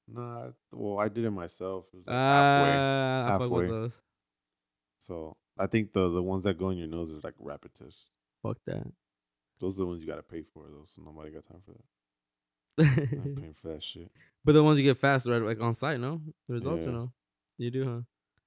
No, 0.08 0.20
I, 0.22 0.48
well, 0.72 0.98
I 0.98 1.08
did 1.08 1.24
it 1.24 1.30
myself. 1.30 1.84
It 1.92 1.98
was 1.98 2.06
like 2.08 2.16
Ah, 2.16 3.26
halfway. 3.28 3.46
With 3.48 3.50
halfway. 3.52 3.66
those. 3.68 4.00
So 4.98 5.36
I 5.58 5.66
think 5.68 5.92
the 5.92 6.08
the 6.08 6.22
ones 6.22 6.42
that 6.44 6.58
go 6.58 6.70
in 6.70 6.78
your 6.78 6.88
nose 6.88 7.10
is 7.10 7.22
like 7.22 7.34
rapid 7.38 7.74
tests. 7.74 8.06
Fuck 8.42 8.58
that. 8.66 8.84
Those 9.62 9.76
are 9.76 9.84
the 9.84 9.86
ones 9.86 10.00
you 10.02 10.06
gotta 10.08 10.22
pay 10.22 10.42
for 10.42 10.64
though. 10.68 10.84
So 10.84 11.00
nobody 11.02 11.30
got 11.30 11.44
time 11.44 11.62
for 11.64 11.72
that. 11.72 13.24
I'm 13.24 13.36
paying 13.40 13.54
for 13.54 13.68
that 13.68 13.82
shit. 13.82 14.10
but 14.44 14.52
the 14.52 14.62
ones 14.62 14.78
you 14.78 14.84
get 14.84 14.98
fast, 14.98 15.26
right? 15.26 15.40
Like 15.40 15.60
on 15.60 15.72
site, 15.72 16.00
no? 16.00 16.20
The 16.48 16.54
results 16.54 16.84
or 16.84 16.88
Yeah. 16.90 16.94
no? 16.96 17.12
You 17.58 17.70
do, 17.70 17.84
huh? 17.84 18.00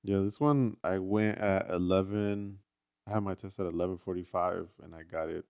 Yeah, 0.04 0.20
this 0.20 0.40
one 0.40 0.78
I 0.84 1.00
went 1.00 1.38
at 1.40 1.70
eleven. 1.72 2.60
I 3.08 3.14
had 3.14 3.24
my 3.24 3.34
test 3.34 3.60
at 3.60 3.66
eleven 3.66 3.98
forty 3.98 4.24
five, 4.24 4.68
and 4.84 4.94
I 4.94 5.02
got 5.04 5.30
it 5.30 5.46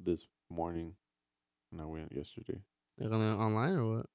this 0.00 0.26
morning, 0.50 0.94
and 1.70 1.80
I 1.80 1.84
went 1.84 2.12
yesterday. 2.12 2.60
Like 2.98 3.12
on 3.12 3.20
the, 3.20 3.34
online 3.34 3.74
or 3.74 3.96
what? 3.98 4.06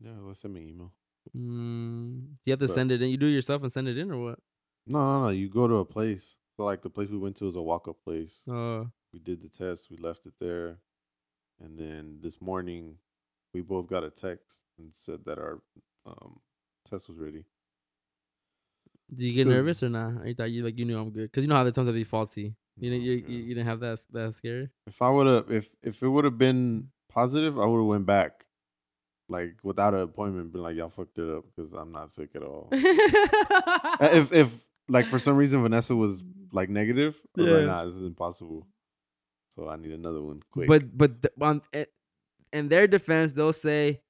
Yeah, 0.00 0.12
let's 0.20 0.40
send 0.40 0.54
me 0.54 0.60
an 0.62 0.68
email. 0.68 0.92
Mm, 1.36 2.22
you 2.44 2.52
have 2.52 2.60
to 2.60 2.66
But- 2.66 2.74
send 2.74 2.92
it 2.92 3.02
in. 3.02 3.10
You 3.10 3.16
do 3.16 3.26
it 3.28 3.32
yourself 3.32 3.62
and 3.62 3.72
send 3.72 3.88
it 3.88 3.96
in 3.98 4.10
or 4.10 4.22
what? 4.22 4.38
No, 4.86 4.98
no, 4.98 5.22
no. 5.24 5.28
You 5.30 5.48
go 5.48 5.66
to 5.68 5.76
a 5.76 5.84
place. 5.84 6.36
So 6.56 6.64
like 6.64 6.82
the 6.82 6.90
place 6.90 7.08
we 7.08 7.18
went 7.18 7.36
to 7.36 7.48
is 7.48 7.54
a 7.56 7.62
walk 7.62 7.86
up 7.88 8.02
place. 8.04 8.42
Uh, 8.50 8.84
We 9.12 9.18
did 9.18 9.40
the 9.42 9.48
test. 9.48 9.90
We 9.90 9.96
left 9.96 10.26
it 10.26 10.34
there, 10.40 10.78
and 11.60 11.78
then 11.78 12.18
this 12.22 12.40
morning, 12.40 12.96
we 13.54 13.60
both 13.62 13.86
got 13.88 14.04
a 14.04 14.10
text 14.10 14.62
and 14.78 14.94
said 14.94 15.24
that 15.24 15.38
our 15.38 15.60
um, 16.06 16.40
test 16.84 17.08
was 17.08 17.18
ready. 17.18 17.44
do 19.14 19.26
you 19.26 19.32
get 19.32 19.46
nervous 19.46 19.82
or 19.82 19.88
not? 19.88 20.26
You 20.26 20.34
thought 20.34 20.50
you 20.50 20.62
like 20.62 20.78
you 20.78 20.84
knew 20.84 20.98
I'm 20.98 21.10
good? 21.10 21.32
Cause 21.32 21.42
you 21.42 21.48
know 21.48 21.54
how 21.56 21.64
the 21.64 21.72
times 21.72 21.86
that 21.86 21.94
be 21.94 22.04
faulty. 22.04 22.54
You 22.76 22.90
No, 22.90 22.96
didn't. 22.96 23.02
You, 23.02 23.12
you, 23.26 23.38
you 23.44 23.54
didn't 23.54 23.66
have 23.66 23.80
that 23.80 23.98
that 24.12 24.34
scary. 24.34 24.68
If 24.86 25.00
I 25.02 25.08
would 25.10 25.26
have, 25.26 25.50
if 25.50 25.74
if 25.82 26.02
it 26.02 26.08
would 26.08 26.24
have 26.24 26.36
been 26.38 26.90
positive, 27.08 27.58
I 27.58 27.64
would 27.64 27.78
have 27.78 27.86
went 27.86 28.06
back, 28.06 28.44
like 29.28 29.56
without 29.62 29.94
an 29.94 30.00
appointment, 30.00 30.52
been 30.52 30.62
like, 30.62 30.76
y'all 30.76 30.90
fucked 30.90 31.18
it 31.18 31.28
up 31.34 31.44
because 31.56 31.72
I'm 31.72 31.92
not 31.92 32.10
sick 32.10 32.30
at 32.34 32.42
all. 32.42 32.68
If 34.00 34.32
if 34.32 34.60
like 34.88 35.06
for 35.06 35.18
some 35.18 35.36
reason 35.36 35.62
Vanessa 35.62 35.96
was 35.96 36.22
like 36.52 36.68
negative, 36.68 37.16
I 37.36 37.42
Yeah. 37.42 37.50
like, 37.56 37.66
nah, 37.66 37.84
this 37.86 37.94
is 37.94 38.02
impossible. 38.02 38.66
So 39.58 39.68
I 39.68 39.74
need 39.76 39.90
another 39.90 40.22
one 40.22 40.40
quick. 40.52 40.68
But 40.68 40.96
but 40.96 41.20
th- 41.22 41.34
on 41.40 41.62
eh, 41.72 41.86
in 42.52 42.68
their 42.68 42.86
defense, 42.86 43.32
they'll 43.32 43.52
say, 43.52 44.00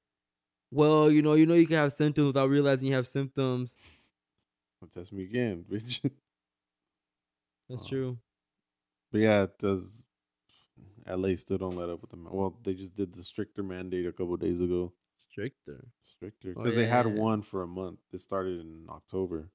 "Well, 0.70 1.10
you 1.10 1.22
know, 1.22 1.32
you 1.32 1.46
know, 1.46 1.54
you 1.54 1.66
can 1.66 1.76
have 1.76 1.92
symptoms 1.94 2.26
without 2.26 2.50
realizing 2.50 2.88
you 2.88 2.94
have 2.94 3.06
symptoms." 3.06 3.74
test 4.92 5.10
me 5.12 5.22
again, 5.24 5.64
bitch. 5.70 6.02
That's 7.68 7.82
Oh. 7.82 7.88
true. 7.88 8.18
But 9.10 9.18
yeah, 9.22 9.43
it 9.44 9.59
does. 9.59 10.04
LA 11.06 11.36
still 11.36 11.56
don't 11.56 11.77
let 11.77 11.88
up 11.88 12.02
with 12.02 12.10
the 12.10 12.18
well. 12.18 12.54
They 12.62 12.74
just 12.74 12.94
did 12.94 13.14
the 13.14 13.24
stricter 13.24 13.62
mandate 13.62 14.06
a 14.06 14.12
couple 14.12 14.36
days 14.36 14.60
ago. 14.60 14.93
Stricter. 15.30 15.88
Stricter 16.02 16.52
Oh, 16.54 16.62
because 16.62 16.77
they 16.77 16.85
had 16.85 17.06
yeah. 17.06 17.12
one 17.14 17.40
for 17.40 17.62
a 17.62 17.66
month. 17.66 18.01
It 18.12 18.20
started 18.20 18.60
in 18.60 18.85
October, 18.90 19.48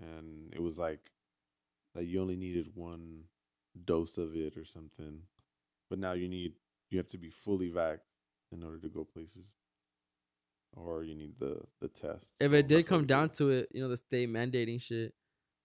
and 0.00 0.52
it 0.52 0.60
was 0.60 0.78
like 0.78 1.12
that 1.94 2.04
you 2.06 2.20
only 2.20 2.36
needed 2.36 2.74
one 2.74 3.24
dose 3.84 4.18
of 4.18 4.34
it 4.34 4.56
or 4.56 4.64
something. 4.64 5.22
But 5.88 5.98
now 5.98 6.12
you 6.12 6.28
need 6.28 6.54
you 6.90 6.98
have 6.98 7.08
to 7.10 7.18
be 7.18 7.30
fully 7.30 7.70
vaxxed 7.70 8.00
in 8.52 8.62
order 8.62 8.78
to 8.78 8.88
go 8.88 9.04
places, 9.04 9.46
or 10.72 11.04
you 11.04 11.14
need 11.14 11.38
the 11.38 11.62
the 11.80 11.88
test. 11.88 12.32
If 12.40 12.50
So 12.50 12.56
it 12.56 12.68
did 12.68 12.86
come 12.86 13.06
down 13.06 13.30
to 13.30 13.50
it, 13.50 13.68
you 13.72 13.80
know, 13.80 13.88
the 13.88 13.96
state 13.96 14.28
mandating 14.28 14.80
shit, 14.80 15.14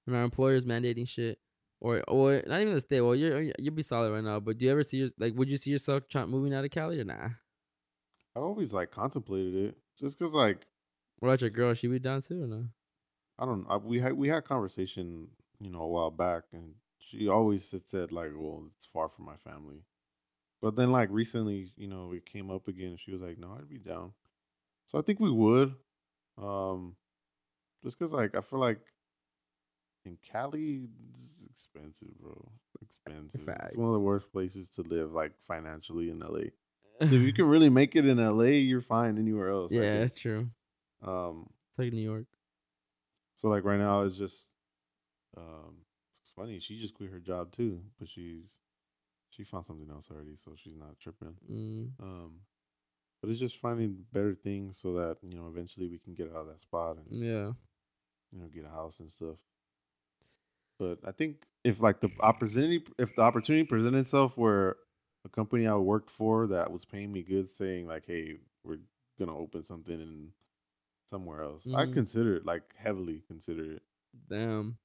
and 0.08 0.16
our 0.16 0.24
employers 0.24 0.66
mandating 0.66 1.08
shit, 1.08 1.40
or 1.80 2.04
or 2.08 2.42
not 2.48 2.62
even 2.62 2.74
the 2.74 2.80
state. 2.80 3.02
Well, 3.02 3.16
you're 3.16 3.52
you'd 3.60 3.76
be 3.76 3.84
solid 3.84 4.12
right 4.12 4.24
now. 4.24 4.40
But 4.40 4.58
do 4.58 4.66
you 4.66 4.72
ever 4.72 4.84
see 4.84 4.98
your 4.98 5.10
like? 5.20 5.34
Would 5.36 5.50
you 5.50 5.58
see 5.58 5.72
yourself 5.72 6.04
trying 6.10 6.30
moving 6.30 6.54
out 6.54 6.66
of 6.66 6.72
Cali 6.72 7.00
or 7.00 7.04
nah? 7.04 7.30
I 8.36 8.40
always 8.40 8.74
like 8.74 8.92
contemplated 8.92 9.56
it, 9.56 9.78
just 10.00 10.18
because 10.18 10.34
like 10.34 10.66
What 11.20 11.30
about 11.30 11.42
your 11.42 11.50
girl? 11.50 11.74
She 11.74 11.88
be 11.88 12.00
down 12.00 12.22
too 12.22 12.44
or 12.44 12.48
no? 12.48 12.66
I 13.40 13.46
don't 13.46 13.68
know. 13.68 13.78
We 13.78 14.00
had 14.00 14.14
we 14.14 14.28
had 14.30 14.44
conversation, 14.44 15.30
you 15.60 15.70
know, 15.70 15.82
a 15.82 15.88
while 15.88 16.12
back, 16.12 16.44
and 16.54 16.76
she 17.06 17.28
always 17.28 17.70
had 17.72 17.88
said 17.88 18.12
like, 18.12 18.32
"Well, 18.36 18.70
it's 18.76 18.86
far 18.86 19.10
from 19.10 19.26
my 19.26 19.38
family." 19.38 19.84
But 20.62 20.76
then, 20.76 20.92
like 20.92 21.10
recently, 21.12 21.72
you 21.78 21.88
know, 21.88 22.12
it 22.14 22.26
came 22.26 22.50
up 22.50 22.68
again. 22.68 22.98
She 22.98 23.12
was 23.12 23.22
like, 23.22 23.38
"No, 23.38 23.56
I'd 23.58 23.70
be 23.70 23.78
down." 23.78 24.14
So 24.88 24.98
I 24.98 25.02
think 25.02 25.20
we 25.20 25.32
would, 25.32 25.76
um, 26.38 26.96
just 27.84 27.98
because 27.98 28.14
like 28.14 28.36
I 28.36 28.42
feel 28.42 28.60
like 28.60 28.80
in 30.06 30.18
Cali, 30.32 30.88
it's 31.10 31.46
expensive, 31.50 32.18
bro. 32.20 32.52
Expensive. 32.82 33.48
It's 33.66 33.78
one 33.78 33.88
of 33.88 33.94
the 33.94 34.00
worst 34.00 34.32
places 34.32 34.70
to 34.72 34.82
live, 34.82 35.12
like 35.12 35.34
financially 35.48 36.10
in 36.10 36.20
LA. 36.20 36.50
So 37.08 37.16
if 37.16 37.22
you 37.22 37.34
can 37.40 37.46
really 37.46 37.70
make 37.70 37.96
it 37.96 38.06
in 38.06 38.18
LA, 38.18 38.56
you're 38.62 38.82
fine 38.82 39.18
anywhere 39.18 39.50
else. 39.50 39.72
Yeah, 39.72 40.00
that's 40.00 40.16
true. 40.16 40.50
Um, 41.04 41.50
It's 41.70 41.80
like 41.80 41.92
New 41.94 42.02
York. 42.02 42.26
so 43.36 43.48
like 43.50 43.64
right 43.64 43.80
now 43.80 44.02
it's 44.04 44.18
just 44.18 44.50
um 45.38 45.85
funny, 46.36 46.60
she 46.60 46.78
just 46.80 46.94
quit 46.94 47.12
her 47.12 47.20
job 47.20 47.52
too, 47.52 47.82
but 48.00 48.08
she's 48.10 48.60
she 49.30 49.44
found 49.44 49.66
something 49.66 49.90
else 49.90 50.10
already, 50.12 50.36
so 50.36 50.54
she's 50.56 50.76
not 50.78 51.00
tripping. 51.00 51.36
Mm. 51.52 51.92
Um 52.02 52.32
but 53.22 53.30
it's 53.32 53.40
just 53.40 53.58
finding 53.58 54.06
better 54.14 54.36
things 54.36 54.78
so 54.78 54.94
that, 54.94 55.18
you 55.24 55.36
know, 55.36 55.48
eventually 55.48 55.88
we 55.88 55.98
can 55.98 56.14
get 56.14 56.30
out 56.30 56.42
of 56.42 56.48
that 56.48 56.62
spot 56.62 56.98
and 56.98 57.24
Yeah. 57.24 57.54
you 58.32 58.40
know, 58.40 58.48
get 58.54 58.66
a 58.66 58.70
house 58.70 59.00
and 59.00 59.10
stuff. 59.10 59.38
But 60.78 61.00
I 61.06 61.12
think 61.12 61.46
if 61.64 61.82
like 61.82 62.02
the 62.02 62.10
opportunity 62.20 62.84
if 63.00 63.16
the 63.16 63.22
opportunity 63.22 63.66
presented 63.66 64.00
itself 64.00 64.38
where 64.38 64.76
a 65.24 65.30
company 65.30 65.66
I 65.68 65.76
worked 65.76 66.10
for 66.10 66.48
that 66.48 66.72
was 66.72 66.86
paying 66.86 67.12
me 67.12 67.24
good 67.24 67.50
saying 67.50 67.88
like, 67.88 68.06
Hey, 68.06 68.38
we're 68.64 68.80
gonna 69.18 69.38
open 69.38 69.64
something 69.64 70.00
in 70.00 70.32
somewhere 71.10 71.42
else. 71.42 71.66
I'd 71.74 71.90
Mhm. 71.90 71.94
consider 71.94 72.36
it, 72.36 72.46
like 72.46 72.76
heavily 72.76 73.22
consider 73.28 73.74
it. 73.74 73.84
Damn. 74.30 74.78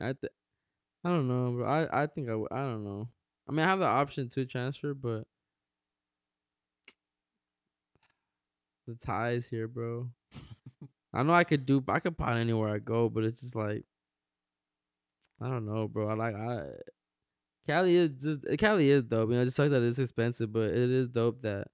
I 0.00 0.12
th- 0.12 0.32
I 1.04 1.10
don't 1.10 1.28
know, 1.28 1.52
bro. 1.52 1.66
I 1.66 2.04
I 2.04 2.06
think 2.08 2.28
I 2.28 2.32
w- 2.32 2.48
I 2.50 2.62
don't 2.62 2.84
know. 2.84 3.08
I 3.48 3.52
mean, 3.52 3.66
I 3.66 3.68
have 3.68 3.80
the 3.80 3.86
option 3.86 4.28
to 4.30 4.46
transfer, 4.46 4.94
but 4.94 5.26
the 8.86 8.94
ties 8.94 9.48
here, 9.48 9.68
bro. 9.68 10.10
I 11.12 11.22
know 11.22 11.32
I 11.34 11.44
could 11.44 11.66
do. 11.66 11.82
I 11.88 12.00
could 12.00 12.18
pot 12.18 12.36
anywhere 12.36 12.68
I 12.68 12.78
go, 12.78 13.08
but 13.08 13.24
it's 13.24 13.40
just 13.40 13.56
like 13.56 13.84
I 15.40 15.48
don't 15.48 15.66
know, 15.66 15.88
bro. 15.88 16.08
I 16.08 16.14
like 16.14 16.34
I. 16.34 16.66
Cali 17.66 17.96
is 17.96 18.10
just 18.10 18.40
Cali 18.58 18.90
is 18.90 19.04
dope. 19.04 19.30
You 19.30 19.36
know, 19.36 19.42
it 19.42 19.46
just 19.46 19.56
sucks 19.58 19.70
that 19.70 19.82
it's 19.82 19.98
expensive, 19.98 20.52
but 20.52 20.70
it 20.70 20.90
is 20.90 21.08
dope 21.08 21.42
that 21.42 21.68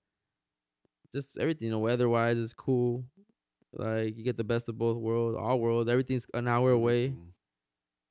just 1.12 1.38
everything, 1.38 1.66
you 1.66 1.72
know, 1.72 1.78
weather 1.78 2.08
wise 2.08 2.38
is 2.38 2.52
cool. 2.52 3.04
Like 3.74 4.16
you 4.18 4.24
get 4.24 4.38
the 4.38 4.44
best 4.44 4.68
of 4.70 4.78
both 4.78 4.98
worlds, 4.98 5.38
all 5.40 5.60
worlds. 5.60 5.90
Everything's 5.90 6.26
an 6.34 6.48
hour 6.48 6.72
away. 6.72 7.10
Mhm. 7.10 7.33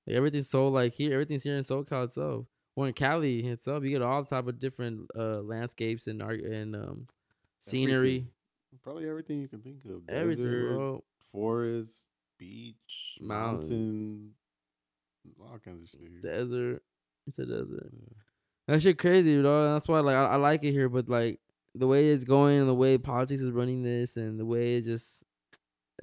Like, 0.07 0.15
everything's 0.15 0.49
so 0.49 0.67
like 0.67 0.93
here. 0.93 1.13
Everything's 1.13 1.43
here 1.43 1.57
in 1.57 1.63
SoCal 1.63 2.05
itself. 2.05 2.45
Or 2.75 2.87
in 2.87 2.93
Cali 2.93 3.39
itself, 3.47 3.83
you 3.83 3.91
get 3.91 4.01
all 4.01 4.25
type 4.25 4.47
of 4.47 4.57
different 4.59 5.09
uh 5.15 5.41
landscapes 5.41 6.07
and 6.07 6.21
art 6.23 6.41
and 6.41 6.75
um 6.75 7.07
scenery. 7.59 7.95
Everything. 8.15 8.27
Probably 8.83 9.07
everything 9.07 9.39
you 9.39 9.47
can 9.47 9.61
think 9.61 9.85
of. 9.85 10.01
Everything, 10.09 10.45
Desert, 10.45 10.75
bro. 10.75 11.03
forest, 11.31 12.07
beach, 12.39 13.17
Mountain. 13.21 14.33
mountain, 15.37 15.51
all 15.51 15.59
kinds 15.59 15.83
of 15.83 15.89
shit. 15.89 15.99
here. 16.01 16.19
Desert. 16.21 16.83
It's 17.27 17.39
a 17.39 17.45
desert. 17.45 17.89
Yeah. 17.93 18.17
That 18.67 18.81
shit 18.81 18.97
crazy, 18.97 19.39
bro. 19.39 19.73
That's 19.73 19.87
why 19.87 19.99
like 19.99 20.15
I, 20.15 20.25
I 20.25 20.35
like 20.37 20.63
it 20.63 20.71
here, 20.71 20.89
but 20.89 21.07
like 21.09 21.39
the 21.75 21.87
way 21.87 22.09
it's 22.09 22.23
going 22.23 22.59
and 22.59 22.67
the 22.67 22.73
way 22.73 22.97
politics 22.97 23.41
is 23.41 23.51
running 23.51 23.83
this 23.83 24.17
and 24.17 24.39
the 24.39 24.45
way 24.45 24.75
it 24.77 24.81
just 24.81 25.23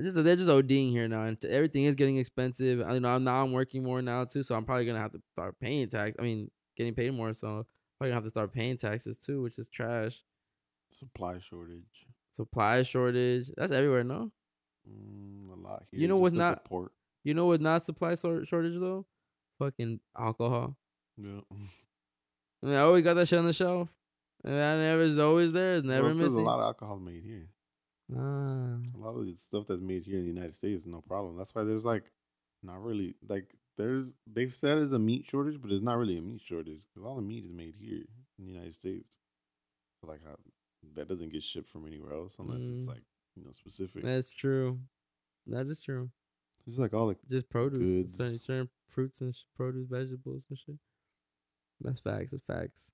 just 0.00 0.14
they're 0.14 0.36
just 0.36 0.48
ODing 0.48 0.90
here 0.90 1.08
now, 1.08 1.22
and 1.24 1.42
everything 1.44 1.84
is 1.84 1.94
getting 1.94 2.16
expensive. 2.18 2.80
I 2.80 2.98
know 2.98 3.18
now 3.18 3.42
I'm 3.42 3.52
working 3.52 3.82
more 3.82 4.00
now 4.02 4.24
too, 4.24 4.42
so 4.42 4.54
I'm 4.54 4.64
probably 4.64 4.86
gonna 4.86 5.00
have 5.00 5.12
to 5.12 5.20
start 5.32 5.58
paying 5.60 5.88
tax. 5.88 6.16
I 6.18 6.22
mean, 6.22 6.50
getting 6.76 6.94
paid 6.94 7.12
more, 7.12 7.32
so 7.34 7.48
I'm 7.48 7.64
probably 7.98 8.10
gonna 8.10 8.14
have 8.14 8.24
to 8.24 8.30
start 8.30 8.52
paying 8.52 8.76
taxes 8.78 9.18
too, 9.18 9.42
which 9.42 9.58
is 9.58 9.68
trash. 9.68 10.22
Supply 10.90 11.38
shortage. 11.40 12.06
Supply 12.32 12.82
shortage. 12.82 13.50
That's 13.56 13.72
everywhere, 13.72 14.04
no? 14.04 14.32
Mm, 14.88 15.50
a 15.52 15.56
lot 15.68 15.84
here. 15.90 16.00
You 16.00 16.08
know 16.08 16.16
what's 16.16 16.34
not- 16.34 16.64
port. 16.64 16.92
You 17.24 17.34
know 17.34 17.46
what's 17.46 17.62
not 17.62 17.84
supply 17.84 18.14
shor- 18.14 18.44
shortage 18.44 18.78
though? 18.80 19.06
Fucking 19.58 20.00
alcohol. 20.18 20.76
Yeah. 21.18 21.40
And 22.62 22.72
they 22.72 22.76
always 22.78 23.02
got 23.04 23.14
that 23.14 23.26
shit 23.28 23.38
on 23.38 23.44
the 23.46 23.52
shelf. 23.52 23.94
And 24.42 24.54
that 24.54 24.76
never 24.78 25.02
is 25.02 25.18
always 25.18 25.52
there. 25.52 25.74
It's 25.76 25.86
never 25.86 26.02
Well, 26.04 26.10
it's 26.12 26.18
'cause 26.18 26.30
missing. 26.32 26.44
a 26.44 26.48
lot 26.48 26.60
of 26.60 26.64
alcohol 26.64 26.98
made 26.98 27.24
here. 27.24 27.48
Ah. 28.16 28.76
A 28.94 28.98
lot 28.98 29.16
of 29.18 29.26
the 29.26 29.36
stuff 29.36 29.66
that's 29.68 29.80
made 29.80 30.05
here 30.05 30.18
in 30.18 30.24
the 30.24 30.32
United 30.32 30.55
States 30.55 30.82
is 30.82 30.86
no 30.86 31.00
problem. 31.00 31.36
That's 31.36 31.55
why 31.55 31.64
there's 31.64 31.84
like 31.84 32.05
not 32.62 32.82
really 32.82 33.14
like 33.28 33.55
there's 33.78 34.14
they've 34.26 34.52
said 34.52 34.78
it's 34.78 34.92
a 34.92 34.98
meat 34.98 35.24
shortage, 35.30 35.60
but 35.60 35.70
it's 35.70 35.82
not 35.84 35.97
really 35.98 36.18
a 36.18 36.22
meat 36.22 36.42
shortage 36.44 36.80
because 36.92 37.06
all 37.06 37.16
the 37.16 37.22
meat 37.22 37.44
is 37.44 37.52
made 37.52 37.74
here 37.78 38.02
in 38.39 38.44
the 38.47 38.52
United 38.52 38.74
States. 38.74 39.16
So 40.00 40.08
like 40.08 40.20
how 40.24 40.36
that 40.94 41.08
doesn't 41.08 41.32
get 41.32 41.42
shipped 41.42 41.68
from 41.68 41.86
anywhere 41.86 42.12
else 42.14 42.36
unless 42.39 42.62
it's 42.62 42.84
Mm. 42.84 42.89
like 42.89 43.02
you 43.36 43.44
know 43.44 43.52
specific. 43.52 44.02
That's 44.02 44.32
true. 44.32 44.80
That 45.47 45.66
is 45.66 45.80
true. 45.80 46.10
It's 46.66 46.78
like 46.78 46.92
all 46.94 47.08
the 47.08 47.16
Just 47.28 47.48
produce, 47.48 47.80
certain, 48.16 48.32
Goods. 48.32 48.44
certain 48.44 48.68
fruits 48.89 49.20
and 49.22 49.34
sh- 49.34 49.42
produce, 49.56 49.89
vegetables 49.89 50.44
and 50.50 50.58
shit. 50.58 50.76
That's 51.80 52.00
facts. 52.00 52.30
That's 52.32 52.44
facts. 52.44 52.92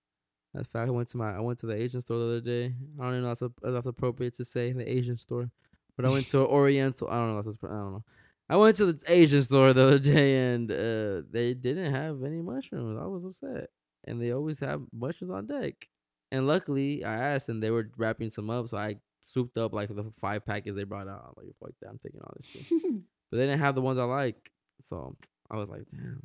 That's 0.56 0.68
fact. 0.68 0.88
I 0.88 0.90
went 0.90 1.08
to 1.08 1.18
my 1.18 1.36
I 1.36 1.40
went 1.40 1.58
to 1.60 1.66
the 1.66 1.74
Asian 1.74 2.00
store 2.00 2.18
the 2.18 2.24
other 2.24 2.40
day. 2.40 2.74
I 2.98 3.02
don't 3.02 3.12
even 3.12 3.24
know 3.24 3.30
if 3.32 3.40
that's, 3.40 3.52
if 3.62 3.72
that's 3.74 3.86
appropriate 3.86 4.34
to 4.36 4.44
say 4.44 4.72
the 4.72 4.90
Asian 4.90 5.16
store, 5.16 5.50
but 5.96 6.06
I 6.06 6.10
went 6.10 6.28
to 6.30 6.40
an 6.40 6.46
Oriental. 6.50 7.08
I 7.08 7.16
don't 7.16 7.32
know. 7.32 7.38
If 7.38 7.44
that's, 7.44 7.58
I 7.62 7.68
don't 7.68 7.92
know. 7.92 8.04
I 8.48 8.56
went 8.56 8.76
to 8.76 8.92
the 8.92 9.12
Asian 9.12 9.42
store 9.42 9.72
the 9.72 9.86
other 9.86 9.98
day 9.98 10.54
and 10.54 10.70
uh, 10.70 11.22
they 11.30 11.52
didn't 11.52 11.92
have 11.92 12.22
any 12.22 12.40
mushrooms. 12.40 12.98
I 13.00 13.06
was 13.06 13.24
upset, 13.24 13.68
and 14.04 14.20
they 14.20 14.32
always 14.32 14.60
have 14.60 14.82
mushrooms 14.92 15.34
on 15.34 15.46
deck. 15.46 15.88
And 16.32 16.46
luckily, 16.46 17.04
I 17.04 17.14
asked, 17.14 17.48
and 17.48 17.62
they 17.62 17.70
were 17.70 17.90
wrapping 17.96 18.30
some 18.30 18.50
up, 18.50 18.68
so 18.68 18.78
I 18.78 18.96
swooped 19.22 19.58
up 19.58 19.72
like 19.72 19.94
the 19.94 20.10
five 20.18 20.46
packets 20.46 20.76
they 20.76 20.84
brought 20.84 21.08
out. 21.08 21.24
I'm 21.36 21.44
like, 21.44 21.54
fuck 21.60 21.72
that, 21.82 21.88
I'm 21.90 21.98
taking 21.98 22.20
all 22.20 22.32
this 22.36 22.46
shit. 22.46 22.66
but 23.30 23.36
they 23.36 23.46
didn't 23.46 23.60
have 23.60 23.74
the 23.74 23.82
ones 23.82 23.98
I 23.98 24.04
like, 24.04 24.52
so 24.80 25.16
I 25.50 25.56
was 25.56 25.68
like, 25.68 25.82
damn, 25.90 26.22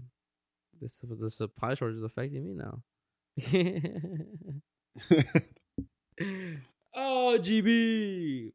this 0.79 1.03
the 1.07 1.29
supply 1.29 1.73
shortage 1.73 1.97
is 1.97 2.03
affecting 2.03 2.45
me 2.45 2.53
now. 2.53 2.81
oh, 6.95 7.37
GB. 7.39 8.51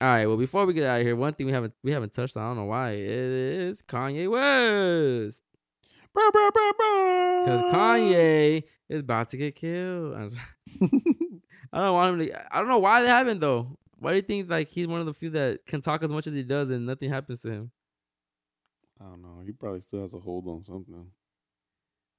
All 0.00 0.08
right. 0.08 0.26
Well, 0.26 0.36
before 0.36 0.66
we 0.66 0.74
get 0.74 0.84
out 0.84 1.00
of 1.00 1.06
here, 1.06 1.16
one 1.16 1.32
thing 1.34 1.46
we 1.46 1.52
haven't 1.52 1.74
we 1.82 1.92
haven't 1.92 2.12
touched 2.12 2.36
on. 2.36 2.42
I 2.42 2.48
don't 2.48 2.56
know 2.56 2.64
why. 2.66 2.90
It 2.90 3.08
is 3.08 3.82
Kanye 3.82 4.30
West. 4.30 5.42
Because 6.14 7.72
Kanye 7.72 8.62
is 8.88 9.00
about 9.00 9.30
to 9.30 9.36
get 9.36 9.54
killed. 9.54 10.14
I 11.72 11.80
don't 11.80 11.94
want 11.94 12.20
him 12.20 12.26
to. 12.26 12.54
I 12.56 12.58
don't 12.58 12.68
know 12.68 12.78
why 12.78 13.02
they 13.02 13.08
haven't 13.08 13.40
though. 13.40 13.76
Why 13.98 14.10
do 14.10 14.16
you 14.16 14.22
think 14.22 14.48
like 14.48 14.68
he's 14.68 14.86
one 14.86 15.00
of 15.00 15.06
the 15.06 15.14
few 15.14 15.30
that 15.30 15.66
can 15.66 15.80
talk 15.80 16.02
as 16.02 16.12
much 16.12 16.26
as 16.26 16.34
he 16.34 16.42
does 16.42 16.70
and 16.70 16.86
nothing 16.86 17.10
happens 17.10 17.40
to 17.42 17.50
him? 17.50 17.70
I 19.00 19.04
don't 19.06 19.22
know. 19.22 19.42
He 19.44 19.52
probably 19.52 19.80
still 19.80 20.00
has 20.02 20.14
a 20.14 20.18
hold 20.18 20.46
on 20.46 20.62
something. 20.62 21.06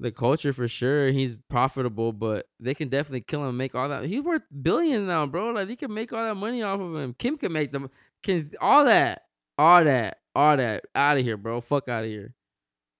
The 0.02 0.12
culture 0.12 0.54
for 0.54 0.68
sure. 0.68 1.10
He's 1.10 1.36
profitable, 1.50 2.14
but 2.14 2.48
they 2.60 2.74
can 2.74 2.88
definitely 2.88 3.22
kill 3.22 3.42
him. 3.42 3.50
and 3.50 3.58
Make 3.58 3.76
all 3.76 3.90
that. 3.90 4.06
He's 4.06 4.22
worth 4.22 4.44
billions 4.62 5.08
now, 5.08 5.26
bro. 5.26 5.52
Like 5.52 5.68
they 5.68 5.76
can 5.76 5.94
make 5.94 6.14
all 6.14 6.24
that 6.24 6.36
money 6.36 6.64
off 6.64 6.80
of 6.80 6.96
him. 6.96 7.14
Kim 7.18 7.38
can 7.38 7.52
make 7.52 7.72
them. 7.72 7.90
Can 8.24 8.50
all 8.62 8.86
that, 8.86 9.24
all 9.58 9.84
that, 9.84 10.20
all 10.34 10.56
that 10.56 10.86
out 10.96 11.18
of 11.18 11.24
here, 11.24 11.36
bro. 11.36 11.60
Fuck 11.60 11.90
out 11.90 12.06
of 12.06 12.10
here. 12.10 12.34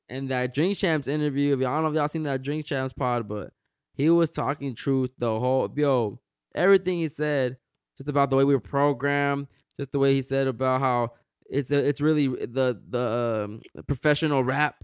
And 0.10 0.30
that 0.30 0.54
Drink 0.54 0.78
Champs 0.78 1.08
interview. 1.08 1.54
If 1.54 1.62
y'all 1.62 1.70
I 1.70 1.76
don't 1.76 1.84
know 1.84 1.90
if 1.92 1.96
y'all 1.96 2.08
seen 2.10 2.24
that 2.24 2.42
Drink 2.42 2.66
Champs 2.66 2.94
pod, 2.94 3.28
but 3.30 3.54
he 3.94 4.10
was 4.10 4.30
talking 4.30 4.76
truth 4.76 5.12
the 5.18 5.40
whole 5.40 5.72
yo. 5.76 6.20
Everything 6.56 6.98
he 6.98 7.08
said, 7.08 7.58
just 7.98 8.10
about 8.10 8.30
the 8.30 8.36
way 8.36 8.44
we 8.44 8.56
were 8.56 8.60
programmed, 8.60 9.48
just 9.78 9.92
the 9.92 10.00
way 10.00 10.16
he 10.16 10.22
said 10.22 10.48
about 10.48 10.82
how 10.82 11.14
it's 11.50 11.72
a, 11.72 11.88
it's 11.88 12.02
really 12.02 12.28
the 12.28 12.82
the 12.90 13.46
um, 13.46 13.62
professional 13.88 14.44
rap. 14.44 14.84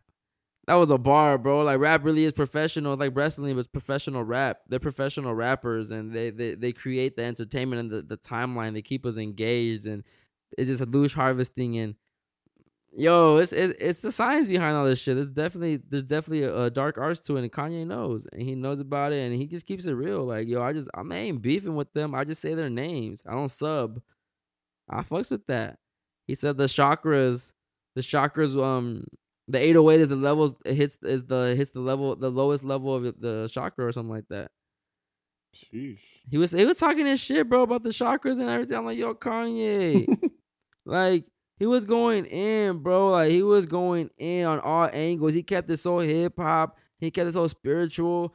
That 0.68 0.76
was 0.76 0.90
a 0.90 0.98
bar, 0.98 1.38
bro. 1.38 1.61
Like 1.61 1.80
rap 1.80 2.03
really 2.03 2.26
is 2.26 2.34
professional. 2.34 2.94
It's 2.94 3.00
like 3.00 3.16
wrestling, 3.16 3.58
it's 3.58 3.68
professional 3.68 4.24
rap. 4.24 4.61
They're 4.68 4.80
professional 4.80 5.35
rappers, 5.35 5.92
and 5.92 6.11
they 6.11 6.32
they, 6.32 6.56
they 6.56 6.72
create 6.72 7.16
the 7.16 7.24
entertainment 7.24 7.80
and 7.82 7.92
the, 7.92 8.02
the 8.02 8.18
timeline. 8.18 8.74
They 8.74 8.82
keep 8.82 9.06
us 9.06 9.18
engaged, 9.18 9.85
and 9.85 10.03
it's 10.58 10.69
just 10.69 10.82
a 10.82 10.88
loosh 10.88 11.14
harvesting. 11.14 11.77
And 11.77 11.95
yo, 12.92 13.38
it's 13.38 13.53
it's 13.53 13.76
it's 13.80 14.02
the 14.02 14.11
science 14.11 14.48
behind 14.48 14.76
all 14.76 14.85
this 14.85 14.98
shit. 14.98 15.18
It's 15.19 15.30
definitely 15.30 15.82
there's 15.88 16.03
definitely 16.03 16.44
a, 16.44 16.64
a 16.64 16.69
dark 16.72 16.98
arts 16.98 17.19
to 17.22 17.38
it, 17.38 17.44
and 17.44 17.52
Kanye 17.52 17.85
knows, 17.85 18.27
and 18.34 18.42
he 18.42 18.56
knows 18.56 18.80
about 18.80 19.14
it, 19.14 19.19
and 19.19 19.35
he 19.35 19.45
just 19.45 19.68
keeps 19.68 19.85
it 19.85 19.94
real. 19.94 20.26
Like 20.26 20.48
yo, 20.48 20.64
I 20.64 20.74
just 20.74 20.90
I'm 20.95 21.14
even 21.14 21.42
beefing 21.42 21.76
with 21.76 21.94
them. 21.94 22.16
I 22.16 22.24
just 22.24 22.42
say 22.42 22.56
their 22.56 22.72
names. 22.72 23.22
I 23.27 23.34
don't 23.34 23.50
sub. 23.50 24.02
I 24.90 25.02
fucks 25.02 25.30
with 25.30 25.45
that. 25.45 25.77
He 26.26 26.34
said 26.34 26.58
the 26.58 26.66
chakras, 26.66 27.53
the 27.95 28.02
chakras, 28.02 28.60
um, 28.61 29.06
the 29.48 29.59
808 29.59 30.01
is 30.01 30.09
the 30.09 30.15
levels 30.15 30.56
it 30.65 30.74
hits 30.74 30.98
is 31.03 31.25
the 31.25 31.56
hits 31.56 31.72
the 31.72 31.80
level 31.80 32.15
the 32.15 32.32
lowest 32.32 32.64
level 32.64 32.95
of 32.95 33.03
the 33.19 33.49
chakra 33.51 33.85
or 33.85 33.91
something 33.91 34.14
like 34.14 34.27
that. 34.30 34.51
Sheesh. 35.56 35.99
He 36.30 36.38
was 36.38 36.51
he 36.51 36.65
was 36.65 36.77
talking 36.77 37.06
his 37.06 37.19
shit, 37.19 37.48
bro, 37.48 37.64
about 37.64 37.83
the 37.83 37.90
chakras 37.90 38.40
and 38.40 38.49
everything. 38.49 38.77
I'm 38.77 38.85
like, 38.85 38.98
yo, 38.98 39.14
Kanye, 39.14 40.07
like 40.85 41.25
he 41.57 41.65
was 41.65 41.85
going 41.85 42.25
in, 42.25 42.80
bro. 42.80 43.11
Like 43.11 43.32
he 43.32 43.43
was 43.43 43.65
going 43.65 44.09
in 44.17 44.45
on 44.45 44.59
all 44.59 44.90
angles. 44.91 45.33
He 45.33 45.43
kept 45.43 45.69
it 45.69 45.77
so 45.77 45.99
hip 45.99 46.33
hop. 46.38 46.77
He 46.98 47.11
kept 47.11 47.30
it 47.30 47.33
so 47.33 47.48
spiritual. 47.48 48.33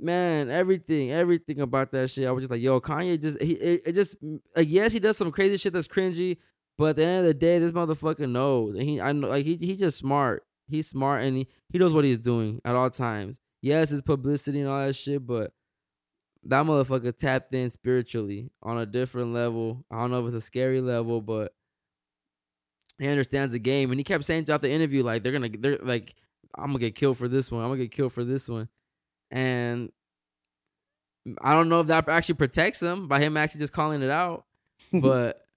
Man, 0.00 0.48
everything, 0.48 1.10
everything 1.10 1.60
about 1.60 1.90
that 1.90 2.08
shit. 2.08 2.26
I 2.26 2.30
was 2.30 2.42
just 2.42 2.50
like, 2.52 2.62
yo, 2.62 2.80
Kanye 2.80 3.20
just 3.20 3.42
he 3.42 3.54
it, 3.54 3.82
it 3.86 3.92
just 3.92 4.16
like 4.56 4.68
yes, 4.68 4.92
he 4.92 5.00
does 5.00 5.16
some 5.16 5.32
crazy 5.32 5.56
shit 5.56 5.72
that's 5.72 5.88
cringy, 5.88 6.38
but 6.78 6.90
at 6.90 6.96
the 6.96 7.04
end 7.04 7.18
of 7.18 7.24
the 7.24 7.34
day, 7.34 7.58
this 7.58 7.72
motherfucker 7.72 8.30
knows. 8.30 8.76
And 8.76 8.88
he 8.88 9.00
I 9.00 9.12
know 9.12 9.28
like 9.28 9.44
he 9.44 9.56
he 9.56 9.76
just 9.76 9.98
smart. 9.98 10.44
He's 10.68 10.88
smart 10.88 11.22
and 11.22 11.36
he, 11.36 11.48
he 11.70 11.78
knows 11.78 11.92
what 11.92 12.04
he's 12.04 12.18
doing 12.18 12.60
at 12.64 12.76
all 12.76 12.90
times. 12.90 13.38
Yes, 13.60 13.90
it's 13.90 14.02
publicity 14.02 14.60
and 14.60 14.68
all 14.68 14.86
that 14.86 14.94
shit, 14.94 15.26
but 15.26 15.52
that 16.44 16.64
motherfucker 16.64 17.16
tapped 17.16 17.52
in 17.54 17.70
spiritually 17.70 18.50
on 18.62 18.78
a 18.78 18.86
different 18.86 19.32
level. 19.32 19.84
I 19.90 20.00
don't 20.00 20.10
know 20.10 20.20
if 20.20 20.26
it's 20.26 20.34
a 20.34 20.40
scary 20.40 20.80
level, 20.80 21.20
but 21.20 21.52
he 22.98 23.08
understands 23.08 23.52
the 23.52 23.58
game. 23.58 23.90
And 23.90 23.98
he 23.98 24.04
kept 24.04 24.24
saying 24.24 24.44
throughout 24.44 24.62
the 24.62 24.70
interview, 24.70 25.02
like 25.02 25.22
they're 25.22 25.32
gonna, 25.32 25.48
they're 25.48 25.78
like, 25.78 26.14
I'm 26.56 26.66
gonna 26.68 26.78
get 26.78 26.94
killed 26.94 27.18
for 27.18 27.28
this 27.28 27.50
one. 27.50 27.62
I'm 27.62 27.70
gonna 27.70 27.82
get 27.82 27.90
killed 27.90 28.12
for 28.12 28.24
this 28.24 28.48
one. 28.48 28.68
And 29.30 29.90
I 31.40 31.54
don't 31.54 31.68
know 31.68 31.80
if 31.80 31.88
that 31.88 32.08
actually 32.08 32.36
protects 32.36 32.80
him 32.80 33.08
by 33.08 33.20
him 33.20 33.36
actually 33.36 33.60
just 33.60 33.72
calling 33.72 34.02
it 34.02 34.10
out, 34.10 34.44
but 34.92 35.47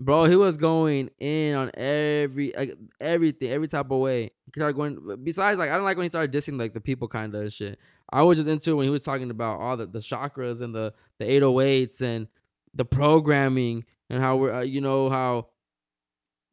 bro, 0.00 0.24
he 0.24 0.34
was 0.34 0.56
going 0.56 1.10
in 1.20 1.54
on 1.54 1.70
every 1.74 2.52
like, 2.56 2.76
everything, 3.00 3.50
every 3.50 3.68
type 3.68 3.90
of 3.90 4.00
way. 4.00 4.32
He 4.46 4.52
started 4.58 4.74
going. 4.74 5.18
Besides, 5.22 5.58
like 5.58 5.70
I 5.70 5.76
don't 5.76 5.84
like 5.84 5.96
when 5.96 6.04
he 6.04 6.10
started 6.10 6.32
dissing 6.32 6.58
like 6.58 6.74
the 6.74 6.80
people 6.80 7.06
kind 7.06 7.34
of 7.34 7.52
shit. 7.52 7.78
I 8.12 8.22
was 8.22 8.38
just 8.38 8.48
into 8.48 8.72
it 8.72 8.74
when 8.74 8.84
he 8.86 8.90
was 8.90 9.02
talking 9.02 9.30
about 9.30 9.60
all 9.60 9.76
the, 9.76 9.86
the 9.86 10.00
chakras 10.00 10.62
and 10.62 10.74
the 10.74 10.92
the 11.18 11.26
808s 11.26 12.00
and 12.00 12.26
the 12.74 12.84
programming 12.84 13.84
and 14.08 14.20
how 14.20 14.36
we're 14.36 14.52
uh, 14.52 14.62
you 14.62 14.80
know 14.80 15.10
how 15.10 15.48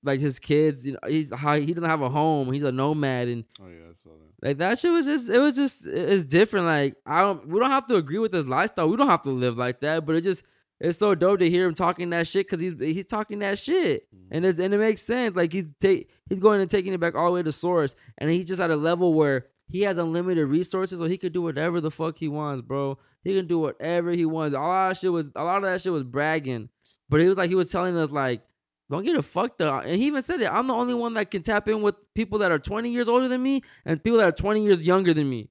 like 0.04 0.20
his 0.20 0.38
kids 0.40 0.86
you 0.86 0.94
know 0.94 1.00
he's 1.08 1.34
how 1.34 1.60
he 1.60 1.74
doesn't 1.74 1.90
have 1.90 2.02
a 2.02 2.10
home 2.10 2.52
he's 2.54 2.64
a 2.64 2.72
nomad 2.72 3.28
and 3.28 3.44
Oh 3.60 3.68
yeah, 3.68 3.90
I 3.90 3.94
saw 3.94 4.10
that. 4.10 4.48
like 4.48 4.58
that 4.60 4.78
shit 4.80 4.92
was 4.92 5.06
just 5.06 5.30
it 5.30 5.40
was 5.40 5.56
just 5.56 5.88
it's 5.88 6.24
different. 6.24 6.68
Like 6.68 6.96
I 7.06 7.22
don't 7.22 7.48
we 7.48 7.60
don't 7.60 7.72
have 7.72 7.88
to 7.88 7.96
agree 7.96 8.20
with 8.20 8.34
his 8.34 8.48
lifestyle. 8.48 8.90
We 8.90 8.98
don't 8.98 9.10
have 9.10 9.24
to 9.24 9.32
live 9.32 9.58
like 9.58 9.80
that. 9.82 10.06
But 10.06 10.16
it 10.16 10.22
just 10.22 10.46
it's 10.80 11.00
so 11.00 11.16
dope 11.16 11.40
to 11.40 11.50
hear 11.50 11.68
him 11.68 11.74
talking 11.74 12.10
that 12.12 12.28
shit 12.28 12.46
because 12.46 12.62
he's 12.62 12.74
he's 12.80 13.06
talking 13.06 13.40
that 13.40 13.58
shit 13.58 14.08
mm-hmm. 14.14 14.28
and 14.32 14.46
it's 14.46 14.60
and 14.60 14.74
it 14.74 14.78
makes 14.78 15.02
sense. 15.02 15.36
Like 15.36 15.52
he's 15.52 15.72
take 15.80 16.10
he's 16.30 16.40
going 16.40 16.62
and 16.62 16.70
taking 16.70 16.94
it 16.94 17.00
back 17.00 17.16
all 17.16 17.28
the 17.28 17.32
way 17.34 17.44
to 17.44 17.52
source, 17.52 17.96
and 18.18 18.30
he's 18.30 18.46
just 18.46 18.62
at 18.62 18.70
a 18.70 18.76
level 18.76 19.14
where 19.14 19.48
he 19.68 19.82
has 19.82 19.98
unlimited 19.98 20.48
resources, 20.48 21.00
so 21.00 21.06
he 21.06 21.18
could 21.18 21.34
do 21.34 21.42
whatever 21.42 21.82
the 21.82 21.92
fuck 21.92 22.18
he 22.18 22.28
wants, 22.28 22.62
bro. 22.62 22.98
He 23.24 23.36
can 23.36 23.48
do 23.48 23.60
whatever 23.60 24.12
he 24.12 24.26
wants. 24.26 24.56
A 24.56 24.60
lot 24.60 24.92
of 24.92 24.98
shit 24.98 25.12
was 25.12 25.32
a 25.36 25.44
lot 25.44 25.58
of 25.58 25.64
that 25.64 25.82
shit 25.82 25.92
was 25.92 26.04
bragging, 26.04 26.70
but 27.10 27.22
he 27.22 27.28
was 27.28 27.38
like 27.38 27.50
he 27.50 27.56
was 27.56 27.72
telling 27.72 27.98
us 27.98 28.12
like. 28.12 28.42
Don't 28.90 29.04
get 29.04 29.18
it 29.18 29.22
fucked 29.24 29.62
up. 29.62 29.84
And 29.84 29.98
he 29.98 30.08
even 30.08 30.24
said 30.24 30.40
it. 30.40 30.50
I'm 30.50 30.68
the 30.68 30.74
only 30.74 30.94
one 30.94 31.14
that 31.16 31.30
can 31.30 31.44
tap 31.44 31.68
in 31.68 31.82
with 31.82 31.96
people 32.16 32.40
that 32.40 32.54
are 32.54 32.58
20 32.58 32.90
years 32.90 33.10
older 33.10 33.28
than 33.28 33.44
me 33.44 33.62
and 33.84 34.02
people 34.02 34.18
that 34.20 34.26
are 34.26 34.32
20 34.32 34.64
years 34.64 34.88
younger 34.88 35.14
than 35.14 35.30
me. 35.30 35.50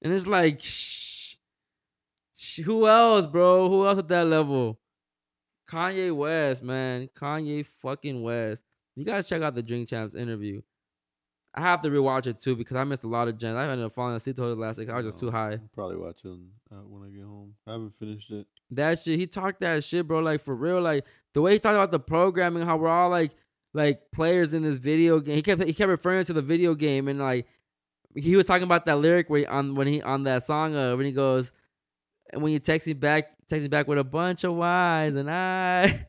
And 0.00 0.14
it's 0.14 0.26
like, 0.26 0.62
shh, 0.62 1.03
who 2.64 2.88
else, 2.88 3.26
bro? 3.26 3.68
Who 3.68 3.86
else 3.86 3.98
at 3.98 4.08
that 4.08 4.26
level? 4.26 4.78
Kanye 5.68 6.14
West, 6.14 6.62
man. 6.62 7.08
Kanye 7.18 7.64
fucking 7.64 8.22
West. 8.22 8.62
You 8.96 9.04
guys 9.04 9.28
check 9.28 9.42
out 9.42 9.54
the 9.54 9.62
Drink 9.62 9.88
Champs 9.88 10.14
interview. 10.14 10.60
I 11.54 11.60
have 11.60 11.82
to 11.82 11.88
rewatch 11.88 12.26
it 12.26 12.40
too 12.40 12.56
because 12.56 12.76
I 12.76 12.82
missed 12.82 13.04
a 13.04 13.08
lot 13.08 13.28
of 13.28 13.38
gems. 13.38 13.54
I 13.54 13.68
ended 13.68 13.86
up 13.86 13.92
falling 13.92 14.16
asleep 14.16 14.36
to 14.36 14.42
the 14.42 14.56
last 14.56 14.78
week. 14.78 14.90
I 14.90 14.96
was 14.96 15.06
just 15.06 15.20
too 15.20 15.30
high. 15.30 15.52
I'll 15.52 15.70
probably 15.72 15.96
watch 15.96 16.18
it 16.24 16.36
when 16.88 17.04
I 17.04 17.10
get 17.10 17.24
home. 17.24 17.54
I 17.66 17.72
haven't 17.72 17.94
finished 17.98 18.30
it. 18.30 18.46
That 18.72 18.98
shit, 18.98 19.20
he 19.20 19.28
talked 19.28 19.60
that 19.60 19.84
shit, 19.84 20.08
bro. 20.08 20.18
Like 20.18 20.42
for 20.42 20.56
real, 20.56 20.80
like 20.80 21.04
the 21.32 21.40
way 21.40 21.52
he 21.52 21.58
talked 21.60 21.76
about 21.76 21.92
the 21.92 22.00
programming, 22.00 22.64
how 22.64 22.76
we're 22.76 22.88
all 22.88 23.08
like 23.08 23.36
like 23.72 24.10
players 24.12 24.52
in 24.52 24.64
this 24.64 24.78
video 24.78 25.20
game. 25.20 25.36
He 25.36 25.42
kept 25.42 25.62
he 25.62 25.72
kept 25.72 25.88
referring 25.88 26.24
to 26.24 26.32
the 26.32 26.42
video 26.42 26.74
game 26.74 27.06
and 27.06 27.20
like 27.20 27.46
he 28.16 28.34
was 28.34 28.46
talking 28.46 28.64
about 28.64 28.86
that 28.86 28.98
lyric 28.98 29.30
where 29.30 29.40
he, 29.40 29.46
on 29.46 29.74
when 29.76 29.86
he 29.86 30.02
on 30.02 30.24
that 30.24 30.44
song 30.44 30.74
uh 30.76 30.96
when 30.96 31.06
he 31.06 31.12
goes 31.12 31.52
and 32.34 32.42
when 32.42 32.52
you 32.52 32.58
text 32.58 32.86
me 32.86 32.92
back 32.92 33.30
text 33.48 33.62
me 33.62 33.68
back 33.68 33.88
with 33.88 33.98
a 33.98 34.04
bunch 34.04 34.44
of 34.44 34.54
Y's 34.54 35.16
and 35.16 35.30
I 35.30 36.06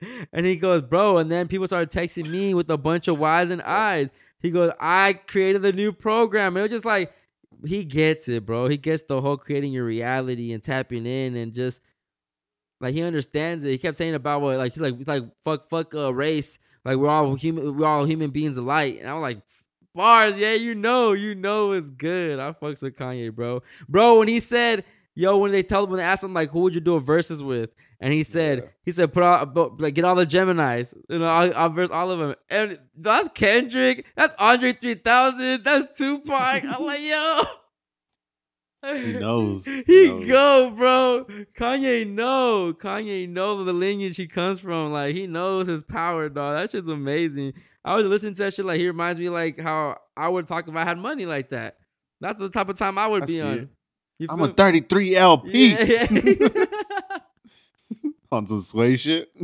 and 0.32 0.46
he 0.46 0.56
goes, 0.56 0.82
bro, 0.82 1.18
and 1.18 1.30
then 1.30 1.48
people 1.48 1.66
started 1.66 1.90
texting 1.90 2.28
me 2.28 2.54
with 2.54 2.70
a 2.70 2.76
bunch 2.76 3.08
of 3.08 3.18
Y's 3.18 3.50
and 3.50 3.62
I's. 3.62 4.10
He 4.40 4.50
goes, 4.50 4.72
I 4.78 5.14
created 5.14 5.62
the 5.62 5.72
new 5.72 5.92
program. 5.92 6.56
And 6.56 6.58
it 6.58 6.62
was 6.62 6.70
just 6.70 6.84
like 6.84 7.12
he 7.64 7.84
gets 7.84 8.28
it, 8.28 8.44
bro. 8.44 8.68
He 8.68 8.76
gets 8.76 9.02
the 9.04 9.20
whole 9.20 9.36
creating 9.36 9.72
your 9.72 9.84
reality 9.84 10.52
and 10.52 10.62
tapping 10.62 11.06
in 11.06 11.36
and 11.36 11.54
just 11.54 11.80
like 12.80 12.94
he 12.94 13.02
understands 13.02 13.64
it. 13.64 13.70
He 13.70 13.78
kept 13.78 13.96
saying 13.96 14.14
about 14.14 14.42
what 14.42 14.58
like 14.58 14.74
he's 14.74 14.82
like 14.82 14.98
he's 14.98 15.08
like 15.08 15.24
fuck 15.42 15.68
fuck 15.68 15.94
uh 15.94 16.12
race. 16.12 16.58
Like 16.84 16.98
we're 16.98 17.08
all 17.08 17.34
human 17.34 17.76
we're 17.76 17.86
all 17.86 18.04
human 18.04 18.30
beings 18.30 18.56
alike. 18.56 18.98
And 19.00 19.08
I'm 19.08 19.20
like 19.20 19.38
bars, 19.94 20.36
yeah, 20.36 20.52
you 20.52 20.74
know, 20.74 21.14
you 21.14 21.34
know 21.34 21.72
it's 21.72 21.88
good. 21.88 22.38
I 22.38 22.52
fucks 22.52 22.82
with 22.82 22.96
Kanye, 22.96 23.34
bro. 23.34 23.62
Bro, 23.88 24.18
when 24.18 24.28
he 24.28 24.40
said, 24.40 24.84
yo, 25.16 25.36
when 25.38 25.50
they 25.50 25.64
tell 25.64 25.80
them, 25.82 25.90
when 25.90 25.98
they 25.98 26.04
asked 26.04 26.22
him 26.22 26.32
like 26.34 26.50
who 26.50 26.60
would 26.60 26.74
you 26.76 26.80
do 26.80 26.94
a 26.94 27.00
verses 27.00 27.42
with? 27.42 27.70
And 27.98 28.12
he 28.12 28.22
said, 28.22 28.58
Yeah. 28.58 28.68
he 28.84 28.92
said, 28.92 29.12
put 29.12 29.22
out 29.22 29.80
like 29.80 29.94
get 29.94 30.04
all 30.04 30.14
the 30.14 30.26
Geminis. 30.26 30.94
You 31.08 31.18
know, 31.18 31.26
I'll, 31.26 31.56
I'll 31.56 31.68
verse 31.70 31.90
all 31.90 32.10
of 32.12 32.18
them. 32.20 32.34
And 32.50 32.78
that's 32.96 33.28
Kendrick, 33.34 34.06
that's 34.14 34.34
Andre 34.38 34.72
3000, 34.72 35.64
that's 35.64 35.98
Tupac. 35.98 36.62
I'm 36.64 36.84
like, 36.84 37.00
yo. 37.00 37.42
He 38.94 39.14
knows. 39.14 39.64
He 39.66 39.82
He 39.86 40.08
knows. 40.10 40.26
go, 40.28 40.70
bro. 40.70 41.26
Kanye 41.58 42.06
know. 42.08 42.72
Kanye 42.74 43.28
know 43.28 43.64
the 43.64 43.72
lineage 43.72 44.16
he 44.16 44.26
comes 44.28 44.60
from. 44.60 44.92
Like 44.92 45.14
he 45.14 45.26
knows 45.26 45.66
his 45.66 45.82
power, 45.82 46.28
dog. 46.28 46.56
That 46.56 46.70
shit's 46.70 46.86
amazing. 46.88 47.54
I 47.84 47.96
was 47.96 48.04
listening 48.06 48.34
to 48.34 48.42
that 48.44 48.54
shit. 48.54 48.64
Like 48.66 48.78
he 48.78 48.86
reminds 48.86 49.18
me 49.18 49.28
like 49.28 49.58
how 49.58 49.96
I 50.16 50.28
would 50.28 50.46
talk 50.46 50.68
if 50.68 50.76
I 50.76 50.84
had 50.84 50.98
money 50.98 51.26
like 51.26 51.50
that. 51.50 51.78
That's 52.20 52.38
the 52.38 52.48
type 52.48 52.68
of 52.68 52.78
time 52.78 52.98
I 52.98 53.06
would 53.08 53.24
I 53.24 53.26
be 53.26 53.40
on. 53.40 53.52
it. 53.58 53.68
I'm 54.28 54.40
a 54.40 54.48
33 54.48 55.16
LP 55.16 55.68
Yeah, 55.72 56.06
yeah. 56.10 57.16
on 58.32 58.46
some 58.46 58.60
sway 58.60 58.96
shit. 58.96 59.30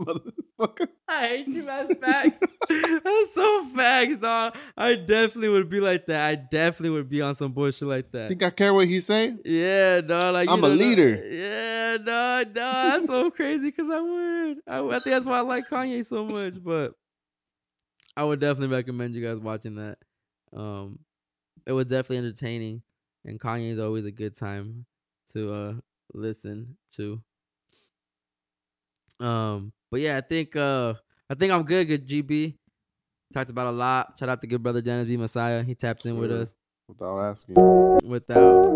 Motherfucker. 0.00 0.88
I 1.08 1.26
hate 1.28 1.48
you. 1.48 1.64
That's 1.64 1.94
facts. 1.94 2.40
That's 2.68 3.34
so 3.34 3.64
facts, 3.74 4.18
dog. 4.18 4.54
I 4.76 4.94
definitely 4.94 5.48
would 5.48 5.70
be 5.70 5.80
like 5.80 6.04
that. 6.06 6.22
I 6.22 6.34
definitely 6.34 6.90
would 6.90 7.08
be 7.08 7.22
on 7.22 7.34
some 7.34 7.52
bullshit 7.52 7.88
like 7.88 8.10
that. 8.10 8.28
Think 8.28 8.42
I 8.42 8.50
care 8.50 8.74
what 8.74 8.88
he 8.88 9.00
say? 9.00 9.34
Yeah, 9.42 10.02
dog. 10.02 10.34
Like 10.34 10.50
I'm 10.50 10.62
a 10.62 10.68
know, 10.68 10.74
leader. 10.74 11.14
Yeah, 11.24 11.96
no, 11.96 12.42
no, 12.42 12.52
that's 12.52 13.06
so 13.06 13.30
crazy 13.30 13.70
because 13.70 13.88
I 13.90 14.00
would. 14.00 14.58
I. 14.66 14.80
I 14.80 14.90
think 15.00 15.04
that's 15.04 15.24
why 15.26 15.38
I 15.38 15.42
like 15.42 15.68
Kanye 15.68 16.04
so 16.04 16.26
much. 16.26 16.62
But 16.62 16.92
I 18.16 18.24
would 18.24 18.40
definitely 18.40 18.76
recommend 18.76 19.14
you 19.14 19.24
guys 19.24 19.38
watching 19.38 19.76
that. 19.76 19.96
Um, 20.54 20.98
it 21.66 21.72
was 21.72 21.86
definitely 21.86 22.18
entertaining, 22.18 22.82
and 23.26 23.38
Kanye 23.38 23.72
is 23.72 23.78
always 23.78 24.04
a 24.06 24.10
good 24.10 24.36
time 24.36 24.86
to 25.32 25.52
uh 25.52 25.72
listen 26.14 26.76
to. 26.94 27.20
Um, 29.20 29.72
but 29.90 30.00
yeah, 30.00 30.16
I 30.16 30.20
think 30.20 30.56
uh 30.56 30.94
I 31.28 31.34
think 31.34 31.52
I'm 31.52 31.64
good. 31.64 31.86
Good 31.88 32.06
GB. 32.06 32.56
Talked 33.34 33.50
about 33.50 33.66
a 33.66 33.72
lot. 33.76 34.16
Shout 34.18 34.28
out 34.28 34.40
to 34.40 34.46
good 34.46 34.62
brother 34.62 34.80
Dennis 34.80 35.08
B. 35.08 35.16
Messiah. 35.16 35.62
He 35.62 35.74
tapped 35.74 36.06
in 36.06 36.16
with 36.18 36.30
us 36.30 36.54
Without 36.88 37.18
asking. 37.18 37.54
without 38.04 38.68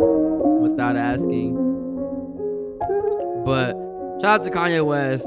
without 0.61 0.97
asking. 0.97 1.55
But 3.45 3.73
shout 4.20 4.41
out 4.41 4.43
to 4.43 4.51
Kanye 4.51 4.85
West. 4.85 5.25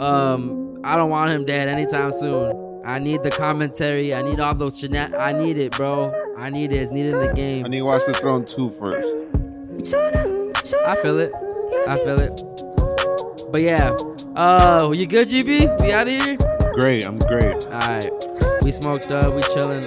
Um, 0.00 0.80
I 0.84 0.96
don't 0.96 1.10
want 1.10 1.30
him 1.32 1.44
dead 1.44 1.68
anytime 1.68 2.12
soon. 2.12 2.52
I 2.84 2.98
need 2.98 3.22
the 3.22 3.30
commentary. 3.30 4.12
I 4.14 4.22
need 4.22 4.40
all 4.40 4.54
those 4.54 4.80
shenan- 4.80 5.18
I 5.18 5.32
need 5.32 5.56
it, 5.58 5.72
bro. 5.72 6.12
I 6.36 6.50
need 6.50 6.72
it. 6.72 6.76
It's 6.76 6.90
needed 6.92 7.14
in 7.14 7.20
the 7.20 7.32
game. 7.32 7.64
I 7.64 7.68
need 7.68 7.78
to 7.78 7.84
watch 7.84 8.02
the 8.06 8.12
Throne 8.14 8.44
2 8.44 8.70
first. 8.70 9.08
I 10.86 10.96
feel 10.96 11.18
it. 11.20 11.32
I 11.88 11.96
feel 12.04 12.18
it. 12.20 12.42
But 13.50 13.62
yeah. 13.62 13.96
Uh, 14.36 14.92
you 14.94 15.06
good, 15.06 15.28
GB? 15.28 15.80
We 15.80 15.92
out 15.92 16.08
of 16.08 16.22
here. 16.22 16.36
Great. 16.72 17.04
I'm 17.04 17.18
great. 17.18 17.66
All 17.66 17.80
right. 17.80 18.10
We 18.62 18.72
smoked 18.72 19.10
up. 19.10 19.34
We 19.34 19.42
chilling. 19.54 19.82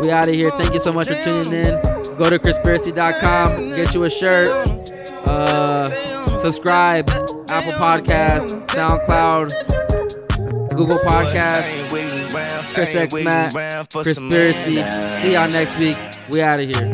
We 0.00 0.10
out 0.10 0.28
of 0.28 0.34
here. 0.34 0.50
Thank 0.52 0.74
you 0.74 0.80
so 0.80 0.92
much 0.92 1.08
for 1.08 1.20
tuning 1.22 1.52
in. 1.52 1.80
Go 2.16 2.28
to 2.30 2.38
conspiracy.com. 2.38 3.70
Get 3.70 3.94
you 3.94 4.04
a 4.04 4.10
shirt. 4.10 4.48
Uh, 5.26 6.36
subscribe. 6.38 7.08
Apple 7.48 7.72
Podcasts, 7.72 8.66
SoundCloud, 8.68 9.50
Google 10.74 10.96
Podcasts, 10.98 11.92
Chris 12.74 12.94
X 12.94 13.14
Matt, 13.14 13.90
Conspiracy. 13.90 14.82
See 15.20 15.32
y'all 15.32 15.48
next 15.50 15.78
week. 15.78 15.96
We 16.30 16.40
out 16.42 16.60
of 16.60 16.68
here. 16.68 16.90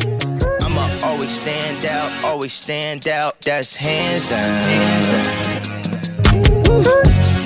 I'ma 0.61 0.89
always 1.03 1.31
stand 1.31 1.85
out, 1.85 2.23
always 2.23 2.53
stand 2.53 3.07
out. 3.07 3.39
That's 3.41 3.75
hands 3.75 4.27
down. 4.27 4.65
Woo. 6.67 6.83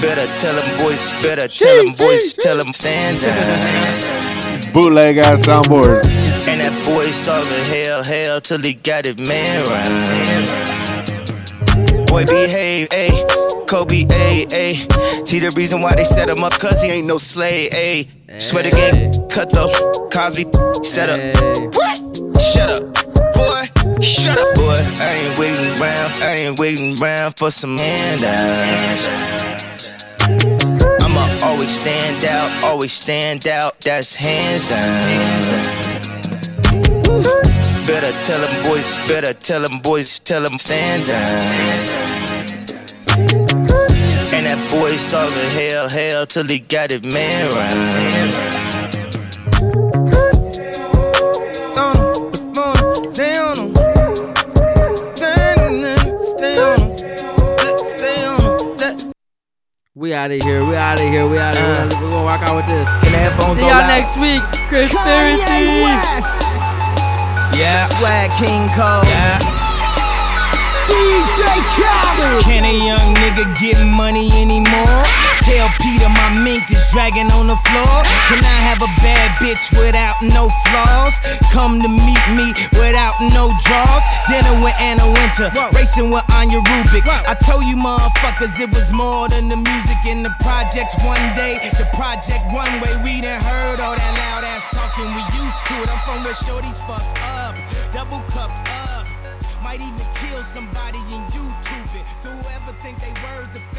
Better 0.02 0.28
tell 0.38 0.56
them 0.56 0.84
boys, 0.84 1.14
better 1.22 1.48
tell 1.48 1.84
them 1.84 1.94
boys, 1.98 2.34
tell 2.34 2.58
them 2.58 2.74
stand 2.74 3.22
down. 3.22 4.74
Bootleg 4.74 5.18
ass 5.18 5.46
soundboard. 5.46 6.06
And 6.48 6.60
that 6.60 6.86
boy 6.86 7.06
saw 7.06 7.42
the 7.42 7.64
hell, 7.72 8.04
hell 8.04 8.42
till 8.42 8.60
he 8.60 8.74
got 8.74 9.06
it 9.06 9.18
man 9.18 9.66
right. 9.70 10.74
Boy 12.08 12.26
behave, 12.26 12.90
ayy. 12.90 13.68
Kobe, 13.68 14.06
ayy, 14.06 14.48
ayy. 14.50 14.93
See 15.34 15.40
the 15.40 15.50
reason 15.50 15.82
why 15.82 15.96
they 15.96 16.04
set 16.04 16.30
him 16.30 16.44
up, 16.44 16.54
cause 16.60 16.84
he 16.84 16.90
ain't 16.90 17.08
no 17.08 17.18
slave, 17.18 17.72
ayy. 17.72 18.08
Swear 18.40 18.62
the 18.62 18.70
game, 18.70 19.12
cut 19.30 19.50
the 19.50 19.66
Cosby, 20.14 20.46
set 20.86 21.10
up. 21.10 21.18
Hey. 21.18 21.66
What? 21.74 22.40
Shut 22.40 22.70
up, 22.70 22.84
boy. 23.34 23.66
Shut 24.00 24.38
up, 24.38 24.56
boy. 24.56 24.78
I 25.02 25.18
ain't 25.26 25.40
waiting 25.40 25.74
round. 25.82 26.22
I 26.22 26.36
ain't 26.36 26.60
waiting 26.60 26.96
round 26.98 27.36
for 27.36 27.50
some 27.50 27.80
handouts. 27.80 29.08
I'ma 31.02 31.26
always 31.42 31.80
stand 31.80 32.24
out. 32.26 32.64
Always 32.64 32.94
stand 32.94 33.48
out. 33.48 33.82
That's 33.82 34.14
hands 34.14 34.68
down. 34.68 35.04
Woo. 37.08 37.24
Better 37.88 38.12
tell 38.22 38.40
them 38.40 38.70
boys. 38.70 39.00
Better 39.08 39.34
tell 39.34 39.64
them 39.64 39.80
boys. 39.80 40.20
Tell 40.20 40.44
them 40.44 40.60
stand 40.60 41.08
down. 41.08 42.04
And 44.44 44.60
that 44.60 44.72
boy 44.72 44.92
saw 44.98 45.24
the 45.30 45.48
hell, 45.56 45.88
hell 45.88 46.26
till 46.26 46.44
he 46.44 46.60
got 46.60 46.92
it 46.92 47.06
man 47.06 47.48
right. 47.56 47.72
We 59.96 60.14
out 60.14 60.32
of 60.32 60.42
here. 60.44 60.66
We 60.66 60.76
out 60.76 61.00
of 61.00 61.08
here. 61.08 61.30
We 61.30 61.38
out 61.38 61.56
of 61.56 61.62
here. 61.64 61.86
We're 62.02 62.12
gonna 62.12 62.26
rock 62.26 62.42
out 62.42 62.58
with 62.58 62.68
this. 62.68 62.86
Can 63.08 63.56
See 63.56 63.62
y'all 63.62 63.70
loud? 63.70 63.88
next 63.88 64.20
week. 64.20 64.44
Conspiracy. 64.68 65.72
Yeah. 67.58 67.86
Swag 67.86 68.30
King 68.32 68.68
Cole. 68.76 69.08
Yeah. 69.08 69.53
DJ 70.88 71.40
Khaled. 71.76 72.44
Can 72.44 72.64
a 72.66 72.74
young 72.74 73.16
nigga 73.16 73.46
get 73.60 73.80
money 73.86 74.30
anymore? 74.40 75.04
Tell 75.44 75.68
PETA 75.84 76.08
my 76.08 76.32
mink 76.40 76.72
is 76.72 76.80
dragging 76.92 77.28
on 77.36 77.48
the 77.52 77.60
floor. 77.68 77.96
Can 78.32 78.40
I 78.40 78.60
have 78.64 78.80
a 78.80 78.92
bad 79.04 79.36
bitch 79.44 79.76
without 79.76 80.16
no 80.24 80.48
flaws? 80.64 81.20
Come 81.52 81.82
to 81.84 81.90
meet 81.92 82.26
me 82.32 82.56
without 82.80 83.20
no 83.36 83.52
draws. 83.68 84.04
Dinner 84.32 84.56
with 84.64 84.76
Anna 84.80 85.04
Wintour, 85.04 85.52
racing 85.76 86.12
with 86.12 86.24
Anja 86.40 86.64
Rubik. 86.64 87.04
I 87.28 87.36
told 87.36 87.66
you 87.66 87.76
motherfuckers 87.76 88.56
it 88.60 88.70
was 88.72 88.94
more 88.94 89.28
than 89.28 89.50
the 89.50 89.58
music 89.58 90.00
in 90.08 90.24
the 90.24 90.32
projects. 90.40 90.96
One 91.04 91.36
day, 91.36 91.60
the 91.76 91.88
project 91.92 92.44
one 92.56 92.80
way. 92.80 92.96
We 93.04 93.20
done 93.20 93.42
heard 93.44 93.84
all 93.84 94.00
that 94.00 94.14
loud 94.16 94.48
ass 94.48 94.72
talking. 94.72 95.12
We 95.12 95.24
used 95.44 95.60
to 95.68 95.76
it. 95.84 95.92
I'm 95.92 96.00
from 96.08 96.24
where 96.24 96.40
shorties 96.40 96.80
fucked 96.88 97.20
up, 97.20 97.56
double 97.92 98.24
cupped 98.32 98.63
somebody 100.54 101.00
in 101.10 101.22
YouTube 101.34 101.64
it. 101.98 102.06
Whoever 102.22 102.74
think 102.84 103.00
they 103.00 103.10
words 103.26 103.56
affect 103.56 103.73